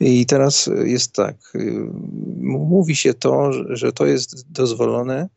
I 0.00 0.26
teraz 0.26 0.70
jest 0.84 1.12
tak, 1.12 1.36
yy, 1.54 1.90
mówi 2.42 2.96
się 2.96 3.14
to, 3.14 3.52
że 3.76 3.92
to 3.92 4.06
jest 4.06 4.52
dozwolone, 4.52 5.28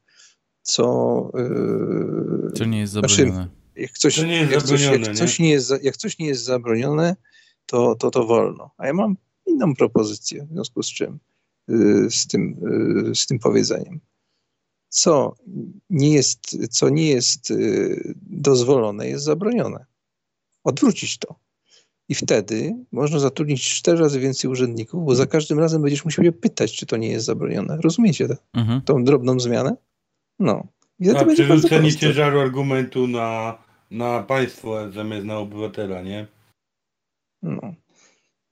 co... 0.63 1.31
Yy, 1.33 2.51
co 2.51 2.65
nie 2.65 2.79
jest 2.79 2.93
znaczy, 2.93 3.15
zabronione. 3.15 3.35
Znaczy, 3.35 3.51
jak 3.75 3.91
coś, 3.91 4.17
nie 4.17 4.39
jest 4.39 4.51
jak, 4.51 4.63
coś, 4.63 4.81
jak, 4.81 5.15
coś 5.15 5.39
nie 5.39 5.49
jest, 5.49 5.73
jak 5.81 5.97
coś 5.97 6.19
nie 6.19 6.27
jest 6.27 6.43
zabronione, 6.43 7.15
to, 7.65 7.95
to 7.95 8.11
to 8.11 8.25
wolno. 8.25 8.71
A 8.77 8.87
ja 8.87 8.93
mam 8.93 9.15
inną 9.45 9.75
propozycję, 9.75 10.45
w 10.45 10.53
związku 10.53 10.83
z 10.83 10.87
czym, 10.87 11.19
yy, 11.67 12.11
z 12.11 12.27
tym, 12.27 12.57
yy, 13.05 13.15
z 13.15 13.25
tym 13.25 13.39
powiedzeniem. 13.39 13.99
Co 14.89 15.35
nie 15.89 16.13
jest, 16.13 16.69
co 16.71 16.89
nie 16.89 17.09
jest 17.09 17.49
yy, 17.49 18.13
dozwolone, 18.21 19.07
jest 19.07 19.23
zabronione. 19.23 19.85
Odwrócić 20.63 21.17
to. 21.17 21.35
I 22.09 22.15
wtedy 22.15 22.75
można 22.91 23.19
zatrudnić 23.19 23.69
cztery 23.69 23.97
razy 23.97 24.19
więcej 24.19 24.51
urzędników, 24.51 25.05
bo 25.05 25.15
za 25.15 25.25
każdym 25.25 25.59
razem 25.59 25.81
będziesz 25.81 26.05
musiał 26.05 26.25
je 26.25 26.31
pytać, 26.31 26.73
czy 26.75 26.85
to 26.85 26.97
nie 26.97 27.09
jest 27.09 27.25
zabronione. 27.25 27.77
Rozumiecie 27.81 28.27
to? 28.27 28.35
Mhm. 28.53 28.81
tą 28.81 29.03
drobną 29.03 29.39
zmianę? 29.39 29.75
No. 30.43 30.67
I 30.99 31.09
A 31.09 31.25
przerzucenie 31.25 31.95
ciężaru 31.95 32.39
argumentu 32.39 33.07
na, 33.07 33.57
na 33.91 34.23
państwo 34.23 34.91
zamiast 34.91 35.25
na 35.25 35.37
obywatela, 35.37 36.01
nie? 36.01 36.27
No. 37.41 37.73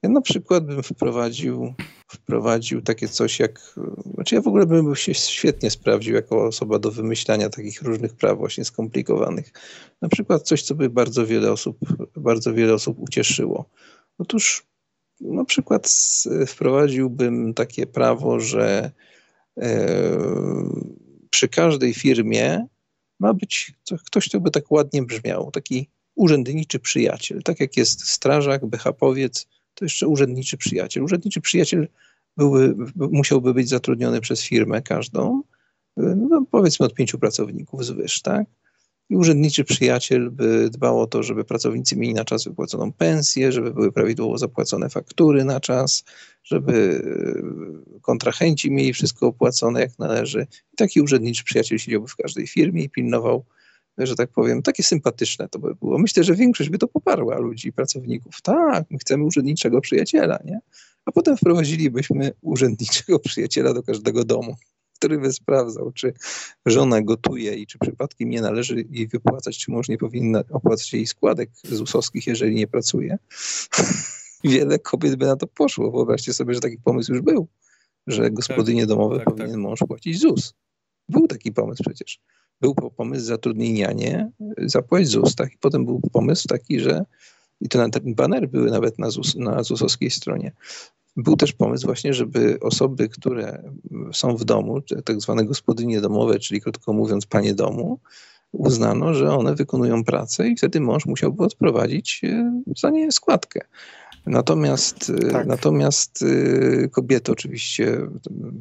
Ja 0.03 0.09
na 0.09 0.21
przykład 0.21 0.65
bym 0.65 0.83
wprowadził, 0.83 1.73
wprowadził 2.11 2.81
takie 2.81 3.07
coś 3.07 3.39
jak. 3.39 3.75
Znaczy, 4.13 4.35
ja 4.35 4.41
w 4.41 4.47
ogóle 4.47 4.65
bym 4.65 4.95
się 4.95 5.13
świetnie 5.13 5.71
sprawdził 5.71 6.15
jako 6.15 6.45
osoba 6.45 6.79
do 6.79 6.91
wymyślania 6.91 7.49
takich 7.49 7.81
różnych 7.81 8.13
praw, 8.13 8.37
właśnie 8.37 8.65
skomplikowanych. 8.65 9.51
Na 10.01 10.09
przykład 10.09 10.41
coś, 10.41 10.63
co 10.63 10.75
by 10.75 10.89
bardzo 10.89 11.25
wiele 11.25 11.51
osób, 11.51 11.77
bardzo 12.15 12.53
wiele 12.53 12.73
osób 12.73 12.99
ucieszyło. 12.99 13.69
Otóż 14.17 14.65
na 15.21 15.45
przykład 15.45 15.93
wprowadziłbym 16.47 17.53
takie 17.53 17.87
prawo, 17.87 18.39
że. 18.39 18.91
Yy, 19.57 21.00
przy 21.31 21.47
każdej 21.47 21.93
firmie 21.93 22.65
ma 23.19 23.33
być 23.33 23.73
ktoś, 24.05 24.29
kto 24.29 24.39
by 24.39 24.51
tak 24.51 24.71
ładnie 24.71 25.03
brzmiał, 25.03 25.51
taki 25.51 25.89
urzędniczy 26.15 26.79
przyjaciel. 26.79 27.43
Tak 27.43 27.59
jak 27.59 27.77
jest 27.77 28.07
strażak, 28.07 28.65
bechapowiec, 28.65 29.47
to 29.73 29.85
jeszcze 29.85 30.07
urzędniczy 30.07 30.57
przyjaciel. 30.57 31.03
Urzędniczy 31.03 31.41
przyjaciel 31.41 31.87
byłby, 32.37 32.75
musiałby 32.95 33.53
być 33.53 33.69
zatrudniony 33.69 34.21
przez 34.21 34.41
firmę 34.43 34.81
każdą, 34.81 35.41
no 35.97 36.45
powiedzmy 36.51 36.85
od 36.85 36.93
pięciu 36.93 37.19
pracowników 37.19 37.85
zwyż, 37.85 38.21
tak? 38.21 38.47
I 39.11 39.15
urzędniczy 39.15 39.63
przyjaciel 39.63 40.31
by 40.31 40.69
dbał 40.69 41.01
o 41.01 41.07
to, 41.07 41.23
żeby 41.23 41.43
pracownicy 41.43 41.95
mieli 41.95 42.13
na 42.13 42.25
czas 42.25 42.43
wypłaconą 42.43 42.91
pensję, 42.91 43.51
żeby 43.51 43.73
były 43.73 43.91
prawidłowo 43.91 44.37
zapłacone 44.37 44.89
faktury 44.89 45.45
na 45.45 45.59
czas, 45.59 46.03
żeby 46.43 47.03
e, 47.95 47.99
kontrahenci 47.99 48.71
mieli 48.71 48.93
wszystko 48.93 49.27
opłacone 49.27 49.81
jak 49.81 49.99
należy. 49.99 50.47
I 50.73 50.75
taki 50.75 51.01
urzędniczy 51.01 51.43
przyjaciel 51.43 51.77
siedziałby 51.77 52.07
w 52.07 52.15
każdej 52.15 52.47
firmie 52.47 52.83
i 52.83 52.89
pilnował, 52.89 53.45
że 53.97 54.15
tak 54.15 54.29
powiem, 54.29 54.61
takie 54.61 54.83
sympatyczne 54.83 55.49
to 55.49 55.59
by 55.59 55.75
było. 55.75 55.97
Myślę, 55.97 56.23
że 56.23 56.35
większość 56.35 56.69
by 56.69 56.77
to 56.77 56.87
poparła 56.87 57.39
ludzi, 57.39 57.73
pracowników. 57.73 58.41
Tak, 58.41 58.85
my 58.89 58.97
chcemy 58.97 59.23
urzędniczego 59.23 59.81
przyjaciela, 59.81 60.39
nie? 60.45 60.59
A 61.05 61.11
potem 61.11 61.37
wprowadzilibyśmy 61.37 62.31
urzędniczego 62.41 63.19
przyjaciela 63.19 63.73
do 63.73 63.83
każdego 63.83 64.23
domu 64.23 64.55
który 65.01 65.17
by 65.17 65.33
sprawdzał, 65.33 65.91
czy 65.91 66.13
żona 66.65 67.01
gotuje 67.01 67.55
i 67.55 67.67
czy 67.67 67.79
przypadkiem 67.79 68.29
nie 68.29 68.41
należy 68.41 68.85
jej 68.89 69.07
wypłacać, 69.07 69.57
czy 69.57 69.71
mąż 69.71 69.89
nie 69.89 69.97
powinna 69.97 70.43
opłacać 70.51 70.93
jej 70.93 71.07
składek 71.07 71.49
ZUS-owskich, 71.63 72.27
jeżeli 72.27 72.55
nie 72.55 72.67
pracuje. 72.67 73.17
Wiele 74.43 74.79
kobiet 74.79 75.15
by 75.15 75.25
na 75.25 75.35
to 75.35 75.47
poszło. 75.47 75.91
Wyobraźcie 75.91 76.33
sobie, 76.33 76.53
że 76.53 76.59
taki 76.59 76.77
pomysł 76.77 77.13
już 77.13 77.21
był, 77.21 77.47
że 78.07 78.31
gospodynie 78.31 78.81
tak, 78.81 78.89
domowe 78.89 79.17
tak, 79.17 79.25
powinien 79.25 79.51
tak. 79.51 79.59
mąż 79.59 79.79
płacić 79.87 80.19
ZUS. 80.19 80.53
Był 81.09 81.27
taki 81.27 81.51
pomysł 81.51 81.83
przecież. 81.83 82.19
Był 82.61 82.75
pomysł 82.75 83.25
zatrudnienie, 83.25 84.31
zapłać 84.57 85.07
ZUS, 85.07 85.35
tak? 85.35 85.53
I 85.53 85.57
potem 85.57 85.85
był 85.85 86.01
pomysł 86.11 86.47
taki, 86.47 86.79
że 86.79 87.05
i 87.61 87.69
to 87.69 87.77
na 87.77 87.89
ten 87.89 88.15
baner 88.15 88.49
były 88.49 88.71
nawet 88.71 88.99
na, 88.99 89.09
ZUS, 89.09 89.35
na 89.35 89.63
ZUS-owskiej 89.63 90.11
stronie, 90.11 90.51
był 91.15 91.35
też 91.35 91.53
pomysł 91.53 91.85
właśnie, 91.85 92.13
żeby 92.13 92.59
osoby, 92.61 93.09
które 93.09 93.63
są 94.13 94.35
w 94.35 94.43
domu, 94.43 94.81
tak 95.05 95.21
zwane 95.21 95.45
gospodynie 95.45 96.01
domowe, 96.01 96.39
czyli 96.39 96.61
krótko 96.61 96.93
mówiąc 96.93 97.25
panie 97.25 97.53
domu, 97.53 97.99
uznano, 98.51 99.13
że 99.13 99.29
one 99.29 99.55
wykonują 99.55 100.03
pracę 100.03 100.47
i 100.47 100.57
wtedy 100.57 100.79
mąż 100.79 101.05
musiałby 101.05 101.43
odprowadzić 101.43 102.21
e, 102.23 102.61
za 102.77 102.89
nie 102.89 103.11
składkę. 103.11 103.59
Natomiast, 104.25 105.09
e, 105.09 105.31
Tak. 105.31 105.47
natomiast 105.47 106.23
e, 106.23 106.87
kobiety 106.87 107.31
oczywiście 107.31 107.97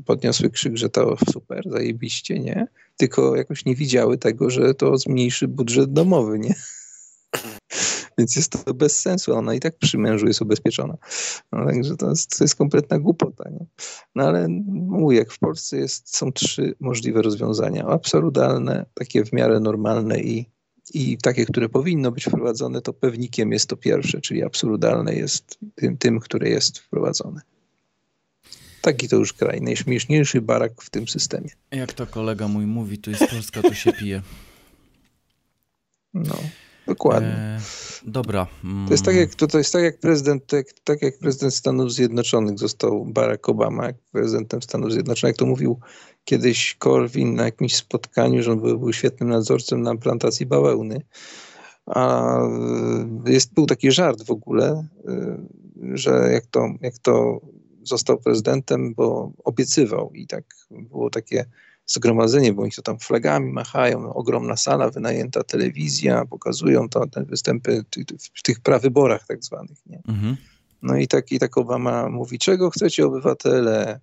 podniosły 0.06 0.50
krzyk, 0.50 0.76
że 0.76 0.88
to 0.88 1.16
super, 1.32 1.64
zajebiście, 1.70 2.38
nie? 2.38 2.66
Tylko 2.96 3.36
jakoś 3.36 3.64
nie 3.64 3.74
widziały 3.74 4.18
tego, 4.18 4.50
że 4.50 4.74
to 4.74 4.98
zmniejszy 4.98 5.48
budżet 5.48 5.92
domowy, 5.92 6.38
nie? 6.38 6.54
Więc 8.20 8.36
jest 8.36 8.64
to 8.64 8.74
bez 8.74 9.00
sensu. 9.00 9.34
Ona 9.34 9.54
i 9.54 9.60
tak 9.60 9.78
przy 9.78 9.98
mężu 9.98 10.26
jest 10.26 10.42
ubezpieczona. 10.42 10.96
No, 11.52 11.66
także 11.66 11.96
to 11.96 12.10
jest, 12.10 12.38
to 12.38 12.44
jest 12.44 12.54
kompletna 12.54 12.98
głupota. 12.98 13.50
Nie? 13.50 13.66
No 14.14 14.24
ale 14.24 14.46
mówię, 14.48 15.16
jak 15.16 15.32
w 15.32 15.38
Polsce 15.38 15.76
jest, 15.78 16.16
są 16.16 16.32
trzy 16.32 16.74
możliwe 16.80 17.22
rozwiązania. 17.22 17.86
Absurdalne, 17.86 18.86
takie 18.94 19.24
w 19.24 19.32
miarę 19.32 19.60
normalne 19.60 20.20
i, 20.20 20.46
i 20.94 21.18
takie, 21.18 21.46
które 21.46 21.68
powinno 21.68 22.10
być 22.10 22.24
wprowadzone, 22.24 22.82
to 22.82 22.92
pewnikiem 22.92 23.52
jest 23.52 23.66
to 23.66 23.76
pierwsze, 23.76 24.20
czyli 24.20 24.42
absurdalne 24.42 25.14
jest 25.14 25.58
tym, 25.74 25.96
tym 25.96 26.20
które 26.20 26.48
jest 26.48 26.78
wprowadzone. 26.78 27.40
Taki 28.80 29.08
to 29.08 29.16
już 29.16 29.32
kraj, 29.32 29.60
najśmieszniejszy 29.60 30.40
barak 30.40 30.82
w 30.82 30.90
tym 30.90 31.08
systemie. 31.08 31.50
Jak 31.70 31.92
to 31.92 32.06
kolega 32.06 32.48
mój 32.48 32.66
mówi, 32.66 32.98
tu 32.98 33.10
jest 33.10 33.26
Polska, 33.30 33.62
tu 33.62 33.74
się 33.74 33.92
pije. 33.92 34.22
No, 36.14 36.34
dokładnie. 36.94 37.28
E, 37.28 37.60
dobra. 38.04 38.46
To 38.86 38.92
jest 38.92 39.04
tak 39.04 39.14
mm, 39.14 39.20
jak, 39.20 39.34
to, 39.34 39.46
to 39.46 39.58
jest 39.58 39.72
tak 39.72 39.82
jak 39.82 40.00
prezydent, 40.00 40.46
tak, 40.46 40.66
tak 40.84 41.02
jak 41.02 41.18
prezydent 41.18 41.54
Stanów 41.54 41.92
Zjednoczonych 41.92 42.58
został 42.58 43.04
Barack 43.04 43.48
Obama, 43.48 43.86
jak 43.86 43.96
prezydentem 44.12 44.62
Stanów 44.62 44.92
Zjednoczonych, 44.92 45.36
to 45.36 45.46
mówił 45.46 45.80
kiedyś 46.24 46.76
Corwin 46.84 47.34
na 47.34 47.44
jakimś 47.44 47.76
spotkaniu, 47.76 48.42
że 48.42 48.52
on 48.52 48.60
był, 48.60 48.78
był 48.78 48.92
świetnym 48.92 49.28
nadzorcą 49.28 49.78
na 49.78 49.96
plantacji 49.96 50.46
bawełny. 50.46 51.02
A 51.86 52.36
y, 53.26 53.32
jest, 53.32 53.54
był 53.54 53.66
taki 53.66 53.92
żart 53.92 54.22
w 54.22 54.30
ogóle, 54.30 54.86
y, 55.08 55.96
że 55.98 56.30
jak 56.32 56.46
to, 56.46 56.68
jak 56.80 56.98
to 56.98 57.40
został 57.82 58.18
prezydentem, 58.18 58.94
bo 58.94 59.32
obiecywał 59.44 60.10
i 60.14 60.26
tak 60.26 60.44
było 60.70 61.10
takie 61.10 61.44
zgromadzenie, 61.92 62.52
bo 62.52 62.62
oni 62.62 62.72
to 62.72 62.82
tam 62.82 62.98
flagami 62.98 63.52
machają, 63.52 64.14
ogromna 64.14 64.56
sala, 64.56 64.90
wynajęta 64.90 65.44
telewizja, 65.44 66.26
pokazują 66.26 66.88
to, 66.88 67.06
te 67.06 67.24
występy 67.24 67.84
ty- 67.90 68.04
ty- 68.04 68.18
w 68.18 68.42
tych 68.42 68.60
prawyborach 68.60 69.26
tak 69.26 69.44
zwanych. 69.44 69.78
Nie? 69.86 70.02
Mhm. 70.08 70.36
No 70.82 70.96
i 70.96 71.08
tak, 71.08 71.32
i 71.32 71.38
tak 71.38 71.58
Obama 71.58 72.08
mówi, 72.08 72.38
czego 72.38 72.70
chcecie 72.70 73.06
obywatele? 73.06 74.00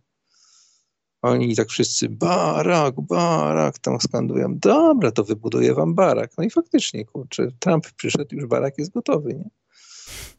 Oni 1.21 1.55
tak 1.55 1.69
wszyscy, 1.69 2.09
barak, 2.09 3.01
barak, 3.01 3.79
tam 3.79 4.01
skandują, 4.01 4.57
dobra, 4.57 5.11
to 5.11 5.23
wybuduję 5.23 5.73
wam 5.73 5.95
barak. 5.95 6.31
No 6.37 6.43
i 6.43 6.49
faktycznie, 6.49 7.05
kurczę, 7.05 7.51
Trump 7.59 7.91
przyszedł, 7.91 8.35
już 8.35 8.45
barak 8.45 8.77
jest 8.77 8.91
gotowy, 8.91 9.33
nie? 9.33 9.49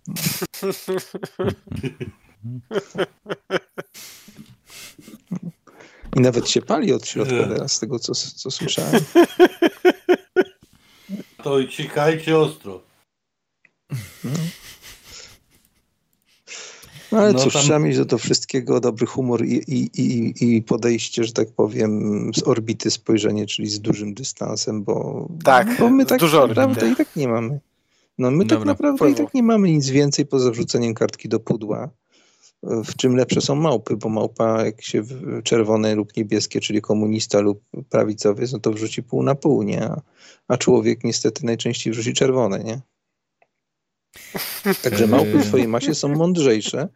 I 6.19 6.21
nawet 6.21 6.49
się 6.51 6.63
pali 6.63 6.93
od 6.93 7.07
środka 7.07 7.49
teraz, 7.49 7.73
z 7.73 7.81
tego 7.81 7.99
co, 7.99 8.15
co 8.15 8.51
słyszałem. 8.51 9.01
To 11.43 11.59
i 11.59 11.69
cikajcie 11.69 12.39
ostro. 12.39 12.81
No 17.13 17.19
ale 17.19 17.33
No 17.33 17.39
cóż, 17.39 17.53
tam- 17.53 17.63
trzeba 17.63 17.79
mieć 17.79 17.97
do 17.97 18.05
tego 18.05 18.19
wszystkiego 18.19 18.81
dobry 18.81 19.07
humor 19.07 19.45
i, 19.45 19.55
i, 19.55 19.91
i, 20.03 20.35
i 20.57 20.63
podejście, 20.63 21.25
że 21.25 21.33
tak 21.33 21.49
powiem, 21.53 22.31
z 22.35 22.43
orbity 22.43 22.91
spojrzenie, 22.91 23.47
czyli 23.47 23.69
z 23.69 23.81
dużym 23.81 24.15
dystansem, 24.15 24.83
bo, 24.85 25.29
Tak, 25.45 25.77
bo 25.79 25.91
my 25.91 26.07
tak 26.07 26.21
dużo 26.21 26.47
naprawdę 26.47 26.81
orbity. 26.81 26.93
i 26.93 26.97
tak 26.97 27.17
nie 27.17 27.29
mamy. 27.29 27.61
No 28.19 28.31
my 28.31 28.45
tak 28.47 28.59
Dobra, 28.59 28.73
naprawdę 28.73 29.11
i 29.11 29.15
tak 29.15 29.35
nie 29.35 29.43
mamy 29.43 29.71
nic 29.73 29.89
więcej 29.89 30.27
poza 30.27 30.51
wrzuceniem 30.51 30.95
kartki 30.95 31.29
do 31.29 31.41
pudła. 31.41 31.89
W 32.63 32.97
czym 32.97 33.17
lepsze 33.17 33.41
są 33.41 33.55
małpy, 33.55 33.97
bo 33.97 34.09
małpa 34.09 34.65
jak 34.65 34.83
się 34.83 35.03
w- 35.03 35.43
czerwone 35.43 35.95
lub 35.95 36.17
niebieskie, 36.17 36.61
czyli 36.61 36.81
komunista 36.81 37.41
lub 37.41 37.63
prawicowiec, 37.91 38.53
no 38.53 38.59
to 38.59 38.73
wrzuci 38.73 39.03
pół 39.03 39.23
na 39.23 39.35
pół, 39.35 39.63
nie? 39.63 39.91
A, 40.49 40.57
człowiek 40.57 41.05
niestety 41.05 41.47
najczęściej 41.47 41.93
wrzuci 41.93 42.13
czerwone, 42.13 42.65
nie? 42.65 42.81
Także 44.83 45.07
małpy 45.07 45.39
w 45.39 45.45
swojej 45.45 45.69
masie 45.69 45.95
są 45.95 46.09
mądrzejsze, 46.09 46.89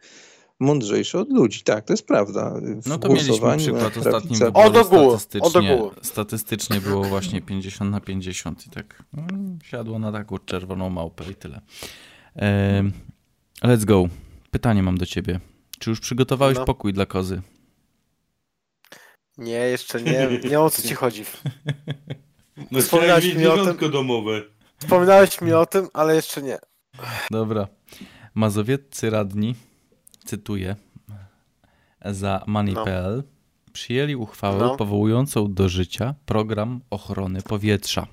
mądrzejsze 0.61 1.19
od 1.19 1.31
ludzi, 1.31 1.63
tak, 1.63 1.85
to 1.85 1.93
jest 1.93 2.07
prawda. 2.07 2.55
W 2.81 2.87
No 2.87 2.99
to 2.99 3.09
mieliśmy 3.09 3.57
przykład 3.57 3.97
ostatnim 3.97 4.41
O, 4.55 4.71
do 4.71 4.85
góry, 4.85 5.01
o, 5.41 5.51
do 5.51 5.61
statystycznie, 5.61 5.91
statystycznie 6.03 6.81
było 6.81 7.05
właśnie 7.05 7.43
50 7.43 7.91
na 7.91 8.01
50 8.01 8.67
i 8.67 8.71
tak 8.71 9.03
mm, 9.15 9.59
siadło 9.65 9.99
na 9.99 10.13
taką 10.13 10.39
czerwoną 10.39 10.91
małpę 10.91 11.25
i 11.31 11.35
tyle. 11.35 11.61
Em, 12.35 12.93
let's 13.63 13.85
go. 13.85 14.09
Pytanie 14.51 14.83
mam 14.83 14.99
do 14.99 15.07
ciebie. 15.07 15.41
Czy 15.83 15.91
już 15.91 16.01
przygotowałeś 16.01 16.59
No. 16.59 16.65
pokój 16.65 16.93
dla 16.93 17.07
kozy? 17.07 17.43
Nie, 19.39 19.51
jeszcze 19.53 20.03
nie. 20.03 20.29
Nie 20.51 20.61
o 20.61 20.71
co 20.71 20.83
ci 20.83 20.95
chodzi. 20.95 21.25
No 22.71 22.79
mieć 23.17 23.35
mi 23.35 23.47
o 23.47 23.75
tym- 23.75 23.91
domowe. 23.91 24.43
Wspominałeś 24.79 25.41
mi 25.41 25.53
o 25.53 25.67
tym, 25.67 25.89
ale 25.93 26.15
jeszcze 26.15 26.43
nie. 26.43 26.59
Dobra. 27.31 27.69
Mazowieccy 28.35 29.11
radni, 29.11 29.55
cytuję, 30.25 30.77
za 32.05 32.45
Money.pl 32.47 33.25
przyjęli 33.73 34.17
uchwałę 34.17 34.59
No. 34.59 34.77
powołującą 34.77 35.55
do 35.55 35.69
życia 35.69 36.15
program 36.27 36.81
ochrony 36.91 37.43
powietrza. 37.43 38.07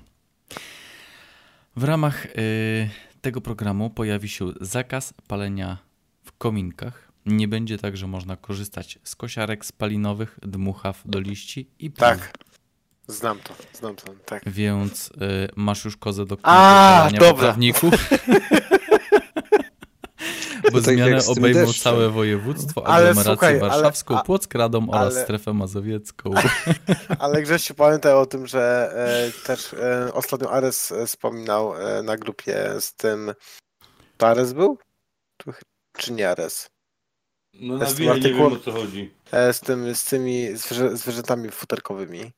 W 1.76 1.84
ramach 1.84 2.26
y, 2.26 2.90
tego 3.20 3.40
programu 3.40 3.90
pojawi 3.90 4.28
się 4.28 4.52
zakaz 4.60 5.14
palenia 5.28 5.78
w 6.24 6.32
kominkach. 6.32 7.09
Nie 7.26 7.48
będzie 7.48 7.78
także 7.78 8.06
można 8.06 8.36
korzystać 8.36 8.98
z 9.04 9.16
kosiarek 9.16 9.64
spalinowych, 9.64 10.38
dmuchaw 10.42 11.02
do 11.04 11.20
liści 11.20 11.70
i 11.78 11.90
paliw. 11.90 12.20
Tak. 12.22 12.32
Znam 13.08 13.38
to, 13.38 13.54
znam 13.72 13.96
to, 13.96 14.12
tak. 14.26 14.42
Więc 14.46 15.08
y, 15.08 15.12
masz 15.56 15.84
już 15.84 15.96
kozę 15.96 16.26
do 16.26 16.36
poprawników. 16.36 17.94
Bo 20.72 20.80
tak 20.82 20.94
zmianę 20.94 21.10
jak 21.10 21.22
z 21.22 21.26
tym 21.26 21.38
obejmą 21.38 21.60
deszczem. 21.66 21.82
całe 21.82 22.10
województwo, 22.10 22.86
Ale 22.86 22.96
aglomerację 23.08 23.32
słuchaj, 23.32 23.60
ale- 23.60 23.70
warszawską, 23.70 24.18
a- 24.18 24.22
Płock, 24.22 24.54
Radom 24.54 24.90
oraz 24.90 25.14
ale- 25.14 25.24
strefę 25.24 25.52
mazowiecką. 25.52 26.30
Ale 27.18 27.42
Grzesiu, 27.42 27.74
pamiętaj 27.74 28.12
o 28.12 28.26
tym, 28.26 28.46
że 28.46 28.92
e, 29.36 29.46
też 29.46 29.72
e, 29.74 30.10
ostatnio 30.14 30.52
Ares 30.52 30.92
e, 30.92 31.06
wspominał 31.06 31.74
e, 31.76 32.02
na 32.02 32.16
grupie 32.16 32.68
z 32.80 32.94
tym. 32.94 33.32
To 34.16 34.26
Ares 34.28 34.52
był? 34.52 34.78
Tu 35.36 35.52
Czy 35.96 36.12
nie 36.12 36.30
Ares? 36.30 36.70
No 37.60 37.74
Jest 37.76 37.92
nawijaj, 37.92 38.20
nie 38.20 38.22
artykuł- 38.28 38.50
wiem 38.50 38.52
o 38.52 38.56
co 38.64 38.72
chodzi. 38.72 39.10
E, 39.32 39.52
z, 39.52 39.60
tym, 39.60 39.94
z 39.94 40.04
tymi 40.04 40.56
zwierzę, 40.56 40.96
zwierzętami 40.96 41.50
futerkowymi. 41.50 42.32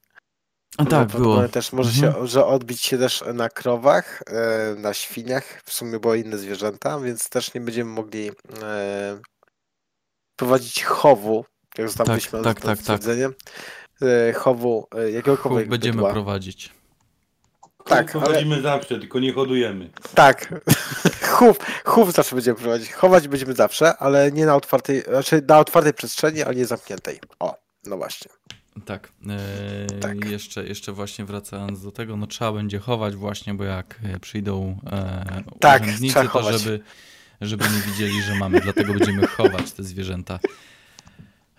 A 0.78 0.84
tak, 0.84 1.08
było. 1.08 1.48
Też 1.48 1.72
może 1.72 1.90
Mhm. 2.06 2.22
się 2.22 2.26
że 2.28 2.46
odbić 2.46 2.80
się 2.82 2.98
też 2.98 3.24
na 3.34 3.48
krowach, 3.48 4.22
e, 4.26 4.74
na 4.78 4.94
świniach, 4.94 5.62
w 5.64 5.72
sumie 5.72 5.98
było 6.00 6.14
inne 6.14 6.38
zwierzęta, 6.38 7.00
więc 7.00 7.28
też 7.28 7.54
nie 7.54 7.60
będziemy 7.60 7.90
mogli 7.90 8.30
e, 8.62 9.20
prowadzić 10.36 10.84
chowu, 10.84 11.44
jak 11.78 11.88
zostaliśmy 11.88 12.42
tak, 12.42 12.54
tak, 12.60 12.64
tak. 12.64 12.78
stwierdzeniem, 12.78 13.34
e, 14.02 14.32
chowu 14.32 14.86
e, 14.94 15.04
Chów 15.04 15.14
jakiegokolwiek 15.14 15.68
będziemy 15.68 15.94
bydła. 15.96 16.12
prowadzić. 16.12 16.70
Tak, 17.84 18.12
Tak, 18.12 18.16
ale- 18.28 18.62
zawsze, 18.62 18.98
tylko 19.00 19.20
nie 19.20 19.32
hodujemy. 19.32 19.90
Tak. 20.14 20.48
Chów, 21.32 21.56
chów 21.84 22.12
zawsze 22.12 22.36
będziemy 22.36 22.58
prowadzić. 22.58 22.92
Chować 22.92 23.28
będziemy 23.28 23.54
zawsze, 23.54 23.96
ale 23.96 24.32
nie 24.32 24.46
na 24.46 24.56
otwartej, 24.56 25.02
znaczy 25.02 25.42
na 25.48 25.58
otwartej 25.58 25.94
przestrzeni, 25.94 26.42
ale 26.42 26.54
nie 26.54 26.66
zamkniętej. 26.66 27.20
O, 27.40 27.56
no 27.86 27.96
właśnie. 27.96 28.30
Tak. 28.84 29.12
E, 29.28 29.98
Tak. 30.00 30.24
Jeszcze, 30.24 30.64
jeszcze 30.66 30.92
właśnie 30.92 31.24
wracając 31.24 31.82
do 31.82 31.92
tego, 31.92 32.16
no 32.16 32.26
trzeba 32.26 32.52
będzie 32.52 32.78
chować 32.78 33.16
właśnie, 33.16 33.54
bo 33.54 33.64
jak 33.64 33.98
e, 34.04 34.20
przyjdą 34.20 34.78
e, 34.92 35.42
Tak, 35.60 35.82
urzędnicy, 35.82 36.14
to 36.14 36.28
chować. 36.28 36.60
żeby, 36.60 36.80
żeby 37.40 37.64
nie 37.64 37.92
widzieli, 37.92 38.22
że 38.22 38.34
mamy, 38.34 38.60
dlatego 38.60 38.94
będziemy 38.94 39.26
chować 39.26 39.72
te 39.72 39.82
zwierzęta. 39.82 40.38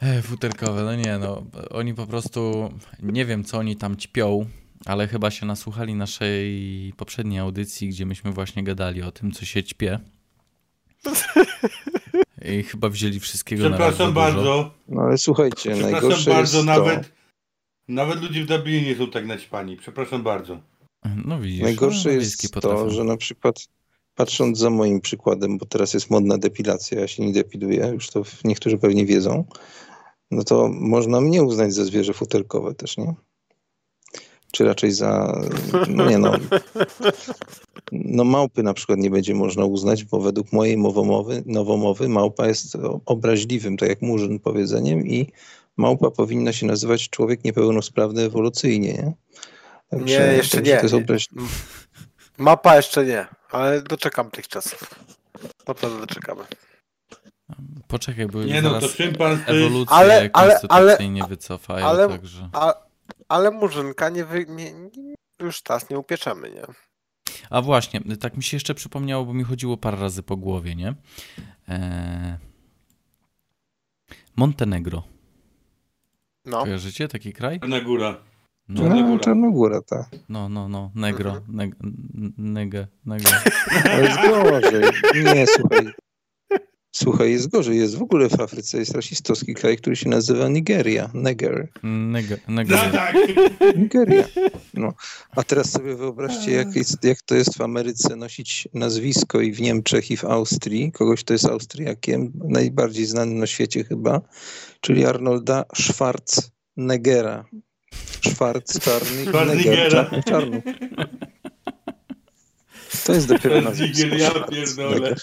E, 0.01 0.21
futerkowe, 0.21 0.83
no 0.83 0.95
nie 0.95 1.17
no, 1.17 1.43
oni 1.69 1.93
po 1.93 2.07
prostu, 2.07 2.73
nie 3.01 3.25
wiem 3.25 3.43
co 3.43 3.57
oni 3.57 3.75
tam 3.75 3.97
ćpią, 3.97 4.45
ale 4.85 5.07
chyba 5.07 5.31
się 5.31 5.45
nasłuchali 5.45 5.95
naszej 5.95 6.93
poprzedniej 6.97 7.39
audycji, 7.39 7.89
gdzie 7.89 8.05
myśmy 8.05 8.31
właśnie 8.31 8.63
gadali 8.63 9.01
o 9.01 9.11
tym, 9.11 9.31
co 9.31 9.45
się 9.45 9.63
ćpie. 9.63 9.99
I 12.51 12.63
chyba 12.63 12.89
wzięli 12.89 13.19
wszystkiego 13.19 13.69
na 13.69 13.77
Przepraszam 13.77 14.07
dużo. 14.07 14.21
bardzo. 14.21 14.71
No 14.87 15.01
ale 15.01 15.17
słuchajcie, 15.17 15.55
Przepraszam 15.55 15.91
najgorsze 15.91 16.31
bardzo, 16.31 16.57
jest 16.57 16.67
nawet, 16.67 17.01
to, 17.01 17.13
nawet 17.87 18.21
ludzie 18.21 18.43
w 18.43 18.47
Dublinie 18.47 18.81
nie 18.87 18.95
są 18.95 19.11
tak 19.11 19.25
naćpani. 19.25 19.77
Przepraszam 19.77 20.23
bardzo. 20.23 20.59
No 21.25 21.39
widzisz, 21.39 21.61
najgorsze 21.61 22.09
no, 22.09 22.15
jest 22.15 22.25
wiejskie 22.25 22.47
to, 22.47 22.53
potrafią. 22.53 22.89
że 22.89 23.03
na 23.03 23.17
przykład 23.17 23.67
patrząc 24.15 24.57
za 24.57 24.69
moim 24.69 25.01
przykładem, 25.01 25.57
bo 25.57 25.65
teraz 25.65 25.93
jest 25.93 26.09
modna 26.09 26.37
depilacja, 26.37 26.99
ja 26.99 27.07
się 27.07 27.25
nie 27.25 27.33
depiluję, 27.33 27.89
już 27.93 28.09
to 28.09 28.23
niektórzy 28.43 28.77
pewnie 28.77 29.05
wiedzą, 29.05 29.45
no 30.31 30.43
to 30.43 30.69
można 30.73 31.21
mnie 31.21 31.43
uznać 31.43 31.73
za 31.73 31.85
zwierzę 31.85 32.13
futerkowe 32.13 32.75
też, 32.75 32.97
nie? 32.97 33.13
Czy 34.53 34.65
raczej 34.65 34.91
za, 34.91 35.41
no 35.89 36.09
nie 36.09 36.17
no, 36.17 36.33
no 37.91 38.23
małpy 38.23 38.63
na 38.63 38.73
przykład 38.73 38.99
nie 38.99 39.09
będzie 39.09 39.35
można 39.35 39.65
uznać, 39.65 40.03
bo 40.03 40.19
według 40.19 40.51
mojej 40.51 40.77
mowomowy, 40.77 41.43
nowomowy 41.45 42.09
małpa 42.09 42.47
jest 42.47 42.77
obraźliwym, 43.05 43.77
tak 43.77 43.89
jak 43.89 44.01
murzyn 44.01 44.39
powiedzeniem 44.39 45.07
i 45.07 45.31
małpa 45.77 46.11
powinna 46.11 46.53
się 46.53 46.65
nazywać 46.65 47.09
człowiek 47.09 47.43
niepełnosprawny 47.43 48.21
ewolucyjnie, 48.21 48.93
nie? 48.93 49.13
Także, 49.89 50.27
nie, 50.27 50.33
jeszcze 50.33 50.61
nie. 50.61 50.77
To 50.77 50.83
jest 50.83 50.95
obraź... 50.95 51.29
Mapa 52.37 52.75
jeszcze 52.75 53.05
nie, 53.05 53.27
ale 53.51 53.81
doczekam 53.81 54.31
tych 54.31 54.47
czasów. 54.47 54.95
Naprawdę 55.67 55.99
doczekamy. 55.99 56.43
Poczekaj, 57.87 58.27
bo 58.27 58.43
nie 58.43 58.61
no, 58.61 58.79
to 58.79 58.87
szympan 58.87 59.43
ewolucję 59.45 59.95
ale, 59.95 60.29
ale, 60.33 60.59
ale, 60.69 61.09
nie 61.09 61.23
wycofają, 61.23 61.85
ale, 61.85 62.09
także... 62.09 62.49
A, 62.53 62.73
ale 63.33 63.51
murzynka 63.51 64.09
nie, 64.09 64.25
wy, 64.25 64.45
nie, 64.49 64.73
nie, 64.73 65.15
już 65.39 65.61
teraz 65.61 65.89
nie 65.89 65.99
upieczemy, 65.99 66.51
nie? 66.51 66.61
A 67.49 67.61
właśnie, 67.61 68.01
tak 68.19 68.37
mi 68.37 68.43
się 68.43 68.57
jeszcze 68.57 68.75
przypomniało, 68.75 69.25
bo 69.25 69.33
mi 69.33 69.43
chodziło 69.43 69.77
parę 69.77 69.97
razy 69.97 70.23
po 70.23 70.37
głowie, 70.37 70.75
nie? 70.75 70.95
Eee... 71.67 72.37
Montenegro. 74.35 75.03
No. 76.45 76.61
Kojarzycie 76.61 77.07
taki 77.07 77.33
kraj? 77.33 77.59
Czarnogóra. 77.59 78.23
No, 78.67 78.81
Czarnogóra, 78.81 79.19
Czarnogóra 79.19 79.81
tak. 79.81 80.05
No, 80.29 80.49
no, 80.49 80.69
no, 80.69 80.91
negro, 80.95 81.41
neg, 81.47 81.75
neg, 82.37 82.71
negro. 83.05 83.31
Ale 83.85 84.03
jest 84.03 84.17
gorzej. 84.17 84.83
Nie, 85.23 85.47
słuchaj. 85.47 85.93
Słuchaj, 86.95 87.31
jest 87.31 87.49
gorzej. 87.49 87.77
Jest 87.77 87.97
w 87.97 88.01
ogóle 88.01 88.29
w 88.29 88.41
Afryce 88.41 88.77
jest 88.77 88.95
rasistowski 88.95 89.53
kraj, 89.53 89.77
który 89.77 89.95
się 89.95 90.09
nazywa 90.09 90.47
Nigeria. 90.47 91.09
Neger. 91.13 91.67
Neger. 91.83 92.39
Neger. 92.47 92.91
Tak. 92.91 93.15
Nigeria. 93.77 94.23
No. 94.73 94.93
A 95.35 95.43
teraz 95.43 95.71
sobie 95.71 95.95
wyobraźcie, 95.95 96.51
jak, 96.51 96.75
jest, 96.75 97.03
jak 97.03 97.21
to 97.21 97.35
jest 97.35 97.57
w 97.57 97.61
Ameryce 97.61 98.15
nosić 98.15 98.67
nazwisko 98.73 99.41
i 99.41 99.51
w 99.51 99.61
Niemczech 99.61 100.11
i 100.11 100.17
w 100.17 100.25
Austrii. 100.25 100.91
Kogoś, 100.91 101.23
kto 101.23 101.33
jest 101.33 101.45
Austriakiem, 101.45 102.31
najbardziej 102.43 103.05
znany 103.05 103.33
na 103.35 103.47
świecie 103.47 103.83
chyba, 103.83 104.21
czyli 104.81 105.05
Arnolda 105.05 105.65
Schwarzeneggera. 105.75 107.45
Schwarz, 108.27 108.63
czarny, 108.81 109.55
Neger, 109.55 109.91
czarny, 109.91 110.23
czarny. 110.23 110.63
To 113.05 113.13
jest 113.13 113.27
dopiero 113.27 113.61
nazwisko. 113.61 114.15
Ja 114.15 114.31
pierdolę. 114.31 115.15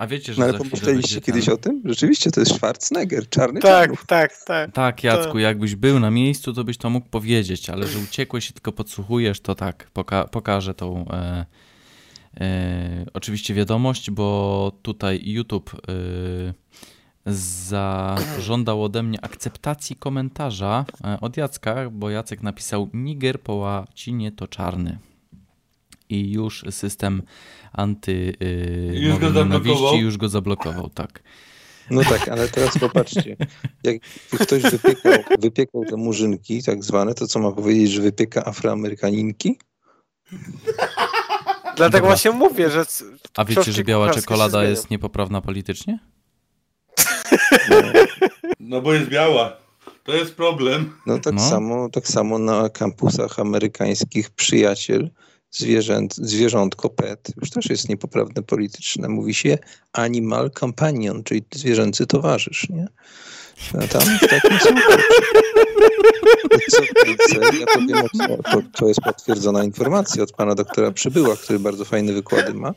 A 0.00 0.06
wiecie, 0.06 0.34
że 0.34 0.40
no, 0.40 0.48
ale 0.48 0.58
pomyśleliście 0.58 1.20
kiedyś 1.20 1.44
ten... 1.44 1.54
o 1.54 1.56
tym? 1.56 1.82
Rzeczywiście 1.84 2.30
to 2.30 2.40
jest 2.40 2.54
Schwarzenegger, 2.54 3.28
czarny 3.28 3.60
Tak, 3.60 3.70
czarnów. 3.72 4.06
tak, 4.06 4.44
tak. 4.44 4.72
Tak, 4.72 5.04
Jacku, 5.04 5.32
to... 5.32 5.38
jakbyś 5.38 5.74
był 5.74 6.00
na 6.00 6.10
miejscu, 6.10 6.52
to 6.52 6.64
byś 6.64 6.78
to 6.78 6.90
mógł 6.90 7.08
powiedzieć, 7.08 7.70
ale 7.70 7.86
że 7.86 7.98
uciekłeś 7.98 8.50
i 8.50 8.52
tylko 8.52 8.72
podsłuchujesz, 8.72 9.40
to 9.40 9.54
tak, 9.54 9.90
poka 9.92 10.24
pokażę 10.24 10.74
tą 10.74 11.08
e, 11.08 11.46
e, 12.40 13.06
oczywiście 13.14 13.54
wiadomość, 13.54 14.10
bo 14.10 14.72
tutaj 14.82 15.20
YouTube 15.24 15.70
e, 15.74 17.32
zażądał 17.32 18.84
ode 18.84 19.02
mnie 19.02 19.24
akceptacji 19.24 19.96
komentarza 19.96 20.84
e, 21.04 21.20
od 21.20 21.36
Jacka, 21.36 21.90
bo 21.90 22.10
Jacek 22.10 22.42
napisał 22.42 22.90
Niger 22.94 23.40
po 23.40 23.54
łacinie 23.54 24.32
to 24.32 24.48
czarny. 24.48 24.98
I 26.08 26.32
już 26.32 26.64
system 26.70 27.22
anty 27.72 28.34
yy, 28.40 29.00
już 29.00 29.18
go 29.18 29.30
nienawiści 29.30 29.98
już 29.98 30.16
go 30.16 30.28
zablokował, 30.28 30.90
tak. 30.90 31.22
No 31.90 32.04
tak, 32.04 32.28
ale 32.28 32.48
teraz 32.48 32.78
popatrzcie. 32.78 33.36
Jak 33.84 33.96
ktoś 34.40 34.62
wypiekał, 34.62 35.12
wypiekał 35.38 35.84
te 35.84 35.96
murzynki, 35.96 36.62
tak 36.62 36.84
zwane, 36.84 37.14
to 37.14 37.26
co 37.26 37.38
ma 37.38 37.52
powiedzieć, 37.52 37.90
że 37.90 38.02
wypieka 38.02 38.44
afroamerykaninki? 38.44 39.58
Dlatego 41.76 41.90
Dobra. 41.90 42.00
właśnie 42.00 42.30
mówię, 42.30 42.70
że. 42.70 42.84
A 43.36 43.44
wiecie, 43.44 43.72
że 43.72 43.84
biała 43.84 44.10
czekolada 44.10 44.64
jest 44.64 44.90
niepoprawna 44.90 45.40
politycznie? 45.40 45.98
No. 47.70 47.76
no 48.60 48.80
bo 48.80 48.94
jest 48.94 49.08
biała. 49.08 49.56
To 50.04 50.12
jest 50.12 50.34
problem. 50.34 50.92
No 51.06 51.18
tak, 51.18 51.34
no. 51.34 51.48
Samo, 51.48 51.88
tak 51.88 52.08
samo 52.08 52.38
na 52.38 52.68
kampusach 52.68 53.38
amerykańskich 53.38 54.30
przyjaciel 54.30 55.10
zwierzęt, 55.50 56.14
zwierzątko 56.16 56.90
pet, 56.90 57.32
już 57.40 57.50
też 57.50 57.70
jest 57.70 57.88
niepoprawne 57.88 58.42
polityczne. 58.42 59.08
Mówi 59.08 59.34
się 59.34 59.58
animal 59.92 60.50
companion, 60.50 61.24
czyli 61.24 61.42
zwierzęcy 61.54 62.06
towarzysz, 62.06 62.68
nie? 62.68 62.88
Tam 63.88 64.02
w 64.02 64.28
takim 64.28 64.58
co 67.30 67.40
ja 67.40 67.66
powiem, 67.74 68.08
to, 68.52 68.62
to 68.72 68.88
jest 68.88 69.00
potwierdzona 69.00 69.64
informacja 69.64 70.22
od 70.22 70.32
pana 70.32 70.54
doktora 70.54 70.90
Przybyła, 70.90 71.36
który 71.36 71.58
bardzo 71.58 71.84
fajne 71.84 72.12
wykłady 72.12 72.54
ma. 72.54 72.74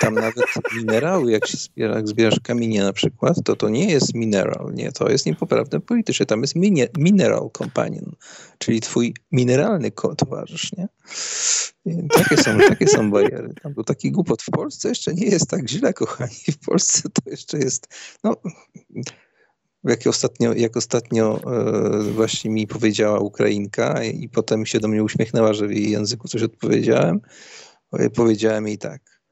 Tam 0.00 0.14
nawet 0.14 0.46
minerały, 0.76 1.32
jak 1.32 1.46
się 1.46 1.56
zbiera, 1.56 1.96
jak 1.96 2.08
zbierasz 2.08 2.40
kamienie 2.42 2.82
na 2.82 2.92
przykład, 2.92 3.36
to 3.44 3.56
to 3.56 3.68
nie 3.68 3.90
jest 3.90 4.14
mineral, 4.14 4.72
nie, 4.74 4.92
to 4.92 5.08
jest 5.08 5.26
niepoprawne 5.26 5.80
politycznie. 5.80 6.26
Tam 6.26 6.40
jest 6.40 6.56
minie, 6.56 6.88
mineral 6.98 7.50
companion, 7.58 8.12
czyli 8.58 8.80
twój 8.80 9.14
mineralny 9.32 9.90
towarzysz, 10.16 10.72
nie? 10.72 10.88
Takie 12.08 12.36
są, 12.36 12.58
takie 12.68 12.88
są 12.88 13.10
bariery. 13.10 13.54
Tam 13.62 13.74
był 13.74 13.84
taki 13.84 14.12
głupot. 14.12 14.42
W 14.42 14.50
Polsce 14.50 14.88
jeszcze 14.88 15.14
nie 15.14 15.26
jest 15.26 15.50
tak 15.50 15.68
źle, 15.68 15.92
kochani. 15.92 16.34
W 16.52 16.66
Polsce 16.66 17.02
to 17.02 17.30
jeszcze 17.30 17.58
jest, 17.58 17.88
no, 18.24 18.36
jak 19.84 20.06
ostatnio, 20.06 20.52
jak 20.52 20.76
ostatnio 20.76 21.40
e, 21.40 22.02
właśnie 22.02 22.50
mi 22.50 22.66
powiedziała 22.66 23.18
Ukrainka 23.18 24.04
i 24.04 24.28
potem 24.28 24.66
się 24.66 24.80
do 24.80 24.88
mnie 24.88 25.04
uśmiechnęła, 25.04 25.52
że 25.52 25.66
w 25.66 25.72
jej 25.72 25.90
języku 25.90 26.28
coś 26.28 26.42
odpowiedziałem, 26.42 27.20
powiedziałem 28.14 28.66
jej 28.66 28.78
tak. 28.78 29.22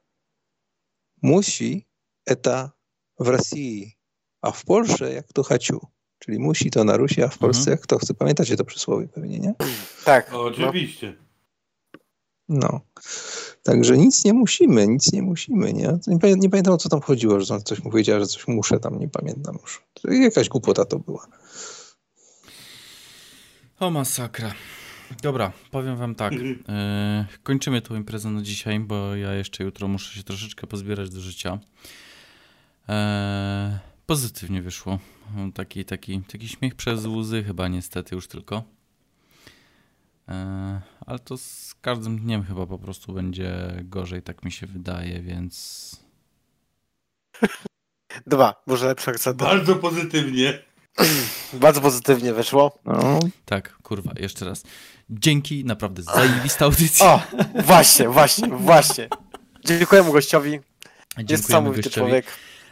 Musi 1.22 1.86
eta 2.26 2.72
w 3.20 3.28
Rosji, 3.28 3.96
a 4.42 4.50
w 4.50 4.64
Polsce 4.64 5.12
jak 5.12 5.32
to 5.32 5.42
chaciu. 5.42 5.80
Czyli 6.18 6.38
musi 6.38 6.70
to 6.70 6.84
na 6.84 6.96
Rusi, 6.96 7.22
a 7.22 7.28
w 7.28 7.38
Polsce 7.38 7.60
mhm. 7.60 7.78
jak 7.78 7.86
to 7.86 7.98
chce. 7.98 8.14
Pamiętacie 8.14 8.56
to 8.56 8.64
przysłowie 8.64 9.08
pewnie, 9.08 9.38
nie? 9.38 9.54
Tak. 10.04 10.32
O, 10.32 10.42
oczywiście. 10.42 11.16
No. 12.48 12.80
Także 13.66 13.96
nic 13.96 14.24
nie 14.24 14.32
musimy, 14.34 14.86
nic 14.86 15.12
nie 15.12 15.22
musimy, 15.22 15.72
nie? 15.72 15.98
Nie, 16.06 16.18
pamiętam, 16.18 16.40
nie 16.40 16.50
pamiętam 16.50 16.74
o 16.74 16.76
co 16.76 16.88
tam 16.88 17.00
chodziło, 17.00 17.40
że 17.40 17.60
coś 17.60 17.84
mu 17.84 17.90
powiedziała, 17.90 18.20
że 18.20 18.26
coś 18.26 18.48
muszę 18.48 18.80
tam, 18.80 18.98
nie 18.98 19.08
pamiętam 19.08 19.58
już. 19.62 19.82
Jakaś 20.04 20.48
głupota 20.48 20.84
to 20.84 20.98
była. 20.98 21.26
O 23.80 23.90
masakra. 23.90 24.54
Dobra, 25.22 25.52
powiem 25.70 25.96
wam 25.96 26.14
tak. 26.14 26.32
E, 26.68 27.26
kończymy 27.42 27.82
tą 27.82 27.96
imprezę 27.96 28.30
na 28.30 28.42
dzisiaj, 28.42 28.80
bo 28.80 29.16
ja 29.16 29.34
jeszcze 29.34 29.64
jutro 29.64 29.88
muszę 29.88 30.14
się 30.14 30.22
troszeczkę 30.22 30.66
pozbierać 30.66 31.10
do 31.10 31.20
życia. 31.20 31.58
E, 32.88 33.78
pozytywnie 34.06 34.62
wyszło. 34.62 34.98
Taki, 35.54 35.84
taki, 35.84 36.20
taki 36.20 36.48
śmiech 36.48 36.74
przez 36.74 37.06
łzy 37.06 37.44
chyba 37.44 37.68
niestety 37.68 38.14
już 38.14 38.28
tylko. 38.28 38.75
E, 40.28 40.80
ale 41.06 41.18
to 41.18 41.38
z 41.38 41.74
każdym 41.80 42.18
dniem 42.18 42.44
chyba 42.44 42.66
po 42.66 42.78
prostu 42.78 43.12
będzie 43.12 43.80
gorzej, 43.84 44.22
tak 44.22 44.44
mi 44.44 44.52
się 44.52 44.66
wydaje, 44.66 45.22
więc. 45.22 45.96
Dwa, 48.26 48.62
może 48.66 48.86
lepsza 48.86 49.10
akcent. 49.10 49.36
Bardzo 49.36 49.76
pozytywnie. 49.76 50.58
Bardzo 51.52 51.80
pozytywnie 51.80 52.32
wyszło. 52.32 52.78
No. 52.84 53.18
Tak, 53.44 53.76
kurwa, 53.82 54.12
jeszcze 54.16 54.44
raz. 54.44 54.62
Dzięki, 55.10 55.64
naprawdę 55.64 56.02
zajebista 56.02 56.64
audycja. 56.68 57.06
O, 57.06 57.20
właśnie, 57.62 58.08
właśnie, 58.08 58.48
właśnie. 58.48 59.08
Dziękujemy 59.64 60.12
gościowi. 60.12 60.50
Dziękujemy 60.50 61.32
Jest 61.32 61.48
niesamowity 61.48 61.90
człowiek. 61.90 62.26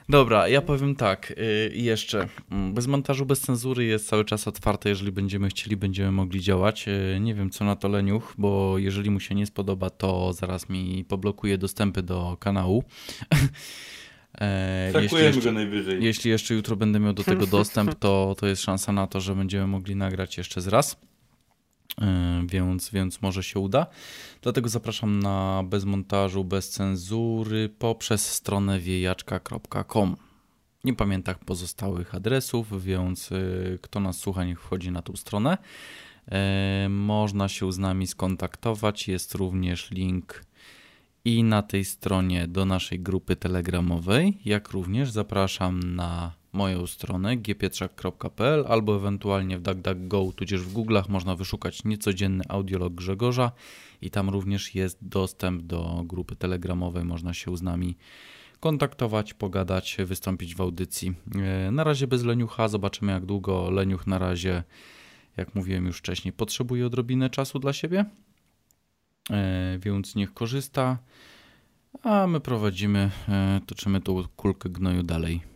Dobra, 0.08 0.48
ja 0.48 0.62
powiem 0.62 0.96
tak, 0.96 1.30
y, 1.30 1.72
jeszcze. 1.74 2.28
Mm, 2.50 2.74
bez 2.74 2.86
montażu, 2.86 3.26
bez 3.26 3.40
cenzury 3.40 3.84
jest 3.84 4.08
cały 4.08 4.24
czas 4.24 4.48
otwarte. 4.48 4.88
Jeżeli 4.88 5.12
będziemy 5.12 5.48
chcieli, 5.48 5.76
będziemy 5.76 6.12
mogli 6.12 6.40
działać. 6.40 6.88
Y, 6.88 7.20
nie 7.20 7.34
wiem, 7.34 7.50
co 7.50 7.64
na 7.64 7.76
to 7.76 7.88
Leniuch, 7.88 8.34
bo 8.38 8.78
jeżeli 8.78 9.10
mu 9.10 9.20
się 9.20 9.34
nie 9.34 9.46
spodoba, 9.46 9.90
to 9.90 10.32
zaraz 10.32 10.68
mi 10.68 11.04
poblokuje 11.08 11.58
dostępy 11.58 12.02
do 12.02 12.36
kanału. 12.40 12.84
E, 14.40 14.92
jeśli 15.02 15.18
jeszcze, 15.18 15.40
go 15.40 15.52
najwyżej. 15.52 16.04
Jeśli 16.04 16.30
jeszcze 16.30 16.54
jutro 16.54 16.76
będę 16.76 17.00
miał 17.00 17.12
do 17.12 17.24
tego 17.24 17.46
dostęp, 17.46 17.94
to, 17.94 18.36
to 18.38 18.46
jest 18.46 18.62
szansa 18.62 18.92
na 18.92 19.06
to, 19.06 19.20
że 19.20 19.34
będziemy 19.34 19.66
mogli 19.66 19.96
nagrać 19.96 20.38
jeszcze 20.38 20.60
z 20.60 20.66
raz. 20.66 20.96
E, 22.00 22.42
więc, 22.46 22.90
więc 22.90 23.22
może 23.22 23.42
się 23.42 23.60
uda. 23.60 23.86
Dlatego 24.42 24.68
zapraszam 24.68 25.20
na 25.20 25.62
bez 25.66 25.84
montażu, 25.84 26.44
bez 26.44 26.70
cenzury 26.70 27.68
poprzez 27.68 28.30
stronę 28.30 28.78
wiejaczka.com. 28.78 30.16
Nie 30.84 30.94
pamiętam 30.94 31.34
pozostałych 31.46 32.14
adresów, 32.14 32.84
więc 32.84 33.32
e, 33.32 33.38
kto 33.82 34.00
nas 34.00 34.18
słucha, 34.18 34.44
niech 34.44 34.60
wchodzi 34.60 34.90
na 34.90 35.02
tą 35.02 35.16
stronę. 35.16 35.58
E, 36.30 36.86
można 36.90 37.48
się 37.48 37.72
z 37.72 37.78
nami 37.78 38.06
skontaktować. 38.06 39.08
Jest 39.08 39.34
również 39.34 39.90
link 39.90 40.44
i 41.24 41.44
na 41.44 41.62
tej 41.62 41.84
stronie 41.84 42.48
do 42.48 42.64
naszej 42.64 43.00
grupy 43.00 43.36
telegramowej, 43.36 44.38
jak 44.44 44.70
również 44.70 45.10
zapraszam 45.10 45.94
na 45.94 46.32
moją 46.54 46.86
stronę 46.86 47.36
gpietrzak.pl 47.36 48.64
albo 48.68 48.96
ewentualnie 48.96 49.58
w 49.58 49.62
DuckDuckGo 49.62 50.32
tudzież 50.36 50.62
w 50.62 50.74
Google'ach 50.74 51.08
można 51.08 51.36
wyszukać 51.36 51.84
niecodzienny 51.84 52.44
audiolog 52.48 52.94
Grzegorza 52.94 53.52
i 54.02 54.10
tam 54.10 54.30
również 54.30 54.74
jest 54.74 54.98
dostęp 55.02 55.62
do 55.62 56.02
grupy 56.06 56.36
telegramowej, 56.36 57.04
można 57.04 57.34
się 57.34 57.56
z 57.56 57.62
nami 57.62 57.96
kontaktować, 58.60 59.34
pogadać, 59.34 59.96
wystąpić 60.06 60.54
w 60.54 60.60
audycji. 60.60 61.14
E, 61.34 61.70
na 61.70 61.84
razie 61.84 62.06
bez 62.06 62.24
leniucha, 62.24 62.68
zobaczymy 62.68 63.12
jak 63.12 63.26
długo 63.26 63.70
leniuch 63.70 64.06
na 64.06 64.18
razie, 64.18 64.62
jak 65.36 65.54
mówiłem 65.54 65.86
już 65.86 65.98
wcześniej, 65.98 66.32
potrzebuje 66.32 66.86
odrobinę 66.86 67.30
czasu 67.30 67.58
dla 67.58 67.72
siebie, 67.72 68.04
e, 69.30 69.78
więc 69.78 70.14
niech 70.14 70.34
korzysta, 70.34 70.98
a 72.02 72.26
my 72.26 72.40
prowadzimy, 72.40 73.10
e, 73.28 73.60
toczymy 73.66 74.00
tą 74.00 74.24
kulkę 74.36 74.68
gnoju 74.68 75.02
dalej. 75.02 75.53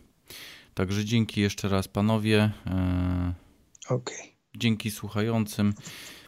Także 0.79 1.05
dzięki 1.05 1.41
jeszcze 1.41 1.69
raz 1.69 1.87
panowie. 1.87 2.51
Okej. 3.85 4.17
Okay. 4.17 4.33
Dzięki 4.57 4.91
słuchającym. 4.91 5.73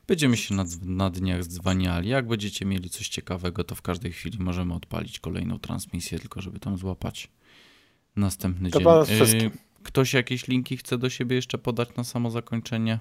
Będziemy 0.08 0.38
się 0.38 0.56
na, 0.56 0.66
na 0.82 1.10
dniach 1.10 1.44
dzwaniali. 1.44 2.10
Jak 2.10 2.28
będziecie 2.28 2.66
mieli 2.66 2.90
coś 2.90 3.10
ciekawego, 3.10 3.64
to 3.64 3.76
w 3.76 3.82
każdej 3.82 4.12
chwili 4.12 4.40
możemy 4.40 4.74
odpalić 4.74 5.20
kolejną 5.20 5.60
transmisję, 5.60 6.20
tylko 6.20 6.42
żeby 6.42 6.60
tam 6.60 6.78
złapać 6.78 7.30
następny 8.16 8.70
to 8.70 9.06
dzień. 9.06 9.46
Y, 9.46 9.52
ktoś 9.84 10.14
jakieś 10.14 10.48
linki 10.48 10.78
chce 10.78 10.98
do 10.98 11.10
siebie 11.10 11.36
jeszcze 11.36 11.58
podać 11.58 11.96
na 11.96 12.04
samo 12.04 12.32
zakończenie? 12.32 13.00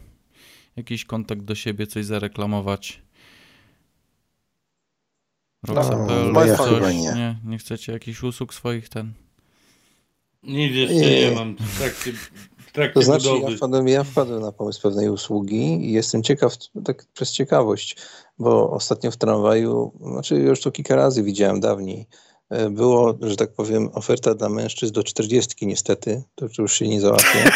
Jakiś 0.76 1.04
kontakt 1.04 1.42
do 1.42 1.54
siebie, 1.54 1.86
coś 1.86 2.04
zareklamować? 2.04 3.02
Roxa.pl, 5.66 6.32
no, 6.32 6.56
coś? 6.56 6.94
Nie. 6.94 7.14
nie. 7.14 7.38
Nie 7.44 7.58
chcecie 7.58 7.92
jakichś 7.92 8.22
usług 8.22 8.54
swoich 8.54 8.88
ten? 8.88 9.12
Nic 10.42 10.74
jeszcze 10.74 10.94
nie, 10.94 11.30
nie 11.30 11.34
mam. 11.34 11.56
Tak 12.72 12.94
to 12.94 13.02
znaczy, 13.02 13.28
ja 13.42 13.56
wpadłem, 13.56 13.88
ja 13.88 14.04
wpadłem 14.04 14.40
na 14.40 14.52
pomysł 14.52 14.82
pewnej 14.82 15.08
usługi 15.08 15.88
i 15.88 15.92
jestem 15.92 16.22
ciekaw, 16.22 16.56
tak 16.84 17.06
przez 17.12 17.32
ciekawość, 17.32 17.96
bo 18.38 18.70
ostatnio 18.70 19.10
w 19.10 19.16
tramwaju, 19.16 19.92
znaczy 20.00 20.34
już 20.34 20.60
to 20.60 20.70
kilka 20.70 20.96
razy 20.96 21.22
widziałem 21.22 21.60
dawniej, 21.60 22.06
e, 22.50 22.70
było, 22.70 23.18
że 23.20 23.36
tak 23.36 23.52
powiem, 23.52 23.90
oferta 23.92 24.34
dla 24.34 24.48
mężczyzn 24.48 24.92
do 24.92 25.02
40 25.02 25.66
niestety, 25.66 26.22
to 26.34 26.46
już 26.58 26.72
się 26.72 26.88
nie 26.88 27.00
załatwia. 27.00 27.44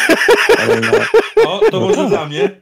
Na... 0.66 1.48
O, 1.48 1.60
to 1.70 1.80
może 1.80 2.08
dla 2.08 2.26
mnie. 2.26 2.60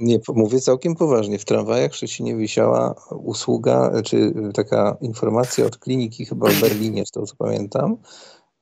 Nie, 0.00 0.18
mówię 0.28 0.60
całkiem 0.60 0.94
poważnie. 0.94 1.38
W 1.38 1.44
tramwajach 1.44 1.92
w 1.92 1.96
Szczecinie 1.96 2.36
wisiała 2.36 2.94
usługa, 3.10 4.02
czy 4.04 4.32
taka 4.54 4.96
informacja 5.00 5.66
od 5.66 5.78
kliniki 5.78 6.26
chyba 6.26 6.48
w 6.48 6.60
Berlinie, 6.60 7.06
z 7.06 7.10
tego 7.10 7.26
co 7.26 7.36
pamiętam, 7.36 7.96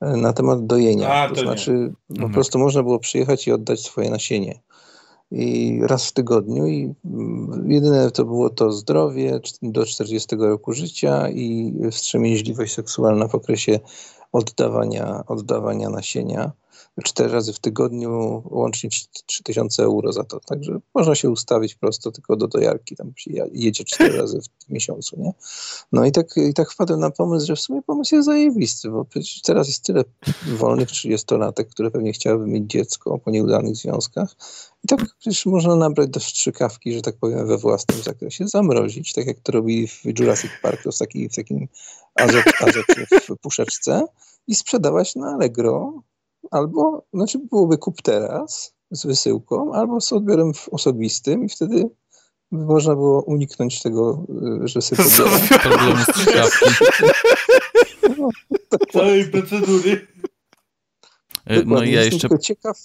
na 0.01 0.33
temat 0.33 0.65
dojenia. 0.65 1.13
A, 1.13 1.29
to, 1.29 1.35
to 1.35 1.41
znaczy, 1.41 1.71
nie. 1.71 2.15
po 2.15 2.23
mhm. 2.23 2.33
prostu 2.33 2.59
można 2.59 2.83
było 2.83 2.99
przyjechać 2.99 3.47
i 3.47 3.51
oddać 3.51 3.81
swoje 3.81 4.09
nasienie. 4.09 4.59
I 5.31 5.79
raz 5.83 6.07
w 6.07 6.13
tygodniu 6.13 6.67
i 6.67 6.93
mm, 7.05 7.71
jedyne 7.71 8.11
to 8.11 8.25
było 8.25 8.49
to 8.49 8.71
zdrowie 8.71 9.39
do 9.61 9.85
40 9.85 10.35
roku 10.35 10.73
życia 10.73 11.29
i 11.29 11.73
wstrzemięźliwość 11.91 12.73
seksualna 12.73 13.27
w 13.27 13.35
okresie 13.35 13.79
oddawania, 14.31 15.23
oddawania 15.27 15.89
nasienia 15.89 16.51
cztery 17.03 17.33
razy 17.33 17.53
w 17.53 17.59
tygodniu, 17.59 18.43
łącznie 18.45 18.89
3000 19.25 19.83
euro 19.83 20.13
za 20.13 20.23
to. 20.23 20.39
Także 20.39 20.79
można 20.93 21.15
się 21.15 21.29
ustawić 21.29 21.75
prosto 21.75 22.11
tylko 22.11 22.35
do 22.35 22.47
dojarki, 22.47 22.95
tam 22.95 23.13
się 23.15 23.31
jedzie 23.53 23.83
cztery 23.83 24.17
razy 24.17 24.39
w 24.67 24.69
miesiącu, 24.69 25.19
nie? 25.19 25.33
No 25.91 26.05
i 26.05 26.11
tak, 26.11 26.27
i 26.37 26.53
tak 26.53 26.71
wpadłem 26.71 26.99
na 26.99 27.11
pomysł, 27.11 27.47
że 27.47 27.55
w 27.55 27.59
sumie 27.59 27.81
pomysł 27.81 28.15
jest 28.15 28.25
zajebisty, 28.25 28.89
bo 28.89 29.05
teraz 29.43 29.67
jest 29.67 29.85
tyle 29.85 30.03
wolnych 30.47 30.89
30-latek, 30.89 31.65
które 31.65 31.91
pewnie 31.91 32.13
chciałyby 32.13 32.47
mieć 32.47 32.71
dziecko 32.71 33.19
po 33.19 33.31
nieudanych 33.31 33.75
związkach 33.75 34.35
i 34.83 34.87
tak 34.87 34.99
przecież 35.19 35.45
można 35.45 35.75
nabrać 35.75 36.09
do 36.09 36.19
strzykawki, 36.19 36.93
że 36.93 37.01
tak 37.01 37.15
powiem, 37.15 37.47
we 37.47 37.57
własnym 37.57 38.03
zakresie, 38.03 38.47
zamrozić, 38.47 39.13
tak 39.13 39.25
jak 39.25 39.39
to 39.39 39.51
robili 39.51 39.87
w 39.87 40.19
Jurassic 40.19 40.51
Park, 40.61 40.83
to 40.83 40.91
w, 40.91 40.97
taki, 40.97 41.29
w 41.29 41.35
takim 41.35 41.67
azocie 42.59 43.05
w 43.21 43.37
puszeczce 43.41 44.05
i 44.47 44.55
sprzedawać 44.55 45.15
na 45.15 45.27
Allegro 45.33 46.03
albo, 46.51 47.03
znaczy 47.13 47.39
byłoby 47.39 47.77
kup 47.77 48.01
teraz 48.01 48.73
z 48.91 49.05
wysyłką, 49.05 49.73
albo 49.73 50.01
z 50.01 50.13
odbiorem 50.13 50.51
osobistym 50.71 51.45
i 51.45 51.49
wtedy 51.49 51.89
by 52.51 52.65
można 52.65 52.95
było 52.95 53.21
uniknąć 53.21 53.81
tego, 53.81 54.25
y, 54.63 54.67
że 54.67 54.81
sobie 54.81 55.03
Problemu 55.61 56.03
Całej 58.91 59.25
procedury. 59.25 60.07
Y, 61.51 61.63
no 61.65 61.83
i 61.83 61.91
ja 61.91 62.03
jeszcze... 62.03 62.19
Tylko 62.19 62.37
ciekaw, 62.37 62.77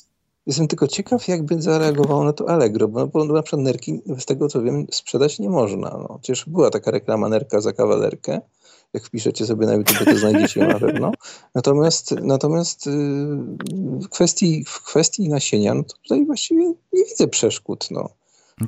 jestem 0.46 0.68
tylko 0.68 0.88
ciekaw, 0.88 1.28
jakby 1.28 1.62
zareagowało 1.62 2.24
na 2.24 2.32
to 2.32 2.48
Allegro, 2.48 2.88
bo, 2.88 3.06
bo 3.06 3.24
na 3.24 3.42
przykład 3.42 3.62
nerki, 3.62 4.00
z 4.18 4.24
tego 4.24 4.48
co 4.48 4.62
wiem, 4.62 4.86
sprzedać 4.90 5.38
nie 5.38 5.50
można. 5.50 5.90
No, 5.90 6.18
przecież 6.22 6.44
była 6.46 6.70
taka 6.70 6.90
reklama 6.90 7.28
nerka 7.28 7.60
za 7.60 7.72
kawalerkę, 7.72 8.40
jak 8.94 9.04
wpiszecie 9.04 9.46
sobie 9.46 9.66
na 9.66 9.74
YouTube, 9.74 10.04
to 10.04 10.16
znajdziecie 10.16 10.66
na 10.66 10.78
pewno. 10.78 11.12
Natomiast, 11.54 12.10
natomiast 12.10 12.86
y, 12.86 12.90
w 14.02 14.08
kwestii, 14.08 14.64
w 14.64 14.82
kwestii 14.82 15.28
nasienia, 15.28 15.74
no 15.74 15.82
to 15.82 15.94
tutaj 16.02 16.26
właściwie 16.26 16.66
nie 16.92 17.04
widzę 17.04 17.28
przeszkód. 17.28 17.88
No. 17.90 18.10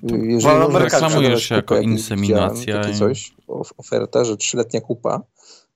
no 0.03 0.17
Jeżeli 0.17 0.79
reklamujesz 0.79 1.51
jako 1.51 1.79
inseminacja. 1.79 2.81
Takie 2.83 2.95
coś, 2.95 3.35
oferta, 3.79 4.25
że 4.25 4.37
trzyletnia 4.37 4.81
kupa 4.81 5.23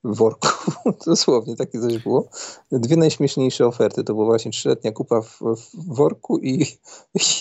w 0.04 0.16
worku. 0.16 0.48
Dosłownie 1.06 1.56
takie 1.56 1.80
coś 1.80 1.98
było. 1.98 2.28
Dwie 2.72 2.96
najśmieszniejsze 2.96 3.66
oferty 3.66 4.04
to 4.04 4.14
była 4.14 4.26
właśnie 4.26 4.50
trzyletnia 4.50 4.92
kupa 4.92 5.20
w, 5.20 5.40
w 5.74 5.94
worku 5.94 6.38
i, 6.38 6.66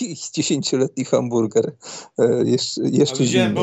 i 0.00 0.16
dziesięcioletni 0.34 1.04
hamburger. 1.04 1.72
E, 2.18 2.44
jeszcze 2.44 2.80
jeszcze 2.82 3.24
zimny. 3.24 3.60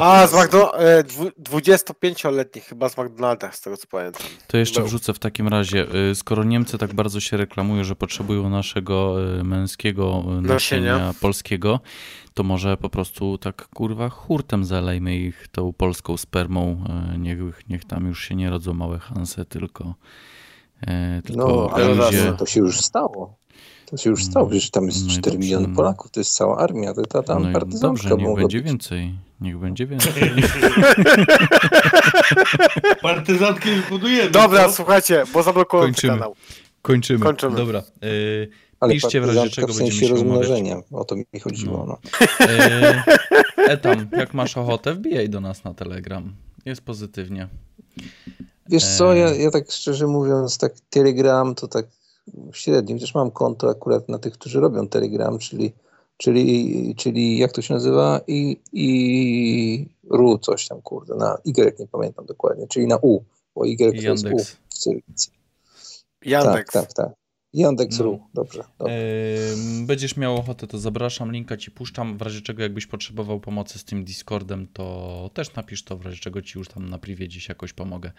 A, 0.00 0.26
z 0.26 0.32
McDonald's, 0.32 1.30
25-letni 1.40 2.60
chyba 2.60 2.88
z 2.88 2.98
McDonalda, 2.98 3.52
z 3.52 3.60
tego 3.60 3.76
co 3.76 3.86
pamiętam. 3.86 4.22
To 4.46 4.56
jeszcze 4.56 4.82
wrzucę 4.82 5.14
w 5.14 5.18
takim 5.18 5.48
razie. 5.48 5.86
E, 6.10 6.14
skoro 6.14 6.44
Niemcy 6.44 6.78
tak 6.78 6.94
bardzo 6.94 7.20
się 7.20 7.36
reklamują, 7.36 7.84
że 7.84 7.96
potrzebują 7.96 8.50
naszego 8.50 9.16
e, 9.40 9.44
męskiego 9.44 10.24
nasienia, 10.26 10.92
nasienia 10.92 11.14
polskiego, 11.20 11.80
to 12.36 12.42
może 12.42 12.76
po 12.76 12.88
prostu 12.88 13.38
tak 13.38 13.68
kurwa 13.68 14.08
hurtem 14.08 14.64
zalejmy 14.64 15.16
ich 15.16 15.48
tą 15.52 15.72
polską 15.72 16.16
spermą. 16.16 16.84
E, 17.14 17.18
niech, 17.18 17.38
niech 17.68 17.84
tam 17.84 18.06
już 18.06 18.24
się 18.24 18.34
nie 18.34 18.50
rodzą 18.50 18.74
małe 18.74 18.98
hanse, 18.98 19.44
tylko, 19.44 19.94
e, 20.86 21.22
tylko 21.24 21.46
no, 21.46 21.70
ale 21.72 21.94
ludzie... 21.94 22.32
to 22.38 22.46
się 22.46 22.60
już 22.60 22.80
stało. 22.80 23.36
To 23.86 23.96
się 23.96 24.10
już 24.10 24.24
stało, 24.24 24.46
przecież 24.46 24.70
tam 24.70 24.86
jest 24.86 25.06
no 25.06 25.12
4 25.12 25.22
dobrze, 25.22 25.38
miliony 25.38 25.68
no. 25.68 25.76
Polaków, 25.76 26.10
to 26.10 26.20
jest 26.20 26.34
cała 26.34 26.58
armia, 26.58 26.94
to 26.94 27.02
ta 27.02 27.22
tam 27.22 27.52
no 27.52 27.60
Dobrze, 27.80 28.16
niech 28.16 28.34
będzie 28.34 28.58
być. 28.58 28.66
więcej. 28.66 29.14
Niech 29.40 29.58
będzie 29.58 29.86
więcej. 29.92 30.12
Partyzantki 33.02 33.68
budujemy. 33.88 34.30
Dobra, 34.30 34.64
co? 34.64 34.72
słuchajcie, 34.72 35.24
bo 35.32 35.42
zablokowałem 35.42 35.94
kanał. 35.94 36.36
Kończymy. 36.82 37.20
Kończymy. 37.20 37.56
Dobra. 37.56 37.82
Y 38.04 38.65
ale 38.86 38.94
Piszcie 38.94 39.20
w 39.20 39.24
razie 39.24 39.50
czego 39.50 39.72
w 39.72 39.76
sensie 39.76 40.08
rozmnożenia. 40.08 40.82
O 40.92 41.04
to 41.04 41.16
mi 41.16 41.40
chodziło. 41.40 41.86
No. 41.86 41.86
no. 41.86 42.46
E, 42.46 43.04
Etam, 43.56 44.08
jak 44.12 44.34
masz 44.34 44.56
ochotę, 44.56 44.94
wbijaj 44.94 45.28
do 45.28 45.40
nas 45.40 45.64
na 45.64 45.74
Telegram. 45.74 46.34
Jest 46.64 46.80
pozytywnie. 46.80 47.48
Wiesz 48.68 48.84
co, 48.96 49.14
ja, 49.14 49.34
ja 49.34 49.50
tak 49.50 49.70
szczerze 49.70 50.06
mówiąc, 50.06 50.58
tak 50.58 50.72
Telegram 50.90 51.54
to 51.54 51.68
tak 51.68 51.86
średnio, 52.52 52.96
chociaż 52.96 53.14
mam 53.14 53.30
konto 53.30 53.70
akurat 53.70 54.08
na 54.08 54.18
tych, 54.18 54.32
którzy 54.32 54.60
robią 54.60 54.88
Telegram, 54.88 55.38
czyli, 55.38 55.72
czyli, 56.16 56.94
czyli 56.98 57.38
jak 57.38 57.52
to 57.52 57.62
się 57.62 57.74
nazywa? 57.74 58.20
I, 58.26 58.60
i 58.72 59.88
RU 60.10 60.38
coś 60.38 60.68
tam, 60.68 60.82
kurde, 60.82 61.14
na 61.14 61.38
Y 61.44 61.78
nie 61.78 61.86
pamiętam 61.86 62.26
dokładnie, 62.26 62.66
czyli 62.68 62.86
na 62.86 62.96
U, 62.96 63.20
bo 63.54 63.66
Y 63.66 63.76
to 63.78 64.10
jest 64.10 64.26
U 64.26 64.38
w 64.68 64.74
cyrylicy. 64.74 65.30
Yandex. 66.24 66.72
Tak, 66.72 66.86
tak, 66.86 66.92
tak. 66.92 67.25
Yandex.ru, 67.56 68.12
no. 68.12 68.28
dobrze. 68.34 68.64
dobrze. 68.78 68.94
Będziesz 69.86 70.16
miał 70.16 70.36
ochotę, 70.36 70.66
to 70.66 70.78
zapraszam, 70.78 71.32
linka 71.32 71.56
ci 71.56 71.70
puszczam. 71.70 72.18
W 72.18 72.22
razie 72.22 72.40
czego, 72.40 72.62
jakbyś 72.62 72.86
potrzebował 72.86 73.40
pomocy 73.40 73.78
z 73.78 73.84
tym 73.84 74.04
Discordem, 74.04 74.66
to 74.72 75.30
też 75.34 75.54
napisz 75.54 75.82
to, 75.84 75.96
w 75.96 76.06
razie 76.06 76.18
czego 76.18 76.42
ci 76.42 76.58
już 76.58 76.68
tam 76.68 76.88
na 76.88 76.98
privie 76.98 77.28
dziś 77.28 77.48
jakoś 77.48 77.72
pomogę. 77.72 78.12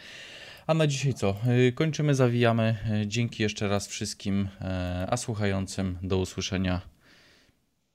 A 0.68 0.74
na 0.74 0.88
dzisiaj 0.88 1.14
co? 1.14 1.36
Y, 1.68 1.72
kończymy, 1.72 2.16
zawijamy. 2.16 2.78
Y, 3.04 3.08
dzięki 3.08 3.44
jeszcze 3.44 3.68
raz 3.68 3.88
wszystkim, 3.88 4.42
y, 4.42 4.48
a 5.10 5.18
słuchającym 5.18 5.98
do 6.02 6.18
usłyszenia. 6.18 6.82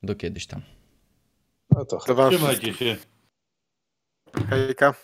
Do 0.02 0.14
kiedyś 0.14 0.46
tam. 0.46 0.62
No 1.70 1.84
to 1.84 1.98
Trzymajcie 2.30 2.74
się. 2.74 2.96
Hejka. 4.48 4.94